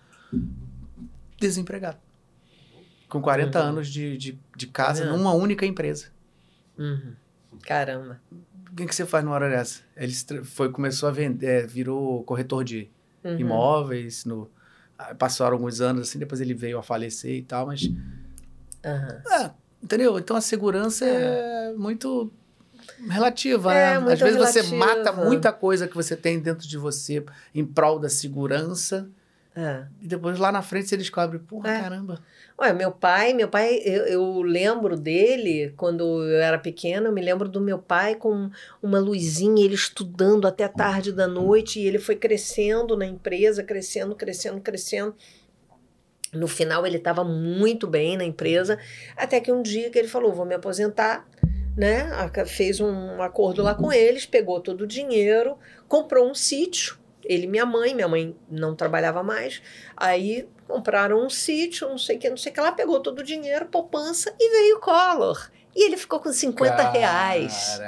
desempregado. 1.43 1.99
Com 3.09 3.21
40 3.21 3.61
uhum. 3.61 3.69
anos 3.69 3.89
de, 3.89 4.17
de, 4.17 4.39
de 4.57 4.67
casa 4.67 5.05
uhum. 5.05 5.19
numa 5.19 5.35
única 5.35 5.67
empresa. 5.67 6.07
Uhum. 6.79 7.15
Caramba. 7.62 8.21
O 8.71 8.75
que, 8.75 8.87
que 8.87 8.95
você 8.95 9.05
faz 9.05 9.23
numa 9.23 9.35
hora 9.35 9.51
dessa? 9.51 9.83
Ele 9.95 10.15
foi, 10.45 10.71
começou 10.71 11.09
a 11.09 11.12
vender, 11.12 11.47
é, 11.47 11.67
virou 11.67 12.25
corretor 12.25 12.65
de 12.65 12.91
uhum. 13.23 13.39
imóveis, 13.39 14.25
no, 14.25 14.51
ah, 14.99 15.15
passaram 15.15 15.53
alguns 15.53 15.81
anos 15.83 16.09
assim, 16.09 16.19
depois 16.19 16.41
ele 16.41 16.55
veio 16.55 16.79
a 16.79 16.83
falecer 16.83 17.35
e 17.35 17.43
tal, 17.43 17.67
mas... 17.67 17.91
É, 18.83 19.51
entendeu? 19.83 20.19
Então 20.19 20.37
a 20.37 20.41
segurança 20.41 21.05
é, 21.05 21.71
é 21.71 21.75
muito 21.75 22.33
relativa, 23.09 23.75
é, 23.75 24.01
né? 24.01 24.12
Às 24.12 24.21
vezes 24.21 24.37
relativa. 24.37 24.67
você 24.67 24.75
mata 24.75 25.12
muita 25.12 25.53
coisa 25.53 25.87
que 25.87 25.95
você 25.95 26.17
tem 26.17 26.41
dentro 26.41 26.67
de 26.67 26.79
você 26.79 27.25
em 27.55 27.65
prol 27.65 27.99
da 27.99 28.09
segurança. 28.09 29.09
É. 29.55 29.85
E 30.01 30.09
depois 30.09 30.39
lá 30.39 30.51
na 30.51 30.63
frente 30.63 30.89
você 30.89 30.97
descobre, 30.97 31.39
porra, 31.39 31.71
é. 31.71 31.81
caramba. 31.81 32.23
Ué, 32.59 32.73
meu 32.73 32.91
pai, 32.91 33.35
meu 33.35 33.49
pai, 33.49 33.83
eu, 33.85 34.05
eu, 34.07 34.43
lembro 34.43 34.97
dele 34.97 35.75
quando 35.77 36.23
eu 36.25 36.41
era 36.41 36.59
pequena, 36.59 37.09
eu 37.09 37.13
me 37.13 37.21
lembro 37.21 37.49
do 37.49 37.61
meu 37.61 37.79
pai 37.79 38.15
com 38.15 38.51
uma 38.83 38.99
luzinha, 38.99 39.63
ele 39.63 39.75
estudando 39.75 40.47
até 40.47 40.67
tarde 40.69 41.13
da 41.13 41.27
noite, 41.27 41.81
e 41.81 41.87
ele 41.87 41.99
foi 41.99 42.17
crescendo 42.17 42.97
na 42.97 43.05
empresa, 43.05 43.63
crescendo, 43.63 44.15
crescendo, 44.15 44.61
crescendo. 44.61 45.15
No 46.33 46.49
final 46.49 46.87
ele 46.87 46.97
estava 46.97 47.23
muito 47.23 47.87
bem 47.87 48.17
na 48.17 48.25
empresa, 48.25 48.79
até 49.17 49.39
que 49.39 49.53
um 49.53 49.61
dia 49.61 49.91
que 49.91 49.99
ele 49.99 50.09
falou, 50.09 50.33
vou 50.33 50.47
me 50.47 50.55
aposentar, 50.55 51.29
né? 51.77 52.11
Fez 52.47 52.81
um 52.81 53.21
acordo 53.21 53.63
lá 53.63 53.75
com 53.75 53.93
eles, 53.93 54.25
pegou 54.25 54.61
todo 54.61 54.83
o 54.83 54.87
dinheiro, 54.87 55.59
comprou 55.89 56.31
um 56.31 56.35
sítio. 56.35 57.02
Ele 57.25 57.44
e 57.44 57.49
minha 57.49 57.67
mãe, 57.67 57.94
minha 57.94 58.09
mãe 58.09 58.36
não 58.51 58.75
trabalhava 58.75 59.23
mais. 59.23 59.62
Aí 59.97 60.49
compraram 60.67 61.25
um 61.25 61.31
sítio, 61.31 61.89
não 61.89 61.99
sei 61.99 62.17
o 62.17 62.18
que, 62.18 62.31
não 62.31 62.36
sei 62.36 62.51
o 62.51 62.55
que 62.55 62.60
lá, 62.60 62.73
pegou 62.73 63.01
todo 63.01 63.20
o 63.20 63.23
dinheiro, 63.23 63.67
poupança 63.67 64.34
e 64.39 64.51
veio 64.51 64.76
o 64.76 64.81
Collor. 64.81 65.51
E 65.75 65.86
ele 65.86 65.97
ficou 65.97 66.20
com 66.20 66.33
50 66.33 66.76
Caraca. 66.76 66.99
reais. 66.99 67.81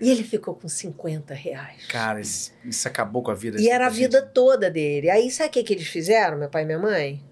E 0.00 0.10
ele 0.10 0.24
ficou 0.24 0.54
com 0.54 0.68
50 0.68 1.32
reais. 1.34 1.86
Cara, 1.86 2.20
isso, 2.20 2.52
isso 2.64 2.86
acabou 2.88 3.22
com 3.22 3.30
a 3.30 3.34
vida. 3.34 3.60
E 3.60 3.68
era 3.68 3.86
a 3.86 3.90
vida 3.90 4.20
toda 4.22 4.70
dele. 4.70 5.08
Aí 5.08 5.30
sabe 5.30 5.48
o 5.48 5.52
que, 5.52 5.62
que 5.62 5.72
eles 5.74 5.86
fizeram, 5.86 6.36
meu 6.36 6.48
pai 6.48 6.62
e 6.62 6.66
minha 6.66 6.78
mãe? 6.78 7.22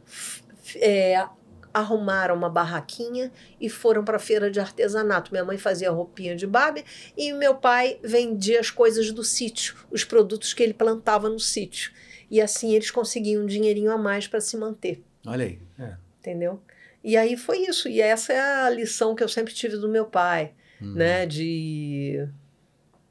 É, 0.77 1.27
arrumaram 1.75 2.37
uma 2.37 2.49
barraquinha 2.49 3.33
e 3.61 3.69
foram 3.69 4.05
para 4.05 4.17
a 4.17 4.21
feira 4.21 4.51
de 4.51 4.61
artesanato. 4.61 5.33
Minha 5.33 5.45
mãe 5.45 5.59
fazia 5.59 5.91
roupinha 5.91 6.37
de 6.37 6.47
Barbie 6.47 6.85
e 7.17 7.33
meu 7.33 7.57
pai 7.57 7.99
vendia 8.03 8.61
as 8.61 8.71
coisas 8.71 9.11
do 9.11 9.25
sítio, 9.25 9.75
os 9.91 10.05
produtos 10.05 10.55
que 10.55 10.63
ele 10.63 10.73
plantava 10.73 11.29
no 11.29 11.41
sítio. 11.41 11.93
E 12.31 12.41
assim 12.41 12.75
eles 12.75 12.91
conseguiam 12.91 13.43
um 13.43 13.47
dinheirinho 13.47 13.91
a 13.91 13.99
mais 13.99 14.29
para 14.29 14.41
se 14.41 14.57
manter. 14.57 15.03
Olha 15.27 15.45
aí. 15.45 15.59
É. 15.79 15.97
Entendeu? 16.21 16.63
E 17.03 17.17
aí 17.17 17.37
foi 17.37 17.59
isso. 17.59 17.89
E 17.89 18.01
essa 18.01 18.33
é 18.33 18.41
a 18.41 18.71
lição 18.71 19.15
que 19.15 19.23
eu 19.23 19.29
sempre 19.29 19.53
tive 19.53 19.77
do 19.77 19.89
meu 19.89 20.07
pai, 20.07 20.55
hum. 20.81 20.95
né? 20.95 21.27
De 21.27 22.27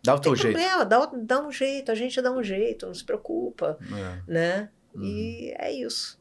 Dá 0.03 0.15
o 0.15 0.19
teu 0.19 0.35
jeito. 0.35 0.57
Problema, 0.57 0.85
dá, 0.85 1.05
dá 1.05 1.47
um 1.47 1.51
jeito, 1.51 1.89
a 1.91 1.95
gente 1.95 2.21
dá 2.21 2.29
um 2.29 2.43
jeito, 2.43 2.85
não 2.85 2.93
se 2.93 3.05
preocupa, 3.05 3.77
é. 3.81 4.31
né? 4.31 4.69
Uhum. 4.93 5.03
E 5.03 5.53
é 5.57 5.71
isso. 5.71 6.19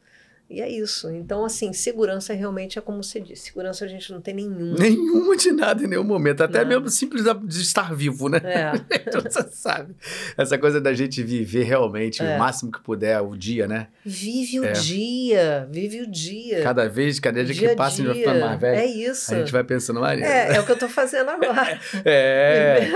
E 0.51 0.61
é 0.61 0.69
isso. 0.69 1.11
Então, 1.11 1.47
assim, 1.47 1.73
segurança 1.73 2.35
realmente 2.35 2.79
é 2.79 2.83
como 2.83 3.03
você 3.03 3.19
disse. 3.19 3.47
Segurança 3.47 3.87
a 3.87 3.89
gente 3.89 4.13
não 4.13 4.21
tem 4.21 4.35
nenhuma. 4.35 4.77
Nenhuma 4.79 5.35
de 5.35 5.51
nada 5.51 5.83
em 5.83 5.87
nenhum 5.87 6.05
momento. 6.05 6.43
Até 6.43 6.63
mesmo 6.63 6.91
simples 6.91 7.25
de 7.25 7.61
estar 7.63 7.95
vivo, 7.95 8.29
né? 8.29 8.39
É. 8.45 8.73
você 9.19 9.49
sabe. 9.51 9.95
Essa 10.37 10.59
coisa 10.59 10.79
da 10.79 10.93
gente 10.93 11.23
viver 11.23 11.63
realmente 11.63 12.23
é. 12.23 12.37
o 12.37 12.39
máximo 12.39 12.71
que 12.71 12.81
puder 12.83 13.19
o 13.23 13.35
dia, 13.35 13.67
né? 13.67 13.89
Vive 14.05 14.61
o 14.61 14.65
é. 14.67 14.73
dia. 14.73 15.67
Vive 15.71 16.03
o 16.03 16.07
dia. 16.07 16.63
Cada 16.63 16.87
vez, 16.87 17.19
cada 17.19 17.43
dia, 17.43 17.55
dia 17.55 17.71
que 17.71 17.75
passa, 17.75 18.03
a 18.03 18.05
gente 18.05 18.07
vai 18.09 18.17
ficando 18.17 18.41
mais 18.41 18.61
velho. 18.61 18.79
É 18.79 18.87
isso. 18.87 19.35
A 19.35 19.39
gente 19.39 19.53
vai 19.53 19.65
pensando, 19.65 20.01
Maria. 20.01 20.27
É, 20.27 20.57
é 20.57 20.61
o 20.61 20.67
que 20.67 20.73
eu 20.73 20.79
tô 20.79 20.89
fazendo 20.89 21.31
agora. 21.31 21.81
é. 22.05 22.91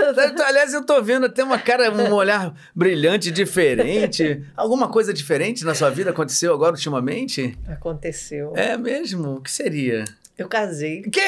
Aliás, 0.45 0.75
eu 0.75 0.85
tô 0.85 1.01
vendo 1.01 1.25
até 1.25 1.43
uma 1.43 1.57
cara, 1.57 1.91
um 1.91 2.13
olhar 2.13 2.53
brilhante, 2.75 3.31
diferente. 3.31 4.43
Alguma 4.55 4.89
coisa 4.89 5.11
diferente 5.11 5.65
na 5.65 5.73
sua 5.73 5.89
vida 5.89 6.11
aconteceu 6.11 6.53
agora 6.53 6.73
ultimamente? 6.73 7.36
Aconteceu. 7.67 8.53
É 8.55 8.77
mesmo? 8.77 9.35
O 9.35 9.41
que 9.41 9.51
seria? 9.51 10.05
Eu 10.37 10.47
casei. 10.47 11.01
Que 11.01 11.19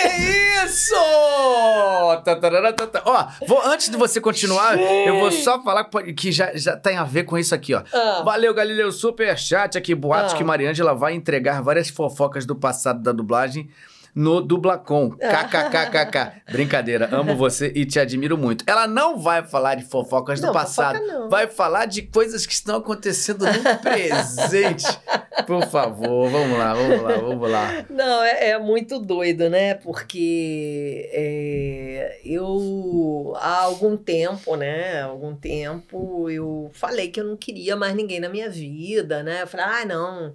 isso! 0.63 0.93
Ó, 3.05 3.27
vou, 3.47 3.59
antes 3.65 3.89
de 3.89 3.97
você 3.97 4.21
continuar, 4.21 4.79
eu 4.79 5.19
vou 5.19 5.31
só 5.31 5.63
falar 5.63 5.85
que 6.15 6.31
já, 6.31 6.55
já 6.55 6.77
tem 6.77 6.95
a 6.95 7.03
ver 7.03 7.23
com 7.23 7.35
isso 7.35 7.55
aqui, 7.55 7.73
ó. 7.73 7.81
Ah. 7.91 8.21
Valeu, 8.23 8.53
Galileu. 8.53 8.91
Super 8.91 9.35
chat 9.35 9.75
aqui. 9.77 9.95
Boatos 9.95 10.33
ah. 10.33 10.37
que 10.37 10.43
Mariângela 10.43 10.93
vai 10.93 11.13
entregar 11.13 11.63
várias 11.63 11.89
fofocas 11.89 12.45
do 12.45 12.55
passado 12.55 13.01
da 13.01 13.11
dublagem 13.11 13.67
no 14.13 14.41
Dublacom. 14.41 15.11
KKKKK. 15.19 16.51
Brincadeira, 16.51 17.09
amo 17.11 17.35
você 17.35 17.71
e 17.75 17.85
te 17.85 17.99
admiro 17.99 18.37
muito. 18.37 18.63
Ela 18.67 18.87
não 18.87 19.17
vai 19.19 19.43
falar 19.43 19.75
de 19.75 19.83
fofocas 19.83 20.41
não, 20.41 20.49
do 20.49 20.53
passado, 20.53 20.99
vai 21.29 21.47
falar 21.47 21.85
de 21.85 22.01
coisas 22.01 22.45
que 22.45 22.53
estão 22.53 22.77
acontecendo 22.77 23.45
no 23.45 23.77
presente. 23.81 24.85
Por 25.45 25.65
favor, 25.67 26.29
vamos 26.29 26.57
lá, 26.57 26.73
vamos 26.73 27.01
lá, 27.01 27.17
vamos 27.17 27.51
lá. 27.51 27.85
Não, 27.89 28.23
é, 28.23 28.49
é 28.49 28.59
muito 28.59 28.99
doido, 28.99 29.49
né? 29.49 29.75
Porque 29.75 31.09
é, 31.13 32.19
eu, 32.23 33.33
há 33.37 33.63
algum 33.63 33.95
tempo, 33.95 34.55
né? 34.55 35.01
Há 35.01 35.05
algum 35.05 35.35
tempo, 35.35 36.29
eu 36.29 36.69
falei 36.73 37.09
que 37.09 37.19
eu 37.19 37.25
não 37.25 37.37
queria 37.37 37.75
mais 37.75 37.95
ninguém 37.95 38.19
na 38.19 38.29
minha 38.29 38.49
vida, 38.49 39.23
né? 39.23 39.43
Eu 39.43 39.47
falei, 39.47 39.65
ah, 39.65 39.85
não 39.85 40.33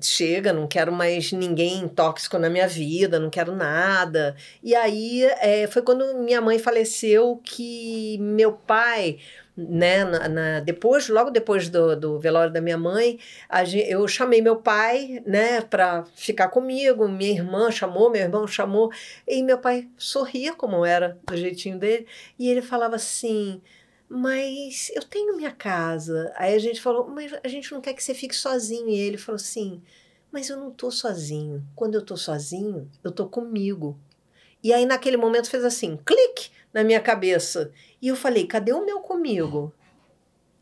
chega, 0.00 0.52
não 0.52 0.66
quero 0.66 0.92
mais 0.92 1.32
ninguém 1.32 1.88
tóxico 1.88 2.38
na 2.38 2.48
minha 2.48 2.68
vida, 2.68 3.18
não 3.18 3.30
quero 3.30 3.54
nada. 3.54 4.36
E 4.62 4.74
aí 4.74 5.24
é, 5.24 5.66
foi 5.66 5.82
quando 5.82 6.18
minha 6.18 6.40
mãe 6.40 6.58
faleceu 6.58 7.40
que 7.42 8.18
meu 8.20 8.52
pai 8.52 9.18
né? 9.58 10.04
Na, 10.04 10.28
na, 10.28 10.60
depois, 10.60 11.08
logo 11.08 11.30
depois 11.30 11.68
do, 11.68 11.96
do 11.96 12.18
velório 12.20 12.52
da 12.52 12.60
minha 12.60 12.78
mãe, 12.78 13.18
gente, 13.64 13.90
eu 13.90 14.06
chamei 14.06 14.40
meu 14.40 14.56
pai, 14.56 15.20
né, 15.26 15.60
para 15.60 16.04
ficar 16.14 16.48
comigo. 16.48 17.08
Minha 17.08 17.32
irmã 17.32 17.70
chamou, 17.70 18.08
meu 18.08 18.22
irmão 18.22 18.46
chamou, 18.46 18.92
e 19.26 19.42
meu 19.42 19.58
pai 19.58 19.88
sorria 19.96 20.54
como 20.54 20.84
era 20.84 21.18
do 21.26 21.36
jeitinho 21.36 21.78
dele, 21.78 22.06
e 22.38 22.48
ele 22.48 22.62
falava 22.62 22.94
assim: 22.96 23.60
mas 24.08 24.90
eu 24.94 25.02
tenho 25.02 25.36
minha 25.36 25.50
casa. 25.50 26.32
Aí 26.36 26.54
a 26.54 26.58
gente 26.58 26.80
falou, 26.80 27.08
mas 27.08 27.32
a 27.44 27.48
gente 27.48 27.72
não 27.72 27.80
quer 27.80 27.92
que 27.92 28.02
você 28.02 28.14
fique 28.14 28.34
sozinho. 28.34 28.88
E 28.88 28.98
ele 28.98 29.18
falou 29.18 29.36
assim, 29.36 29.82
mas 30.32 30.48
eu 30.48 30.56
não 30.56 30.70
tô 30.70 30.90
sozinho. 30.90 31.62
Quando 31.74 31.94
eu 31.94 32.02
tô 32.02 32.16
sozinho, 32.16 32.90
eu 33.04 33.12
tô 33.12 33.26
comigo. 33.28 33.98
E 34.62 34.72
aí 34.72 34.86
naquele 34.86 35.16
momento 35.16 35.50
fez 35.50 35.64
assim, 35.64 35.98
clique 36.04 36.50
na 36.72 36.82
minha 36.82 37.00
cabeça. 37.00 37.70
E 38.00 38.08
eu 38.08 38.16
falei, 38.16 38.46
cadê 38.46 38.72
o 38.72 38.84
meu 38.84 39.00
comigo? 39.00 39.72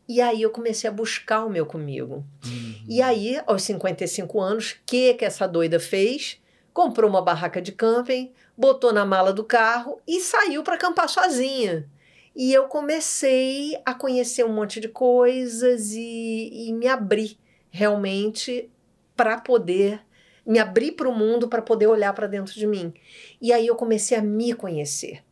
E 0.09 0.21
aí 0.21 0.43
eu 0.43 0.51
comecei 0.51 0.89
a 0.89 0.93
buscar 0.93 1.45
o 1.45 1.51
meu 1.51 1.67
comigo. 1.67 2.25
Uhum. 2.45 2.85
E 2.89 3.03
aí, 3.03 3.41
aos 3.45 3.63
55 3.63 4.41
anos, 4.41 4.73
o 4.73 4.77
que 4.87 5.15
que 5.15 5.25
essa 5.25 5.49
doida 5.49 5.81
fez? 5.81 6.41
Comprou 6.73 7.11
uma 7.11 7.23
barraca 7.23 7.61
de 7.61 7.73
camping, 7.73 8.33
botou 8.57 8.93
na 8.93 9.05
mala 9.05 9.33
do 9.33 9.43
carro 9.43 10.01
e 10.07 10.21
saiu 10.21 10.63
para 10.63 10.77
acampar 10.77 11.09
sozinha. 11.09 11.89
E 12.37 12.53
eu 12.53 12.69
comecei 12.69 13.77
a 13.85 13.95
conhecer 13.95 14.45
um 14.45 14.53
monte 14.53 14.79
de 14.79 14.89
coisas 14.89 15.93
e, 15.93 16.69
e 16.69 16.73
me 16.73 16.87
abrir 16.87 17.39
realmente 17.71 18.71
para 19.17 19.41
poder 19.41 20.07
me 20.47 20.61
abrir 20.61 20.93
para 20.93 21.09
o 21.09 21.15
mundo 21.15 21.49
para 21.49 21.61
poder 21.61 21.89
olhar 21.89 22.13
para 22.13 22.29
dentro 22.29 22.55
de 22.55 22.67
mim. 22.67 22.95
E 23.41 23.53
aí 23.53 23.67
eu 23.67 23.75
comecei 23.75 24.17
a 24.17 24.23
me 24.23 24.53
conhecer, 24.53 25.25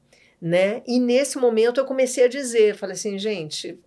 né? 0.43 0.83
E 0.87 0.99
nesse 0.99 1.39
momento 1.39 1.79
eu 1.79 1.85
comecei 1.85 2.25
a 2.25 2.29
dizer, 2.29 2.75
falei 2.75 2.95
assim, 2.95 3.17
gente, 3.17 3.79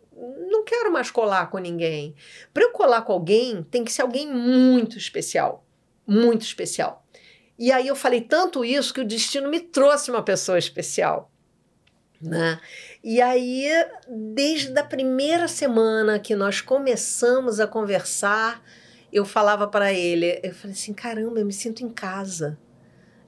não 0.49 0.63
quero 0.63 0.91
mais 0.91 1.11
colar 1.11 1.49
com 1.49 1.57
ninguém. 1.57 2.15
Para 2.53 2.63
eu 2.63 2.71
colar 2.71 3.01
com 3.01 3.11
alguém, 3.11 3.61
tem 3.63 3.83
que 3.83 3.91
ser 3.91 4.03
alguém 4.03 4.31
muito 4.31 4.97
especial, 4.97 5.65
muito 6.07 6.43
especial. 6.43 7.05
E 7.59 7.71
aí 7.71 7.87
eu 7.87 7.95
falei 7.95 8.21
tanto 8.21 8.63
isso 8.63 8.93
que 8.93 9.01
o 9.01 9.07
destino 9.07 9.49
me 9.49 9.59
trouxe 9.59 10.09
uma 10.09 10.23
pessoa 10.23 10.57
especial. 10.57 11.29
Né? 12.21 12.59
E 13.03 13.21
aí, 13.21 13.67
desde 14.09 14.77
a 14.77 14.83
primeira 14.83 15.47
semana 15.47 16.19
que 16.19 16.35
nós 16.35 16.61
começamos 16.61 17.59
a 17.59 17.67
conversar, 17.67 18.63
eu 19.11 19.23
falava 19.23 19.67
para 19.67 19.93
ele, 19.93 20.39
eu 20.43 20.53
falei 20.53 20.73
assim, 20.73 20.93
caramba, 20.93 21.39
eu 21.39 21.45
me 21.45 21.53
sinto 21.53 21.83
em 21.83 21.89
casa. 21.89 22.57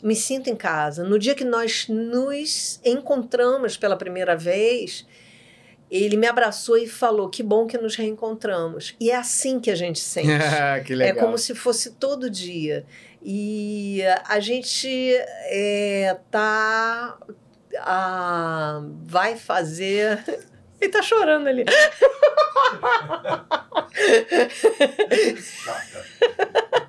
Me 0.03 0.15
sinto 0.15 0.49
em 0.49 0.55
casa. 0.55 1.03
No 1.03 1.19
dia 1.19 1.35
que 1.35 1.43
nós 1.43 1.87
nos 1.87 2.79
encontramos 2.85 3.75
pela 3.77 3.97
primeira 3.97 4.35
vez, 4.35 5.05
ele 5.91 6.15
me 6.15 6.27
abraçou 6.27 6.77
e 6.77 6.87
falou: 6.87 7.29
Que 7.29 7.43
bom 7.43 7.65
que 7.65 7.77
nos 7.77 7.95
reencontramos. 7.95 8.95
E 8.99 9.11
é 9.11 9.15
assim 9.15 9.59
que 9.59 9.69
a 9.69 9.75
gente 9.75 9.99
sente. 9.99 10.27
que 10.85 10.95
legal. 10.95 11.17
É 11.17 11.19
como 11.19 11.37
se 11.37 11.53
fosse 11.55 11.91
todo 11.91 12.29
dia. 12.29 12.85
E 13.21 14.01
a 14.25 14.39
gente 14.39 14.89
é, 15.47 16.17
tá 16.31 17.17
ah, 17.77 18.81
vai 19.05 19.35
fazer. 19.37 20.23
Ele 20.81 20.91
tá 20.91 21.01
chorando 21.01 21.47
ali. 21.47 21.65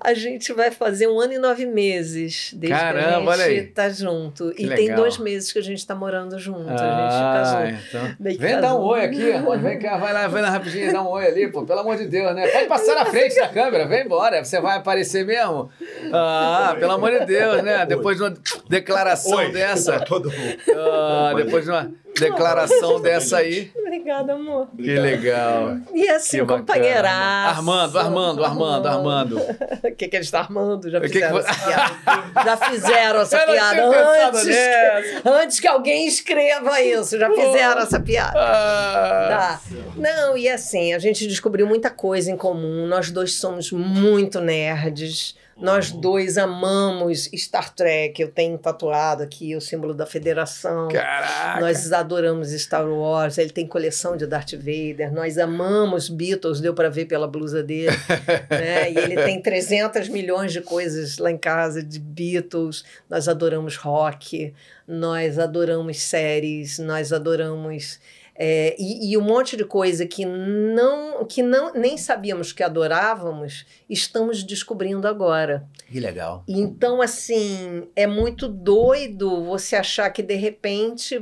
A 0.00 0.14
gente 0.14 0.52
vai 0.52 0.70
fazer 0.70 1.06
um 1.08 1.18
ano 1.20 1.32
e 1.34 1.38
nove 1.38 1.64
meses 1.66 2.50
desde 2.54 2.78
Caramba, 2.78 3.34
que 3.36 3.42
a 3.42 3.48
gente 3.50 3.66
tá 3.72 3.88
junto. 3.88 4.50
Que 4.52 4.62
e 4.62 4.66
legal. 4.66 4.76
tem 4.86 4.94
dois 4.94 5.18
meses 5.18 5.52
que 5.52 5.58
a 5.58 5.62
gente 5.62 5.86
tá 5.86 5.94
morando 5.94 6.38
junto. 6.38 6.68
a 6.68 6.76
gente 6.76 6.80
Ah, 6.82 7.32
casou. 7.42 7.66
então. 7.66 8.16
Vem 8.20 8.36
casou. 8.38 8.60
dar 8.60 8.74
um 8.74 8.80
oi 8.82 9.04
aqui, 9.04 9.32
amor. 9.32 9.58
Vem 9.58 9.78
cá, 9.78 9.96
vai 9.96 10.12
lá, 10.12 10.28
vai 10.28 10.42
lá 10.42 10.50
rapidinho, 10.50 10.92
dá 10.92 11.02
um 11.02 11.08
oi 11.08 11.26
ali, 11.26 11.48
pô. 11.50 11.64
Pelo 11.64 11.80
amor 11.80 11.96
de 11.96 12.06
Deus, 12.06 12.34
né? 12.34 12.46
Pode 12.48 12.66
passar 12.66 12.94
na 12.96 13.06
frente 13.06 13.36
da 13.36 13.48
câmera, 13.48 13.86
vem 13.86 14.04
embora. 14.04 14.44
Você 14.44 14.60
vai 14.60 14.76
aparecer 14.76 15.24
mesmo? 15.24 15.70
Ah, 16.12 16.74
pelo 16.78 16.92
amor 16.92 17.10
de 17.18 17.24
Deus, 17.26 17.62
né? 17.62 17.86
Depois 17.86 18.16
de 18.16 18.22
uma 18.24 18.34
declaração 18.68 19.38
Oi, 19.38 19.52
dessa. 19.52 19.92
pra 19.96 20.04
todo 20.06 20.30
mundo. 20.30 20.56
ah, 20.76 21.32
depois 21.36 21.64
de 21.64 21.70
uma 21.70 21.90
declaração 22.20 23.00
dessa 23.00 23.38
aí. 23.38 23.70
Obrigada, 23.76 24.34
amor. 24.34 24.68
Que 24.76 24.94
legal. 24.98 25.76
E 25.94 26.08
assim, 26.08 26.38
Que 26.38 26.46
companheiraço. 26.46 27.58
Armando, 27.58 27.98
Armando, 27.98 28.44
Armando, 28.44 28.86
Armando. 28.86 29.40
O 29.86 29.92
que, 29.96 30.08
que 30.08 30.16
ele 30.16 30.24
está 30.24 30.40
armando? 30.40 30.90
Já 30.90 30.98
O 30.98 31.00
que 31.02 31.08
que 31.08 31.14
fizeram 31.14 31.38
essa 31.38 31.54
piada. 31.54 32.44
Já 32.44 32.56
fizeram 32.56 33.20
essa 33.20 33.38
piada 33.38 33.84
antes, 34.28 34.42
que, 34.44 35.22
antes 35.28 35.60
que 35.60 35.66
alguém 35.68 36.06
escreva 36.06 36.80
isso. 36.80 37.18
Já 37.18 37.30
fizeram 37.30 37.80
essa 37.80 38.00
piada. 38.00 38.38
Ah, 38.38 39.26
Tá. 39.28 39.60
Não, 39.96 40.36
e 40.36 40.48
assim, 40.48 40.92
a 40.92 40.98
gente 40.98 41.26
descobriu 41.26 41.66
muita 41.66 41.90
coisa 41.90 42.30
em 42.30 42.36
comum. 42.36 42.86
Nós 42.86 43.10
dois 43.10 43.34
somos 43.34 43.72
muito 43.72 44.40
nerds. 44.40 45.34
Nós 45.58 45.90
dois 45.90 46.36
amamos 46.36 47.30
Star 47.34 47.74
Trek. 47.74 48.20
Eu 48.20 48.28
tenho 48.28 48.58
tatuado 48.58 49.22
aqui 49.22 49.56
o 49.56 49.60
símbolo 49.60 49.94
da 49.94 50.04
Federação. 50.04 50.88
Caraca. 50.88 51.60
Nós 51.60 51.90
adoramos 51.92 52.50
Star 52.50 52.86
Wars, 52.86 53.38
ele 53.38 53.50
tem 53.50 53.66
coleção 53.66 54.18
de 54.18 54.26
Darth 54.26 54.52
Vader. 54.52 55.10
Nós 55.12 55.38
amamos 55.38 56.10
Beatles, 56.10 56.60
deu 56.60 56.74
para 56.74 56.90
ver 56.90 57.06
pela 57.06 57.26
blusa 57.26 57.62
dele. 57.62 57.96
né? 58.50 58.92
E 58.92 58.98
ele 58.98 59.16
tem 59.24 59.40
300 59.40 60.10
milhões 60.10 60.52
de 60.52 60.60
coisas 60.60 61.16
lá 61.16 61.30
em 61.30 61.38
casa 61.38 61.82
de 61.82 61.98
Beatles. 61.98 62.84
Nós 63.08 63.26
adoramos 63.26 63.76
rock, 63.76 64.52
nós 64.86 65.38
adoramos 65.38 66.00
séries, 66.00 66.78
nós 66.78 67.14
adoramos. 67.14 67.98
É, 68.38 68.76
e, 68.78 69.12
e 69.12 69.16
um 69.16 69.22
monte 69.22 69.56
de 69.56 69.64
coisa 69.64 70.06
que 70.06 70.24
não 70.24 71.24
que 71.24 71.42
não 71.42 71.72
nem 71.72 71.96
sabíamos 71.96 72.52
que 72.52 72.62
adorávamos, 72.62 73.64
estamos 73.88 74.42
descobrindo 74.42 75.08
agora. 75.08 75.66
Que 75.88 75.98
legal. 75.98 76.44
Então, 76.46 77.00
assim, 77.00 77.88
é 77.96 78.06
muito 78.06 78.46
doido 78.46 79.44
você 79.44 79.76
achar 79.76 80.10
que, 80.10 80.22
de 80.22 80.34
repente, 80.34 81.18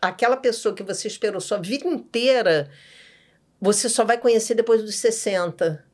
aquela 0.00 0.36
pessoa 0.36 0.74
que 0.74 0.82
você 0.82 1.06
esperou 1.06 1.40
sua 1.40 1.58
vida 1.58 1.86
inteira, 1.86 2.68
você 3.60 3.88
só 3.88 4.04
vai 4.04 4.18
conhecer 4.18 4.54
depois 4.54 4.82
dos 4.82 4.96
60. 4.96 5.84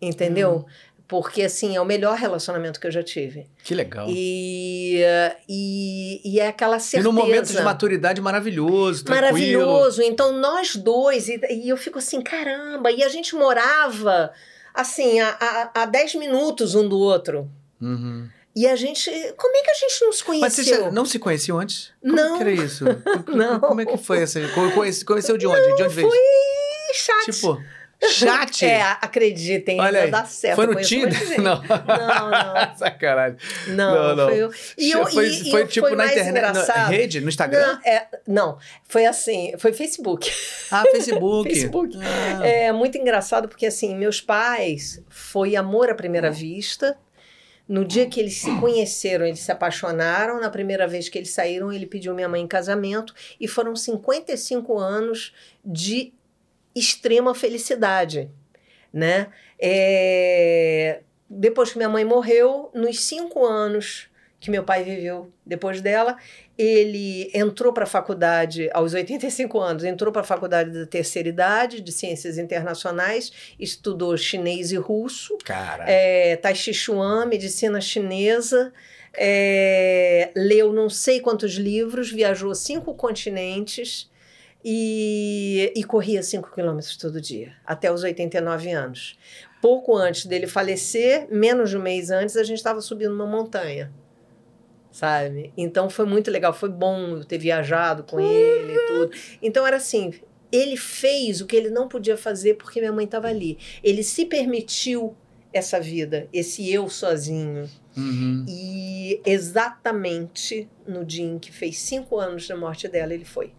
Entendeu? 0.00 0.66
Porque, 1.08 1.42
assim, 1.42 1.76
é 1.76 1.80
o 1.80 1.84
melhor 1.84 2.16
relacionamento 2.16 2.80
que 2.80 2.86
eu 2.86 2.90
já 2.90 3.02
tive. 3.02 3.46
Que 3.62 3.74
legal. 3.74 4.06
E, 4.10 5.00
e, 5.48 6.20
e 6.24 6.40
é 6.40 6.48
aquela 6.48 6.78
E 6.78 6.80
certeza. 6.80 7.04
num 7.08 7.12
momento 7.14 7.52
de 7.52 7.60
maturidade 7.62 8.20
maravilhoso, 8.20 9.04
tranquilo. 9.04 9.24
Maravilhoso. 9.60 10.02
Então, 10.02 10.32
nós 10.32 10.74
dois, 10.74 11.28
e, 11.28 11.40
e 11.48 11.68
eu 11.68 11.76
fico 11.76 11.98
assim, 11.98 12.20
caramba, 12.20 12.90
e 12.90 13.04
a 13.04 13.08
gente 13.08 13.36
morava, 13.36 14.32
assim, 14.74 15.20
a, 15.20 15.28
a, 15.74 15.82
a 15.82 15.86
10 15.86 16.16
minutos 16.16 16.74
um 16.74 16.88
do 16.88 16.98
outro. 16.98 17.48
Uhum. 17.80 18.28
E 18.56 18.66
a 18.66 18.74
gente. 18.74 19.10
Como 19.36 19.54
é 19.56 19.62
que 19.62 19.70
a 19.70 19.74
gente 19.74 20.02
não 20.04 20.12
se 20.12 20.18
Mas 20.20 20.26
conheceu? 20.26 20.50
vocês 20.64 20.66
já 20.66 20.90
não 20.90 21.04
se 21.04 21.18
conheciam 21.18 21.58
antes? 21.60 21.92
Como 22.00 22.16
Não. 22.16 22.36
que 22.38 22.42
era 22.42 22.50
isso? 22.52 22.84
Não. 23.28 23.60
Como 23.60 23.80
é 23.82 23.86
que 23.86 23.98
foi 23.98 24.22
essa? 24.22 24.40
Conhece- 24.74 25.04
Conheceu 25.04 25.36
de 25.36 25.46
onde? 25.46 25.76
de 25.76 25.82
onde 25.82 25.94
veio? 25.94 26.08
Foi 26.08 26.18
chat. 26.94 27.30
Tipo, 27.32 27.62
chat? 28.04 28.64
É, 28.64 28.82
acreditem, 28.82 29.80
Olha 29.80 30.02
aí. 30.02 30.10
dá 30.10 30.24
certo. 30.24 30.56
Foi 30.56 30.66
no 30.66 30.80
Tinder? 30.80 31.12
gente. 31.12 31.40
Não. 31.40 31.62
Não, 31.62 32.30
não. 32.30 32.76
Sacanagem. 32.76 33.38
Não, 33.68 33.94
Não, 33.94 34.16
não. 34.16 34.28
foi 34.28 34.38
eu. 34.38 34.50
E 34.76 34.90
eu, 34.90 35.06
foi 35.06 35.28
e, 35.28 35.48
e 35.48 35.50
foi 35.50 35.66
tipo 35.66 35.86
foi 35.86 35.96
na 35.96 36.06
internet, 36.06 36.68
na 36.68 36.86
rede, 36.86 37.20
no 37.20 37.28
Instagram? 37.28 37.66
Não, 37.66 37.80
é, 37.84 38.08
não, 38.26 38.58
foi 38.88 39.06
assim, 39.06 39.52
foi 39.58 39.72
Facebook. 39.72 40.30
Ah, 40.70 40.84
Facebook. 40.90 41.48
Facebook. 41.54 41.96
Ah. 42.02 42.46
É 42.46 42.72
muito 42.72 42.98
engraçado 42.98 43.48
porque 43.48 43.66
assim, 43.66 43.94
meus 43.94 44.20
pais 44.20 45.02
foi 45.08 45.56
amor 45.56 45.90
à 45.90 45.94
primeira 45.94 46.30
vista. 46.30 46.96
No 47.68 47.84
dia 47.84 48.06
que 48.06 48.20
eles 48.20 48.36
se 48.36 48.54
conheceram, 48.60 49.26
eles 49.26 49.40
se 49.40 49.50
apaixonaram. 49.50 50.40
Na 50.40 50.48
primeira 50.48 50.86
vez 50.86 51.08
que 51.08 51.18
eles 51.18 51.30
saíram, 51.30 51.72
ele 51.72 51.84
pediu 51.84 52.14
minha 52.14 52.28
mãe 52.28 52.40
em 52.40 52.46
casamento 52.46 53.12
e 53.40 53.48
foram 53.48 53.74
55 53.74 54.78
anos 54.78 55.34
de 55.64 56.12
extrema 56.76 57.34
felicidade, 57.34 58.30
né? 58.92 59.28
É, 59.58 61.00
Depois 61.28 61.72
que 61.72 61.78
minha 61.78 61.88
mãe 61.88 62.04
morreu, 62.04 62.70
nos 62.74 63.00
cinco 63.00 63.44
anos 63.44 64.08
que 64.38 64.50
meu 64.50 64.62
pai 64.62 64.84
viveu 64.84 65.32
depois 65.44 65.80
dela, 65.80 66.16
ele 66.58 67.30
entrou 67.34 67.72
para 67.72 67.84
a 67.84 67.86
faculdade 67.86 68.68
aos 68.72 68.92
85 68.92 69.58
anos, 69.58 69.82
entrou 69.82 70.12
para 70.12 70.20
a 70.20 70.24
faculdade 70.24 70.70
da 70.70 70.86
terceira 70.86 71.28
idade 71.28 71.80
de 71.80 71.90
ciências 71.90 72.36
internacionais, 72.36 73.32
estudou 73.58 74.16
chinês 74.16 74.72
e 74.72 74.76
russo, 74.76 75.36
Cara. 75.44 75.84
é, 75.88 76.36
Tai 76.36 76.54
Chi 76.54 76.74
Chuan, 76.74 77.26
medicina 77.26 77.80
chinesa, 77.80 78.72
é, 79.14 80.30
leu 80.36 80.72
não 80.72 80.90
sei 80.90 81.20
quantos 81.20 81.54
livros, 81.54 82.12
viajou 82.12 82.54
cinco 82.54 82.94
continentes 82.94 84.08
e, 84.68 85.72
e 85.76 85.84
corria 85.84 86.24
cinco 86.24 86.52
quilômetros 86.52 86.96
todo 86.96 87.20
dia, 87.20 87.52
até 87.64 87.92
os 87.92 88.02
89 88.02 88.72
anos. 88.72 89.16
Pouco 89.62 89.96
antes 89.96 90.26
dele 90.26 90.48
falecer, 90.48 91.28
menos 91.30 91.70
de 91.70 91.76
um 91.76 91.82
mês 91.82 92.10
antes, 92.10 92.36
a 92.36 92.42
gente 92.42 92.58
estava 92.58 92.80
subindo 92.80 93.14
uma 93.14 93.28
montanha. 93.28 93.92
sabe? 94.90 95.52
Então 95.56 95.88
foi 95.88 96.04
muito 96.04 96.32
legal, 96.32 96.52
foi 96.52 96.68
bom 96.68 97.18
eu 97.18 97.24
ter 97.24 97.38
viajado 97.38 98.02
com 98.02 98.18
ele 98.18 98.74
e 98.74 98.86
tudo. 98.88 99.10
Então 99.40 99.64
era 99.64 99.76
assim, 99.76 100.12
ele 100.50 100.76
fez 100.76 101.40
o 101.40 101.46
que 101.46 101.54
ele 101.54 101.70
não 101.70 101.86
podia 101.86 102.16
fazer 102.16 102.54
porque 102.54 102.80
minha 102.80 102.92
mãe 102.92 103.04
estava 103.04 103.28
ali. 103.28 103.58
Ele 103.84 104.02
se 104.02 104.26
permitiu 104.26 105.14
essa 105.52 105.78
vida, 105.78 106.28
esse 106.32 106.72
eu 106.72 106.88
sozinho. 106.88 107.70
Uhum. 107.96 108.44
E 108.48 109.20
exatamente 109.24 110.68
no 110.84 111.04
dia 111.04 111.24
em 111.24 111.38
que 111.38 111.52
fez 111.52 111.78
cinco 111.78 112.18
anos 112.18 112.48
da 112.48 112.56
morte 112.56 112.88
dela, 112.88 113.14
ele 113.14 113.24
foi. 113.24 113.52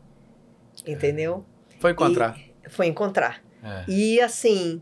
Entendeu? 0.88 1.46
Foi 1.80 1.92
encontrar. 1.92 2.38
E 2.66 2.70
foi 2.70 2.88
encontrar. 2.88 3.44
É. 3.64 3.84
E 3.88 4.20
assim, 4.22 4.82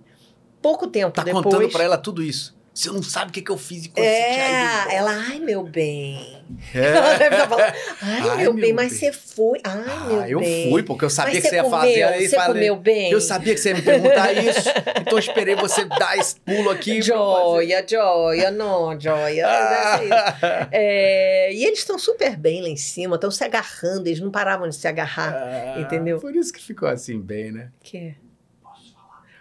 pouco 0.62 0.88
tempo 0.88 1.12
Tá 1.14 1.24
depois. 1.24 1.44
contando 1.44 1.70
pra 1.70 1.84
ela 1.84 1.98
tudo 1.98 2.22
isso. 2.24 2.55
Você 2.76 2.90
não 2.90 3.02
sabe 3.02 3.30
o 3.32 3.34
que, 3.34 3.42
que 3.42 3.50
eu 3.50 3.58
fiz 3.58 3.86
e 3.86 3.90
quando 3.90 4.04
você 4.06 4.12
É, 4.12 4.96
ela, 4.96 5.12
ai 5.30 5.40
meu 5.40 5.64
bem. 5.64 6.44
ido. 6.44 6.46
Ela 6.78 7.14
É. 7.14 7.18
deve 7.18 7.36
estar 7.38 7.48
falando, 7.48 7.74
ai, 8.02 8.20
Ai, 8.20 8.22
meu 8.22 8.36
meu 8.36 8.54
bem, 8.54 8.74
mas 8.74 8.90
bem. 8.92 9.00
você 9.00 9.12
foi. 9.14 9.60
Ai, 9.64 10.08
meu 10.08 10.20
Ah, 10.22 10.30
eu 10.30 10.40
bem. 10.42 10.70
fui, 10.70 10.84
porque 10.84 11.06
eu 11.06 11.10
sabia 11.10 11.36
mas 11.36 11.44
que 11.44 11.50
você 11.50 11.56
ia 11.56 11.64
comeu, 11.64 11.80
fazer. 11.80 12.04
Aí 12.04 12.28
Você 12.30 12.36
falei, 12.36 12.54
comeu 12.54 12.76
bem? 12.76 13.12
Eu 13.12 13.22
sabia 13.22 13.54
que 13.56 13.60
você 13.62 13.70
ia 13.70 13.76
me 13.76 13.82
perguntar 13.82 14.34
isso, 14.34 14.70
então 15.00 15.14
eu 15.14 15.20
esperei 15.20 15.56
você 15.56 15.86
dar 15.86 16.18
esse 16.18 16.38
pulo 16.42 16.70
aqui. 16.70 16.98
eu. 16.98 17.02
Joia, 17.02 17.86
joia, 17.90 18.52
não, 18.52 19.00
joia. 19.00 19.48
Ah. 19.48 20.68
É, 20.70 21.54
e 21.54 21.64
eles 21.64 21.80
estão 21.80 21.98
super 21.98 22.36
bem 22.36 22.62
lá 22.62 22.68
em 22.68 22.76
cima, 22.78 23.16
estão 23.16 23.32
se 23.32 23.44
agarrando, 23.44 24.08
eles 24.08 24.20
não 24.20 24.30
paravam 24.32 24.68
de 24.68 24.76
se 24.76 24.86
agarrar. 24.88 25.34
Ah, 25.34 25.80
Entendeu? 25.80 26.20
Por 26.20 26.36
isso 26.36 26.52
que 26.52 26.62
ficou 26.62 26.90
assim 26.90 27.22
bem, 27.22 27.54
né? 27.54 27.70
Que? 27.82 28.16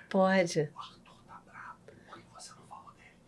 Pode. 0.08 0.70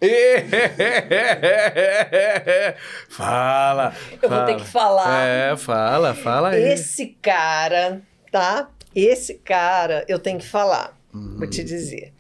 fala. 3.09 3.95
Eu 4.23 4.29
vou 4.29 4.45
ter 4.45 4.57
que 4.57 4.65
falar. 4.65 5.27
É, 5.27 5.57
fala, 5.57 6.15
fala 6.15 6.51
aí. 6.51 6.63
Esse 6.63 7.07
cara, 7.23 8.03
tá? 8.31 8.71
Esse 8.95 9.35
cara, 9.35 10.05
eu 10.09 10.19
tenho 10.19 10.39
que 10.39 10.47
falar, 10.47 10.97
Uhum. 11.13 11.37
vou 11.39 11.49
te 11.49 11.63
dizer. 11.65 12.13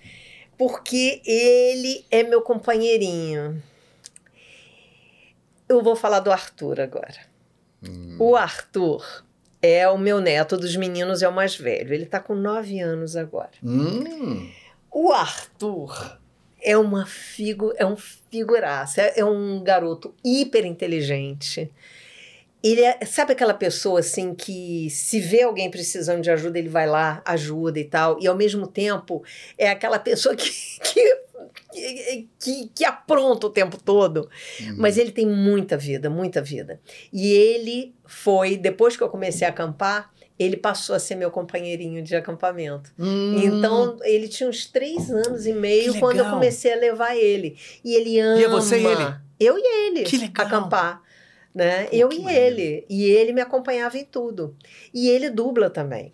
Porque 0.58 1.20
ele 1.26 2.04
é 2.10 2.22
meu 2.22 2.40
companheirinho. 2.40 3.62
Eu 5.68 5.82
vou 5.82 5.96
falar 5.96 6.20
do 6.20 6.32
Arthur 6.32 6.80
agora. 6.80 7.26
Hum. 7.82 8.16
O 8.18 8.36
Arthur 8.36 9.04
é 9.60 9.86
o 9.88 9.98
meu 9.98 10.20
neto 10.20 10.56
dos 10.56 10.74
meninos, 10.76 11.22
é 11.22 11.28
o 11.28 11.32
mais 11.32 11.56
velho. 11.56 11.92
Ele 11.92 12.06
tá 12.06 12.20
com 12.20 12.34
nove 12.34 12.80
anos 12.80 13.16
agora. 13.16 13.50
Hum. 13.62 14.50
O 14.90 15.12
Arthur 15.12 16.18
é 16.66 16.76
uma 16.76 17.06
figu 17.06 17.72
é 17.76 17.86
um 17.86 17.96
figuraça, 17.96 19.00
é, 19.00 19.20
é 19.20 19.24
um 19.24 19.62
garoto 19.62 20.12
hiper 20.24 20.66
inteligente. 20.66 21.70
Ele 22.60 22.80
é, 22.80 22.98
sabe 23.06 23.32
aquela 23.32 23.54
pessoa 23.54 24.00
assim 24.00 24.34
que 24.34 24.90
se 24.90 25.20
vê 25.20 25.42
alguém 25.42 25.70
precisando 25.70 26.20
de 26.20 26.30
ajuda, 26.30 26.58
ele 26.58 26.68
vai 26.68 26.88
lá, 26.88 27.22
ajuda 27.24 27.78
e 27.78 27.84
tal, 27.84 28.18
e 28.20 28.26
ao 28.26 28.34
mesmo 28.34 28.66
tempo 28.66 29.22
é 29.56 29.70
aquela 29.70 30.00
pessoa 30.00 30.34
que, 30.34 30.50
que, 31.72 32.28
que, 32.40 32.68
que 32.74 32.84
apronta 32.84 33.46
o 33.46 33.50
tempo 33.50 33.80
todo. 33.80 34.28
Hum. 34.60 34.74
Mas 34.76 34.98
ele 34.98 35.12
tem 35.12 35.26
muita 35.26 35.76
vida, 35.76 36.10
muita 36.10 36.42
vida. 36.42 36.80
E 37.12 37.28
ele 37.30 37.94
foi, 38.04 38.56
depois 38.56 38.96
que 38.96 39.04
eu 39.04 39.08
comecei 39.08 39.46
a 39.46 39.50
acampar, 39.50 40.10
ele 40.38 40.56
passou 40.56 40.94
a 40.94 40.98
ser 40.98 41.14
meu 41.14 41.30
companheirinho 41.30 42.02
de 42.02 42.14
acampamento. 42.14 42.92
Hum. 42.98 43.36
Então, 43.42 43.98
ele 44.02 44.28
tinha 44.28 44.48
uns 44.48 44.66
três 44.66 45.10
anos 45.10 45.46
e 45.46 45.52
meio 45.52 45.98
quando 45.98 46.18
eu 46.18 46.30
comecei 46.30 46.72
a 46.72 46.76
levar 46.76 47.16
ele. 47.16 47.58
E 47.82 47.94
ele 47.94 48.20
ama. 48.20 48.40
E 48.40 48.44
é 48.44 48.48
você 48.48 48.78
e 48.78 48.86
ele? 48.86 49.14
Eu 49.40 49.58
e 49.58 49.86
ele. 49.86 50.04
Que 50.04 50.18
legal. 50.18 50.46
Acampar. 50.46 51.02
Né? 51.54 51.84
Pô, 51.84 51.96
eu 51.96 52.12
e 52.12 52.20
maneiro. 52.20 52.60
ele. 52.60 52.86
E 52.88 53.04
ele 53.04 53.32
me 53.32 53.40
acompanhava 53.40 53.96
em 53.96 54.04
tudo. 54.04 54.54
E 54.92 55.08
ele 55.08 55.30
dubla 55.30 55.70
também. 55.70 56.12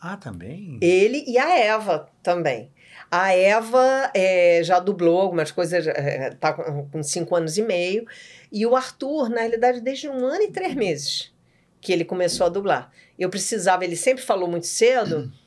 Ah, 0.00 0.16
também? 0.16 0.78
Ele 0.80 1.24
e 1.26 1.36
a 1.36 1.58
Eva 1.58 2.08
também. 2.22 2.70
A 3.10 3.34
Eva 3.34 4.10
é, 4.14 4.62
já 4.62 4.78
dublou 4.78 5.20
algumas 5.20 5.50
coisas, 5.50 5.84
é, 5.88 6.30
tá 6.30 6.52
com 6.52 6.88
com 6.88 7.02
cinco 7.02 7.34
anos 7.34 7.58
e 7.58 7.62
meio. 7.62 8.06
E 8.52 8.64
o 8.64 8.76
Arthur, 8.76 9.28
na 9.28 9.40
realidade, 9.40 9.80
desde 9.80 10.08
um 10.08 10.24
ano 10.24 10.42
e 10.42 10.52
três 10.52 10.74
meses 10.74 11.32
que 11.80 11.92
ele 11.92 12.04
começou 12.04 12.46
a 12.46 12.50
dublar. 12.50 12.92
Eu 13.18 13.28
precisava, 13.30 13.84
ele 13.84 13.96
sempre 13.96 14.22
falou 14.22 14.48
muito 14.48 14.66
cedo. 14.66 15.30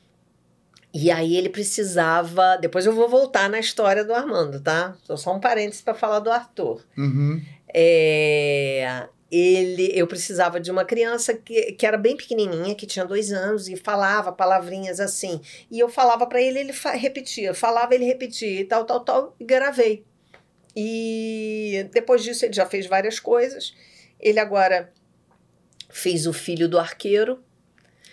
E 0.96 1.10
aí 1.10 1.36
ele 1.36 1.48
precisava. 1.48 2.56
Depois 2.56 2.86
eu 2.86 2.92
vou 2.92 3.08
voltar 3.08 3.50
na 3.50 3.58
história 3.58 4.04
do 4.04 4.14
Armando, 4.14 4.60
tá? 4.60 4.96
Só 5.02 5.16
só 5.16 5.34
um 5.34 5.40
parênteses 5.40 5.82
para 5.82 5.92
falar 5.92 6.20
do 6.20 6.30
Arthur. 6.30 6.84
Uhum. 6.96 7.42
É, 7.74 9.08
ele, 9.28 9.90
eu 9.92 10.06
precisava 10.06 10.60
de 10.60 10.70
uma 10.70 10.84
criança 10.84 11.34
que, 11.34 11.72
que 11.72 11.84
era 11.84 11.98
bem 11.98 12.16
pequenininha, 12.16 12.76
que 12.76 12.86
tinha 12.86 13.04
dois 13.04 13.32
anos 13.32 13.68
e 13.68 13.74
falava 13.74 14.30
palavrinhas 14.30 15.00
assim. 15.00 15.40
E 15.68 15.80
eu 15.80 15.88
falava 15.88 16.28
para 16.28 16.40
ele, 16.40 16.60
ele 16.60 16.72
fa- 16.72 16.92
repetia, 16.92 17.52
falava, 17.54 17.92
ele 17.92 18.04
repetia 18.04 18.60
e 18.60 18.64
tal, 18.64 18.84
tal, 18.84 19.00
tal, 19.00 19.34
e 19.40 19.44
gravei. 19.44 20.04
E 20.76 21.88
depois 21.92 22.22
disso 22.22 22.44
ele 22.44 22.52
já 22.52 22.66
fez 22.66 22.86
várias 22.86 23.18
coisas. 23.18 23.74
Ele 24.20 24.38
agora 24.38 24.92
fez 25.94 26.26
o 26.26 26.32
filho 26.32 26.68
do 26.68 26.78
arqueiro, 26.78 27.38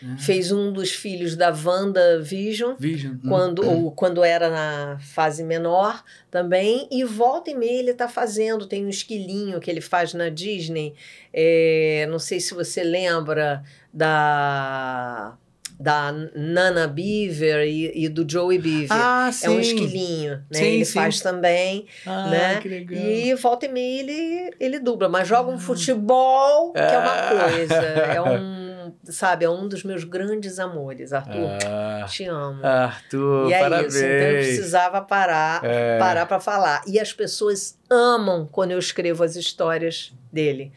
Ah. 0.04 0.18
fez 0.18 0.52
um 0.52 0.72
dos 0.74 0.90
filhos 0.92 1.36
da 1.36 1.50
Wanda 1.52 2.20
Vision 2.22 2.74
Vision. 2.80 3.14
Hum. 3.24 3.30
quando, 3.30 3.68
ou 3.70 3.92
quando 3.92 4.24
era 4.24 4.50
na 4.50 4.98
fase 5.00 5.44
menor 5.44 6.04
também, 6.32 6.88
e 6.92 7.04
volta 7.04 7.52
e 7.52 7.56
meia 7.56 7.80
ele 7.80 7.92
está 7.92 8.08
fazendo, 8.08 8.66
tem 8.66 8.84
um 8.84 8.90
esquilinho 8.90 9.60
que 9.60 9.70
ele 9.70 9.82
faz 9.82 10.14
na 10.16 10.30
Disney, 10.30 10.96
é, 11.32 12.08
não 12.10 12.18
sei 12.18 12.40
se 12.40 12.54
você 12.56 12.84
lembra 12.84 13.64
da, 13.94 15.38
da 15.82 16.12
Nana 16.36 16.88
Beaver 16.88 17.66
e, 17.68 18.06
e 18.06 18.10
do 18.10 18.30
Joey 18.30 18.60
Beaver. 18.60 18.88
Ah, 18.92 19.30
é 19.44 19.50
um 19.50 19.60
esquilinho, 19.60 20.36
né? 20.52 20.60
Sim, 20.60 20.66
ele 20.66 20.86
sim. 20.86 20.94
faz 20.94 21.20
também, 21.22 21.88
Ah, 22.06 22.30
né? 22.30 22.60
que 22.62 22.70
legal. 22.70 23.00
e 23.02 23.34
volta 23.36 23.66
e 23.66 23.70
meia 23.70 24.00
ele, 24.02 24.52
ele 24.60 24.80
dubla, 24.80 25.10
mas 25.10 25.28
joga 25.28 25.50
um 25.52 25.58
futebol, 25.58 26.74
que 26.74 26.80
é 26.80 26.98
uma 26.98 27.14
Ah. 27.14 27.50
coisa, 27.52 27.74
é 27.76 28.22
um, 28.22 28.94
sabe, 29.06 29.46
é 29.46 29.50
um 29.50 29.68
dos 29.68 29.84
meus 29.84 30.04
grandes 30.04 30.60
amores, 30.60 31.14
Arthur, 31.14 31.50
Ah, 31.66 32.06
te 32.08 32.26
amo. 32.26 32.66
Arthur, 32.66 33.50
E 33.50 33.54
é 33.54 33.60
parabéns. 33.60 33.96
isso, 33.96 34.06
então 34.06 34.28
eu 34.28 34.36
precisava 34.36 35.02
parar, 35.02 35.64
É. 35.64 35.98
parar 35.98 36.26
para 36.26 36.40
falar. 36.40 36.82
E 36.88 37.00
as 37.00 37.12
pessoas 37.12 37.78
amam 37.90 38.48
quando 38.52 38.72
eu 38.72 38.80
escrevo 38.80 39.24
as 39.24 39.36
histórias 39.36 40.14
dele. 40.32 40.72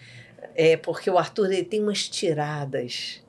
É 0.56 0.76
porque 0.76 1.10
o 1.10 1.18
Arthur 1.18 1.46
ele 1.52 1.64
tem 1.64 1.82
umas 1.82 2.08
tiradas. 2.08 3.20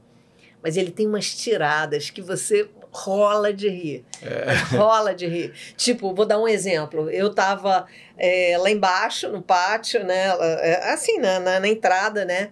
Mas 0.65 0.77
ele 0.77 0.89
tem 0.89 1.05
umas 1.05 1.31
tiradas 1.35 2.09
que 2.09 2.23
você 2.23 2.67
rola 2.91 3.53
de 3.53 3.69
rir. 3.69 4.03
Mas 4.47 4.61
rola 4.71 5.13
de 5.13 5.27
rir. 5.27 5.53
Tipo, 5.77 6.11
vou 6.11 6.25
dar 6.25 6.39
um 6.39 6.47
exemplo. 6.47 7.07
Eu 7.07 7.27
estava 7.27 7.85
lá 8.59 8.71
embaixo, 8.71 9.29
no 9.29 9.43
pátio, 9.43 10.03
né? 10.03 10.35
é, 10.39 10.91
Assim, 10.91 11.19
na, 11.19 11.39
na, 11.39 11.59
na 11.59 11.67
entrada, 11.67 12.25
né? 12.25 12.49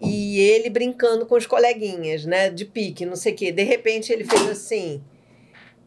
E 0.00 0.40
ele 0.40 0.70
brincando 0.70 1.26
com 1.26 1.34
os 1.34 1.46
coleguinhas, 1.46 2.24
né? 2.24 2.48
De 2.48 2.64
pique, 2.64 3.04
não 3.04 3.14
sei 3.14 3.34
o 3.34 3.36
quê. 3.36 3.52
De 3.52 3.62
repente 3.62 4.10
ele 4.10 4.24
fez 4.24 4.48
assim: 4.48 5.04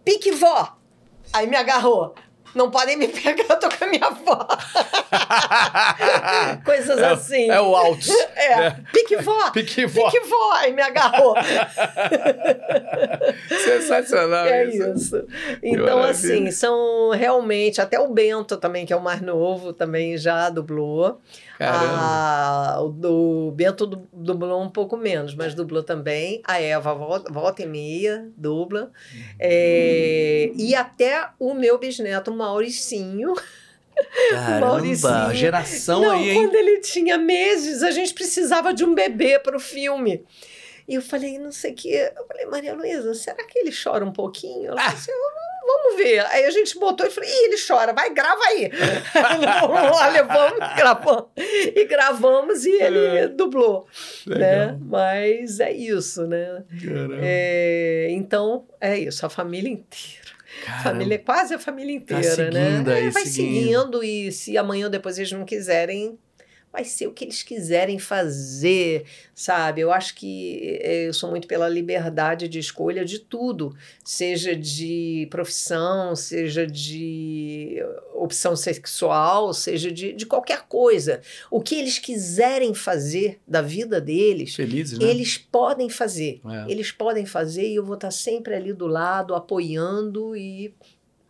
pique 0.05 0.29
vó! 0.29 0.77
Aí 1.33 1.47
me 1.47 1.55
agarrou. 1.57 2.13
Não 2.55 2.69
podem 2.69 2.97
me 2.97 3.07
pegar, 3.07 3.45
eu 3.49 3.59
tô 3.59 3.69
com 3.69 3.83
a 3.83 3.87
minha 3.87 4.05
avó. 4.05 4.47
Coisas 6.63 6.99
É 6.99 7.07
assim. 7.07 7.49
É 7.49 7.59
o 7.59 7.75
alto. 7.75 8.07
É, 8.35 8.71
pique 8.91 9.15
vó! 9.17 9.49
Pique 9.51 9.85
vó. 9.85 10.09
Pique 10.09 10.25
vó! 10.27 10.51
Aí 10.53 10.73
me 10.73 10.81
agarrou. 10.81 11.35
Sensacional 13.49 14.45
É 14.45 14.65
isso. 14.65 14.93
isso. 14.93 15.27
Então, 15.61 16.03
assim, 16.03 16.51
são 16.51 17.11
realmente. 17.11 17.81
Até 17.81 17.99
o 17.99 18.07
Bento 18.09 18.57
também, 18.57 18.85
que 18.85 18.93
é 18.93 18.95
o 18.95 19.01
mais 19.01 19.21
novo, 19.21 19.73
também 19.73 20.17
já 20.17 20.49
dublou. 20.49 21.19
Caramba. 21.57 21.93
Ah, 21.97 22.77
o 22.81 22.89
do 22.89 23.51
Bento 23.55 23.85
du- 23.85 24.07
dublou 24.11 24.61
um 24.61 24.69
pouco 24.69 24.97
menos, 24.97 25.35
mas 25.35 25.53
dublou 25.53 25.83
também. 25.83 26.41
A 26.45 26.59
Eva 26.59 26.93
volta, 26.93 27.31
volta 27.31 27.61
e 27.61 27.65
meia, 27.65 28.27
dubla. 28.35 28.91
É, 29.39 30.51
e 30.55 30.73
até 30.73 31.29
o 31.39 31.53
meu 31.53 31.77
bisneto 31.77 32.33
Mauricinho. 32.33 33.33
Caramba, 34.31 34.65
Mauricinho. 34.67 35.33
geração 35.35 36.01
Não, 36.01 36.11
aí, 36.11 36.29
hein? 36.31 36.35
quando 36.43 36.55
ele 36.55 36.79
tinha 36.79 37.17
meses, 37.17 37.83
a 37.83 37.91
gente 37.91 38.13
precisava 38.13 38.73
de 38.73 38.83
um 38.83 38.95
bebê 38.95 39.37
para 39.37 39.55
o 39.55 39.59
filme. 39.59 40.25
E 40.87 40.95
eu 40.95 41.01
falei, 41.01 41.37
não 41.39 41.51
sei 41.51 41.71
o 41.71 41.75
que. 41.75 41.89
Eu 41.93 42.25
falei, 42.27 42.45
Maria 42.47 42.73
Luísa, 42.73 43.13
será 43.13 43.43
que 43.45 43.59
ele 43.59 43.71
chora 43.71 44.03
um 44.03 44.11
pouquinho? 44.11 44.71
Ela 44.71 44.81
falou 44.81 44.95
assim, 44.97 45.11
"Ah, 45.11 45.52
vamos 45.65 45.97
ver. 45.97 46.19
Aí 46.27 46.45
a 46.45 46.51
gente 46.51 46.77
botou 46.79 47.05
e 47.05 47.09
falei, 47.09 47.29
Ih, 47.29 47.45
ele 47.45 47.55
chora, 47.65 47.93
vai, 47.93 48.13
grava 48.13 48.41
aí. 48.45 48.69
Olha, 49.93 50.23
vamos, 50.25 50.75
gravamos. 50.75 51.25
E 51.37 51.85
gravamos 51.85 52.65
e 52.65 52.81
ele 52.81 53.27
dublou. 53.29 53.87
Né? 54.27 54.77
Mas 54.81 55.59
é 55.59 55.71
isso, 55.71 56.25
né? 56.27 56.63
Caramba. 56.83 57.15
É, 57.21 58.07
então, 58.11 58.65
é 58.79 58.97
isso, 58.97 59.25
a 59.25 59.29
família 59.29 59.69
inteira. 59.69 60.33
Caramba. 60.63 60.83
Família, 60.83 61.19
quase 61.19 61.53
a 61.55 61.59
família 61.59 61.95
inteira, 61.95 62.23
seguindo 62.23 62.53
né? 62.53 62.93
aí, 62.95 63.07
É, 63.07 63.09
vai 63.09 63.25
seguindo. 63.25 63.63
seguindo 63.63 64.03
e 64.03 64.31
se 64.31 64.55
amanhã 64.57 64.85
ou 64.85 64.91
depois 64.91 65.17
eles 65.17 65.31
não 65.31 65.45
quiserem, 65.45 66.17
vai 66.73 66.83
ser 66.83 67.05
o 67.05 67.13
que 67.13 67.23
eles 67.23 67.43
quiserem 67.43 67.99
fazer, 67.99 69.05
sabe? 69.35 69.81
Eu 69.81 69.93
acho 69.93 70.15
que 70.15 70.79
eh, 70.81 71.07
eu 71.07 71.13
sou 71.13 71.29
muito 71.29 71.47
pela 71.47 71.69
liberdade 71.69 72.47
de 72.49 72.57
escolha 72.57 73.05
de 73.05 73.19
tudo, 73.19 73.75
seja 74.03 74.55
de 74.55 75.27
profissão, 75.29 76.15
seja 76.15 76.65
de 76.65 77.77
opção 78.15 78.55
sexual, 78.55 79.53
seja 79.53 79.91
de, 79.91 80.13
de 80.13 80.25
qualquer 80.25 80.63
coisa. 80.63 81.21
O 81.51 81.61
que 81.61 81.75
eles 81.75 81.99
quiserem 81.99 82.73
fazer 82.73 83.39
da 83.47 83.61
vida 83.61 84.01
deles, 84.01 84.55
Felizes, 84.55 84.97
né? 84.97 85.05
eles 85.05 85.37
podem 85.37 85.91
fazer. 85.91 86.41
É. 86.43 86.71
Eles 86.71 86.91
podem 86.91 87.27
fazer 87.27 87.67
e 87.67 87.75
eu 87.75 87.85
vou 87.85 87.95
estar 87.95 88.09
sempre 88.09 88.55
ali 88.55 88.73
do 88.73 88.87
lado, 88.87 89.35
apoiando 89.35 90.35
e 90.35 90.73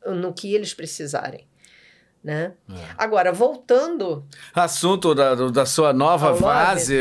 no 0.06 0.34
que 0.34 0.54
eles 0.56 0.74
precisarem. 0.74 1.46
Né? 2.24 2.54
É. 2.70 2.74
Agora, 2.98 3.34
voltando 3.34 4.26
Assunto 4.54 5.14
da, 5.14 5.36
da 5.36 5.66
sua 5.66 5.92
nova 5.92 6.34
fase. 6.36 6.98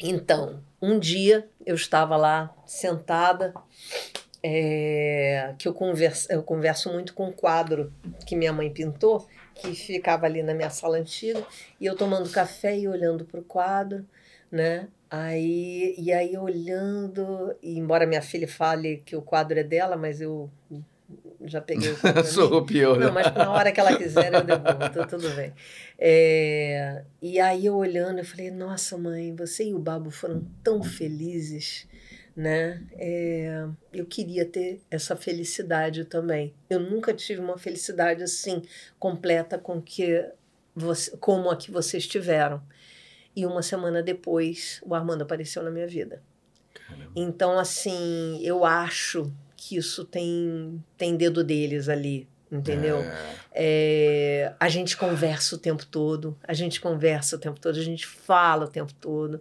Então, 0.00 0.62
um 0.80 0.98
dia 0.98 1.48
eu 1.66 1.74
estava 1.74 2.16
lá 2.16 2.54
sentada, 2.64 3.52
é, 4.42 5.54
que 5.58 5.66
eu 5.66 5.74
converso, 5.74 6.30
eu 6.30 6.42
converso 6.42 6.92
muito 6.92 7.12
com 7.14 7.28
um 7.28 7.32
quadro 7.32 7.92
que 8.24 8.36
minha 8.36 8.52
mãe 8.52 8.72
pintou, 8.72 9.26
que 9.54 9.74
ficava 9.74 10.26
ali 10.26 10.42
na 10.42 10.54
minha 10.54 10.70
sala 10.70 10.98
antiga, 10.98 11.44
e 11.80 11.86
eu 11.86 11.96
tomando 11.96 12.30
café 12.30 12.78
e 12.78 12.86
olhando 12.86 13.24
para 13.24 13.40
o 13.40 13.44
quadro, 13.44 14.06
né? 14.50 14.88
Aí, 15.10 15.94
e 15.98 16.12
aí 16.12 16.36
olhando, 16.36 17.54
e 17.62 17.78
embora 17.78 18.06
minha 18.06 18.22
filha 18.22 18.46
fale 18.46 19.02
que 19.04 19.16
o 19.16 19.22
quadro 19.22 19.58
é 19.58 19.64
dela, 19.64 19.96
mas 19.96 20.20
eu 20.20 20.50
já 21.42 21.60
peguei 21.60 21.90
o 21.90 21.92
mim. 21.92 22.24
Surrupiou, 22.24 22.96
né? 22.96 23.06
Não, 23.06 23.12
mas 23.12 23.32
na 23.34 23.50
hora 23.50 23.72
que 23.72 23.80
ela 23.80 23.96
quiser 23.96 24.32
eu 24.32 24.44
devolvo, 24.44 24.78
tá 24.92 25.06
tudo 25.06 25.30
bem. 25.30 25.52
É, 25.98 27.04
e 27.22 27.40
aí 27.40 27.66
eu 27.66 27.76
olhando, 27.76 28.18
eu 28.18 28.24
falei, 28.24 28.50
nossa 28.50 28.98
mãe, 28.98 29.34
você 29.34 29.64
e 29.64 29.74
o 29.74 29.78
Babo 29.78 30.10
foram 30.10 30.46
tão 30.62 30.82
felizes, 30.82 31.86
né? 32.36 32.82
É, 32.92 33.66
eu 33.92 34.04
queria 34.06 34.44
ter 34.44 34.80
essa 34.90 35.16
felicidade 35.16 36.04
também. 36.04 36.54
Eu 36.68 36.80
nunca 36.80 37.14
tive 37.14 37.40
uma 37.40 37.58
felicidade 37.58 38.22
assim, 38.22 38.62
completa 38.98 39.58
com 39.58 39.80
que 39.80 40.24
você, 40.74 41.16
como 41.16 41.50
a 41.50 41.56
que 41.56 41.70
vocês 41.70 42.06
tiveram. 42.06 42.62
E 43.34 43.46
uma 43.46 43.62
semana 43.62 44.02
depois, 44.02 44.80
o 44.84 44.94
Armando 44.94 45.22
apareceu 45.22 45.62
na 45.62 45.70
minha 45.70 45.86
vida. 45.86 46.22
Então, 47.14 47.58
assim, 47.58 48.40
eu 48.42 48.64
acho 48.64 49.32
que 49.60 49.76
isso 49.76 50.04
tem, 50.04 50.82
tem 50.96 51.16
dedo 51.16 51.42
deles 51.42 51.88
ali, 51.88 52.28
entendeu? 52.50 53.04
É, 53.52 54.52
a 54.60 54.68
gente 54.68 54.96
conversa 54.96 55.56
o 55.56 55.58
tempo 55.58 55.84
todo, 55.84 56.36
a 56.46 56.52
gente 56.54 56.80
conversa 56.80 57.34
o 57.34 57.38
tempo 57.38 57.58
todo, 57.58 57.76
a 57.76 57.82
gente 57.82 58.06
fala 58.06 58.66
o 58.66 58.68
tempo 58.68 58.94
todo, 59.00 59.40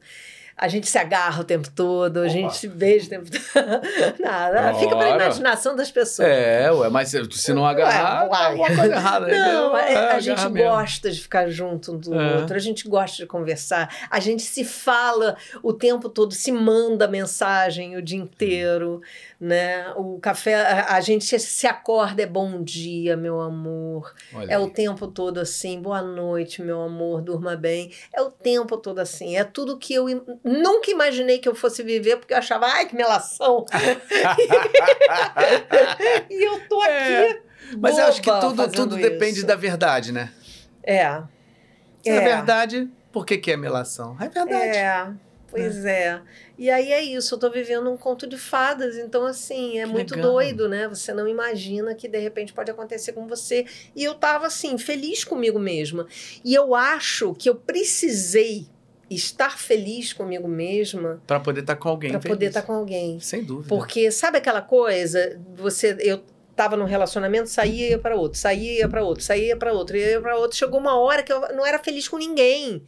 a 0.60 0.68
gente 0.68 0.88
se 0.90 0.98
agarra 0.98 1.42
o 1.42 1.44
tempo 1.44 1.70
todo, 1.70 2.18
a 2.18 2.22
Opa. 2.22 2.30
gente 2.30 2.58
se 2.58 2.68
beija 2.68 3.06
o 3.06 3.10
tempo 3.10 3.30
todo. 3.30 3.40
Nada, 4.20 4.74
fica 4.74 4.96
para 4.96 5.14
a 5.14 5.16
imaginação 5.16 5.76
das 5.76 5.92
pessoas. 5.92 6.28
É, 6.28 6.72
ué, 6.72 6.90
mas 6.90 7.14
se 7.32 7.54
não 7.54 7.64
agarrar, 7.64 8.24
Ué, 8.24 8.30
uai. 8.30 8.46
alguma 8.48 8.68
coisa 8.70 8.96
errada. 8.96 9.28
Não, 9.28 9.74
né? 9.74 9.94
é, 9.94 9.98
a 10.14 10.20
gente 10.20 10.50
mesmo. 10.50 10.68
gosta 10.72 11.12
de 11.12 11.22
ficar 11.22 11.48
junto 11.48 11.94
um 11.94 12.00
do 12.00 12.20
É. 12.20 12.38
outro, 12.38 12.56
a 12.56 12.60
gente 12.60 12.88
gosta 12.90 13.18
de 13.18 13.28
conversar, 13.28 14.08
a 14.10 14.20
gente 14.20 14.42
se 14.42 14.66
fala 14.66 15.38
o 15.62 15.72
tempo 15.72 16.10
todo, 16.10 16.34
se 16.34 16.52
manda 16.52 17.08
mensagem 17.08 17.96
o 17.96 18.02
dia 18.02 18.18
inteiro, 18.18 19.00
né? 19.40 19.92
O 19.96 20.20
café, 20.20 20.56
a, 20.56 20.96
a 20.96 21.02
gente 21.02 21.38
se 21.40 21.68
acorda, 21.68 22.24
é 22.24 22.26
bom 22.26 22.62
dia, 22.64 23.16
meu 23.16 23.40
amor. 23.40 24.14
Olha 24.34 24.52
É 24.54 24.58
o 24.58 24.70
tempo 24.70 25.08
todo 25.08 25.38
assim, 25.40 25.80
boa 25.82 26.02
noite, 26.02 26.62
meu 26.62 26.82
amor, 26.82 27.22
durma 27.22 27.56
bem. 27.56 27.92
É 28.12 28.22
o 28.22 28.32
tempo 28.32 28.78
todo 28.78 29.00
assim, 29.00 29.38
é 29.38 29.44
tudo 29.44 29.78
que 29.78 29.94
eu 29.94 30.10
im- 30.10 30.24
nunca 30.44 30.90
imaginei 30.90 31.38
que 31.38 31.48
eu 31.48 31.54
fosse 31.56 31.84
viver, 31.84 32.18
porque 32.18 32.34
eu 32.34 32.38
achava, 32.38 32.66
ai, 32.66 32.88
que 32.88 32.96
melação. 32.96 33.66
e 36.30 36.48
eu 36.48 36.60
tô 36.68 36.82
aqui. 36.82 36.92
É, 36.94 37.42
Mas 37.80 37.98
eu 37.98 38.06
acho 38.06 38.22
que 38.22 38.30
boba 38.32 38.68
tudo, 38.68 38.72
tudo 38.72 38.96
depende 38.96 39.40
isso. 39.40 39.48
da 39.48 39.56
verdade, 39.56 40.12
né? 40.12 40.32
É. 40.84 41.22
Se 42.04 42.10
é, 42.10 42.20
verdade, 42.22 42.90
por 43.12 43.26
que, 43.26 43.38
que 43.38 43.52
é 43.52 43.58
melação? 43.58 44.16
É 44.20 44.30
verdade. 44.30 44.78
É, 44.78 45.08
pois 45.50 45.86
é. 45.86 46.22
E 46.58 46.70
aí 46.70 46.92
é 46.92 47.02
isso, 47.04 47.36
eu 47.36 47.40
tô 47.40 47.50
vivendo 47.50 47.90
um 47.90 47.98
conto 47.98 48.26
de 48.28 48.38
fadas, 48.38 48.98
então 48.98 49.26
assim, 49.26 49.80
é 49.80 49.84
Que 49.86 49.90
muito 49.92 50.16
legal. 50.16 50.32
doido, 50.32 50.68
né? 50.68 50.88
Você 50.88 51.14
não 51.14 51.28
imagina 51.28 51.94
que 51.96 52.08
de 52.08 52.18
repente 52.20 52.54
pode 52.54 52.72
acontecer 52.72 53.14
com 53.14 53.28
você. 53.28 53.66
E 53.96 54.04
eu 54.04 54.14
tava 54.16 54.48
assim, 54.48 54.78
feliz 54.78 55.24
comigo 55.24 55.60
mesma. 55.60 56.08
E 56.44 56.54
eu 56.54 56.74
acho 56.76 57.34
que 57.36 57.50
eu 57.50 57.56
precisei 57.56 58.68
estar 59.10 59.58
feliz 59.58 60.12
comigo 60.12 60.48
mesma 60.48 61.22
Pra 61.26 61.40
poder 61.40 61.62
estar 61.62 61.76
com 61.78 61.88
alguém. 61.90 62.12
para 62.12 62.20
poder 62.20 62.48
estar 62.48 62.62
com 62.64 62.74
alguém. 62.74 63.20
Sem 63.20 63.44
dúvida. 63.44 63.70
Porque 63.70 64.12
sabe 64.12 64.38
aquela 64.40 64.62
coisa, 64.62 65.40
você 65.56 65.96
eu 66.00 66.22
tava 66.56 66.76
num 66.76 66.86
relacionamento, 66.86 67.48
saía 67.50 67.88
e 67.88 67.90
ia 67.92 68.00
para 68.00 68.16
outro, 68.16 68.38
saía 68.40 68.74
e 68.74 68.78
ia 68.80 68.90
para 68.90 69.04
outro, 69.04 69.24
saía 69.24 69.56
para 69.56 69.72
outro, 69.72 69.96
ia 69.96 70.20
para 70.20 70.36
outro, 70.38 70.58
chegou 70.58 70.80
uma 70.80 71.00
hora 71.00 71.22
que 71.22 71.32
eu 71.32 71.40
não 71.56 71.64
era 71.66 71.78
feliz 71.80 72.08
com 72.08 72.18
ninguém. 72.18 72.84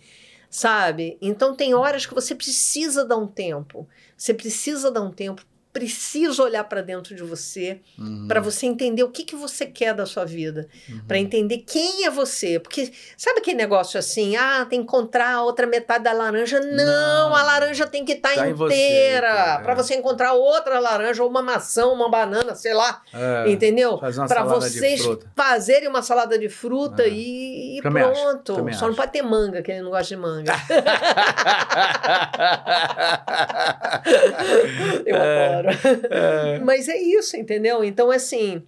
Sabe? 0.50 1.18
Então 1.22 1.56
tem 1.56 1.74
horas 1.74 2.06
que 2.06 2.14
você 2.14 2.34
precisa 2.34 3.06
dar 3.06 3.18
um 3.18 3.28
tempo. 3.28 3.88
Você 4.18 4.34
precisa 4.34 4.92
dar 4.92 5.02
um 5.02 5.12
tempo, 5.12 5.46
precisa 5.80 6.44
olhar 6.44 6.64
para 6.66 6.82
dentro 6.82 7.16
de 7.16 7.24
você, 7.24 7.80
Uhum, 7.98 8.28
para 8.28 8.40
você 8.40 8.66
entender 8.66 9.04
o 9.04 9.10
que, 9.10 9.24
que 9.24 9.36
você 9.36 9.66
quer 9.66 9.94
da 9.94 10.06
sua 10.06 10.26
vida, 10.26 10.68
uhum. 10.90 11.02
para 11.08 11.18
entender 11.18 11.60
quem 11.60 12.06
é 12.06 12.10
você. 12.10 12.60
Porque 12.60 12.92
sabe 13.18 13.40
aquele 13.40 13.58
negócio 13.58 13.98
assim, 14.00 14.36
ah, 14.36 14.66
tem 14.70 14.80
que 14.80 14.84
encontrar 14.86 15.34
a 15.36 15.44
outra 15.44 15.66
metade 15.68 16.04
da 16.04 16.12
laranja? 16.14 16.60
Não, 16.60 17.30
Não. 17.30 17.36
a 17.36 17.44
laranja 17.44 17.86
tem 17.88 18.04
que 18.06 18.14
estar 18.14 18.36
Tá 18.36 18.50
você, 18.54 18.76
inteira. 18.76 19.28
cara. 19.28 19.64
Para 19.64 19.74
você 19.76 19.96
encontrar 19.96 20.34
outra 20.34 20.80
laranja, 20.80 21.24
ou 21.24 21.30
uma 21.30 21.42
maçã, 21.42 21.86
uma 21.88 22.10
banana, 22.10 22.56
sei 22.56 22.74
lá, 22.74 23.02
É, 23.14 23.50
entendeu? 23.52 23.98
Para 23.98 24.44
vocês 24.44 25.02
fazerem 25.36 25.88
uma 25.88 26.02
salada 26.02 26.38
de 26.38 26.50
fruta 26.50 27.04
É. 27.04 27.10
e, 27.10 27.78
e 27.78 27.82
pronto. 27.82 28.56
Só 28.56 28.62
não 28.62 28.68
acho. 28.90 28.96
pode 28.96 29.12
ter 29.12 29.22
manga, 29.22 29.62
que 29.62 29.72
ele 29.72 29.82
não 29.82 29.92
gosta 29.92 30.16
de 30.16 30.18
manga. 30.18 30.54
Eu 35.06 35.16
adoro. 35.16 35.69
É. 36.10 36.60
Mas 36.60 36.88
é 36.88 36.98
isso, 36.98 37.36
entendeu? 37.38 37.84
Então, 37.84 38.10
assim, 38.12 38.64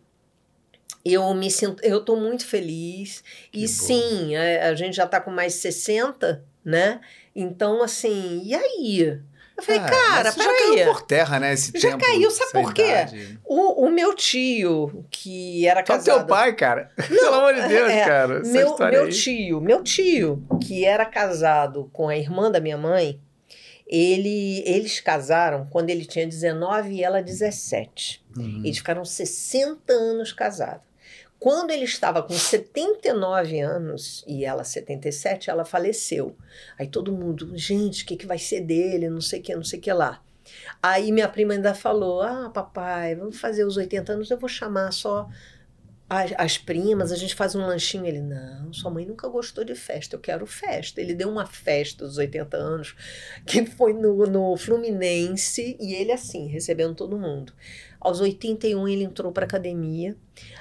eu 1.04 1.34
me 1.34 1.50
sinto, 1.50 1.84
eu 1.84 2.04
tô 2.04 2.16
muito 2.16 2.46
feliz. 2.46 3.24
Que 3.52 3.60
e 3.60 3.62
bom. 3.62 3.68
sim, 3.68 4.36
a, 4.36 4.70
a 4.70 4.76
gente 4.76 4.96
já 4.96 5.08
tá 5.08 5.20
com 5.20 5.32
mais 5.32 5.54
de 5.54 5.60
60, 5.60 6.44
né? 6.64 7.00
Então, 7.36 7.82
assim, 7.82 8.42
e 8.44 8.54
aí? 8.54 9.20
Eu 9.58 9.64
falei, 9.64 9.82
Ah, 9.82 9.90
cara, 9.90 10.32
já 10.32 10.44
peraí. 10.44 10.76
caiu 10.76 10.86
por 10.94 11.02
terra, 11.04 11.40
né? 11.40 11.54
Esse 11.54 11.72
Já 11.78 11.92
tempo, 11.92 12.04
caiu, 12.06 12.32
sabe 12.32 12.52
por 12.52 12.74
quê? 12.74 13.06
O, 13.46 13.86
o 13.86 13.92
meu 13.92 14.16
tio, 14.16 15.06
que 15.12 15.68
era 15.68 15.82
Só 15.82 15.94
casado... 15.94 16.18
teu 16.20 16.26
pai, 16.26 16.54
cara. 16.56 16.90
Pelo 17.08 17.34
amor 17.36 17.54
de 17.54 17.68
Deus, 17.68 17.90
é, 17.92 18.06
cara. 18.06 18.40
Essa 18.40 18.52
Meu, 18.52 18.78
meu 18.78 19.04
aí. 19.04 19.12
tio, 19.12 19.62
meu 19.62 19.84
tio, 19.84 20.44
que 20.66 20.84
era 20.86 21.06
casado 21.06 21.90
com 21.94 22.10
a 22.10 22.18
irmã 22.18 22.50
da 22.50 22.60
minha 22.60 22.78
mãe, 22.78 23.20
ele, 23.92 24.64
eles 24.66 25.02
casaram 25.02 25.68
quando 25.70 25.90
ele 25.90 26.06
tinha 26.06 26.26
19 26.26 26.94
e 26.94 27.04
ela 27.04 27.22
17. 27.22 28.24
Uhum. 28.38 28.62
Eles 28.64 28.78
ficaram 28.78 29.04
60 29.04 29.92
anos 29.92 30.32
casados. 30.32 30.90
Quando 31.38 31.72
ele 31.72 31.84
estava 31.84 32.24
com 32.24 32.34
79 32.34 33.60
anos 33.60 34.24
e 34.28 34.46
ela 34.46 34.64
77, 34.64 35.50
ela 35.50 35.66
faleceu. 35.66 36.38
Aí 36.80 36.88
todo 36.88 37.12
mundo, 37.12 37.58
gente, 37.58 38.04
o 38.04 38.06
que, 38.06 38.16
que 38.16 38.28
vai 38.28 38.38
ser 38.38 38.62
dele? 38.62 39.10
Não 39.10 39.20
sei 39.20 39.40
o 39.40 39.44
que, 39.44 39.56
não 39.56 39.64
sei 39.64 39.80
o 39.80 39.82
que 39.82 39.92
lá. 39.92 40.24
Aí 40.82 41.12
minha 41.12 41.28
prima 41.28 41.54
ainda 41.54 41.74
falou: 41.74 42.22
Ah, 42.22 42.50
papai, 42.50 43.16
vamos 43.16 43.40
fazer 43.40 43.66
os 43.66 43.76
80 43.76 44.14
anos, 44.14 44.32
eu 44.32 44.38
vou 44.38 44.50
chamar 44.50 44.92
só 44.94 45.28
as, 46.12 46.34
as 46.38 46.58
primas, 46.58 47.10
a 47.10 47.16
gente 47.16 47.34
faz 47.34 47.56
um 47.56 47.66
lanchinho. 47.66 48.06
Ele, 48.06 48.20
não, 48.20 48.74
sua 48.74 48.92
mãe 48.92 49.06
nunca 49.06 49.30
gostou 49.30 49.64
de 49.64 49.76
festa, 49.76 50.18
eu 50.18 50.20
quero 50.20 50.46
festa. 50.46 51.00
Ele 51.00 51.14
deu 51.14 51.30
uma 51.30 51.46
festa 51.46 52.06
dos 52.06 52.18
80 52.18 52.58
anos, 52.58 52.94
que 53.48 53.66
foi 53.66 53.94
no, 53.94 54.26
no 54.28 54.58
Fluminense, 54.58 55.78
e 55.80 55.94
ele 55.94 56.12
assim, 56.12 56.48
recebendo 56.48 56.96
todo 56.96 57.18
mundo. 57.18 57.54
Aos 57.98 58.20
81 58.20 58.90
ele 58.90 59.06
entrou 59.06 59.32
para 59.32 59.46
academia, 59.46 60.18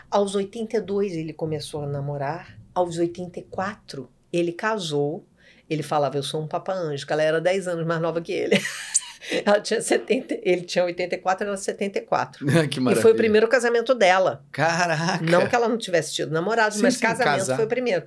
aos 0.08 0.36
82 0.36 1.14
ele 1.14 1.32
começou 1.32 1.82
a 1.82 1.86
namorar, 1.86 2.56
aos 2.72 2.96
84 2.96 4.08
ele 4.32 4.52
casou. 4.52 5.26
Ele 5.68 5.82
falava, 5.82 6.16
eu 6.16 6.22
sou 6.22 6.42
um 6.42 6.48
papa 6.48 6.72
anjo, 6.72 7.06
ela 7.08 7.22
era 7.22 7.40
10 7.40 7.66
anos 7.66 7.86
mais 7.86 8.00
nova 8.00 8.20
que 8.20 8.32
ele. 8.32 8.56
Ela 9.44 9.60
tinha 9.60 9.80
70, 9.80 10.38
ele 10.42 10.62
tinha 10.62 10.84
84, 10.84 11.46
ela 11.46 11.56
74. 11.56 12.46
que 12.68 12.78
E 12.78 12.80
maravilha. 12.80 13.02
foi 13.02 13.12
o 13.12 13.14
primeiro 13.16 13.46
casamento 13.48 13.94
dela. 13.94 14.44
Caraca. 14.50 15.24
Não 15.24 15.46
que 15.46 15.54
ela 15.54 15.68
não 15.68 15.76
tivesse 15.78 16.14
tido 16.14 16.30
namorado, 16.32 16.74
Sim, 16.74 16.82
mas 16.82 16.94
sim, 16.94 17.00
casamento 17.00 17.36
casar. 17.38 17.56
foi 17.56 17.64
o 17.66 17.68
primeiro. 17.68 18.04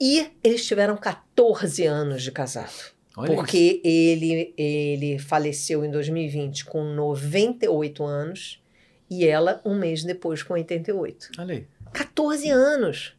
E 0.00 0.30
eles 0.42 0.64
tiveram 0.66 0.96
14 0.96 1.84
anos 1.86 2.22
de 2.22 2.32
casado. 2.32 2.72
Olha 3.16 3.26
isso. 3.28 3.34
porque 3.36 3.80
ele, 3.84 4.54
ele 4.56 5.18
faleceu 5.18 5.84
em 5.84 5.90
2020 5.90 6.64
com 6.64 6.82
98 6.82 8.04
anos 8.04 8.62
e 9.10 9.26
ela 9.26 9.60
um 9.64 9.74
mês 9.78 10.02
depois 10.02 10.42
com 10.42 10.54
88. 10.54 11.28
Olha 11.38 11.54
aí. 11.56 11.66
14 11.92 12.48
anos. 12.48 13.14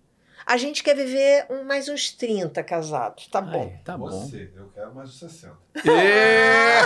A 0.45 0.57
gente 0.57 0.83
quer 0.83 0.95
viver 0.95 1.45
um- 1.49 1.63
mais 1.63 1.87
uns 1.87 2.11
30 2.11 2.61
casados, 2.63 3.27
tá 3.27 3.39
bom. 3.41 3.71
Ai, 3.73 3.79
tá 3.83 3.97
bom. 3.97 4.09
Você, 4.09 4.49
eu 4.55 4.67
quero 4.73 4.93
mais 4.93 5.11
de 5.11 5.17
60. 5.19 5.63
É. 5.85 6.81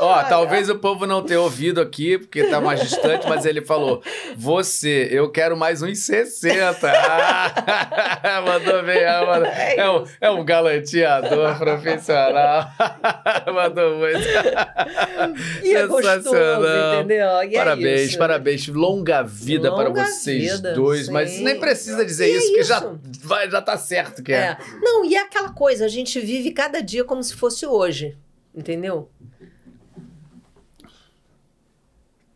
Ó, 0.00 0.22
talvez 0.24 0.68
o 0.68 0.76
povo 0.78 1.06
não 1.06 1.22
tenha 1.22 1.40
ouvido 1.40 1.80
aqui, 1.80 2.18
porque 2.18 2.44
tá 2.44 2.60
mais 2.60 2.80
distante, 2.80 3.28
mas 3.28 3.44
ele 3.46 3.60
falou: 3.62 4.02
Você, 4.36 5.08
eu 5.12 5.30
quero 5.30 5.56
mais 5.56 5.80
uns 5.82 5.98
60. 6.00 6.90
Ah, 6.90 8.42
mandou 8.44 8.82
bem, 8.82 9.04
ah. 9.04 9.24
É 9.46 9.76
É 9.80 9.90
um, 9.90 10.04
é 10.20 10.30
um 10.30 10.44
galanteador 10.44 11.56
profissional. 11.58 12.68
mandou 13.54 13.96
muito. 13.98 14.26
E 15.62 15.74
é 15.74 15.86
gostoso, 15.86 16.22
Sensacional. 16.30 16.94
entendeu? 16.96 17.42
E 17.44 17.54
é 17.54 17.58
parabéns, 17.58 18.00
isso. 18.10 18.18
parabéns. 18.18 18.66
Longa 18.68 19.22
vida 19.22 19.70
para 19.72 19.88
Longa 19.88 20.04
vocês 20.04 20.56
vida, 20.56 20.72
dois. 20.74 21.08
Mas 21.08 21.30
sim. 21.30 21.44
nem 21.44 21.60
precisa 21.60 22.04
dizer 22.04 22.26
E 22.28 22.32
é 22.32 22.36
isso, 22.38 22.46
porque 22.48 22.63
já, 22.64 22.78
isso. 22.78 22.98
vai, 23.22 23.50
já 23.50 23.62
tá 23.62 23.76
certo 23.76 24.22
que 24.22 24.32
é. 24.32 24.36
É. 24.36 24.58
Não, 24.80 25.04
e 25.04 25.14
é 25.14 25.20
aquela 25.20 25.50
coisa, 25.50 25.84
a 25.84 25.88
gente 25.88 26.20
vive 26.20 26.50
cada 26.50 26.80
dia 26.80 27.04
como 27.04 27.22
se 27.22 27.34
fosse 27.34 27.66
hoje. 27.66 28.16
Entendeu? 28.54 29.10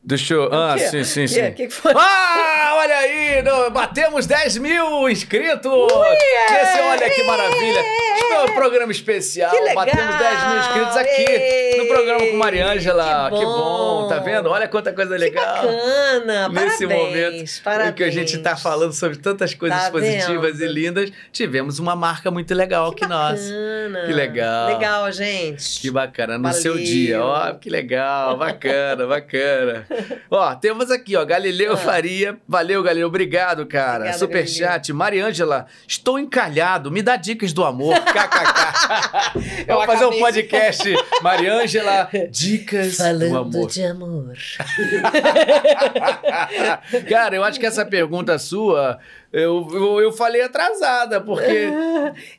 Deixa 0.09 0.33
eu. 0.33 0.49
Ah, 0.51 0.75
sim, 0.79 1.05
sim, 1.05 1.25
O 1.25 1.29
sim. 1.29 1.35
que, 1.43 1.51
que 1.53 1.67
que 1.67 1.75
foi? 1.75 1.93
Ah, 1.95 2.77
olha 2.79 2.97
aí! 2.97 3.43
no- 3.43 3.71
batemos 3.71 4.25
10 4.25 4.57
mil 4.57 5.07
inscritos! 5.07 5.93
Esse, 5.93 6.81
olha 6.81 7.11
que 7.11 7.23
maravilha! 7.25 7.81
Isso 8.17 8.33
é 8.33 8.41
um 8.45 8.55
programa 8.55 8.91
especial. 8.91 9.51
Que 9.51 9.61
legal! 9.61 9.75
Batemos 9.85 10.17
10 10.17 10.47
mil 10.49 10.59
inscritos 10.61 10.97
aqui 10.97 11.31
Ei! 11.31 11.77
no 11.79 11.87
programa 11.89 12.27
com 12.27 12.37
Mariângela. 12.39 13.31
Que 13.31 13.39
Que 13.39 13.45
bom. 13.45 14.07
tá 14.09 14.19
vendo? 14.21 14.49
Olha 14.49 14.67
quanta 14.67 14.95
coisa 14.95 15.13
Que 15.15 15.21
legal. 15.21 15.45
bacana! 15.45 16.49
Nesse 16.49 16.87
parabéns, 16.87 17.03
momento 17.11 17.63
parabéns. 17.63 17.91
em 17.91 17.93
que 17.93 18.05
a 18.05 18.11
gente 18.11 18.39
tá 18.39 18.57
falando 18.57 18.95
sobre 18.95 19.19
tantas 19.19 19.53
coisas 19.53 19.79
Tá 19.79 19.91
positivas 19.91 20.57
vendo? 20.59 20.71
e 20.71 20.73
lindas, 20.73 21.13
tivemos 21.31 21.79
uma 21.79 21.95
marca 21.95 22.31
muito 22.31 22.55
legal 22.55 22.93
Que 22.93 23.03
que 23.03 23.07
nós. 23.07 23.43
bacana. 23.43 24.07
Que 24.07 24.13
legal. 24.15 24.69
Legal, 24.69 25.13
gente. 25.13 25.81
Que 25.83 25.91
bacana, 25.91 26.39
no 26.39 26.45
Valeu. 26.45 26.61
seu 26.63 26.79
dia, 26.79 27.23
ó, 27.23 27.53
que 27.53 27.69
legal, 27.69 28.39
bacana, 28.39 29.07
bacana. 29.07 29.87
Ó, 30.31 30.55
temos 30.55 30.91
aqui, 30.91 31.17
ó, 31.17 31.25
Galileu 31.25 31.73
Ah. 31.73 31.77
Faria, 31.77 32.39
valeu, 32.47 32.83
Galileu, 32.83 33.09
obrigado, 33.09 33.67
cara. 33.67 33.97
Obrigada, 33.97 34.19
Superchat, 34.19 34.93
Mariângela, 34.93 35.67
estou 35.87 36.19
encalhado, 36.19 36.91
me 36.91 37.03
dá 37.03 37.17
dicas 37.17 37.53
do 37.53 37.65
amor, 37.65 37.95
kkk. 38.05 39.65
Eu 39.67 39.77
vou 39.77 39.87
fazer 39.87 40.05
um 40.05 40.09
acabei 40.09 40.33
de- 40.33 40.43
podcast, 40.49 40.95
Mariângela, 41.23 42.09
dicas 42.31 42.93
do 42.93 42.97
Falando 43.05 43.37
amor. 43.37 43.69
de 43.69 43.83
amor. 43.83 44.35
Cara, 47.09 47.37
eu 47.37 47.45
acho 47.45 47.59
que 47.59 47.67
essa 47.67 47.85
pergunta 47.85 48.39
sua, 48.39 48.99
eu, 49.33 49.67
eu, 49.73 50.01
eu 50.01 50.13
falei 50.13 50.43
atrasada, 50.43 51.21
porque 51.21 51.69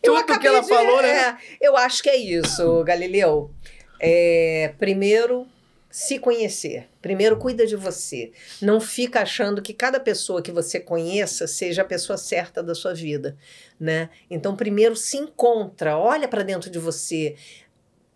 Eu 0.03 0.15
tudo 0.15 0.39
que 0.39 0.47
ela 0.47 0.61
de- 0.61 0.67
falou, 0.69 1.01
né? 1.01 1.37
é, 1.61 1.67
eu 1.67 1.75
acho 1.77 2.01
que 2.03 2.09
é 2.09 2.17
isso, 2.17 2.83
Galileu. 2.83 3.51
É, 3.99 4.73
primeiro, 4.79 5.45
se 5.89 6.19
conhecer. 6.19 6.87
Primeiro, 7.01 7.37
cuida 7.37 7.65
de 7.65 7.75
você. 7.75 8.31
Não 8.61 8.79
fica 8.79 9.21
achando 9.21 9.61
que 9.61 9.73
cada 9.73 9.99
pessoa 9.99 10.41
que 10.41 10.51
você 10.51 10.79
conheça 10.79 11.47
seja 11.47 11.81
a 11.81 11.85
pessoa 11.85 12.17
certa 12.17 12.61
da 12.61 12.75
sua 12.75 12.93
vida, 12.93 13.35
né? 13.79 14.09
Então, 14.29 14.55
primeiro, 14.55 14.95
se 14.95 15.17
encontra, 15.17 15.97
olha 15.97 16.27
para 16.27 16.43
dentro 16.43 16.69
de 16.69 16.77
você, 16.77 17.35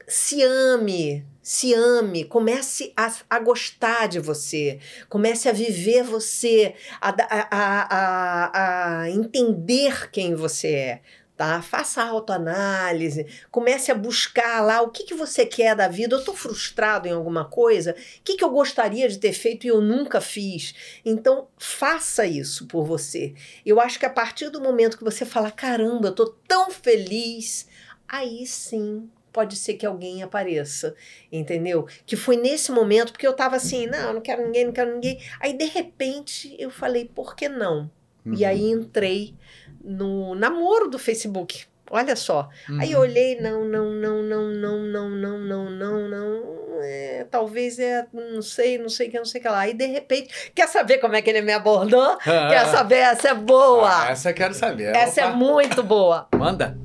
se 0.08 0.43
ame, 0.43 1.26
se 1.42 1.74
ame, 1.74 2.26
comece 2.26 2.93
a, 2.95 3.11
a 3.30 3.40
gostar 3.40 4.08
de 4.08 4.19
você, 4.19 4.80
comece 5.10 5.50
a 5.50 5.52
viver 5.52 6.03
você, 6.03 6.76
a, 7.02 7.10
a, 7.10 7.88
a, 7.92 9.02
a 9.02 9.10
entender 9.10 10.11
quem 10.11 10.35
você 10.35 10.68
é. 10.68 11.02
Tá? 11.43 11.61
Faça 11.61 12.01
a 12.01 12.07
autoanálise, 12.07 13.27
comece 13.51 13.91
a 13.91 13.95
buscar 13.95 14.61
lá 14.61 14.81
o 14.81 14.89
que, 14.89 15.03
que 15.03 15.13
você 15.13 15.45
quer 15.45 15.75
da 15.75 15.89
vida. 15.89 16.15
Eu 16.15 16.19
estou 16.19 16.33
frustrado 16.33 17.05
em 17.05 17.11
alguma 17.11 17.43
coisa, 17.43 17.91
o 17.91 18.23
que, 18.23 18.38
que 18.38 18.43
eu 18.45 18.49
gostaria 18.49 19.09
de 19.09 19.17
ter 19.17 19.33
feito 19.33 19.65
e 19.65 19.67
eu 19.67 19.81
nunca 19.81 20.22
fiz. 20.22 20.73
Então, 21.03 21.49
faça 21.57 22.25
isso 22.25 22.65
por 22.65 22.85
você. 22.85 23.33
Eu 23.65 23.81
acho 23.81 23.99
que 23.99 24.05
a 24.05 24.09
partir 24.09 24.49
do 24.49 24.61
momento 24.61 24.97
que 24.97 25.03
você 25.03 25.25
fala: 25.25 25.51
caramba, 25.51 26.07
eu 26.07 26.11
estou 26.11 26.30
tão 26.47 26.72
feliz, 26.72 27.67
aí 28.07 28.47
sim 28.47 29.09
pode 29.33 29.57
ser 29.57 29.73
que 29.73 29.85
alguém 29.85 30.23
apareça, 30.23 30.95
entendeu? 31.30 31.85
Que 32.05 32.15
foi 32.15 32.38
nesse 32.38 32.72
momento, 32.72 33.11
porque 33.11 33.27
eu 33.27 33.33
tava 33.33 33.57
assim, 33.57 33.85
não, 33.85 34.13
não 34.13 34.22
quero 34.22 34.45
ninguém, 34.45 34.63
não 34.65 34.72
quero 34.72 34.93
ninguém. 34.93 35.19
Aí, 35.41 35.51
de 35.51 35.65
repente, 35.65 36.55
eu 36.57 36.69
falei, 36.69 37.03
por 37.03 37.35
que 37.35 37.49
não? 37.49 37.91
E 38.25 38.30
Uhum. 38.30 38.47
aí 38.47 38.69
entrei 38.69 39.35
no 39.83 40.33
namoro 40.35 40.87
do 40.89 40.97
Facebook. 40.97 41.65
Olha 41.91 42.15
só. 42.15 42.49
Aí 42.79 42.91
eu 42.93 42.99
Uhum. 42.99 43.03
olhei, 43.03 43.39
não, 43.39 43.65
não, 43.65 43.91
não, 43.91 44.23
não, 44.23 44.47
não, 44.49 44.79
não, 44.79 45.09
não, 45.09 45.39
não, 45.39 45.69
não, 45.69 46.09
não. 46.09 46.53
É, 46.81 47.25
talvez 47.29 47.77
é, 47.77 48.07
não 48.11 48.41
sei, 48.41 48.77
não 48.77 48.89
sei 48.89 49.07
o 49.07 49.11
que, 49.11 49.17
não 49.17 49.25
sei 49.25 49.39
o 49.39 49.41
que 49.43 49.47
lá. 49.49 49.59
Aí 49.59 49.73
de 49.73 49.85
repente, 49.85 50.51
quer 50.55 50.67
saber 50.67 50.97
como 50.97 51.15
é 51.15 51.21
que 51.21 51.29
ele 51.29 51.41
me 51.41 51.53
abordou? 51.53 52.17
Quer 52.17 52.65
saber? 52.67 52.95
Essa 52.97 53.29
é 53.29 53.33
boa. 53.35 53.89
Ah, 54.05 54.11
essa 54.11 54.31
eu 54.31 54.33
quero 54.33 54.53
saber. 54.53 54.95
Essa 54.95 55.21
é 55.21 55.25
Opa, 55.27 55.35
muito 55.35 55.83
boa. 55.83 56.27
Manda. 56.35 56.77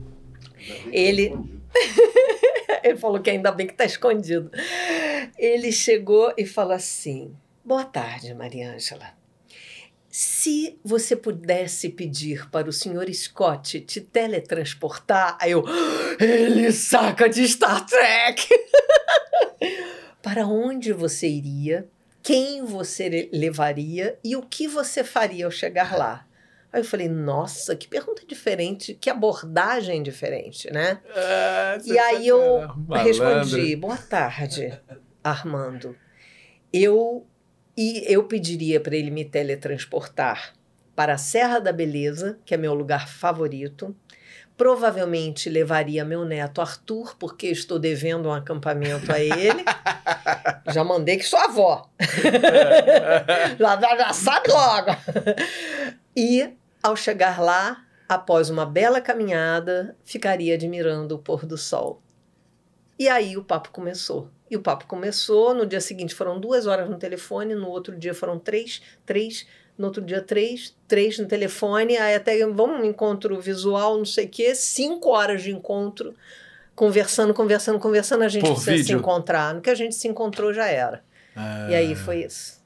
Ele. 0.92 1.34
Ele 2.82 2.96
falou 2.96 3.20
que 3.20 3.30
ainda 3.30 3.50
bem 3.50 3.66
que 3.66 3.74
tá 3.74 3.84
escondido. 3.84 4.50
Ele 5.38 5.72
chegou 5.72 6.32
e 6.36 6.44
falou 6.44 6.72
assim: 6.74 7.34
Boa 7.64 7.84
tarde, 7.84 8.34
Mariângela. 8.34 9.17
Se 10.20 10.76
você 10.84 11.14
pudesse 11.14 11.88
pedir 11.90 12.50
para 12.50 12.68
o 12.68 12.72
senhor 12.72 13.08
Scott 13.14 13.80
te 13.82 14.00
teletransportar, 14.00 15.38
aí 15.40 15.52
eu. 15.52 15.64
Ele 16.18 16.72
saca 16.72 17.28
de 17.28 17.46
Star 17.46 17.86
Trek! 17.86 18.48
para 20.20 20.44
onde 20.44 20.92
você 20.92 21.28
iria? 21.28 21.86
Quem 22.20 22.64
você 22.64 23.08
le- 23.08 23.30
levaria 23.32 24.18
e 24.24 24.34
o 24.34 24.42
que 24.42 24.66
você 24.66 25.04
faria 25.04 25.44
ao 25.44 25.52
chegar 25.52 25.96
lá? 25.96 26.26
Aí 26.72 26.80
eu 26.80 26.84
falei, 26.84 27.08
nossa, 27.08 27.76
que 27.76 27.86
pergunta 27.86 28.22
diferente, 28.26 28.94
que 29.00 29.08
abordagem 29.08 30.02
diferente, 30.02 30.68
né? 30.72 31.00
Ah, 31.14 31.78
E 31.84 31.96
aí 31.96 32.26
eu. 32.26 32.66
Malandro. 32.88 33.04
Respondi, 33.06 33.76
boa 33.76 33.96
tarde, 33.96 34.80
Armando. 35.22 35.96
Eu 36.72 37.24
e 37.80 38.02
eu 38.12 38.24
pediria 38.24 38.80
para 38.80 38.96
ele 38.96 39.08
me 39.10 39.24
teletransportar 39.24 40.52
para 40.96 41.14
a 41.14 41.18
Serra 41.18 41.60
da 41.60 41.70
Beleza, 41.72 42.40
que 42.44 42.52
é 42.52 42.56
meu 42.56 42.74
lugar 42.74 43.08
favorito. 43.08 43.94
Provavelmente 44.56 45.48
levaria 45.48 46.04
meu 46.04 46.24
neto 46.24 46.60
Arthur, 46.60 47.14
porque 47.16 47.46
estou 47.46 47.78
devendo 47.78 48.28
um 48.28 48.32
acampamento 48.32 49.12
a 49.12 49.20
ele. 49.20 49.64
Já 50.74 50.82
mandei 50.82 51.16
que 51.16 51.22
sou 51.24 51.38
avó. 51.38 51.88
já, 53.58 53.80
já- 53.80 53.96
já 53.96 54.12
sabe 54.12 54.50
logo. 54.50 54.90
E 56.16 56.52
ao 56.82 56.96
chegar 56.96 57.40
lá, 57.40 57.84
após 58.08 58.50
uma 58.50 58.66
bela 58.66 59.00
caminhada, 59.00 59.96
ficaria 60.04 60.54
admirando 60.54 61.14
o 61.14 61.18
pôr 61.18 61.46
do 61.46 61.56
sol. 61.56 62.02
E 62.98 63.08
aí 63.08 63.36
o 63.36 63.44
papo 63.44 63.70
começou. 63.70 64.28
E 64.50 64.56
o 64.56 64.60
papo 64.62 64.86
começou, 64.86 65.54
no 65.54 65.66
dia 65.66 65.80
seguinte 65.80 66.14
foram 66.14 66.40
duas 66.40 66.66
horas 66.66 66.88
no 66.88 66.96
telefone, 66.98 67.54
no 67.54 67.68
outro 67.68 67.96
dia 67.96 68.14
foram 68.14 68.38
três, 68.38 68.80
três, 69.04 69.46
no 69.76 69.86
outro 69.86 70.02
dia 70.02 70.20
três, 70.22 70.74
três 70.86 71.18
no 71.18 71.26
telefone, 71.26 71.96
aí 71.96 72.14
até 72.14 72.38
vamos 72.46 72.80
um 72.80 72.84
encontro 72.84 73.38
visual, 73.40 73.96
não 73.98 74.04
sei 74.04 74.24
o 74.26 74.28
quê, 74.28 74.54
cinco 74.54 75.10
horas 75.10 75.42
de 75.42 75.52
encontro, 75.52 76.14
conversando, 76.74 77.34
conversando, 77.34 77.78
conversando, 77.78 78.22
a 78.24 78.28
gente 78.28 78.44
Por 78.44 78.54
precisa 78.54 78.76
se 78.76 78.82
vídeo? 78.82 78.98
encontrar. 78.98 79.54
No 79.54 79.60
que 79.60 79.70
a 79.70 79.74
gente 79.74 79.94
se 79.94 80.08
encontrou 80.08 80.52
já 80.52 80.66
era. 80.66 81.02
Ah, 81.36 81.66
E 81.70 81.74
aí 81.74 81.94
foi 81.94 82.24
isso. 82.24 82.58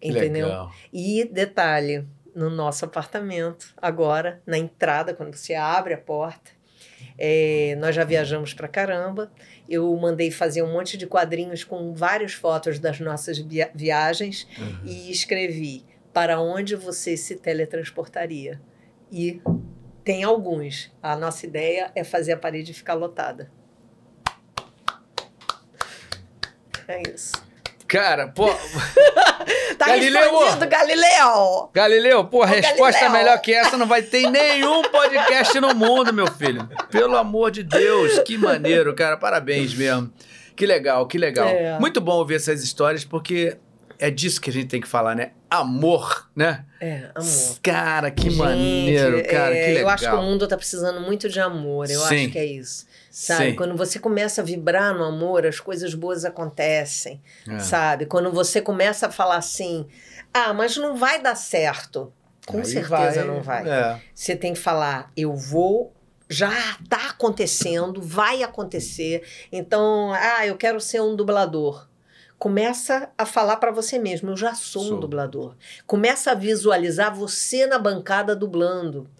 que 0.00 0.10
Entendeu? 0.10 0.46
legal. 0.48 0.72
E 0.92 1.24
detalhe, 1.24 2.06
no 2.34 2.50
nosso 2.50 2.84
apartamento, 2.84 3.74
agora, 3.76 4.40
na 4.46 4.56
entrada, 4.58 5.12
quando 5.14 5.34
você 5.34 5.54
abre 5.54 5.94
a 5.94 5.98
porta, 5.98 6.50
é, 7.18 7.76
nós 7.78 7.94
já 7.94 8.04
viajamos 8.04 8.54
pra 8.54 8.68
caramba. 8.68 9.30
Eu 9.68 9.94
mandei 9.96 10.30
fazer 10.30 10.62
um 10.62 10.72
monte 10.72 10.96
de 10.96 11.06
quadrinhos 11.06 11.62
com 11.62 11.92
várias 11.94 12.32
fotos 12.32 12.78
das 12.78 12.98
nossas 13.00 13.38
via- 13.38 13.70
viagens 13.74 14.46
Uhum. 14.58 14.80
e 14.84 15.10
escrevi 15.10 15.84
para 16.12 16.40
onde 16.40 16.74
você 16.74 17.16
se 17.16 17.36
teletransportaria. 17.36 18.60
E 19.12 19.40
tem 20.02 20.24
alguns. 20.24 20.90
A 21.02 21.14
nossa 21.16 21.44
ideia 21.46 21.92
é 21.94 22.02
fazer 22.02 22.32
a 22.32 22.36
parede 22.38 22.72
ficar 22.72 22.94
lotada. 22.94 23.50
É 26.86 27.02
isso. 27.14 27.32
Cara, 27.88 28.28
pô, 28.28 28.46
Tá 29.78 29.86
Galileu! 29.86 30.32
Galileu! 30.68 31.70
Galileu, 31.72 32.24
pô, 32.24 32.44
resposta 32.44 33.00
Galileu. 33.00 33.10
melhor 33.10 33.40
que 33.40 33.54
essa 33.54 33.76
não 33.76 33.86
vai 33.86 34.02
ter 34.02 34.24
em 34.24 34.30
nenhum 34.30 34.82
podcast 34.82 35.58
no 35.60 35.74
mundo, 35.74 36.12
meu 36.12 36.26
filho. 36.26 36.68
Pelo 36.90 37.16
amor 37.16 37.50
de 37.50 37.62
Deus, 37.62 38.18
que 38.20 38.36
maneiro, 38.36 38.94
cara. 38.94 39.16
Parabéns 39.16 39.72
mesmo. 39.74 40.12
Que 40.54 40.66
legal, 40.66 41.06
que 41.06 41.16
legal. 41.16 41.48
É. 41.48 41.78
Muito 41.78 42.00
bom 42.00 42.16
ouvir 42.16 42.34
essas 42.34 42.62
histórias, 42.62 43.04
porque 43.04 43.56
é 43.98 44.10
disso 44.10 44.40
que 44.40 44.50
a 44.50 44.52
gente 44.52 44.68
tem 44.68 44.80
que 44.80 44.88
falar, 44.88 45.14
né? 45.14 45.30
amor, 45.50 46.28
né? 46.36 46.64
É, 46.80 47.10
amor. 47.14 47.58
Cara, 47.62 48.10
que 48.10 48.24
Gente, 48.24 48.36
maneiro, 48.36 49.24
cara, 49.24 49.56
é, 49.56 49.60
que 49.60 49.68
legal. 49.68 49.82
Eu 49.82 49.88
acho 49.88 50.10
que 50.10 50.14
o 50.16 50.22
mundo 50.22 50.46
tá 50.46 50.56
precisando 50.56 51.00
muito 51.00 51.28
de 51.28 51.40
amor. 51.40 51.90
Eu 51.90 52.00
Sim. 52.00 52.24
acho 52.24 52.32
que 52.32 52.38
é 52.38 52.44
isso. 52.44 52.86
Sabe? 53.18 53.50
Sim. 53.50 53.56
Quando 53.56 53.76
você 53.76 53.98
começa 53.98 54.42
a 54.42 54.44
vibrar 54.44 54.94
no 54.94 55.02
amor, 55.02 55.44
as 55.44 55.58
coisas 55.58 55.92
boas 55.92 56.24
acontecem. 56.24 57.20
É. 57.48 57.58
Sabe? 57.58 58.06
Quando 58.06 58.30
você 58.30 58.62
começa 58.62 59.08
a 59.08 59.10
falar 59.10 59.38
assim: 59.38 59.88
ah, 60.32 60.54
mas 60.54 60.76
não 60.76 60.96
vai 60.96 61.20
dar 61.20 61.34
certo. 61.34 62.12
Com 62.46 62.58
Aí 62.58 62.64
certeza 62.64 63.24
não 63.24 63.42
vai. 63.42 63.68
É. 63.68 64.00
Você 64.14 64.36
tem 64.36 64.54
que 64.54 64.60
falar: 64.60 65.10
eu 65.16 65.34
vou. 65.34 65.92
Já 66.30 66.52
tá 66.88 67.08
acontecendo, 67.10 68.00
vai 68.00 68.44
acontecer. 68.44 69.24
Então, 69.50 70.12
ah, 70.12 70.46
eu 70.46 70.56
quero 70.56 70.80
ser 70.80 71.00
um 71.00 71.16
dublador. 71.16 71.88
Começa 72.38 73.10
a 73.18 73.26
falar 73.26 73.56
para 73.56 73.72
você 73.72 73.98
mesmo: 73.98 74.30
eu 74.30 74.36
já 74.36 74.54
sou, 74.54 74.84
Sou. 74.84 74.96
um 74.96 75.00
dublador. 75.00 75.56
Começa 75.88 76.30
a 76.30 76.34
visualizar 76.34 77.12
você 77.12 77.66
na 77.66 77.80
bancada 77.80 78.36
dublando. 78.36 79.10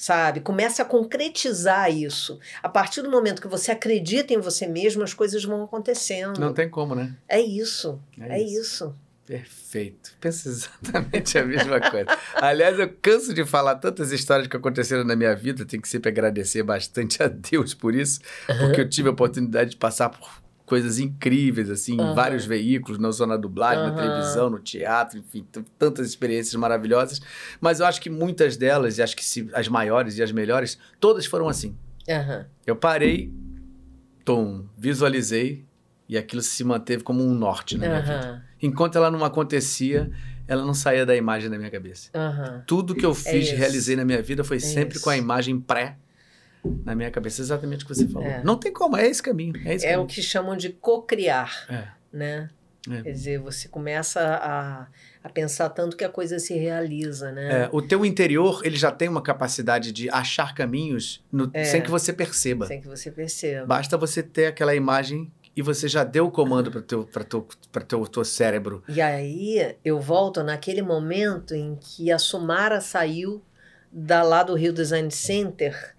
Sabe? 0.00 0.38
Começa 0.38 0.82
a 0.82 0.84
concretizar 0.84 1.90
isso. 1.92 2.38
A 2.62 2.68
partir 2.68 3.02
do 3.02 3.10
momento 3.10 3.42
que 3.42 3.48
você 3.48 3.72
acredita 3.72 4.32
em 4.32 4.38
você 4.38 4.64
mesmo, 4.64 5.02
as 5.02 5.12
coisas 5.12 5.42
vão 5.44 5.64
acontecendo. 5.64 6.38
Não 6.38 6.54
tem 6.54 6.68
como, 6.70 6.94
né? 6.94 7.16
É 7.28 7.40
isso. 7.40 8.00
É 8.16 8.36
É, 8.38 8.40
isso. 8.40 8.60
isso. 8.60 8.94
Perfeito. 9.26 10.12
Penso 10.20 10.48
exatamente 10.48 11.36
a 11.36 11.44
mesma 11.44 11.80
coisa. 11.90 12.06
Aliás, 12.36 12.78
eu 12.78 12.88
canso 13.02 13.34
de 13.34 13.44
falar 13.44 13.74
tantas 13.74 14.12
histórias 14.12 14.46
que 14.46 14.56
aconteceram 14.56 15.02
na 15.02 15.16
minha 15.16 15.34
vida, 15.34 15.66
tenho 15.66 15.82
que 15.82 15.88
sempre 15.88 16.10
agradecer 16.10 16.62
bastante 16.62 17.20
a 17.20 17.26
Deus 17.26 17.74
por 17.74 17.92
isso, 17.94 18.20
porque 18.46 18.80
eu 18.80 18.88
tive 18.88 19.08
a 19.08 19.12
oportunidade 19.12 19.70
de 19.70 19.76
passar 19.76 20.10
por 20.10 20.30
coisas 20.68 20.98
incríveis, 20.98 21.70
assim, 21.70 21.94
em 21.94 22.00
Aham. 22.00 22.14
vários 22.14 22.44
veículos, 22.44 22.98
não 22.98 23.10
só 23.10 23.26
na 23.26 23.36
dublagem, 23.36 23.82
na 23.82 23.90
Aham. 23.90 23.96
televisão, 23.96 24.50
no 24.50 24.58
teatro, 24.58 25.18
enfim, 25.18 25.44
tantas 25.78 26.06
experiências 26.06 26.54
maravilhosas. 26.54 27.20
Mas 27.60 27.80
eu 27.80 27.86
acho 27.86 28.00
que 28.00 28.10
muitas 28.10 28.56
delas, 28.56 28.98
e 28.98 29.02
acho 29.02 29.16
que 29.16 29.24
se- 29.24 29.48
as 29.54 29.66
maiores 29.68 30.18
e 30.18 30.22
as 30.22 30.30
melhores, 30.30 30.78
todas 31.00 31.24
foram 31.26 31.48
assim. 31.48 31.74
Aham. 32.08 32.46
Eu 32.66 32.76
parei, 32.76 33.32
tom, 34.24 34.66
visualizei, 34.76 35.64
e 36.08 36.16
aquilo 36.16 36.42
se 36.42 36.62
manteve 36.64 37.02
como 37.02 37.22
um 37.24 37.34
norte 37.34 37.76
na 37.76 37.86
minha 37.86 38.00
vida. 38.02 38.44
Enquanto 38.62 38.96
ela 38.96 39.10
não 39.10 39.24
acontecia, 39.24 40.10
ela 40.46 40.64
não 40.64 40.72
saía 40.74 41.04
da 41.04 41.14
imagem 41.14 41.50
da 41.50 41.58
minha 41.58 41.70
cabeça. 41.70 42.10
Tudo 42.66 42.94
que 42.94 43.04
eu 43.04 43.14
fiz, 43.14 43.48
É 43.50 43.54
realizei 43.54 43.94
na 43.96 44.04
minha 44.04 44.22
vida 44.22 44.42
foi 44.44 44.58
sempre 44.60 44.96
isso. 44.96 45.04
com 45.04 45.10
a 45.10 45.16
imagem 45.16 45.60
pré 45.60 45.96
na 46.84 46.94
minha 46.94 47.10
cabeça. 47.10 47.40
Exatamente 47.40 47.84
o 47.84 47.88
que 47.88 47.94
você 47.94 48.08
falou. 48.08 48.26
É. 48.28 48.42
Não 48.42 48.56
tem 48.58 48.72
como, 48.72 48.96
é 48.96 49.06
esse 49.06 49.22
caminho. 49.22 49.54
É 49.64 49.74
esse 49.74 49.86
É 49.86 49.90
o 49.90 49.92
caminho. 50.02 50.06
que 50.08 50.22
chamam 50.22 50.56
de 50.56 50.70
cocriar, 50.70 51.66
É. 51.70 51.88
né? 52.12 52.50
É. 52.90 53.02
Quer 53.02 53.12
dizer, 53.12 53.38
você 53.38 53.68
começa 53.68 54.20
a, 54.20 54.86
a 55.22 55.28
pensar 55.28 55.68
tanto 55.68 55.94
que 55.96 56.04
a 56.04 56.08
coisa 56.08 56.38
se 56.38 56.54
realiza, 56.56 57.30
né? 57.32 57.64
É, 57.64 57.68
o 57.70 57.82
teu 57.82 58.04
interior, 58.04 58.62
ele 58.64 58.76
já 58.76 58.90
tem 58.90 59.08
uma 59.08 59.20
capacidade 59.20 59.92
de 59.92 60.08
achar 60.08 60.54
caminhos 60.54 61.22
no- 61.30 61.50
É. 61.52 61.64
sem 61.64 61.82
que 61.82 61.90
você 61.90 62.12
perceba. 62.14 62.66
Sem 62.66 62.80
que 62.80 62.86
você 62.88 63.10
perceba. 63.10 63.66
Basta 63.66 63.98
você 63.98 64.22
ter 64.22 64.46
aquela 64.46 64.74
imagem 64.74 65.30
e 65.54 65.60
você 65.60 65.86
já 65.88 66.02
deu 66.02 66.26
o 66.26 66.30
comando 66.30 66.70
para 66.70 66.80
teu, 66.80 67.04
pra 67.04 67.24
teu, 67.24 67.46
pra 67.70 67.82
teu, 67.82 68.06
teu 68.06 68.24
cérebro. 68.24 68.82
E 68.88 69.02
aí 69.02 69.76
eu 69.84 70.00
volto 70.00 70.42
naquele 70.42 70.80
momento 70.80 71.54
em 71.54 71.76
que 71.78 72.10
a 72.10 72.18
Sumara 72.18 72.80
saiu 72.80 73.42
da 73.92 74.22
lá 74.22 74.42
do 74.42 74.54
Rio 74.54 74.72
Design 74.72 75.10
Center 75.10 75.94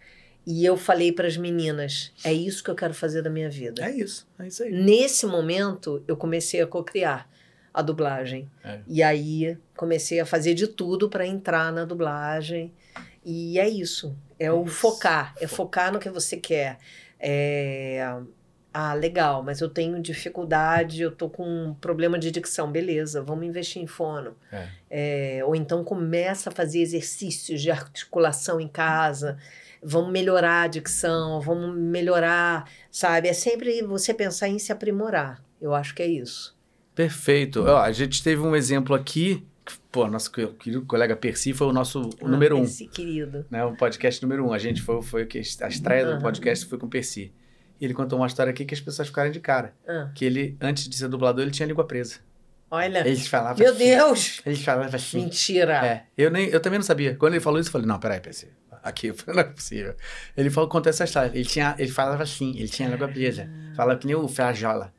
e 0.52 0.66
eu 0.66 0.76
falei 0.76 1.12
para 1.12 1.28
as 1.28 1.38
meninas: 1.38 2.12
é 2.24 2.34
isso 2.34 2.64
que 2.64 2.72
eu 2.72 2.76
quero 2.76 2.96
fazer 2.96 3.22
da 3.22 3.30
minha 3.30 3.52
vida. 3.52 3.86
É 3.86 3.92
isso, 3.92 4.28
é 4.40 4.48
isso 4.48 4.64
aí. 4.64 4.72
Nesse 4.72 5.28
momento, 5.28 6.04
eu 6.08 6.18
comecei 6.18 6.60
a 6.60 6.66
cocriar 6.66 7.30
a 7.72 7.84
dublagem. 7.84 8.50
É. 8.64 8.80
E 8.88 9.04
aí 9.04 9.56
comecei 9.78 10.20
a 10.20 10.26
fazer 10.26 10.56
de 10.56 10.66
tudo 10.66 11.08
para 11.08 11.24
entrar 11.24 11.72
na 11.72 11.86
dublagem. 11.86 12.74
E 13.24 13.60
é 13.60 13.70
isso. 13.70 14.18
É 14.40 14.52
o 14.52 14.66
Isso. 14.66 14.74
focar. 14.74 15.36
É 15.40 15.46
focar 15.46 15.94
no 15.94 16.00
que 16.00 16.10
você 16.10 16.36
quer. 16.36 16.80
É... 17.20 18.04
Ah, 18.74 18.96
legal, 18.96 19.44
mas 19.44 19.62
eu 19.62 19.70
tenho 19.70 20.02
dificuldade, 20.02 21.02
eu 21.02 21.12
tô 21.12 21.30
com 21.30 21.44
um 21.44 21.76
problema 21.76 22.18
de 22.18 22.32
dicção. 22.32 22.72
Beleza, 22.72 23.22
vamos 23.22 23.46
investir 23.46 23.84
em 23.84 23.88
fono. 23.88 24.36
É. 24.52 24.68
É, 24.90 25.46
ou 25.46 25.56
então 25.56 25.84
começa 25.84 26.50
a 26.50 26.54
fazer 26.54 26.80
exercícios 26.80 27.62
de 27.62 27.70
articulação 27.70 28.60
em 28.60 28.68
casa. 28.68 29.38
Vamos 29.82 30.12
melhorar 30.12 30.64
a 30.64 30.68
dicção, 30.68 31.40
vamos 31.42 31.78
melhorar, 31.78 32.70
sabe? 32.92 33.28
É 33.30 33.34
sempre 33.34 33.82
você 33.84 34.14
pensar 34.14 34.50
em 34.50 34.60
se 34.60 34.72
aprimorar. 34.72 35.42
Eu 35.62 35.74
acho 35.74 35.96
que 35.96 36.02
é 36.02 36.08
isso. 36.08 36.58
Perfeito. 36.94 37.64
Ó, 37.64 37.78
a 37.80 37.92
gente 37.92 38.22
teve 38.22 38.42
um 38.42 38.56
exemplo 38.56 38.94
aqui. 38.96 39.46
Pô, 39.92 40.08
nosso 40.08 40.32
que- 40.32 40.46
querido 40.48 40.86
colega 40.86 41.16
Percy 41.16 41.54
foi 41.54 41.68
o 41.68 41.72
nosso 41.74 42.10
o 42.22 42.28
número 42.28 42.58
um. 42.58 42.64
Esse 42.64 42.88
querido. 42.88 43.46
Né, 43.50 43.64
o 43.64 43.76
podcast 43.76 44.22
número 44.22 44.46
um. 44.48 44.52
A 44.54 44.58
gente 44.58 44.82
foi, 44.82 45.02
foi 45.02 45.24
o 45.24 45.28
que 45.28 45.38
a 45.38 45.68
estreia 45.68 46.06
do 46.06 46.12
Aham. 46.14 46.22
podcast 46.22 46.66
foi 46.66 46.78
com 46.78 46.88
o 46.88 46.90
Percy. 46.90 47.32
E 47.80 47.86
ele 47.86 47.94
contou 47.94 48.20
uma 48.20 48.28
história 48.28 48.52
aqui 48.52 48.66
que 48.66 48.74
as 48.74 48.82
pessoas 48.82 49.08
ficaram 49.08 49.32
de 49.32 49.40
cara. 49.40 49.74
Ah, 49.88 50.10
Que 50.14 50.26
ele, 50.26 50.58
antes 50.60 50.90
de 50.90 50.96
ser 50.98 51.08
dublador, 51.08 51.42
ele 51.44 51.52
tinha 51.52 51.66
língua 51.68 51.86
presa. 51.86 52.16
olha. 52.70 53.08
Eles 53.08 53.28
falavam 53.28 53.58
Meu 53.64 53.74
assim. 53.74 53.84
Deus! 53.86 54.42
Eles 54.46 54.62
falavam 54.64 54.94
assim. 54.94 55.22
Mentira! 55.24 55.86
É, 55.86 56.04
eu, 56.18 56.30
nem, 56.30 56.50
eu 56.50 56.60
também 56.60 56.78
não 56.80 56.86
sabia. 56.86 57.16
Quando 57.16 57.34
ele 57.34 57.40
falou 57.42 57.60
isso, 57.60 57.70
eu 57.70 57.72
falei, 57.72 57.88
não, 57.88 57.98
peraí, 58.00 58.20
Percy. 58.20 58.48
Aqui, 58.84 59.08
eu 59.08 59.14
falei, 59.16 59.36
não 59.44 59.50
é 59.50 59.54
possível. 59.54 59.96
Ele 60.38 60.50
falou, 60.50 60.70
contou 60.70 60.90
essa 60.90 61.04
história. 61.04 61.32
Ele, 61.34 61.46
tinha, 61.46 61.76
ele 61.78 61.92
falava 61.92 62.24
assim, 62.24 62.52
ele 62.58 62.68
tinha 62.70 62.88
língua 62.90 63.08
presa. 63.08 63.50
Falava 63.76 64.00
que 64.00 64.08
nem 64.08 64.16
o 64.16 64.28
Frajola. 64.28 64.94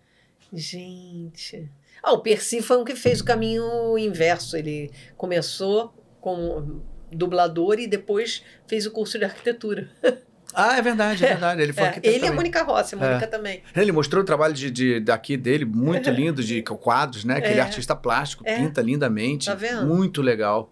Gente. 0.52 1.68
Ah, 2.02 2.12
o 2.12 2.20
Percy 2.20 2.62
foi 2.62 2.78
um 2.78 2.84
que 2.84 2.94
fez 2.96 3.20
o 3.20 3.24
caminho 3.24 3.96
inverso. 3.98 4.56
Ele 4.56 4.90
começou 5.16 5.92
como 6.20 6.82
dublador 7.12 7.78
e 7.78 7.86
depois 7.86 8.42
fez 8.66 8.86
o 8.86 8.90
curso 8.90 9.18
de 9.18 9.24
arquitetura. 9.24 9.88
Ah, 10.52 10.76
é 10.76 10.82
verdade, 10.82 11.24
é 11.24 11.28
verdade. 11.28 11.62
Ele 11.62 11.72
foi 11.72 11.84
É, 11.84 12.00
ele 12.02 12.10
e 12.10 12.16
a 12.16 12.20
também. 12.22 12.32
Mônica 12.34 12.62
Rossi, 12.64 12.96
a 12.96 12.98
Mônica 12.98 13.24
também. 13.28 13.62
Ele 13.76 13.92
mostrou 13.92 14.20
o 14.20 14.26
trabalho 14.26 14.52
de, 14.52 14.68
de- 14.68 14.98
daqui 14.98 15.36
dele, 15.36 15.64
muito 15.64 16.10
lindo, 16.10 16.42
de 16.42 16.60
quadros, 16.62 17.24
né? 17.24 17.40
Que 17.40 17.46
ele 17.46 17.54
é 17.54 17.58
É. 17.58 17.60
artista 17.62 17.94
plástico, 17.94 18.42
É. 18.44 18.56
pinta 18.56 18.82
lindamente. 18.82 19.46
Tá 19.46 19.54
vendo? 19.54 19.86
Muito 19.86 20.20
legal. 20.20 20.68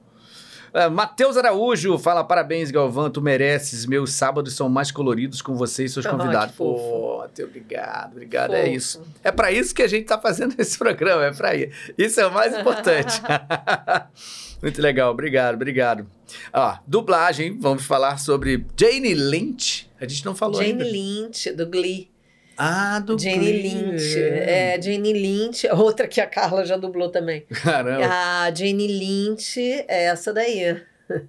É, 0.73 0.89
Matheus 0.89 1.37
Araújo 1.37 1.99
fala: 1.99 2.23
parabéns, 2.25 2.71
Galvão, 2.71 3.11
tu 3.11 3.21
mereces. 3.23 3.87
Meus 3.87 4.13
sábados 4.13 4.55
são 4.55 4.69
mais 4.69 4.91
coloridos 4.91 5.41
com 5.43 5.55
você 5.55 5.85
e 5.85 5.89
seus 5.89 6.05
Ah, 6.07 6.11
convidados. 6.11 6.51
que 6.53 6.57
fofo. 6.57 6.83
Pô, 6.83 7.19
Matheus, 7.19 7.49
obrigado, 7.49 8.13
obrigado. 8.13 8.55
É 8.55 8.63
Fofo. 8.65 8.73
isso. 8.77 9.03
É 9.25 9.31
pra 9.33 9.51
isso 9.53 9.75
que 9.75 9.83
a 9.83 9.87
gente 9.89 10.05
tá 10.07 10.19
fazendo 10.19 10.55
esse 10.59 10.79
programa, 10.79 11.25
é 11.25 11.33
pra 11.33 11.55
isso. 11.55 11.73
Isso 11.97 12.21
é 12.21 12.27
o 12.27 12.33
mais 12.33 12.57
importante. 12.57 13.21
Muito 14.63 14.83
legal, 14.83 15.13
obrigado, 15.13 15.55
obrigado. 15.55 16.07
Ó, 16.53 16.77
dublagem, 16.87 17.59
vamos 17.59 17.85
falar 17.85 18.19
sobre 18.19 18.67
Jane 18.77 19.15
Lynch. 19.15 19.89
A 20.01 20.07
gente 20.07 20.25
não 20.25 20.35
falou 20.35 20.57
Jane 20.61 20.73
ainda. 20.73 20.85
Lynch, 20.85 21.53
do 21.53 21.67
Glee. 21.67 22.11
Ah, 22.59 22.99
do 22.99 23.17
Jane. 23.17 23.63
Lynch. 23.63 24.19
É, 24.19 24.81
Jane 24.83 25.13
Lynch, 25.13 25.69
outra 25.73 26.09
que 26.09 26.21
a 26.21 26.27
Carla 26.27 26.65
já 26.65 26.77
dublou 26.77 27.09
também. 27.09 27.43
Caramba. 27.63 28.05
A 28.05 28.53
Jane 28.53 28.87
Lynch 28.87 29.61
é 29.87 30.07
essa 30.07 30.33
daí. 30.33 30.83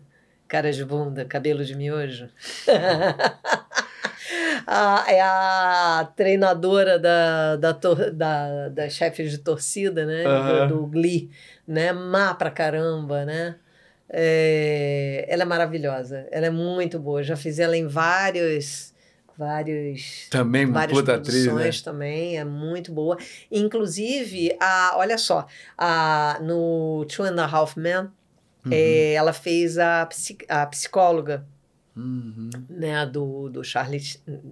Cara 0.48 0.72
de 0.72 0.84
bunda, 0.84 1.24
cabelo 1.26 1.64
de 1.64 1.76
miojo. 1.76 2.28
Ah, 4.72 5.04
é 5.08 5.20
a 5.20 6.08
treinadora 6.16 7.00
da, 7.00 7.56
da, 7.56 7.72
da, 7.72 8.70
das 8.70 8.94
chefes 8.94 9.32
de 9.32 9.40
torcida, 9.40 10.06
né? 10.06 10.26
Aham. 10.26 10.68
Do, 10.68 10.76
do 10.82 10.86
Glee, 10.86 11.32
né? 11.68 11.92
Má 11.92 12.36
pra 12.36 12.52
caramba, 12.52 13.26
né? 13.26 13.56
É, 14.08 15.26
ela 15.28 15.44
é 15.44 15.46
maravilhosa, 15.46 16.28
ela 16.32 16.48
é 16.48 16.50
muito 16.52 17.00
boa. 17.00 17.24
Já 17.24 17.36
fiz 17.36 17.58
ela 17.58 17.76
em 17.76 17.88
vários, 17.88 18.89
vários 19.40 20.28
Também 20.30 20.66
várias 20.70 21.00
puta 21.00 21.16
atriz, 21.16 21.46
né? 21.46 21.50
produções 21.52 21.82
também, 21.82 22.38
é 22.38 22.44
muito 22.44 22.92
boa. 22.92 23.18
Inclusive, 23.50 24.56
a, 24.60 24.92
olha 24.98 25.18
só, 25.18 25.48
a, 25.78 26.38
no 26.44 27.06
Two 27.06 27.26
and 27.26 27.42
a 27.42 27.46
Half 27.46 27.78
Men, 27.78 28.10
Uhum. 28.66 28.72
é, 28.74 29.14
ela 29.14 29.32
fez 29.32 29.78
a, 29.78 30.06
psi- 30.06 30.38
a 30.50 30.66
psicóloga 30.66 31.48
Uhum. 31.96 32.50
né, 32.70 33.06
do, 33.06 33.48
do 33.50 33.64
Charlie, 33.64 34.02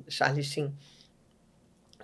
Charlie 0.08 0.44
Sheen. 0.44 0.74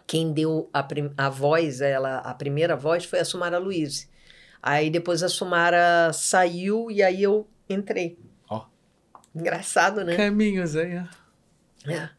Quem 0.06 0.34
deu 0.34 0.70
a, 0.74 0.84
prim- 0.84 1.14
a 1.18 1.30
voz, 1.30 1.80
ela, 1.80 2.18
a 2.18 2.34
primeira 2.34 2.76
voz 2.76 3.06
foi 3.06 3.20
a 3.20 3.26
Sumara 3.26 3.58
Luiz. 3.58 4.10
Aí 4.62 4.90
depois 4.90 5.24
a 5.24 5.30
Sumara 5.30 6.12
saiu 6.14 6.92
e 6.92 7.02
aí 7.02 7.24
eu 7.24 7.48
entrei. 7.70 8.18
Ó. 8.50 8.66
Engraçado, 9.34 10.04
né? 10.04 10.18
Caminhos 10.18 10.76
aí, 10.76 10.98
ó. 10.98 11.90
É. 11.90 12.10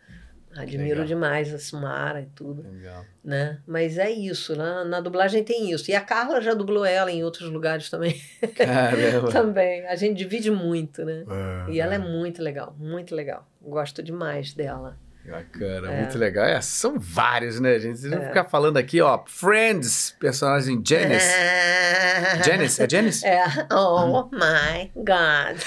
Admiro 0.57 0.89
Legal. 1.01 1.05
demais 1.07 1.53
a 1.53 1.59
Sumara 1.59 2.21
e 2.21 2.27
tudo. 2.27 2.63
Legal. 2.63 3.05
né? 3.25 3.59
Mas 3.67 3.99
é 3.99 4.11
isso, 4.11 4.55
na, 4.55 4.85
na 4.85 5.01
dublagem 5.01 5.43
tem 5.43 5.71
isso. 5.71 5.91
E 5.91 5.95
a 5.95 6.01
Carla 6.01 6.41
já 6.41 6.55
dublou 6.55 6.85
ela 6.85 7.11
em 7.11 7.25
outros 7.25 7.51
lugares 7.51 7.91
também. 7.91 8.21
Caramba. 8.55 9.31
também. 9.33 9.87
A 9.89 9.97
gente 9.97 10.17
divide 10.17 10.51
muito, 10.51 11.05
né? 11.05 11.25
Ah, 11.29 11.67
E 11.69 11.81
ela 11.81 11.95
é 11.95 11.99
muito 11.99 12.43
legal, 12.43 12.75
muito 12.79 13.15
legal. 13.15 13.49
Gosto 13.61 14.03
demais 14.03 14.53
dela. 14.53 14.97
Bacana, 15.27 15.91
É. 15.91 16.01
muito 16.03 16.19
legal. 16.19 16.45
É, 16.45 16.61
são 16.61 16.99
vários, 16.99 17.59
né, 17.59 17.79
gente? 17.79 17.99
Vocês 17.99 18.13
vão 18.13 18.23
É. 18.23 18.29
ficar 18.29 18.45
falando 18.45 18.77
aqui, 18.77 19.01
ó. 19.01 19.23
Friends, 19.27 20.15
personagem 20.21 20.83
Janice. 20.87 21.35
Janice, 22.45 22.83
é 22.83 22.89
Janice? 22.89 23.27
É. 23.27 23.43
Oh 23.73 24.25
my 24.31 24.91
God. 24.95 25.59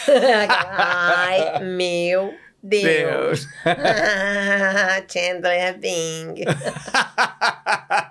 Ai, 0.78 1.64
meu 1.64 2.34
Deus. 2.70 3.48
Deus. 3.64 3.66
Chandler 5.08 5.74
Bing. 5.80 6.46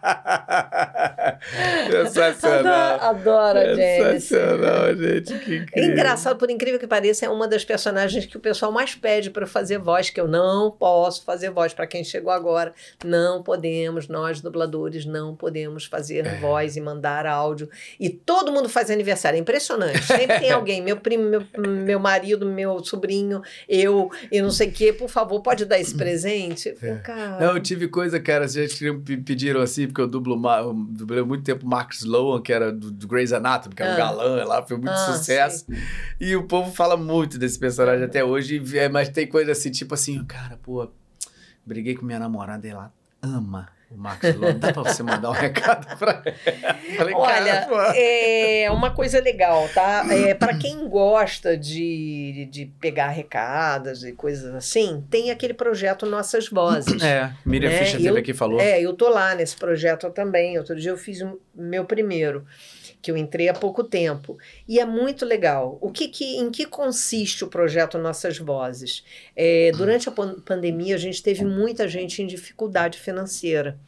Sensacional. 2.07 2.99
Adoro 3.01 3.59
a 3.59 3.75
Janice. 3.75 4.27
Sensacional, 4.29 4.95
gente. 4.97 5.39
Que 5.39 5.53
É 5.53 5.57
incrível. 5.59 5.91
engraçado, 5.93 6.37
por 6.37 6.51
incrível 6.51 6.79
que 6.79 6.87
pareça, 6.87 7.27
é 7.27 7.29
uma 7.29 7.47
das 7.49 7.65
personagens 7.65 8.27
que 8.27 8.37
o 8.37 8.41
pessoal 8.41 8.73
mais 8.73 8.95
pede 8.95 9.31
para 9.31 9.47
fazer 9.47 9.79
voz, 9.79 10.11
que 10.11 10.21
eu 10.21 10.29
não 10.29 10.71
posso 10.71 11.25
fazer 11.25 11.51
voz. 11.51 11.73
Para 11.73 11.87
quem 11.87 12.03
chegou 12.05 12.33
agora, 12.33 12.73
não 13.05 13.43
podemos, 13.43 14.09
nós 14.09 14.41
dubladores, 14.41 15.05
não 15.05 15.35
podemos 15.35 15.85
fazer 15.85 16.27
É. 16.27 16.37
voz 16.37 16.77
e 16.77 16.81
mandar 16.81 17.27
áudio. 17.27 17.69
E 17.99 18.09
todo 18.11 18.53
mundo 18.53 18.69
faz 18.69 18.91
aniversário, 18.91 19.37
é 19.37 19.41
impressionante. 19.41 20.03
Sempre 20.03 20.41
tem 20.41 20.51
alguém, 20.53 20.83
meu 20.83 20.97
primo, 20.97 21.25
meu, 21.29 21.43
meu 21.59 22.01
marido, 22.01 22.47
meu 22.47 22.83
sobrinho, 22.85 23.43
eu 23.69 24.11
e 24.31 24.41
não 24.41 24.51
sei 24.51 24.69
o 24.69 24.73
quê, 24.73 24.93
por 24.93 25.09
favor, 25.09 25.41
pode 25.41 25.65
dar 25.65 25.79
esse 25.79 25.95
presente? 25.95 26.75
É. 26.83 26.95
Cara, 26.97 27.39
Não, 27.41 27.55
eu 27.55 27.61
tive 27.63 27.89
coisa, 27.89 28.19
cara, 28.21 28.47
vocês 28.49 28.79
pediram 29.25 29.61
assim, 29.61 29.87
porque 29.87 30.01
eu 30.01 30.07
dublo, 30.07 30.37
dublei 30.91 31.23
muito 31.23 31.36
tempo 31.43 31.65
o 31.67 31.69
Mark 31.69 31.93
Sloan, 31.93 32.41
que 32.43 32.53
era 32.53 32.73
do, 32.73 32.91
do 32.91 33.07
Grey's 33.07 33.33
Anatomy, 33.33 33.75
que 33.75 33.83
era 33.83 33.93
um 33.93 33.95
Ah. 33.95 33.99
galã 33.99 34.45
lá, 34.45 34.63
foi 34.67 34.77
muito 34.77 34.91
Ah, 34.91 35.13
sucesso. 35.13 35.67
E 36.21 36.35
o 36.37 36.45
povo 36.47 36.73
fala 36.73 36.97
muito 36.97 37.39
desse 37.39 37.59
personagem 37.59 38.05
até 38.05 38.25
hoje, 38.25 38.63
é, 38.79 38.89
mas 38.89 39.09
tem 39.09 39.27
coisa 39.27 39.53
assim, 39.53 39.71
tipo 39.71 39.95
assim, 39.95 40.25
cara, 40.25 40.57
pô, 40.63 40.89
briguei 41.65 41.95
com 41.95 42.05
minha 42.07 42.19
namorada 42.19 42.67
e 42.67 42.71
ela 42.71 42.93
ama 43.23 43.69
o 43.91 43.97
Mark 43.97 44.23
Sloan, 44.25 44.55
dá 44.59 44.73
pra 44.73 44.83
você 44.83 45.03
mandar 45.03 45.31
um 45.31 45.33
recado 45.35 45.97
pra 45.97 46.23
ela? 46.99 47.11
Olha, 47.15 47.69
é 47.97 48.69
uma 48.71 48.91
coisa 48.91 49.21
legal, 49.21 49.69
tá? 49.73 50.05
É, 50.11 50.35
para 50.35 50.57
quem 50.59 50.89
gosta 50.89 51.57
de, 51.57 52.49
de 52.51 52.67
pegar 52.81 53.09
recadas 53.09 54.03
e 54.03 54.13
coisas 54.13 54.53
assim, 54.55 55.05
tem 55.09 55.31
aquele 55.31 55.55
projeto 55.55 56.05
Nossas 56.05 56.49
Vozes. 56.49 57.01
É, 57.03 57.33
Miriam 57.45 57.71
né? 57.71 57.79
Fischer 57.79 58.01
Eu- 58.01 58.05
teve 58.07 58.19
aqui 58.21 58.35
falou. 58.35 58.61
É, 58.61 58.81
eu 58.81 58.93
tô 58.93 59.09
lá 59.09 59.35
nesse 59.35 59.57
projeto 59.57 60.11
também. 60.11 60.59
Outro 60.59 60.75
dia 60.75 60.91
eu 60.91 60.97
fiz 60.99 61.21
o 61.23 61.39
meu 61.55 61.85
primeiro, 61.85 62.45
que 63.07 63.11
eu 63.13 63.17
entrei 63.17 63.49
há 63.49 63.55
pouco 63.55 63.85
tempo. 63.85 64.37
E 64.67 64.81
é 64.81 64.85
muito 64.85 65.25
legal. 65.25 65.79
O 65.81 65.93
que, 65.93 66.09
que 66.09 66.39
em 66.39 66.51
que 66.51 66.67
consiste 66.67 67.45
o 67.45 67.47
projeto 67.47 67.97
Nossas 67.99 68.37
Vozes? 68.37 69.05
É, 69.37 69.71
durante 69.77 70.09
a 70.09 70.13
pan- 70.13 70.41
pandemia, 70.41 70.97
a 70.97 70.99
gente 70.99 71.23
teve 71.23 71.45
muita 71.45 71.87
gente 71.87 72.21
em 72.21 72.27
dificuldade 72.27 72.99
financeira. 72.99 73.79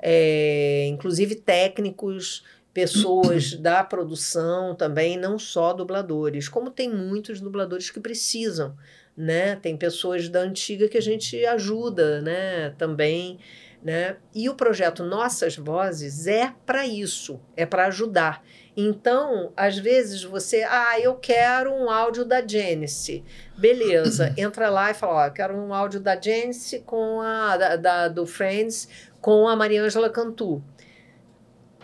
É, 0.00 0.86
inclusive 0.88 1.34
técnicos, 1.34 2.44
pessoas 2.72 3.52
da 3.60 3.84
produção 3.84 4.74
também, 4.74 5.18
não 5.18 5.38
só 5.38 5.74
dubladores, 5.74 6.48
como 6.48 6.70
tem 6.70 6.88
muitos 6.88 7.42
dubladores 7.42 7.90
que 7.90 8.00
precisam, 8.00 8.74
né? 9.14 9.56
Tem 9.56 9.76
pessoas 9.76 10.30
da 10.30 10.40
antiga 10.40 10.88
que 10.88 10.96
a 10.96 11.02
gente 11.02 11.44
ajuda, 11.44 12.22
né? 12.22 12.70
Também, 12.78 13.38
né? 13.82 14.16
E 14.34 14.48
o 14.48 14.54
projeto 14.54 15.04
Nossas 15.04 15.56
Vozes 15.56 16.26
é 16.26 16.54
para 16.64 16.86
isso, 16.86 17.38
é 17.54 17.66
para 17.66 17.86
ajudar. 17.88 18.42
Então, 18.76 19.52
às 19.56 19.76
vezes 19.78 20.24
você, 20.24 20.62
ah, 20.62 20.98
eu 20.98 21.14
quero 21.16 21.72
um 21.72 21.90
áudio 21.90 22.24
da 22.24 22.40
Janice. 22.46 23.22
Beleza, 23.56 24.32
entra 24.38 24.70
lá 24.70 24.90
e 24.90 24.94
fala, 24.94 25.14
ó, 25.14 25.26
eu 25.26 25.32
quero 25.32 25.54
um 25.54 25.74
áudio 25.74 26.00
da 26.00 26.18
Janice 26.18 26.80
com 26.80 27.20
a 27.20 27.56
da, 27.56 27.76
da- 27.76 28.08
do 28.08 28.24
Friends 28.26 28.88
com 29.20 29.46
a 29.46 29.54
Mariângela 29.54 30.08
Cantu. 30.10 30.62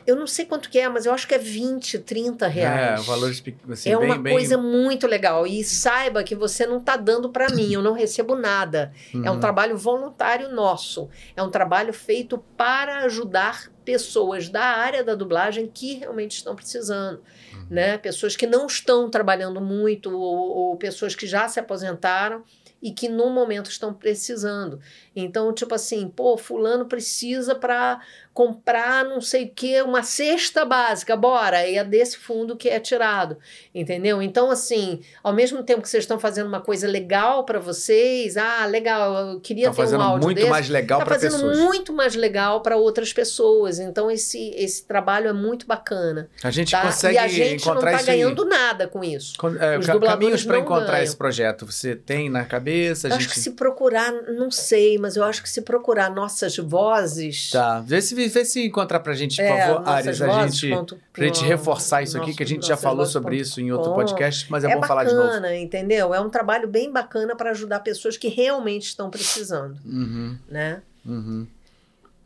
Eu 0.08 0.16
não 0.16 0.26
sei 0.26 0.46
quanto 0.46 0.70
que 0.70 0.78
é, 0.78 0.88
mas 0.88 1.04
eu 1.06 1.12
acho 1.12 1.28
que 1.28 1.34
é 1.34 1.38
20, 1.38 1.98
30 1.98 2.46
É, 2.46 2.48
reais. 2.48 3.04
valores 3.06 3.40
pe- 3.40 3.54
assim, 3.70 3.90
é 3.92 3.96
bem, 3.98 4.06
uma 4.06 4.16
bem... 4.18 4.32
coisa 4.32 4.56
muito 4.56 5.06
legal. 5.06 5.46
E 5.46 5.62
saiba 5.62 6.24
que 6.24 6.34
você 6.34 6.66
não 6.66 6.78
está 6.78 6.96
dando 6.96 7.28
para 7.28 7.50
mim, 7.50 7.72
eu 7.72 7.82
não 7.82 7.92
recebo 7.92 8.34
nada. 8.34 8.92
É 9.22 9.30
um 9.30 9.34
Uhum. 9.34 9.40
trabalho 9.40 9.76
voluntário 9.76 10.48
nosso. 10.50 11.08
É 11.36 11.42
um 11.42 11.50
trabalho 11.50 11.92
feito 11.92 12.38
para 12.56 13.00
ajudar 13.04 13.70
pessoas 13.84 14.48
da 14.48 14.62
área 14.64 15.04
da 15.04 15.14
dublagem 15.14 15.66
que 15.72 15.94
realmente 15.94 16.32
estão 16.36 16.54
precisando. 16.56 17.22
Uhum. 17.52 17.66
Né? 17.70 17.98
Pessoas 17.98 18.34
que 18.34 18.46
não 18.46 18.66
estão 18.66 19.10
trabalhando 19.10 19.60
muito 19.60 20.10
ou, 20.10 20.36
ou 20.70 20.76
pessoas 20.76 21.14
que 21.14 21.26
já 21.26 21.48
se 21.48 21.60
aposentaram 21.60 22.42
e 22.80 22.92
que 22.92 23.08
no 23.08 23.28
momento 23.30 23.70
estão 23.70 23.92
precisando. 23.92 24.78
Então, 25.20 25.52
tipo 25.52 25.74
assim, 25.74 26.08
pô, 26.08 26.36
fulano 26.36 26.86
precisa 26.86 27.55
para 27.55 28.00
comprar 28.32 29.05
não 29.05 29.20
sei 29.20 29.47
o 29.47 29.50
que, 29.52 29.82
uma 29.82 30.05
cesta 30.05 30.64
básica, 30.64 31.16
bora, 31.16 31.66
e 31.66 31.76
é 31.76 31.82
desse 31.82 32.16
fundo 32.18 32.56
que 32.56 32.68
é 32.68 32.78
tirado, 32.78 33.36
entendeu? 33.74 34.22
Então, 34.22 34.48
assim, 34.48 35.00
ao 35.24 35.32
mesmo 35.32 35.60
tempo 35.64 35.82
que 35.82 35.88
vocês 35.88 36.05
estão 36.05 36.20
fazendo 36.20 36.47
uma 36.47 36.60
coisa 36.60 36.86
legal 36.86 37.42
para 37.44 37.58
vocês, 37.58 38.36
ah, 38.36 38.64
legal, 38.66 39.32
eu 39.32 39.40
queria 39.40 39.72
Tá 39.72 39.84
ter 39.84 39.97
um 39.97 40.00
áudio 40.00 40.26
muito 40.26 40.36
desse, 40.38 40.50
mais 40.50 40.68
legal 40.68 41.00
tá 41.00 41.05
para 41.06 41.14
fazendo 41.16 41.32
pessoas. 41.32 41.58
muito 41.58 41.92
mais 41.92 42.14
legal 42.14 42.60
para 42.62 42.76
outras 42.76 43.12
pessoas. 43.12 43.80
Então, 43.80 44.08
esse, 44.08 44.50
esse 44.55 44.84
trabalho 44.86 45.28
é 45.28 45.32
muito 45.32 45.66
bacana. 45.66 46.28
A 46.44 46.50
gente 46.52 46.70
Tá? 46.70 46.82
consegue 46.82 47.16
e 47.16 47.18
a 47.18 47.26
gente 47.26 47.66
não 47.66 47.72
encontrar 47.72 47.90
tá 47.90 47.97
isso 48.02 48.10
aí. 48.10 48.18
ganhando 48.20 48.44
nada 48.44 48.86
com 48.86 49.02
isso. 49.02 49.32
Con- 49.36 49.56
é, 49.56 49.80
caminhos 50.06 50.44
para 50.44 50.56
não 50.58 50.62
encontrar 50.62 50.86
ganham. 50.92 51.02
esse 51.05 51.16
projeto. 51.16 51.66
Você 51.66 51.97
tem 51.97 52.30
na 52.30 52.44
cabeça? 52.44 53.08
Gente... 53.10 53.18
acho 53.18 53.28
que 53.30 53.40
se 53.40 53.50
procurar, 53.52 54.12
não 54.12 54.48
sei, 54.50 54.97
mas 54.97 55.07
eu 55.16 55.24
acho 55.24 55.42
que 55.42 55.48
se 55.48 55.62
procurar 55.62 56.10
nossas 56.10 56.56
vozes. 56.56 57.50
Tá. 57.50 57.80
Vê 57.80 58.00
se, 58.00 58.14
vê 58.14 58.44
se 58.44 58.66
encontrar 58.66 59.00
pra 59.00 59.14
gente, 59.14 59.36
por 59.36 59.42
é, 59.44 59.66
favor, 59.66 59.88
Ares. 59.88 60.22
A 60.22 60.46
gente, 60.48 60.70
ponto 60.70 60.98
pra 61.12 61.24
gente 61.26 61.44
reforçar 61.44 62.02
isso 62.02 62.16
aqui, 62.20 62.34
que 62.34 62.42
a 62.42 62.46
gente 62.46 62.66
já 62.66 62.76
falou 62.76 63.06
sobre 63.06 63.36
ponto 63.36 63.42
isso 63.42 63.60
em 63.60 63.70
outro 63.72 63.92
podcast, 63.94 64.46
mas 64.50 64.64
é, 64.64 64.70
É 64.70 64.76
bom 64.76 64.82
falar 64.82 65.04
de 65.04 65.14
novo. 65.14 65.26
bacana, 65.26 65.56
entendeu? 65.56 66.14
É 66.14 66.20
um 66.20 66.28
trabalho 66.30 66.68
bem 66.68 66.92
bacana 66.92 67.34
para 67.36 67.50
ajudar 67.50 67.80
pessoas 67.80 68.16
que 68.16 68.28
realmente 68.28 68.84
estão 68.86 69.10
precisando, 69.10 69.76
Uhum, 69.84 70.36
né? 70.48 70.82
uhum. 71.06 71.46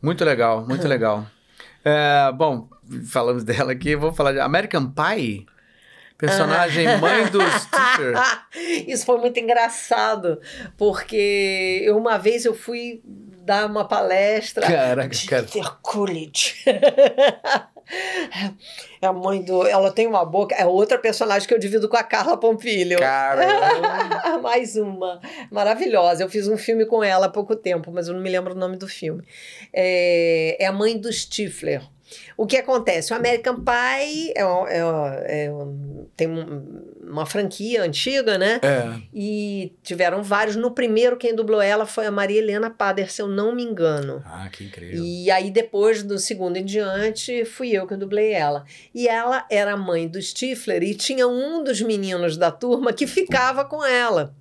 Muito 0.01 0.23
legal, 0.25 0.65
muito 0.67 0.85
legal. 0.87 1.25
É, 1.85 2.31
bom, 2.33 2.67
falamos 3.07 3.43
dela 3.43 3.71
aqui, 3.71 3.95
vou 3.95 4.13
falar 4.13 4.31
de 4.33 4.39
American 4.39 4.91
Pie. 4.91 5.45
Personagem 6.27 6.97
mãe 6.99 7.25
do 7.27 7.39
Stifler. 7.41 8.15
Isso 8.87 9.05
foi 9.05 9.17
muito 9.17 9.39
engraçado, 9.39 10.39
porque 10.77 11.81
eu, 11.83 11.97
uma 11.97 12.17
vez 12.17 12.45
eu 12.45 12.53
fui 12.53 13.01
dar 13.05 13.65
uma 13.65 13.85
palestra 13.85 14.65
Caraca, 14.65 15.09
de 15.09 15.27
cara. 15.27 15.45
Coolidge. 15.81 16.55
É 19.01 19.07
a 19.07 19.13
mãe 19.13 19.41
do. 19.41 19.67
Ela 19.67 19.91
tem 19.91 20.07
uma 20.07 20.23
boca. 20.23 20.55
É 20.55 20.65
outra 20.65 20.97
personagem 20.97 21.47
que 21.47 21.53
eu 21.53 21.59
divido 21.59 21.89
com 21.89 21.97
a 21.97 22.03
Carla 22.03 22.37
Pompilho. 22.37 22.97
Cara, 22.97 24.39
Mais 24.41 24.77
uma. 24.77 25.19
Maravilhosa. 25.51 26.23
Eu 26.23 26.29
fiz 26.29 26.47
um 26.47 26.57
filme 26.57 26.85
com 26.85 27.03
ela 27.03 27.25
há 27.25 27.29
pouco 27.29 27.55
tempo, 27.55 27.91
mas 27.91 28.07
eu 28.07 28.13
não 28.13 28.21
me 28.21 28.29
lembro 28.29 28.53
o 28.53 28.57
nome 28.57 28.77
do 28.77 28.87
filme. 28.87 29.23
É, 29.73 30.55
é 30.57 30.65
a 30.65 30.71
mãe 30.71 30.97
do 30.97 31.11
Stifler. 31.11 31.81
O 32.37 32.45
que 32.45 32.57
acontece? 32.57 33.13
O 33.13 33.15
American 33.15 33.55
Pie 33.55 34.31
é, 34.35 34.41
é 34.41 35.45
é 35.45 35.51
tem 36.15 36.27
um- 36.27 36.83
uma 37.03 37.25
franquia 37.25 37.83
antiga, 37.83 38.37
né? 38.37 38.59
é. 38.63 39.01
E 39.13 39.73
tiveram 39.83 40.23
vários. 40.23 40.55
No 40.55 40.71
primeiro, 40.71 41.17
quem 41.17 41.35
dublou 41.35 41.61
ela 41.61 41.85
foi 41.85 42.05
a 42.05 42.11
Maria 42.11 42.39
Helena 42.39 42.69
Pader, 42.69 43.11
se 43.11 43.21
eu 43.21 43.27
não 43.27 43.53
me 43.53 43.63
engano. 43.63 44.21
Ah, 44.25 44.47
que 44.51 44.63
incrível. 44.63 45.03
E 45.03 45.29
aí, 45.31 45.51
depois 45.51 46.01
do 46.03 46.17
segundo 46.17 46.57
em 46.57 46.65
diante, 46.65 47.45
fui 47.45 47.71
eu 47.71 47.85
que 47.87 47.95
dublei 47.95 48.31
ela. 48.31 48.65
E 48.93 49.07
ela 49.07 49.45
era 49.49 49.73
a 49.73 49.77
mãe 49.77 50.07
do 50.07 50.21
Stifler 50.21 50.81
e 50.83 50.93
tinha 50.95 51.27
um 51.27 51.63
dos 51.63 51.81
meninos 51.81 52.37
da 52.37 52.51
turma 52.51 52.93
que 52.93 53.05
ficava 53.07 53.65
com 53.65 53.83
ela. 53.85 54.33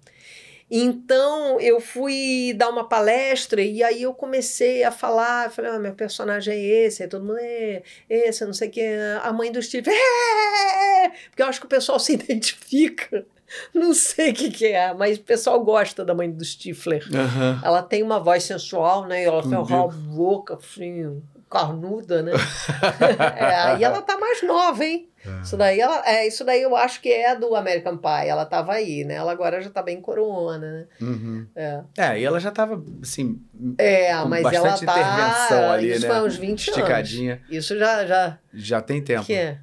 Então, 0.75 1.61
eu 1.61 1.83
fui 1.83 2.55
dar 2.57 2.71
uma 2.71 2.89
palestra 2.89 3.61
e 3.61 3.83
aí 3.83 4.05
eu 4.05 4.15
comecei 4.15 4.83
a 4.83 4.91
falar, 4.91 5.51
falei, 5.51 5.71
ah, 5.71 5.79
meu 5.79 5.93
personagem 5.93 6.55
é 6.55 6.87
esse, 6.87 7.03
aí 7.03 7.09
todo 7.11 7.27
mundo 7.27 7.39
é 7.39 7.83
esse, 8.09 8.43
não 8.47 8.55
sei 8.55 8.69
o 8.69 8.71
que, 8.71 8.83
a 9.23 9.31
mãe 9.35 9.53
do 9.53 9.61
Stifler, 9.61 9.95
é! 9.95 11.11
porque 11.29 11.43
eu 11.43 11.47
acho 11.47 11.61
que 11.61 11.67
o 11.67 11.69
pessoal 11.69 12.01
se 12.01 12.15
identifica. 12.17 13.27
Não 13.75 13.93
sei 13.93 14.31
o 14.31 14.35
que, 14.35 14.51
que 14.51 14.67
é, 14.69 14.95
mas 14.95 15.19
o 15.19 15.23
pessoal 15.23 15.63
gosta 15.63 16.03
da 16.07 16.15
mãe 16.15 16.31
do 16.31 16.43
Stifler. 16.43 17.07
Aham. 17.15 17.61
Ela 17.63 17.83
tem 17.83 18.03
uma 18.03 18.19
voz 18.19 18.45
sensual, 18.45 19.07
né? 19.07 19.25
E 19.25 19.27
ela 19.27 19.43
tem 19.43 19.59
uma 19.59 19.89
boca, 19.89 20.55
assim, 20.55 21.23
carnuda, 21.51 22.23
né? 22.23 22.33
é, 23.37 23.79
e 23.79 23.85
ela 23.85 24.01
tá 24.01 24.17
mais 24.17 24.43
nova, 24.43 24.83
hein? 24.83 25.12
Isso 25.43 25.57
daí, 25.57 25.81
ela, 25.81 26.03
é, 26.07 26.27
isso 26.27 26.45
daí 26.45 26.63
eu 26.63 26.77
acho 26.77 27.01
que 27.01 27.09
é 27.11 27.35
do 27.37 27.55
American 27.55 27.97
Pie. 27.97 28.29
Ela 28.29 28.45
tava 28.45 28.73
aí, 28.73 29.05
né? 29.05 29.15
Ela 29.15 29.33
agora 29.33 29.61
já 29.61 29.71
tá 29.71 29.83
bem 29.83 30.01
coroona, 30.01 30.59
né? 30.59 30.87
Uhum. 31.01 31.47
É, 31.55 31.81
É, 31.97 32.19
e 32.21 32.25
ela 32.25 32.41
já 32.41 32.51
tava, 32.51 32.83
assim, 33.03 33.41
é 33.79 34.13
Com 34.21 34.29
mas 34.29 34.45
ela 34.53 34.71
bastante 34.71 34.87
tá... 34.87 35.01
intervenção 35.01 35.71
ali, 35.73 35.93
isso 35.93 36.07
né? 36.09 36.15
foi 36.15 36.27
uns 36.27 36.37
20 36.37 36.49
anos. 36.51 36.69
esticadinha. 36.69 37.41
Isso 37.49 37.79
já... 37.79 38.05
já 38.07 38.39
Já 38.53 38.81
tem 38.81 39.03
tempo. 39.03 39.25
que 39.25 39.35
é? 39.35 39.59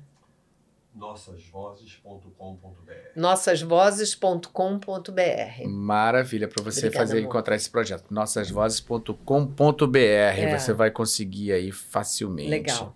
nossasvozes.com.br. 0.95 2.91
Nossasvozes.com.br. 3.15 5.67
Maravilha, 5.67 6.47
para 6.47 6.63
você 6.63 6.87
Obrigada, 6.87 7.05
fazer 7.05 7.17
amor. 7.19 7.29
encontrar 7.29 7.55
esse 7.55 7.69
projeto. 7.69 8.05
Nossasvozes.com.br. 8.09 10.57
Você 10.57 10.73
vai 10.73 10.91
conseguir 10.91 11.51
aí 11.53 11.71
facilmente. 11.71 12.49
Legal. 12.49 12.95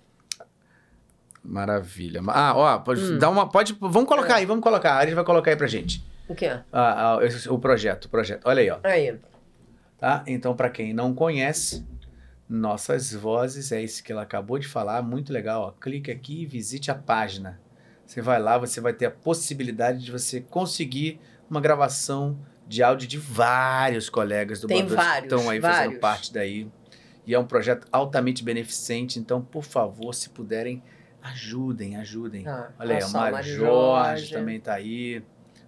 Maravilha. 1.43 2.21
Ah, 2.27 2.53
ó, 2.55 2.79
pode 2.79 3.01
Hum. 3.03 3.17
dar 3.17 3.29
uma. 3.29 3.49
Pode. 3.49 3.75
Vamos 3.79 4.05
colocar 4.07 4.35
É. 4.35 4.37
aí, 4.37 4.45
vamos 4.45 4.63
colocar. 4.63 4.97
A 4.97 5.05
gente 5.05 5.15
vai 5.15 5.23
colocar 5.25 5.51
aí 5.51 5.57
pra 5.57 5.67
gente. 5.67 6.03
O 6.27 6.33
quê? 6.33 6.47
Ah, 6.71 7.17
ah, 7.17 7.25
esse- 7.25 7.49
o 7.49 7.59
projeto, 7.59 8.05
o 8.05 8.09
projeto. 8.09 8.41
Olha 8.45 8.61
aí, 8.61 8.69
ó. 8.69 8.79
Aí. 8.83 9.19
Tá? 9.99 10.23
Então, 10.25 10.55
para 10.55 10.69
quem 10.69 10.93
não 10.93 11.13
conhece, 11.13 11.85
Nossas 12.47 13.13
Vozes, 13.13 13.71
é 13.71 13.81
isso 13.81 14.03
que 14.03 14.11
ela 14.11 14.21
acabou 14.21 14.57
de 14.59 14.67
falar, 14.67 15.01
muito 15.01 15.31
legal. 15.33 15.61
Ó. 15.63 15.71
Clique 15.71 16.11
aqui 16.11 16.43
e 16.43 16.45
visite 16.45 16.91
a 16.91 16.95
página. 16.95 17.59
Você 18.05 18.21
vai 18.21 18.39
lá, 18.39 18.57
você 18.57 18.79
vai 18.81 18.93
ter 18.93 19.05
a 19.05 19.11
possibilidade 19.11 20.03
de 20.03 20.11
você 20.11 20.39
conseguir 20.41 21.19
uma 21.49 21.59
gravação 21.61 22.37
de 22.67 22.83
áudio 22.83 23.07
de 23.07 23.17
vários 23.17 24.09
colegas 24.09 24.59
do 24.61 24.67
Tem 24.67 24.85
vários, 24.85 25.29
que 25.29 25.35
estão 25.35 25.49
aí 25.49 25.59
fazendo 25.59 25.83
vários. 25.85 25.99
parte 25.99 26.33
daí. 26.33 26.69
E 27.25 27.33
é 27.33 27.39
um 27.39 27.45
projeto 27.45 27.87
altamente 27.91 28.43
beneficente, 28.43 29.19
então, 29.19 29.41
por 29.41 29.63
favor, 29.63 30.13
se 30.13 30.29
puderem, 30.29 30.83
ajudem, 31.23 31.95
ajudem. 31.97 32.47
Ah, 32.47 32.69
Olha 32.79 32.97
aí, 32.97 33.03
o 33.03 33.09
Mário 33.11 33.43
Jorge, 33.43 33.55
Jorge. 33.55 34.33
também 34.33 34.59
tá 34.59 34.73
aí. 34.73 35.23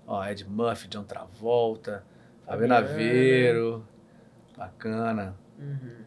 Ó, 0.07 0.23
Ed 0.25 0.45
Murphy, 0.47 0.87
John 0.87 1.03
Travolta, 1.03 2.03
Fabiana. 2.45 2.75
Fabiana 2.75 2.93
Aveiro. 2.93 3.87
Bacana. 4.57 5.35
Uhum. 5.59 6.03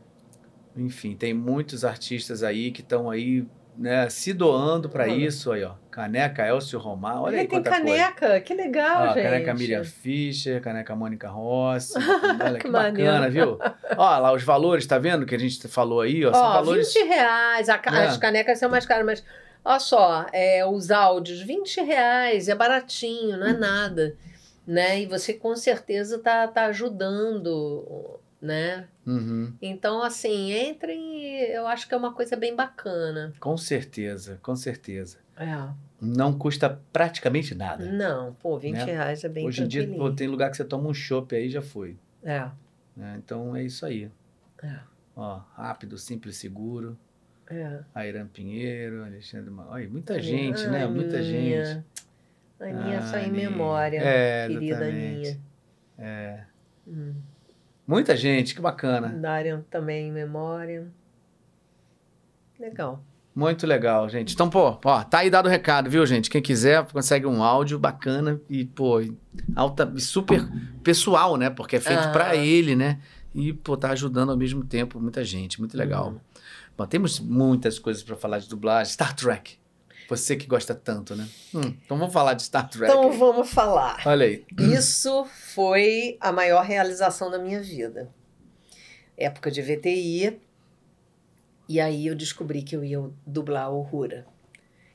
Enfim, 0.77 1.17
tem 1.17 1.35
muitos 1.35 1.85
artistas 1.85 2.43
aí 2.43 2.71
que 2.71 2.81
estão 2.83 3.11
aí, 3.11 3.45
né, 3.79 4.09
se 4.11 4.33
doando 4.33 4.89
para 4.89 5.07
isso 5.07 5.53
aí, 5.53 5.63
ó. 5.63 5.75
Caneca 5.91 6.47
Elcio 6.47 6.79
Romar, 6.79 7.23
olha 7.23 7.35
Ele 7.35 7.41
aí 7.43 7.47
tem 7.49 7.59
quanta 7.63 7.71
coisa. 7.71 7.85
caneca, 7.85 8.41
que 8.41 8.55
legal, 8.55 9.03
Ó, 9.11 9.15
gente. 9.15 9.23
caneca 9.23 9.55
Miriam 9.55 9.85
Fischer, 9.85 10.61
caneca 10.61 10.95
Mônica 10.97 11.29
Rossi. 11.29 11.95
Olha 12.43 12.55
que, 12.59 12.65
Que 12.67 12.71
bacana, 12.71 13.29
viu? 13.31 13.59
Ó, 13.97 14.19
lá 14.19 14.33
os 14.33 14.43
valores, 14.43 14.87
tá 14.87 14.99
vendo 14.99 15.25
que 15.25 15.35
a 15.35 15.39
gente 15.39 15.67
falou 15.69 16.01
aí, 16.01 16.25
ó, 16.27 16.33
são 16.33 16.43
Ó, 16.43 16.53
valores 16.55 16.93
20 16.95 17.07
reais, 17.07 17.69
a 17.69 17.79
ca- 17.79 18.03
É. 18.03 18.07
as 18.07 18.17
canecas 18.17 18.59
são 18.59 18.69
mais 18.71 18.85
caras, 18.87 19.07
mas 19.07 19.25
olha 19.65 19.81
só, 19.81 20.27
é, 20.33 20.65
os 20.67 20.91
áudios, 20.91 21.41
20 21.41 21.81
reais, 21.83 22.49
é 22.49 22.55
baratinho, 22.55 23.37
não 23.37 23.47
é 23.49 23.53
nada, 23.59 24.15
né? 24.67 25.01
E 25.01 25.07
você 25.07 25.33
com 25.33 25.55
certeza 25.57 26.19
tá, 26.19 26.47
tá 26.47 26.67
ajudando, 26.67 28.21
né? 28.41 28.87
Uhum, 29.07 29.53
Então, 29.61 30.03
assim, 30.03 30.53
entrem, 30.53 31.23
eu 31.51 31.67
acho 31.67 31.89
que 31.89 31.95
é 31.95 31.97
uma 31.97 32.13
coisa 32.13 32.37
bem 32.37 32.55
bacana. 32.55 33.33
com 33.41 33.57
certeza, 33.57 34.39
com 34.43 34.55
certeza. 34.55 35.19
É. 35.37 35.69
Não 36.01 36.33
custa 36.37 36.81
praticamente 36.93 37.55
nada. 37.55 37.85
Não, 37.85 38.35
pô, 38.35 38.59
20 38.59 38.75
Né? 38.77 38.85
reais 38.85 39.25
é 39.25 39.29
bem 39.29 39.47
Hoje 39.47 39.63
em 39.63 39.69
dia 39.69 39.87
pô, 39.97 40.11
tem 40.13 40.29
lugar 40.29 40.51
que 40.51 40.57
você 40.57 40.65
toma 40.65 40.89
um 40.89 40.95
chopp 40.95 41.35
aí 41.35 41.49
já 41.49 41.63
foi. 41.63 41.97
É, 42.23 42.49
né? 42.97 43.17
Então 43.19 43.55
é 43.57 43.63
isso 43.63 43.85
aí. 43.87 44.11
é, 44.63 44.79
Ó, 45.17 45.41
rápido, 45.55 45.97
simples, 45.99 46.37
seguro. 46.37 46.97
é. 47.51 47.81
Airan 47.95 48.27
Pinheiro, 48.29 49.05
Alexandre. 49.05 49.53
Olha, 49.69 49.89
muita 49.89 50.15
Ai, 50.15 50.21
gente, 50.23 50.67
né? 50.69 50.87
Muita 50.87 51.17
Aninha. 51.19 51.65
gente. 51.65 51.85
Aninha 52.61 53.03
só 53.03 53.17
em 53.19 53.25
Aninha. 53.27 53.51
memória, 53.51 53.99
É, 54.01 54.47
querida 54.49 54.65
exatamente. 54.77 55.29
Aninha. 55.29 55.41
É. 55.99 56.45
Hum. 56.87 57.15
Muita 57.89 58.15
gente, 58.15 58.55
que 58.55 58.61
bacana. 58.61 59.09
Darian 59.09 59.65
também 59.71 60.09
em 60.09 60.13
memória. 60.13 60.87
Legal. 62.61 63.03
Muito 63.35 63.67
legal, 63.67 64.09
gente. 64.09 64.35
Então, 64.35 64.51
pô, 64.51 64.79
ó, 64.85 65.03
tá 65.05 65.19
aí 65.21 65.31
dado 65.31 65.47
o 65.47 65.49
recado, 65.49 65.89
viu, 65.89 66.05
gente? 66.05 66.29
Quem 66.29 66.43
quiser, 66.43 66.85
consegue 66.87 67.25
um 67.25 67.43
áudio 67.43 67.79
bacana 67.79 68.41
e, 68.51 68.65
pô, 68.65 69.01
alta, 69.57 69.91
super 69.99 70.47
pessoal, 70.83 71.37
né? 71.37 71.49
Porque 71.49 71.77
é 71.77 71.81
feito 71.81 72.03
Ah. 72.03 72.11
pra 72.13 72.37
ele, 72.37 72.77
né? 72.77 73.01
E, 73.35 73.53
pô, 73.53 73.77
tá 73.77 73.91
ajudando 73.93 74.31
ao 74.31 74.37
mesmo 74.37 74.65
tempo 74.65 75.01
muita 75.01 75.25
gente. 75.25 75.59
Muito 75.61 75.77
legal. 75.77 76.09
Uhum. 76.09 76.21
Bom, 76.77 76.87
temos 76.87 77.21
muitas 77.21 77.79
coisas 77.79 78.03
pra 78.03 78.17
falar 78.17 78.39
de 78.41 78.49
dublagem. 78.49 78.93
Star 78.93 79.15
Trek. 79.15 79.58
Você 80.09 80.37
que 80.37 80.47
gosta 80.47 80.75
tanto, 80.75 81.15
né? 81.15 81.29
Hum, 81.55 81.61
então 81.85 81.99
vamos 81.99 82.15
falar 82.15 82.33
de 82.33 82.43
Star 82.43 82.69
Trek. 82.69 82.91
Então 82.91 83.13
vamos 83.13 83.51
falar. 83.51 84.01
Olha 84.07 84.25
aí. 84.27 84.45
Isso 84.59 85.27
foi 85.27 86.17
a 86.19 86.33
maior 86.33 86.65
realização 86.65 87.31
da 87.31 87.39
minha 87.39 87.61
vida. 87.61 88.09
Época 89.17 89.51
de 89.51 89.61
VTI. 89.61 90.41
E 91.69 91.79
aí 91.79 92.07
eu 92.07 92.15
descobri 92.15 92.63
que 92.63 92.75
eu 92.75 92.83
ia 92.83 92.99
dublar 93.27 93.71
o 93.71 93.83
Rura. 93.83 94.27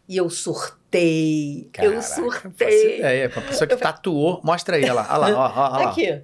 E 0.09 0.17
eu 0.17 0.29
surtei. 0.31 1.65
eu 1.65 1.71
Caraca, 1.71 1.95
faço 2.01 2.15
surtei. 2.31 2.97
ideia. 2.97 3.29
Pra 3.29 3.41
pessoa 3.43 3.67
que 3.67 3.75
tatuou, 3.75 4.41
mostra 4.43 4.77
aí, 4.77 4.83
olha 4.83 4.93
lá. 4.93 5.07
Olha 5.19 5.33
lá, 5.35 5.53
ó 5.55 5.69
lá. 5.77 5.89
Aqui. 5.91 6.23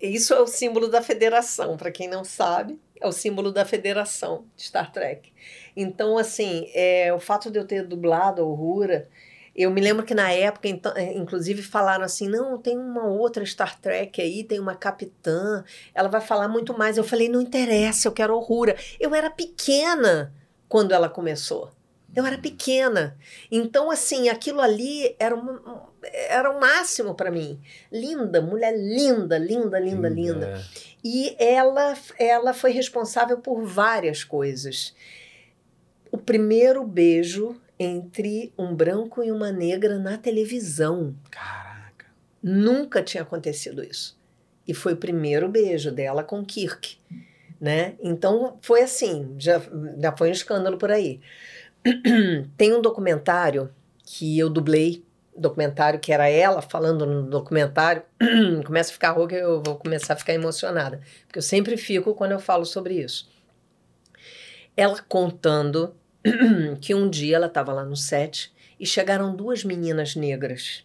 Isso 0.00 0.32
é 0.32 0.40
o 0.40 0.46
símbolo 0.46 0.86
da 0.88 1.02
federação, 1.02 1.76
para 1.76 1.90
quem 1.90 2.06
não 2.06 2.22
sabe, 2.22 2.80
é 3.00 3.06
o 3.08 3.10
símbolo 3.10 3.50
da 3.50 3.64
federação 3.64 4.44
de 4.56 4.62
Star 4.62 4.92
Trek. 4.92 5.32
Então, 5.80 6.18
assim, 6.18 6.68
é, 6.74 7.14
o 7.14 7.20
fato 7.20 7.52
de 7.52 7.56
eu 7.56 7.64
ter 7.64 7.86
dublado 7.86 8.42
a 8.42 8.44
Uhura, 8.44 9.08
eu 9.54 9.70
me 9.70 9.80
lembro 9.80 10.04
que 10.04 10.12
na 10.12 10.28
época, 10.32 10.66
então, 10.66 10.92
é, 10.96 11.16
inclusive, 11.16 11.62
falaram 11.62 12.04
assim: 12.04 12.28
não, 12.28 12.58
tem 12.58 12.76
uma 12.76 13.06
outra 13.06 13.46
Star 13.46 13.78
Trek 13.80 14.20
aí, 14.20 14.42
tem 14.42 14.58
uma 14.58 14.74
capitã, 14.74 15.62
ela 15.94 16.08
vai 16.08 16.20
falar 16.20 16.48
muito 16.48 16.76
mais. 16.76 16.98
Eu 16.98 17.04
falei: 17.04 17.28
não 17.28 17.40
interessa, 17.40 18.08
eu 18.08 18.12
quero 18.12 18.36
Uhura. 18.36 18.76
Eu 18.98 19.14
era 19.14 19.30
pequena 19.30 20.34
quando 20.68 20.90
ela 20.90 21.08
começou. 21.08 21.70
Eu 22.16 22.26
era 22.26 22.38
pequena. 22.38 23.16
Então, 23.48 23.88
assim, 23.88 24.28
aquilo 24.28 24.60
ali 24.60 25.14
era, 25.16 25.36
uma, 25.36 25.92
era 26.28 26.50
o 26.50 26.58
máximo 26.58 27.14
para 27.14 27.30
mim. 27.30 27.60
Linda, 27.92 28.42
mulher 28.42 28.76
linda, 28.76 29.38
linda, 29.38 29.78
linda, 29.78 30.08
linda. 30.08 30.64
E 31.04 31.36
ela, 31.38 31.96
ela 32.18 32.52
foi 32.52 32.72
responsável 32.72 33.38
por 33.38 33.62
várias 33.62 34.24
coisas. 34.24 34.96
O 36.10 36.18
primeiro 36.18 36.84
beijo 36.86 37.60
entre 37.78 38.52
um 38.58 38.74
branco 38.74 39.22
e 39.22 39.30
uma 39.30 39.52
negra 39.52 39.98
na 39.98 40.18
televisão. 40.18 41.14
Caraca. 41.30 42.06
Nunca 42.42 43.02
tinha 43.02 43.22
acontecido 43.22 43.84
isso. 43.84 44.18
E 44.66 44.74
foi 44.74 44.94
o 44.94 44.98
primeiro 44.98 45.48
beijo 45.48 45.90
dela 45.90 46.22
com 46.22 46.44
Kirk, 46.44 46.98
né? 47.60 47.94
Então 48.02 48.58
foi 48.60 48.82
assim, 48.82 49.34
já, 49.38 49.62
já 49.98 50.14
foi 50.16 50.28
um 50.28 50.32
escândalo 50.32 50.76
por 50.76 50.90
aí. 50.90 51.20
Tem 52.56 52.74
um 52.74 52.82
documentário 52.82 53.70
que 54.04 54.38
eu 54.38 54.50
dublei, 54.50 55.04
documentário 55.36 56.00
que 56.00 56.12
era 56.12 56.28
ela 56.28 56.60
falando 56.60 57.06
no 57.06 57.22
documentário. 57.22 58.02
Começa 58.66 58.90
a 58.90 58.92
ficar 58.92 59.12
rouca, 59.12 59.34
eu 59.34 59.62
vou 59.62 59.76
começar 59.76 60.14
a 60.14 60.16
ficar 60.16 60.34
emocionada, 60.34 61.00
porque 61.26 61.38
eu 61.38 61.42
sempre 61.42 61.76
fico 61.76 62.14
quando 62.14 62.32
eu 62.32 62.40
falo 62.40 62.64
sobre 62.66 62.94
isso. 62.94 63.30
Ela 64.76 65.00
contando 65.08 65.94
que 66.80 66.94
um 66.94 67.08
dia 67.08 67.36
ela 67.36 67.46
estava 67.46 67.72
lá 67.72 67.84
no 67.84 67.96
set 67.96 68.52
e 68.78 68.86
chegaram 68.86 69.34
duas 69.34 69.64
meninas 69.64 70.14
negras. 70.14 70.84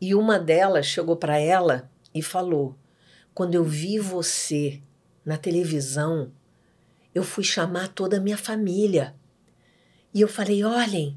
E 0.00 0.14
uma 0.14 0.38
delas 0.38 0.86
chegou 0.86 1.16
para 1.16 1.38
ela 1.38 1.90
e 2.14 2.22
falou: 2.22 2.76
Quando 3.34 3.54
eu 3.54 3.64
vi 3.64 3.98
você 3.98 4.80
na 5.24 5.36
televisão, 5.36 6.32
eu 7.14 7.22
fui 7.22 7.44
chamar 7.44 7.88
toda 7.88 8.16
a 8.16 8.20
minha 8.20 8.36
família. 8.36 9.14
E 10.14 10.20
eu 10.20 10.28
falei: 10.28 10.64
Olhem, 10.64 11.16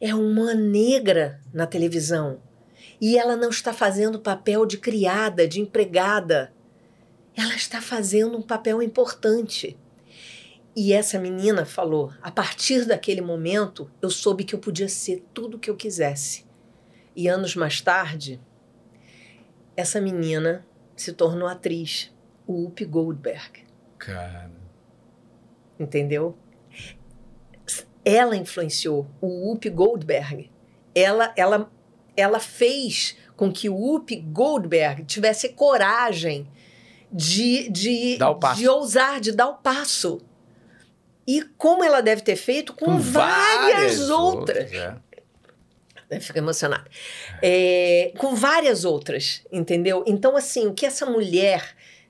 é 0.00 0.14
uma 0.14 0.54
negra 0.54 1.40
na 1.52 1.66
televisão. 1.66 2.42
E 3.00 3.16
ela 3.16 3.36
não 3.36 3.50
está 3.50 3.72
fazendo 3.72 4.18
papel 4.18 4.66
de 4.66 4.78
criada, 4.78 5.46
de 5.46 5.60
empregada. 5.60 6.52
Ela 7.36 7.54
está 7.54 7.80
fazendo 7.80 8.36
um 8.36 8.42
papel 8.42 8.82
importante. 8.82 9.78
E 10.82 10.94
essa 10.94 11.18
menina 11.18 11.66
falou: 11.66 12.10
a 12.22 12.30
partir 12.30 12.86
daquele 12.86 13.20
momento, 13.20 13.90
eu 14.00 14.08
soube 14.08 14.44
que 14.44 14.54
eu 14.54 14.58
podia 14.58 14.88
ser 14.88 15.22
tudo 15.34 15.58
o 15.58 15.60
que 15.60 15.68
eu 15.68 15.76
quisesse. 15.76 16.46
E 17.14 17.28
anos 17.28 17.54
mais 17.54 17.82
tarde, 17.82 18.40
essa 19.76 20.00
menina 20.00 20.66
se 20.96 21.12
tornou 21.12 21.46
atriz, 21.46 22.10
o 22.46 22.62
Whoopi 22.62 22.86
Goldberg. 22.86 23.62
Cara. 23.98 24.50
Entendeu? 25.78 26.34
Ela 28.02 28.34
influenciou 28.34 29.06
o 29.20 29.48
Whoopi 29.48 29.68
Goldberg. 29.68 30.50
Ela, 30.94 31.34
ela, 31.36 31.70
ela 32.16 32.40
fez 32.40 33.18
com 33.36 33.52
que 33.52 33.68
o 33.68 33.76
Whoopi 33.76 34.16
Goldberg 34.16 35.04
tivesse 35.04 35.50
coragem 35.50 36.48
de, 37.12 37.68
de, 37.68 38.18
de 38.56 38.66
ousar, 38.66 39.20
de 39.20 39.32
dar 39.32 39.48
o 39.50 39.56
passo. 39.56 40.22
E 41.38 41.42
como 41.58 41.84
ela 41.84 42.00
deve 42.00 42.22
ter 42.22 42.36
feito 42.36 42.72
com, 42.74 42.98
várias, 42.98 44.08
outras. 44.10 44.72
é. 44.72 44.94
Eu 46.10 46.20
fico 46.20 46.38
emocionada. 46.38 46.84
É, 47.40 48.12
com 48.18 48.34
várias 48.34 48.84
outras, 48.84 49.42
entendeu? 49.52 50.02
Então, 50.08 50.36
assim, 50.36 50.66
o 50.66 50.74
que 50.74 50.84
essa 50.84 51.06
mulher 51.06 51.62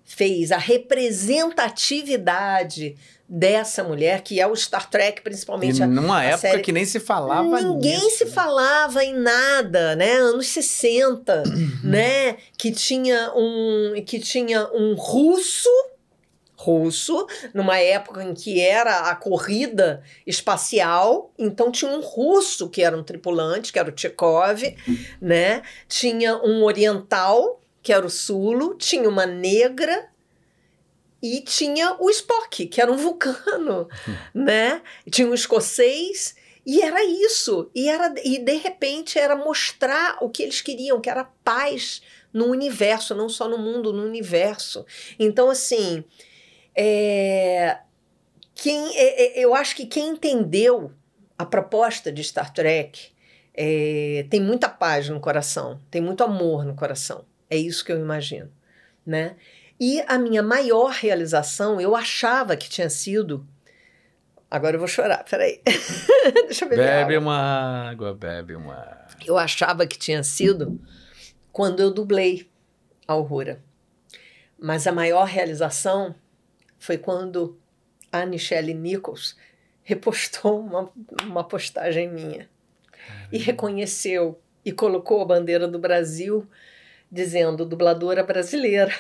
fez 0.05 0.51
a 0.53 0.57
representatividade 0.59 2.97
dessa 3.29 3.85
mulher, 3.85 4.23
que 4.23 4.41
é 4.41 4.47
o 4.47 4.57
Star 4.57 4.89
Trek, 4.91 5.21
principalmente. 5.23 5.79
E 5.79 5.83
a- 5.83 5.87
numa 5.87 6.19
a 6.19 6.25
época 6.25 6.39
série- 6.39 6.63
que 6.63 6.73
nem 6.73 6.85
se 6.85 6.99
falava 6.99 7.61
Ninguém 7.61 7.95
nisso. 7.95 8.11
se 8.19 8.27
falava 8.27 9.05
em 9.05 9.15
nada, 9.15 9.95
né? 9.95 10.15
Anos 10.15 10.49
60, 10.49 11.45
né? 11.85 12.37
Que 12.59 12.73
tinha 12.73 13.33
um 13.37 14.03
que 14.05 14.19
tinha 14.19 14.67
um 14.73 14.95
russo 14.95 15.69
russo, 16.63 17.27
numa 17.55 17.79
época 17.79 18.23
em 18.23 18.35
que 18.35 18.61
era 18.61 19.11
a 19.11 19.17
corrida 19.17 20.03
espacial, 20.27 21.33
então 21.39 21.73
tinha 21.73 21.91
um 21.91 22.01
russo 22.01 22.69
que 22.69 22.83
era 22.83 22.97
um 22.97 23.03
tripulante, 23.03 23.73
que 23.73 23.79
era 23.79 23.91
o 23.91 23.99
Chekhov, 23.99 24.63
né? 25.21 25.63
Tinha 25.89 26.37
um 26.37 26.63
oriental, 26.63 27.61
que 27.83 27.93
era 27.93 28.05
o 28.05 28.11
Sulo, 28.11 28.75
tinha 28.75 29.09
uma 29.09 29.25
negra 29.25 30.11
e 31.23 31.41
tinha 31.41 31.97
o 31.99 32.11
Spock, 32.11 32.67
que 32.67 32.81
era 32.81 32.93
um 32.93 32.97
vulcano, 32.97 33.89
né? 34.35 34.83
Tinha 35.11 35.29
um 35.29 35.35
escocês 35.35 36.35
e 36.67 36.83
era 36.83 37.03
isso. 37.03 37.71
E, 37.75 37.89
era, 37.89 38.15
e 38.23 38.39
de 38.39 38.57
repente 38.57 39.19
era 39.19 39.35
mostrar 39.35 40.19
o 40.21 40.29
que 40.29 40.43
eles 40.43 40.61
queriam, 40.61 41.01
que 41.01 41.09
era 41.09 41.25
paz 41.43 42.03
no 42.33 42.47
universo, 42.47 43.15
não 43.15 43.29
só 43.29 43.49
no 43.49 43.59
mundo, 43.59 43.93
no 43.93 44.05
universo. 44.05 44.85
Então, 45.19 45.49
assim, 45.49 46.05
é, 46.83 47.79
quem, 48.55 48.97
é- 48.97 49.41
é- 49.41 49.45
eu 49.45 49.55
acho 49.55 49.77
que 49.77 49.85
quem 49.87 50.09
entendeu 50.11 50.93
a 51.37 51.45
proposta 51.45 52.11
de 52.11 52.25
Star 52.25 52.53
Trek 52.53 53.11
é, 53.55 54.27
tem 54.31 54.41
muita 54.41 54.69
paz 54.69 55.09
no 55.09 55.21
coração, 55.21 55.79
tem 55.91 56.01
muito 56.01 56.25
amor 56.25 56.65
no 56.65 56.75
coração. 56.75 57.25
É 57.51 57.57
isso 57.57 57.85
que 57.85 57.93
eu 57.93 57.99
imagino, 58.01 58.51
né? 59.05 59.37
E 59.79 60.01
a 60.07 60.19
minha 60.19 60.43
maior 60.43 60.91
realização, 60.93 61.81
eu 61.81 61.95
achava 61.97 62.57
que 62.57 62.69
tinha 62.69 62.89
sido. 62.89 63.47
Agora 64.51 64.77
eu 64.77 64.79
vou 64.79 64.89
chorar, 64.89 65.25
peraí. 65.25 65.61
Deixa 66.47 66.65
eu 66.65 66.69
beber 66.69 66.85
Bebe 66.87 67.17
água. 67.17 67.19
uma 67.19 67.91
água, 67.91 68.15
bebe 68.15 68.55
uma. 68.55 69.07
Eu 69.27 69.37
achava 69.39 69.87
que 69.87 69.99
tinha 69.99 70.23
sido 70.23 70.81
quando 71.53 71.81
eu 71.81 71.91
dublei 71.91 72.49
a 73.07 73.13
Aurora. 73.15 73.63
Mas 74.59 74.87
a 74.87 74.93
maior 74.93 75.25
realização 75.27 76.15
foi 76.81 76.99
quando 76.99 77.57
a 78.11 78.27
Michelle 78.27 78.75
Nichols 78.75 79.37
repostou 79.85 80.59
uma, 80.59 80.91
uma 81.23 81.45
postagem 81.45 82.09
minha 82.09 82.49
e 83.31 83.39
reconheceu 83.39 84.41
e 84.65 84.73
colocou 84.73 85.21
a 85.21 85.25
bandeira 85.25 85.69
do 85.69 85.79
Brasil 85.79 86.49
dizendo 87.13 87.67
dubladora 87.67 88.25
brasileira. 88.25 88.95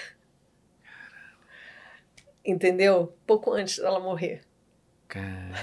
Entendeu? 2.44 3.16
Pouco 3.26 3.52
antes 3.52 3.78
dela 3.78 3.98
morrer. 3.98 4.42
Cara, 5.08 5.54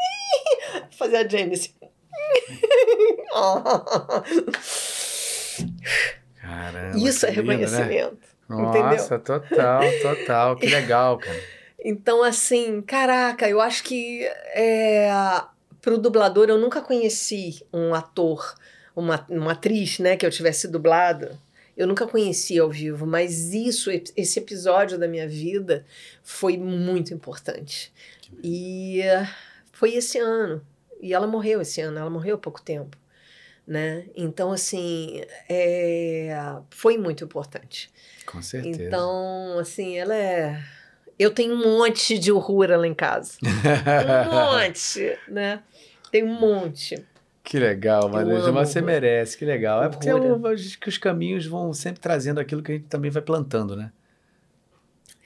Fazer 0.92 1.16
a 1.16 1.28
Janice. 1.28 1.74
caramba, 6.40 6.96
Isso 6.98 7.26
é 7.26 7.32
que 7.32 7.40
lindo, 7.42 7.70
né? 7.70 8.10
Nossa, 8.50 9.18
total, 9.18 9.82
total. 10.02 10.56
Que 10.56 10.66
legal, 10.66 11.18
cara. 11.18 11.40
Então, 11.82 12.22
assim, 12.22 12.82
caraca, 12.82 13.48
eu 13.48 13.60
acho 13.60 13.84
que 13.84 14.24
é, 14.54 15.08
para 15.80 15.94
o 15.94 15.98
dublador 15.98 16.48
eu 16.48 16.58
nunca 16.58 16.82
conheci 16.82 17.64
um 17.72 17.94
ator, 17.94 18.54
uma, 18.94 19.24
uma 19.30 19.52
atriz, 19.52 19.98
né, 19.98 20.16
que 20.16 20.26
eu 20.26 20.30
tivesse 20.30 20.68
dublado. 20.68 21.38
Eu 21.76 21.86
nunca 21.86 22.06
conheci 22.06 22.58
ao 22.58 22.68
vivo, 22.68 23.06
mas 23.06 23.54
isso, 23.54 23.90
esse 23.90 24.38
episódio 24.38 24.98
da 24.98 25.08
minha 25.08 25.26
vida 25.26 25.86
foi 26.22 26.58
muito 26.58 27.14
importante. 27.14 27.90
E 28.42 29.00
eh, 29.00 29.26
foi 29.72 29.94
esse 29.94 30.18
ano. 30.18 30.60
E 31.00 31.14
ela 31.14 31.26
morreu 31.26 31.62
esse 31.62 31.80
ano, 31.80 31.98
ela 31.98 32.10
morreu 32.10 32.34
há 32.34 32.38
pouco 32.38 32.60
tempo. 32.60 32.99
Né? 33.70 34.06
Então, 34.16 34.50
assim, 34.50 35.22
é, 35.48 36.36
foi 36.70 36.98
muito 36.98 37.22
importante. 37.22 37.88
Com 38.26 38.42
certeza. 38.42 38.82
Então, 38.82 39.60
assim, 39.60 39.96
ela 39.96 40.12
é. 40.12 40.60
Eu 41.16 41.30
tenho 41.30 41.54
um 41.54 41.76
monte 41.78 42.18
de 42.18 42.32
Uhura 42.32 42.76
lá 42.76 42.84
em 42.88 42.94
casa. 42.94 43.34
Um 43.40 43.46
monte, 44.66 45.16
né? 45.28 45.62
Tem 46.10 46.24
um 46.24 46.34
monte. 46.34 46.96
Que 47.44 47.60
legal, 47.60 48.06
amo 48.06 48.14
Mas 48.16 48.26
você 48.68 48.80
horror. 48.80 48.82
merece, 48.90 49.38
que 49.38 49.44
legal. 49.44 49.84
É 49.84 49.88
porque 49.88 50.08
é 50.08 50.14
Horror. 50.16 50.40
um- 50.40 50.46
acho 50.48 50.76
que 50.78 50.88
os 50.88 50.98
caminhos 50.98 51.46
vão 51.46 51.72
sempre 51.72 52.00
trazendo 52.00 52.40
aquilo 52.40 52.64
que 52.64 52.72
a 52.72 52.74
gente 52.74 52.86
também 52.88 53.10
vai 53.10 53.22
plantando, 53.22 53.76
né? 53.76 53.92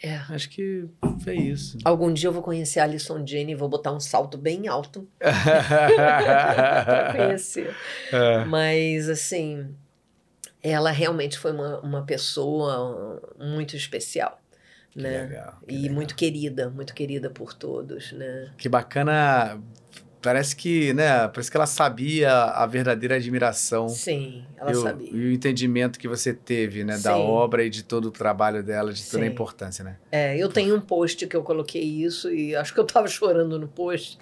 É. 0.06 0.20
Acho 0.28 0.50
que 0.50 0.86
é 1.26 1.32
isso. 1.34 1.78
Algum 1.82 2.12
dia 2.12 2.28
eu 2.28 2.32
vou 2.32 2.42
conhecer 2.42 2.78
a 2.80 2.84
Alison 2.84 3.26
Jane 3.26 3.52
e 3.52 3.54
vou 3.54 3.70
botar 3.70 3.90
um 3.92 3.98
salto 4.00 4.36
bem 4.36 4.68
alto 4.68 5.08
para 5.18 7.12
conhecer. 7.16 7.74
É. 8.12 8.44
Mas, 8.44 9.08
assim, 9.08 9.74
ela 10.62 10.90
realmente 10.90 11.38
foi 11.38 11.52
uma, 11.52 11.80
uma 11.80 12.04
pessoa 12.04 13.22
muito 13.38 13.76
especial, 13.76 14.38
Que 14.90 15.00
né? 15.00 15.22
legal. 15.22 15.58
que 15.66 15.74
E 15.74 15.78
legal. 15.82 15.94
muito 15.94 16.14
querida, 16.14 16.68
muito 16.70 16.94
querida 16.94 17.30
por 17.30 17.54
todos, 17.54 18.12
né? 18.12 18.50
Que 18.58 18.68
bacana. 18.68 19.58
Parece 20.24 20.56
que, 20.56 20.94
né? 20.94 21.28
Parece 21.28 21.50
que 21.50 21.56
ela 21.56 21.66
sabia 21.66 22.32
a 22.32 22.64
verdadeira 22.66 23.16
admiração 23.16 23.86
Sim, 23.88 24.42
ela 24.56 24.72
e, 24.72 24.74
o, 24.74 24.80
sabia. 24.80 25.10
e 25.12 25.26
o 25.26 25.32
entendimento 25.32 25.98
que 25.98 26.08
você 26.08 26.32
teve, 26.32 26.82
né? 26.82 26.94
Da 26.94 27.14
Sim. 27.14 27.20
obra 27.20 27.62
e 27.62 27.68
de 27.68 27.82
todo 27.82 28.06
o 28.06 28.10
trabalho 28.10 28.62
dela, 28.62 28.90
de 28.90 29.04
toda 29.04 29.22
a 29.22 29.26
Sim. 29.26 29.32
importância, 29.32 29.84
né? 29.84 29.98
É, 30.10 30.36
eu 30.38 30.48
tenho 30.48 30.74
um 30.74 30.80
post 30.80 31.26
que 31.26 31.36
eu 31.36 31.42
coloquei 31.42 31.82
isso 31.82 32.32
e 32.32 32.56
acho 32.56 32.72
que 32.72 32.80
eu 32.80 32.86
tava 32.86 33.06
chorando 33.08 33.58
no 33.58 33.68
post 33.68 34.18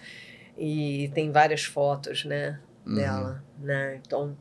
e 0.58 1.08
tem 1.14 1.31
várias 1.31 1.62
fotos, 1.64 2.24
né, 2.24 2.58
Uhum. 2.84 2.94
dela, 2.97 3.44
né? 3.58 4.00
Então 4.05 4.36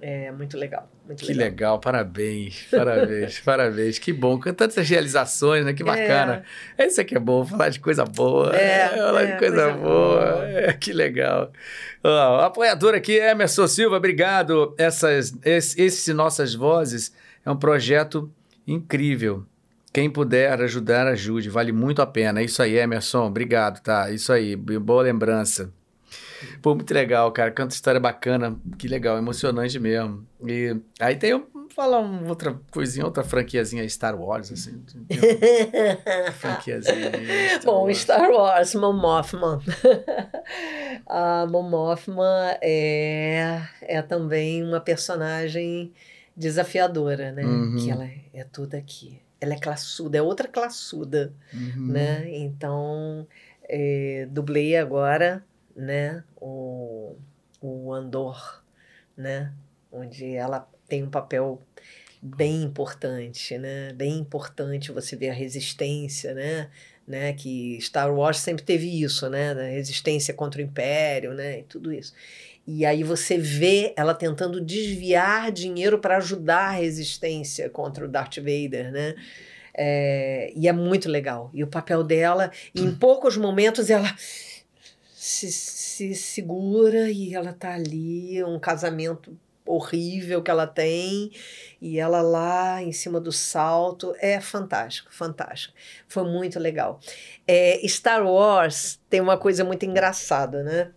é 0.00 0.30
muito 0.30 0.58
legal, 0.58 0.88
muito 1.06 1.24
Que 1.24 1.32
legal. 1.32 1.44
legal, 1.44 1.80
parabéns, 1.80 2.66
parabéns, 2.70 3.40
parabéns. 3.44 3.98
Que 3.98 4.12
bom, 4.12 4.40
com 4.40 4.52
tantas 4.52 4.88
realizações, 4.88 5.64
né? 5.64 5.74
Que 5.74 5.84
bacana. 5.84 6.44
É 6.78 6.86
isso 6.86 7.04
que 7.04 7.14
é 7.14 7.20
bom, 7.20 7.44
falar 7.44 7.68
de 7.68 7.78
coisa 7.78 8.04
boa. 8.04 8.54
É, 8.56 8.88
falar 8.88 9.22
é, 9.22 9.32
de 9.32 9.38
coisa, 9.38 9.62
coisa 9.64 9.72
boa. 9.78 10.20
boa. 10.20 10.48
É, 10.48 10.72
que 10.72 10.92
legal. 10.92 11.52
Ó, 12.02 12.38
o 12.38 12.40
apoiador 12.40 12.94
aqui, 12.94 13.16
Emerson 13.16 13.66
Silva, 13.66 13.96
obrigado. 13.96 14.74
Essas, 14.78 15.34
esse, 15.44 15.80
esse 15.80 16.12
Nossas 16.14 16.54
Vozes 16.54 17.12
é 17.44 17.50
um 17.50 17.56
projeto 17.56 18.30
incrível. 18.66 19.44
Quem 19.92 20.10
puder 20.10 20.60
ajudar, 20.62 21.06
ajude. 21.06 21.48
Vale 21.48 21.70
muito 21.70 22.02
a 22.02 22.06
pena. 22.06 22.40
É 22.40 22.44
isso 22.44 22.62
aí, 22.62 22.76
Emerson. 22.76 23.26
Obrigado, 23.26 23.80
tá? 23.80 24.10
Isso 24.10 24.32
aí. 24.32 24.56
Boa 24.56 25.02
lembrança. 25.02 25.70
Pô, 26.62 26.74
muito 26.74 26.92
legal, 26.94 27.30
cara. 27.32 27.50
Canta 27.50 27.74
história 27.74 28.00
bacana. 28.00 28.56
Que 28.78 28.86
legal, 28.88 29.16
emocionante 29.18 29.78
mesmo. 29.78 30.26
E 30.46 30.76
aí 31.00 31.16
tem, 31.16 31.34
um- 31.34 31.46
falar 31.74 31.98
uma 32.00 32.28
outra 32.28 32.54
coisinha, 32.70 33.04
outra 33.04 33.24
franquiazinha 33.24 33.88
Star 33.88 34.14
Wars, 34.20 34.52
assim. 34.52 34.82
Franquiazinha. 36.38 37.10
Star 37.50 37.64
Bom, 37.64 37.84
Wars. 37.84 37.98
Star 37.98 38.30
Wars, 38.30 38.74
Mon 38.74 38.92
Mothma. 38.92 39.60
a 41.06 41.46
Mon 41.46 41.68
Mothma 41.68 42.56
é, 42.62 43.60
é 43.82 44.02
também 44.02 44.62
uma 44.62 44.80
personagem 44.80 45.92
desafiadora, 46.36 47.32
né? 47.32 47.44
Uhum. 47.44 47.76
Que 47.76 47.90
ela 47.90 48.08
é 48.32 48.44
tudo 48.44 48.74
aqui. 48.74 49.20
Ela 49.40 49.54
é 49.54 49.58
classuda, 49.58 50.18
é 50.18 50.22
outra 50.22 50.48
classuda. 50.48 51.32
Uhum. 51.52 51.88
né? 51.88 52.24
Então, 52.30 53.26
é, 53.68 54.26
dublei 54.30 54.76
agora, 54.76 55.44
né? 55.74 56.22
O, 56.36 57.16
o 57.60 57.92
Andor, 57.92 58.62
né? 59.16 59.52
Onde 59.90 60.34
ela 60.34 60.68
tem 60.88 61.02
um 61.02 61.10
papel 61.10 61.60
bem 62.22 62.62
importante, 62.62 63.58
né? 63.58 63.92
Bem 63.92 64.18
importante 64.18 64.92
você 64.92 65.14
ver 65.14 65.30
a 65.30 65.34
resistência, 65.34 66.34
né? 66.34 66.70
Né, 67.06 67.34
que 67.34 67.78
Star 67.82 68.10
Wars 68.10 68.38
sempre 68.38 68.64
teve 68.64 69.02
isso, 69.02 69.28
né, 69.28 69.54
da 69.54 69.64
resistência 69.64 70.32
contra 70.32 70.58
o 70.58 70.64
Império, 70.64 71.34
né, 71.34 71.58
e 71.58 71.62
tudo 71.64 71.92
isso. 71.92 72.14
E 72.66 72.86
aí 72.86 73.02
você 73.02 73.36
vê 73.36 73.92
ela 73.94 74.14
tentando 74.14 74.58
desviar 74.58 75.52
dinheiro 75.52 75.98
para 75.98 76.16
ajudar 76.16 76.68
a 76.68 76.70
resistência 76.70 77.68
contra 77.68 78.06
o 78.06 78.08
Darth 78.08 78.36
Vader, 78.36 78.90
né? 78.90 79.14
É, 79.76 80.52
e 80.56 80.66
é 80.66 80.72
muito 80.72 81.08
legal. 81.08 81.50
E 81.52 81.62
o 81.62 81.66
papel 81.66 82.02
dela, 82.02 82.50
em 82.74 82.94
poucos 82.94 83.36
momentos, 83.36 83.90
ela 83.90 84.14
se, 85.24 85.50
se 85.50 86.14
segura 86.14 87.10
e 87.10 87.34
ela 87.34 87.54
tá 87.54 87.72
ali, 87.72 88.44
um 88.44 88.58
casamento 88.58 89.34
horrível 89.66 90.42
que 90.42 90.50
ela 90.50 90.66
tem, 90.66 91.32
e 91.80 91.98
ela 91.98 92.20
lá 92.20 92.82
em 92.82 92.92
cima 92.92 93.18
do 93.18 93.32
salto. 93.32 94.14
É 94.18 94.38
fantástico, 94.38 95.10
fantástico. 95.10 95.72
Foi 96.06 96.24
muito 96.24 96.58
legal. 96.58 97.00
É, 97.48 97.80
Star 97.88 98.22
Wars 98.26 99.00
tem 99.08 99.22
uma 99.22 99.38
coisa 99.38 99.64
muito 99.64 99.86
engraçada, 99.86 100.62
né? 100.62 100.92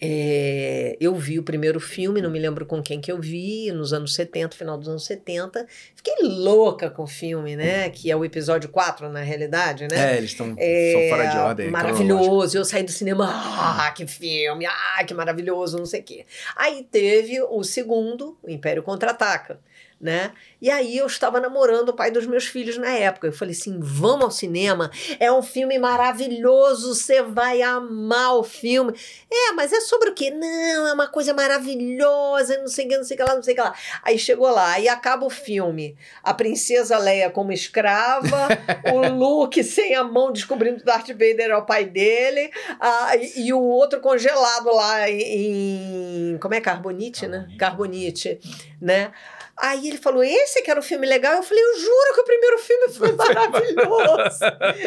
É, 0.00 0.96
eu 0.98 1.14
vi 1.14 1.38
o 1.38 1.42
primeiro 1.42 1.78
filme, 1.78 2.22
não 2.22 2.30
me 2.30 2.38
lembro 2.38 2.64
com 2.64 2.82
quem 2.82 3.00
que 3.00 3.12
eu 3.12 3.20
vi, 3.20 3.70
nos 3.72 3.92
anos 3.92 4.14
70, 4.14 4.56
final 4.56 4.78
dos 4.78 4.88
anos 4.88 5.04
70. 5.04 5.66
Fiquei 5.94 6.14
louca 6.26 6.88
com 6.88 7.02
o 7.02 7.06
filme, 7.06 7.54
né? 7.54 7.90
Que 7.90 8.10
é 8.10 8.16
o 8.16 8.24
episódio 8.24 8.70
4, 8.70 9.10
na 9.10 9.20
realidade, 9.20 9.86
né? 9.90 10.14
É, 10.14 10.16
eles 10.16 10.30
estão 10.30 10.54
É, 10.56 11.06
fora 11.10 11.26
de 11.26 11.36
ordem. 11.36 11.66
cronológica. 11.70 11.70
Maravilhoso. 11.70 12.56
Eu 12.58 12.64
saí 12.64 12.82
do 12.82 12.90
cinema, 12.90 13.26
ah, 13.30 13.92
que 13.94 14.06
filme, 14.06 14.64
ah, 14.66 15.04
que 15.04 15.12
maravilhoso, 15.12 15.76
não 15.78 15.86
sei 15.86 16.00
o 16.00 16.04
quê. 16.04 16.24
Aí 16.56 16.86
teve 16.90 17.40
o 17.42 17.62
segundo, 17.62 18.38
o 18.42 18.50
Império 18.50 18.82
Contra-Ataca, 18.82 19.60
né? 20.00 20.32
E 20.62 20.70
aí 20.70 20.96
eu 20.96 21.06
estava 21.06 21.38
namorando 21.38 21.90
o 21.90 21.92
pai 21.92 22.10
dos 22.10 22.26
meus 22.26 22.46
filhos 22.46 22.78
na 22.78 22.90
época. 22.90 23.26
Eu 23.26 23.32
falei 23.32 23.54
assim, 23.54 23.78
vamos 23.80 24.24
ao 24.24 24.30
cinema, 24.30 24.90
é 25.18 25.30
um 25.30 25.42
filme 25.42 25.78
maravilhoso, 25.78 26.94
você 26.94 27.22
vai 27.22 27.60
amar 27.60 28.36
o 28.36 28.42
filme. 28.42 28.94
É, 29.30 29.52
mas 29.52 29.72
é 29.72 29.80
sobre 29.80 30.10
o 30.10 30.14
quê? 30.14 30.30
Não, 30.30 30.88
é 30.88 30.92
uma 30.92 31.06
coisa 31.06 31.34
maravilhosa, 31.34 32.58
não 32.58 32.68
sei 32.68 32.86
o 32.86 32.88
que, 32.88 32.96
não 32.96 33.04
sei 33.04 33.14
o 33.14 33.18
que 33.18 33.24
lá, 33.24 33.34
não 33.34 33.42
sei 33.42 33.52
o 33.52 33.56
que 33.56 33.62
lá. 33.62 33.74
Aí 34.02 34.18
chegou 34.18 34.50
lá, 34.50 34.72
aí 34.72 34.88
acaba 34.88 35.26
o 35.26 35.30
filme. 35.30 35.96
A 36.22 36.32
princesa 36.32 36.96
Leia 36.96 37.30
como 37.30 37.52
escrava, 37.52 38.48
o 38.92 39.08
Luke 39.12 39.62
sem 39.62 39.94
a 39.94 40.02
mão 40.02 40.32
descobrindo 40.32 40.78
que 40.78 40.84
Darth 40.84 41.08
Vader 41.08 41.50
é 41.50 41.56
o 41.56 41.66
pai 41.66 41.84
dele, 41.84 42.50
ah, 42.80 43.16
e, 43.16 43.46
e 43.46 43.52
o 43.52 43.60
outro 43.60 44.00
congelado 44.00 44.74
lá 44.74 45.10
em. 45.10 46.38
Como 46.40 46.54
é? 46.54 46.60
Carbonite, 46.60 47.26
né? 47.26 47.48
Carbonite, 47.58 48.38
né? 48.80 49.12
Aí 49.60 49.88
ele 49.88 49.98
falou: 49.98 50.22
esse 50.22 50.62
que 50.62 50.70
era 50.70 50.80
o 50.80 50.82
filme 50.82 51.06
legal. 51.06 51.34
Eu 51.34 51.42
falei: 51.42 51.62
eu 51.62 51.78
juro 51.78 52.14
que 52.14 52.20
o 52.20 52.24
primeiro 52.24 52.58
filme 52.58 52.88
foi 52.88 53.12
maravilhoso. 53.16 54.40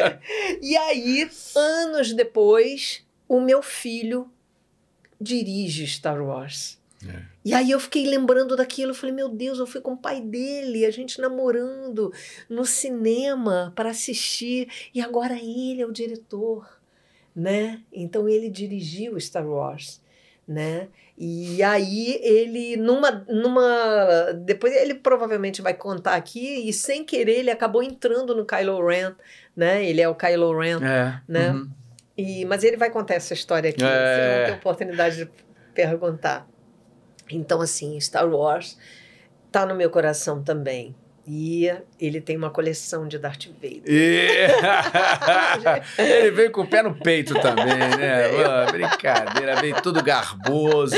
e 0.60 0.76
aí, 0.76 1.30
anos 1.54 2.12
depois, 2.12 3.04
o 3.28 3.40
meu 3.40 3.62
filho 3.62 4.30
dirige 5.20 5.86
Star 5.86 6.22
Wars. 6.22 6.78
É. 7.08 7.22
E 7.44 7.52
aí 7.52 7.70
eu 7.70 7.78
fiquei 7.78 8.06
lembrando 8.06 8.56
daquilo, 8.56 8.92
eu 8.92 8.94
falei, 8.94 9.14
meu 9.14 9.28
Deus, 9.28 9.58
eu 9.58 9.66
fui 9.66 9.80
com 9.80 9.92
o 9.92 9.96
pai 9.96 10.20
dele, 10.20 10.86
a 10.86 10.90
gente 10.90 11.20
namorando 11.20 12.10
no 12.48 12.64
cinema 12.64 13.72
para 13.76 13.90
assistir, 13.90 14.68
e 14.94 15.00
agora 15.00 15.34
ele 15.34 15.82
é 15.82 15.86
o 15.86 15.92
diretor, 15.92 16.80
né? 17.36 17.82
Então 17.92 18.26
ele 18.28 18.48
dirigiu 18.48 19.20
Star 19.20 19.46
Wars, 19.46 20.00
né? 20.48 20.88
E 21.16 21.62
aí 21.62 22.18
ele 22.22 22.76
numa 22.76 23.24
numa 23.28 24.32
depois 24.44 24.74
ele 24.74 24.94
provavelmente 24.94 25.62
vai 25.62 25.72
contar 25.72 26.16
aqui 26.16 26.68
e 26.68 26.72
sem 26.72 27.04
querer 27.04 27.38
ele 27.38 27.50
acabou 27.52 27.82
entrando 27.84 28.34
no 28.34 28.44
Kylo 28.44 28.84
Ren, 28.84 29.14
né? 29.56 29.84
Ele 29.84 30.00
é 30.00 30.08
o 30.08 30.14
Kylo 30.14 30.58
Ren. 30.58 30.80
É. 30.82 31.20
Né? 31.28 31.50
uhum. 31.52 31.70
E, 32.16 32.44
mas 32.44 32.62
ele 32.62 32.76
vai 32.76 32.90
contar 32.90 33.14
essa 33.14 33.34
história 33.34 33.70
aqui, 33.70 33.82
É. 33.82 33.86
vocês 33.86 34.36
vão 34.36 34.46
ter 34.46 34.58
oportunidade 34.60 35.16
de 35.16 35.30
perguntar. 35.74 36.46
Então, 37.28 37.60
assim, 37.60 37.98
Star 38.00 38.28
Wars 38.28 38.78
tá 39.50 39.66
no 39.66 39.74
meu 39.74 39.90
coração 39.90 40.42
também. 40.42 40.94
E 41.26 41.72
ele 41.98 42.20
tem 42.20 42.36
uma 42.36 42.50
coleção 42.50 43.08
de 43.08 43.18
Darth 43.18 43.46
Vader. 43.46 43.82
E... 43.86 44.46
Ele 45.96 46.30
veio 46.30 46.50
com 46.50 46.60
o 46.60 46.66
pé 46.66 46.82
no 46.82 46.94
peito 46.94 47.32
também, 47.40 47.66
né? 47.66 48.28
Pô, 48.28 48.72
brincadeira, 48.72 49.56
veio 49.56 49.80
tudo 49.80 50.02
garboso, 50.02 50.96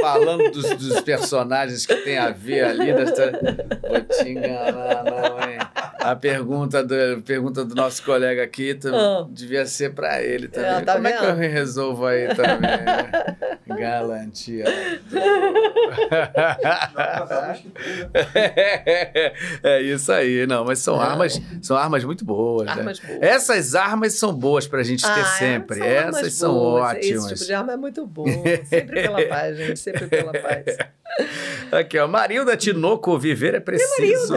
falando 0.00 0.50
dos, 0.50 0.76
dos 0.76 1.00
personagens 1.00 1.86
que 1.86 1.94
tem 1.96 2.18
a 2.18 2.28
ver 2.28 2.64
ali. 2.64 2.92
Nessa... 2.92 3.32
Vou 3.32 4.00
te 4.00 4.28
enganar, 4.28 5.04
não, 5.04 5.38
hein? 5.38 5.58
A 6.04 6.16
pergunta 6.16 6.82
do, 6.84 7.22
pergunta 7.22 7.64
do 7.64 7.74
nosso 7.74 8.02
colega 8.02 8.42
aqui 8.42 8.74
tam- 8.74 8.94
Ah. 8.94 9.26
devia 9.30 9.64
ser 9.66 9.94
pra 9.94 10.22
ele 10.22 10.48
também. 10.48 10.70
É, 10.70 10.80
tá 10.80 10.94
Como 10.94 11.06
é 11.08 11.12
que 11.12 11.24
eu 11.24 11.34
vendo? 11.36 11.50
resolvo 11.52 12.06
aí 12.06 12.28
também? 12.34 12.60
né? 12.60 13.36
Galantia. 13.66 14.64
Né? 14.64 15.00
é 19.62 19.80
isso 19.82 20.12
aí, 20.12 20.46
não, 20.46 20.64
mas 20.64 20.78
são 20.80 20.96
Não. 20.96 21.02
armas, 21.02 21.40
são 21.60 21.76
armas 21.76 22.04
muito 22.04 22.24
boas. 22.24 22.66
né? 22.66 22.72
Armas 22.72 22.98
boas. 22.98 23.18
Essas 23.22 23.74
armas 23.74 24.14
são 24.14 24.32
boas 24.34 24.66
pra 24.66 24.82
gente 24.82 25.02
ter 25.02 25.08
Ah, 25.20 25.24
sempre. 25.38 25.78
são 25.78 25.86
Essas 25.86 26.32
são 26.34 26.52
boas. 26.52 26.82
ótimas. 26.96 27.24
Esse 27.24 27.34
tipo 27.34 27.44
de 27.46 27.54
arma 27.54 27.72
é 27.72 27.76
muito 27.76 28.06
bom. 28.06 28.26
Sempre 28.64 29.02
pela 29.02 29.22
paz, 29.26 29.56
gente. 29.56 29.78
Sempre 29.78 30.06
pela 30.06 30.32
paz. 30.32 30.64
Aqui, 31.70 31.98
ó. 31.98 32.06
Marilda 32.06 32.56
Tinoco, 32.56 33.18
viver 33.18 33.54
é 33.54 33.60
preciso. 33.60 34.34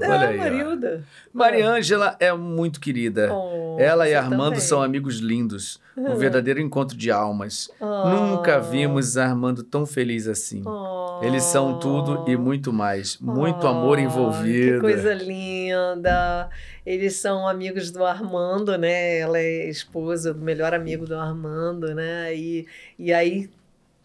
É, 0.00 0.08
Olha 0.08 0.28
aí. 0.28 0.38
ó. 0.38 0.42
Marilda. 0.42 1.04
Mariângela 1.32 2.16
é 2.20 2.32
muito 2.32 2.78
querida. 2.80 3.30
Oh, 3.32 3.76
Ela 3.78 4.08
e 4.08 4.14
Armando 4.14 4.44
também. 4.54 4.60
são 4.60 4.82
amigos 4.82 5.16
lindos. 5.18 5.80
Um 5.96 6.12
Ah. 6.12 6.14
verdadeiro 6.14 6.60
encontro 6.60 6.96
de 6.96 7.10
almas. 7.10 7.70
Oh. 7.80 8.08
Nunca 8.08 8.60
vimos 8.60 9.16
Armando 9.16 9.62
tão 9.62 9.84
feliz 9.86 10.26
assim. 10.28 10.62
Oh. 10.66 11.20
Eles 11.22 11.42
são 11.44 11.78
tudo 11.78 12.24
e 12.28 12.36
muito 12.36 12.72
mais. 12.72 13.16
Muito 13.18 13.66
amor 13.66 13.98
Oh, 13.98 14.00
envolvido. 14.00 14.74
Que 14.76 14.80
coisa 14.80 15.14
linda. 15.14 16.48
Eles 16.84 17.16
são 17.16 17.48
amigos 17.48 17.90
do 17.90 18.04
Armando, 18.04 18.76
né? 18.76 19.18
Ela 19.18 19.38
é 19.38 19.68
esposa 19.68 20.34
do 20.34 20.40
melhor 20.40 20.74
amigo 20.74 21.06
do 21.06 21.16
Armando, 21.16 21.94
né? 21.94 22.34
E, 22.34 22.66
e 22.98 23.12
aí 23.12 23.48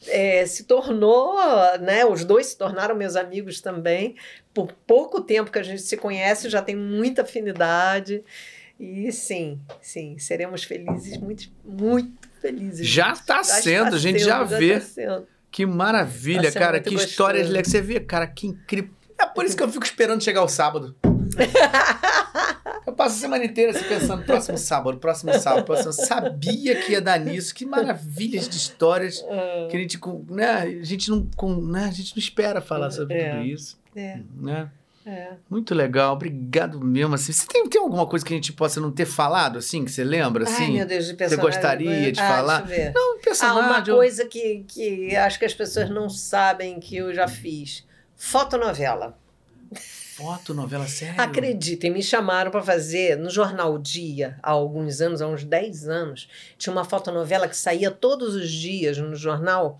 é, 0.08 0.45
se 0.45 0.64
tornou, 0.64 1.36
né? 1.80 2.06
Os 2.06 2.24
dois 2.24 2.48
se 2.48 2.58
tornaram 2.58 2.95
meus 2.95 3.16
amigos 3.16 3.61
também. 3.61 4.16
Por 4.53 4.72
pouco 4.88 5.22
tempo 5.22 5.52
que 5.52 5.60
a 5.60 5.64
gente 5.64 5.82
se 5.82 5.98
conhece, 5.98 6.50
já 6.50 6.61
tem 6.61 6.76
muita 6.76 7.22
afinidade. 7.24 8.24
E 8.80 9.11
sim, 9.11 9.60
sim, 9.82 10.18
seremos 10.18 10.64
felizes, 10.64 11.18
muito, 11.18 11.50
muito 11.66 12.30
felizes. 12.42 12.88
Já 12.88 13.11
está 13.11 13.44
sendo, 13.44 13.95
a 13.95 14.00
gente 14.00 14.19
já 14.19 14.48
sendo, 14.48 14.58
vê. 14.58 14.80
tá 14.80 14.86
sendo. 14.86 15.28
Que 15.52 15.66
maravilha, 15.66 16.44
Tá 16.44 16.52
sendo 16.52 16.61
cara. 16.61 16.80
Que 16.80 16.92
gostoso. 16.92 17.10
histórias 17.10 17.50
legais. 17.50 17.68
Você 17.68 17.82
vê, 17.82 18.00
cara, 18.00 18.26
que 18.26 18.48
incrível. 18.48 18.92
É 19.19 19.26
por 19.26 19.44
isso 19.44 19.58
que 19.58 19.64
eu 19.64 19.69
fico 19.69 19.84
esperando 19.84 20.24
chegar 20.24 20.44
o 20.44 20.48
sábado. 20.48 20.95
Passo 23.00 23.16
a 23.16 23.19
semana 23.19 23.45
inteira 23.45 23.72
assim, 23.72 23.86
pensando, 23.88 24.26
próximo 24.26 24.58
sábado, 24.58 24.98
próximo 24.98 25.34
sábado, 25.40 25.64
próximo. 25.64 25.94
Sabia 25.94 26.76
que 26.82 26.92
ia 26.92 27.00
dar 27.02 27.18
nisso. 27.18 27.56
Que 27.56 27.66
maravilhas 27.66 28.50
de 28.50 28.58
histórias 28.58 29.24
Ah, 29.30 29.68
que 29.72 29.78
a 29.78 29.80
gente, 29.80 29.98
né, 30.30 30.45
a 30.82 30.84
gente 30.84 31.10
não, 31.10 31.26
com, 31.38 31.56
né, 31.61 31.86
a 31.86 31.92
gente 31.92 32.14
não 32.14 32.19
espera 32.19 32.60
falar 32.60 32.92
sobre 32.92 33.14
É. 33.16 33.32
tudo 33.36 33.45
isso, 33.45 33.80
é, 33.95 34.19
né? 34.36 34.69
é. 35.06 35.30
Muito 35.50 35.74
legal, 35.74 36.11
obrigado 36.14 36.78
mesmo. 36.82 37.16
Assim, 37.16 37.32
você 37.32 37.48
tem, 37.48 37.66
tem 37.69 37.80
alguma 37.82 38.06
coisa 38.06 38.26
que 38.26 38.34
a 38.34 38.36
gente 38.36 38.52
possa 38.52 38.82
não 38.82 38.92
ter 38.92 39.06
falado, 39.06 39.58
assim, 39.60 39.86
que 39.86 39.92
você 39.92 40.03
lembra, 40.03 40.44
Ai, 40.45 40.53
assim? 40.53 40.74
meu 40.74 40.86
Deus, 40.86 41.06
de 41.08 41.14
personagem. 41.14 41.52
gostaria 41.53 42.11
de 42.11 42.19
Ah, 42.19 42.28
falar? 42.28 42.68
Não, 42.68 43.16
um 43.16 43.18
Ah, 43.18 43.22
personagem. 43.24 43.94
uma 43.94 43.98
coisa 43.98 44.26
que, 44.26 44.66
que 44.68 45.16
acho 45.16 45.40
que 45.40 45.45
as 45.45 45.53
pessoas 45.53 45.90
não 45.90 46.10
sabem 46.10 46.82
que 46.82 46.98
eu 46.98 47.14
já 47.14 47.30
fiz. 47.30 47.86
Fotonovela. 48.18 49.18
Foto, 50.19 50.53
novela 50.53 50.85
séria. 50.85 51.22
Acreditem, 51.22 51.89
me 51.89 52.03
chamaram 52.03 52.51
para 52.51 52.61
fazer 52.61 53.17
no 53.17 53.30
Jornal 53.30 53.77
Dia, 53.77 54.38
há 54.43 54.51
alguns 54.51 54.99
anos, 54.99 55.22
há 55.22 55.27
uns 55.27 55.45
10 55.45 55.88
anos, 55.88 56.27
tinha 56.57 56.73
uma 56.73 56.83
fotonovela 56.83 57.48
que 57.48 57.56
saía 57.56 57.89
todos 57.89 58.35
os 58.35 58.51
dias 58.51 58.98
no 58.98 59.15
jornal, 59.15 59.80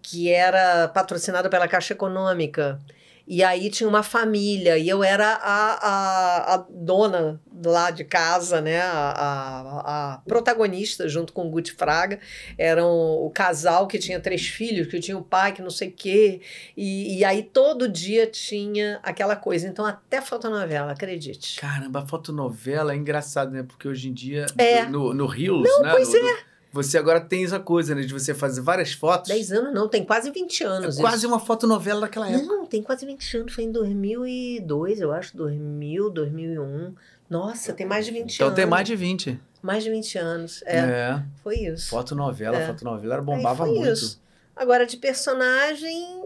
que 0.00 0.30
era 0.30 0.88
patrocinada 0.88 1.50
pela 1.50 1.68
Caixa 1.68 1.92
Econômica. 1.92 2.80
E 3.26 3.42
aí 3.42 3.70
tinha 3.70 3.88
uma 3.88 4.02
família, 4.02 4.76
e 4.76 4.86
eu 4.86 5.02
era 5.02 5.26
a, 5.26 5.72
a, 5.88 6.54
a 6.54 6.66
dona 6.68 7.40
lá 7.64 7.90
de 7.90 8.04
casa, 8.04 8.60
né? 8.60 8.80
A, 8.82 10.14
a, 10.14 10.18
protagonista, 10.26 11.08
junto 11.08 11.32
com 11.32 11.46
o 11.46 11.50
Guti 11.50 11.72
Fraga. 11.72 12.20
Eram 12.58 12.86
o 12.90 13.30
casal 13.30 13.86
que 13.86 13.98
tinha 13.98 14.20
três 14.20 14.46
filhos, 14.46 14.86
que 14.88 15.00
tinha 15.00 15.16
um 15.16 15.22
pai, 15.22 15.52
que 15.52 15.62
não 15.62 15.70
sei 15.70 15.88
o 15.88 15.92
quê. 15.92 16.42
E, 16.76 17.18
e 17.18 17.24
aí 17.24 17.42
todo 17.42 17.88
dia 17.88 18.26
tinha 18.26 19.00
aquela 19.02 19.36
coisa. 19.36 19.66
Então, 19.68 19.86
até 19.86 20.20
fotonovela, 20.20 20.92
acredite. 20.92 21.58
Caramba, 21.60 22.00
a 22.00 22.06
fotonovela 22.06 22.92
é 22.92 22.96
engraçado, 22.96 23.50
né? 23.52 23.62
Porque 23.62 23.88
hoje 23.88 24.08
em 24.10 24.12
dia, 24.12 24.44
É. 24.58 24.84
no, 24.84 25.14
no 25.14 25.26
Reels, 25.26 25.68
né? 25.80 25.90
pois 25.92 26.12
no- 26.12 26.20
no- 26.20 26.53
você 26.74 26.98
agora 26.98 27.20
tem 27.20 27.44
essa 27.44 27.60
coisa, 27.60 27.94
né? 27.94 28.02
De 28.02 28.12
você 28.12 28.34
fazer 28.34 28.60
várias 28.60 28.92
fotos. 28.92 29.28
10 29.30 29.52
anos 29.52 29.72
não, 29.72 29.88
tem 29.88 30.04
quase 30.04 30.30
20 30.30 30.62
É 30.62 30.66
anos. 30.66 30.96
quase 30.98 31.18
isso. 31.18 31.28
uma 31.28 31.38
fotonovela 31.38 32.02
daquela 32.02 32.28
época. 32.28 32.44
Não, 32.46 32.66
tem 32.66 32.82
quase 32.82 33.06
20 33.06 33.36
anos. 33.38 33.52
Foi 33.54 33.64
em 33.64 33.70
2002, 33.72 35.00
eu 35.00 35.12
acho. 35.12 35.36
2000, 35.36 36.10
2001. 36.10 36.94
Nossa, 37.30 37.72
tem 37.72 37.86
mais 37.86 38.04
de 38.04 38.10
20 38.12 38.34
Então 38.34 38.48
anos. 38.48 38.56
tem 38.56 38.66
mais 38.66 38.86
de 38.86 38.96
20. 38.96 39.40
Mais 39.62 39.82
de 39.84 39.90
20 39.90 40.18
anos. 40.18 40.62
É, 40.66 40.78
É. 40.78 41.22
foi 41.42 41.56
isso. 41.56 41.88
Fotonovela, 41.90 42.56
É. 42.58 42.66
fotonovela 42.66 43.14
era 43.14 43.22
bombava 43.22 43.64
muito. 43.64 43.88
isso. 43.88 44.20
Agora, 44.56 44.84
de 44.84 44.96
personagem. 44.96 46.22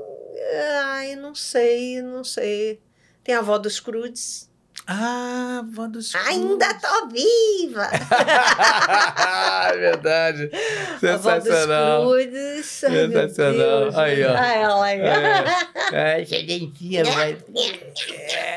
Ai, 0.83 1.15
não 1.17 1.35
sei, 1.35 2.01
não 2.03 2.25
sei. 2.25 2.81
Tem 3.23 3.35
a 3.35 3.41
avó 3.41 3.59
dos 3.59 3.79
Crudes. 3.81 4.48
Ah, 4.91 5.63
Van 5.71 5.91
dos 5.91 6.13
Cruz. 6.13 6.27
Ainda 6.29 6.73
tô 6.73 7.09
viva! 7.09 7.91
é 9.71 9.77
verdade. 9.77 10.51
Sensacional. 10.99 12.03
A 12.03 12.07
Van 12.07 12.31
dos 12.31 12.85
ai, 12.85 12.91
meu 12.91 13.11
Sensacional. 13.13 14.01
Aí, 14.01 14.25
ó. 14.25 14.35
Ah, 14.35 14.55
ela 14.55 14.85
aí. 14.87 15.01
É, 15.93 16.23
excelentia, 16.23 17.03
mas... 17.15 17.37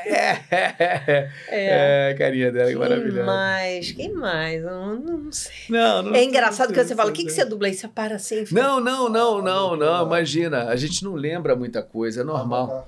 É. 0.05 1.29
É, 1.49 2.15
carinha 2.17 2.49
dela, 2.49 2.67
que 2.67 2.77
Quem 2.77 2.79
maravilhosa. 2.79 3.23
mais? 3.25 3.91
Quem 3.91 4.13
mais? 4.13 4.63
Eu 4.63 4.71
não, 4.71 4.95
não 4.95 5.31
sei. 5.33 5.51
Não, 5.67 6.01
não 6.01 6.15
É 6.15 6.23
engraçado 6.23 6.69
não 6.69 6.75
que 6.75 6.81
você 6.85 6.95
fala, 6.95 7.09
o 7.09 7.13
que, 7.13 7.25
que 7.25 7.31
você 7.31 7.43
dubla 7.43 7.67
aí? 7.67 7.73
Você 7.73 7.89
para 7.89 8.15
assim. 8.15 8.45
Não, 8.51 8.79
não, 8.79 9.09
não, 9.09 9.41
não, 9.41 9.75
não, 9.75 10.05
imagina. 10.05 10.69
A 10.69 10.77
gente 10.77 11.03
não 11.03 11.13
lembra 11.13 11.57
muita 11.57 11.83
coisa, 11.83 12.21
é 12.21 12.23
normal. 12.23 12.87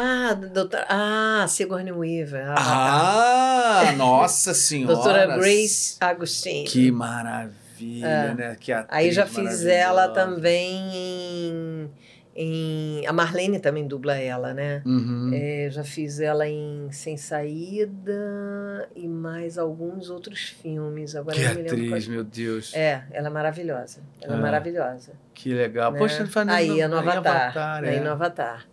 Ah, 0.00 0.32
doutora. 0.34 0.86
Ah, 0.88 1.46
Sigourney 1.48 1.90
Weaver. 1.92 2.44
Ah, 2.56 3.82
Ah, 3.88 3.92
nossa 3.98 4.54
senhora. 4.54 4.94
doutora 4.94 5.26
Grace 5.38 5.96
Agostini. 6.00 6.64
Que 6.68 6.90
maravilha, 6.92 8.06
É. 8.06 8.34
né? 8.34 8.56
Que 8.60 8.72
atriz 8.72 8.96
Aí 8.96 9.10
já 9.10 9.26
fiz 9.26 9.64
ela 9.64 10.08
também 10.08 10.90
em, 10.94 11.90
em. 12.36 13.06
A 13.06 13.12
Marlene 13.12 13.58
também 13.58 13.86
dubla 13.88 14.14
ela, 14.16 14.54
né? 14.54 14.82
Uhum. 14.86 15.30
É, 15.34 15.68
já 15.70 15.82
fiz 15.82 16.20
ela 16.20 16.46
em 16.46 16.88
Sem 16.92 17.16
Saída 17.16 18.88
e 18.94 19.06
mais 19.08 19.58
alguns 19.58 20.10
outros 20.10 20.40
filmes. 20.62 21.14
Agora 21.16 21.34
que 21.36 21.42
eu 21.42 21.48
não 21.48 21.54
me 21.56 21.62
lembro. 21.62 21.86
atriz, 21.88 22.08
meu 22.08 22.22
Deus. 22.24 22.72
É, 22.74 23.02
ela 23.10 23.26
é 23.28 23.30
maravilhosa. 23.30 23.98
Ela 24.22 24.34
é 24.34 24.38
Ah. 24.38 24.40
maravilhosa. 24.40 25.12
Que 25.34 25.52
legal. 25.54 25.92
né? 25.92 25.98
Poxa, 25.98 26.24
não 26.24 26.52
Aí, 26.54 26.68
no, 26.68 26.88
no 26.88 27.00
nem 27.02 27.16
Avatar. 27.16 27.84
é. 27.84 27.88
Aí 27.90 28.00
no 28.00 28.10
Avatar. 28.10 28.64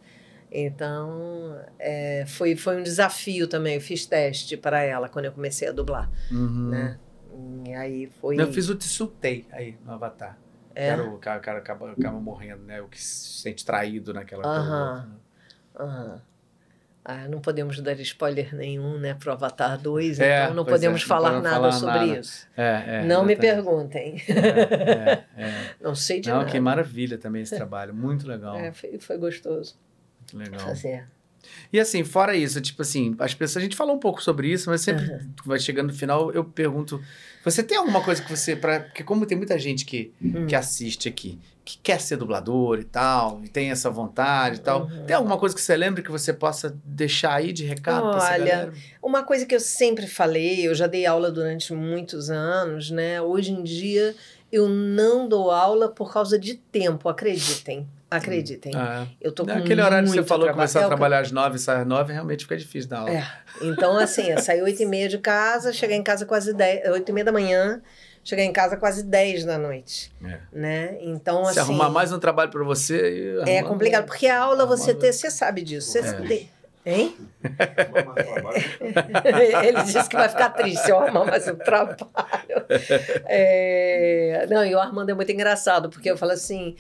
Então, 0.58 1.59
é, 1.77 2.24
foi, 2.27 2.56
foi 2.56 2.80
um 2.80 2.84
desafio 2.84 3.48
também. 3.48 3.75
Eu 3.75 3.82
fiz 3.82 4.06
teste 4.06 4.56
para 4.56 4.82
ela 4.82 5.09
quando 5.09 5.25
eu 5.25 5.32
comecei 5.34 5.67
a 5.67 5.72
dublar, 5.74 6.09
Uhum. 6.32 6.69
né? 6.69 6.98
E 7.67 7.74
aí 7.74 8.09
foi... 8.22 8.40
Eu 8.40 8.51
fiz 8.53 8.69
o 8.69 8.75
Tsultei 8.75 9.45
aí 9.51 9.77
no 9.85 9.92
Avatar. 9.93 10.38
É? 10.74 10.88
Era 10.88 11.03
o 11.03 11.17
cara, 11.17 11.40
o 11.40 11.42
cara 11.42 11.58
acaba, 11.59 11.92
acaba 11.92 12.19
morrendo, 12.19 12.64
né? 12.64 12.82
O 12.82 12.88
que 12.88 13.01
se 13.01 13.42
sente 13.42 13.66
traído 13.66 14.14
naquela 14.14 14.43
coisa. 14.43 14.59
Aham. 15.77 16.22
Ah, 17.08 17.27
não 17.27 17.40
podemos 17.40 17.80
dar 17.82 18.00
spoiler 18.00 18.56
nenhum, 18.56 18.98
né, 18.98 19.14
pro 19.14 19.32
Avatar 19.32 19.80
2, 19.80 20.19
É, 20.19 20.43
então 20.45 20.56
não 20.56 20.66
pois 20.66 20.77
podemos 20.77 21.01
é, 21.01 21.03
não 21.03 21.08
falar 21.08 21.30
podemos 21.30 21.43
nada 21.43 21.56
falar 21.58 21.72
sobre 21.74 22.08
nada. 22.08 22.19
isso. 22.19 22.48
É, 22.58 22.84
é, 22.88 23.06
não 23.06 23.24
me 23.24 23.34
exatamente. 23.34 23.38
perguntem. 23.40 24.24
É, 24.27 25.24
é. 25.38 25.75
Não 25.80 25.93
sei 25.93 26.19
de 26.19 26.30
Não, 26.30 26.38
nada. 26.40 26.50
que 26.50 26.59
maravilha 26.59 27.17
também 27.19 27.43
esse 27.43 27.53
trabalho. 27.56 27.93
Muito 27.93 28.27
legal. 28.27 28.56
É, 28.56 28.72
foi, 28.72 28.98
foi 28.98 29.17
gostoso 29.19 29.77
Legal. 30.35 30.59
fazer. 30.59 31.07
E 31.72 31.80
assim, 31.80 32.03
fora 32.03 32.35
isso, 32.35 32.59
tipo 32.59 32.81
assim, 32.81 33.15
as 33.19 33.33
pessoas, 33.35 33.57
a 33.57 33.65
gente 33.65 33.75
falou 33.75 33.95
um 33.95 33.99
pouco 33.99 34.22
sobre 34.22 34.51
isso, 34.51 34.67
mas 34.69 34.81
sempre 34.81 35.05
que 35.41 35.47
vai 35.47 35.59
chegando 35.59 35.88
no 35.88 35.93
final, 35.93 36.31
eu 36.31 36.43
pergunto, 36.43 36.99
você 37.43 37.61
tem 37.61 37.77
alguma 37.77 38.01
coisa 38.03 38.19
que 38.22 38.30
você, 38.30 38.55
pra, 38.55 38.80
porque 38.80 39.03
como 39.03 39.25
tem 39.27 39.38
muita 39.38 39.57
gente 39.59 39.85
que, 39.85 40.11
Hum. 40.19 40.47
que 40.47 40.55
assiste 40.55 41.07
aqui, 41.07 41.39
que 41.64 41.77
quer 41.80 42.01
ser 42.01 42.17
dublador 42.17 42.80
e 42.80 42.83
tal, 42.83 43.41
e 43.43 43.47
tem 43.47 43.69
essa 43.69 43.91
vontade 43.91 44.57
e 44.57 44.59
tal, 44.61 44.85
Uhum. 44.85 45.05
tem 45.05 45.15
alguma 45.15 45.38
coisa 45.38 45.53
que 45.53 45.61
você 45.61 45.75
lembra 45.77 46.01
que 46.01 46.09
você 46.11 46.33
possa 46.33 46.75
deixar 46.83 47.35
aí 47.35 47.53
de 47.53 47.64
recado 47.64 48.07
Olha? 48.07 48.73
Uma 49.01 49.23
coisa 49.23 49.45
que 49.45 49.53
eu 49.53 49.59
sempre 49.59 50.07
falei, 50.07 50.67
eu 50.67 50.73
já 50.73 50.88
dei 50.88 51.05
aula 51.05 51.31
durante 51.31 51.73
muitos 51.73 52.31
anos, 52.31 52.89
né? 52.89 53.22
Hoje 53.22 53.51
em 53.51 53.61
dia 53.64 54.15
eu 54.51 54.67
não 54.69 55.27
dou 55.27 55.51
aula 55.51 55.89
por 55.89 56.11
causa 56.11 56.39
de 56.39 56.55
tempo, 56.55 57.07
acreditem. 57.09 57.88
Acreditem. 58.09 58.72
Ah, 58.75 59.08
Eu 59.19 59.32
tô 59.32 59.45
com 59.45 59.53
Naquele 59.53 59.82
horário 59.82 60.08
que 60.08 60.14
você 60.16 60.24
falou, 60.24 60.45
traba- 60.45 60.58
começar 60.59 60.80
é 60.80 60.82
a 60.84 60.85
eu- 60.85 60.90
trabalhar 60.90 61.19
às 61.19 61.32
nove 61.32 61.56
e 61.56 61.59
sair 61.59 61.82
às 61.82 61.88
nove, 61.88 62.14
realmente 62.14 62.43
fica 62.43 62.56
difícil 62.56 62.90
dar 62.90 63.00
aula. 63.00 63.11
É. 63.11 63.25
Então, 63.61 63.98
assim, 63.98 64.30
eu 64.32 64.40
saí 64.40 64.61
oito 64.61 64.82
e 64.82 64.85
meia 64.85 65.09
de 65.09 65.17
casa, 65.17 65.74
cheguei 65.74 65.98
em 65.98 66.03
casa 66.03 66.25
quase 66.25 66.53
dez, 66.53 66.88
oito 66.92 67.09
e 67.09 67.11
meia 67.14 67.25
da 67.25 67.32
manhã, 67.32 67.82
cheguei 68.24 68.45
em 68.45 68.53
casa 68.53 68.77
quase 68.77 69.03
dez 69.03 69.43
da 69.43 69.58
noite, 69.58 70.11
É. 70.24 70.38
né? 70.53 70.98
Então, 71.01 71.43
Se 71.45 71.51
assim... 71.59 71.72
arrumar 71.72 71.90
mais 71.90 72.11
um 72.14 72.19
trabalho 72.19 72.51
pra 72.51 72.64
você... 72.64 73.40
É 73.45 73.58
arrumar- 73.58 73.69
complicado, 73.74 74.06
porque 74.06 74.27
a 74.27 74.40
aula 74.40 74.66
você 74.66 74.93
ter, 74.93 75.11
você 75.11 75.30
sabe 75.32 75.61
disso. 75.64 75.92
Você 75.92 76.00
É. 76.00 76.14
tem... 76.14 76.50
Hein? 76.88 77.16
Arrumar 77.43 78.14
mais 78.14 78.27
trabalho. 78.77 79.66
Ele 79.67 79.84
disse 79.84 80.08
que 80.08 80.16
vai 80.16 80.30
ficar 80.30 80.51
triste 80.51 80.84
se 80.84 80.92
eu 80.92 81.00
arrumar 81.00 81.25
mais 81.25 81.48
um 81.48 81.56
trabalho. 81.56 81.98
É, 83.25 84.45
Não, 84.50 84.64
e 84.64 84.75
o 84.75 84.80
Armando 84.80 85.09
é 85.09 85.14
muito 85.16 85.32
engraçado, 85.32 85.90
porque 85.90 86.09
eu 86.11 86.16
falo 86.17 86.32
assim. 86.34 86.75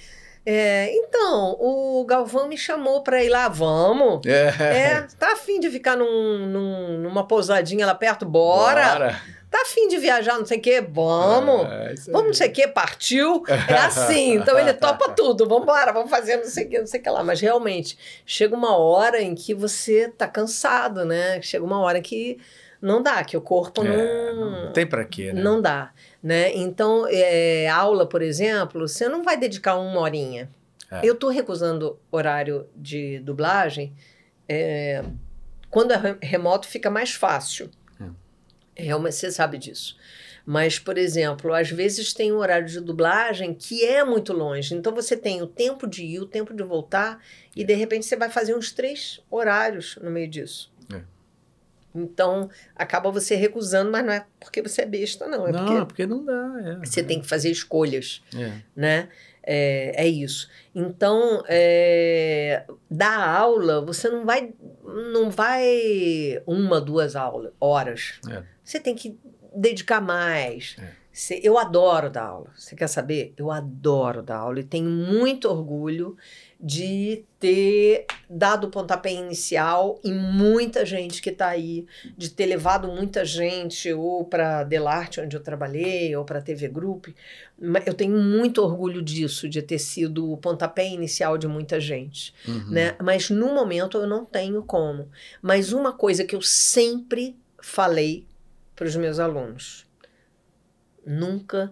É, 0.45 0.91
então, 0.93 1.57
o 1.59 2.05
Galvão 2.07 2.47
me 2.47 2.57
chamou 2.57 3.01
para 3.01 3.23
ir 3.23 3.29
lá, 3.29 3.47
vamos. 3.49 4.25
É. 4.25 4.47
É, 4.59 5.07
tá 5.19 5.33
afim 5.33 5.59
de 5.59 5.69
ficar 5.69 5.95
num, 5.97 6.45
num- 6.47 6.97
numa 6.99 7.27
pousadinha 7.27 7.85
lá 7.85 7.95
perto? 7.95 8.25
Bora. 8.25 8.91
Bora. 8.93 9.21
Tá 9.49 9.61
afim 9.61 9.87
de 9.87 9.97
viajar, 9.97 10.37
não 10.37 10.45
sei 10.45 10.57
o 10.57 10.61
quê? 10.61 10.81
Vamos. 10.81 11.65
É, 11.71 11.93
isso 11.93 12.09
aí. 12.09 12.13
Vamos, 12.13 12.27
não 12.27 12.33
sei 12.33 12.49
o 12.49 12.51
que, 12.51 12.67
partiu. 12.67 13.41
É 13.69 13.73
assim, 13.75 14.33
então 14.35 14.59
ele 14.59 14.73
topa 14.73 15.09
tudo. 15.15 15.47
Vamos 15.47 15.63
embora, 15.63 15.93
vamos 15.93 16.09
fazer 16.09 16.37
não 16.37 16.45
sei 16.45 16.65
o 16.65 16.69
que, 16.69 16.79
não 16.79 16.87
sei 16.87 16.99
o 16.99 17.03
que 17.03 17.09
lá. 17.09 17.23
Mas 17.23 17.39
realmente, 17.39 17.97
chega 18.25 18.53
uma 18.53 18.75
hora 18.77 19.21
em 19.21 19.33
que 19.33 19.53
você 19.53 20.09
tá 20.09 20.27
cansado, 20.27 21.05
né? 21.05 21.41
Chega 21.41 21.63
uma 21.63 21.79
hora 21.79 22.01
que 22.01 22.37
não 22.81 23.01
dá, 23.01 23.23
que 23.23 23.37
o 23.37 23.41
corpo 23.41 23.81
É, 23.85 24.33
não. 24.33 24.65
não 24.65 24.71
tem 24.73 24.85
pra 24.85 25.05
quê, 25.05 25.31
né? 25.31 25.41
Não 25.41 25.61
dá, 25.61 25.91
né? 26.21 26.53
Então, 26.55 27.05
é, 27.09 27.67
aula, 27.67 28.07
por 28.07 28.21
exemplo, 28.21 28.87
você 28.87 29.07
não 29.09 29.23
vai 29.23 29.37
dedicar 29.37 29.75
uma 29.77 29.99
horinha. 29.99 30.49
É. 30.91 31.01
Eu 31.03 31.15
tô 31.15 31.29
recusando 31.29 31.99
horário 32.11 32.67
de 32.75 33.19
dublagem. 33.19 33.93
é, 34.47 35.03
quando 35.71 35.91
é 35.91 35.97
re- 35.97 36.17
remoto, 36.21 36.67
fica 36.67 36.89
mais 36.89 37.11
fácil. 37.13 37.69
É, 38.75 38.95
uma- 38.95 39.11
você 39.11 39.31
sabe 39.31 39.57
disso. 39.57 39.97
Mas, 40.45 40.77
por 40.77 40.97
exemplo, 40.97 41.53
às 41.53 41.71
vezes 41.71 42.13
tem 42.13 42.31
um 42.31 42.37
horário 42.37 42.67
de 42.67 42.79
dublagem 42.79 43.53
que 43.53 43.83
é 43.83 44.03
muito 44.03 44.31
longe. 44.33 44.75
Então 44.75 44.93
você 44.93 45.17
tem 45.17 45.41
o 45.41 45.47
tempo 45.47 45.87
de 45.87 46.03
ir, 46.05 46.19
o 46.19 46.25
tempo 46.27 46.53
de 46.53 46.61
voltar, 46.61 47.19
e 47.55 47.63
de 47.63 47.73
repente 47.73 48.05
você 48.05 48.15
vai 48.15 48.29
fazer 48.29 48.55
uns 48.55 48.71
três 48.71 49.19
horários 49.31 49.97
no 50.01 50.11
meio 50.11 50.27
disso. 50.27 50.71
É. 51.95 51.99
Então 51.99 52.49
acaba 52.75 53.09
você 53.11 53.35
recusando, 53.35 53.91
mas 53.91 54.05
não 54.05 54.13
é 54.13 54.25
porque 54.39 54.61
você 54.61 54.81
é 54.81 54.85
besta, 54.85 55.27
não. 55.27 55.47
É 55.47 55.51
não, 55.51 55.59
porque 55.65 55.73
é 55.81 55.85
porque 55.85 56.05
não 56.05 56.23
dá. 56.25 56.53
É. 56.81 56.85
você 56.85 57.01
tem 57.03 57.21
que 57.21 57.27
fazer 57.27 57.49
escolhas, 57.49 58.21
É. 58.35 58.51
né? 58.75 59.09
É, 59.47 60.03
é 60.03 60.07
isso. 60.07 60.49
Então, 60.73 61.43
é, 61.47 62.65
dar 62.89 63.29
aula, 63.29 63.79
você 63.85 64.09
não 64.09 64.25
vai, 64.25 64.51
não 65.13 65.29
vai 65.29 66.41
uma, 66.47 66.81
duas 66.81 67.15
aulas, 67.15 67.51
horas. 67.59 68.19
É. 68.29 68.41
Você 68.63 68.79
tem 68.79 68.95
que 68.95 69.19
dedicar 69.55 70.01
mais. 70.01 70.75
É. 70.79 70.89
Você- 71.13 71.39
eu 71.43 71.57
adoro 71.59 72.09
dar 72.09 72.23
aula. 72.25 72.49
Você 72.55 72.75
quer 72.75 72.87
saber? 72.87 73.33
Eu 73.37 73.51
adoro 73.51 74.21
dar 74.23 74.37
aula 74.37 74.59
e 74.59 74.63
tenho 74.63 74.89
muito 74.89 75.47
orgulho 75.47 76.17
de 76.65 77.23
ter 77.39 78.07
dado 78.27 78.65
o 78.65 78.71
pontapé 78.71 79.13
inicial 79.13 79.99
em 80.03 80.11
muita 80.11 80.83
gente 80.83 81.21
que 81.21 81.29
está 81.29 81.49
aí, 81.49 81.85
de 82.17 82.31
ter 82.31 82.47
levado 82.47 82.87
muita 82.87 83.23
gente 83.23 83.93
ou 83.93 84.25
para 84.25 84.63
Delarte, 84.63 85.21
onde 85.21 85.35
eu 85.35 85.43
trabalhei, 85.43 86.15
ou 86.15 86.25
para 86.25 86.39
a 86.39 86.41
TV 86.41 86.67
Group. 86.67 87.09
Eu 87.85 87.93
tenho 87.93 88.17
muito 88.17 88.63
orgulho 88.63 89.03
disso, 89.03 89.47
de 89.47 89.61
ter 89.61 89.77
sido 89.77 90.31
o 90.31 90.37
pontapé 90.37 90.89
inicial 90.89 91.37
de 91.37 91.47
muita 91.47 91.79
gente 91.79 92.33
Uhum. 92.47 92.71
né? 92.71 92.95
Mas 92.99 93.29
no 93.29 93.53
momento 93.53 93.99
eu 93.99 94.07
não 94.07 94.25
tenho 94.25 94.63
como. 94.63 95.07
Mas 95.43 95.71
uma 95.71 95.93
coisa 95.93 96.25
que 96.25 96.35
eu 96.35 96.41
sempre 96.41 97.37
falei 97.61 98.25
para 98.75 98.87
os 98.87 98.95
meus 98.95 99.19
alunos: 99.19 99.85
nunca 101.05 101.71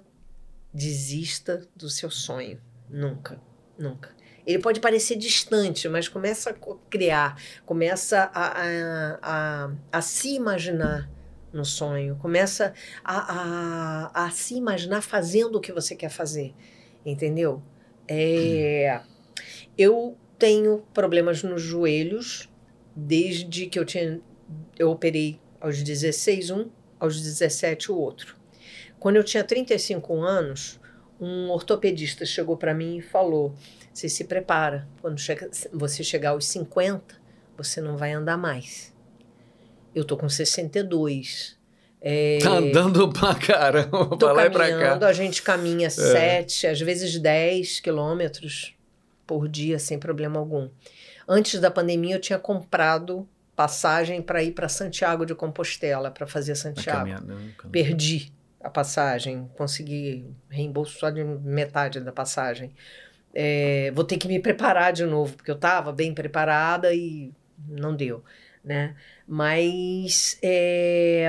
desista 0.71 1.67
do 1.75 1.89
seu 1.89 2.11
sonho. 2.11 2.61
Nunca, 2.87 3.41
nunca. 3.75 4.13
Ele 4.45 4.59
pode 4.59 4.79
parecer 4.79 5.15
distante, 5.15 5.87
mas 5.87 6.07
começa 6.07 6.49
a 6.49 6.53
criar, 6.89 7.41
começa 7.65 8.29
a, 8.33 8.61
a, 8.61 9.19
a, 9.21 9.71
a 9.91 10.01
se 10.01 10.35
imaginar 10.35 11.09
no 11.51 11.63
sonho, 11.63 12.17
começa 12.17 12.73
a, 13.03 14.11
a, 14.13 14.25
a 14.25 14.29
se 14.31 14.55
imaginar 14.55 15.01
fazendo 15.01 15.57
o 15.57 15.61
que 15.61 15.71
você 15.71 15.95
quer 15.95 16.09
fazer, 16.09 16.53
entendeu? 17.05 17.61
É, 18.07 19.01
eu 19.77 20.17
tenho 20.37 20.83
problemas 20.93 21.43
nos 21.43 21.61
joelhos 21.61 22.49
desde 22.95 23.67
que 23.67 23.79
eu 23.79 23.85
tinha 23.85 24.21
eu 24.77 24.89
operei 24.91 25.39
aos 25.59 25.81
16 25.81 26.49
um, 26.51 26.69
aos 26.99 27.21
17 27.21 27.91
o 27.91 27.95
outro. 27.95 28.35
Quando 28.99 29.17
eu 29.17 29.23
tinha 29.23 29.43
35 29.43 30.21
anos, 30.21 30.79
um 31.19 31.49
ortopedista 31.49 32.25
chegou 32.25 32.57
para 32.57 32.73
mim 32.73 32.97
e 32.97 33.01
falou: 33.01 33.55
"Você 33.93 34.09
se 34.09 34.23
prepara, 34.23 34.87
quando 35.01 35.19
chega, 35.19 35.49
você 35.71 36.03
chegar 36.03 36.31
aos 36.31 36.45
50, 36.45 37.15
você 37.57 37.79
não 37.79 37.95
vai 37.97 38.11
andar 38.11 38.37
mais". 38.37 38.93
Eu 39.93 40.03
tô 40.03 40.17
com 40.17 40.27
62. 40.27 41.57
É, 42.01 42.39
Tá 42.41 42.49
andando 42.51 43.07
pra 43.13 43.33
caramba, 43.35 44.17
pra 44.17 44.31
lá 44.33 44.45
e 44.45 44.49
pra 44.49 44.67
cá. 44.67 44.99
É. 45.01 45.05
a 45.09 45.13
gente 45.13 45.41
caminha 45.41 45.89
7, 45.89 46.67
às 46.67 46.81
vezes 46.81 47.17
10 47.17 47.79
quilômetros 47.79 48.73
por 49.25 49.47
dia, 49.47 49.79
sem 49.79 49.97
problema 49.97 50.39
algum. 50.39 50.67
Antes 51.27 51.61
da 51.61 51.71
pandemia, 51.71 52.15
eu 52.15 52.19
tinha 52.19 52.37
comprado 52.37 53.25
passagem 53.55 54.21
para 54.21 54.43
ir 54.43 54.51
para 54.51 54.67
Santiago 54.67 55.25
de 55.25 55.33
Compostela, 55.33 56.11
para 56.11 56.27
fazer 56.27 56.55
Santiago. 56.55 57.07
Perdi 57.71 58.33
a 58.59 58.69
passagem, 58.69 59.49
consegui 59.55 60.25
reembolso 60.49 60.97
só 60.99 61.09
de 61.09 61.23
metade 61.23 61.99
da 62.01 62.11
passagem. 62.11 62.73
É, 63.33 63.91
vou 63.95 64.03
ter 64.05 64.17
que 64.17 64.27
me 64.27 64.39
preparar 64.39 64.93
de 64.93 65.05
novo, 65.05 65.35
porque 65.35 65.51
eu 65.51 65.55
estava 65.55 65.91
bem 65.91 66.13
preparada 66.13 66.93
e 66.93 67.31
não 67.67 67.95
deu, 67.95 68.23
né? 68.63 68.95
Mas 69.27 70.37
é, 70.43 71.27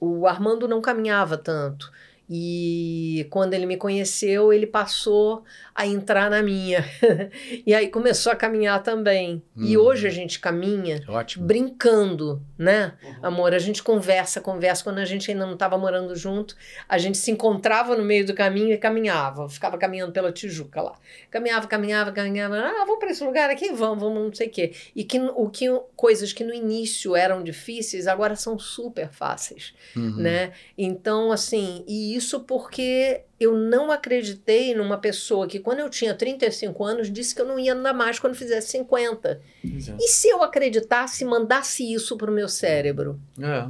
o 0.00 0.26
Armando 0.26 0.68
não 0.68 0.80
caminhava 0.80 1.36
tanto. 1.36 1.92
E 2.28 3.26
quando 3.28 3.52
ele 3.52 3.66
me 3.66 3.76
conheceu, 3.76 4.52
ele 4.52 4.66
passou 4.66 5.44
a 5.74 5.86
entrar 5.86 6.30
na 6.30 6.42
minha. 6.42 6.84
e 7.66 7.74
aí 7.74 7.88
começou 7.88 8.32
a 8.32 8.36
caminhar 8.36 8.82
também. 8.82 9.42
Hum. 9.56 9.64
E 9.64 9.76
hoje 9.76 10.06
a 10.06 10.10
gente 10.10 10.40
caminha 10.40 11.02
Ótimo. 11.06 11.44
brincando, 11.44 12.40
né? 12.56 12.94
Uhum. 13.02 13.14
Amor, 13.22 13.52
a 13.52 13.58
gente 13.58 13.82
conversa, 13.82 14.40
conversa. 14.40 14.82
Quando 14.82 14.98
a 14.98 15.04
gente 15.04 15.30
ainda 15.30 15.44
não 15.44 15.52
estava 15.52 15.76
morando 15.76 16.16
junto, 16.16 16.56
a 16.88 16.96
gente 16.96 17.18
se 17.18 17.30
encontrava 17.30 17.94
no 17.94 18.04
meio 18.04 18.24
do 18.24 18.32
caminho 18.32 18.72
e 18.72 18.78
caminhava. 18.78 19.48
Ficava 19.48 19.76
caminhando 19.76 20.12
pela 20.12 20.32
Tijuca 20.32 20.80
lá. 20.80 20.94
Caminhava, 21.30 21.66
caminhava, 21.66 22.10
caminhava. 22.12 22.56
Ah, 22.56 22.84
vamos 22.86 23.00
para 23.00 23.10
esse 23.10 23.22
lugar 23.22 23.50
aqui? 23.50 23.70
Vamos, 23.72 24.02
vamos, 24.02 24.24
não 24.24 24.32
sei 24.32 24.46
o 24.46 24.50
quê. 24.50 24.72
E 24.96 25.04
que, 25.04 25.18
o 25.20 25.50
que, 25.50 25.66
coisas 25.94 26.32
que 26.32 26.42
no 26.42 26.54
início 26.54 27.14
eram 27.14 27.42
difíceis, 27.42 28.06
agora 28.06 28.34
são 28.34 28.58
super 28.58 29.10
fáceis, 29.10 29.74
uhum. 29.94 30.16
né? 30.16 30.52
Então, 30.78 31.30
assim, 31.30 31.84
e 31.86 32.13
isso 32.14 32.40
porque 32.40 33.22
eu 33.38 33.56
não 33.56 33.90
acreditei 33.90 34.74
numa 34.74 34.98
pessoa 34.98 35.46
que, 35.46 35.58
quando 35.58 35.80
eu 35.80 35.90
tinha 35.90 36.14
35 36.14 36.84
anos, 36.84 37.12
disse 37.12 37.34
que 37.34 37.40
eu 37.40 37.46
não 37.46 37.58
ia 37.58 37.74
andar 37.74 37.92
mais 37.92 38.18
quando 38.18 38.34
fizesse 38.34 38.68
50. 38.68 39.40
Exato. 39.64 39.98
E 40.02 40.08
se 40.08 40.28
eu 40.28 40.42
acreditasse, 40.42 41.24
mandasse 41.24 41.92
isso 41.92 42.16
para 42.16 42.30
o 42.30 42.34
meu 42.34 42.48
cérebro? 42.48 43.20
É. 43.40 43.66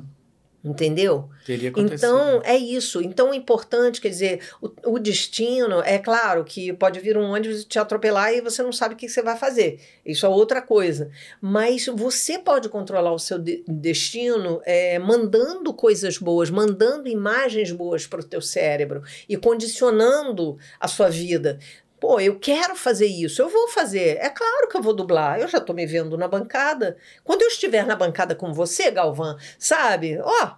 Entendeu? 0.65 1.29
Teria 1.45 1.69
acontecido. 1.69 1.99
Então, 1.99 2.41
é 2.43 2.57
isso. 2.57 3.03
Então, 3.03 3.35
é 3.35 3.37
importante, 3.37 4.01
quer 4.01 4.09
dizer, 4.09 4.41
o, 4.63 4.95
o, 4.95 4.99
destino, 4.99 5.83
é 5.83 5.99
claro 5.99 6.43
que 6.43 6.73
pode 6.73 7.01
vir 7.01 7.19
um 7.19 7.33
ônibus 7.33 7.67
te 7.67 7.79
atropelar 7.79 8.33
e 8.33 8.41
você 8.41 8.63
não 8.63 8.73
sabe 8.73 8.95
o 8.95 8.97
que 8.97 9.07
você 9.07 9.21
vai 9.21 9.37
fazer. 9.37 9.79
Isso 10.07 10.25
é 10.25 10.29
outra 10.29 10.63
coisa. 10.63 11.11
Mas 11.39 11.85
você 11.87 12.39
pode 12.39 12.71
controlar 12.71 13.13
o 13.13 13.19
seu 13.19 13.39
de 13.39 13.63
destino 13.69 14.63
é, 14.65 14.99
mandando 14.99 15.75
coisas 15.75 16.17
boas, 16.17 16.49
mandando 16.49 17.11
imagens 17.11 17.71
boas 17.71 18.07
para 18.07 18.21
o 18.21 18.25
teu 18.25 18.41
cérebro 18.41 19.03
e 19.29 19.37
condicionando 19.37 20.57
a 20.81 20.89
sua 20.89 21.11
vida 21.11 21.59
pô, 22.05 22.21
eu 22.21 22.39
quero 22.39 22.77
fazer 22.77 23.07
isso, 23.07 23.41
eu 23.41 23.49
vou 23.49 23.67
fazer. 23.69 24.19
É 24.21 24.29
claro 24.29 24.69
que 24.69 24.77
eu 24.77 24.83
vou 24.83 24.93
dublar, 24.93 25.41
eu 25.41 25.49
já 25.49 25.59
tô 25.59 25.73
me 25.73 25.87
vendo 25.87 26.19
na 26.19 26.29
bancada. 26.29 26.99
Quando 27.25 27.41
eu 27.41 27.49
estiver 27.49 27.87
na 27.87 27.97
bancada 27.97 28.35
com 28.35 28.53
você, 28.53 28.91
Galvão, 28.91 29.39
sabe? 29.59 30.19
Ó, 30.21 30.51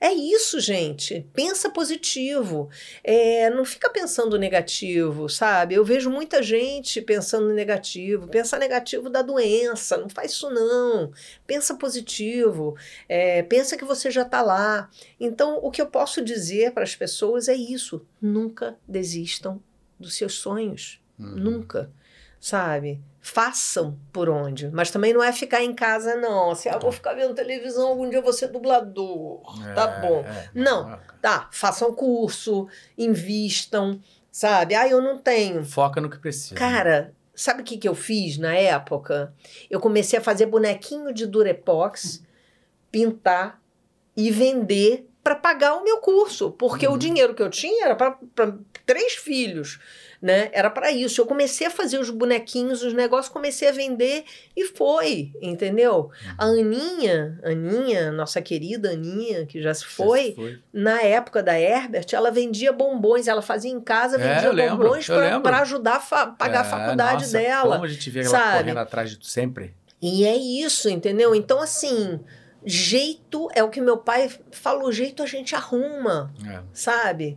é 0.00 0.12
isso, 0.12 0.58
gente. 0.58 1.24
Pensa 1.32 1.70
positivo. 1.70 2.68
É, 3.04 3.48
não 3.48 3.64
fica 3.64 3.88
pensando 3.90 4.36
negativo, 4.36 5.28
sabe? 5.28 5.76
Eu 5.76 5.84
vejo 5.84 6.10
muita 6.10 6.42
gente 6.42 7.00
pensando 7.00 7.54
negativo. 7.54 8.26
Pensa 8.26 8.58
negativo 8.58 9.08
da 9.08 9.22
doença. 9.22 9.96
Não 9.98 10.08
faz 10.08 10.32
isso, 10.32 10.50
não. 10.50 11.12
Pensa 11.46 11.76
positivo. 11.76 12.76
É, 13.08 13.44
pensa 13.44 13.76
que 13.76 13.84
você 13.84 14.10
já 14.10 14.22
está 14.22 14.42
lá. 14.42 14.90
Então, 15.20 15.60
o 15.62 15.70
que 15.70 15.80
eu 15.80 15.86
posso 15.86 16.20
dizer 16.24 16.72
para 16.72 16.82
as 16.82 16.96
pessoas 16.96 17.48
é 17.48 17.54
isso. 17.54 18.04
Nunca 18.20 18.76
desistam 18.88 19.62
dos 19.98 20.16
seus 20.16 20.34
sonhos. 20.34 21.00
Uhum. 21.18 21.26
Nunca. 21.26 21.90
Sabe? 22.40 23.00
Façam 23.20 23.98
por 24.12 24.28
onde. 24.28 24.70
Mas 24.70 24.90
também 24.90 25.12
não 25.12 25.22
é 25.22 25.32
ficar 25.32 25.62
em 25.62 25.74
casa, 25.74 26.14
não. 26.16 26.52
Assim, 26.52 26.68
ah, 26.68 26.78
vou 26.78 26.92
ficar 26.92 27.14
vendo 27.14 27.34
televisão, 27.34 27.88
algum 27.88 28.08
dia 28.08 28.18
eu 28.18 28.22
vou 28.22 28.32
ser 28.32 28.48
dublador. 28.48 29.42
É, 29.66 29.72
tá 29.74 29.86
bom. 30.00 30.20
É, 30.20 30.50
não. 30.54 30.92
É, 30.92 30.98
tá. 31.20 31.48
Façam 31.52 31.92
curso, 31.92 32.68
invistam, 32.96 34.00
sabe? 34.30 34.74
Ah, 34.74 34.88
eu 34.88 35.02
não 35.02 35.18
tenho. 35.18 35.64
Foca 35.64 36.00
no 36.00 36.08
que 36.08 36.18
precisa. 36.18 36.54
Cara, 36.54 37.12
sabe 37.34 37.62
o 37.62 37.64
que, 37.64 37.76
que 37.76 37.88
eu 37.88 37.94
fiz 37.94 38.38
na 38.38 38.54
época? 38.54 39.34
Eu 39.68 39.80
comecei 39.80 40.18
a 40.18 40.22
fazer 40.22 40.46
bonequinho 40.46 41.12
de 41.12 41.26
Durepox, 41.26 42.22
pintar 42.90 43.60
e 44.16 44.30
vender 44.30 45.08
para 45.22 45.34
pagar 45.34 45.74
o 45.74 45.84
meu 45.84 45.98
curso, 45.98 46.52
porque 46.52 46.86
uhum. 46.86 46.94
o 46.94 46.98
dinheiro 46.98 47.34
que 47.34 47.42
eu 47.42 47.50
tinha 47.50 47.84
era 47.84 47.94
para 47.94 48.16
três 48.88 49.12
filhos, 49.16 49.78
né? 50.20 50.48
Era 50.50 50.70
para 50.70 50.90
isso. 50.90 51.20
Eu 51.20 51.26
comecei 51.26 51.66
a 51.66 51.70
fazer 51.70 51.98
os 51.98 52.08
bonequinhos, 52.08 52.82
os 52.82 52.94
negócios, 52.94 53.30
comecei 53.30 53.68
a 53.68 53.72
vender 53.72 54.24
e 54.56 54.64
foi, 54.64 55.30
entendeu? 55.42 56.10
Uhum. 56.10 56.34
A 56.38 56.44
Aninha, 56.46 57.38
Aninha, 57.44 58.10
nossa 58.10 58.40
querida 58.40 58.92
Aninha, 58.92 59.44
que 59.44 59.60
já 59.60 59.74
se 59.74 59.84
foi, 59.84 60.32
foi. 60.34 60.58
na 60.72 61.02
época 61.02 61.42
da 61.42 61.60
Herbert, 61.60 62.06
ela 62.12 62.30
vendia 62.30 62.72
bombons, 62.72 63.28
ela 63.28 63.42
fazia 63.42 63.70
em 63.70 63.80
casa, 63.80 64.16
é, 64.16 64.34
vendia 64.34 64.64
é, 64.64 64.70
bombons 64.70 65.06
para 65.42 65.60
ajudar 65.60 65.96
a 65.96 66.00
fa 66.00 66.26
pagar 66.28 66.60
é, 66.60 66.60
a 66.62 66.64
faculdade 66.64 67.24
nossa, 67.24 67.38
dela. 67.38 67.74
Como 67.74 67.84
a 67.84 67.88
gente 67.88 68.08
vê 68.08 68.20
ela 68.20 68.30
sabe? 68.30 68.58
correndo 68.60 68.78
atrás 68.78 69.18
de 69.18 69.28
sempre. 69.28 69.74
E 70.00 70.24
é 70.24 70.34
isso, 70.34 70.88
entendeu? 70.88 71.34
Então, 71.34 71.60
assim, 71.60 72.18
jeito 72.64 73.50
é 73.54 73.62
o 73.62 73.68
que 73.68 73.82
meu 73.82 73.98
pai 73.98 74.30
falou, 74.50 74.90
jeito 74.90 75.22
a 75.22 75.26
gente 75.26 75.54
arruma, 75.54 76.32
é. 76.48 76.60
sabe? 76.72 77.36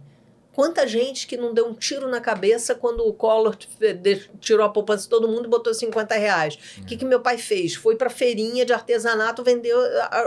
Quanta 0.54 0.86
gente 0.86 1.28
que 1.28 1.38
não 1.38 1.54
deu 1.54 1.66
um 1.66 1.74
tiro 1.74 2.10
na 2.10 2.20
cabeça 2.20 2.76
quando 2.76 3.08
o 3.08 3.14
Collor 3.14 3.56
tirou 4.40 4.66
a 4.66 4.70
poupança 4.70 5.04
de 5.04 5.10
todo 5.10 5.28
mundo 5.28 5.46
e 5.46 5.50
botou 5.50 5.74
50 5.74 6.16
reais. 6.16 6.56
O 6.78 6.82
é. 6.82 6.86
que, 6.86 6.98
que 6.98 7.06
meu 7.06 7.22
pai 7.22 7.38
fez? 7.38 7.74
Foi 7.74 7.96
para 7.96 8.10
feirinha 8.10 8.66
de 8.66 8.74
artesanato 8.74 9.44
vender 9.44 9.74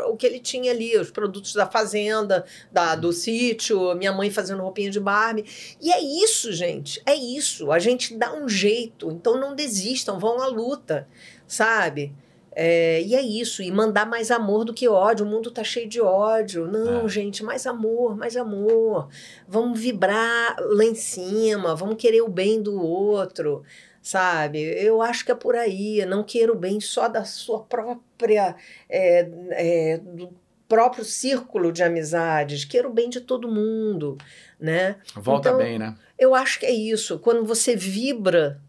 o 0.08 0.16
que 0.16 0.26
ele 0.26 0.40
tinha 0.40 0.72
ali, 0.72 0.96
os 0.96 1.10
produtos 1.10 1.52
da 1.52 1.66
fazenda, 1.66 2.44
da, 2.72 2.94
do 2.94 3.12
sítio, 3.12 3.94
minha 3.94 4.12
mãe 4.12 4.30
fazendo 4.30 4.62
roupinha 4.62 4.90
de 4.90 4.98
Barbie. 4.98 5.44
E 5.80 5.92
é 5.92 6.00
isso, 6.00 6.52
gente. 6.52 7.02
É 7.04 7.14
isso. 7.14 7.70
A 7.70 7.78
gente 7.78 8.16
dá 8.16 8.32
um 8.34 8.48
jeito. 8.48 9.10
Então 9.10 9.38
não 9.38 9.54
desistam, 9.54 10.18
vão 10.18 10.40
à 10.40 10.46
luta, 10.46 11.06
sabe? 11.46 12.14
É, 12.54 13.02
e 13.02 13.14
é 13.14 13.20
isso, 13.20 13.62
e 13.62 13.70
mandar 13.70 14.06
mais 14.06 14.30
amor 14.30 14.64
do 14.64 14.72
que 14.72 14.88
ódio. 14.88 15.26
O 15.26 15.28
mundo 15.28 15.50
tá 15.50 15.64
cheio 15.64 15.88
de 15.88 16.00
ódio. 16.00 16.66
Não, 16.66 17.06
é. 17.06 17.08
gente, 17.08 17.42
mais 17.42 17.66
amor, 17.66 18.16
mais 18.16 18.36
amor. 18.36 19.08
Vamos 19.48 19.78
vibrar 19.78 20.56
lá 20.60 20.84
em 20.84 20.94
cima, 20.94 21.74
vamos 21.74 21.96
querer 21.96 22.22
o 22.22 22.28
bem 22.28 22.62
do 22.62 22.80
outro, 22.80 23.64
sabe? 24.00 24.60
Eu 24.62 25.02
acho 25.02 25.24
que 25.24 25.32
é 25.32 25.34
por 25.34 25.56
aí. 25.56 26.04
Não 26.06 26.22
queira 26.22 26.52
o 26.52 26.56
bem 26.56 26.80
só 26.80 27.08
da 27.08 27.24
sua 27.24 27.60
própria. 27.60 28.54
É, 28.88 29.28
é, 29.50 29.98
do 29.98 30.32
próprio 30.68 31.04
círculo 31.04 31.70
de 31.70 31.82
amizades. 31.82 32.64
Queira 32.64 32.88
o 32.88 32.92
bem 32.92 33.08
de 33.08 33.20
todo 33.20 33.48
mundo, 33.48 34.16
né? 34.58 34.96
Volta 35.14 35.50
então, 35.50 35.58
bem, 35.58 35.78
né? 35.78 35.94
Eu 36.18 36.34
acho 36.34 36.58
que 36.58 36.66
é 36.66 36.72
isso. 36.72 37.18
Quando 37.18 37.44
você 37.44 37.76
vibra 37.76 38.60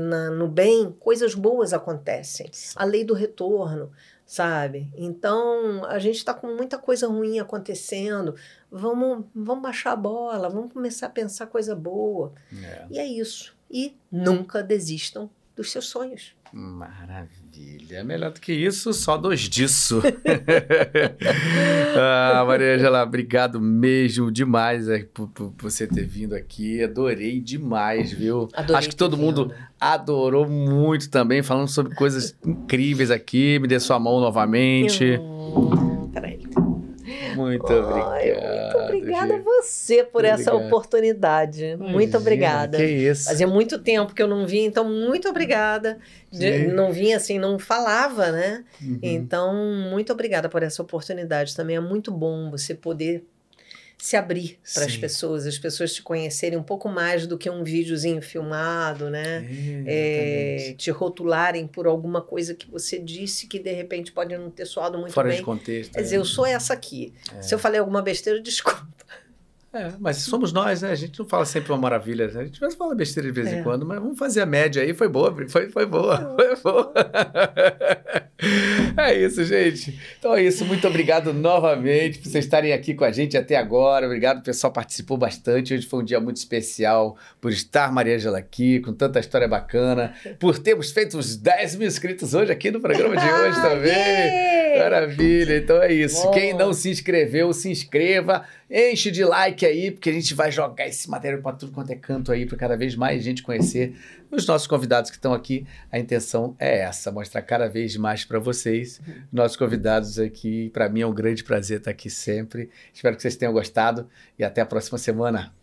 na, 0.00 0.30
no 0.30 0.46
bem, 0.48 0.92
coisas 1.00 1.34
boas 1.34 1.72
acontecem. 1.72 2.50
A 2.74 2.84
lei 2.84 3.04
do 3.04 3.14
retorno, 3.14 3.90
sabe? 4.24 4.90
Então, 4.94 5.84
a 5.86 5.98
gente 5.98 6.16
está 6.16 6.34
com 6.34 6.48
muita 6.48 6.78
coisa 6.78 7.08
ruim 7.08 7.38
acontecendo. 7.38 8.34
Vamos, 8.70 9.24
vamos 9.34 9.62
baixar 9.62 9.92
a 9.92 9.96
bola, 9.96 10.48
vamos 10.48 10.72
começar 10.72 11.06
a 11.06 11.10
pensar 11.10 11.46
coisa 11.46 11.74
boa. 11.74 12.32
É. 12.52 12.86
E 12.90 12.98
é 12.98 13.06
isso. 13.06 13.56
E 13.70 13.96
nunca 14.12 14.62
desistam 14.62 15.30
dos 15.54 15.72
seus 15.72 15.86
sonhos. 15.86 16.35
Maravilha. 16.52 18.04
Melhor 18.04 18.32
do 18.32 18.40
que 18.40 18.52
isso, 18.52 18.92
só 18.92 19.16
dois 19.16 19.40
disso. 19.40 20.02
ah, 21.96 22.44
Maria 22.46 22.74
Angela, 22.76 23.02
obrigado 23.02 23.60
mesmo 23.60 24.30
demais 24.30 24.88
é, 24.88 25.04
por, 25.04 25.28
por, 25.28 25.52
você 25.58 25.86
ter 25.86 26.04
vindo 26.04 26.34
aqui. 26.34 26.82
Adorei 26.82 27.40
demais, 27.40 28.12
viu? 28.12 28.48
Adorei 28.52 28.76
Acho 28.76 28.88
que 28.88 28.96
todo 28.96 29.16
mundo 29.16 29.52
adorou 29.80 30.48
muito 30.48 31.10
também, 31.10 31.42
falando 31.42 31.68
sobre 31.68 31.94
coisas 31.94 32.36
incríveis 32.44 33.10
aqui. 33.10 33.58
Me 33.58 33.68
dê 33.68 33.78
sua 33.78 33.98
mão 33.98 34.20
novamente. 34.20 35.04
Eu... 35.04 35.85
Muito 37.46 37.72
obrigado. 37.72 38.72
muito 38.72 38.78
obrigada 38.78 39.34
a 39.36 39.38
você 39.38 40.04
por 40.04 40.22
muito 40.22 40.34
essa 40.34 40.50
obrigado. 40.52 40.72
oportunidade. 40.72 41.64
Imagina, 41.64 41.92
muito 41.92 42.16
obrigada. 42.16 42.78
Que 42.78 42.84
isso. 42.84 43.24
Fazia 43.24 43.46
muito 43.46 43.78
tempo 43.78 44.14
que 44.14 44.22
eu 44.22 44.28
não 44.28 44.46
vinha, 44.46 44.66
então 44.66 44.84
muito 44.84 45.28
obrigada. 45.28 45.98
De, 46.30 46.66
não 46.66 46.92
vinha 46.92 47.16
assim, 47.16 47.38
não 47.38 47.58
falava, 47.58 48.30
né? 48.30 48.64
Uhum. 48.82 48.98
Então, 49.02 49.54
muito 49.54 50.12
obrigada 50.12 50.48
por 50.48 50.62
essa 50.62 50.82
oportunidade. 50.82 51.54
Também 51.54 51.76
é 51.76 51.80
muito 51.80 52.10
bom 52.10 52.50
você 52.50 52.74
poder 52.74 53.24
se 53.98 54.16
abrir 54.16 54.58
para 54.74 54.84
as 54.84 54.96
pessoas, 54.96 55.46
as 55.46 55.58
pessoas 55.58 55.92
te 55.92 56.02
conhecerem 56.02 56.58
um 56.58 56.62
pouco 56.62 56.88
mais 56.88 57.26
do 57.26 57.38
que 57.38 57.48
um 57.48 57.64
videozinho 57.64 58.20
filmado, 58.20 59.08
né? 59.10 59.46
É, 59.86 60.70
é, 60.70 60.74
te 60.74 60.90
rotularem 60.90 61.66
por 61.66 61.86
alguma 61.86 62.20
coisa 62.20 62.54
que 62.54 62.70
você 62.70 62.98
disse 62.98 63.46
que 63.46 63.58
de 63.58 63.72
repente 63.72 64.12
pode 64.12 64.36
não 64.36 64.50
ter 64.50 64.66
soado 64.66 64.98
muito 64.98 65.12
Fora 65.12 65.28
bem. 65.28 65.38
de 65.38 65.42
contexto. 65.42 65.92
Quer 65.92 66.02
dizer, 66.02 66.16
eu 66.16 66.24
sou 66.24 66.44
essa 66.44 66.72
aqui. 66.74 67.14
É. 67.34 67.42
Se 67.42 67.54
eu 67.54 67.58
falei 67.58 67.80
alguma 67.80 68.02
besteira, 68.02 68.38
desculpa. 68.42 68.86
É, 69.76 69.92
mas 70.00 70.18
somos 70.18 70.52
nós, 70.52 70.80
né? 70.80 70.90
A 70.90 70.94
gente 70.94 71.18
não 71.18 71.26
fala 71.26 71.44
sempre 71.44 71.70
uma 71.70 71.78
maravilha. 71.78 72.26
A 72.26 72.44
gente 72.44 72.58
vai 72.58 72.70
falar 72.70 72.94
besteira 72.94 73.28
de 73.28 73.34
vez 73.34 73.52
em 73.52 73.58
é. 73.58 73.62
quando, 73.62 73.84
mas 73.84 74.00
vamos 74.00 74.18
fazer 74.18 74.40
a 74.40 74.46
média 74.46 74.82
aí. 74.82 74.94
Foi 74.94 75.06
boa, 75.08 75.34
foi, 75.48 75.68
foi 75.68 75.84
boa, 75.86 76.34
foi 76.36 76.56
boa. 76.56 76.92
É 78.96 79.14
isso, 79.14 79.44
gente. 79.44 79.98
Então 80.18 80.34
é 80.34 80.42
isso. 80.42 80.64
Muito 80.64 80.86
obrigado 80.86 81.32
novamente 81.32 82.18
por 82.18 82.28
vocês 82.28 82.44
estarem 82.44 82.72
aqui 82.72 82.94
com 82.94 83.04
a 83.04 83.10
gente 83.10 83.36
até 83.36 83.56
agora. 83.56 84.06
Obrigado, 84.06 84.38
o 84.38 84.42
pessoal 84.42 84.72
participou 84.72 85.16
bastante. 85.16 85.74
Hoje 85.74 85.86
foi 85.86 86.00
um 86.00 86.04
dia 86.04 86.20
muito 86.20 86.36
especial 86.36 87.16
por 87.40 87.50
estar 87.50 87.90
Maria 87.92 88.16
Angela 88.16 88.38
aqui, 88.38 88.80
com 88.80 88.92
tanta 88.92 89.20
história 89.20 89.48
bacana, 89.48 90.14
por 90.38 90.58
termos 90.58 90.90
feito 90.90 91.16
uns 91.18 91.36
10 91.36 91.76
mil 91.76 91.88
inscritos 91.88 92.34
hoje 92.34 92.52
aqui 92.52 92.70
no 92.70 92.80
programa 92.80 93.16
de 93.16 93.26
hoje 93.26 93.60
também. 93.60 94.78
Maravilha. 94.78 95.56
Então 95.56 95.82
é 95.82 95.92
isso. 95.92 96.22
Bom. 96.24 96.30
Quem 96.32 96.54
não 96.54 96.72
se 96.72 96.90
inscreveu, 96.90 97.52
se 97.52 97.70
inscreva. 97.70 98.44
Enche 98.68 99.12
de 99.12 99.24
like 99.24 99.64
aí, 99.64 99.92
porque 99.92 100.10
a 100.10 100.12
gente 100.12 100.34
vai 100.34 100.50
jogar 100.50 100.88
esse 100.88 101.08
material 101.08 101.40
para 101.40 101.56
tudo 101.56 101.70
quanto 101.70 101.92
é 101.92 101.94
canto 101.94 102.32
aí, 102.32 102.44
para 102.44 102.58
cada 102.58 102.76
vez 102.76 102.96
mais 102.96 103.22
gente 103.22 103.42
conhecer 103.42 103.94
os 104.30 104.44
nossos 104.44 104.66
convidados 104.66 105.08
que 105.08 105.16
estão 105.16 105.32
aqui. 105.32 105.64
A 105.90 105.98
intenção 105.98 106.56
é 106.58 106.80
essa, 106.80 107.12
mostrar 107.12 107.42
cada 107.42 107.68
vez 107.68 107.96
mais 107.96 108.24
para 108.24 108.40
vocês. 108.40 109.00
Nossos 109.32 109.56
convidados 109.56 110.18
aqui, 110.18 110.68
para 110.70 110.88
mim 110.88 111.02
é 111.02 111.06
um 111.06 111.14
grande 111.14 111.44
prazer 111.44 111.78
estar 111.78 111.92
aqui 111.92 112.10
sempre. 112.10 112.68
Espero 112.92 113.14
que 113.14 113.22
vocês 113.22 113.36
tenham 113.36 113.52
gostado 113.52 114.08
e 114.36 114.42
até 114.42 114.60
a 114.60 114.66
próxima 114.66 114.98
semana. 114.98 115.54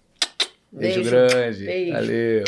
Beijo, 0.71 1.01
Beijo 1.01 1.09
grande. 1.09 1.65
Beijo. 1.65 1.93
Valeu. 1.93 2.43